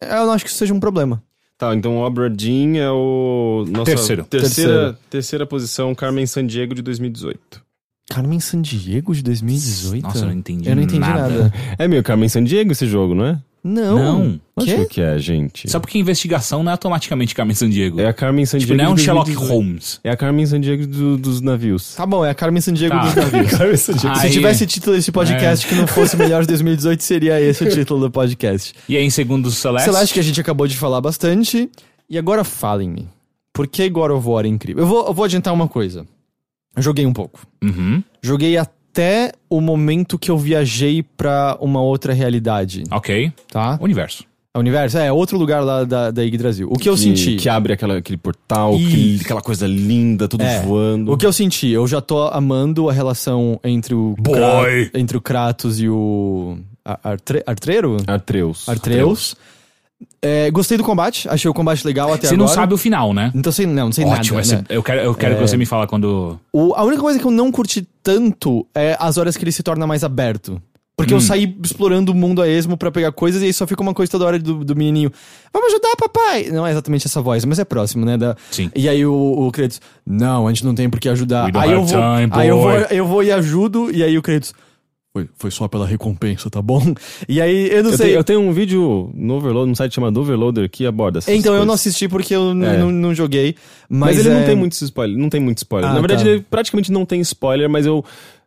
eu 0.00 0.26
não 0.26 0.32
acho 0.32 0.44
que 0.44 0.50
isso 0.50 0.58
seja 0.58 0.74
um 0.74 0.80
problema. 0.80 1.22
Tá, 1.56 1.74
então 1.74 1.98
o 1.98 2.00
Obra 2.00 2.28
Dinn 2.28 2.76
é 2.76 2.90
o... 2.90 3.64
Nossa, 3.68 3.84
Terceiro. 3.84 4.24
Terceira, 4.24 4.70
Terceiro. 4.72 4.98
terceira 5.08 5.46
posição, 5.46 5.94
Carmen 5.94 6.26
Sandiego 6.26 6.74
de 6.74 6.82
2018. 6.82 7.62
Carmen 8.10 8.40
Sandiego 8.40 9.14
de 9.14 9.22
2018? 9.22 10.02
Nossa, 10.02 10.18
eu 10.18 10.26
não 10.26 10.32
entendi 10.32 10.68
Eu 10.68 10.74
não 10.74 10.82
entendi 10.82 11.00
nada. 11.00 11.28
nada. 11.28 11.54
É 11.78 11.86
meio 11.86 12.02
Carmen 12.02 12.28
Sandiego 12.28 12.72
esse 12.72 12.86
jogo, 12.86 13.14
não 13.14 13.24
é? 13.26 13.40
Não. 13.64 13.96
Não. 13.96 14.40
Acho 14.56 14.66
Quê? 14.66 14.84
que 14.86 15.00
é, 15.00 15.16
gente. 15.18 15.70
Só 15.70 15.78
porque 15.78 15.96
investigação 15.98 16.62
não 16.64 16.70
é 16.70 16.72
automaticamente 16.72 17.32
Carmen 17.34 17.54
Sandiego. 17.54 18.00
É 18.00 18.06
a 18.08 18.12
Carmen 18.12 18.44
Sandiego 18.44 18.72
tipo, 18.72 18.82
não 18.82 18.90
é 18.90 18.94
um 18.94 18.96
Sherlock 18.96 19.26
2018. 19.32 19.52
Holmes. 19.54 20.00
É 20.02 20.10
a 20.10 20.16
Carmen 20.16 20.44
Sandiego 20.46 20.86
do- 20.86 21.16
dos 21.16 21.40
navios. 21.40 21.94
Tá 21.94 22.04
bom, 22.04 22.24
é 22.24 22.30
a 22.30 22.34
Carmen 22.34 22.60
Sandiego 22.60 22.94
Tá. 22.94 23.04
dos 23.04 23.14
navios. 23.14 23.50
Carmen 23.56 23.76
Sandiego. 23.76 24.16
Se 24.16 24.30
tivesse 24.30 24.66
título 24.66 24.96
desse 24.96 25.12
podcast 25.12 25.66
que 25.66 25.74
não 25.76 25.86
fosse 25.86 26.16
melhor 26.16 26.42
de 26.42 26.48
2018, 26.48 27.02
seria 27.02 27.40
esse 27.40 27.62
o 27.62 27.70
título 27.70 28.00
do 28.00 28.10
podcast. 28.10 28.74
E 28.88 28.96
aí, 28.96 29.04
em 29.04 29.10
segundo 29.10 29.50
Celeste. 29.50 29.84
Celeste, 29.90 30.14
que 30.14 30.20
a 30.20 30.24
gente 30.24 30.40
acabou 30.40 30.66
de 30.66 30.76
falar 30.76 31.00
bastante. 31.00 31.70
E 32.10 32.18
agora 32.18 32.42
falem-me. 32.42 33.08
Por 33.52 33.68
que 33.68 33.88
God 33.88 34.10
of 34.10 34.26
War 34.28 34.44
é 34.44 34.48
incrível? 34.48 34.82
Eu 34.82 34.88
vou, 34.88 35.06
eu 35.06 35.14
vou 35.14 35.24
adiantar 35.24 35.54
uma 35.54 35.68
coisa. 35.68 36.04
Eu 36.74 36.82
joguei 36.82 37.06
um 37.06 37.12
pouco. 37.12 37.46
Uhum. 37.62 38.02
Joguei 38.22 38.56
até 38.56 38.72
o 39.48 39.60
momento 39.60 40.18
que 40.18 40.30
eu 40.30 40.36
viajei 40.38 41.02
pra 41.02 41.56
uma 41.60 41.80
outra 41.82 42.12
realidade, 42.12 42.84
Ok. 42.90 43.32
tá? 43.50 43.78
Universo. 43.80 44.24
O 44.54 44.58
universo, 44.58 44.98
é, 44.98 45.10
outro 45.10 45.38
lugar 45.38 45.64
lá 45.64 45.82
da, 45.82 46.10
da 46.10 46.22
Yggdrasil. 46.22 46.68
O 46.70 46.76
que 46.78 46.86
eu 46.86 46.94
senti... 46.94 47.36
Que 47.36 47.48
abre 47.48 47.72
aquela, 47.72 47.96
aquele 47.96 48.18
portal, 48.18 48.74
aquele- 48.74 49.18
aquela 49.24 49.40
coisa 49.40 49.66
linda, 49.66 50.28
tudo 50.28 50.42
É. 50.44 50.60
voando. 50.60 51.10
O 51.10 51.16
que 51.16 51.24
eu 51.24 51.32
senti, 51.32 51.68
eu 51.68 51.86
já 51.88 52.02
tô 52.02 52.24
amando 52.28 52.90
a 52.90 52.92
relação 52.92 53.58
entre 53.64 53.94
o 53.94 54.14
Boy. 54.18 54.90
Entre 54.92 55.16
o 55.16 55.22
Kratos 55.22 55.80
e 55.80 55.88
o 55.88 56.58
Ar- 56.84 57.00
Artre- 57.02 57.42
Artreiro? 57.46 57.96
Artreus. 58.06 58.68
Artreus. 58.68 59.36
É, 60.20 60.50
gostei 60.50 60.76
do 60.78 60.84
combate, 60.84 61.28
achei 61.28 61.50
o 61.50 61.54
combate 61.54 61.84
legal 61.86 62.12
até 62.12 62.28
Você 62.28 62.34
agora. 62.34 62.48
não 62.48 62.54
sabe 62.54 62.74
o 62.74 62.78
final, 62.78 63.12
né? 63.12 63.32
Então 63.34 63.52
sei, 63.52 63.66
não, 63.66 63.86
não 63.86 63.92
sei 63.92 64.04
Ótimo. 64.04 64.36
nada. 64.36 64.40
esse- 64.46 64.56
né? 64.56 64.64
Eu 64.68 64.82
quero, 64.82 65.00
eu 65.00 65.14
quero 65.14 65.34
que 65.36 65.40
você 65.40 65.56
me 65.56 65.66
fala 65.66 65.86
quando. 65.86 66.38
O- 66.52 66.74
a 66.74 66.84
única 66.84 67.02
coisa 67.02 67.18
que 67.18 67.24
eu 67.24 67.30
não 67.30 67.50
curti 67.50 67.86
tanto 68.02 68.66
é 68.74 68.96
as 69.00 69.16
horas 69.18 69.36
que 69.36 69.44
ele 69.44 69.52
se 69.52 69.62
torna 69.62 69.86
mais 69.86 70.04
aberto. 70.04 70.60
Porque 70.94 71.14
eu 71.14 71.20
saí 71.20 71.56
explorando 71.64 72.12
o 72.12 72.14
mundo 72.14 72.40
a 72.42 72.46
esmo 72.48 72.76
pra 72.76 72.90
pegar 72.92 73.10
coisas 73.10 73.42
e 73.42 73.46
aí 73.46 73.52
só 73.52 73.66
fica 73.66 73.82
uma 73.82 73.94
coisa 73.94 74.12
toda 74.12 74.24
hora 74.26 74.38
do, 74.38 74.62
do 74.64 74.76
menininho. 74.76 75.10
Vamos 75.52 75.72
ajudar, 75.72 75.96
papai! 75.96 76.50
Não 76.52 76.64
é 76.66 76.70
exatamente 76.70 77.06
essa 77.06 77.20
voz, 77.20 77.44
mas 77.44 77.58
é 77.58 77.64
próximo, 77.64 78.04
né? 78.04 78.16
Da... 78.16 78.36
Sim. 78.50 78.70
E 78.76 78.88
aí 78.88 79.04
o, 79.04 79.12
o 79.12 79.50
Kratos, 79.50 79.80
não, 80.06 80.46
a 80.46 80.50
gente 80.50 80.64
não 80.64 80.74
tem 80.74 80.88
por 80.88 81.00
que 81.00 81.08
ajudar. 81.08 81.50
Aí 81.54 81.72
eu, 81.72 81.82
vou, 81.84 81.86
time, 81.88 82.28
aí 82.32 82.46
eu 82.48 82.58
vou, 82.60 82.70
eu 82.72 83.06
vou 83.06 83.24
e 83.24 83.32
ajudo, 83.32 83.90
e 83.90 84.02
aí 84.04 84.16
o 84.16 84.22
Kratos, 84.22 84.52
foi, 85.14 85.28
foi 85.34 85.50
só 85.50 85.68
pela 85.68 85.86
recompensa, 85.86 86.48
tá 86.48 86.62
bom? 86.62 86.80
E 87.28 87.40
aí, 87.40 87.68
eu 87.70 87.82
não 87.84 87.90
Eu, 87.90 87.96
sei. 87.96 88.06
tenho, 88.06 88.18
eu 88.18 88.24
tenho 88.24 88.40
um 88.40 88.52
vídeo 88.52 89.10
no 89.14 89.34
Overload, 89.34 89.68
num 89.68 89.74
site 89.74 89.94
chamado 89.94 90.18
Overloader, 90.20 90.70
que 90.70 90.86
aborda 90.86 91.18
essas 91.18 91.34
Então, 91.34 91.52
eu 91.52 91.60
não 91.60 91.66
coisas. 91.68 91.80
assisti 91.86 92.08
porque 92.08 92.34
eu 92.34 92.50
É. 92.50 92.54
não, 92.54 93.14
joguei. 93.14 93.54
Mas, 93.88 94.16
Mas, 94.16 94.18
ele 94.26 94.34
é- 94.34 94.38
não 94.38 94.46
tem 94.46 94.56
muitos 94.56 94.80
spoiler, 94.80 95.18
não 95.18 95.28
tem 95.28 95.40
muito 95.40 95.58
spoiler. 95.58 95.90
Ah, 95.90 95.94
Na 95.94 96.00
verdade, 96.00 96.24
tá. 96.24 96.30
ele 96.30 96.44
praticamente 96.48 96.90
não 96.90 97.04
tem 97.04 97.20
spoiler, 97.20 97.68
mas 97.68 97.84
eu, 97.84 98.02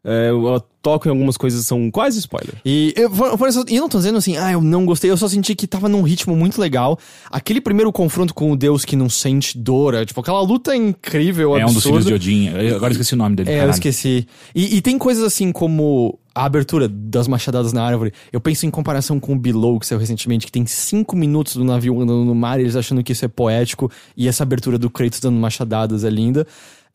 é, 0.06 0.30
eu 0.30 0.64
toco 0.82 1.08
em 1.08 1.12
algumas 1.12 1.36
coisas 1.36 1.62
que 1.62 1.66
são 1.68 1.90
quase 1.90 2.20
spoiler. 2.20 2.54
E 2.64 2.94
eu, 2.96 3.10
for 3.10 3.50
isso- 3.50 3.66
eu 3.68 3.82
não 3.82 3.90
tô 3.90 3.98
dizendo 3.98 4.20
assim, 4.20 4.38
ah, 4.38 4.52
eu 4.52 4.62
não 4.62 4.86
gostei, 4.86 5.10
eu 5.10 5.18
só 5.18 5.28
senti 5.28 5.56
que 5.56 5.66
tava 5.66 5.90
num 5.90 6.04
ritmo 6.04 6.36
muito 6.36 6.62
legal. 6.62 7.00
Aquele 7.32 7.60
primeiro 7.60 7.92
confronto 7.92 8.32
com 8.34 8.52
o 8.52 8.56
Deus 8.56 8.86
que 8.86 8.96
não 8.96 9.10
sente 9.10 9.58
dor, 9.58 9.96
é, 9.96 10.06
tipo, 10.06 10.22
aquela 10.22 10.42
luta 10.42 10.74
é 10.74 10.76
incrível, 10.78 11.58
É 11.58 11.64
um 11.64 11.68
dos 11.68 11.78
absurda. 11.78 12.04
filhos 12.04 12.06
de 12.06 12.14
Odin. 12.30 12.50
Eu 12.68 12.76
agora 12.76 12.92
esqueci 12.94 13.16
o 13.16 13.18
nome 13.18 13.36
dele. 13.36 13.50
É, 13.50 13.54
eu 13.54 13.58
caralho. 13.58 13.74
esqueci. 13.74 14.28
E, 14.54 14.78
e 14.78 14.82
tem 14.82 14.98
coisas 15.00 15.24
assim 15.24 15.52
como 15.52 16.20
a 16.36 16.46
abertura 16.46 16.88
das 16.88 17.28
machadadas 17.28 17.74
na 17.74 17.82
árvore. 17.84 18.12
Eu 18.32 18.40
penso 18.40 18.66
em 18.68 18.70
comparação 18.70 19.20
com 19.20 19.34
o 19.34 19.40
Below, 19.40 19.80
que 19.80 19.88
saiu 19.88 19.98
recentemente, 19.98 20.46
que 20.46 20.52
tem 20.52 20.66
cinco 20.68 21.16
minutos 21.16 21.56
do 21.56 21.64
navio 21.64 22.00
andando 22.00 22.26
no 22.26 22.36
mar 22.36 22.60
e 22.60 22.64
eles 22.64 22.76
achando 22.76 23.02
que 23.04 23.14
isso 23.14 23.26
é 23.26 23.28
poético. 23.28 23.90
E 24.16 24.28
essa 24.28 24.44
abertura 24.44 24.78
do 24.78 24.90
Kratos 24.90 25.20
dando 25.20 25.40
machadadas 25.40 26.04
é 26.04 26.10
linda. 26.12 26.46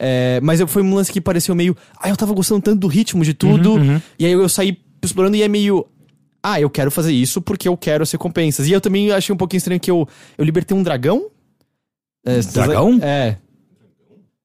É, 0.03 0.41
mas 0.43 0.59
eu- 0.61 0.67
foi 0.67 0.83
um 0.83 0.95
lance 0.95 1.13
que 1.13 1.21
pareceu 1.21 1.55
meio. 1.55 1.77
Ah, 2.01 2.09
eu 2.09 2.17
tava 2.17 2.33
gostando 2.33 2.63
tanto 2.63 2.81
do 2.81 2.87
ritmo 2.89 3.23
de 3.23 3.35
tudo. 3.35 3.79
E 4.19 4.25
aí 4.25 4.33
eu 4.33 4.49
saí 4.49 4.79
explorando 5.03 5.37
e 5.37 5.43
é 5.43 5.49
meio. 5.49 5.87
Ah, 6.43 6.59
eu 6.59 6.71
quero 6.71 6.91
fazer 6.91 7.13
isso 7.13 7.43
porque 7.43 7.69
eu 7.69 7.77
quero 7.77 8.03
as 8.03 8.11
recompensas. 8.11 8.67
E 8.67 8.73
eu 8.73 8.81
também 8.81 9.13
achei 9.13 9.33
um 9.35 9.37
pouquinho 9.37 9.59
estranho 9.59 9.79
que 9.79 9.91
eu, 9.91 10.09
eu 10.39 10.45
libertei 10.45 10.75
um 10.77 10.83
dragão. 10.83 11.27
É, 12.25 12.41
Dragão? 12.41 12.99
É. 13.03 13.37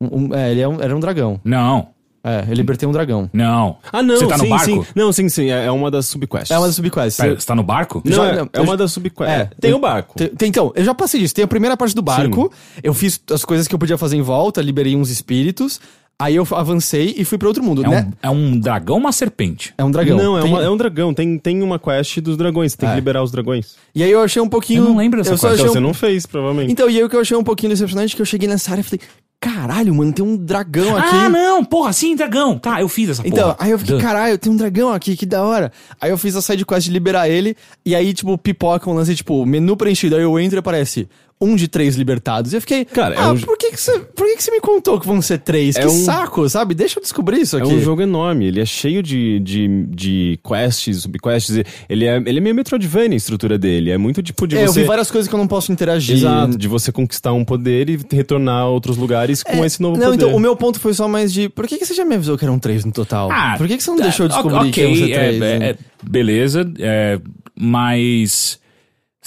Um- 0.01 0.25
um- 0.27 0.35
é, 0.35 0.51
ele 0.51 0.59
é 0.61 0.67
um- 0.67 0.81
era 0.81 0.95
um 0.95 0.99
dragão. 0.99 1.39
Não, 1.43 1.87
É, 2.27 2.43
eu 2.49 2.53
libertei 2.55 2.89
um 2.89 2.91
dragão. 2.91 3.29
não. 3.31 3.77
Ah, 3.93 4.01
não, 4.01 4.17
Você 4.17 4.25
tá 4.27 4.37
no 4.37 4.43
sim, 4.45 4.49
barco? 4.49 4.65
sim. 4.65 4.85
Não, 4.95 5.13
sim, 5.13 5.29
sim, 5.29 5.51
é 5.51 5.65
é 5.65 5.71
uma 5.71 5.91
das 5.91 6.07
subquests. 6.07 6.49
É 6.49 6.57
uma 6.57 6.65
das 6.65 6.75
subquests. 6.75 7.17
Pera, 7.23 7.39
você 7.39 7.45
tá 7.45 7.53
no 7.53 7.61
barco? 7.63 8.01
Não, 8.03 8.11
Já- 8.15 8.25
é, 8.27 8.35
não, 8.37 8.49
é 8.51 8.61
uma 8.61 8.75
das 8.75 8.91
subquests. 8.93 9.35
É, 9.35 9.49
tem 9.61 9.73
o 9.73 9.79
barco. 9.79 10.15
Tem- 10.17 10.29
tem- 10.29 10.49
então, 10.49 10.71
eu 10.75 10.83
já 10.83 10.95
passei 10.95 11.19
disso. 11.19 11.35
Tem 11.35 11.45
a 11.45 11.47
primeira 11.47 11.77
parte 11.77 11.93
do 11.93 12.01
barco, 12.01 12.51
eu 12.83 12.93
fiz 12.95 13.21
as 13.31 13.45
coisas 13.45 13.67
que 13.67 13.75
eu 13.75 13.79
podia 13.79 13.97
fazer 13.97 14.17
em 14.17 14.21
volta, 14.23 14.59
liberei 14.61 14.95
uns 14.95 15.09
espíritos, 15.11 15.79
aí 16.19 16.35
eu 16.35 16.47
avancei 16.51 17.13
e 17.17 17.25
fui 17.25 17.37
pra 17.37 17.47
outro 17.47 17.63
mundo, 17.63 17.83
É 17.85 17.87
né? 17.89 18.07
um, 18.23 18.27
é 18.27 18.29
um 18.29 18.59
dragão 18.59 18.95
ou 18.95 19.01
uma 19.01 19.11
serpente? 19.11 19.73
É 19.77 19.83
um 19.83 19.91
dragão. 19.91 20.17
Não, 20.17 20.37
é, 20.37 20.41
Tem- 20.41 20.51
uma- 20.51 20.63
é 20.63 20.69
um 20.69 20.77
dragão. 20.77 21.13
Tem, 21.13 21.37
tem 21.37 21.61
uma 21.61 21.77
quest 21.79 22.19
dos 22.19 22.37
dragões. 22.37 22.75
Tem 22.75 22.87
É. 22.87 22.91
que 22.91 22.95
liberar 22.95 23.21
os 23.23 23.31
dragões. 23.31 23.75
E 23.93 24.01
aí 24.03 24.11
eu 24.11 24.21
achei 24.21 24.41
um 24.41 24.49
pouquinho. 24.49 24.83
Eu 24.83 24.89
não 24.89 24.97
lembro 24.97 25.19
dessa 25.21 25.33
eu 25.33 25.37
quest. 25.37 25.53
Então 25.55 25.65
um- 25.65 25.73
você 25.73 25.79
não 25.79 25.93
fez, 25.93 26.25
provavelmente. 26.25 26.71
Então, 26.71 26.89
e 26.89 26.97
aí 26.97 27.03
o 27.03 27.09
que 27.09 27.15
eu 27.15 27.21
achei 27.21 27.35
um 27.37 27.43
pouquinho 27.43 27.71
decepcionante 27.71 28.13
é 28.13 28.15
que 28.15 28.21
eu 28.21 28.25
cheguei 28.25 28.47
nessa 28.47 28.71
área 28.71 28.81
e 28.81 28.83
falei, 28.83 29.01
caralho, 29.39 29.93
mano, 29.93 30.11
tem 30.11 30.25
um 30.25 30.35
dragão 30.35 30.97
aqui. 30.97 31.09
Ah, 31.15 31.29
não, 31.29 31.63
porra, 31.63 31.93
sim, 31.93 32.15
dragão. 32.15 32.57
Tá, 32.57 32.81
eu 32.81 32.89
fiz 32.89 33.09
essa 33.09 33.27
Então, 33.27 33.49
porra. 33.51 33.57
aí 33.59 33.71
eu 33.71 33.77
fiquei, 33.77 33.95
Duh. 33.95 34.01
caralho, 34.01 34.37
tem 34.39 34.51
um 34.51 34.55
dragão 34.55 34.91
aqui, 34.91 35.15
que 35.15 35.25
da 35.25 35.43
hora. 35.43 35.71
Aí 36.01 36.09
eu 36.09 36.17
fiz 36.17 36.35
a 36.35 36.41
side 36.41 36.65
quest 36.65 36.85
de 36.87 36.91
liberar 36.91 37.29
ele, 37.29 37.55
e 37.85 37.93
aí, 37.93 38.11
tipo, 38.13 38.35
pipoca 38.39 38.89
um 38.89 38.93
lance, 38.93 39.13
tipo, 39.15 39.45
menu 39.45 39.77
preenchido. 39.77 40.15
Aí 40.15 40.23
eu 40.23 40.39
entro 40.39 40.57
e 40.57 40.59
aparece 40.59 41.07
um 41.39 41.55
de 41.55 41.67
três 41.67 41.95
libertados. 41.95 42.53
E 42.53 42.55
eu 42.55 42.61
fiquei, 42.61 42.85
Cara, 42.85 43.13
é 43.13 43.19
ah, 43.19 43.31
um- 43.33 43.37
por 43.39 43.57
que 43.57 43.71
que 43.71 43.79
você 43.79 43.99
por 43.99 44.25
que 44.25 44.37
que 44.37 44.43
você 44.43 44.51
me 44.51 44.61
contou 44.61 44.99
que 44.99 45.05
vão 45.05 45.21
ser 45.21 45.39
três? 45.39 45.75
É 45.75 45.81
que 45.81 45.87
um- 45.87 45.89
saco, 45.89 46.47
sabe? 46.49 46.73
Deixa 46.73 46.97
eu 46.97 47.03
descobrir 47.03 47.41
isso 47.41 47.57
É 47.57 47.61
aqui. 47.61 47.73
um 47.73 47.81
jogo 47.81 48.01
enorme, 48.01 48.45
ele 48.45 48.61
é 48.61 48.65
cheio 48.65 49.03
de, 49.03 49.39
de, 49.41 49.85
de 49.89 50.39
quests, 50.43 51.01
subquests. 51.03 51.61
Ele 51.89 52.05
é, 52.05 52.17
ele 52.25 52.37
é 52.37 52.41
meio 52.41 52.55
Metroidvania 52.55 53.11
a 53.11 53.15
estrutura 53.17 53.57
dele. 53.57 53.91
É 53.91 53.97
muito 53.97 54.23
tipo 54.23 54.47
de 54.47 54.57
É, 54.57 54.63
eu 54.63 54.67
você. 54.71 54.81
vi 54.81 54.87
várias 54.87 55.11
coisas 55.11 55.27
que 55.27 55.35
eu 55.35 55.39
não 55.39 55.47
posso 55.47 55.71
interagir. 55.71 56.15
Exato, 56.15 56.57
de 56.57 56.67
você 56.69 56.91
conquistar 56.91 57.33
um 57.33 57.43
poder 57.43 57.89
e 57.89 57.99
retornar 58.11 58.61
a 58.61 58.69
outros 58.69 58.95
lugares 58.95 59.43
com 59.43 59.61
É, 59.63 59.65
esse 59.67 59.81
novo 59.81 59.97
não, 59.99 60.11
poder. 60.11 60.23
então, 60.25 60.35
o 60.35 60.39
meu 60.39 60.55
ponto 60.55 60.79
foi 60.79 60.93
só 60.93 61.07
mais 61.07 61.33
de. 61.33 61.49
Por 61.49 61.67
que, 61.67 61.77
que 61.77 61.85
você 61.85 61.93
já 61.93 62.05
me 62.05 62.15
avisou 62.15 62.37
que 62.37 62.45
eram 62.45 62.57
três 62.57 62.85
no 62.85 62.91
total? 62.93 63.29
Ah, 63.31 63.55
por 63.57 63.67
que, 63.67 63.75
que 63.75 63.83
você 63.83 63.91
não 63.91 63.97
tá, 63.97 64.03
deixou 64.03 64.25
eu 64.25 64.29
descobrir 64.29 64.55
ok, 64.69 64.71
que 64.71 64.81
iam 64.81 64.95
ser 64.95 65.11
é- 65.11 65.15
três? 65.19 65.35
é- 65.41 65.59
né? 65.59 65.69
é- 65.71 65.75
beleza, 66.01 66.71
é, 66.79 67.19
mas. 67.57 68.59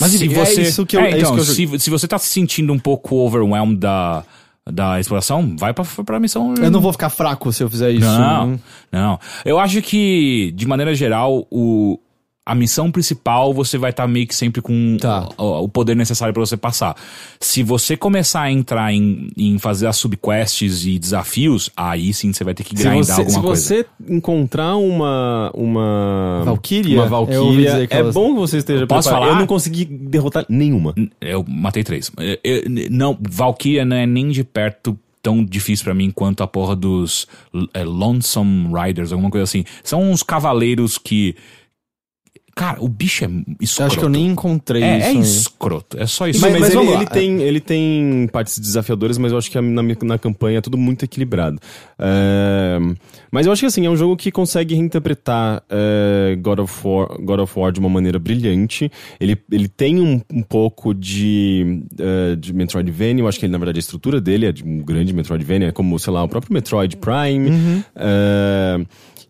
Mas, 0.00 0.12
se 0.12 0.24
enfim, 0.24 0.34
é 0.34 0.44
você. 0.44 0.62
isso 0.62 0.86
que 0.86 0.96
eu- 0.96 1.00
é, 1.00 1.04
é 1.06 1.08
isso 1.10 1.18
então, 1.18 1.34
que 1.34 1.40
eu 1.40 1.44
se, 1.44 1.78
se 1.80 1.90
você 1.90 2.06
tá 2.08 2.18
se 2.18 2.28
sentindo 2.28 2.72
um 2.72 2.78
pouco 2.78 3.16
overwhelmed 3.16 3.78
da, 3.78 4.22
da 4.70 5.00
exploração, 5.00 5.56
vai 5.58 5.72
pra, 5.74 5.84
pra 6.04 6.20
missão. 6.20 6.54
Eu 6.60 6.70
não 6.70 6.80
vou 6.80 6.92
ficar 6.92 7.10
fraco 7.10 7.52
se 7.52 7.62
eu 7.62 7.70
fizer 7.70 7.90
isso. 7.90 8.06
Não, 8.06 8.60
não. 8.92 9.18
Eu 9.44 9.58
acho 9.58 9.80
que, 9.82 10.52
de 10.54 10.66
maneira 10.66 10.94
geral, 10.94 11.46
o, 11.50 11.98
a 12.50 12.54
missão 12.54 12.90
principal 12.90 13.52
você 13.52 13.76
vai 13.76 13.90
estar 13.90 14.06
meio 14.08 14.26
que 14.26 14.34
sempre 14.34 14.62
com 14.62 14.96
Tá. 15.00 15.28
o, 15.36 15.64
o 15.64 15.68
poder 15.68 15.94
necessário 15.94 16.32
pra 16.32 16.40
você 16.44 16.56
passar. 16.56 16.96
Se 17.40 17.62
você 17.62 17.96
começar 17.96 18.42
a 18.42 18.50
entrar 18.50 18.92
em, 18.92 19.28
em 19.36 19.58
fazer 19.58 19.86
as 19.86 19.96
subquests 19.96 20.86
e 20.86 20.98
desafios, 20.98 21.70
aí 21.76 22.12
sim 22.14 22.32
você 22.32 22.42
vai 22.44 22.54
ter 22.54 22.64
que 22.64 22.70
Se 22.76 22.82
grindar 22.82 22.96
você, 23.04 23.12
alguma 23.12 23.30
se 23.30 23.40
coisa. 23.40 23.62
você 23.62 23.86
encontrar 24.08 24.76
uma. 24.76 25.50
Uma. 25.54 26.42
Valkyria? 26.44 26.96
Uma 27.00 27.06
Valkyria. 27.06 27.86
É 27.90 27.98
elas- 27.98 28.14
bom 28.14 28.32
que 28.34 28.40
você 28.40 28.58
esteja 28.58 28.86
Posso 28.86 29.08
preparado. 29.08 29.26
falar? 29.28 29.36
Eu 29.36 29.40
não 29.40 29.46
consegui 29.46 29.84
derrotar 29.84 30.44
nenhuma. 30.48 30.94
Eu 31.20 31.44
matei 31.46 31.84
três. 31.84 32.10
Eu- 32.18 32.38
eu- 32.42 32.62
não, 32.90 33.16
Valkyria 33.28 33.84
não 33.84 33.96
é 33.96 34.06
nem 34.06 34.28
de 34.28 34.42
perto 34.44 34.98
tão 35.20 35.44
difícil 35.44 35.84
pra 35.84 35.94
mim 35.94 36.10
quanto 36.10 36.42
a 36.42 36.46
porra 36.46 36.74
dos 36.76 37.26
é, 37.74 37.82
Lonesome 37.84 38.68
Riders, 38.72 39.12
alguma 39.12 39.30
coisa 39.30 39.44
assim. 39.44 39.64
São 39.82 40.10
uns 40.10 40.22
cavaleiros 40.22 40.96
que. 40.96 41.34
Cara, 42.58 42.82
o 42.82 42.88
bicho 42.88 43.24
é 43.24 43.28
Eu 43.28 43.44
escroto. 43.60 43.86
acho 43.90 43.98
que 44.00 44.04
eu 44.04 44.08
nem 44.08 44.26
encontrei 44.26 44.82
É, 44.82 44.98
isso. 44.98 45.06
é 45.06 45.10
aí. 45.10 45.20
escroto. 45.20 45.96
É 45.98 46.06
só 46.06 46.26
isso. 46.28 46.40
Mas- 46.40 46.52
Mas, 46.52 46.60
mas 46.60 46.74
ele, 46.74 46.90
ele 46.92 47.06
tem, 47.06 47.40
ele 47.42 47.60
tem 47.60 48.28
partes 48.32 48.58
desafiadoras, 48.58 49.16
mas 49.16 49.30
eu 49.30 49.38
acho 49.38 49.48
que 49.50 49.60
na, 49.60 49.82
na 49.82 50.18
campanha 50.18 50.58
é 50.58 50.60
tudo 50.60 50.76
muito 50.76 51.04
equilibrado. 51.04 51.60
É, 51.98 52.78
mas 53.30 53.46
eu 53.46 53.52
acho 53.52 53.60
que 53.60 53.66
assim, 53.66 53.86
é 53.86 53.90
um 53.90 53.96
jogo 53.96 54.16
que 54.16 54.30
consegue 54.32 54.74
reinterpretar 54.74 55.62
é, 55.70 56.36
God, 56.40 56.58
of 56.60 56.86
War, 56.86 57.08
God 57.20 57.40
of 57.40 57.58
War 57.58 57.70
de 57.72 57.78
uma 57.80 57.88
maneira 57.88 58.18
brilhante. 58.18 58.90
Ele, 59.20 59.38
ele 59.52 59.68
tem 59.68 60.00
um, 60.00 60.20
um 60.32 60.42
pouco 60.42 60.92
de, 60.94 61.82
é, 61.98 62.34
de 62.36 62.52
Metroidvania, 62.52 63.22
eu 63.22 63.28
acho 63.28 63.38
que 63.38 63.46
ele, 63.46 63.52
na 63.52 63.58
verdade 63.58 63.78
a 63.78 63.80
estrutura 63.80 64.20
dele 64.20 64.46
é 64.46 64.52
de 64.52 64.64
um 64.64 64.78
grande 64.78 65.12
Metroidvania, 65.12 65.70
como, 65.72 65.98
sei 65.98 66.12
lá, 66.12 66.22
o 66.24 66.28
próprio 66.28 66.52
Metroid 66.52 66.96
Prime. 66.96 67.84
É, 67.94 68.80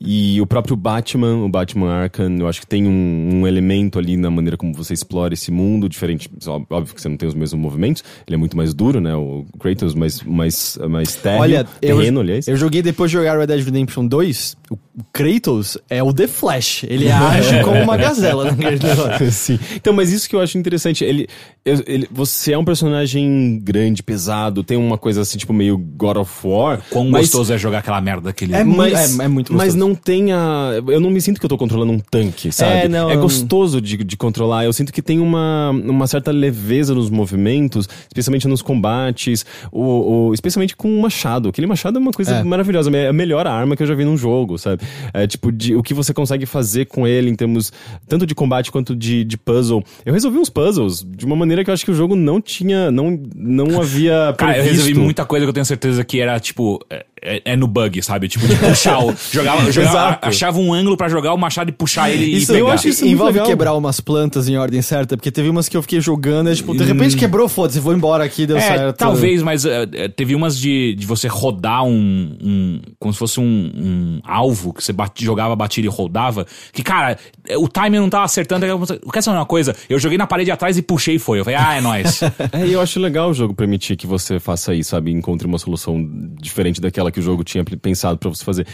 e 0.00 0.40
o 0.40 0.46
próprio 0.46 0.76
Batman, 0.76 1.44
o 1.44 1.48
Batman 1.48 1.90
Arkham, 1.92 2.36
eu 2.38 2.46
acho 2.48 2.60
que 2.60 2.66
tem 2.66 2.86
um, 2.86 3.30
um 3.40 3.46
elemento 3.46 3.98
ali 3.98 4.16
na 4.16 4.30
maneira 4.30 4.56
como 4.56 4.72
você 4.72 4.94
explora 4.94 5.34
esse 5.34 5.50
mundo, 5.50 5.88
diferente, 5.88 6.30
óbvio 6.70 6.94
que 6.94 7.00
você 7.00 7.08
não 7.08 7.16
tem 7.16 7.28
os 7.28 7.34
mesmos 7.34 7.60
movimentos, 7.60 8.04
ele 8.26 8.34
é 8.34 8.38
muito 8.38 8.56
mais 8.56 8.72
duro, 8.72 9.00
né? 9.00 9.14
O 9.14 9.44
Kratos 9.58 9.94
mais, 9.94 10.22
mais, 10.22 10.78
mais 10.88 11.14
terreno, 11.16 11.42
Olha, 11.42 11.66
eu, 11.82 11.96
terreno, 11.96 12.20
aliás. 12.20 12.46
eu 12.46 12.56
joguei 12.56 12.80
depois 12.82 13.10
de 13.10 13.16
jogar 13.16 13.38
Red 13.38 13.46
Dead 13.48 13.64
Redemption 13.64 14.06
2. 14.06 14.56
O 14.70 14.78
Kratos 15.12 15.78
é 15.88 16.02
o 16.02 16.12
The 16.12 16.26
Flash. 16.26 16.84
Ele 16.84 17.10
age 17.10 17.62
como 17.64 17.80
uma 17.82 17.96
gazela 17.96 18.44
naquele 18.44 18.78
negócio. 18.86 19.30
Sim. 19.32 19.58
Então, 19.74 19.92
mas 19.92 20.12
isso 20.12 20.28
que 20.28 20.36
eu 20.36 20.40
acho 20.40 20.58
interessante, 20.58 21.04
ele, 21.04 21.26
eu- 21.64 21.82
ele- 21.86 22.08
você 22.10 22.52
é 22.52 22.58
um 22.58 22.64
personagem 22.64 23.60
grande, 23.62 24.02
pesado, 24.02 24.62
tem 24.62 24.76
uma 24.76 24.98
coisa 24.98 25.22
assim, 25.22 25.38
tipo, 25.38 25.52
meio 25.52 25.76
God 25.78 26.18
of 26.18 26.46
War. 26.46 26.82
Quão 26.90 27.08
mas, 27.08 27.22
gostoso 27.22 27.52
é 27.52 27.58
jogar 27.58 27.78
aquela 27.78 28.00
merda 28.00 28.22
daquele. 28.22 28.54
É 28.54 28.62
mas, 28.64 28.76
muito- 28.76 28.96
é- 29.22 29.24
é 29.24 29.28
muito 29.28 29.52
Mas 29.52 29.74
gostoso. 29.74 29.78
Não 29.88 29.94
tem 29.94 30.32
a. 30.32 30.70
Eu 30.86 31.00
não 31.00 31.10
me 31.10 31.20
sinto 31.20 31.38
que 31.40 31.44
eu 31.46 31.48
tô 31.48 31.56
controlando 31.58 31.92
um 31.92 31.98
tanque, 31.98 32.52
sabe? 32.52 32.72
É, 32.84 32.88
não, 32.88 33.10
eu- 33.10 33.20
gostoso 33.20 33.80
de, 33.80 33.96
de 33.96 34.16
controlar. 34.16 34.64
Eu 34.64 34.72
sinto 34.72 34.92
que 34.92 35.02
tem 35.02 35.18
uma, 35.18 35.70
uma 35.70 36.06
certa 36.06 36.30
leveza 36.30 36.94
nos 36.94 37.10
movimentos, 37.10 37.88
especialmente 38.06 38.46
nos 38.48 38.62
combates, 38.62 39.44
o, 39.72 40.28
o- 40.28 40.34
especialmente 40.34 40.76
com 40.76 40.88
o 40.96 41.00
machado. 41.02 41.48
Aquele 41.48 41.66
machado 41.66 41.98
é 41.98 42.00
uma 42.00 42.12
coisa 42.12 42.36
É. 42.36 42.42
maravilhosa, 42.44 42.90
é 42.96 43.08
a 43.08 43.12
melhor 43.12 43.46
arma 43.46 43.76
que 43.76 43.82
eu 43.82 43.86
já 43.86 43.94
vi 43.94 44.04
num 44.04 44.16
jogo, 44.16 44.58
sabe? 44.58 44.82
É 45.12 45.26
tipo, 45.26 45.50
de, 45.52 45.74
o 45.74 45.82
que 45.82 45.94
você 45.94 46.12
consegue 46.14 46.46
fazer 46.46 46.86
com 46.86 47.06
ele 47.06 47.30
em 47.30 47.34
termos 47.34 47.72
tanto 48.06 48.26
de 48.26 48.34
combate 48.34 48.70
quanto 48.70 48.94
de, 48.94 49.24
de 49.24 49.36
puzzle. 49.36 49.82
Eu 50.04 50.12
resolvi 50.12 50.38
uns 50.38 50.48
puzzles 50.50 51.04
de 51.08 51.24
uma 51.24 51.36
maneira 51.36 51.64
que 51.64 51.70
eu 51.70 51.74
acho 51.74 51.84
que 51.84 51.90
o 51.90 51.94
jogo 51.94 52.14
não 52.16 52.40
tinha, 52.40 52.90
não, 52.90 53.18
não 53.34 53.80
havia 53.80 54.34
Cara, 54.36 54.52
eu 54.52 54.62
previsto. 54.62 54.84
resolvi 54.86 54.94
muita 54.94 55.24
coisa 55.24 55.44
que 55.46 55.50
eu 55.50 55.54
tenho 55.54 55.66
certeza 55.66 56.04
que 56.04 56.20
era, 56.20 56.38
tipo, 56.40 56.80
é, 56.90 57.06
é- 57.20 57.42
é 57.52 57.56
no 57.56 57.66
bug, 57.66 58.02
sabe? 58.02 58.28
Tipo, 58.28 58.46
de 58.46 58.54
puxar 58.56 58.98
o. 59.04 59.14
Jogava, 59.32 59.70
Exato. 59.82 60.28
achava 60.28 60.58
um 60.58 60.72
ângulo 60.72 60.96
pra 60.96 61.08
jogar 61.08 61.32
o 61.34 61.36
machado 61.38 61.70
e 61.70 61.72
puxar 61.72 62.10
ele 62.10 62.24
Isso 62.26 62.44
e 62.52 62.54
pegar. 62.54 62.58
eu 62.60 62.70
acho 62.70 62.88
isso 62.88 63.04
envolve 63.06 63.32
legal. 63.32 63.46
quebrar 63.46 63.74
umas 63.74 64.00
plantas 64.00 64.48
em 64.48 64.56
ordem 64.56 64.80
certa, 64.82 65.16
porque 65.16 65.30
teve 65.30 65.48
umas 65.48 65.68
que 65.68 65.76
eu 65.76 65.82
fiquei 65.82 66.00
jogando 66.00 66.50
e 66.50 66.56
tipo, 66.56 66.76
de 66.76 66.84
repente 66.84 67.16
quebrou, 67.16 67.48
foda-se, 67.48 67.80
vou 67.80 67.92
embora 67.94 68.24
aqui, 68.24 68.46
deu 68.46 68.56
É, 68.56 68.60
certo. 68.60 68.96
talvez, 68.96 69.42
mas 69.42 69.64
é, 69.64 69.86
é, 69.92 70.08
teve 70.08 70.34
umas 70.34 70.58
de, 70.58 70.94
de 70.94 71.06
você 71.06 71.28
rodar 71.28 71.84
um, 71.84 72.36
um- 72.42 72.80
Como 72.98 73.12
se 73.12 73.18
fosse 73.18 73.40
um, 73.40 73.44
um 73.44 74.20
alvo 74.24 74.72
que 74.72 74.82
você 74.82 74.92
bate- 74.92 75.24
jogava, 75.24 75.54
batia 75.56 75.84
e 75.84 75.88
rodava. 75.88 76.46
Que, 76.72 76.82
cara, 76.82 77.16
é, 77.46 77.56
o 77.56 77.68
timing 77.68 77.98
não 77.98 78.08
tava 78.10 78.24
acertando. 78.24 78.64
Eu 78.66 78.78
quero 79.12 79.22
saber 79.22 79.38
uma 79.38 79.46
coisa? 79.46 79.74
Eu 79.88 79.98
joguei 79.98 80.18
na 80.18 80.26
parede 80.26 80.50
atrás 80.50 80.76
e 80.78 80.82
puxei 80.82 81.16
e 81.16 81.18
foi. 81.18 81.40
Eu 81.40 81.44
falei, 81.44 81.58
ah, 81.58 81.76
é 81.76 81.80
nóis. 81.80 82.20
É, 82.52 82.66
e 82.66 82.72
eu 82.72 82.80
acho 82.80 82.98
legal 83.00 83.30
o 83.30 83.34
jogo 83.34 83.54
permitir 83.54 83.96
que 83.96 84.06
você 84.06 84.38
faça 84.40 84.74
isso, 84.74 84.90
sabe? 84.90 85.10
Encontre 85.12 85.46
uma 85.46 85.58
solução 85.58 86.04
diferente 86.40 86.80
daquela 86.80 87.10
que 87.10 87.20
o 87.20 87.22
jogo 87.22 87.44
tinha 87.44 87.62
pensado 87.64 88.16
pra 88.18 88.28
você 88.30 88.44
fazer. 88.44 88.66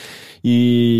E, 0.46 0.93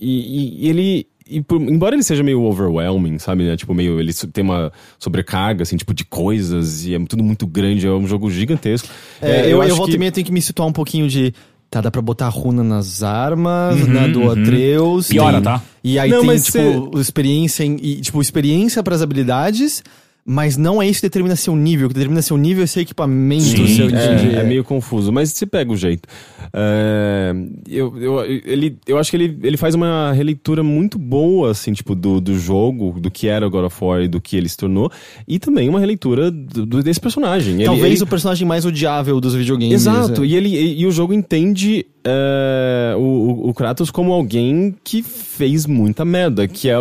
e, 0.00 0.64
e 0.64 0.68
ele. 0.68 1.06
E 1.28 1.40
por- 1.40 1.60
embora 1.62 1.94
ele 1.94 2.02
seja 2.02 2.22
meio 2.22 2.42
overwhelming, 2.42 3.18
sabe? 3.18 3.44
Né? 3.44 3.56
Tipo, 3.56 3.72
meio. 3.72 3.98
Ele 3.98 4.12
tem 4.32 4.44
uma 4.44 4.70
sobrecarga, 4.98 5.62
assim, 5.62 5.76
tipo, 5.76 5.94
de 5.94 6.04
coisas, 6.04 6.84
e 6.84 6.94
é 6.94 6.98
tudo 7.06 7.22
muito 7.22 7.46
grande, 7.46 7.86
é 7.86 7.90
um 7.90 8.06
jogo 8.06 8.30
gigantesco. 8.30 8.88
É, 9.20 9.46
eu, 9.46 9.50
eu, 9.50 9.62
acho 9.62 9.76
volta 9.76 9.90
que- 9.92 9.96
e 9.96 9.98
meia 9.98 10.12
tenho 10.12 10.26
que 10.26 10.32
me 10.32 10.42
situar 10.42 10.68
um 10.68 10.72
pouquinho 10.72 11.08
de. 11.08 11.32
Tá, 11.70 11.80
dá 11.80 11.90
pra 11.90 12.02
botar 12.02 12.28
runa 12.28 12.62
nas 12.62 13.02
armas, 13.02 13.80
Uhum, 13.80 13.86
na 13.94 14.06
do 14.06 14.30
Atreus. 14.30 15.08
Piora, 15.08 15.36
tem- 15.36 15.42
tá? 15.44 15.62
E 15.82 15.98
aí 15.98 16.10
Não, 16.10 16.18
tem, 16.18 16.26
mas 16.26 16.44
tipo, 16.44 16.98
experiência 17.00 17.64
em, 17.64 17.76
e, 17.80 17.96
tipo, 18.02 18.20
experiência 18.20 18.82
pras 18.82 19.00
habilidades, 19.00 19.82
mas 20.24 20.56
não 20.56 20.80
é 20.80 20.88
isso 20.88 21.00
que 21.00 21.06
determina 21.06 21.34
seu 21.36 21.56
nível. 21.56 21.86
O 21.86 21.88
que 21.88 21.94
determina 21.94 22.22
seu 22.22 22.36
nível 22.36 22.62
é 22.62 22.66
seu 22.66 22.82
equipamento, 22.82 23.42
Sim, 23.44 23.66
seu 23.68 23.88
É, 23.96 24.36
é 24.40 24.44
meio 24.44 24.62
confuso, 24.62 25.10
mas 25.12 25.30
você 25.30 25.44
pega 25.46 25.72
o 25.72 25.76
jeito. 25.76 26.08
É, 26.52 27.34
eu, 27.68 27.96
eu, 28.00 28.24
ele, 28.24 28.76
eu 28.86 28.98
acho 28.98 29.10
que 29.10 29.16
ele, 29.16 29.38
ele 29.42 29.56
faz 29.56 29.74
uma 29.74 30.12
releitura 30.12 30.62
muito 30.62 30.98
boa, 30.98 31.50
assim, 31.50 31.72
tipo, 31.72 31.94
do, 31.94 32.20
do 32.20 32.38
jogo, 32.38 33.00
do 33.00 33.10
que 33.10 33.26
era 33.26 33.46
o 33.46 33.50
God 33.50 33.64
of 33.64 33.84
War 33.84 34.02
e 34.02 34.08
do 34.08 34.20
que 34.20 34.36
ele 34.36 34.48
se 34.48 34.56
tornou, 34.56 34.90
e 35.26 35.38
também 35.38 35.68
uma 35.68 35.80
releitura 35.80 36.30
do, 36.30 36.82
desse 36.82 37.00
personagem. 37.00 37.54
Ele- 37.54 37.64
Talvez 37.64 37.94
ele- 37.94 38.02
o 38.04 38.06
personagem 38.06 38.46
mais 38.46 38.64
odiável 38.64 39.20
dos 39.20 39.34
videogames. 39.34 39.74
Exato, 39.74 40.22
é. 40.22 40.26
e, 40.26 40.36
ele, 40.36 40.48
e, 40.50 40.80
e 40.82 40.86
o 40.86 40.90
jogo 40.90 41.12
entende 41.12 41.86
é, 42.04 42.94
o, 42.96 43.48
o- 43.48 43.54
Kratos 43.54 43.90
como 43.90 44.12
alguém 44.12 44.74
que 44.82 45.02
fez 45.02 45.66
muita 45.66 46.04
merda, 46.04 46.48
que 46.48 46.68
é, 46.68 46.74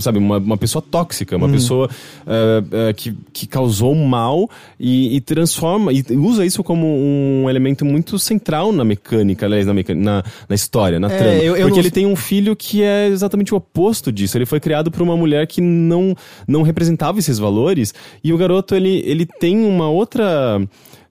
sabe, 0.00 0.18
uma, 0.18 0.38
uma 0.38 0.56
pessoa 0.56 0.82
tóxica, 0.82 1.36
uma 1.36 1.48
pessoa 1.48 1.90
é, 2.26 2.62
é, 2.88 2.92
que, 2.92 3.14
que 3.32 3.46
causou 3.46 3.94
mal 3.94 4.48
e, 4.78 5.16
e 5.16 5.20
transforma, 5.20 5.92
e 5.92 6.04
usa 6.16 6.44
isso 6.44 6.62
como 6.62 6.86
um 6.86 7.48
elemento 7.48 7.84
muito 7.84 8.18
central 8.18 8.72
na 8.72 8.84
mecânica, 8.84 9.46
aliás, 9.46 9.66
na, 9.66 9.74
meca- 9.74 9.94
na, 9.94 10.22
na 10.48 10.54
história, 10.54 10.98
na 11.00 11.10
É, 11.12 11.16
trama. 11.18 11.32
eu- 11.34 11.42
eu 11.42 11.52
Porque 11.66 11.70
não- 11.70 11.78
ele 11.78 11.90
tem 11.90 12.06
um 12.06 12.16
filho 12.16 12.54
que 12.56 12.82
é 12.82 13.08
exatamente 13.08 13.52
o 13.54 13.56
oposto 13.56 14.10
disso. 14.12 14.36
Ele 14.36 14.46
foi 14.46 14.60
criado 14.60 14.90
por 14.90 15.02
uma 15.02 15.16
mulher 15.16 15.46
que 15.46 15.60
não, 15.60 16.14
não 16.46 16.62
representava 16.62 17.18
esses 17.18 17.38
valores, 17.38 17.92
e 18.22 18.32
o 18.32 18.38
garoto, 18.38 18.74
ele, 18.74 19.02
ele 19.06 19.26
tem 19.26 19.58
uma 19.64 19.88
outra. 19.88 20.60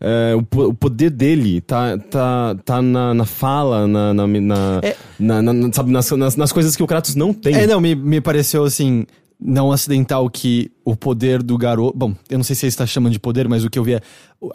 é, 0.04 0.34
o, 0.36 0.40
o 0.70 0.74
poder 0.74 1.12
dele 1.12 1.62
tá, 1.62 1.96
tá, 1.98 2.56
tá 2.66 2.82
na, 2.82 3.14
na 3.14 3.24
fala, 3.26 3.86
na, 3.88 4.12
na, 4.14 4.26
na, 4.28 4.80
É. 4.82 4.96
na- 5.20 5.42
na- 5.44 5.72
sabe, 5.72 5.92
nas, 5.92 6.10
nas, 6.12 6.36
nas 6.36 6.52
coisas 6.52 6.76
que 6.76 6.82
o 6.82 6.88
Kratos 6.88 7.14
não 7.16 7.32
tem. 7.34 7.54
É, 7.54 7.68
não, 7.68 7.80
me, 7.80 7.94
me 7.94 8.20
pareceu 8.20 8.64
assim, 8.64 9.06
não 9.44 9.72
acidental 9.72 10.30
que 10.30 10.72
o 10.86 10.96
poder 10.96 11.42
do 11.42 11.58
garoto. 11.58 11.98
Bom, 11.98 12.14
eu 12.30 12.38
não 12.38 12.44
sei 12.44 12.56
se 12.56 12.66
ele 12.66 12.70
está 12.70 12.86
chamando 12.86 13.14
de 13.14 13.20
poder, 13.20 13.48
mas 13.48 13.64
o 13.66 13.70
que 13.70 13.80
eu 13.80 13.84
vi 13.84 13.94
é. 13.96 14.02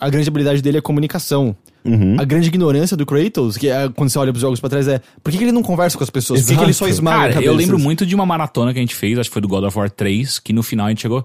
A 0.01 0.09
grande 0.09 0.29
habilidade 0.29 0.63
dele 0.63 0.79
é 0.79 0.81
comunicação. 0.81 1.57
Uhum. 1.85 2.17
A 2.19 2.25
grande 2.25 2.49
ignorância 2.49 2.97
do 2.97 3.05
Kratos, 3.07 3.57
que 3.57 3.69
é 3.69 3.89
quando 3.89 4.11
você 4.11 4.19
olha 4.19 4.33
pros 4.33 4.41
jogos 4.43 4.59
pra 4.61 4.69
trás, 4.69 4.89
é 4.89 5.01
por 5.23 5.31
que, 5.31 5.39
que 5.39 5.45
ele 5.45 5.53
não 5.53 5.63
conversa 5.63 5.97
com 5.97 6.05
as 6.05 6.11
pessoas? 6.11 6.41
Por 6.43 6.49
que, 6.49 6.57
que 6.57 6.63
ele 6.65 6.73
só 6.73 6.87
Exato. 6.87 6.99
esmaga 7.01 7.35
Cara, 7.35 7.45
eu 7.45 7.55
lembro 7.55 7.79
muito 7.79 8.05
de 8.07 8.15
uma 8.15 8.27
maratona 8.27 8.73
que 8.73 8.79
a 8.79 8.83
gente 8.83 8.95
fez, 8.95 9.19
acho 9.19 9.29
que 9.31 9.35
foi 9.35 9.43
do 9.43 9.49
God 9.49 9.65
of 9.65 9.79
War 9.79 9.91
3, 9.91 10.39
que 10.41 10.53
no 10.53 10.63
final 10.63 10.87
a 10.87 10.89
gente 10.89 11.03
chegou. 11.03 11.25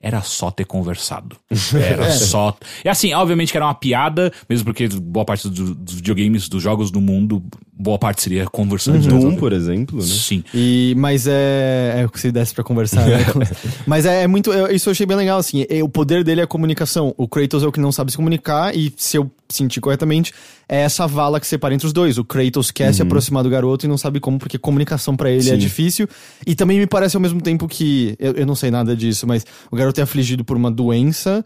era 0.00 0.20
só 0.20 0.50
ter 0.50 0.64
conversado. 0.66 1.36
Era 1.74 2.10
só. 2.10 2.56
E 2.84 2.88
assim, 2.88 3.14
obviamente 3.14 3.52
que 3.52 3.56
era 3.56 3.64
uma 3.66 3.74
piada, 3.74 4.32
mesmo 4.48 4.64
porque 4.66 4.88
boa 4.88 5.24
parte 5.24 5.48
do- 5.48 5.74
dos 5.74 5.94
videogames, 5.94 6.48
dos 6.48 6.62
jogos 6.62 6.90
do 6.90 7.00
mundo, 7.00 7.42
boa 7.72 7.98
parte 7.98 8.22
seria 8.22 8.46
conversando. 8.46 8.98
Doom, 9.08 9.36
por 9.36 9.52
exemplo, 9.52 9.98
né? 9.98 10.04
Sim. 10.04 10.44
E, 10.54 10.94
mas 10.96 11.26
é. 11.26 12.00
É 12.00 12.04
o 12.06 12.08
que 12.10 12.20
se 12.20 12.30
desse 12.30 12.54
pra 12.54 12.62
conversar, 12.62 13.06
né? 13.06 13.18
mas 13.86 14.04
é, 14.06 14.22
é 14.22 14.26
muito. 14.26 14.52
eu- 14.52 14.70
isso 14.74 14.88
eu 14.88 14.92
achei 14.92 15.06
bem 15.06 15.16
legal, 15.16 15.38
assim. 15.38 15.64
é- 15.68 15.82
o 15.82 15.88
poder 15.88 16.22
dele 16.22 16.40
é 16.40 16.44
a 16.44 16.46
comunicação. 16.46 17.14
O 17.16 17.26
Kratos 17.26 17.62
é 17.62 17.66
o 17.66 17.72
que 17.72 17.80
não 17.80 17.90
sabe 17.92 18.10
se 18.10 18.16
comunicar, 18.16 18.76
e 18.76 18.92
se 18.96 19.16
eu 19.16 19.30
senti 19.48 19.80
corretamente, 19.80 20.32
é 20.68 20.80
essa 20.82 21.06
vala 21.06 21.38
que 21.40 21.46
separa 21.46 21.74
entre 21.74 21.86
os 21.86 21.92
dois. 21.92 22.16
O 22.18 22.24
Kratos 22.24 22.70
quer 22.70 22.92
se 22.94 23.02
aproximar 23.02 23.42
do 23.42 23.50
garoto 23.50 23.84
e 23.84 23.88
não 23.88 23.98
sabe 23.98 24.20
como, 24.20 24.38
porque 24.38 24.58
comunicação 24.58 25.16
pra 25.16 25.30
ele 25.30 25.40
é 25.48 25.52
Sim. 25.54 25.58
difícil. 25.58 26.08
E 26.46 26.54
também 26.54 26.78
me 26.78 26.86
parece 26.86 27.16
ao 27.16 27.20
mesmo 27.22 27.40
tempo 27.40 27.66
que. 27.68 28.14
Eu, 28.18 28.32
eu 28.32 28.46
não 28.46 28.54
sei 28.54 28.70
nada 28.70 28.94
disso, 28.96 29.26
mas 29.26 29.44
o 29.70 29.76
garoto 29.76 29.98
é 30.00 30.02
afligido 30.02 30.44
por 30.44 30.56
uma 30.56 30.70
doença. 30.70 31.44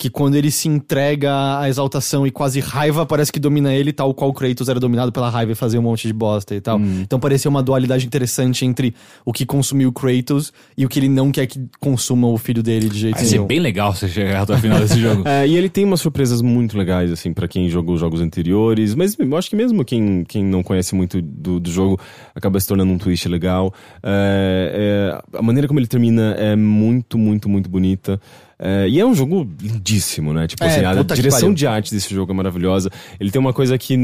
Que 0.00 0.08
quando 0.08 0.36
ele 0.36 0.48
se 0.48 0.68
entrega 0.68 1.58
à 1.58 1.68
exaltação 1.68 2.24
e 2.24 2.30
quase 2.30 2.60
raiva, 2.60 3.04
parece 3.04 3.32
que 3.32 3.40
domina 3.40 3.74
ele, 3.74 3.92
tal 3.92 4.14
qual 4.14 4.30
o 4.30 4.32
Kratos 4.32 4.68
era 4.68 4.78
dominado 4.78 5.10
pela 5.10 5.28
raiva 5.28 5.50
e 5.50 5.54
fazia 5.56 5.80
um 5.80 5.82
monte 5.82 6.06
de 6.06 6.12
bosta 6.12 6.54
e 6.54 6.60
tal. 6.60 6.78
Então 6.80 7.18
parecia 7.18 7.48
uma 7.48 7.60
dualidade 7.64 8.06
interessante 8.06 8.64
entre 8.64 8.94
o 9.24 9.32
que 9.32 9.44
consumiu 9.44 9.88
o 9.88 9.92
Kratos 9.92 10.52
e 10.76 10.86
o 10.86 10.88
que 10.88 11.00
ele 11.00 11.08
não 11.08 11.32
quer 11.32 11.48
que 11.48 11.60
consuma 11.80 12.28
o 12.28 12.38
filho 12.38 12.62
dele 12.62 12.88
de 12.88 12.96
jeito 12.96 13.16
Vai 13.16 13.24
ser 13.24 13.32
nenhum. 13.32 13.46
bem 13.48 13.58
legal 13.58 13.92
você 13.92 14.06
chegar 14.06 14.42
até 14.42 14.54
o 14.54 14.58
final 14.58 14.78
desse 14.78 15.00
jogo. 15.00 15.24
É, 15.28 15.46
e 15.46 15.56
ele 15.56 15.68
tem 15.68 15.84
umas 15.84 16.00
surpresas 16.00 16.40
muito 16.40 16.78
legais, 16.78 17.10
assim, 17.10 17.32
pra 17.32 17.48
quem 17.48 17.68
jogou 17.68 17.96
os 17.96 18.00
jogos 18.00 18.20
anteriores. 18.20 18.94
Mas 18.94 19.16
eu 19.18 19.36
acho 19.36 19.50
que 19.50 19.56
mesmo 19.56 19.84
quem, 19.84 20.22
quem 20.24 20.44
não 20.44 20.62
conhece 20.62 20.94
muito 20.94 21.20
do, 21.20 21.58
do 21.58 21.70
jogo 21.70 21.98
acaba 22.34 22.60
se 22.60 22.68
tornando 22.68 22.92
um 22.92 22.98
twist 22.98 23.28
legal. 23.28 23.74
É, 24.00 25.20
é, 25.34 25.38
a 25.38 25.42
maneira 25.42 25.66
como 25.66 25.80
ele 25.80 25.88
termina 25.88 26.34
é 26.38 26.54
muito, 26.54 27.18
muito, 27.18 27.48
muito 27.48 27.68
bonita. 27.68 28.20
É, 28.58 28.88
e 28.88 28.98
é 28.98 29.06
um 29.06 29.14
jogo 29.14 29.48
lindíssimo, 29.60 30.32
né? 30.32 30.46
Tipo 30.48 30.64
É, 30.64 30.66
assim, 30.66 30.84
a 30.84 31.02
direção 31.14 31.54
de 31.54 31.66
arte 31.66 31.94
desse 31.94 32.12
jogo 32.12 32.32
é 32.32 32.34
maravilhosa. 32.34 32.90
Ele 33.20 33.30
tem 33.30 33.40
uma 33.40 33.52
coisa 33.52 33.78
que 33.78 33.96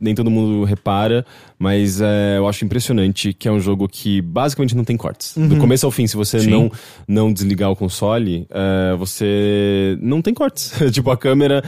nem 0.00 0.14
todo 0.14 0.30
mundo 0.30 0.64
repara, 0.64 1.24
mas 1.56 2.00
é, 2.00 2.36
eu 2.36 2.48
acho 2.48 2.64
impressionante, 2.64 3.32
que 3.32 3.46
é 3.46 3.52
um 3.52 3.60
jogo 3.60 3.88
que 3.88 4.20
basicamente 4.20 4.74
não 4.74 4.82
tem 4.82 4.96
cortes. 4.96 5.36
Uhum. 5.36 5.48
Do 5.48 5.56
começo 5.56 5.86
ao 5.86 5.92
fim, 5.92 6.06
se 6.06 6.16
você 6.16 6.40
Sim. 6.40 6.50
não, 6.50 6.72
não 7.06 7.32
desligar 7.32 7.70
o 7.70 7.76
console, 7.76 8.46
é, 8.50 8.96
você 8.96 9.96
não 10.00 10.20
tem 10.20 10.34
cortes. 10.34 10.72
tipo, 10.90 11.08
a 11.10 11.16
câmera 11.16 11.62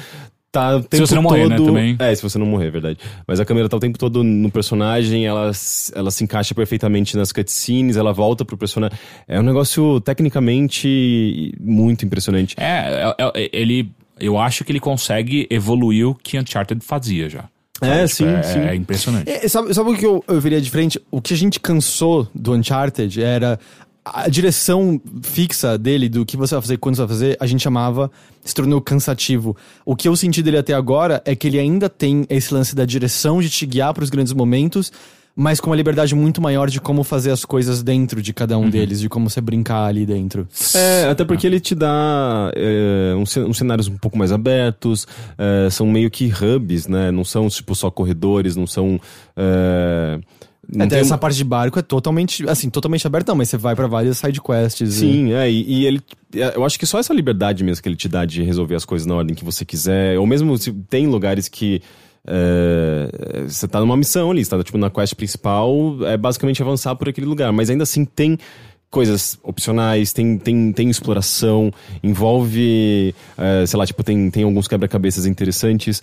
tá 0.55 0.81
tempo 0.81 1.07
você 1.07 1.15
não 1.15 1.23
morrer, 1.23 1.49
né, 1.49 1.57
todo... 1.57 1.67
também. 1.67 1.97
É, 1.99 2.15
se 2.15 2.23
você 2.23 2.39
não 2.39 2.47
morrer, 2.47 2.69
é 2.69 2.71
verdade. 2.71 2.99
Mas 3.27 3.41
a 3.41 3.45
câmera 3.45 3.69
tá 3.69 3.77
o 3.77 3.81
tempo 3.81 3.99
todo 3.99 4.23
no 4.23 4.51
personagem, 4.51 5.27
ela, 5.27 5.51
ela 5.95 6.11
se 6.11 6.23
encaixa 6.25 6.55
perfeitamente 6.55 7.17
nas 7.17 7.33
cutscenes, 7.33 7.97
ela 7.97 8.13
volta 8.13 8.45
pro 8.45 8.57
personagem. 8.57 8.97
É 9.27 9.39
um 9.39 9.43
negócio 9.43 10.01
tecnicamente 10.01 11.53
muito 11.61 12.05
impressionante. 12.05 12.55
É, 12.59 13.15
é- 13.19 13.33
é- 13.35 13.51
ele. 13.53 13.91
Eu 14.19 14.39
acho 14.39 14.65
que 14.65 14.71
ele 14.71 14.79
consegue 14.79 15.47
evoluir 15.51 16.09
o 16.09 16.15
que 16.15 16.39
Uncharted 16.39 16.85
fazia 16.85 17.29
já. 17.29 17.49
É, 17.81 18.07
Sabe? 18.07 18.09
sim, 18.09 18.27
é, 18.29 18.43
sim. 18.43 18.61
É 18.61 18.75
impressionante. 18.77 19.29
É, 19.29 19.49
sabe, 19.49 19.75
sabe 19.75 19.91
o 19.91 19.97
que 19.97 20.07
eu, 20.07 20.25
eu 20.29 20.41
veria 20.41 20.61
de 20.61 20.71
frente? 20.71 21.01
O 21.11 21.21
que 21.21 21.35
a 21.35 21.37
gente 21.37 21.59
cansou 21.59 22.29
do 22.33 22.53
Uncharted 22.53 23.21
era 23.21 23.59
a 24.05 24.29
direção 24.29 25.01
fixa 25.23 25.79
dele, 25.79 26.09
do 26.09 26.27
que 26.27 26.37
você 26.37 26.55
vai 26.55 26.63
fazer, 26.63 26.77
quando 26.77 26.97
você 26.97 27.03
vai 27.03 27.09
fazer, 27.09 27.37
a 27.41 27.47
gente 27.47 27.67
amava, 27.67 28.11
se 28.45 28.55
tornou 28.55 28.81
cansativo. 28.81 29.57
O 29.85 29.97
que 29.97 30.07
eu 30.07 30.15
senti 30.15 30.43
dele 30.43 30.59
até 30.59 30.75
agora 30.75 31.23
é 31.25 31.35
que 31.35 31.47
ele 31.47 31.59
ainda 31.59 31.89
tem 31.89 32.27
esse 32.29 32.53
lance 32.53 32.77
da 32.77 32.85
direção 32.85 33.41
de 33.41 33.49
te 33.49 33.65
guiar 33.65 33.95
para 33.95 34.05
os 34.05 34.11
grandes 34.11 34.35
momentos, 34.35 34.93
mas 35.37 35.59
com 35.59 35.71
uma 35.71 35.77
liberdade 35.77 36.15
muito 36.15 36.41
maior 36.41 36.69
de 36.71 36.81
como 36.81 37.03
fazer 37.03 37.31
as 37.31 37.45
coisas 37.45 37.83
dentro 37.83 38.23
de 38.23 38.33
cada 38.33 38.57
um 38.57 38.71
deles, 38.71 39.01
de 39.01 39.09
como 39.09 39.29
você 39.29 39.41
brincar 39.41 39.87
ali 39.87 40.07
dentro. 40.07 40.47
É, 40.75 41.09
até 41.11 41.25
porque 41.25 41.47
ele 41.47 41.59
te 41.59 41.75
dá 41.75 42.53
é, 42.55 43.15
uns 43.17 43.57
cenários 43.57 43.89
um 43.89 43.97
pouco 43.97 44.17
mais 44.17 44.31
abertos, 44.31 45.09
é, 45.37 45.69
são 45.71 45.87
meio 45.87 46.11
que 46.11 46.27
hubs, 46.27 46.87
né? 46.87 47.11
Não 47.11 47.25
são, 47.25 47.49
tipo, 47.49 47.75
só 47.75 47.91
corredores, 47.91 48.55
não 48.55 48.67
são... 48.67 49.01
É, 49.37 50.21
não 50.73 50.87
Até 50.87 50.97
tem 50.97 51.01
essa 51.05 51.17
parte 51.19 51.37
de 51.37 51.45
barco 51.45 51.79
é 51.79 51.83
totalmente, 51.83 52.49
assim, 52.49 52.71
totalmente 52.71 53.07
aberta, 53.07 53.33
não, 53.33 53.37
mas 53.39 53.49
você 53.51 53.57
vai 53.57 53.75
para 53.75 53.87
várias 53.87 54.19
side 54.19 54.41
quests. 54.41 54.81
e- 54.89 54.93
Sim, 55.01 55.33
é, 55.33 55.51
e, 55.51 55.63
e 55.83 55.87
ele. 55.87 56.01
é, 56.35 56.53
Eu 56.57 56.65
acho 56.65 56.79
que 56.79 56.87
só 56.87 56.99
essa 56.99 57.13
liberdade 57.15 57.63
mesmo 57.65 57.83
que 57.83 57.89
ele 57.89 57.97
te 57.97 58.09
dá 58.09 58.25
de 58.25 58.43
resolver 58.43 58.75
as 58.75 58.85
coisas 58.85 59.07
na 59.07 59.15
ordem 59.15 59.35
que 59.35 59.45
você 59.45 59.65
quiser, 59.65 60.19
ou 60.19 60.27
mesmo 60.27 60.57
se 60.59 60.73
tem 60.89 61.07
lugares 61.07 61.49
que. 61.49 61.81
é, 62.27 63.45
você 63.49 63.67
tá 63.69 63.81
numa 63.81 63.97
missão 63.97 64.31
ali, 64.31 64.45
você 64.45 64.51
tá 64.51 64.63
tipo 64.63 64.79
na 64.79 64.91
quest 64.91 65.15
principal, 65.15 65.97
é 66.07 66.17
basicamente 66.17 66.63
avançar 66.63 66.95
por 66.97 67.09
aquele 67.09 67.27
lugar, 67.27 67.53
mas 67.53 67.69
ainda 67.71 67.83
assim 67.83 68.05
tem 68.05 68.39
coisas 68.91 69.37
opcionais, 69.43 70.13
tem, 70.13 70.39
tem, 70.39 70.73
tem 70.73 70.89
exploração, 70.89 71.73
envolve, 72.01 73.13
é, 73.37 73.67
sei 73.67 73.77
lá, 73.79 73.85
tipo, 73.87 74.03
tem, 74.05 74.31
tem 74.31 74.45
alguns 74.45 74.69
quebra-cabeças 74.69 75.27
interessantes. 75.27 76.01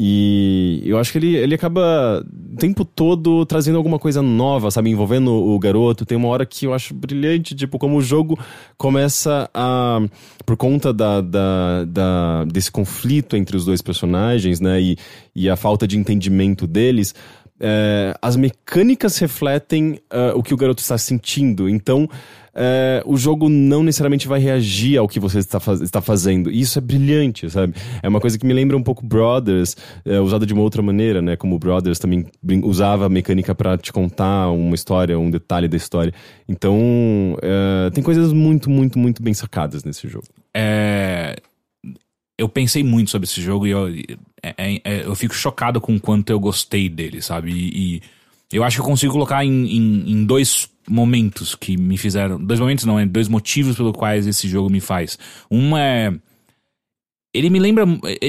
E 0.00 0.80
eu 0.84 0.96
acho 0.96 1.10
que 1.10 1.18
ele, 1.18 1.34
ele 1.34 1.56
acaba 1.56 2.24
o 2.52 2.56
tempo 2.56 2.84
todo 2.84 3.44
trazendo 3.44 3.76
alguma 3.76 3.98
coisa 3.98 4.22
nova, 4.22 4.70
sabe? 4.70 4.90
Envolvendo 4.90 5.32
o 5.32 5.58
garoto. 5.58 6.06
Tem 6.06 6.16
uma 6.16 6.28
hora 6.28 6.46
que 6.46 6.66
eu 6.66 6.72
acho 6.72 6.94
brilhante, 6.94 7.52
tipo, 7.56 7.80
como 7.80 7.96
o 7.96 8.00
jogo 8.00 8.38
começa 8.76 9.50
a. 9.52 10.00
Por 10.46 10.56
conta 10.56 10.92
da, 10.92 11.20
da, 11.20 11.84
da- 11.84 12.44
desse 12.44 12.70
conflito 12.70 13.36
entre 13.36 13.56
os 13.56 13.64
dois 13.64 13.82
personagens, 13.82 14.60
né? 14.60 14.80
E, 14.80 14.96
e 15.34 15.50
a 15.50 15.56
falta 15.56 15.86
de 15.86 15.98
entendimento 15.98 16.64
deles. 16.64 17.12
É, 17.60 18.14
as 18.20 18.36
mecânicas 18.36 19.18
refletem 19.18 20.00
ah, 20.10 20.32
o 20.34 20.42
que 20.42 20.54
o 20.54 20.56
garoto 20.56 20.80
está 20.80 20.96
sentindo. 20.98 21.68
Então, 21.68 22.08
é, 22.60 23.02
o 23.06 23.16
jogo 23.16 23.48
não 23.48 23.84
necessariamente 23.84 24.26
vai 24.26 24.40
reagir 24.40 24.98
ao 24.98 25.06
que 25.06 25.20
você 25.20 25.38
está, 25.38 25.60
faz- 25.60 25.80
está 25.80 26.00
fazendo. 26.00 26.50
E 26.50 26.60
isso 26.60 26.76
é 26.78 26.82
brilhante, 26.82 27.48
sabe? 27.48 27.74
É 28.02 28.08
uma 28.08 28.20
coisa 28.20 28.36
que 28.36 28.44
me 28.44 28.52
lembra 28.52 28.76
um 28.76 28.82
pouco 28.82 29.06
Brothers, 29.06 29.76
é, 30.04 30.18
usada 30.18 30.44
de 30.44 30.52
uma 30.52 30.62
outra 30.62 30.82
maneira, 30.82 31.22
né? 31.22 31.36
Como 31.36 31.56
Brothers 31.58 31.98
também 32.00 32.26
usava 32.64 33.06
a 33.06 33.08
mecânica 33.08 33.54
para 33.54 33.78
te 33.78 33.92
contar 33.92 34.50
uma 34.50 34.74
história, 34.74 35.16
um 35.18 35.30
detalhe 35.30 35.68
da 35.68 35.76
história. 35.76 36.12
Então, 36.48 37.36
é, 37.42 37.90
tem 37.90 38.02
coisas 38.02 38.32
muito, 38.32 38.68
muito, 38.68 38.98
muito 38.98 39.22
bem 39.22 39.34
sacadas 39.34 39.84
nesse 39.84 40.08
jogo. 40.08 40.26
É, 40.52 41.36
eu 42.38 42.48
pensei 42.48 42.82
muito 42.84 43.10
sobre 43.10 43.26
esse 43.26 43.42
jogo 43.42 43.66
e 43.66 43.70
eu, 43.70 43.88
é- 44.42 44.54
é- 44.56 44.80
é- 44.84 45.04
eu 45.04 45.14
fico 45.16 45.34
chocado 45.34 45.80
com 45.80 45.96
o 45.96 46.00
quanto 46.00 46.30
eu 46.30 46.38
gostei 46.38 46.88
dele, 46.88 47.20
sabe? 47.20 47.50
E, 47.52 47.96
e 47.96 48.56
eu 48.56 48.62
acho 48.64 48.76
que 48.76 48.80
eu 48.80 48.86
consigo 48.86 49.12
colocar 49.12 49.44
em, 49.44 49.66
em- 49.76 50.12
em 50.12 50.24
dois 50.24 50.70
momentos 50.88 51.54
que 51.54 51.76
me 51.76 51.98
fizeram. 51.98 52.42
Dois 52.42 52.60
momentos 52.60 52.84
não, 52.84 52.98
é 52.98 53.04
dois 53.04 53.28
motivos 53.28 53.76
pelos 53.76 53.92
quais 53.92 54.26
esse 54.26 54.48
jogo 54.48 54.70
me 54.70 54.80
faz. 54.80 55.18
Uma 55.50 55.80
é. 55.82 56.12
Ele 57.34 57.50
me 57.50 57.58
lembra. 57.58 57.84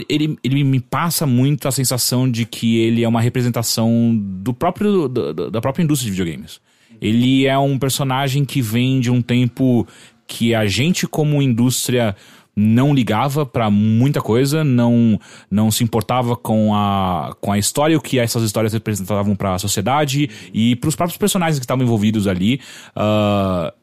Ele, 0.09 0.37
ele, 0.43 0.63
me 0.63 0.79
passa 0.79 1.25
muito 1.25 1.67
a 1.67 1.71
sensação 1.71 2.29
de 2.29 2.45
que 2.45 2.77
ele 2.79 3.03
é 3.03 3.07
uma 3.07 3.21
representação 3.21 4.13
do 4.41 4.53
próprio, 4.53 5.07
da- 5.07 5.49
da 5.49 5.61
própria 5.61 5.83
indústria 5.83 6.11
de 6.11 6.17
videogames. 6.19 6.59
Ele 7.01 7.45
é 7.45 7.57
um 7.57 7.79
personagem 7.79 8.43
que 8.43 8.61
vem 8.61 8.99
de 8.99 9.09
um 9.09 9.21
tempo 9.21 9.87
que 10.27 10.53
a 10.53 10.67
gente, 10.67 11.07
como 11.07 11.41
indústria, 11.41 12.15
não 12.61 12.93
ligava 12.93 13.45
pra 13.45 13.69
muita 13.69 14.21
coisa, 14.21 14.63
não 14.63 15.17
não 15.49 15.71
se 15.71 15.81
importava 15.83 16.35
com 16.35 16.73
a, 16.75 17.33
com 17.39 17.51
a 17.53 17.57
história, 17.57 17.97
o 17.97 18.01
que 18.01 18.19
essas 18.19 18.43
histórias 18.43 18.73
representavam 18.73 19.33
pra 19.35 19.57
sociedade 19.57 20.29
e 20.53 20.75
pros 20.75 20.95
próprios 20.95 21.17
personagens 21.17 21.57
que 21.57 21.63
estavam 21.63 21.85
envolvidos 21.85 22.27
ali. 22.27 22.59
Ah, 22.95 23.73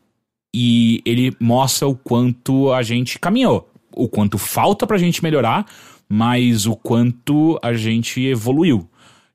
e 0.54 1.00
ele 1.04 1.34
mostra 1.40 1.86
o 1.88 1.94
quanto 1.94 2.72
a 2.72 2.82
gente 2.82 3.18
caminhou, 3.18 3.70
o 3.94 4.08
quanto 4.08 4.36
falta 4.38 4.86
pra 4.86 4.98
gente 4.98 5.22
melhorar, 5.22 5.66
mas 6.08 6.66
o 6.66 6.76
quanto 6.76 7.58
a 7.62 7.72
gente 7.72 8.22
evoluiu. 8.24 8.88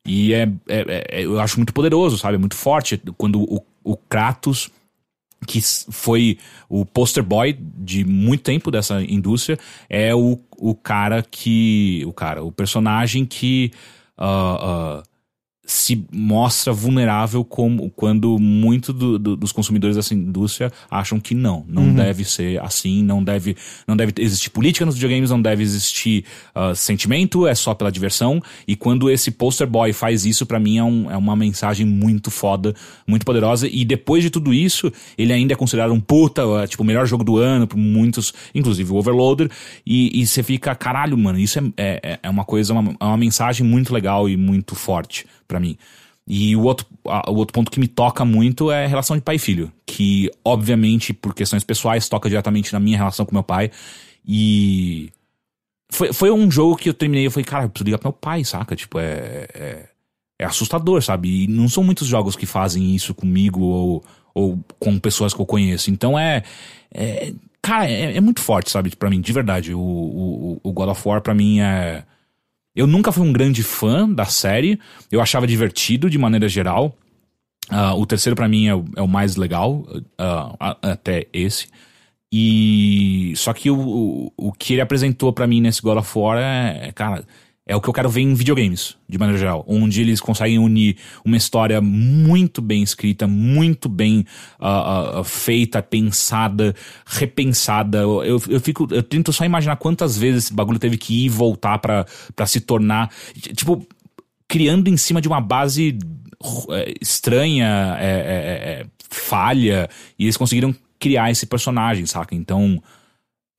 E 0.05 0.33
é, 0.33 0.49
é- 0.67 1.05
é- 1.11 1.25
eu 1.25 1.39
acho 1.39 1.57
muito 1.57 1.73
poderoso, 1.73 2.17
sabe? 2.17 2.37
Muito 2.37 2.55
forte 2.55 2.99
quando 3.17 3.41
o, 3.41 3.61
o 3.83 3.95
Kratos, 3.97 4.69
que 5.47 5.61
foi 5.61 6.37
o 6.69 6.85
poster 6.85 7.23
boy 7.23 7.57
de 7.59 8.05
muito 8.05 8.43
tempo 8.43 8.69
dessa 8.69 9.01
indústria, 9.01 9.57
é 9.89 10.13
o, 10.13 10.39
o 10.57 10.75
cara 10.75 11.23
que. 11.23 12.03
O 12.05 12.13
cara, 12.13 12.43
o 12.43 12.51
personagem 12.51 13.25
que. 13.25 13.71
ah, 14.17 15.01
ah, 15.01 15.03
se 15.71 16.05
mostra 16.11 16.73
vulnerável 16.73 17.45
como 17.45 17.89
quando 17.91 18.37
muito 18.37 18.91
do- 18.91 19.17
do- 19.17 19.35
dos 19.37 19.53
consumidores 19.53 19.95
dessa 19.95 20.13
indústria 20.13 20.69
acham 20.89 21.17
que 21.17 21.33
não, 21.33 21.63
não 21.65 21.93
deve 21.93 22.25
ser 22.25 22.61
assim, 22.61 23.01
não 23.01 23.23
deve, 23.23 23.55
não 23.87 23.95
deve 23.95 24.11
existir 24.19 24.49
política 24.49 24.85
nos 24.85 24.95
videogames, 24.95 25.29
não 25.29 25.41
deve 25.41 25.63
existir 25.63 26.25
ah, 26.53 26.75
sentimento, 26.75 27.47
é 27.47 27.55
só 27.55 27.73
pela 27.73 27.89
diversão. 27.89 28.41
E 28.67 28.75
quando 28.75 29.09
esse 29.09 29.31
poster 29.31 29.65
boy 29.65 29.93
faz 29.93 30.25
isso, 30.25 30.45
pra 30.45 30.59
mim 30.59 30.77
é, 30.77 30.83
um- 30.83 31.09
é 31.09 31.15
uma 31.15 31.37
mensagem 31.37 31.85
muito 31.85 32.29
foda, 32.29 32.75
muito 33.07 33.25
poderosa. 33.25 33.65
E 33.65 33.85
depois 33.85 34.23
de 34.23 34.29
tudo 34.29 34.53
isso, 34.53 34.91
ele 35.17 35.31
ainda 35.31 35.53
é 35.53 35.55
considerado 35.55 35.93
um 35.93 36.01
puta, 36.01 36.43
ah, 36.61 36.67
tipo, 36.67 36.83
o 36.83 36.85
melhor 36.85 37.05
jogo 37.07 37.23
do 37.23 37.37
ano 37.37 37.65
por 37.65 37.77
muitos, 37.77 38.33
inclusive 38.53 38.91
o 38.91 38.95
Overloader. 38.95 39.49
E, 39.85 40.19
e 40.21 40.27
você 40.27 40.43
fica, 40.43 40.75
caralho, 40.75 41.17
mano, 41.17 41.39
isso 41.39 41.59
é, 41.59 41.63
é, 42.03 42.19
é 42.23 42.29
uma 42.29 42.43
coisa, 42.43 42.73
uma, 42.73 42.93
é 42.99 43.05
uma 43.05 43.17
mensagem 43.17 43.65
muito 43.65 43.93
legal 43.93 44.27
e 44.27 44.35
muito 44.35 44.75
forte 44.75 45.25
pra 45.51 45.59
mim. 45.59 45.77
E 46.27 46.55
o 46.55 46.63
outro, 46.63 46.85
a- 47.07 47.29
o 47.29 47.35
outro 47.35 47.53
ponto 47.53 47.69
que 47.71 47.79
me 47.79 47.87
toca 47.87 48.23
muito 48.23 48.71
é 48.71 48.85
a 48.85 48.87
relação 48.87 49.15
de 49.15 49.21
pai 49.21 49.35
e 49.35 49.39
filho. 49.39 49.71
Que, 49.85 50.29
obviamente, 50.45 51.13
por 51.13 51.33
questões 51.35 51.63
pessoais, 51.63 52.07
toca 52.07 52.29
diretamente 52.29 52.71
na 52.73 52.79
minha 52.79 52.97
relação 52.97 53.25
com 53.25 53.33
meu 53.35 53.43
pai. 53.43 53.69
E. 54.25 55.11
Foi, 55.91 56.13
foi 56.13 56.31
um 56.31 56.49
jogo 56.49 56.77
que 56.77 56.87
eu 56.87 56.93
terminei 56.93 57.25
e 57.25 57.29
falei, 57.29 57.43
cara, 57.43 57.65
eu 57.65 57.69
preciso 57.69 57.85
ligar 57.85 57.97
pro 57.97 58.07
meu 58.09 58.13
pai, 58.13 58.43
saca? 58.45 58.75
Tipo, 58.75 58.99
é. 58.99 59.47
é 59.53 59.85
é 60.39 60.45
assustador, 60.45 61.03
sabe? 61.03 61.43
E 61.43 61.47
não 61.47 61.69
são 61.69 61.83
muitos 61.83 62.07
jogos 62.07 62.35
que 62.35 62.47
fazem 62.47 62.95
isso 62.95 63.13
comigo 63.13 63.61
ou, 63.61 64.03
ou 64.33 64.59
com 64.79 64.97
pessoas 64.97 65.35
que 65.35 65.39
eu 65.39 65.45
conheço. 65.45 65.91
Então 65.91 66.17
é. 66.17 66.41
é- 66.91 67.31
cara, 67.61 67.87
é, 67.87 68.17
é 68.17 68.21
muito 68.21 68.41
forte, 68.41 68.71
sabe? 68.71 68.95
Pra 68.95 69.07
mim, 69.09 69.21
de 69.21 69.31
verdade. 69.31 69.71
O, 69.71 69.79
o, 69.79 70.59
o 70.63 70.71
God 70.71 70.89
of 70.89 71.07
War, 71.07 71.21
pra 71.21 71.35
mim, 71.35 71.59
é. 71.59 72.03
Eu 72.75 72.87
nunca 72.87 73.11
fui 73.11 73.23
um 73.27 73.33
grande 73.33 73.63
fã 73.63 74.09
da 74.09 74.25
série. 74.25 74.79
Eu 75.11 75.21
achava 75.21 75.45
divertido 75.47 76.09
de 76.09 76.17
maneira 76.17 76.47
geral. 76.47 76.95
Ah, 77.69 77.93
o 77.95 78.05
terceiro, 78.05 78.35
pra 78.35 78.47
mim, 78.47 78.67
é 78.67 78.75
o, 78.75 78.85
é 78.95 79.01
o 79.01 79.07
mais 79.07 79.35
legal, 79.35 79.85
a- 80.17 80.77
até 80.81 81.27
esse. 81.33 81.67
E. 82.31 83.33
Só 83.35 83.53
que 83.53 83.69
o, 83.69 83.77
o, 83.79 84.33
o 84.37 84.51
que 84.53 84.73
ele 84.73 84.81
apresentou 84.81 85.33
pra 85.33 85.47
mim 85.47 85.61
nesse 85.61 85.81
God 85.81 85.97
of 85.97 86.17
War 86.17 86.37
é, 86.37 86.87
é, 86.87 86.91
cara, 86.91 87.25
é 87.71 87.75
o 87.75 87.79
que 87.79 87.87
eu 87.87 87.93
quero 87.93 88.09
ver 88.09 88.19
em 88.19 88.33
videogames, 88.33 88.97
de 89.07 89.17
maneira 89.17 89.39
geral. 89.39 89.63
Onde 89.65 90.01
eles 90.01 90.19
conseguem 90.19 90.59
unir 90.59 90.97
uma 91.23 91.37
história 91.37 91.79
muito 91.79 92.61
bem 92.61 92.83
escrita, 92.83 93.25
muito 93.25 93.87
bem 93.87 94.25
ah, 94.59 95.19
ah, 95.19 95.23
feita, 95.23 95.81
pensada, 95.81 96.75
repensada. 97.05 97.99
Eu, 97.99 98.41
eu, 98.49 98.59
fico. 98.59 98.89
Eu 98.91 99.01
tento 99.01 99.31
só 99.31 99.45
imaginar 99.45 99.77
quantas 99.77 100.17
vezes 100.17 100.45
esse 100.45 100.53
bagulho 100.53 100.79
teve 100.79 100.97
que 100.97 101.21
ir 101.21 101.25
e 101.27 101.29
voltar 101.29 101.79
pra 101.79 102.05
se 102.45 102.59
tornar. 102.59 103.09
Tipo, 103.55 103.87
criando 104.49 104.89
em 104.89 104.97
cima 104.97 105.21
de 105.21 105.29
uma 105.29 105.39
base 105.39 105.97
é, 106.71 106.93
estranha, 106.99 107.95
é, 108.01 108.05
é, 108.05 108.81
é, 108.81 108.85
falha, 109.09 109.89
e 110.19 110.25
eles 110.25 110.35
conseguiram 110.35 110.75
criar 110.99 111.31
esse 111.31 111.45
personagem, 111.45 112.05
saca? 112.05 112.35
Então, 112.35 112.83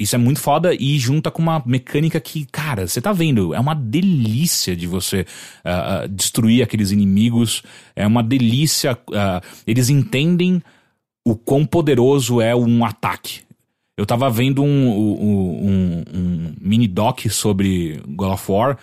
isso 0.02 0.14
é 0.14 0.18
muito 0.18 0.40
foda 0.40 0.74
e 0.74 0.98
junta 0.98 1.30
com 1.30 1.40
uma 1.42 1.62
mecânica 1.64 2.20
que, 2.20 2.44
cara, 2.46 2.86
você 2.86 3.00
tá 3.00 3.12
vendo, 3.12 3.54
é 3.54 3.60
uma 3.60 3.74
delícia 3.74 4.74
de 4.76 4.86
você 4.86 5.24
ah, 5.64 6.02
ah, 6.02 6.06
destruir 6.06 6.62
aqueles 6.62 6.90
inimigos, 6.90 7.62
é 7.96 8.06
uma 8.06 8.22
delícia. 8.22 8.98
ah, 9.14 9.40
eles 9.66 9.88
entendem 9.88 10.62
o 11.24 11.36
quão 11.36 11.64
poderoso 11.64 12.40
é 12.40 12.54
um 12.54 12.84
ataque. 12.84 13.40
Eu 13.96 14.04
tava 14.06 14.28
vendo 14.30 14.62
um, 14.62 14.88
um, 14.88 15.66
um- 15.66 16.04
um 16.14 16.54
mini 16.60 16.88
doc 16.88 17.20
sobre 17.30 18.00
God 18.08 18.32
of 18.32 18.50
War 18.50 18.78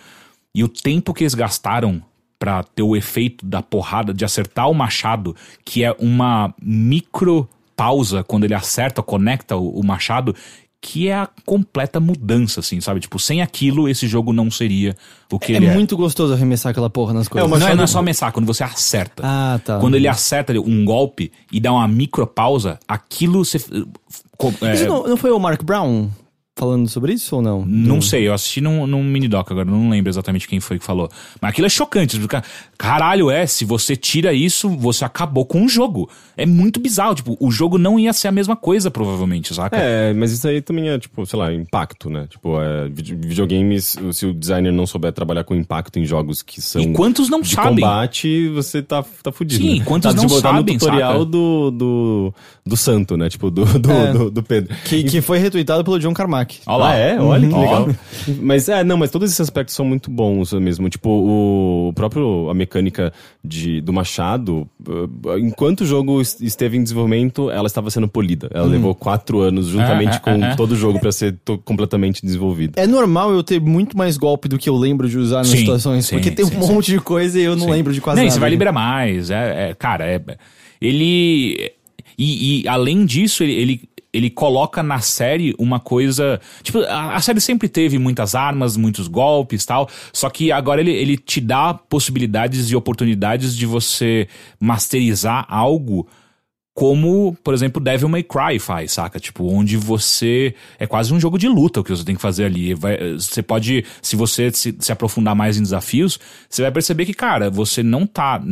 e 0.54 0.64
o 0.64 0.68
tempo 0.68 1.12
que 1.12 1.22
eles 1.24 1.34
gastaram 1.34 2.02
pra 2.38 2.62
ter 2.64 2.82
o 2.82 2.96
efeito 2.96 3.44
da 3.44 3.60
porrada, 3.60 4.14
de 4.14 4.24
acertar 4.24 4.70
o 4.70 4.74
machado, 4.74 5.36
que 5.64 5.84
é 5.84 5.94
uma 5.98 6.54
micro 6.62 7.46
pausa 7.76 8.24
quando 8.24 8.44
ele 8.44 8.54
acerta, 8.54 9.02
conecta 9.02 9.56
o, 9.56 9.80
o 9.80 9.84
machado, 9.84 10.34
que 10.82 11.08
é 11.08 11.14
a 11.14 11.28
completa 11.44 12.00
mudança, 12.00 12.60
assim, 12.60 12.80
sabe? 12.80 13.00
Tipo, 13.00 13.18
sem 13.18 13.42
aquilo, 13.42 13.86
esse 13.88 14.08
jogo 14.08 14.32
não 14.32 14.50
seria 14.50 14.96
o 15.30 15.38
que 15.38 15.52
É 15.52 15.56
ele 15.56 15.66
é. 15.66 15.74
muito 15.74 15.94
gostoso 15.96 16.32
arremessar 16.32 16.70
aquela 16.70 16.88
porra 16.88 17.12
nas 17.12 17.28
coisas. 17.28 17.46
uma- 17.50 17.58
Não 17.58 17.66
é, 17.68 17.74
não 17.74 17.84
é 17.84 17.86
só 17.86 17.98
ameaçar, 17.98 18.32
quando 18.32 18.46
você 18.46 18.64
acerta. 18.64 19.22
Ah, 19.24 19.60
tá. 19.62 19.78
Quando 19.78 19.94
ele 19.96 20.08
acerta 20.08 20.52
um 20.58 20.84
golpe 20.84 21.30
e 21.52 21.60
dá 21.60 21.70
uma 21.72 21.86
micro 21.86 22.26
pausa, 22.26 22.78
aquilo 22.88 23.44
você. 23.44 23.58
é, 24.62 24.72
Isso 24.74 24.86
não, 24.86 25.06
não 25.06 25.16
foi 25.18 25.30
o 25.30 25.38
Mark 25.38 25.62
Brown 25.62 26.08
falando 26.60 26.86
sobre 26.88 27.14
isso 27.14 27.36
ou 27.36 27.40
não? 27.42 27.64
Não 27.66 28.02
sei, 28.02 28.28
eu 28.28 28.34
assisti 28.34 28.60
num, 28.60 28.86
num 28.86 29.02
mini 29.02 29.26
doc 29.26 29.50
agora, 29.50 29.64
não 29.64 29.88
lembro 29.88 30.10
exatamente 30.10 30.46
quem 30.46 30.60
foi 30.60 30.78
que 30.78 30.84
falou. 30.84 31.08
Mas 31.40 31.50
aquilo 31.52 31.66
é 31.66 31.70
chocante. 31.70 32.18
porque, 32.18 32.36
Caralho, 32.76 33.30
é, 33.30 33.46
se 33.46 33.64
você 33.64 33.96
tira 33.96 34.32
isso, 34.34 34.68
você 34.68 35.04
acabou 35.04 35.46
com 35.46 35.64
o 35.64 35.68
jogo. 35.68 36.08
É 36.36 36.44
muito 36.44 36.78
bizarro, 36.78 37.14
tipo, 37.14 37.36
o 37.40 37.50
jogo 37.50 37.78
não 37.78 37.98
ia 37.98 38.12
ser 38.12 38.28
a 38.28 38.32
mesma 38.32 38.54
coisa, 38.56 38.90
provavelmente, 38.90 39.54
saca? 39.54 39.76
É, 39.76 40.12
mas 40.12 40.32
isso 40.32 40.46
aí 40.46 40.60
também 40.60 40.88
é, 40.88 40.98
tipo, 40.98 41.24
sei 41.26 41.38
lá, 41.38 41.52
impacto, 41.52 42.08
né? 42.10 42.26
Tipo, 42.28 42.60
é, 42.60 42.88
vide- 42.88 43.14
videogames, 43.14 43.96
se 44.12 44.26
o 44.26 44.34
designer 44.34 44.72
não 44.72 44.86
souber 44.86 45.12
trabalhar 45.12 45.44
com 45.44 45.54
impacto 45.54 45.98
em 45.98 46.04
jogos 46.04 46.42
que 46.42 46.60
são 46.60 46.80
E 46.82 46.92
quantos 46.92 47.28
não 47.30 47.40
de 47.40 47.54
sabem? 47.54 47.74
combate, 47.76 48.48
você 48.50 48.82
tá, 48.82 49.02
tá 49.22 49.32
fudido. 49.32 49.62
Sim, 49.62 49.78
né? 49.78 49.84
quantos 49.84 50.10
tá, 50.10 50.16
não 50.16 50.26
tipo, 50.26 50.40
tá 50.42 50.48
sabem, 50.50 50.74
no 50.74 50.78
tutorial 50.80 51.12
saca? 51.12 51.24
do, 51.24 51.70
do, 51.70 52.34
do 52.66 52.76
santo, 52.76 53.16
né? 53.16 53.28
Tipo, 53.28 53.50
do, 53.50 53.64
do, 53.78 53.90
É. 53.90 54.12
do, 54.12 54.30
do 54.30 54.42
Pedro. 54.42 54.74
Que, 54.84 55.04
que 55.04 55.20
foi 55.20 55.38
retweetado 55.38 55.84
pelo 55.84 55.98
John 55.98 56.14
Carmack. 56.14 56.49
Olha 56.66 56.76
lá. 56.78 56.90
Ah, 56.90 56.96
é? 56.96 57.20
Olha 57.20 57.48
que 57.48 57.54
Ó. 57.54 57.60
legal. 57.60 57.88
Mas 58.40 58.68
é, 58.68 58.82
não, 58.84 58.96
mas 58.96 59.10
todos 59.10 59.28
esses 59.30 59.40
aspectos 59.40 59.74
são 59.74 59.84
muito 59.84 60.10
bons 60.10 60.52
mesmo. 60.54 60.88
Tipo, 60.88 61.08
o 61.10 61.92
próprio 61.94 62.48
a 62.50 62.54
mecânica 62.54 63.12
de, 63.44 63.80
do 63.80 63.92
machado, 63.92 64.68
uh, 64.88 65.38
enquanto 65.38 65.82
o 65.82 65.86
jogo 65.86 66.20
es- 66.20 66.40
esteve 66.40 66.76
em 66.76 66.82
desenvolvimento, 66.82 67.50
ela 67.50 67.66
estava 67.66 67.90
sendo 67.90 68.08
polida. 68.08 68.48
Ela 68.52 68.66
levou 68.66 68.94
quatro 68.94 69.40
anos 69.40 69.66
juntamente 69.68 70.14
É, 70.14 70.16
é, 70.16 70.18
com 70.20 70.44
é, 70.44 70.56
todo 70.56 70.72
o 70.72 70.76
jogo 70.76 70.98
pra 71.00 71.12
ser 71.12 71.36
completamente 71.64 72.22
desenvolvida. 72.24 72.80
É 72.80 72.86
normal 72.86 73.32
eu 73.32 73.42
ter 73.42 73.60
muito 73.60 73.96
mais 73.96 74.16
golpe 74.16 74.48
do 74.48 74.58
que 74.58 74.68
eu 74.68 74.76
lembro 74.76 75.08
de 75.08 75.18
usar 75.18 75.38
nas 75.38 75.48
Sim, 75.48 75.58
situações, 75.58 76.06
sim, 76.06 76.16
porque 76.16 76.30
tem 76.30 76.44
um 76.44 76.48
sim, 76.48 76.56
monte 76.74 76.90
de 76.90 76.98
coisa 77.00 77.38
e 77.38 77.42
eu 77.42 77.56
não 77.56 77.68
lembro 77.70 77.92
de 77.92 78.00
quase 78.00 78.16
Não, 78.16 78.24
nada. 78.24 78.34
você 78.34 78.40
vai 78.40 78.50
liberar 78.50 78.72
mais. 78.72 79.30
É, 79.30 79.70
é, 79.70 79.74
cara, 79.74 80.04
é, 80.06 80.20
ele. 80.80 81.72
E, 82.18 82.62
e 82.64 82.68
além 82.68 83.06
disso, 83.06 83.42
ele, 83.42 83.52
ele, 83.54 83.80
ele 84.12 84.30
coloca 84.30 84.82
na 84.82 85.00
série 85.00 85.54
uma 85.58 85.78
coisa. 85.80 86.40
Tipo, 86.62 86.80
a, 86.80 87.16
a 87.16 87.20
série 87.20 87.40
sempre 87.40 87.68
teve 87.68 87.98
muitas 87.98 88.34
armas, 88.34 88.76
muitos 88.76 89.08
golpes 89.08 89.64
tal. 89.64 89.88
Só 90.12 90.28
que 90.30 90.50
agora 90.50 90.80
ele, 90.80 90.92
ele 90.92 91.16
te 91.16 91.40
dá 91.40 91.74
possibilidades 91.74 92.70
e 92.70 92.76
oportunidades 92.76 93.56
de 93.56 93.66
você 93.66 94.28
masterizar 94.58 95.46
algo 95.48 96.06
como, 96.72 97.36
por 97.44 97.52
exemplo, 97.52 97.82
Devil 97.82 98.08
May 98.08 98.22
Cry 98.22 98.58
faz, 98.58 98.92
saca? 98.92 99.20
Tipo, 99.20 99.44
onde 99.52 99.76
você. 99.76 100.54
É 100.78 100.86
quase 100.86 101.12
um 101.12 101.20
jogo 101.20 101.36
de 101.36 101.48
luta 101.48 101.80
o 101.80 101.84
que 101.84 101.90
você 101.90 102.04
tem 102.04 102.14
que 102.14 102.22
fazer 102.22 102.44
ali. 102.44 102.72
Vai- 102.74 103.14
você 103.14 103.42
pode, 103.42 103.84
se 104.00 104.16
você 104.16 104.50
se, 104.50 104.74
se 104.78 104.90
aprofundar 104.92 105.34
mais 105.34 105.58
em 105.58 105.62
desafios, 105.62 106.18
você 106.48 106.62
vai 106.62 106.70
perceber 106.70 107.04
que, 107.04 107.12
cara, 107.12 107.50
você 107.50 107.82
não 107.82 108.06
tá. 108.06 108.42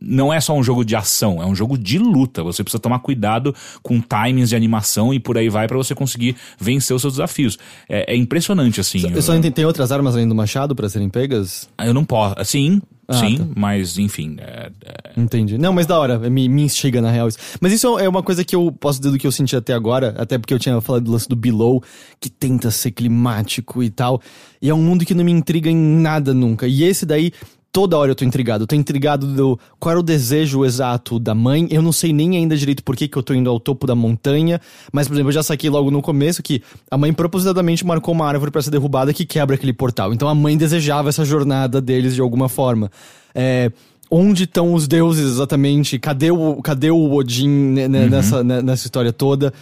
Não 0.00 0.32
é 0.32 0.40
só 0.40 0.56
um 0.56 0.62
jogo 0.62 0.84
de 0.84 0.94
ação, 0.94 1.42
é 1.42 1.46
um 1.46 1.54
jogo 1.54 1.76
de 1.76 1.98
luta. 1.98 2.42
Você 2.42 2.62
precisa 2.62 2.80
tomar 2.80 3.00
cuidado 3.00 3.54
com 3.82 4.00
timings 4.00 4.48
de 4.50 4.56
animação 4.56 5.12
e 5.12 5.18
por 5.18 5.36
aí 5.38 5.48
vai 5.48 5.66
pra 5.66 5.76
você 5.76 5.94
conseguir 5.94 6.36
vencer 6.58 6.94
os 6.94 7.02
seus 7.02 7.14
desafios. 7.14 7.58
É, 7.88 8.12
é 8.12 8.16
impressionante, 8.16 8.80
assim. 8.80 9.00
Eu 9.12 9.22
só 9.22 9.34
entendi, 9.34 9.54
tem 9.54 9.64
outras 9.64 9.90
armas 9.92 10.14
além 10.14 10.28
do 10.28 10.34
machado 10.34 10.74
pra 10.74 10.88
serem 10.88 11.08
pegas? 11.08 11.68
Eu 11.84 11.92
não 11.94 12.04
posso. 12.04 12.34
Sim, 12.44 12.80
Ah, 13.08 13.14
sim, 13.14 13.38
tá. 13.38 13.44
mas 13.56 13.98
enfim. 13.98 14.36
é- 14.38 14.70
é- 14.84 15.20
Entendi. 15.20 15.56
Não, 15.58 15.72
mas 15.72 15.86
da 15.86 15.98
hora, 15.98 16.18
me, 16.30 16.48
me 16.48 16.62
instiga 16.62 17.00
na 17.00 17.10
real 17.10 17.26
isso. 17.28 17.38
Mas 17.60 17.72
isso 17.72 17.98
é 17.98 18.08
uma 18.08 18.22
coisa 18.22 18.44
que 18.44 18.54
eu 18.54 18.70
posso 18.70 19.00
dizer 19.00 19.10
do 19.12 19.18
que 19.18 19.26
eu 19.26 19.32
senti 19.32 19.56
até 19.56 19.72
agora, 19.72 20.14
até 20.18 20.38
porque 20.38 20.52
eu 20.54 20.58
tinha 20.58 20.80
falado 20.80 21.04
do 21.04 21.10
lance 21.12 21.28
do 21.28 21.34
Below, 21.34 21.82
que 22.20 22.28
tenta 22.30 22.70
ser 22.70 22.90
climático 22.92 23.82
e 23.82 23.90
tal. 23.90 24.20
E 24.60 24.68
é 24.68 24.74
um 24.74 24.82
mundo 24.82 25.04
que 25.04 25.14
não 25.14 25.24
me 25.24 25.32
intriga 25.32 25.70
em 25.70 25.76
nada 25.76 26.32
nunca. 26.34 26.66
E 26.68 26.84
esse 26.84 27.04
daí, 27.06 27.32
toda 27.72 27.96
hora 27.96 28.10
eu 28.10 28.14
tô 28.14 28.24
intrigado. 28.24 28.64
Eu 28.64 28.66
tô 28.66 28.74
intrigado 28.74 29.26
do 29.26 29.58
qual 29.78 29.92
era 29.92 30.00
o 30.00 30.02
desejo 30.02 30.64
exato 30.64 31.18
da 31.18 31.34
mãe. 31.34 31.66
Eu 31.70 31.82
não 31.82 31.92
sei 31.92 32.12
nem 32.12 32.36
ainda 32.36 32.56
direito 32.56 32.82
por 32.82 32.96
que, 32.96 33.08
que 33.08 33.16
eu 33.16 33.22
tô 33.22 33.34
indo 33.34 33.48
ao 33.48 33.60
topo 33.60 33.86
da 33.86 33.94
montanha. 33.94 34.60
Mas, 34.92 35.06
por 35.06 35.14
exemplo, 35.14 35.28
eu 35.28 35.34
já 35.34 35.42
saquei 35.42 35.70
logo 35.70 35.90
no 35.90 36.02
começo 36.02 36.42
que 36.42 36.62
a 36.90 36.96
mãe 36.96 37.12
propositadamente 37.12 37.86
marcou 37.86 38.14
uma 38.14 38.26
árvore 38.26 38.50
pra 38.50 38.62
ser 38.62 38.70
derrubada 38.70 39.12
que 39.12 39.24
quebra 39.24 39.54
aquele 39.54 39.72
portal. 39.72 40.12
Então 40.12 40.28
a 40.28 40.34
mãe 40.34 40.56
desejava 40.56 41.08
essa 41.08 41.24
jornada 41.24 41.80
deles 41.80 42.14
de 42.14 42.20
alguma 42.20 42.48
forma. 42.48 42.90
É, 43.34 43.70
onde 44.10 44.44
estão 44.44 44.72
os 44.72 44.88
deuses 44.88 45.24
exatamente? 45.24 45.98
Cadê 45.98 46.30
o, 46.30 46.60
cadê 46.62 46.90
o 46.90 47.12
Odin 47.12 47.48
né, 47.48 47.88
né, 47.88 48.06
nessa, 48.06 48.42
nessa 48.42 48.86
história 48.86 49.12
toda? 49.12 49.52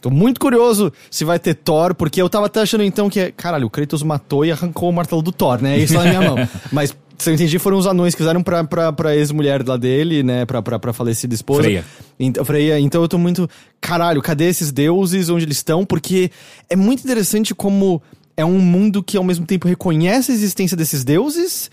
Tô 0.00 0.08
muito 0.08 0.40
curioso 0.40 0.90
se 1.10 1.24
vai 1.26 1.38
ter 1.38 1.54
Thor, 1.54 1.94
porque 1.94 2.22
eu 2.22 2.28
tava 2.28 2.46
até 2.46 2.62
achando 2.62 2.82
então 2.82 3.10
que, 3.10 3.30
caralho, 3.32 3.66
o 3.66 3.70
Kratos 3.70 4.02
matou 4.02 4.46
e 4.46 4.50
arrancou 4.50 4.88
o 4.88 4.92
martelo 4.92 5.20
do 5.20 5.30
Thor, 5.30 5.60
né? 5.60 5.78
Isso 5.78 5.92
tá 5.92 6.04
na 6.04 6.08
minha 6.08 6.22
mão. 6.22 6.48
Mas, 6.72 6.96
se 7.22 7.30
eu 7.30 7.34
entendi, 7.34 7.58
foram 7.58 7.76
os 7.78 7.86
anões 7.86 8.14
que 8.14 8.18
fizeram 8.22 8.42
pra, 8.42 8.64
pra, 8.64 8.92
pra 8.92 9.16
ex-mulher 9.16 9.66
lá 9.66 9.76
dele, 9.76 10.22
né? 10.22 10.44
Pra, 10.46 10.60
pra, 10.62 10.78
pra 10.78 10.92
falecida 10.92 11.34
esposa. 11.34 11.62
Freya. 11.62 11.84
Então, 12.18 12.44
Freya, 12.44 12.78
então 12.80 13.02
eu 13.02 13.08
tô 13.08 13.18
muito. 13.18 13.48
Caralho, 13.80 14.20
cadê 14.22 14.44
esses 14.48 14.72
deuses? 14.72 15.28
Onde 15.28 15.44
eles 15.44 15.58
estão? 15.58 15.84
Porque 15.84 16.30
é 16.68 16.76
muito 16.76 17.02
interessante 17.04 17.54
como 17.54 18.02
é 18.36 18.44
um 18.44 18.58
mundo 18.58 19.02
que 19.02 19.16
ao 19.16 19.24
mesmo 19.24 19.44
tempo 19.46 19.68
reconhece 19.68 20.32
a 20.32 20.34
existência 20.34 20.76
desses 20.76 21.04
deuses, 21.04 21.70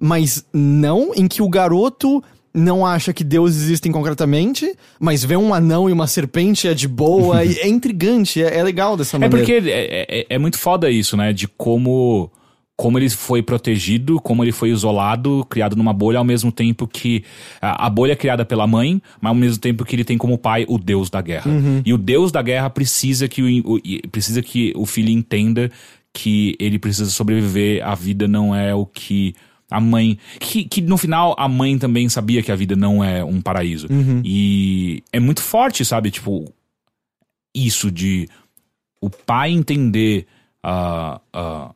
mas 0.00 0.44
não, 0.52 1.12
em 1.14 1.26
que 1.28 1.42
o 1.42 1.48
garoto 1.48 2.22
não 2.52 2.84
acha 2.84 3.12
que 3.12 3.22
deuses 3.22 3.62
existem 3.64 3.92
concretamente, 3.92 4.74
mas 4.98 5.22
vê 5.22 5.36
um 5.36 5.52
anão 5.54 5.88
e 5.88 5.92
uma 5.92 6.06
serpente 6.08 6.66
é 6.66 6.74
de 6.74 6.88
boa, 6.88 7.44
e 7.46 7.56
é 7.58 7.68
intrigante, 7.68 8.42
é, 8.42 8.56
é 8.58 8.62
legal 8.64 8.96
dessa 8.96 9.16
É 9.16 9.20
maneira. 9.20 9.38
porque 9.46 9.70
é, 9.70 10.06
é- 10.20 10.26
é 10.28 10.38
muito 10.38 10.58
foda 10.58 10.90
isso, 10.90 11.16
né? 11.16 11.32
De 11.32 11.46
como, 11.46 12.30
como 12.80 12.96
ele 12.96 13.10
foi 13.10 13.42
protegido, 13.42 14.20
como 14.20 14.44
ele 14.44 14.52
foi 14.52 14.70
isolado, 14.70 15.44
criado 15.50 15.74
numa 15.74 15.92
bolha, 15.92 16.18
ao 16.20 16.24
mesmo 16.24 16.52
tempo 16.52 16.86
que 16.86 17.24
a, 17.60 17.90
bolha 17.90 18.12
é 18.12 18.16
criada 18.16 18.44
pela 18.44 18.68
mãe, 18.68 19.02
mas 19.20 19.30
ao 19.30 19.34
mesmo 19.34 19.58
tempo 19.60 19.84
que 19.84 19.96
ele 19.96 20.04
tem 20.04 20.16
como 20.16 20.38
pai 20.38 20.64
o 20.68 20.78
deus 20.78 21.10
da 21.10 21.20
guerra. 21.20 21.50
E 21.84 21.92
o 21.92 21.98
deus 21.98 22.30
da 22.30 22.40
guerra 22.40 22.70
precisa 22.70 23.26
que 23.26 23.42
o, 23.42 23.74
o- 23.74 23.80
precisa 24.12 24.40
que 24.40 24.72
o 24.76 24.86
filho 24.86 25.10
entenda 25.10 25.68
que 26.12 26.54
ele 26.60 26.78
precisa 26.78 27.10
sobreviver, 27.10 27.84
a 27.84 27.96
vida 27.96 28.28
não 28.28 28.54
é 28.54 28.72
o 28.72 28.86
que 28.86 29.34
a 29.68 29.80
mãe. 29.80 30.16
Que, 30.38 30.62
que 30.64 30.80
no 30.80 30.96
final 30.96 31.34
a 31.36 31.48
mãe 31.48 31.76
também 31.78 32.08
sabia 32.08 32.44
que 32.44 32.52
a 32.52 32.56
vida 32.56 32.76
não 32.76 33.02
é 33.02 33.24
um 33.24 33.40
paraíso. 33.40 33.88
E 34.24 35.02
é 35.12 35.18
muito 35.18 35.42
forte, 35.42 35.84
sabe? 35.84 36.12
Tipo, 36.12 36.44
isso 37.52 37.90
de 37.90 38.28
o 39.00 39.10
pai 39.10 39.50
entender 39.50 40.26
ah, 40.62 41.20
ah, 41.32 41.70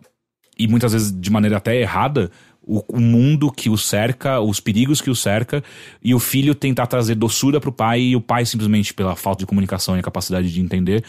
e 0.59 0.67
muitas 0.69 0.93
vezes 0.93 1.13
de 1.13 1.31
maneira 1.31 1.57
até 1.57 1.81
errada 1.81 2.31
o, 2.65 2.83
o 2.89 3.01
mundo 3.01 3.51
que 3.51 3.69
o 3.69 3.77
cerca, 3.77 4.41
os 4.41 4.61
perigos 4.61 5.01
que 5.01 5.11
o 5.11 5.17
cerca, 5.17 5.63
e 6.03 6.15
o 6.15 6.19
filho 6.19 6.55
tentar 6.55 6.87
trazer 6.87 7.15
doçura 7.17 7.61
pro 7.61 7.73
pai 7.73 8.01
e 8.01 8.17
o 8.17 8.21
pai 8.21 8.47
simplesmente 8.47 8.95
pela 8.95 9.17
falta 9.17 9.41
de 9.41 9.47
comunicação 9.47 9.97
e 9.97 10.01
a 10.01 10.03
capacidade 10.03 10.53
de 10.53 10.61
entender 10.61 11.03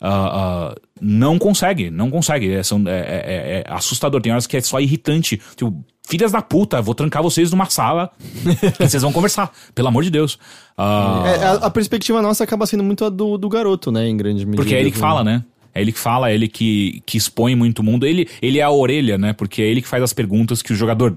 ah, 0.00 0.70
ah, 0.70 0.74
não 1.00 1.38
consegue, 1.38 1.90
não 1.90 2.08
consegue. 2.08 2.52
É, 2.52 2.62
são- 2.62 2.84
é- 2.86 2.92
é- 2.92 3.64
é 3.68 3.72
assustador. 3.72 4.20
Tem 4.20 4.30
horas 4.30 4.46
que 4.46 4.56
é 4.56 4.60
só 4.60 4.78
irritante. 4.78 5.40
Tipo, 5.56 5.84
filhas 6.08 6.30
da 6.30 6.40
puta, 6.40 6.80
vou 6.80 6.94
trancar 6.94 7.20
vocês 7.20 7.50
numa 7.50 7.66
sala 7.66 8.10
e 8.80 8.86
vocês 8.86 9.02
vão 9.02 9.12
conversar. 9.12 9.52
Pelo 9.74 9.88
amor 9.88 10.04
de 10.04 10.10
Deus. 10.10 10.38
É, 10.78 11.44
a, 11.44 11.52
a 11.66 11.70
perspectiva 11.70 12.22
nossa 12.22 12.44
acaba 12.44 12.64
sendo 12.64 12.84
muito 12.84 13.04
a 13.04 13.08
do, 13.08 13.36
do 13.36 13.48
garoto, 13.48 13.90
né? 13.90 14.08
Em 14.08 14.16
grande 14.16 14.44
medida. 14.46 14.62
Porque 14.62 14.74
é 14.74 14.80
ele 14.80 14.92
que 14.92 14.98
fala, 14.98 15.24
né? 15.24 15.42
É 15.78 15.82
ele 15.82 15.92
que 15.92 15.98
fala, 15.98 16.30
é 16.30 16.34
ele 16.34 16.48
que, 16.48 17.02
que 17.06 17.16
expõe 17.16 17.54
muito 17.54 17.78
o 17.78 17.82
mundo. 17.82 18.04
Ele, 18.04 18.28
ele 18.42 18.58
é 18.58 18.62
a 18.62 18.70
orelha, 18.70 19.16
né? 19.16 19.32
Porque 19.32 19.62
é 19.62 19.66
ele 19.66 19.80
que 19.80 19.88
faz 19.88 20.02
as 20.02 20.12
perguntas 20.12 20.60
que 20.60 20.72
o 20.72 20.76
jogador 20.76 21.16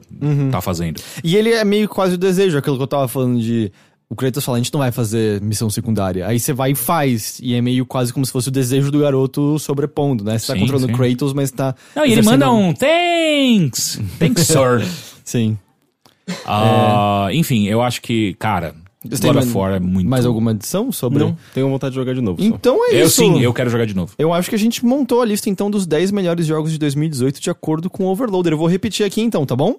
tá 0.52 0.62
fazendo. 0.62 1.02
E 1.24 1.36
ele 1.36 1.52
é 1.52 1.64
meio 1.66 1.90
quase 1.90 2.16
o 2.16 2.18
desejo, 2.18 2.58
aquilo 2.58 2.78
que 2.78 2.84
eu 2.84 2.88
tava 2.88 3.08
falando 3.08 3.40
de. 3.42 3.72
O 4.10 4.16
Kratos 4.16 4.44
fala, 4.44 4.58
a 4.58 4.62
gente 4.62 4.74
não 4.74 4.82
vai 4.82 4.92
fazer 4.92 5.42
missão 5.42 5.70
secundária. 5.70 6.28
Aí 6.28 6.38
você 6.38 6.52
vai 6.52 6.72
e 6.72 6.76
faz. 6.76 7.40
E 7.42 7.54
é 7.56 7.62
meio 7.62 7.86
quase 7.86 8.12
como 8.14 8.26
se 8.26 8.32
fosse 8.32 8.50
o 8.50 8.52
desejo 8.52 8.92
do 8.92 9.00
garoto 9.00 9.58
sobrepondo, 9.58 10.24
né? 10.24 10.38
Você 10.38 10.48
tá 10.48 10.54
Sim, 10.54 10.60
controlando 10.60 10.88
sim. 10.88 10.98
Kratos, 10.98 11.34
mas 11.34 11.50
tá. 11.50 11.74
Não, 11.96 12.06
e 12.06 12.12
ele 12.12 12.22
manda 12.22 12.52
um 12.52 12.74
thanks! 12.74 14.02
Thanks, 14.20 14.48
sir. 14.48 14.86
Sim. 15.24 15.58
Ah, 16.46 17.30
Enfim, 17.32 17.68
eu 17.68 17.82
acho 17.82 18.02
que, 18.02 18.34
cara, 18.36 18.76
God 19.04 19.24
of 19.24 19.34
mais- 19.36 19.52
War 19.54 19.74
é 19.74 19.80
muito... 19.80 20.08
Mais 20.10 20.26
alguma 20.26 20.52
adição 20.52 20.92
sobre. 20.92 21.20
Não, 21.20 21.36
tenho 21.54 21.68
vontade 21.70 21.92
de 21.94 22.00
jogar 22.00 22.14
de 22.14 22.22
novo. 22.22 22.40
só. 22.42 22.48
Então 22.48 22.78
é 22.90 22.96
Eu 23.02 23.06
isso. 23.08 23.16
sim, 23.22 23.42
eu 23.42 23.54
quero 23.54 23.70
jogar 23.70 23.86
de 23.86 23.96
novo. 23.96 24.14
Eu 24.18 24.32
acho 24.34 24.48
que 24.50 24.56
a 24.56 24.60
gente 24.60 24.86
montou 24.86 25.22
a 25.22 25.26
lista 25.26 25.50
então 25.50 25.72
dos 25.72 25.88
10 25.88 26.12
melhores 26.12 26.46
jogos 26.46 26.72
de 26.72 26.78
2018 26.78 27.42
de 27.42 27.50
acordo 27.50 27.90
com 27.90 28.04
o 28.06 28.08
Overloader. 28.08 28.54
Eu 28.54 28.58
vou 28.58 28.68
repetir 28.68 29.06
aqui 29.06 29.22
então, 29.22 29.46
tá 29.46 29.56
bom? 29.56 29.76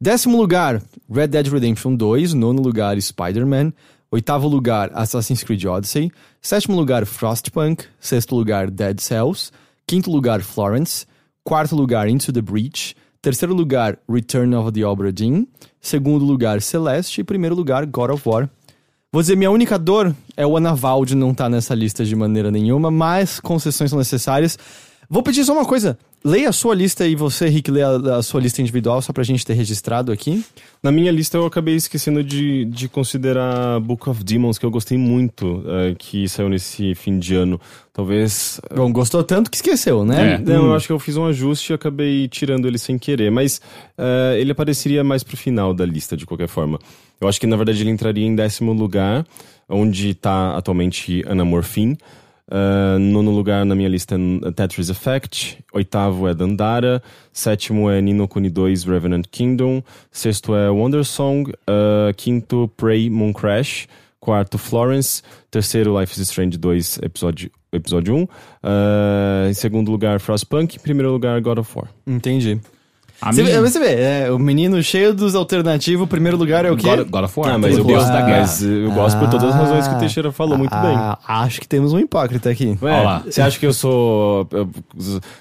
Décimo 0.00 0.36
lugar, 0.36 0.82
Red 1.10 1.28
Dead 1.28 1.46
Redemption 1.48 1.94
2. 1.94 2.34
Nono 2.34 2.60
lugar, 2.60 3.00
Spider-Man. 3.00 3.72
Oitavo 4.10 4.46
lugar, 4.46 4.90
Assassin's 4.94 5.42
Creed 5.42 5.64
Odyssey. 5.64 6.12
Sétimo 6.40 6.76
lugar, 6.76 7.06
Frostpunk. 7.06 7.84
Sexto 7.98 8.36
lugar, 8.36 8.70
Dead 8.70 9.00
Cells. 9.00 9.50
Quinto 9.86 10.10
lugar, 10.10 10.42
Florence. 10.42 11.06
Quarto 11.42 11.74
lugar, 11.74 12.08
Into 12.08 12.32
the 12.32 12.42
Breach. 12.42 12.94
Terceiro 13.26 13.52
lugar, 13.52 13.98
Return 14.08 14.54
of 14.54 14.70
the 14.70 14.84
Obra 14.84 15.10
Dinn. 15.12 15.48
Segundo 15.80 16.24
lugar, 16.24 16.62
Celeste. 16.62 17.22
E 17.22 17.24
primeiro 17.24 17.56
lugar, 17.56 17.84
God 17.84 18.10
of 18.10 18.22
War. 18.24 18.48
Vou 19.10 19.20
dizer, 19.20 19.34
minha 19.34 19.50
única 19.50 19.76
dor 19.76 20.14
é 20.36 20.46
o 20.46 20.56
Anaval 20.56 21.04
de 21.04 21.16
não 21.16 21.32
estar 21.32 21.48
nessa 21.48 21.74
lista 21.74 22.04
de 22.04 22.14
maneira 22.14 22.52
nenhuma, 22.52 22.88
mas 22.88 23.40
concessões 23.40 23.90
são 23.90 23.98
necessárias. 23.98 24.56
Vou 25.10 25.24
pedir 25.24 25.44
só 25.44 25.54
uma 25.54 25.64
coisa. 25.64 25.98
Leia 26.26 26.48
a 26.48 26.52
sua 26.52 26.74
lista 26.74 27.06
e 27.06 27.14
você, 27.14 27.46
Rick, 27.46 27.70
leia 27.70 27.86
a, 27.86 28.16
a 28.16 28.22
sua 28.22 28.40
lista 28.40 28.60
individual, 28.60 29.00
só 29.00 29.12
pra 29.12 29.22
gente 29.22 29.46
ter 29.46 29.54
registrado 29.54 30.10
aqui. 30.10 30.44
Na 30.82 30.90
minha 30.90 31.12
lista 31.12 31.38
eu 31.38 31.46
acabei 31.46 31.76
esquecendo 31.76 32.20
de, 32.24 32.64
de 32.64 32.88
considerar 32.88 33.78
Book 33.78 34.10
of 34.10 34.24
Demons, 34.24 34.58
que 34.58 34.66
eu 34.66 34.70
gostei 34.72 34.98
muito, 34.98 35.62
eh, 35.64 35.94
que 35.96 36.28
saiu 36.28 36.48
nesse 36.48 36.96
fim 36.96 37.20
de 37.20 37.36
ano. 37.36 37.60
Talvez. 37.92 38.60
Bom, 38.74 38.92
gostou 38.92 39.22
tanto 39.22 39.48
que 39.48 39.56
esqueceu, 39.56 40.04
né? 40.04 40.34
É. 40.34 40.38
Não, 40.38 40.66
eu 40.66 40.74
acho 40.74 40.88
que 40.88 40.92
eu 40.92 40.98
fiz 40.98 41.16
um 41.16 41.26
ajuste 41.26 41.72
e 41.72 41.74
acabei 41.74 42.26
tirando 42.26 42.66
ele 42.66 42.76
sem 42.76 42.98
querer, 42.98 43.30
mas 43.30 43.60
eh, 43.96 44.36
ele 44.40 44.50
apareceria 44.50 45.04
mais 45.04 45.22
pro 45.22 45.36
final 45.36 45.72
da 45.72 45.86
lista, 45.86 46.16
de 46.16 46.26
qualquer 46.26 46.48
forma. 46.48 46.80
Eu 47.20 47.28
acho 47.28 47.38
que 47.38 47.46
na 47.46 47.54
verdade 47.56 47.84
ele 47.84 47.90
entraria 47.90 48.26
em 48.26 48.34
décimo 48.34 48.72
lugar, 48.72 49.24
onde 49.68 50.12
tá 50.12 50.56
atualmente 50.56 51.22
Anamorphine. 51.28 51.96
Uh, 52.48 52.98
nono 52.98 53.32
lugar 53.32 53.64
na 53.64 53.74
minha 53.74 53.88
lista 53.88 54.14
é 54.14 54.52
Tetris 54.52 54.88
Effect. 54.88 55.58
Oitavo 55.72 56.28
é 56.28 56.34
Dandara. 56.34 57.02
Sétimo 57.32 57.90
é 57.90 58.00
Nino 58.00 58.28
Kuni 58.28 58.50
2 58.50 58.84
Revenant 58.84 59.26
Kingdom. 59.30 59.82
Sexto 60.10 60.54
é 60.54 60.70
Wonder 60.70 61.04
Song. 61.04 61.50
Uh, 61.50 62.14
quinto, 62.16 62.70
Prey 62.76 63.10
Moon 63.10 63.32
Crash. 63.32 63.88
Quarto, 64.20 64.58
Florence. 64.58 65.22
Terceiro, 65.50 65.98
Life 65.98 66.12
is 66.12 66.28
Strange 66.28 66.56
2, 66.56 66.98
episódio, 67.02 67.50
episódio 67.72 68.14
1. 68.14 68.22
Uh, 68.22 68.28
em 69.50 69.54
segundo 69.54 69.90
lugar, 69.90 70.20
Frostpunk. 70.20 70.76
Em 70.76 70.80
primeiro 70.80 71.12
lugar, 71.12 71.40
God 71.40 71.58
of 71.58 71.72
War. 71.76 71.88
Entendi. 72.06 72.60
A 73.20 73.32
Você, 73.32 73.42
minha- 73.42 73.60
vê, 73.62 73.70
você 73.70 73.78
vê, 73.78 73.94
é, 74.26 74.30
o 74.30 74.38
menino 74.38 74.82
cheio 74.82 75.14
dos 75.14 75.34
alternativos, 75.34 76.04
o 76.04 76.06
primeiro 76.06 76.36
lugar 76.36 76.64
é 76.66 76.70
o 76.70 76.76
quê? 76.76 76.96
God, 76.96 77.08
God 77.08 77.24
of 77.24 77.40
War. 77.40 77.54
Ah, 77.54 77.58
mas 77.58 77.74
o 77.76 77.80
eu 77.80 77.84
Deus 77.84 77.98
gosto, 78.00 78.12
da 78.12 78.20
guerra. 78.22 78.40
mas 78.40 78.62
eu 78.62 78.90
gosto 78.92 79.18
por 79.18 79.30
todas 79.30 79.48
as 79.48 79.54
razões 79.54 79.88
que 79.88 79.94
o 79.94 79.98
Teixeira 79.98 80.30
falou 80.32 80.58
muito 80.58 80.70
bem. 80.70 80.94
Ah, 80.96 81.18
Acho 81.26 81.60
que 81.60 81.66
temos 81.68 81.92
um 81.92 81.98
hipócrita 81.98 82.50
aqui. 82.50 82.76
Ué, 82.82 82.92
Olha 82.92 83.02
lá. 83.02 83.18
você 83.20 83.40
acha 83.40 83.58
que 83.58 83.66
eu 83.66 83.72
sou. 83.72 84.46
eu- 84.50 84.70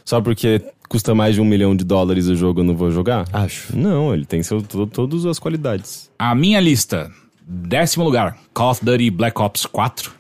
Só 0.06 0.22
porque 0.22 0.62
custa 0.88 1.14
mais 1.14 1.36
de 1.36 1.42
um 1.42 1.46
milhão 1.46 1.76
de 1.76 1.84
dólares 1.84 2.28
o 2.28 2.36
jogo 2.36 2.62
eu 2.62 2.64
não 2.64 2.76
vou 2.76 2.92
jogar? 2.92 3.26
Acho. 3.34 3.76
Não, 3.76 4.14
ele 4.14 4.26
tem 4.26 4.42
seu, 4.42 4.62
to- 4.62 4.88
todas 4.88 5.26
as 5.26 5.38
qualidades. 5.38 6.10
A 6.18 6.34
minha 6.34 6.60
lista: 6.62 7.12
décimo 7.46 8.06
lugar, 8.06 8.38
Call 8.54 8.72
of 8.72 8.86
Duty 8.86 9.10
Black 9.12 9.40
Ops 9.42 9.66
4. 9.66 10.12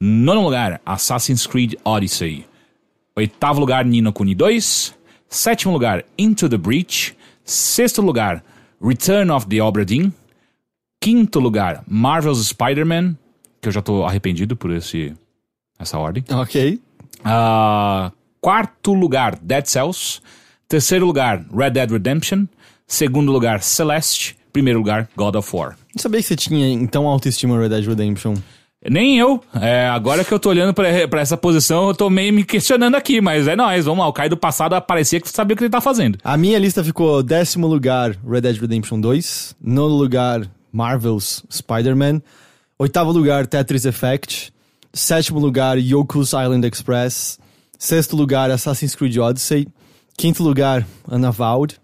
Nono 0.00 0.42
lugar, 0.42 0.80
Assassin's 0.84 1.46
Creed 1.46 1.74
Odyssey. 1.84 2.46
Oitavo 3.14 3.60
lugar, 3.60 3.84
Nino 3.84 4.12
Kuni 4.12 4.34
2. 4.34 4.94
Sétimo 5.30 5.72
lugar, 5.72 6.04
Into 6.18 6.48
the 6.48 6.58
Breach. 6.58 7.16
Sexto 7.44 8.02
lugar, 8.02 8.42
Return 8.82 9.30
of 9.30 9.46
the 9.46 9.58
Obra 9.58 9.84
Dinn. 9.84 10.12
Quinto 11.00 11.38
lugar, 11.38 11.84
Marvel's 11.86 12.48
Spider-Man. 12.48 13.16
Que 13.62 13.68
eu 13.68 13.72
já 13.72 13.80
tô 13.80 14.04
arrependido 14.04 14.56
por 14.56 14.72
esse, 14.72 15.14
essa 15.78 15.98
ordem. 15.98 16.24
Ok. 16.30 16.80
Ah, 17.24 18.10
quarto 18.40 18.92
lugar, 18.92 19.38
Dead 19.40 19.64
Cells. 19.66 20.20
Terceiro 20.68 21.06
lugar, 21.06 21.44
Red 21.54 21.70
Dead 21.70 21.90
Redemption. 21.90 22.46
Segundo 22.86 23.30
lugar, 23.30 23.62
Celeste. 23.62 24.36
Primeiro 24.52 24.80
lugar, 24.80 25.08
God 25.16 25.36
of 25.36 25.56
War. 25.56 25.76
Não 25.94 26.02
sabia 26.02 26.20
que 26.20 26.26
você 26.26 26.34
tinha, 26.34 26.68
então, 26.68 27.06
autoestima 27.06 27.56
Red 27.56 27.68
Dead 27.68 27.86
Redemption. 27.86 28.34
Nem 28.88 29.18
eu. 29.18 29.42
É, 29.60 29.86
agora 29.88 30.24
que 30.24 30.32
eu 30.32 30.38
tô 30.38 30.48
olhando 30.48 30.72
pra, 30.72 30.88
essa 31.20 31.36
posição, 31.36 31.88
eu 31.88 31.94
tô 31.94 32.08
meio 32.08 32.32
me 32.32 32.44
questionando 32.44 32.94
aqui, 32.94 33.20
mas 33.20 33.46
é 33.46 33.54
nóis, 33.54 33.84
vamos 33.84 34.00
lá. 34.00 34.08
O 34.08 34.12
Caio 34.12 34.30
do 34.30 34.36
passado 34.36 34.80
parecia 34.80 35.20
que 35.20 35.28
sabia 35.28 35.54
o 35.54 35.56
que 35.56 35.64
ele 35.64 35.70
tá 35.70 35.80
fazendo. 35.80 36.18
A 36.24 36.36
minha 36.36 36.58
lista 36.58 36.82
ficou 36.82 37.22
décimo 37.22 37.66
lugar, 37.66 38.16
Red 38.26 38.40
Dead 38.40 38.56
Redemption 38.56 38.98
2. 39.00 39.56
Nono 39.62 39.94
lugar, 39.94 40.46
Marvel's 40.72 41.44
Spider-Man. 41.50 42.22
Oitavo 42.78 43.12
lugar, 43.12 43.46
Tetris 43.46 43.84
Effect. 43.84 44.52
Sétimo 44.92 45.38
lugar, 45.38 45.76
Yoku's 45.78 46.32
Island 46.32 46.66
Express. 46.66 47.38
Sexto 47.78 48.16
lugar, 48.16 48.50
Assassin's 48.50 48.94
Creed 48.94 49.18
Odyssey. 49.18 49.68
Quinto 50.16 50.42
lugar, 50.42 50.86
Unavowed. 51.08 51.79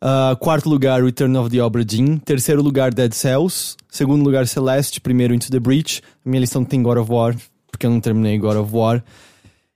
Ah, 0.00 0.36
quarto 0.40 0.68
lugar, 0.68 1.02
Return 1.04 1.36
of 1.36 1.50
the 1.50 1.60
Obra 1.60 1.84
Dinn. 1.84 2.16
Terceiro 2.18 2.62
lugar, 2.62 2.92
Dead 2.94 3.12
Cells. 3.12 3.76
Segundo 3.90 4.24
lugar, 4.24 4.46
Celeste. 4.46 5.00
Primeiro, 5.00 5.34
Into 5.34 5.50
the 5.50 5.60
Breach. 5.60 6.00
Minha 6.24 6.40
lista 6.40 6.58
não 6.58 6.64
tem 6.64 6.82
God 6.82 6.98
of 6.98 7.12
War, 7.12 7.36
porque 7.70 7.84
eu 7.86 7.90
não 7.90 8.00
terminei 8.00 8.38
God 8.38 8.56
of 8.56 8.74
War. 8.74 9.02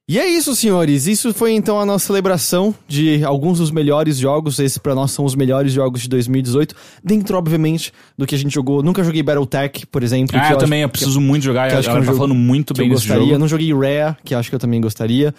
E 0.07 0.19
é 0.19 0.29
isso, 0.29 0.55
senhores. 0.55 1.07
Isso 1.07 1.33
foi 1.33 1.53
então 1.53 1.81
a 1.81 1.87
nossa 1.87 2.07
celebração 2.07 2.75
de 2.87 3.25
alguns 3.25 3.57
dos 3.59 3.71
melhores 3.71 4.19
jogos. 4.19 4.59
Esses 4.59 4.77
pra 4.77 4.95
nós 4.95 5.11
são 5.13 5.25
os 5.25 5.35
melhores 5.35 5.73
jogos 5.73 6.03
de 6.03 6.09
2018. 6.11 6.75
Dentro, 7.03 7.39
obviamente, 7.39 7.91
do 8.17 8.27
que 8.27 8.35
a 8.35 8.39
gente 8.39 8.53
jogou. 8.53 8.83
Nunca 8.83 9.03
joguei 9.03 9.23
Battletech, 9.23 9.87
por 9.87 10.03
exemplo. 10.03 10.37
Ah, 10.39 10.49
que 10.49 10.53
eu 10.55 10.59
também, 10.59 10.83
eu 10.83 10.89
que- 10.91 10.99
preciso 10.99 11.21
muito 11.23 11.43
jogar. 11.43 11.69
que 11.69 11.73
Ela 11.73 11.81
acho 11.81 11.89
que 11.91 11.97
é 11.97 12.01
um 12.01 12.05
tá 12.05 12.13
falando 12.13 12.35
muito 12.35 12.75
que 12.75 12.81
bem 12.81 12.89
eu 12.89 12.95
desse 12.95 13.07
gostaria. 13.07 13.23
jogo. 13.23 13.35
Eu 13.35 13.39
não 13.39 13.49
joguei 13.49 13.73
Rare, 13.73 14.17
que 14.23 14.35
acho 14.35 14.51
que 14.51 14.55
eu 14.55 14.59
também 14.61 14.79
gostaria. 14.81 15.35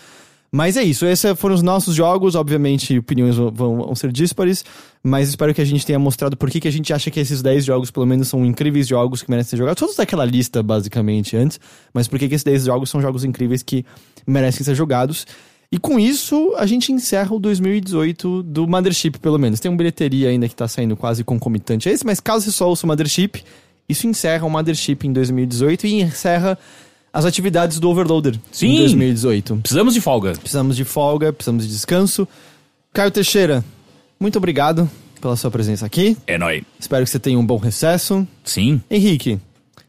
Mas 0.55 0.77
é 0.77 0.83
isso, 0.83 1.05
esses 1.05 1.37
foram 1.37 1.53
os 1.53 1.61
nossos 1.61 1.93
jogos. 1.93 2.33
Obviamente, 2.33 2.97
opiniões 2.97 3.35
vão, 3.35 3.51
vão- 3.51 3.93
ser 3.93 4.09
díspares, 4.09 4.63
mas 5.03 5.27
espero 5.27 5.53
que 5.53 5.59
a 5.59 5.65
gente 5.65 5.85
tenha 5.85 5.99
mostrado 5.99 6.37
por 6.37 6.49
que 6.49 6.61
que 6.61 6.67
a 6.69 6.71
gente 6.71 6.93
acha 6.93 7.11
que 7.11 7.19
esses 7.19 7.41
10 7.41 7.65
jogos, 7.65 7.91
pelo 7.91 8.05
menos, 8.05 8.29
são 8.29 8.45
incríveis 8.45 8.87
jogos 8.87 9.21
que 9.21 9.29
merecem 9.29 9.49
ser 9.49 9.57
jogados. 9.57 9.77
Todos 9.81 9.97
daquela 9.97 10.23
lista, 10.23 10.63
basicamente, 10.63 11.35
antes, 11.35 11.59
mas 11.93 12.07
por 12.07 12.17
que 12.17 12.29
que 12.29 12.35
esses 12.35 12.45
10 12.45 12.63
jogos 12.67 12.89
são 12.89 13.01
jogos 13.01 13.25
incríveis 13.25 13.61
que 13.61 13.85
merecem 14.25 14.63
ser 14.63 14.75
jogados. 14.75 15.27
E 15.69 15.77
com 15.77 15.99
isso, 15.99 16.53
a 16.55 16.65
gente 16.65 16.89
encerra 16.89 17.35
o 17.35 17.39
2018 17.39 18.41
do 18.43 18.65
Mothership, 18.65 19.19
pelo 19.19 19.37
menos. 19.37 19.59
Tem 19.59 19.69
um 19.69 19.75
bilheteria 19.75 20.29
ainda 20.29 20.47
que 20.47 20.55
tá 20.55 20.69
saindo 20.69 20.95
quase 20.95 21.21
concomitante 21.21 21.89
a 21.89 21.91
esse, 21.91 22.05
mas 22.05 22.21
caso 22.21 22.45
você 22.45 22.51
só 22.53 22.69
ouça 22.69 22.85
o 22.85 22.87
Mothership, 22.87 23.43
isso 23.89 24.07
encerra 24.07 24.45
o 24.47 24.49
Mothership 24.49 24.99
em 25.03 25.11
2018 25.11 25.85
e 25.85 26.01
encerra 26.01 26.57
as 27.15 27.23
atividades 27.23 27.79
do 27.79 27.89
Overloader 27.89 28.37
Sim. 28.51 28.75
em 28.75 28.77
2018. 28.79 29.55
Precisamos 29.63 29.93
de 29.93 30.01
folga. 30.01 30.33
Precisamos 30.33 30.75
de 30.75 30.83
folga, 30.83 31.31
precisamos 31.31 31.65
de 31.65 31.71
descanso. 31.71 32.27
Caio 32.91 33.09
Teixeira, 33.09 33.63
muito 34.19 34.37
obrigado 34.37 34.89
pela 35.21 35.37
sua 35.37 35.49
presença 35.49 35.85
aqui. 35.85 36.17
É 36.27 36.37
nóis. 36.37 36.63
Espero 36.77 37.05
que 37.05 37.09
você 37.09 37.17
tenha 37.17 37.39
um 37.39 37.45
bom 37.45 37.55
recesso. 37.55 38.27
Sim. 38.43 38.81
Henrique, 38.91 39.39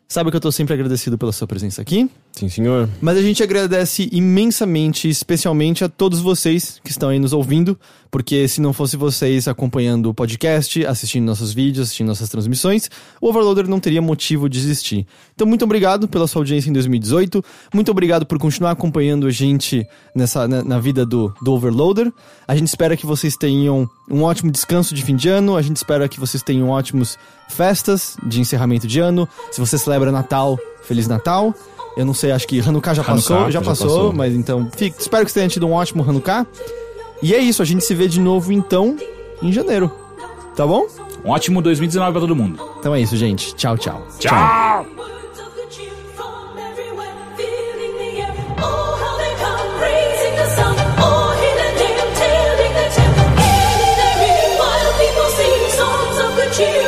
sabe 0.08 0.30
que 0.30 0.36
eu 0.36 0.40
tô 0.40 0.52
sempre 0.52 0.74
agradecido 0.74 1.18
pela 1.18 1.32
sua 1.32 1.46
presença 1.46 1.82
aqui. 1.82 2.08
Sim, 2.32 2.48
senhor. 2.48 2.88
Mas 3.00 3.16
a 3.16 3.22
gente 3.22 3.42
agradece 3.42 4.08
imensamente, 4.12 5.08
especialmente 5.08 5.82
a 5.82 5.88
todos 5.88 6.20
vocês 6.20 6.80
que 6.84 6.90
estão 6.90 7.08
aí 7.08 7.18
nos 7.18 7.32
ouvindo, 7.32 7.78
porque 8.10 8.46
se 8.46 8.60
não 8.60 8.72
fosse 8.72 8.96
vocês 8.96 9.48
acompanhando 9.48 10.10
o 10.10 10.14
podcast, 10.14 10.84
assistindo 10.84 11.24
nossos 11.24 11.52
vídeos, 11.52 11.86
assistindo 11.88 12.08
nossas 12.08 12.28
transmissões, 12.28 12.90
o 13.20 13.28
Overloader 13.28 13.66
não 13.66 13.80
teria 13.80 14.02
motivo 14.02 14.48
de 14.50 14.58
existir. 14.58 15.06
Então, 15.34 15.46
muito 15.46 15.64
obrigado 15.64 16.06
pela 16.06 16.26
sua 16.26 16.40
audiência 16.40 16.68
em 16.68 16.74
2018, 16.74 17.42
muito 17.74 17.90
obrigado 17.90 18.26
por 18.26 18.38
continuar 18.38 18.72
acompanhando 18.72 19.26
a 19.26 19.30
gente 19.30 19.86
nessa, 20.14 20.46
na, 20.46 20.62
na 20.62 20.78
vida 20.78 21.06
do, 21.06 21.34
do 21.42 21.52
Overloader. 21.52 22.12
A 22.46 22.54
gente 22.54 22.68
espera 22.68 22.96
que 22.96 23.06
vocês 23.06 23.34
tenham 23.34 23.88
um 24.10 24.22
ótimo 24.22 24.52
descanso 24.52 24.94
de 24.94 25.02
fim 25.02 25.16
de 25.16 25.28
ano, 25.28 25.56
a 25.56 25.62
gente 25.62 25.76
espera 25.76 26.06
que 26.06 26.20
vocês 26.20 26.42
tenham 26.42 26.68
ótimos 26.68 27.18
festas 27.48 28.16
de 28.22 28.40
encerramento 28.40 28.86
de 28.86 29.00
ano. 29.00 29.28
Se 29.50 29.60
você 29.60 29.78
celebra 29.78 30.12
Natal, 30.12 30.58
Feliz 30.82 31.06
Natal. 31.08 31.54
Eu 31.96 32.04
não 32.04 32.12
sei, 32.12 32.30
acho 32.30 32.46
que 32.46 32.60
Hanukkah 32.60 32.92
já 32.92 33.02
Hanukkah 33.02 33.14
passou, 33.14 33.44
já, 33.44 33.50
já 33.50 33.62
passou, 33.62 33.88
passou. 33.88 34.12
mas 34.12 34.34
então, 34.34 34.68
fique, 34.76 35.00
espero 35.00 35.24
que 35.24 35.32
você 35.32 35.40
tenha 35.40 35.48
tido 35.48 35.66
um 35.66 35.72
ótimo 35.72 36.02
Hanukkah. 36.02 36.46
E 37.22 37.34
é 37.34 37.38
isso, 37.38 37.62
a 37.62 37.64
gente 37.64 37.84
se 37.84 37.94
vê 37.94 38.06
de 38.06 38.20
novo 38.20 38.52
então 38.52 38.96
em 39.42 39.50
janeiro. 39.50 39.90
Tá 40.54 40.66
bom? 40.66 40.86
Um 41.24 41.30
ótimo 41.30 41.62
2019 41.62 42.12
pra 42.12 42.20
todo 42.20 42.36
mundo. 42.36 42.58
Então 42.78 42.94
é 42.94 43.00
isso, 43.00 43.16
gente. 43.16 43.54
Tchau, 43.54 43.78
tchau. 43.78 44.06
Tchau! 44.18 44.86
Cheer 56.56 56.85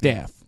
Staff. 0.00 0.39